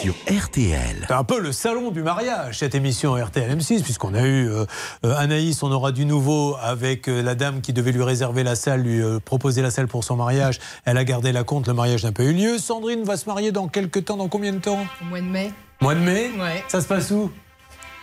Sur 0.00 0.14
RTL. 0.30 1.04
C'est 1.06 1.12
un 1.12 1.24
peu 1.24 1.38
le 1.40 1.52
salon 1.52 1.90
du 1.90 2.02
mariage, 2.02 2.58
cette 2.58 2.74
émission 2.74 3.12
RTL 3.14 3.54
M6, 3.58 3.82
puisqu'on 3.82 4.14
a 4.14 4.22
eu 4.22 4.48
euh, 4.48 4.64
euh, 5.04 5.14
Anaïs, 5.18 5.62
on 5.62 5.70
aura 5.70 5.92
du 5.92 6.06
nouveau 6.06 6.56
avec 6.62 7.06
euh, 7.08 7.22
la 7.22 7.34
dame 7.34 7.60
qui 7.60 7.74
devait 7.74 7.92
lui 7.92 8.02
réserver 8.02 8.42
la 8.42 8.54
salle, 8.54 8.80
lui 8.80 9.02
euh, 9.02 9.18
proposer 9.22 9.60
la 9.60 9.70
salle 9.70 9.88
pour 9.88 10.02
son 10.02 10.16
mariage. 10.16 10.58
Elle 10.86 10.96
a 10.96 11.04
gardé 11.04 11.32
la 11.32 11.44
compte, 11.44 11.66
le 11.66 11.74
mariage 11.74 12.04
n'a 12.04 12.12
pas 12.12 12.22
eu 12.22 12.32
lieu. 12.32 12.56
Sandrine 12.56 13.04
va 13.04 13.18
se 13.18 13.26
marier 13.28 13.52
dans 13.52 13.68
quelques 13.68 14.06
temps, 14.06 14.16
dans 14.16 14.28
combien 14.28 14.52
de 14.52 14.58
temps? 14.58 14.86
Au 15.02 15.04
mois 15.04 15.20
de 15.20 15.26
mai, 15.26 15.52
Mois 15.82 15.94
de 15.94 16.00
mai? 16.00 16.30
Ouais. 16.38 16.64
Ça 16.68 16.80
se 16.80 16.86
passe 16.86 17.10
où? 17.10 17.30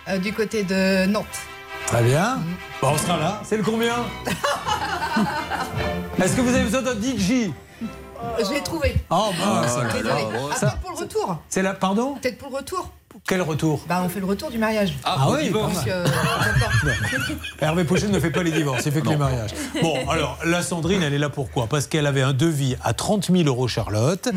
Euh, 0.07 0.19
du 0.19 0.33
côté 0.33 0.63
de 0.63 1.07
Nantes. 1.07 1.25
Très 1.87 2.03
bien. 2.03 2.37
Bon, 2.79 2.89
on 2.93 2.97
sera 2.97 3.17
là. 3.17 3.41
C'est 3.43 3.57
le 3.57 3.63
combien? 3.63 3.95
Est-ce 6.21 6.35
que 6.35 6.41
vous 6.41 6.53
avez 6.53 6.63
besoin 6.63 6.83
d'un 6.83 6.93
DJ 6.95 7.49
Je 8.43 8.53
l'ai 8.53 8.61
trouvé. 8.61 8.95
Oh, 9.09 9.29
mince. 9.39 9.77
Désolé. 9.93 10.11
Ah, 10.51 10.55
Ça- 10.55 10.67
peut-être 10.67 10.79
pour 10.81 10.91
le 10.91 10.97
retour. 10.97 11.37
C'est 11.49 11.61
là, 11.61 11.73
pardon? 11.73 12.15
Peut-être 12.21 12.37
pour 12.37 12.49
le 12.49 12.57
retour. 12.57 12.91
Quel 13.27 13.41
retour? 13.41 13.81
Bah, 13.89 14.01
on 14.05 14.09
fait 14.09 14.19
le 14.19 14.25
retour 14.27 14.51
du 14.51 14.57
mariage. 14.59 14.93
Ah, 15.03 15.27
oui, 15.31 15.49
pas 15.49 15.59
Donc, 15.59 15.73
mal. 15.73 15.83
euh, 15.87 16.05
Hervé 17.59 17.83
Pochel 17.83 18.11
ne 18.11 18.19
fait 18.19 18.29
pas 18.29 18.43
les 18.43 18.51
divorces, 18.51 18.85
il 18.85 18.91
fait 18.91 19.01
que 19.01 19.09
les 19.09 19.17
mariages. 19.17 19.51
Bon, 19.81 20.07
alors, 20.07 20.37
la 20.45 20.61
Sandrine, 20.61 21.01
elle 21.01 21.13
est 21.13 21.17
là 21.19 21.29
pourquoi? 21.29 21.67
Parce 21.67 21.87
qu'elle 21.87 22.05
avait 22.05 22.21
un 22.21 22.33
devis 22.33 22.75
à 22.83 22.93
30 22.93 23.31
000 23.31 23.43
euros, 23.47 23.67
Charlotte. 23.67 24.29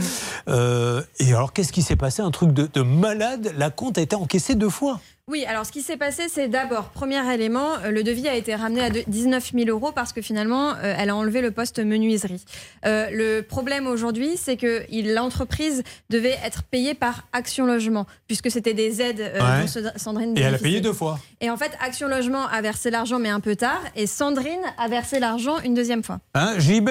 Euh, 0.49 1.03
et 1.19 1.35
alors, 1.35 1.53
qu'est-ce 1.53 1.73
qui 1.73 1.83
s'est 1.83 1.97
passé? 1.97 2.23
Un 2.23 2.31
truc 2.31 2.53
de, 2.53 2.69
de 2.73 2.81
malade? 2.83 3.53
La 3.59 3.71
compte 3.71 3.99
a 3.99 4.01
été 4.01 4.17
encaissée 4.17 4.55
deux 4.55 4.71
fois. 4.71 4.99
Oui, 5.31 5.45
alors 5.47 5.65
ce 5.65 5.71
qui 5.71 5.81
s'est 5.83 5.97
passé, 5.97 6.25
c'est 6.29 6.49
d'abord, 6.49 6.89
premier 6.89 7.21
élément, 7.33 7.75
euh, 7.85 7.93
le 7.93 8.03
devis 8.03 8.27
a 8.27 8.35
été 8.35 8.53
ramené 8.57 8.81
à 8.81 8.91
de- 8.91 9.05
19 9.07 9.53
000 9.55 9.69
euros 9.69 9.93
parce 9.93 10.13
que 10.13 10.21
finalement, 10.21 10.71
euh, 10.73 10.95
elle 10.99 11.09
a 11.09 11.15
enlevé 11.15 11.41
le 11.41 11.53
poste 11.53 11.79
menuiserie. 11.79 12.45
Euh, 12.85 13.09
le 13.13 13.43
problème 13.43 13.87
aujourd'hui, 13.87 14.33
c'est 14.37 14.57
que 14.57 14.83
l'entreprise 15.15 15.85
devait 16.11 16.37
être 16.45 16.65
payée 16.65 16.95
par 16.95 17.29
Action 17.33 17.65
Logement, 17.65 18.07
puisque 18.27 18.51
c'était 18.51 18.75
des 18.75 19.01
aides 19.01 19.21
euh, 19.21 19.39
Ouais. 19.41 19.61
dont 19.61 19.67
Sa- 19.69 19.97
Sandrine 19.99 20.37
Et 20.37 20.41
elle 20.41 20.57
a 20.57 20.59
payé 20.59 20.81
deux 20.81 20.93
fois. 20.93 21.21
Et 21.41 21.49
en 21.49 21.57
fait, 21.57 21.71
Action 21.81 22.09
Logement 22.09 22.47
a 22.49 22.61
versé 22.61 22.91
l'argent, 22.91 23.21
mais 23.21 23.29
un 23.29 23.41
peu 23.41 23.55
tard, 23.55 23.81
et 23.95 24.09
Sandrine 24.09 24.59
a 24.79 24.89
versé 24.89 25.21
l'argent 25.21 25.61
une 25.61 25.75
deuxième 25.75 26.03
fois. 26.03 26.19
Hein, 26.35 26.55
JB, 26.59 26.91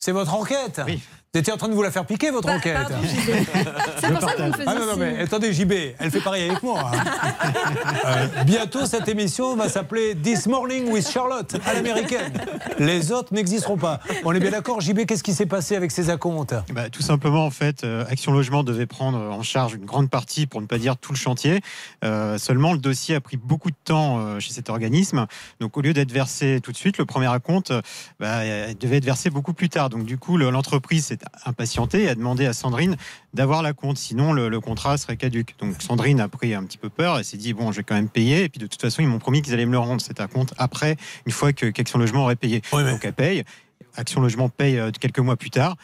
c'est 0.00 0.12
votre 0.12 0.34
enquête 0.34 0.80
Vous 1.32 1.38
étiez 1.38 1.52
en 1.52 1.56
train 1.56 1.68
de 1.68 1.74
vous 1.74 1.82
la 1.84 1.92
faire 1.92 2.04
piquer, 2.06 2.32
votre 2.32 2.48
enquête. 2.48 2.76
C'est 4.00 4.10
pour 4.12 4.20
ça 4.20 4.32
que 4.34 4.42
vous 4.42 4.48
me 4.48 4.52
faisiez 4.52 4.64
Ah 4.66 4.74
non, 4.74 4.84
non, 4.86 4.96
mais 4.98 5.20
attendez, 5.20 5.52
JB, 5.52 5.72
elle 5.96 6.10
fait 6.10 6.20
pareil 6.20 6.50
avec 6.50 6.60
moi. 6.60 6.90
hein. 6.92 7.04
Euh, 8.06 8.26
bientôt, 8.44 8.86
cette 8.86 9.08
émission 9.08 9.54
va 9.56 9.68
s'appeler 9.68 10.14
This 10.16 10.46
Morning 10.46 10.88
with 10.90 11.08
Charlotte, 11.08 11.54
à 11.66 11.74
l'américaine. 11.74 12.32
Les 12.78 13.12
autres 13.12 13.32
n'existeront 13.34 13.76
pas. 13.76 14.00
On 14.24 14.32
est 14.32 14.40
bien 14.40 14.50
d'accord, 14.50 14.80
JB, 14.80 15.04
qu'est-ce 15.06 15.22
qui 15.22 15.34
s'est 15.34 15.46
passé 15.46 15.76
avec 15.76 15.90
ces 15.90 16.08
acomptes? 16.10 16.54
Bah, 16.72 16.88
tout 16.90 17.02
simplement, 17.02 17.44
en 17.44 17.50
fait, 17.50 17.84
euh, 17.84 18.04
Action 18.10 18.32
Logement 18.32 18.64
devait 18.64 18.86
prendre 18.86 19.18
en 19.18 19.42
charge 19.42 19.74
une 19.74 19.84
grande 19.84 20.08
partie, 20.10 20.46
pour 20.46 20.60
ne 20.60 20.66
pas 20.66 20.78
dire 20.78 20.96
tout 20.96 21.12
le 21.12 21.18
chantier. 21.18 21.60
Euh, 22.04 22.38
seulement, 22.38 22.72
le 22.72 22.78
dossier 22.78 23.14
a 23.16 23.20
pris 23.20 23.36
beaucoup 23.36 23.70
de 23.70 23.76
temps 23.84 24.38
chez 24.40 24.52
cet 24.52 24.70
organisme. 24.70 25.26
Donc, 25.60 25.76
au 25.76 25.80
lieu 25.82 25.92
d'être 25.92 26.12
versé 26.12 26.60
tout 26.62 26.72
de 26.72 26.76
suite, 26.76 26.98
le 26.98 27.04
premier 27.04 27.30
acompte 27.32 27.72
bah, 28.18 28.40
devait 28.80 28.96
être 28.96 29.04
versé 29.04 29.30
beaucoup 29.30 29.52
plus 29.52 29.68
tard. 29.68 29.90
Donc, 29.90 30.04
du 30.04 30.16
coup, 30.18 30.36
le- 30.36 30.50
l'entreprise 30.50 31.06
s'est 31.06 31.19
impatientée 31.44 32.04
et 32.04 32.08
a 32.08 32.14
demandé 32.14 32.46
à 32.46 32.52
Sandrine 32.52 32.96
d'avoir 33.34 33.62
la 33.62 33.72
compte. 33.72 33.98
Sinon, 33.98 34.32
le, 34.32 34.48
le 34.48 34.60
contrat 34.60 34.98
serait 34.98 35.16
caduque. 35.16 35.54
Donc, 35.58 35.80
Sandrine 35.80 36.20
a 36.20 36.28
pris 36.28 36.54
un 36.54 36.64
petit 36.64 36.78
peu 36.78 36.88
peur 36.88 37.18
et 37.18 37.24
s'est 37.24 37.36
dit 37.36 37.52
bon, 37.52 37.72
je 37.72 37.78
vais 37.78 37.84
quand 37.84 37.94
même 37.94 38.08
payer. 38.08 38.44
Et 38.44 38.48
puis, 38.48 38.58
de 38.58 38.66
toute 38.66 38.80
façon, 38.80 39.02
ils 39.02 39.08
m'ont 39.08 39.18
promis 39.18 39.42
qu'ils 39.42 39.54
allaient 39.54 39.66
me 39.66 39.72
le 39.72 39.78
rendre 39.78 40.00
cet 40.00 40.20
acompte 40.20 40.54
après, 40.58 40.96
une 41.26 41.32
fois 41.32 41.52
que 41.52 41.66
qu'Action 41.66 41.98
Logement 41.98 42.24
aurait 42.24 42.36
payé. 42.36 42.62
Donc, 42.72 43.04
elle 43.04 43.12
paye. 43.12 43.44
Action 43.96 44.20
Logement 44.20 44.48
paye 44.48 44.78
euh, 44.78 44.90
quelques 44.90 45.18
mois 45.18 45.36
plus 45.36 45.50
tard. 45.50 45.76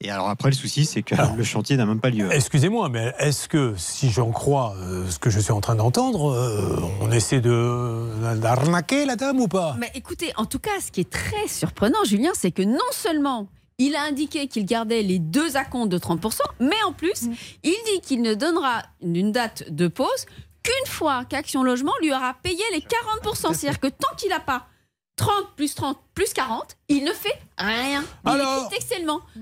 Et 0.00 0.10
alors 0.10 0.28
après, 0.28 0.50
le 0.50 0.54
souci, 0.54 0.84
c'est 0.84 1.02
que 1.02 1.14
le 1.36 1.44
chantier 1.44 1.76
n'a 1.76 1.86
même 1.86 2.00
pas 2.00 2.10
lieu. 2.10 2.28
Excusez-moi, 2.30 2.88
mais 2.88 3.14
est-ce 3.18 3.48
que, 3.48 3.74
si 3.78 4.10
j'en 4.10 4.32
crois 4.32 4.74
euh, 4.80 5.08
ce 5.08 5.18
que 5.18 5.30
je 5.30 5.38
suis 5.38 5.52
en 5.52 5.60
train 5.60 5.76
d'entendre, 5.76 6.32
euh, 6.32 6.80
on 7.00 7.10
essaie 7.10 7.40
de 7.40 8.34
d'arnaquer 8.34 9.06
la 9.06 9.16
dame 9.16 9.40
ou 9.40 9.48
pas? 9.48 9.76
Mais 9.78 9.90
écoutez, 9.94 10.32
en 10.36 10.44
tout 10.46 10.58
cas, 10.58 10.78
ce 10.84 10.90
qui 10.90 11.00
est 11.00 11.10
très 11.10 11.46
surprenant, 11.48 12.04
Julien, 12.04 12.32
c'est 12.34 12.50
que 12.50 12.62
non 12.62 12.90
seulement 12.90 13.46
il 13.78 13.96
a 13.96 14.02
indiqué 14.02 14.46
qu'il 14.48 14.64
gardait 14.64 15.02
les 15.02 15.18
deux 15.18 15.56
acomptes 15.56 15.90
de 15.90 15.98
30%, 15.98 16.40
mais 16.60 16.82
en 16.86 16.92
plus, 16.92 17.24
il 17.62 17.76
dit 17.86 18.00
qu'il 18.02 18.22
ne 18.22 18.34
donnera 18.34 18.82
une 19.02 19.32
date 19.32 19.70
de 19.70 19.88
pause 19.88 20.26
qu'une 20.62 20.90
fois 20.90 21.24
qu'Action 21.24 21.62
Logement 21.62 21.92
lui 22.00 22.12
aura 22.12 22.34
payé 22.42 22.62
les 22.72 22.80
40%. 22.80 23.54
C'est-à-dire 23.54 23.80
que 23.80 23.88
tant 23.88 24.14
qu'il 24.16 24.30
n'a 24.30 24.40
pas 24.40 24.66
30 25.16 25.54
plus 25.56 25.74
30 25.74 25.98
plus 26.14 26.32
40, 26.32 26.76
il 26.88 27.04
ne 27.04 27.12
fait 27.12 27.38
rien. 27.58 28.02
Il 28.24 28.30
Alors. 28.30 28.68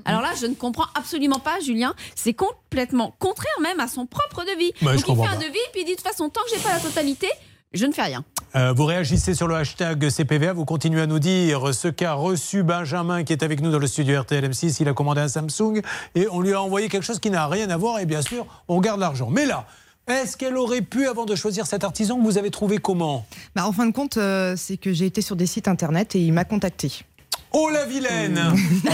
Alors 0.05 0.21
là, 0.21 0.33
je 0.39 0.47
ne 0.47 0.55
comprends 0.55 0.87
absolument 0.95 1.39
pas, 1.39 1.61
Julien. 1.61 1.95
C'est 2.15 2.35
complètement 2.35 3.15
contraire 3.19 3.61
même 3.61 3.81
à 3.81 3.89
son 3.89 4.07
propre 4.07 4.45
devis. 4.45 4.73
Donc 4.83 4.99
il 5.09 5.17
fait 5.17 5.27
un 5.27 5.39
devis, 5.39 5.59
puis 5.73 5.83
il 5.83 5.85
dit 5.85 5.93
de 5.93 5.97
toute 5.97 6.07
façon, 6.07 6.29
tant 6.29 6.43
que 6.43 6.51
j'ai 6.51 6.63
pas 6.63 6.73
la 6.73 6.81
totalité, 6.81 7.29
je 7.73 7.87
ne 7.87 7.93
fais 7.93 8.03
rien. 8.03 8.25
Euh, 8.55 8.75
vous 8.77 8.85
réagissez 8.85 9.35
sur 9.35 9.49
le 9.49 9.55
hashtag 9.55 10.11
CPVA, 10.11 10.53
vous 10.53 10.67
continuez 10.67 11.01
à 11.01 11.07
nous 11.07 11.19
dire 11.19 11.75
ce 11.75 11.89
qu'a 11.89 12.13
reçu 12.13 12.63
Benjamin 12.63 13.25
qui 13.25 13.33
est 13.33 13.43
avec 13.43 13.63
nous 13.63 13.71
dans 13.71 13.79
le 13.79 13.87
studio 13.87 14.21
RTL 14.21 14.45
M6. 14.45 14.77
Il 14.81 14.89
a 14.89 14.93
commandé 14.93 15.23
un 15.23 15.29
Samsung 15.29 15.81
et 16.15 16.29
on 16.31 16.41
lui 16.41 16.53
a 16.53 16.61
envoyé 16.61 16.91
quelque 16.91 17.05
chose 17.05 17.19
qui 17.19 17.31
n'a 17.31 17.47
rien 17.47 17.71
à 17.71 17.79
voir 17.79 18.01
et 18.01 18.05
bien 18.05 18.21
sûr, 18.21 18.47
on 18.69 18.81
garde 18.81 19.01
l'argent. 19.01 19.31
Mais 19.31 19.47
là, 19.47 19.65
est-ce 20.07 20.37
qu'elle 20.37 20.59
aurait 20.59 20.83
pu, 20.83 21.07
avant 21.07 21.25
de 21.25 21.35
choisir 21.35 21.67
cet 21.67 21.83
artisan, 21.83 22.19
vous 22.21 22.37
avez 22.37 22.51
trouvé 22.51 22.77
comment? 22.77 23.25
Bah, 23.55 23.67
en 23.67 23.73
fin 23.73 23.87
de 23.87 23.93
compte, 23.93 24.19
euh, 24.19 24.55
c'est 24.55 24.77
que 24.77 24.93
j'ai 24.93 25.07
été 25.07 25.23
sur 25.23 25.37
des 25.37 25.47
sites 25.47 25.69
internet 25.69 26.15
et 26.15 26.21
il 26.21 26.35
m'a 26.35 26.45
contacté. 26.45 27.05
Oh 27.53 27.71
la 27.71 27.87
vilaine 27.87 28.41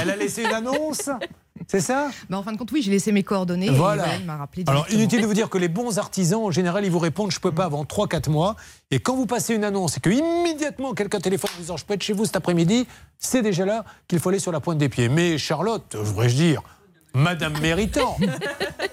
Elle 0.00 0.10
a 0.10 0.16
laissé 0.16 0.42
une 0.44 0.54
annonce 0.54 1.10
C'est 1.66 1.80
ça 1.80 2.10
bah, 2.30 2.38
En 2.38 2.42
fin 2.42 2.52
de 2.52 2.56
compte, 2.56 2.70
oui, 2.72 2.82
j'ai 2.82 2.90
laissé 2.90 3.12
mes 3.12 3.22
coordonnées 3.22 3.70
Voilà. 3.70 4.18
m'a 4.24 4.36
rappelé. 4.36 4.64
Alors, 4.66 4.86
inutile 4.90 5.20
de 5.22 5.26
vous 5.26 5.34
dire 5.34 5.50
que 5.50 5.58
les 5.58 5.68
bons 5.68 5.98
artisans, 5.98 6.42
en 6.42 6.50
général, 6.50 6.84
ils 6.84 6.90
vous 6.90 6.98
répondent 6.98 7.30
je 7.30 7.40
peux 7.40 7.52
pas 7.52 7.64
avant 7.64 7.84
3-4 7.84 8.30
mois. 8.30 8.56
Et 8.90 9.00
quand 9.00 9.16
vous 9.16 9.26
passez 9.26 9.54
une 9.54 9.64
annonce 9.64 9.96
et 9.96 10.00
que 10.00 10.10
immédiatement 10.10 10.94
quelqu'un 10.94 11.20
téléphone 11.20 11.50
en 11.56 11.60
disant 11.60 11.76
je 11.76 11.84
peux 11.84 11.94
être 11.94 12.02
chez 12.02 12.12
vous 12.12 12.24
cet 12.24 12.36
après-midi, 12.36 12.86
c'est 13.18 13.42
déjà 13.42 13.64
là 13.66 13.84
qu'il 14.06 14.18
faut 14.18 14.28
aller 14.28 14.38
sur 14.38 14.52
la 14.52 14.60
pointe 14.60 14.78
des 14.78 14.88
pieds. 14.88 15.08
Mais 15.08 15.38
Charlotte, 15.38 15.84
devrais-je 15.90 16.36
dire, 16.36 16.62
Madame 17.14 17.58
Méritant, 17.60 18.16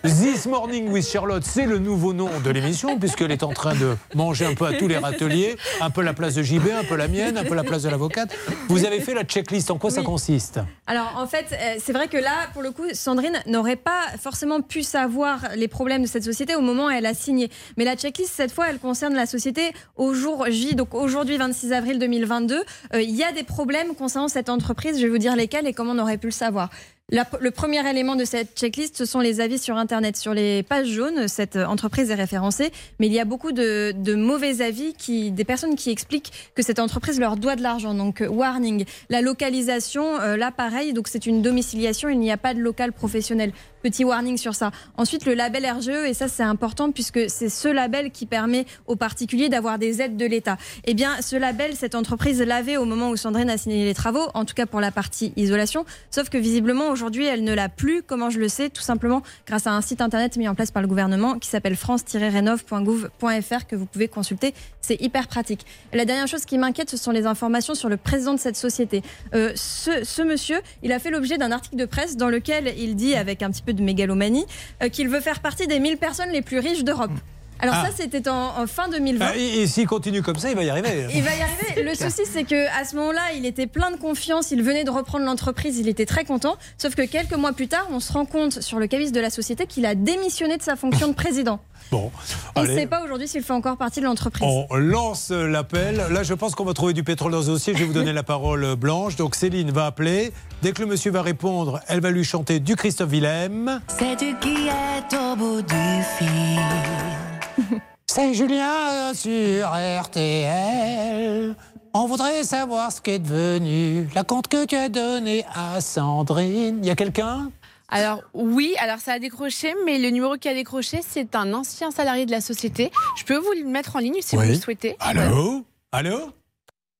This 0.03 0.45
Morning 0.45 0.89
with 0.89 1.07
Charlotte, 1.07 1.43
c'est 1.43 1.65
le 1.65 1.77
nouveau 1.79 2.13
nom 2.13 2.29
de 2.43 2.49
l'émission, 2.49 2.97
puisqu'elle 2.97 3.31
est 3.31 3.43
en 3.43 3.53
train 3.53 3.75
de 3.75 3.95
manger 4.15 4.45
un 4.45 4.55
peu 4.55 4.65
à 4.65 4.73
tous 4.73 4.87
les 4.87 4.97
râteliers, 4.97 5.55
un 5.81 5.89
peu 5.89 6.01
la 6.01 6.13
place 6.13 6.33
de 6.35 6.41
JB, 6.41 6.69
un 6.79 6.83
peu 6.83 6.95
la 6.95 7.07
mienne, 7.07 7.37
un 7.37 7.43
peu 7.43 7.53
la 7.53 7.63
place 7.63 7.83
de 7.83 7.89
l'avocate. 7.89 8.35
Vous 8.67 8.85
avez 8.85 8.99
fait 8.99 9.13
la 9.13 9.23
checklist, 9.23 9.69
en 9.69 9.77
quoi 9.77 9.91
ça 9.91 10.01
consiste? 10.01 10.59
Alors 10.87 11.13
en 11.17 11.27
fait, 11.27 11.47
euh, 11.51 11.75
c'est 11.83 11.93
vrai 11.93 12.07
que 12.07 12.17
là, 12.17 12.47
pour 12.53 12.61
le 12.61 12.71
coup, 12.71 12.83
Sandrine 12.93 13.39
n'aurait 13.47 13.75
pas 13.75 14.01
forcément 14.19 14.61
pu 14.61 14.81
savoir 14.81 15.39
les 15.55 15.67
problèmes 15.67 16.03
de 16.03 16.07
cette 16.07 16.23
société 16.23 16.55
au 16.55 16.61
moment 16.61 16.85
où 16.87 16.89
elle 16.89 17.05
a 17.05 17.13
signé. 17.13 17.49
Mais 17.77 17.83
la 17.85 17.95
checklist, 17.95 18.31
cette 18.33 18.51
fois, 18.51 18.69
elle 18.69 18.79
concerne 18.79 19.13
la 19.13 19.25
société 19.25 19.71
au 19.97 20.13
jour 20.13 20.45
J, 20.49 20.75
donc 20.75 20.93
aujourd'hui 20.95 21.37
26 21.37 21.73
avril 21.73 21.99
2022. 21.99 22.55
Euh, 22.93 23.01
Il 23.01 23.15
y 23.15 23.23
a 23.23 23.31
des 23.31 23.43
problèmes 23.43 23.93
concernant 23.95 24.29
cette 24.29 24.49
entreprise, 24.49 24.97
je 24.99 25.03
vais 25.05 25.11
vous 25.11 25.17
dire 25.17 25.35
lesquels 25.35 25.67
et 25.67 25.73
comment 25.73 25.91
on 25.91 25.99
aurait 25.99 26.17
pu 26.17 26.27
le 26.27 26.31
savoir. 26.31 26.69
Le 27.11 27.52
premier 27.52 27.88
élément 27.88 28.15
de 28.15 28.26
cette 28.26 28.57
checklist, 28.57 28.98
ce 28.98 29.06
sont 29.06 29.19
les 29.19 29.40
avis 29.40 29.60
sur 29.60 29.77
Internet. 29.77 30.18
Sur 30.18 30.34
les 30.34 30.64
pages 30.64 30.88
jaunes, 30.88 31.27
cette 31.27 31.56
entreprise 31.56 32.10
est 32.10 32.15
référencée, 32.15 32.72
mais 32.99 33.06
il 33.06 33.14
y 33.14 33.19
a 33.19 33.26
beaucoup 33.26 33.52
de, 33.52 33.91
de 33.95 34.15
mauvais 34.15 34.64
avis, 34.64 34.94
qui, 34.94 35.30
des 35.30 35.44
personnes 35.44 35.76
qui 35.76 35.91
expliquent 35.91 36.32
que 36.56 36.64
cette 36.64 36.80
entreprise 36.80 37.19
leur 37.19 37.38
doit 37.38 37.56
de 37.56 37.61
l'argent. 37.61 37.94
Donc, 37.94 38.22
euh, 38.22 38.27
warning. 38.27 38.86
La 39.11 39.22
localisation, 39.22 40.19
euh, 40.19 40.36
là, 40.36 40.49
pareil, 40.49 40.94
donc 40.94 41.07
c'est 41.07 41.27
une 41.27 41.44
domiciliation, 41.44 42.10
il 42.10 42.18
n'y 42.18 42.32
a 42.32 42.38
pas 42.38 42.56
de 42.56 42.60
local 42.60 42.91
professionnel. 42.91 43.52
Petit 43.86 44.03
warning 44.03 44.36
sur 44.36 44.56
ça. 44.56 44.72
Ensuite, 44.98 45.28
le 45.28 45.36
label 45.36 45.64
RGE, 45.64 45.90
et 45.90 46.16
ça 46.16 46.28
c'est 46.28 46.41
important 46.41 46.91
puisque 46.91 47.30
c'est 47.30 47.49
ce 47.49 47.68
label 47.68 48.10
qui 48.10 48.26
permet 48.26 48.66
aux 48.88 48.95
particuliers 48.95 49.48
d'avoir 49.48 49.78
des 49.78 50.02
aides 50.02 50.18
de 50.18 50.26
l'État. 50.26 50.57
Eh 50.86 50.95
bien, 50.95 51.22
ce 51.22 51.36
label, 51.36 51.76
cette 51.76 51.94
entreprise 51.94 52.41
l'avait 52.41 52.78
au 52.78 52.86
moment 52.86 53.12
où 53.12 53.16
Sandrine 53.16 53.48
a 53.48 53.60
signé 53.60 53.86
les 53.86 53.94
travaux, 53.94 54.28
en 54.34 54.44
tout 54.44 54.56
cas 54.56 54.66
pour 54.66 54.82
la 54.82 54.90
partie 54.90 55.34
isolation, 55.36 55.86
sauf 56.10 56.30
que 56.30 56.40
visiblement 56.40 56.90
aujourd'hui 56.90 57.28
elle 57.28 57.44
ne 57.44 57.53
l'a 57.53 57.70
plus. 57.70 58.02
Comment 58.02 58.32
je 58.32 58.40
le 58.40 58.48
sais 58.48 58.72
Tout 58.72 58.82
simplement 58.82 59.22
grâce 59.45 59.68
à 59.68 59.74
un 59.74 59.82
site 59.82 60.02
internet 60.02 60.36
mis 60.36 60.48
en 60.48 60.56
place 60.56 60.72
par 60.72 60.82
le 60.82 60.88
gouvernement 60.88 61.38
qui 61.38 61.48
s'appelle 61.48 61.76
france-rénov.gouv.fr 61.76 63.68
que 63.68 63.76
vous 63.76 63.86
pouvez 63.86 64.07
consulter. 64.07 64.56
C'est 64.82 64.99
hyper 64.99 65.28
pratique. 65.28 65.64
La 65.94 66.06
dernière 66.06 66.28
chose 66.28 66.45
qui 66.45 66.57
m'inquiète, 66.57 66.90
ce 66.90 66.98
sont 66.98 67.12
les 67.12 67.28
informations 67.28 67.76
sur 67.76 67.90
le 67.90 67.98
président 67.98 68.34
de 68.34 68.40
cette 68.40 68.57
société. 68.57 69.03
Euh, 69.36 69.52
ce, 69.53 70.03
ce 70.03 70.24
monsieur, 70.24 70.57
il 70.82 70.91
a 70.91 70.98
fait 70.98 71.12
l'objet 71.12 71.38
d'un 71.38 71.52
article 71.52 71.76
de 71.76 71.86
presse 71.86 72.18
dans 72.18 72.30
lequel 72.30 72.74
il 72.80 72.95
dit, 72.95 73.14
avec 73.14 73.44
un 73.44 73.52
petit 73.52 73.62
peu 73.62 73.74
de 73.76 73.84
mégalomanie, 73.84 74.45
euh, 74.84 74.89
qu'il 74.89 75.10
veut 75.10 75.22
faire 75.22 75.39
partie 75.41 75.68
des 75.68 75.80
1000 75.80 75.97
personnes 75.97 76.30
les 76.31 76.41
plus 76.41 76.60
riches 76.60 76.84
d'Europe. 76.84 77.11
Alors 77.60 77.76
Ah. 77.77 77.85
ça, 77.85 77.91
c'était 77.95 78.27
en, 78.27 78.60
en 78.61 78.68
fin 78.68 78.89
2020. 78.89 79.26
Ah, 79.30 79.38
Et, 79.38 79.61
et 79.61 79.68
s'il 79.68 79.88
continue 79.88 80.22
comme 80.22 80.35
ça, 80.35 80.49
il 80.49 80.57
va 80.57 80.64
y 80.64 80.69
arriver. 80.69 81.07
Il 81.15 81.23
va 81.23 81.30
y 81.35 81.41
arriver. 81.41 81.84
Le 81.84 81.95
souci, 81.95 82.23
c'est 82.26 82.43
que 82.43 82.68
à 82.77 82.84
ce 82.84 82.97
moment-là, 82.97 83.22
il 83.38 83.45
était 83.45 83.65
plein 83.65 83.91
de 83.91 83.95
confiance. 83.95 84.52
Il 84.52 84.61
venait 84.61 84.84
de 84.84 84.89
reprendre 84.89 85.23
l'entreprise. 85.23 85.77
Il 85.80 85.88
était 85.88 86.06
très 86.06 86.26
content. 86.26 86.57
Sauf 86.77 86.95
que 86.95 87.03
quelques 87.03 87.34
mois 87.35 87.53
plus 87.53 87.69
tard, 87.69 87.88
on 87.91 88.02
se 88.02 88.11
rend 88.11 88.26
compte 88.26 88.60
sur 88.61 88.77
le 88.77 88.88
cabis 88.88 89.14
de 89.14 89.22
la 89.22 89.30
société 89.30 89.68
qu'il 89.68 89.85
a 89.85 89.95
démissionné 89.95 90.57
de 90.57 90.64
sa 90.64 90.76
fonction 90.76 91.07
de 91.07 91.14
président. 91.14 91.61
Bon, 91.91 92.12
On 92.56 92.64
ne 92.64 92.68
sait 92.68 92.88
pas 92.88 93.03
aujourd'hui 93.03 93.28
s'il 93.28 93.44
fait 93.44 93.53
encore 93.53 93.78
partie 93.78 93.99
de 93.99 94.06
l'entreprise. 94.06 94.44
On 94.44 94.76
lance 94.76 95.32
l'appel. 95.32 96.03
Là, 96.12 96.24
je 96.24 96.34
pense 96.34 96.56
qu'on 96.56 96.66
va 96.66 96.74
trouver 96.74 96.94
du 96.94 97.03
pétrole 97.03 97.32
dans 97.32 97.41
ce 97.41 97.48
dossier. 97.48 97.74
Je 97.74 97.80
vais 97.80 97.86
vous 97.86 97.94
donner 97.94 98.14
la 98.14 98.24
parole 98.24 98.76
blanche. 98.76 99.16
Donc, 99.16 99.36
Céline 99.36 99.72
va 99.72 99.86
appeler. 99.86 100.32
Dès 100.62 100.72
que 100.72 100.82
le 100.82 100.88
monsieur 100.88 101.12
va 101.12 101.22
répondre, 101.22 101.80
elle 101.88 102.02
va 102.02 102.12
lui 102.12 102.24
chanter 102.24 102.60
du 102.60 102.76
Christophe 102.76 103.10
Willem. 103.10 103.82
Sais-tu 103.88 104.36
qui 104.40 104.68
est 104.68 105.16
au 105.16 105.36
bout 105.36 105.62
du 105.62 106.03
fil 106.18 107.80
C'est 108.07 108.34
Julien 108.34 109.14
sur 109.14 109.68
RTL. 110.03 111.56
On 111.94 112.07
voudrait 112.07 112.44
savoir 112.44 112.91
ce 112.91 112.99
qu'est 112.99 113.20
devenu 113.20 114.10
la 114.14 114.24
compte 114.24 114.48
que 114.48 114.66
tu 114.66 114.76
as 114.76 114.90
donnée 114.90 115.45
à 115.53 115.80
Sandrine. 115.82 116.80
Il 116.82 116.88
y 116.88 116.91
a 116.91 116.95
quelqu'un? 116.95 117.52
Alors 117.90 118.24
oui, 118.34 118.74
alors 118.80 118.98
ça 118.99 119.14
a 119.14 119.20
décroché, 119.20 119.74
mais 119.86 119.99
le 119.99 120.10
numéro 120.10 120.38
qui 120.38 120.48
a 120.49 120.53
décroché, 120.53 120.99
c'est 121.07 121.36
un 121.36 121.53
ancien 121.53 121.91
salarié 121.91 122.26
de 122.26 122.32
la 122.32 122.41
société. 122.41 122.91
Je 123.18 123.24
peux 123.24 123.38
vous 123.38 123.52
le 123.52 123.64
mettre 123.66 123.95
en 123.95 123.99
ligne 123.99 124.22
si 124.22 124.36
vous 124.36 124.41
le 124.41 124.56
souhaitez. 124.56 124.95
Allô? 124.99 125.66
Allô? 125.91 126.32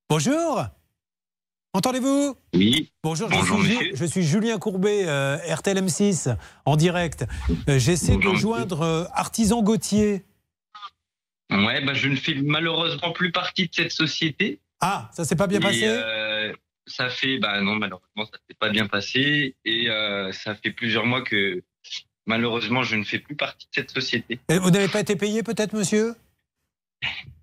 Bonjour? 0.10 0.64
Entendez-vous 1.74 2.36
Oui. 2.54 2.92
Bonjour, 3.04 3.28
Bonjour, 3.30 3.58
je, 3.62 3.66
suis, 3.68 3.76
monsieur. 3.78 3.96
Je 3.96 4.06
suis 4.06 4.24
Julien 4.24 4.58
Courbet, 4.60 5.04
euh, 5.08 5.36
RTL 5.54 5.78
M6, 5.78 6.34
en 6.66 6.78
direct. 6.78 7.26
Euh, 7.68 7.80
J'essaie 7.80 8.16
de 8.16 8.34
joindre 8.34 8.82
euh, 8.84 9.04
Artisan 9.14 9.62
Gauthier. 9.62 10.24
Ouais, 11.52 11.84
bah, 11.84 11.94
je 11.94 12.08
ne 12.08 12.16
fais 12.16 12.36
malheureusement 12.36 13.12
plus 13.12 13.32
partie 13.34 13.68
de 13.68 13.74
cette 13.76 13.92
société. 13.92 14.62
Ah, 14.80 15.10
ça 15.14 15.26
s'est 15.26 15.36
pas 15.36 15.48
bien 15.48 15.60
Et, 15.60 15.64
passé? 15.64 15.84
euh, 15.86 16.25
Ça 16.88 17.10
fait, 17.10 17.40
bah 17.40 17.62
non, 17.62 17.76
malheureusement, 17.76 18.26
ça 18.26 18.38
s'est 18.48 18.56
pas 18.60 18.70
bien 18.70 18.88
passé. 18.88 19.56
Et 19.66 19.90
euh, 19.90 20.32
ça 20.32 20.56
fait 20.56 20.72
plusieurs 20.72 21.06
mois 21.06 21.22
que 21.22 21.64
malheureusement, 22.26 22.84
je 22.84 22.96
ne 22.96 23.04
fais 23.04 23.20
plus 23.20 23.36
partie 23.36 23.68
de 23.68 23.72
cette 23.74 23.92
société. 23.92 24.40
Et 24.50 24.60
Vous 24.60 24.70
n'avez 24.70 24.88
pas 24.88 25.00
été 25.00 25.16
payé 25.16 25.44
peut-être, 25.44 25.74
monsieur? 25.74 26.16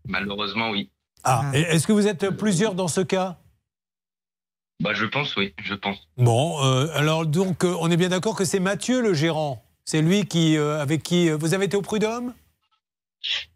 Malheureusement, 0.07 0.71
oui. 0.71 0.91
Ah, 1.25 1.51
est-ce 1.55 1.87
que 1.87 1.93
vous 1.93 2.07
êtes 2.07 2.31
plusieurs 2.31 2.75
dans 2.75 2.89
ce 2.89 3.01
cas? 3.01 3.39
Bah, 4.81 4.93
je 4.95 5.07
pense, 5.07 5.37
oui, 5.37 5.55
je 5.63 5.75
pense. 5.75 6.09
Bon, 6.17 6.61
euh, 6.65 6.89
alors 6.95 7.25
donc, 7.25 7.65
euh, 7.65 7.77
on 7.79 7.91
est 7.91 7.97
bien 7.97 8.09
d'accord 8.09 8.35
que 8.35 8.45
c'est 8.45 8.59
Mathieu 8.59 9.01
le 9.01 9.15
gérant. 9.15 9.65
C'est 9.85 10.03
lui 10.03 10.27
qui, 10.27 10.57
euh, 10.57 10.81
avec 10.81 11.05
qui 11.05 11.31
vous 11.31 11.55
avez 11.55 11.67
été 11.67 11.77
au 11.77 11.83
prud'homme? 11.83 12.35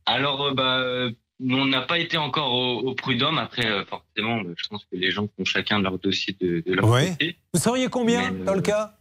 Alors, 0.04 0.54
bah, 0.54 1.08
on 1.40 1.64
n'a 1.66 1.82
pas 1.82 1.98
été 1.98 2.16
encore 2.16 2.52
au, 2.52 2.78
au 2.88 2.94
prud'homme. 2.94 3.38
Après, 3.38 3.66
euh, 3.66 3.84
forcément, 3.84 4.38
euh, 4.38 4.54
je 4.56 4.66
pense 4.68 4.84
que 4.84 4.96
les 4.96 5.10
gens 5.10 5.28
font 5.36 5.44
chacun 5.44 5.78
leur 5.80 5.98
dossier 5.98 6.36
de, 6.40 6.62
de 6.66 6.72
leur 6.74 6.88
Ouais. 6.88 7.10
côté. 7.10 7.36
Vous 7.54 7.60
sauriez 7.60 7.88
combien 7.88 8.30
Mais, 8.30 8.44
dans 8.44 8.52
le 8.54 8.58
euh, 8.60 8.62
cas? 8.62 8.94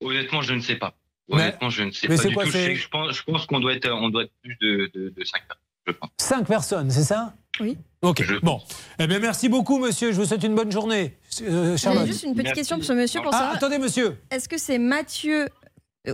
Honnêtement, 0.00 0.42
je 0.42 0.54
ne 0.54 0.60
sais 0.60 0.76
pas. 0.76 0.94
Mais- 1.28 1.36
Honnêtement, 1.36 1.70
je 1.70 1.82
ne 1.84 1.90
sais 1.90 2.08
mais 2.08 2.16
pas 2.16 2.24
du 2.28 2.34
quoi, 2.34 2.44
tout. 2.44 2.50
Je, 2.50 2.74
je 2.74 2.88
pense, 2.88 3.16
je 3.16 3.22
pense 3.22 3.46
qu'on 3.46 3.60
doit 3.60 3.72
être, 3.74 3.90
on 3.90 4.10
doit 4.10 4.24
être 4.24 4.32
plus 4.42 4.56
de, 4.60 4.90
de, 4.94 5.08
de 5.10 5.24
5 5.24 5.42
personnes, 5.46 5.62
je 5.86 5.92
pense. 5.92 6.10
Cinq 6.20 6.46
personnes, 6.46 6.90
c'est 6.90 7.04
ça? 7.04 7.34
Oui. 7.60 7.78
Ok, 8.02 8.22
bon. 8.42 8.60
Eh 8.98 9.06
bien, 9.06 9.20
merci 9.20 9.48
beaucoup, 9.48 9.78
monsieur. 9.78 10.12
Je 10.12 10.16
vous 10.20 10.26
souhaite 10.26 10.42
une 10.42 10.54
bonne 10.54 10.72
journée. 10.72 11.16
Euh, 11.42 11.76
Charlotte. 11.78 12.06
Juste 12.06 12.24
une 12.24 12.34
petite 12.34 12.52
question 12.54 12.76
pour 12.76 12.84
ce 12.84 12.92
monsieur 12.92 13.22
pour 13.22 13.30
Ah, 13.32 13.38
savoir. 13.38 13.54
attendez, 13.56 13.78
monsieur. 13.78 14.18
Est-ce 14.30 14.48
que 14.48 14.58
c'est 14.58 14.78
Mathieu 14.78 15.48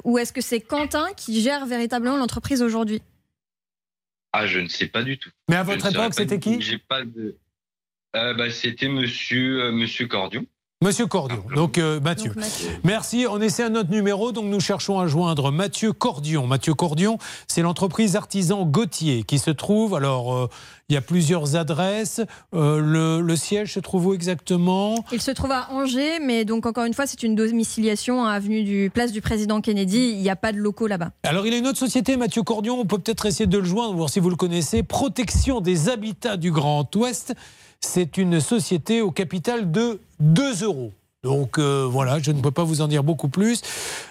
ou 0.05 0.19
est-ce 0.19 0.33
que 0.33 0.41
c'est 0.43 0.61
Quentin 0.61 1.09
qui 1.17 1.41
gère 1.41 1.67
véritablement 1.67 2.17
l'entreprise 2.17 2.63
aujourd'hui? 2.63 3.03
Ah, 4.33 4.47
je 4.47 4.61
ne 4.61 4.69
sais 4.69 4.87
pas 4.87 5.03
du 5.03 5.19
tout. 5.19 5.31
Mais 5.49 5.57
à 5.57 5.63
votre 5.63 5.87
époque, 5.87 6.15
c'était 6.15 6.39
qui? 6.39 6.61
J'ai 6.61 6.79
pas 6.79 7.05
de. 7.05 7.37
Euh, 8.17 8.35
bah, 8.35 8.51
c'était 8.51 8.89
Monsieur 8.89 9.65
euh, 9.65 9.73
Monsieur 9.73 10.07
Cordion. 10.07 10.47
Monsieur 10.83 11.07
Cordion. 11.07 11.45
Donc, 11.55 11.77
euh, 11.77 12.01
Mathieu. 12.01 12.33
Merci. 12.85 13.27
On 13.31 13.39
essaie 13.43 13.65
un 13.65 13.75
autre 13.75 13.91
numéro. 13.91 14.33
Donc, 14.33 14.47
nous 14.47 14.61
cherchons 14.61 14.99
à 14.99 15.07
joindre 15.07 15.53
Mathieu 15.53 15.93
Cordion. 15.93 16.47
Mathieu 16.47 16.73
Cordion, 16.73 17.19
c'est 17.49 17.61
l'entreprise 17.61 18.17
artisan 18.17 18.65
Gauthier 18.65 19.25
qui 19.25 19.39
se 19.39 19.51
trouve. 19.51 19.95
Alors, 19.95 20.35
euh, 20.35 20.49
il 20.89 20.95
y 20.95 20.97
a 20.97 21.03
plusieurs 21.03 21.55
adresses. 21.55 22.23
Euh, 22.55 22.81
le, 22.81 23.21
le 23.21 23.37
siège 23.37 23.75
se 23.75 23.81
trouve 23.81 24.07
où 24.07 24.15
exactement? 24.15 25.05
Il 25.13 25.21
se 25.21 25.33
trouve 25.33 25.53
à 25.53 25.71
Angers, 25.71 26.19
mais 26.19 26.47
donc 26.47 26.65
encore 26.65 26.85
une 26.87 26.95
fois, 26.95 27.07
c'est 27.07 27.23
une 27.23 27.35
domiciliation 27.35 28.25
à 28.25 28.31
avenue 28.33 28.63
du 28.65 28.89
Place 28.89 29.13
du 29.13 29.21
Président 29.21 29.61
Kennedy. 29.61 30.13
Il 30.15 30.23
n'y 30.23 30.31
a 30.31 30.37
pas 30.37 30.53
de 30.53 30.57
locaux 30.57 30.87
là-bas. 30.87 31.11
Alors, 31.25 31.47
il 31.47 31.53
a 31.53 31.59
une 31.59 31.67
autre 31.67 31.79
société, 31.79 32.17
Mathieu 32.17 32.43
Cordion. 32.43 32.81
On 32.81 32.87
peut 32.87 32.97
peut-être 32.97 33.27
essayer 33.27 33.47
de 33.47 33.59
le 33.59 33.65
joindre, 33.67 33.97
voir 33.97 34.09
si 34.09 34.19
vous 34.19 34.31
le 34.31 34.37
connaissez. 34.37 34.83
Protection 34.83 35.61
des 35.61 35.91
habitats 35.91 36.39
du 36.39 36.51
Grand 36.51 36.89
Ouest. 36.97 37.35
C'est 37.83 38.19
une 38.19 38.41
société 38.41 39.01
au 39.01 39.11
capital 39.11 39.71
de 39.73 40.01
2 40.21 40.65
euros. 40.65 40.93
Donc 41.23 41.59
euh, 41.59 41.87
voilà, 41.91 42.19
je 42.19 42.33
ne 42.33 42.41
peux 42.41 42.51
pas 42.51 42.65
vous 42.65 42.81
en 42.81 42.89
dire 42.89 43.05
beaucoup 43.05 43.29
plus. 43.29 43.61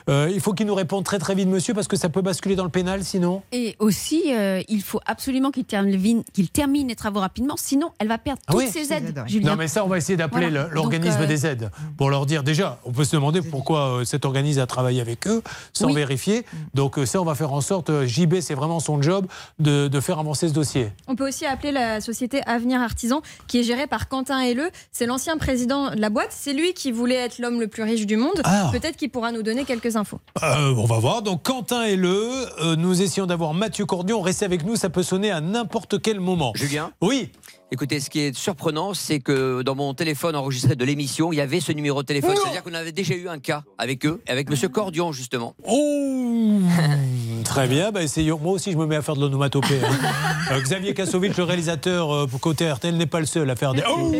Euh, 0.09 0.29
il 0.31 0.39
faut 0.39 0.53
qu'il 0.53 0.67
nous 0.67 0.75
réponde 0.75 1.03
très 1.03 1.17
très 1.17 1.33
vite, 1.33 1.47
monsieur, 1.47 1.73
parce 1.73 1.87
que 1.87 1.97
ça 1.97 2.07
peut 2.09 2.21
basculer 2.21 2.55
dans 2.55 2.63
le 2.63 2.69
pénal 2.69 3.03
sinon. 3.03 3.41
Et 3.51 3.75
aussi, 3.79 4.25
euh, 4.31 4.61
il 4.67 4.83
faut 4.83 4.99
absolument 5.07 5.49
qu'il 5.49 5.65
termine, 5.65 6.23
qu'il 6.33 6.49
termine 6.49 6.87
les 6.87 6.95
travaux 6.95 7.19
rapidement, 7.19 7.55
sinon 7.57 7.91
elle 7.97 8.09
va 8.09 8.19
perdre 8.19 8.41
Ah 8.47 8.51
toutes 8.51 8.61
oui. 8.61 8.69
ses 8.69 8.93
aides. 8.93 9.23
Julien. 9.25 9.51
Non, 9.51 9.55
mais 9.57 9.67
ça, 9.67 9.83
on 9.83 9.87
va 9.87 9.97
essayer 9.97 10.17
d'appeler 10.17 10.51
l'organisme 10.71 11.21
euh, 11.21 11.25
des 11.25 11.47
aides 11.47 11.71
pour 11.97 12.11
leur 12.11 12.27
dire 12.27 12.43
déjà, 12.43 12.79
on 12.85 12.91
peut 12.91 13.03
se 13.05 13.15
demander 13.15 13.41
pourquoi 13.41 13.99
euh, 14.01 14.05
cet 14.05 14.23
organisme 14.23 14.59
a 14.59 14.67
travaillé 14.67 15.01
avec 15.01 15.25
eux 15.27 15.41
sans 15.73 15.87
Oui. 15.87 15.95
vérifier. 15.95 16.45
Donc, 16.75 16.99
ça, 17.05 17.19
on 17.21 17.25
va 17.25 17.33
faire 17.33 17.53
en 17.53 17.61
sorte, 17.61 17.89
euh, 17.89 18.05
JB, 18.05 18.39
c'est 18.41 18.53
vraiment 18.55 18.79
son 18.79 19.01
job 19.01 19.25
de, 19.57 19.87
de 19.87 19.99
faire 19.99 20.19
avancer 20.19 20.47
ce 20.47 20.53
dossier. 20.53 20.91
On 21.07 21.15
peut 21.15 21.27
aussi 21.27 21.47
appeler 21.47 21.71
la 21.71 22.01
société 22.01 22.41
Avenir 22.45 22.81
Artisan, 22.81 23.23
qui 23.47 23.59
est 23.59 23.63
gérée 23.63 23.87
par 23.87 24.09
Quentin 24.09 24.39
Helleux. 24.41 24.69
C'est 24.91 25.07
l'ancien 25.07 25.37
président 25.37 25.89
de 25.89 25.99
la 25.99 26.09
boîte. 26.11 26.29
C'est 26.31 26.53
lui 26.53 26.73
qui 26.73 26.91
voulait 26.99 27.15
être 27.15 27.39
l'homme 27.39 27.59
le 27.59 27.67
plus 27.67 27.83
riche 27.83 28.05
du 28.05 28.17
monde. 28.17 28.41
Ah. 28.43 28.69
Peut-être 28.71 28.97
qu'il 28.97 29.09
pourra 29.09 29.31
nous 29.31 29.41
donner 29.41 29.63
quelques 29.63 29.95
infos. 29.95 30.19
Euh, 30.43 30.73
on 30.77 30.85
va 30.85 30.99
voir. 30.99 31.21
Donc, 31.21 31.43
Quentin 31.43 31.83
et 31.83 31.95
le, 31.95 32.29
euh, 32.61 32.75
nous 32.75 33.01
essayons 33.01 33.25
d'avoir 33.25 33.53
Mathieu 33.53 33.85
Cordion. 33.85 34.21
Restez 34.21 34.45
avec 34.45 34.65
nous, 34.65 34.75
ça 34.75 34.89
peut 34.89 35.03
sonner 35.03 35.31
à 35.31 35.39
n'importe 35.41 36.01
quel 36.01 36.19
moment. 36.19 36.51
Julien 36.55 36.91
Oui. 37.01 37.31
Écoutez, 37.71 37.99
ce 37.99 38.09
qui 38.09 38.19
est 38.21 38.35
surprenant, 38.35 38.95
c'est 38.95 39.19
que 39.19 39.61
dans 39.61 39.75
mon 39.75 39.93
téléphone 39.93 40.35
enregistré 40.35 40.75
de 40.75 40.83
l'émission, 40.83 41.31
il 41.31 41.35
y 41.35 41.41
avait 41.41 41.59
ce 41.59 41.71
numéro 41.71 42.01
de 42.01 42.07
téléphone. 42.07 42.31
Non. 42.33 42.41
C'est-à-dire 42.43 42.63
qu'on 42.63 42.73
avait 42.73 42.91
déjà 42.91 43.13
eu 43.13 43.29
un 43.29 43.37
cas 43.37 43.63
avec 43.77 44.07
eux, 44.07 44.21
avec 44.27 44.49
Monsieur 44.49 44.69
Cordion, 44.69 45.11
justement. 45.11 45.53
Oh 45.67 46.59
Très 47.45 47.67
bien, 47.67 47.91
bah 47.91 48.01
essayons. 48.01 48.39
Moi 48.41 48.53
aussi, 48.53 48.71
je 48.71 48.77
me 48.77 48.87
mets 48.87 48.95
à 48.95 49.01
faire 49.03 49.15
de 49.15 49.21
l'onomatopée. 49.21 49.79
hein. 49.83 49.93
Euh, 50.51 50.59
Xavier 50.61 50.95
Kassovitch, 50.95 51.37
le 51.37 51.43
réalisateur 51.43 52.11
euh, 52.11 52.25
pour 52.25 52.39
côté 52.39 52.67
RTL, 52.71 52.97
n'est 52.97 53.05
pas 53.05 53.19
le 53.19 53.27
seul 53.27 53.47
à 53.51 53.55
faire 53.55 53.75
des. 53.75 53.83
Oh 53.87 54.11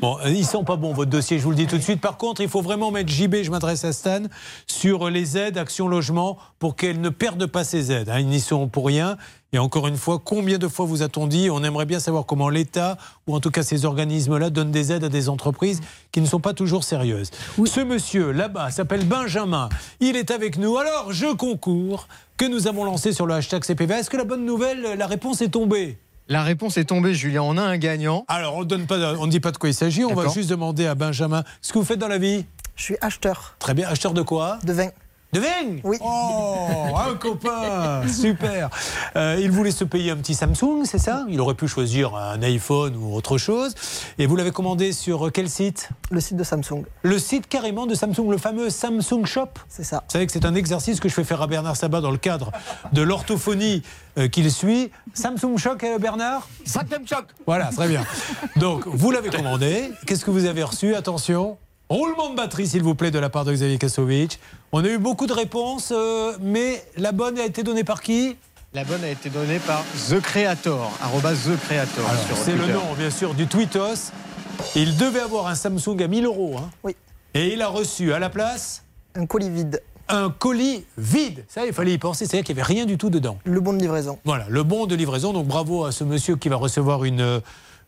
bon, 0.00 0.18
euh, 0.24 0.30
ils 0.30 0.46
sont 0.46 0.64
pas 0.64 0.76
bons, 0.76 0.92
votre 0.92 1.10
dossier, 1.10 1.38
je 1.38 1.44
vous 1.44 1.50
le 1.50 1.56
dis 1.56 1.66
tout 1.66 1.76
de 1.76 1.82
suite. 1.82 2.00
Par 2.00 2.16
contre, 2.16 2.40
il 2.40 2.48
faut 2.48 2.62
vraiment 2.62 2.90
mettre 2.90 3.10
JB, 3.10 3.36
je 3.42 3.50
m'adresse 3.50 3.84
à 3.84 3.92
Stan, 3.92 4.22
sur 4.66 5.10
les 5.10 5.36
aides 5.36 5.58
Action 5.58 5.88
Logement 5.88 6.38
pour 6.58 6.76
qu'elle 6.76 7.00
ne 7.00 7.08
perde 7.08 7.46
pas 7.46 7.64
ses 7.64 7.92
aides. 7.92 8.08
hein. 8.08 8.18
Ils 8.20 8.26
n'y 8.26 8.40
sont 8.40 8.68
pour 8.68 8.86
rien. 8.86 9.16
Et 9.54 9.58
encore 9.58 9.88
une 9.88 9.96
fois, 9.96 10.20
combien 10.22 10.58
de 10.58 10.68
fois 10.68 10.84
vous 10.84 11.02
a-t-on 11.02 11.26
dit 11.26 11.48
On 11.50 11.64
aimerait 11.64 11.86
bien 11.86 12.00
savoir 12.00 12.26
comment 12.26 12.50
l'État, 12.50 12.98
ou 13.26 13.34
en 13.34 13.40
tout 13.40 13.50
cas 13.50 13.62
ces 13.62 13.86
organismes-là, 13.86 14.50
donnent 14.50 14.70
des 14.70 14.92
aides 14.92 15.04
à 15.04 15.08
des 15.08 15.30
entreprises 15.30 15.80
qui 16.12 16.20
ne 16.20 16.26
sont 16.26 16.40
pas 16.40 16.52
toujours 16.52 16.84
sérieuses. 16.84 17.30
Ce 17.64 17.80
monsieur, 17.80 18.30
là-bas, 18.32 18.70
s'appelle 18.70 19.06
Benjamin. 19.06 19.70
Il 20.00 20.16
est 20.16 20.30
avec 20.30 20.58
nous. 20.58 20.76
Alors, 20.76 21.12
je 21.12 21.32
concours 21.34 22.08
que 22.36 22.44
nous 22.44 22.66
avons 22.66 22.84
lancé 22.84 23.12
sur 23.12 23.26
le 23.26 23.34
hashtag 23.34 23.64
CPV. 23.64 23.94
Est-ce 23.94 24.10
que 24.10 24.18
la 24.18 24.24
bonne 24.24 24.44
nouvelle, 24.44 24.82
la 24.98 25.06
réponse 25.06 25.40
est 25.40 25.48
tombée? 25.48 25.96
La 26.30 26.42
réponse 26.42 26.76
est 26.76 26.84
tombée, 26.84 27.14
Julien. 27.14 27.40
On 27.42 27.56
a 27.56 27.62
un 27.62 27.78
gagnant. 27.78 28.26
Alors, 28.28 28.56
on 28.56 28.64
donne 28.64 28.86
pas, 28.86 29.14
on 29.14 29.24
ne 29.24 29.30
dit 29.30 29.40
pas 29.40 29.50
de 29.50 29.56
quoi 29.56 29.70
il 29.70 29.74
s'agit. 29.74 30.04
On 30.04 30.14
va 30.14 30.28
juste 30.28 30.50
demander 30.50 30.86
à 30.86 30.94
Benjamin 30.94 31.42
ce 31.62 31.72
que 31.72 31.78
vous 31.78 31.84
faites 31.86 31.98
dans 31.98 32.08
la 32.08 32.18
vie. 32.18 32.44
Je 32.76 32.82
suis 32.82 32.96
acheteur 33.00 33.56
Très 33.58 33.72
bien. 33.72 33.88
Acheteur 33.88 34.12
de 34.12 34.20
quoi? 34.20 34.58
De 34.62 34.74
vin. 34.74 34.90
De 35.30 35.40
vin 35.40 35.76
Oui. 35.84 35.98
Oh, 36.00 36.96
un 36.96 37.14
copain 37.20 38.08
Super 38.08 38.70
Euh, 39.14 39.38
Il 39.38 39.50
voulait 39.50 39.70
se 39.72 39.84
payer 39.84 40.10
un 40.10 40.16
petit 40.16 40.34
Samsung, 40.34 40.84
c'est 40.84 40.98
ça? 40.98 41.26
Il 41.28 41.38
aurait 41.42 41.54
pu 41.54 41.68
choisir 41.68 42.14
un 42.14 42.40
iPhone 42.42 42.96
ou 42.96 43.14
autre 43.14 43.36
chose. 43.36 43.74
Et 44.18 44.24
vous 44.26 44.36
l'avez 44.36 44.52
commandé 44.52 44.92
sur 44.92 45.30
quel 45.30 45.50
site? 45.50 45.90
Le 46.10 46.20
site 46.20 46.36
de 46.38 46.44
Samsung. 46.44 46.84
Le 47.02 47.18
site 47.18 47.46
carrément 47.46 47.84
de 47.86 47.94
Samsung, 47.94 48.30
le 48.30 48.38
fameux 48.38 48.70
Samsung 48.70 49.26
Shop 49.26 49.48
C'est 49.68 49.84
ça. 49.84 49.98
Vous 50.06 50.12
savez 50.12 50.26
que 50.26 50.32
c'est 50.32 50.46
un 50.46 50.54
exercice 50.54 50.98
que 50.98 51.10
je 51.10 51.14
fais 51.14 51.24
faire 51.24 51.42
à 51.42 51.46
Bernard 51.46 51.76
Sabat 51.76 52.00
dans 52.00 52.10
le 52.10 52.16
cadre 52.16 52.50
de 52.94 53.02
l'orthophonie 53.02 53.82
euh, 54.16 54.28
qu'il 54.28 54.50
suit. 54.50 54.90
Samsung 55.12 55.58
Shock, 55.58 55.84
euh, 55.84 55.98
Bernard? 55.98 56.48
Samsung 56.64 57.04
Choc 57.06 57.26
Voilà, 57.46 57.66
très 57.66 57.86
bien. 57.88 58.02
Donc, 58.56 58.86
vous 58.86 59.10
l'avez 59.10 59.28
commandé. 59.28 59.90
Qu'est-ce 60.06 60.24
que 60.24 60.30
vous 60.30 60.46
avez 60.46 60.62
reçu? 60.62 60.94
Attention. 60.94 61.58
Roulement 61.88 62.28
de 62.30 62.36
batterie, 62.36 62.66
s'il 62.66 62.82
vous 62.82 62.94
plaît, 62.94 63.10
de 63.10 63.18
la 63.18 63.30
part 63.30 63.44
de 63.46 63.52
Xavier 63.52 63.78
Kasovic. 63.78 64.38
On 64.72 64.84
a 64.84 64.88
eu 64.88 64.98
beaucoup 64.98 65.26
de 65.26 65.32
réponses, 65.32 65.90
euh, 65.96 66.36
mais 66.40 66.84
la 66.98 67.12
bonne 67.12 67.38
a 67.38 67.46
été 67.46 67.62
donnée 67.62 67.84
par 67.84 68.02
qui? 68.02 68.36
La 68.74 68.84
bonne 68.84 69.02
a 69.02 69.08
été 69.08 69.30
donnée 69.30 69.58
par 69.58 69.82
The 70.10 70.20
Creator, 70.20 70.92
The 71.00 71.56
Creator 71.66 72.04
C'est 72.34 72.54
le 72.54 72.66
nom, 72.66 72.82
bien 72.98 73.08
sûr, 73.10 73.32
du 73.32 73.46
Tweetos. 73.46 74.12
Il 74.76 74.98
devait 74.98 75.20
avoir 75.20 75.46
un 75.46 75.54
Samsung 75.54 76.02
à 76.02 76.08
1000 76.08 76.26
euros. 76.26 76.56
hein. 76.58 76.68
Oui. 76.84 76.94
Et 77.32 77.54
il 77.54 77.62
a 77.62 77.68
reçu 77.68 78.12
à 78.12 78.18
la 78.18 78.28
place 78.28 78.84
Un 79.14 79.24
colis 79.24 79.48
vide. 79.48 79.80
un 80.10 80.28
colis 80.28 80.84
vide. 80.98 81.44
Ça, 81.48 81.64
il 81.64 81.72
fallait 81.72 81.92
y 81.94 81.98
penser. 81.98 82.26
C'est-à-dire 82.26 82.44
qu'il 82.44 82.54
n'y 82.56 82.60
avait 82.60 82.70
rien 82.74 82.84
du 82.84 82.98
tout 82.98 83.08
dedans. 83.08 83.38
Le 83.44 83.60
bon 83.60 83.72
de 83.72 83.78
livraison. 83.78 84.18
Voilà, 84.26 84.44
le 84.50 84.62
bon 84.62 84.84
de 84.86 84.94
livraison. 84.94 85.32
Donc 85.32 85.46
bravo 85.46 85.86
à 85.86 85.92
ce 85.92 86.04
monsieur 86.04 86.36
qui 86.36 86.50
va 86.50 86.56
recevoir 86.56 87.04
une, 87.04 87.40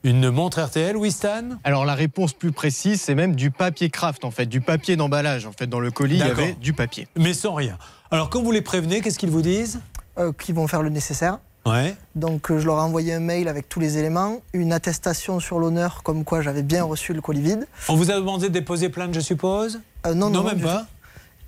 une 0.02 0.30
montre 0.30 0.60
RTL. 0.60 0.96
Oui, 0.96 1.10
Stan 1.10 1.42
Alors 1.64 1.84
la 1.84 1.94
réponse 1.94 2.32
plus 2.32 2.52
précise, 2.52 3.00
c'est 3.00 3.14
même 3.14 3.34
du 3.34 3.50
papier 3.50 3.90
craft 3.90 4.24
en 4.24 4.30
fait, 4.30 4.46
du 4.46 4.60
papier 4.60 4.96
d'emballage. 4.96 5.46
En 5.46 5.52
fait, 5.52 5.66
dans 5.66 5.80
le 5.80 5.90
colis, 5.90 6.16
il 6.16 6.20
y 6.20 6.22
avait 6.22 6.54
du 6.54 6.72
papier. 6.72 7.08
Mais 7.16 7.34
sans 7.34 7.54
rien. 7.54 7.78
Alors 8.10 8.30
quand 8.30 8.42
vous 8.42 8.52
les 8.52 8.62
prévenez, 8.62 9.00
qu'est-ce 9.00 9.18
qu'ils 9.18 9.30
vous 9.30 9.42
disent? 9.42 9.80
Euh, 10.18 10.32
qui 10.32 10.52
vont 10.52 10.66
faire 10.66 10.82
le 10.82 10.90
nécessaire. 10.90 11.38
Ouais. 11.66 11.94
Donc 12.14 12.50
euh, 12.50 12.58
je 12.58 12.66
leur 12.66 12.78
ai 12.78 12.82
envoyé 12.82 13.12
un 13.14 13.20
mail 13.20 13.46
avec 13.46 13.68
tous 13.68 13.80
les 13.80 13.98
éléments, 13.98 14.40
une 14.54 14.72
attestation 14.72 15.40
sur 15.40 15.58
l'honneur 15.58 16.02
comme 16.02 16.24
quoi 16.24 16.40
j'avais 16.40 16.62
bien 16.62 16.84
reçu 16.84 17.12
le 17.12 17.20
colis 17.20 17.42
vide. 17.42 17.66
On 17.88 17.96
vous 17.96 18.10
a 18.10 18.14
demandé 18.14 18.48
de 18.48 18.52
déposer 18.54 18.88
plainte, 18.88 19.14
je 19.14 19.20
suppose? 19.20 19.80
Euh, 20.06 20.14
non, 20.14 20.30
non, 20.30 20.42
même 20.42 20.56
du 20.56 20.64
pas. 20.64 20.80
tout. 20.80 20.86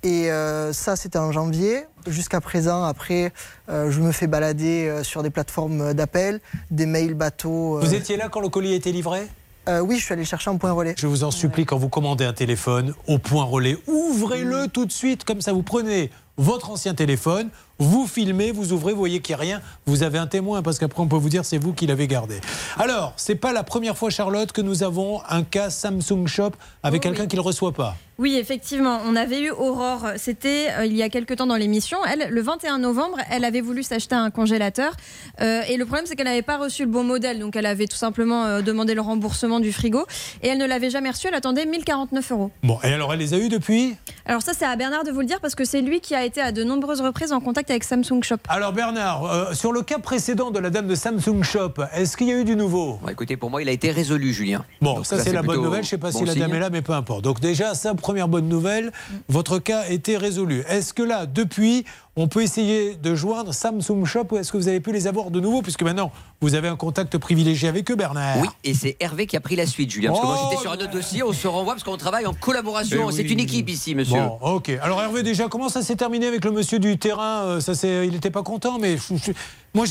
Et 0.07 0.29
euh, 0.31 0.73
ça, 0.73 0.95
c'était 0.95 1.17
en 1.17 1.31
janvier. 1.31 1.85
Jusqu'à 2.07 2.41
présent, 2.41 2.83
après, 2.83 3.31
euh, 3.69 3.89
je 3.91 3.99
me 4.01 4.11
fais 4.11 4.27
balader 4.27 4.87
euh, 4.87 5.03
sur 5.03 5.23
des 5.23 5.29
plateformes 5.29 5.93
d'appel, 5.93 6.41
des 6.71 6.85
mails 6.85 7.13
bateaux. 7.13 7.77
euh. 7.77 7.81
Vous 7.81 7.93
étiez 7.93 8.17
là 8.17 8.29
quand 8.29 8.41
le 8.41 8.49
colis 8.49 8.73
a 8.73 8.75
été 8.75 8.91
livré? 8.91 9.27
Euh, 9.69 9.79
Oui, 9.79 9.97
je 9.99 10.03
suis 10.03 10.13
allé 10.13 10.25
chercher 10.25 10.49
un 10.49 10.57
point 10.57 10.71
relais. 10.73 10.95
Je 10.97 11.07
vous 11.07 11.23
en 11.23 11.31
supplie, 11.31 11.65
quand 11.65 11.77
vous 11.77 11.87
commandez 11.89 12.25
un 12.25 12.33
téléphone 12.33 12.93
au 13.07 13.17
point 13.19 13.45
relais, 13.45 13.77
ouvrez-le 13.87 14.67
tout 14.67 14.85
de 14.85 14.91
suite, 14.91 15.23
comme 15.23 15.39
ça 15.41 15.53
vous 15.53 15.63
prenez 15.63 16.09
votre 16.35 16.71
ancien 16.71 16.95
téléphone, 16.95 17.49
vous 17.77 18.07
filmez, 18.07 18.51
vous 18.51 18.73
ouvrez, 18.73 18.91
vous 18.91 18.97
voyez 18.97 19.21
qu'il 19.21 19.35
n'y 19.35 19.39
a 19.39 19.43
rien, 19.43 19.61
vous 19.85 20.01
avez 20.01 20.17
un 20.17 20.25
témoin, 20.25 20.63
parce 20.63 20.79
qu'après 20.79 20.99
on 21.01 21.07
peut 21.07 21.15
vous 21.15 21.29
dire 21.29 21.45
c'est 21.45 21.59
vous 21.59 21.73
qui 21.73 21.85
l'avez 21.85 22.07
gardé. 22.07 22.41
Alors, 22.77 23.13
c'est 23.17 23.35
pas 23.35 23.53
la 23.53 23.63
première 23.63 23.95
fois, 23.97 24.09
Charlotte, 24.09 24.51
que 24.51 24.61
nous 24.61 24.81
avons 24.83 25.21
un 25.29 25.43
cas 25.43 25.69
Samsung 25.69 26.25
Shop 26.25 26.51
avec 26.81 27.01
Oh, 27.01 27.03
quelqu'un 27.03 27.21
oui. 27.23 27.27
qui 27.27 27.35
ne 27.35 27.41
le 27.41 27.45
reçoit 27.45 27.71
pas. 27.71 27.95
Oui, 28.23 28.37
effectivement, 28.37 29.01
on 29.05 29.17
avait 29.17 29.41
eu 29.41 29.51
Aurore. 29.51 30.11
C'était 30.15 30.67
euh, 30.79 30.85
il 30.85 30.95
y 30.95 31.03
a 31.03 31.09
quelque 31.09 31.33
temps 31.33 31.45
dans 31.45 31.57
l'émission. 31.57 31.97
Elle, 32.09 32.29
le 32.29 32.41
21 32.41 32.77
novembre, 32.77 33.17
elle 33.29 33.43
avait 33.43 33.59
voulu 33.59 33.83
s'acheter 33.83 34.15
un 34.15 34.31
congélateur. 34.31 34.93
Euh, 35.41 35.61
et 35.67 35.75
le 35.75 35.83
problème, 35.83 36.05
c'est 36.07 36.15
qu'elle 36.15 36.27
n'avait 36.27 36.41
pas 36.41 36.57
reçu 36.57 36.83
le 36.83 36.89
bon 36.89 37.03
modèle. 37.03 37.39
Donc, 37.39 37.57
elle 37.57 37.65
avait 37.65 37.85
tout 37.85 37.97
simplement 37.97 38.45
euh, 38.45 38.61
demandé 38.61 38.93
le 38.93 39.01
remboursement 39.01 39.59
du 39.59 39.73
frigo. 39.73 40.05
Et 40.41 40.47
elle 40.47 40.57
ne 40.57 40.65
l'avait 40.65 40.89
jamais 40.89 41.09
reçu. 41.09 41.27
Elle 41.27 41.33
attendait 41.35 41.65
1049 41.65 42.31
euros. 42.31 42.51
Bon, 42.63 42.79
et 42.81 42.93
alors 42.93 43.11
elle 43.11 43.19
les 43.19 43.33
a 43.33 43.37
eus 43.39 43.49
depuis? 43.49 43.97
Alors, 44.25 44.41
ça, 44.41 44.53
c'est 44.57 44.63
à 44.63 44.73
Bernard 44.77 45.03
de 45.03 45.11
vous 45.11 45.19
le 45.19 45.25
dire 45.25 45.41
parce 45.41 45.53
que 45.53 45.65
c'est 45.65 45.81
lui 45.81 45.99
qui 45.99 46.15
a 46.15 46.23
été 46.23 46.39
à 46.39 46.53
de 46.53 46.63
nombreuses 46.63 47.01
reprises 47.01 47.33
en 47.33 47.41
contact 47.41 47.71
avec 47.71 47.83
Samsung 47.83 48.23
Shop. 48.23 48.37
Alors 48.47 48.71
Bernard, 48.71 49.25
euh, 49.25 49.53
sur 49.53 49.73
le 49.73 49.81
cas 49.81 49.99
précédent 49.99 50.49
de 50.49 50.59
la 50.59 50.69
dame 50.69 50.87
de 50.87 50.95
Samsung 50.95 51.43
Shop, 51.43 51.73
est-ce 51.93 52.15
qu'il 52.15 52.27
y 52.27 52.31
a 52.31 52.39
eu 52.39 52.45
du 52.45 52.55
nouveau? 52.55 52.99
Bon, 53.01 53.09
écoutez, 53.09 53.35
pour 53.35 53.49
moi, 53.49 53.61
il 53.61 53.67
a 53.67 53.73
été 53.73 53.91
résolu, 53.91 54.31
Julien. 54.31 54.63
Bon, 54.81 54.93
Donc 54.93 55.05
ça 55.07 55.19
c'est 55.19 55.33
la 55.33 55.41
bonne 55.41 55.61
nouvelle. 55.61 55.83
Je 55.83 55.87
ne 55.87 55.89
sais 55.89 55.97
pas 55.97 56.11
bon 56.11 56.19
si 56.19 56.23
la 56.23 56.35
dame 56.35 56.45
signe. 56.45 56.55
est 56.55 56.59
là, 56.61 56.69
mais 56.69 56.81
peu 56.81 56.93
importe. 56.93 57.21
Donc 57.21 57.41
déjà, 57.41 57.75
ça, 57.75 57.93
première 58.13 58.27
bonne 58.27 58.47
nouvelle, 58.47 58.91
votre 59.27 59.57
cas 59.57 59.87
était 59.89 60.17
résolu. 60.17 60.63
Est-ce 60.69 60.93
que 60.93 61.01
là, 61.01 61.25
depuis, 61.25 61.83
on 62.15 62.27
peut 62.27 62.43
essayer 62.43 62.93
de 62.95 63.15
joindre 63.15 63.53
Samsung 63.55 64.05
Shop 64.05 64.25
ou 64.31 64.37
est-ce 64.37 64.51
que 64.51 64.57
vous 64.57 64.67
avez 64.67 64.79
pu 64.79 64.91
les 64.91 65.07
avoir 65.07 65.31
de 65.31 65.39
nouveau 65.39 65.63
Puisque 65.63 65.81
maintenant, 65.81 66.11
vous 66.41 66.53
avez 66.53 66.67
un 66.67 66.75
contact 66.75 67.17
privilégié 67.17 67.67
avec 67.67 67.89
eux, 67.89 67.95
Bernard. 67.95 68.37
Oui, 68.39 68.47
et 68.63 68.75
c'est 68.75 68.95
Hervé 68.99 69.25
qui 69.25 69.35
a 69.35 69.39
pris 69.39 69.55
la 69.55 69.65
suite, 69.65 69.89
Julien. 69.89 70.09
Parce 70.09 70.21
que 70.21 70.25
moi, 70.27 70.37
Oh, 70.39 70.47
j'étais 70.51 70.61
sur 70.61 70.71
un 70.71 70.75
autre 70.75 70.91
dossier, 70.91 71.23
on 71.23 71.33
se 71.33 71.47
renvoie 71.47 71.73
parce 71.73 71.83
qu'on 71.83 71.97
travaille 71.97 72.27
en 72.27 72.33
collaboration. 72.33 73.09
Eh 73.09 73.13
C'est 73.13 73.23
une 73.23 73.39
équipe 73.39 73.67
ici, 73.67 73.95
monsieur. 73.95 74.19
Bon, 74.21 74.37
ok. 74.55 74.69
Alors 74.81 75.01
Hervé, 75.01 75.23
déjà, 75.23 75.47
comment 75.47 75.69
ça 75.69 75.81
s'est 75.81 75.95
terminé 75.95 76.27
avec 76.27 76.45
le 76.45 76.51
monsieur 76.51 76.77
du 76.77 76.99
terrain 76.99 77.43
Euh, 77.45 77.59
Ça, 77.59 77.73
il 78.03 78.11
n'était 78.11 78.29
pas 78.31 78.43
content, 78.43 78.77
mais 78.77 78.97
je- 78.97 79.15
je- 79.15 79.31
moi, 79.73 79.85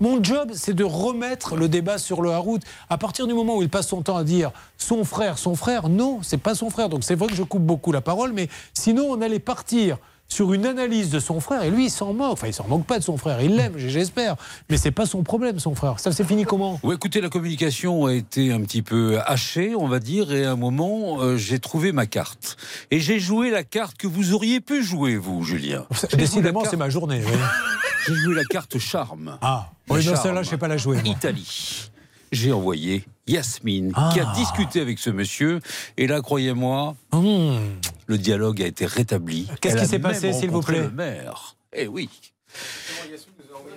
mon 0.00 0.24
job, 0.24 0.52
c'est 0.54 0.72
de 0.74 0.84
remettre 0.84 1.56
le 1.56 1.68
débat 1.68 1.98
sur 1.98 2.22
le 2.22 2.30
Harout. 2.30 2.60
À 2.88 2.96
partir 2.96 3.26
du 3.26 3.34
moment 3.34 3.56
où 3.58 3.62
il 3.62 3.68
passe 3.68 3.88
son 3.88 4.00
temps 4.00 4.16
à 4.16 4.24
dire 4.24 4.50
son 4.78 5.04
frère, 5.04 5.36
son 5.36 5.54
frère, 5.54 5.90
non, 5.90 6.20
c'est 6.22 6.38
pas 6.38 6.54
son 6.54 6.70
frère. 6.70 6.88
Donc 6.88 7.04
c'est 7.04 7.16
vrai 7.16 7.28
que 7.28 7.34
je 7.34 7.42
coupe 7.42 7.62
beaucoup 7.62 7.92
la 7.92 8.00
parole, 8.00 8.32
mais 8.32 8.48
sinon, 8.72 9.08
on 9.10 9.20
allait 9.20 9.40
partir 9.40 9.98
sur 10.28 10.52
une 10.52 10.66
analyse 10.66 11.10
de 11.10 11.20
son 11.20 11.40
frère 11.40 11.62
et 11.62 11.70
lui 11.70 11.86
il 11.86 11.90
s'en 11.90 12.12
moque 12.12 12.32
enfin 12.32 12.48
il 12.48 12.54
s'en 12.54 12.66
moque 12.66 12.84
pas 12.84 12.98
de 12.98 13.04
son 13.04 13.16
frère 13.16 13.40
il 13.40 13.56
l'aime 13.56 13.74
j'espère 13.76 14.36
mais 14.68 14.76
c'est 14.76 14.90
pas 14.90 15.06
son 15.06 15.22
problème 15.22 15.58
son 15.58 15.74
frère 15.74 15.98
ça 15.98 16.12
s'est 16.12 16.24
fini 16.24 16.44
comment? 16.44 16.78
Oui, 16.82 16.94
écoutez, 16.94 17.20
la 17.20 17.28
communication 17.28 18.06
a 18.06 18.14
été 18.14 18.52
un 18.52 18.60
petit 18.60 18.82
peu 18.82 19.18
hachée, 19.26 19.74
on 19.74 19.88
va 19.88 19.98
dire, 19.98 20.32
et 20.32 20.44
à 20.44 20.52
un 20.52 20.56
moment, 20.56 21.20
euh, 21.20 21.36
j'ai 21.36 21.58
trouvé 21.58 21.92
ma 21.92 22.06
carte. 22.06 22.56
Et 22.90 23.00
j'ai 23.00 23.18
joué 23.18 23.50
la 23.50 23.64
carte 23.64 23.96
que 23.96 24.06
vous 24.06 24.32
auriez 24.34 24.60
pu 24.60 24.82
jouer, 24.82 25.16
vous, 25.16 25.42
Julien. 25.42 25.86
Décidément 26.14 26.64
c'est 26.64 26.76
ma 26.76 26.90
journée 26.90 27.22
oui. 27.26 27.32
J'ai 28.06 28.14
joué 28.14 28.36
la 28.36 28.44
carte 28.44 28.78
charme. 28.78 29.36
ah 29.42 29.70
oui 29.90 30.04
non 30.06 30.14
celle-là 30.14 30.44
je 30.44 30.50
sais 30.50 30.58
pas 30.58 30.68
la 30.68 30.76
jouer 30.76 31.02
moi. 31.02 31.12
Italie. 31.12 31.90
J'ai 32.32 32.52
envoyé 32.52 33.04
Yasmine, 33.26 33.92
Ah. 33.94 34.10
qui 34.12 34.20
a 34.20 34.32
discuté 34.34 34.80
avec 34.80 34.98
ce 34.98 35.10
monsieur. 35.10 35.60
Et 35.96 36.06
là, 36.06 36.20
croyez-moi, 36.20 36.94
le 37.12 38.18
dialogue 38.18 38.62
a 38.62 38.66
été 38.66 38.86
rétabli. 38.86 39.48
Qu'est-ce 39.60 39.76
qui 39.76 39.86
s'est 39.86 39.98
passé, 39.98 40.32
s'il 40.32 40.50
vous 40.50 40.60
plaît 40.60 40.80
Le 40.82 40.90
maire. 40.90 41.56
Eh 41.72 41.86
oui. 41.88 42.08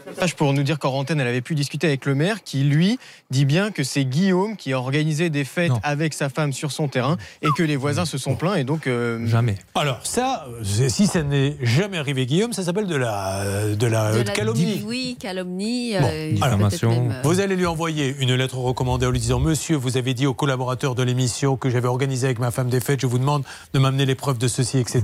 Message 0.09 0.35
pour 0.35 0.53
nous 0.53 0.63
dire 0.63 0.79
qu'en 0.79 0.93
antenne, 0.93 1.19
elle 1.19 1.27
avait 1.27 1.41
pu 1.41 1.55
discuter 1.55 1.87
avec 1.87 2.05
le 2.05 2.15
maire 2.15 2.43
qui, 2.43 2.63
lui, 2.63 2.99
dit 3.29 3.45
bien 3.45 3.71
que 3.71 3.83
c'est 3.83 4.05
Guillaume 4.05 4.55
qui 4.57 4.73
a 4.73 4.79
organisé 4.79 5.29
des 5.29 5.43
fêtes 5.43 5.71
avec 5.83 6.13
sa 6.13 6.29
femme 6.29 6.53
sur 6.53 6.71
son 6.71 6.87
terrain 6.87 7.17
et 7.41 7.49
que 7.55 7.63
les 7.63 7.75
voisins 7.75 8.05
se 8.05 8.17
sont 8.17 8.35
plaints 8.35 8.55
et 8.55 8.63
donc. 8.63 8.87
euh, 8.87 9.25
Jamais. 9.27 9.55
Alors 9.75 10.05
ça, 10.05 10.47
euh, 10.49 10.89
si 10.89 11.07
ça 11.07 11.23
n'est 11.23 11.57
jamais 11.61 11.97
arrivé, 11.97 12.25
Guillaume, 12.25 12.53
ça 12.53 12.63
s'appelle 12.63 12.87
de 12.87 12.95
la, 12.95 13.43
de 13.75 13.87
la, 13.87 14.11
De 14.13 14.17
euh, 14.19 14.23
la- 14.23 14.31
calomnie. 14.33 14.83
Oui, 14.85 15.17
calomnie. 15.19 15.93
Bon, 15.99 16.07
euh, 16.11 16.35
alors, 16.41 16.57
peut-être 16.59 16.85
même, 16.87 17.11
euh, 17.11 17.21
Vous 17.23 17.39
allez 17.39 17.55
lui 17.55 17.65
envoyer 17.65 18.15
une 18.19 18.33
lettre 18.35 18.57
recommandée 18.57 19.05
en 19.05 19.11
lui 19.11 19.19
disant 19.19 19.39
Monsieur, 19.39 19.75
vous 19.75 19.97
avez 19.97 20.13
dit 20.13 20.25
aux 20.25 20.33
collaborateurs 20.33 20.95
de 20.95 21.03
l'émission 21.03 21.55
que 21.57 21.69
j'avais 21.69 21.87
organisé 21.87 22.25
avec 22.27 22.39
ma 22.39 22.51
femme 22.51 22.69
des 22.69 22.79
fêtes, 22.79 23.01
je 23.01 23.07
vous 23.07 23.19
demande 23.19 23.43
de 23.73 23.79
m'amener 23.79 24.05
les 24.05 24.15
preuves 24.15 24.37
de 24.37 24.47
ceci, 24.47 24.79
etc. 24.79 25.01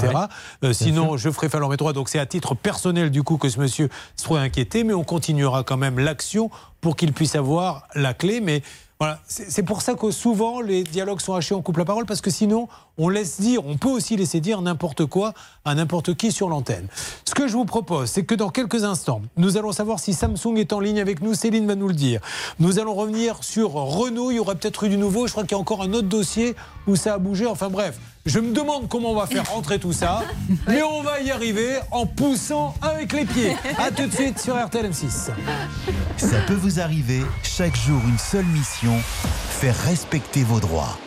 Euh, 0.63 0.73
sinon, 0.73 1.17
je 1.17 1.29
ferai 1.29 1.49
falloir 1.49 1.69
mes 1.69 1.77
droits. 1.77 1.93
Donc, 1.93 2.09
c'est 2.09 2.19
à 2.19 2.25
titre 2.25 2.55
personnel, 2.55 3.11
du 3.11 3.23
coup, 3.23 3.37
que 3.37 3.49
ce 3.49 3.59
monsieur 3.59 3.89
se 4.15 4.23
trouve 4.23 4.37
inquiété, 4.37 4.83
mais 4.83 4.93
on 4.95 5.03
continuera 5.03 5.63
quand 5.63 5.77
même 5.77 5.99
l'action 5.99 6.49
pour 6.81 6.95
qu'il 6.95 7.13
puisse 7.13 7.35
avoir 7.35 7.87
la 7.95 8.13
clé. 8.13 8.41
Mais 8.41 8.63
voilà, 8.99 9.19
c'est 9.27 9.63
pour 9.63 9.81
ça 9.81 9.95
que 9.95 10.09
souvent 10.09 10.61
les 10.61 10.83
dialogues 10.83 11.19
sont 11.19 11.33
hachés, 11.33 11.53
on 11.53 11.61
coupe 11.61 11.77
la 11.77 11.83
parole, 11.83 12.05
parce 12.05 12.21
que 12.21 12.31
sinon, 12.31 12.69
on 12.97 13.09
laisse 13.09 13.41
dire, 13.41 13.65
on 13.67 13.75
peut 13.75 13.89
aussi 13.89 14.15
laisser 14.15 14.39
dire 14.39 14.61
n'importe 14.61 15.05
quoi 15.05 15.33
à 15.65 15.75
n'importe 15.75 16.15
qui 16.15 16.31
sur 16.31 16.47
l'antenne. 16.47 16.87
Ce 17.25 17.33
que 17.33 17.49
je 17.49 17.53
vous 17.53 17.65
propose, 17.65 18.09
c'est 18.09 18.23
que 18.23 18.35
dans 18.35 18.49
quelques 18.49 18.85
instants, 18.85 19.21
nous 19.35 19.57
allons 19.57 19.73
savoir 19.73 19.99
si 19.99 20.13
Samsung 20.13 20.55
est 20.55 20.71
en 20.71 20.79
ligne 20.79 21.01
avec 21.01 21.21
nous. 21.21 21.33
Céline 21.33 21.67
va 21.67 21.75
nous 21.75 21.89
le 21.89 21.93
dire. 21.93 22.21
Nous 22.59 22.79
allons 22.79 22.93
revenir 22.93 23.43
sur 23.43 23.71
Renault. 23.71 24.31
Il 24.31 24.35
y 24.35 24.39
aurait 24.39 24.55
peut-être 24.55 24.85
eu 24.85 24.89
du 24.89 24.97
nouveau. 24.97 25.27
Je 25.27 25.33
crois 25.33 25.43
qu'il 25.43 25.51
y 25.51 25.55
a 25.55 25.61
encore 25.61 25.81
un 25.81 25.91
autre 25.91 26.07
dossier 26.07 26.55
où 26.87 26.95
ça 26.95 27.15
a 27.15 27.17
bougé. 27.17 27.47
Enfin 27.47 27.69
bref, 27.69 27.99
je 28.25 28.39
me 28.39 28.51
demande 28.53 28.87
comment 28.89 29.11
on 29.11 29.15
va 29.15 29.27
faire 29.27 29.49
rentrer 29.49 29.79
tout 29.79 29.93
ça. 29.93 30.23
Mais 30.67 30.81
on 30.81 31.01
va 31.01 31.21
y 31.21 31.31
arriver 31.31 31.77
en 31.91 32.05
poussant 32.05 32.75
avec 32.81 33.13
les 33.13 33.25
pieds. 33.25 33.55
A 33.77 33.91
tout 33.91 34.07
de 34.07 34.13
suite 34.13 34.39
sur 34.39 34.55
RTL 34.55 34.89
M6. 34.89 35.29
Ça 36.17 36.41
peut 36.47 36.53
vous 36.53 36.79
arriver, 36.79 37.21
chaque 37.43 37.75
jour 37.75 38.01
une 38.07 38.17
seule 38.17 38.45
mission, 38.45 38.95
faire 39.49 39.75
respecter 39.85 40.43
vos 40.43 40.59
droits. 40.59 40.97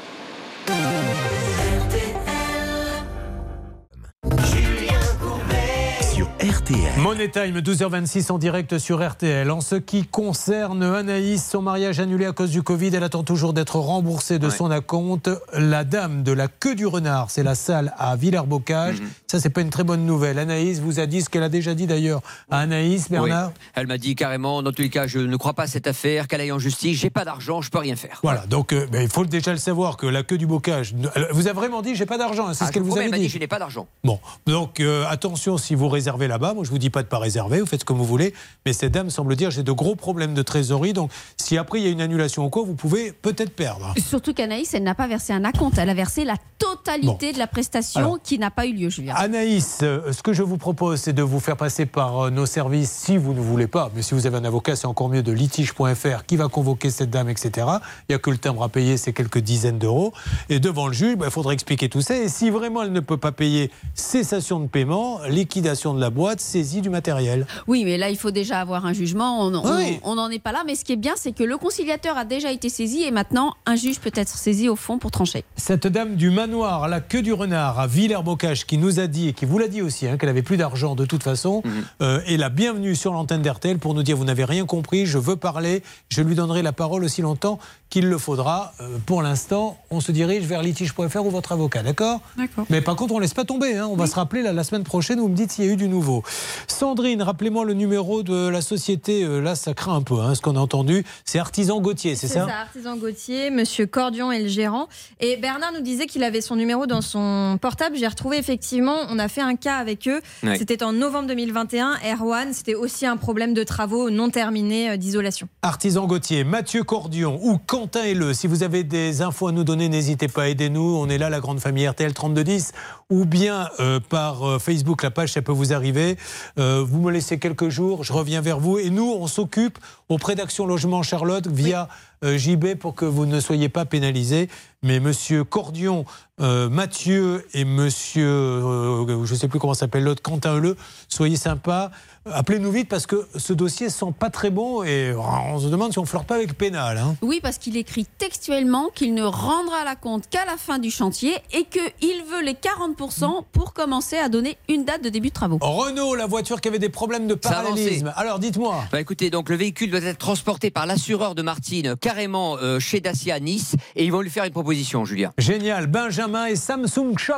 RTL. 6.48 6.78
Money 6.96 7.28
Time, 7.30 7.58
12h26 7.58 8.32
en 8.32 8.38
direct 8.38 8.78
sur 8.78 9.06
RTL. 9.06 9.50
En 9.50 9.60
ce 9.60 9.74
qui 9.74 10.06
concerne 10.06 10.82
Anaïs, 10.82 11.46
son 11.46 11.60
mariage 11.60 12.00
annulé 12.00 12.24
à 12.24 12.32
cause 12.32 12.50
du 12.50 12.62
Covid, 12.62 12.90
elle 12.94 13.02
attend 13.02 13.22
toujours 13.22 13.52
d'être 13.52 13.76
remboursée 13.76 14.38
de 14.38 14.48
son 14.48 14.70
acompte. 14.70 15.28
La 15.52 15.84
dame 15.84 16.22
de 16.22 16.32
la 16.32 16.48
queue 16.48 16.74
du 16.74 16.86
renard, 16.86 17.30
c'est 17.30 17.42
la 17.42 17.54
salle 17.54 17.92
à 17.98 18.16
Villers-Bocage. 18.16 19.00
Mhm. 19.00 19.08
Ça, 19.30 19.38
c'est 19.40 19.50
pas 19.50 19.60
une 19.60 19.68
très 19.68 19.84
bonne 19.84 20.06
nouvelle. 20.06 20.38
Anaïs 20.38 20.80
vous 20.80 21.00
a 21.00 21.06
dit 21.06 21.20
ce 21.20 21.28
qu'elle 21.28 21.42
a 21.42 21.50
déjà 21.50 21.74
dit 21.74 21.86
d'ailleurs 21.86 22.22
à 22.50 22.60
Anaïs, 22.60 23.10
Bernard. 23.10 23.48
Oui. 23.48 23.54
Elle 23.74 23.86
m'a 23.86 23.98
dit 23.98 24.14
carrément, 24.14 24.62
dans 24.62 24.72
tous 24.72 24.80
les 24.80 24.88
cas, 24.88 25.06
je 25.06 25.18
ne 25.18 25.36
crois 25.36 25.52
pas 25.52 25.64
à 25.64 25.66
cette 25.66 25.86
affaire, 25.86 26.28
qu'elle 26.28 26.40
aille 26.40 26.50
en 26.50 26.58
justice, 26.58 26.98
j'ai 26.98 27.10
pas 27.10 27.26
d'argent, 27.26 27.60
je 27.60 27.68
peux 27.70 27.76
rien 27.76 27.94
faire. 27.94 28.20
Voilà, 28.22 28.46
donc 28.46 28.72
euh, 28.72 28.86
il 28.94 29.08
faut 29.10 29.26
déjà 29.26 29.50
le 29.52 29.58
savoir 29.58 29.98
que 29.98 30.06
la 30.06 30.22
queue 30.22 30.38
du 30.38 30.46
bocage 30.46 30.94
elle 31.14 31.28
vous 31.32 31.46
a 31.46 31.52
vraiment 31.52 31.82
dit 31.82 31.94
j'ai 31.94 32.06
pas 32.06 32.16
d'argent, 32.16 32.48
hein, 32.48 32.54
c'est 32.54 32.64
Ah, 32.64 32.68
ce 32.68 32.72
qu'elle 32.72 32.82
vous 32.84 32.96
avait 32.96 33.10
m'a 33.10 33.18
dit 33.18 33.24
dit. 33.24 33.28
je 33.28 33.38
n'ai 33.38 33.46
pas 33.46 33.58
d'argent. 33.58 33.86
Bon, 34.02 34.18
donc 34.46 34.80
euh, 34.80 35.04
attention 35.10 35.58
si 35.58 35.74
vous 35.74 35.88
réservez 35.90 36.26
là-bas. 36.26 36.54
Moi, 36.54 36.64
je 36.64 36.70
vous 36.70 36.78
dis 36.78 36.88
pas 36.88 37.02
de 37.02 37.08
pas 37.08 37.18
réserver. 37.18 37.60
Vous 37.60 37.66
faites 37.66 37.84
comme 37.84 37.98
vous 37.98 38.06
voulez. 38.06 38.32
Mais 38.64 38.72
cette 38.72 38.92
dame 38.92 39.10
semble 39.10 39.36
dire 39.36 39.50
j'ai 39.50 39.62
de 39.62 39.72
gros 39.72 39.94
problèmes 39.94 40.32
de 40.32 40.40
trésorerie. 40.42 40.94
Donc, 40.94 41.10
si 41.36 41.58
après 41.58 41.80
il 41.80 41.84
y 41.84 41.88
a 41.88 41.90
une 41.90 42.00
annulation 42.00 42.46
ou 42.46 42.48
quoi, 42.48 42.62
vous 42.62 42.74
pouvez 42.74 43.12
peut-être 43.12 43.54
perdre. 43.54 43.92
Surtout 43.98 44.32
qu'Anaïs, 44.32 44.72
elle 44.72 44.84
n'a 44.84 44.94
pas 44.94 45.06
versé 45.06 45.34
un 45.34 45.44
acompte, 45.44 45.76
elle 45.76 45.90
a 45.90 45.94
versé 45.94 46.24
la 46.24 46.36
totalité 46.58 47.34
de 47.34 47.38
la 47.38 47.46
prestation 47.46 48.00
Alors, 48.00 48.22
qui 48.22 48.38
n'a 48.38 48.50
pas 48.50 48.64
eu 48.66 48.72
lieu, 48.72 48.88
Julien. 48.88 49.16
Anaïs, 49.20 49.80
euh, 49.82 50.12
ce 50.12 50.22
que 50.22 50.32
je 50.32 50.44
vous 50.44 50.58
propose, 50.58 51.00
c'est 51.00 51.12
de 51.12 51.24
vous 51.24 51.40
faire 51.40 51.56
passer 51.56 51.86
par 51.86 52.26
euh, 52.26 52.30
nos 52.30 52.46
services 52.46 52.88
si 52.92 53.16
vous 53.16 53.34
ne 53.34 53.40
voulez 53.40 53.66
pas. 53.66 53.90
Mais 53.96 54.02
si 54.02 54.14
vous 54.14 54.28
avez 54.28 54.36
un 54.36 54.44
avocat, 54.44 54.76
c'est 54.76 54.86
encore 54.86 55.08
mieux 55.08 55.24
de 55.24 55.32
litige.fr 55.32 56.24
qui 56.24 56.36
va 56.36 56.46
convoquer 56.46 56.88
cette 56.90 57.10
dame, 57.10 57.28
etc. 57.28 57.66
Il 58.08 58.12
n'y 58.12 58.14
a 58.14 58.20
que 58.20 58.30
le 58.30 58.38
timbre 58.38 58.62
à 58.62 58.68
payer, 58.68 58.96
c'est 58.96 59.12
quelques 59.12 59.40
dizaines 59.40 59.78
d'euros. 59.80 60.12
Et 60.50 60.60
devant 60.60 60.86
le 60.86 60.92
juge, 60.92 61.16
bah, 61.16 61.26
il 61.26 61.32
faudra 61.32 61.52
expliquer 61.52 61.88
tout 61.88 62.00
ça. 62.00 62.16
Et 62.16 62.28
si 62.28 62.48
vraiment 62.50 62.84
elle 62.84 62.92
ne 62.92 63.00
peut 63.00 63.16
pas 63.16 63.32
payer, 63.32 63.72
cessation 63.92 64.60
de 64.60 64.68
paiement, 64.68 65.18
liquidation 65.28 65.94
de 65.94 66.00
la 66.00 66.10
boîte, 66.10 66.38
saisie 66.40 66.80
du 66.80 66.88
matériel. 66.88 67.44
Oui, 67.66 67.82
mais 67.84 67.98
là, 67.98 68.10
il 68.10 68.16
faut 68.16 68.30
déjà 68.30 68.60
avoir 68.60 68.86
un 68.86 68.92
jugement. 68.92 69.44
On 69.44 69.52
Oui. 69.76 69.98
n'en 70.04 70.30
est 70.30 70.38
pas 70.38 70.52
là. 70.52 70.62
Mais 70.64 70.76
ce 70.76 70.84
qui 70.84 70.92
est 70.92 70.96
bien, 70.96 71.14
c'est 71.16 71.32
que 71.32 71.42
le 71.42 71.56
conciliateur 71.58 72.16
a 72.16 72.24
déjà 72.24 72.52
été 72.52 72.68
saisi 72.68 73.02
et 73.02 73.10
maintenant, 73.10 73.54
un 73.66 73.74
juge 73.74 73.98
peut 73.98 74.12
être 74.14 74.28
saisi 74.38 74.68
au 74.68 74.76
fond 74.76 74.98
pour 74.98 75.10
trancher. 75.10 75.42
Cette 75.56 75.88
dame 75.88 76.14
du 76.14 76.30
manoir, 76.30 76.86
la 76.86 77.00
queue 77.00 77.22
du 77.22 77.32
renard, 77.32 77.80
à 77.80 77.88
Villers-Bocage, 77.88 78.64
qui 78.64 78.78
nous 78.78 79.00
a 79.00 79.07
dit, 79.08 79.28
et 79.28 79.32
qui 79.32 79.44
vous 79.46 79.58
l'a 79.58 79.68
dit 79.68 79.82
aussi, 79.82 80.06
hein, 80.06 80.16
qu'elle 80.16 80.28
avait 80.28 80.42
plus 80.42 80.56
d'argent 80.56 80.94
de 80.94 81.04
toute 81.04 81.22
façon, 81.22 81.62
euh, 82.02 82.20
est 82.26 82.36
la 82.36 82.48
bienvenue 82.48 82.94
sur 82.94 83.12
l'antenne 83.12 83.42
d'RTL 83.42 83.78
pour 83.78 83.94
nous 83.94 84.02
dire 84.02 84.16
Vous 84.16 84.24
n'avez 84.24 84.44
rien 84.44 84.64
compris, 84.66 85.06
je 85.06 85.18
veux 85.18 85.36
parler, 85.36 85.82
je 86.10 86.22
lui 86.22 86.34
donnerai 86.34 86.62
la 86.62 86.72
parole 86.72 87.02
aussi 87.04 87.22
longtemps 87.22 87.58
qu'il 87.90 88.06
le 88.08 88.18
faudra. 88.18 88.74
Euh, 88.80 88.98
pour 89.06 89.22
l'instant, 89.22 89.78
on 89.90 90.00
se 90.00 90.12
dirige 90.12 90.44
vers 90.44 90.62
litige.fr 90.62 91.24
ou 91.24 91.30
votre 91.30 91.52
avocat, 91.52 91.82
d'accord? 91.82 92.20
D'accord. 92.36 92.66
Mais 92.70 92.80
par 92.82 92.96
contre, 92.96 93.14
on 93.14 93.16
ne 93.16 93.22
laisse 93.22 93.32
pas 93.34 93.44
tomber. 93.46 93.76
hein. 93.76 93.88
On 93.90 93.96
va 93.96 94.06
se 94.06 94.14
rappeler 94.14 94.42
là, 94.42 94.52
la 94.52 94.62
semaine 94.64 94.84
prochaine, 94.84 95.18
vous 95.20 95.28
me 95.28 95.34
dites 95.34 95.52
s'il 95.52 95.64
y 95.64 95.68
a 95.68 95.72
eu 95.72 95.76
du 95.76 95.88
nouveau. 95.88 96.22
Sandrine, 96.66 97.22
rappelez-moi 97.22 97.64
le 97.64 97.74
numéro 97.74 98.22
de 98.22 98.48
la 98.48 98.60
société. 98.60 99.24
euh, 99.24 99.40
là, 99.40 99.54
ça 99.54 99.72
craint 99.74 99.94
un 99.94 100.02
peu, 100.02 100.20
hein, 100.20 100.34
ce 100.34 100.42
qu'on 100.42 100.56
a 100.56 100.60
entendu. 100.60 101.04
C'est 101.24 101.38
Artisan 101.38 101.80
Gauthier, 101.80 102.14
c'est 102.14 102.28
ça, 102.28 102.46
Artisan 102.60 102.96
Gauthier, 102.96 103.50
Monsieur 103.50 103.86
Cordion 103.86 104.30
est 104.32 104.42
le 104.42 104.48
gérant. 104.48 104.88
Et 105.20 105.36
Bernard 105.36 105.72
nous 105.72 105.80
disait 105.80 106.06
qu'il 106.06 106.22
avait 106.24 106.40
son 106.40 106.56
numéro 106.56 106.86
dans 106.86 107.00
son 107.00 107.58
portable. 107.60 107.96
J'ai 107.96 108.06
retrouvé 108.06 108.36
effectivement, 108.36 108.97
on 109.08 109.18
a 109.18 109.28
fait 109.28 109.40
un 109.40 109.56
cas 109.56 109.76
avec 109.76 110.08
eux. 110.08 110.20
Ouais. 110.42 110.56
C'était 110.56 110.82
en 110.82 110.92
novembre 110.92 111.28
2021. 111.28 111.98
Erwan, 112.12 112.52
c'était 112.52 112.74
aussi 112.74 113.06
un 113.06 113.16
problème 113.16 113.54
de 113.54 113.64
travaux 113.64 114.10
non 114.10 114.30
terminés 114.30 114.90
euh, 114.90 114.96
d'isolation. 114.96 115.48
Artisan 115.62 116.06
Gauthier, 116.06 116.44
Mathieu 116.44 116.82
Cordion 116.84 117.38
ou 117.42 117.58
Quentin 117.58 118.04
Helleux. 118.04 118.34
Si 118.34 118.46
vous 118.46 118.62
avez 118.62 118.84
des 118.84 119.22
infos 119.22 119.48
à 119.48 119.52
nous 119.52 119.64
donner, 119.64 119.88
n'hésitez 119.88 120.28
pas, 120.28 120.48
aidez-nous. 120.48 120.96
On 120.96 121.08
est 121.08 121.18
là, 121.18 121.30
la 121.30 121.40
grande 121.40 121.60
famille 121.60 121.86
RTL 121.88 122.12
3210. 122.12 122.72
Ou 123.10 123.24
bien 123.24 123.70
euh, 123.80 124.00
par 124.00 124.46
euh, 124.46 124.58
Facebook, 124.58 125.02
la 125.02 125.10
page, 125.10 125.32
ça 125.32 125.40
peut 125.40 125.52
vous 125.52 125.72
arriver. 125.72 126.18
Euh, 126.58 126.84
vous 126.86 127.00
me 127.00 127.10
laissez 127.10 127.38
quelques 127.38 127.70
jours, 127.70 128.04
je 128.04 128.12
reviens 128.12 128.42
vers 128.42 128.60
vous. 128.60 128.78
Et 128.78 128.90
nous, 128.90 129.10
on 129.18 129.26
s'occupe 129.26 129.78
auprès 130.10 130.34
d'Action 130.34 130.66
Logement 130.66 131.02
Charlotte 131.02 131.46
via 131.46 131.88
euh, 132.22 132.36
JB 132.36 132.74
pour 132.74 132.94
que 132.94 133.06
vous 133.06 133.24
ne 133.24 133.40
soyez 133.40 133.70
pas 133.70 133.86
pénalisés. 133.86 134.50
Mais 134.82 135.00
Monsieur 135.00 135.42
Cordion, 135.42 136.04
euh, 136.42 136.68
Mathieu 136.68 137.46
et 137.54 137.64
Monsieur, 137.64 138.26
je 138.26 139.32
ne 139.32 139.38
sais 139.38 139.48
plus 139.48 139.58
comment 139.58 139.72
s'appelle 139.72 140.04
l'autre, 140.04 140.20
Quentin 140.20 140.58
Helleux, 140.58 140.76
soyez 141.08 141.36
sympas. 141.36 141.90
Appelez-nous 142.32 142.70
vite 142.70 142.88
parce 142.88 143.06
que 143.06 143.26
ce 143.36 143.52
dossier 143.52 143.88
sent 143.90 144.12
pas 144.18 144.30
très 144.30 144.50
bon 144.50 144.82
et 144.82 145.14
on 145.14 145.58
se 145.58 145.66
demande 145.68 145.92
si 145.92 145.98
on 145.98 146.04
flirte 146.04 146.26
pas 146.26 146.36
avec 146.36 146.56
pénal. 146.56 146.98
hein. 146.98 147.16
Oui, 147.22 147.40
parce 147.42 147.58
qu'il 147.58 147.76
écrit 147.76 148.06
textuellement 148.18 148.88
qu'il 148.94 149.14
ne 149.14 149.22
rendra 149.24 149.84
la 149.84 149.96
compte 149.96 150.28
qu'à 150.28 150.44
la 150.44 150.56
fin 150.56 150.78
du 150.78 150.90
chantier 150.90 151.34
et 151.52 151.64
qu'il 151.64 152.24
veut 152.30 152.42
les 152.44 152.54
40% 152.54 153.44
pour 153.52 153.72
commencer 153.72 154.16
à 154.16 154.28
donner 154.28 154.56
une 154.68 154.84
date 154.84 155.02
de 155.02 155.08
début 155.08 155.28
de 155.28 155.34
travaux. 155.34 155.58
Renault, 155.60 156.14
la 156.14 156.26
voiture 156.26 156.60
qui 156.60 156.68
avait 156.68 156.78
des 156.78 156.88
problèmes 156.88 157.26
de 157.26 157.34
parallélisme. 157.34 158.12
Alors 158.16 158.38
dites-moi. 158.38 158.84
Bah 158.92 159.00
écoutez, 159.00 159.30
donc 159.30 159.48
le 159.48 159.56
véhicule 159.56 159.90
doit 159.90 160.02
être 160.02 160.18
transporté 160.18 160.70
par 160.70 160.86
l'assureur 160.86 161.34
de 161.34 161.42
Martine 161.42 161.96
carrément 162.00 162.56
euh, 162.58 162.78
chez 162.78 163.00
Dacia 163.00 163.34
à 163.36 163.40
Nice 163.40 163.76
et 163.96 164.04
ils 164.04 164.12
vont 164.12 164.20
lui 164.20 164.30
faire 164.30 164.44
une 164.44 164.52
proposition, 164.52 165.04
Julien. 165.04 165.32
Génial, 165.38 165.86
Benjamin 165.86 166.46
et 166.46 166.56
Samsung 166.56 167.16
Shop. 167.18 167.34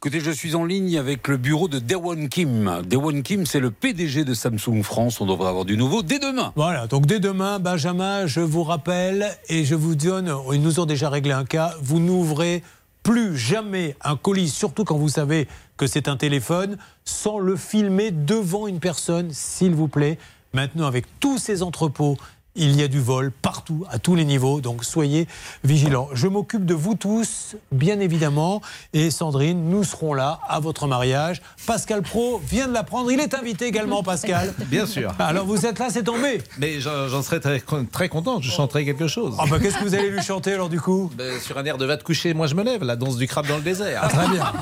Écoutez, 0.00 0.20
je 0.20 0.30
suis 0.30 0.54
en 0.54 0.64
ligne 0.64 0.96
avec 0.96 1.26
le 1.26 1.36
bureau 1.36 1.66
de 1.66 1.80
Dewon 1.80 2.28
Kim. 2.28 2.82
Dewon 2.88 3.20
Kim, 3.22 3.44
c'est 3.46 3.58
le 3.58 3.72
PDG 3.72 4.22
de 4.24 4.32
Samsung 4.32 4.84
France. 4.84 5.20
On 5.20 5.26
devrait 5.26 5.48
avoir 5.48 5.64
du 5.64 5.76
nouveau 5.76 6.04
dès 6.04 6.20
demain. 6.20 6.52
Voilà, 6.54 6.86
donc 6.86 7.04
dès 7.04 7.18
demain, 7.18 7.58
Benjamin, 7.58 8.24
je 8.28 8.38
vous 8.38 8.62
rappelle 8.62 9.36
et 9.48 9.64
je 9.64 9.74
vous 9.74 9.96
donne, 9.96 10.32
ils 10.52 10.62
nous 10.62 10.78
ont 10.78 10.86
déjà 10.86 11.10
réglé 11.10 11.32
un 11.32 11.44
cas, 11.44 11.74
vous 11.82 11.98
n'ouvrez 11.98 12.62
plus 13.02 13.36
jamais 13.36 13.96
un 14.04 14.14
colis, 14.14 14.50
surtout 14.50 14.84
quand 14.84 14.96
vous 14.96 15.08
savez 15.08 15.48
que 15.76 15.88
c'est 15.88 16.06
un 16.06 16.16
téléphone, 16.16 16.78
sans 17.04 17.40
le 17.40 17.56
filmer 17.56 18.12
devant 18.12 18.68
une 18.68 18.78
personne, 18.78 19.32
s'il 19.32 19.74
vous 19.74 19.88
plaît. 19.88 20.16
Maintenant, 20.52 20.86
avec 20.86 21.06
tous 21.18 21.38
ces 21.38 21.64
entrepôts, 21.64 22.16
il 22.58 22.78
y 22.78 22.82
a 22.82 22.88
du 22.88 23.00
vol 23.00 23.30
partout, 23.30 23.86
à 23.90 23.98
tous 23.98 24.14
les 24.14 24.24
niveaux, 24.24 24.60
donc 24.60 24.84
soyez 24.84 25.26
vigilants. 25.64 26.08
Je 26.12 26.26
m'occupe 26.26 26.66
de 26.66 26.74
vous 26.74 26.94
tous, 26.94 27.56
bien 27.72 28.00
évidemment, 28.00 28.60
et 28.92 29.10
Sandrine, 29.10 29.70
nous 29.70 29.84
serons 29.84 30.12
là 30.12 30.40
à 30.48 30.60
votre 30.60 30.86
mariage. 30.86 31.40
Pascal 31.66 32.02
Pro 32.02 32.40
vient 32.44 32.68
de 32.68 32.72
l'apprendre, 32.72 33.10
il 33.10 33.20
est 33.20 33.34
invité 33.34 33.66
également, 33.66 34.02
Pascal. 34.02 34.52
Bien 34.68 34.86
sûr. 34.86 35.14
Alors 35.18 35.46
vous 35.46 35.64
êtes 35.66 35.78
là, 35.78 35.86
c'est 35.90 36.02
tombé 36.02 36.42
Mais 36.58 36.80
j'en 36.80 37.22
serais 37.22 37.40
très, 37.40 37.62
très 37.90 38.08
content, 38.08 38.40
je 38.40 38.50
chanterai 38.50 38.84
quelque 38.84 39.08
chose. 39.08 39.34
Ah 39.38 39.44
bah, 39.48 39.58
Qu'est-ce 39.60 39.78
que 39.78 39.84
vous 39.84 39.94
allez 39.94 40.10
lui 40.10 40.22
chanter 40.22 40.52
alors 40.52 40.68
du 40.68 40.80
coup? 40.80 41.10
Ben, 41.16 41.40
Sur 41.40 41.58
un 41.58 41.64
air 41.64 41.78
de 41.78 41.86
Va 41.86 41.96
te 41.96 42.04
coucher, 42.04 42.34
moi 42.34 42.46
je 42.46 42.54
me 42.54 42.62
lève, 42.62 42.84
la 42.84 42.96
danse 42.96 43.16
du 43.16 43.26
crabe 43.26 43.46
dans 43.46 43.56
le 43.56 43.62
désert. 43.62 44.00
Ah, 44.02 44.08
très 44.08 44.28
bien. 44.28 44.52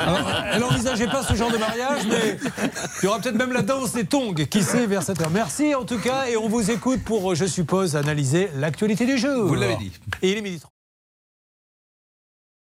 Alors, 0.00 0.30
elle 0.52 0.60
n'envisageait 0.60 1.06
pas 1.06 1.22
ce 1.22 1.34
genre 1.34 1.52
de 1.52 1.58
mariage, 1.58 2.02
mais 2.08 2.36
il 3.00 3.04
y 3.04 3.08
aura 3.08 3.20
peut-être 3.20 3.36
même 3.36 3.52
la 3.52 3.62
danse 3.62 3.92
des 3.92 4.04
tongs, 4.04 4.34
qui 4.34 4.62
sait, 4.62 4.86
vers 4.86 5.02
cette 5.02 5.20
heure. 5.20 5.30
Merci 5.30 5.74
en 5.74 5.84
tout 5.84 5.98
cas, 5.98 6.26
et 6.28 6.36
on 6.36 6.48
vous 6.48 6.70
écoute 6.70 7.02
pour, 7.04 7.17
je 7.34 7.44
suppose, 7.44 7.96
analyser 7.96 8.48
l'actualité 8.56 9.06
du 9.06 9.18
jour. 9.18 9.46
Vous 9.46 9.54
l'avez 9.54 9.76
dit. 9.76 9.92
Et 10.22 10.32
il 10.32 10.38
est 10.38 10.42
midi 10.42 10.60
30. 10.60 10.72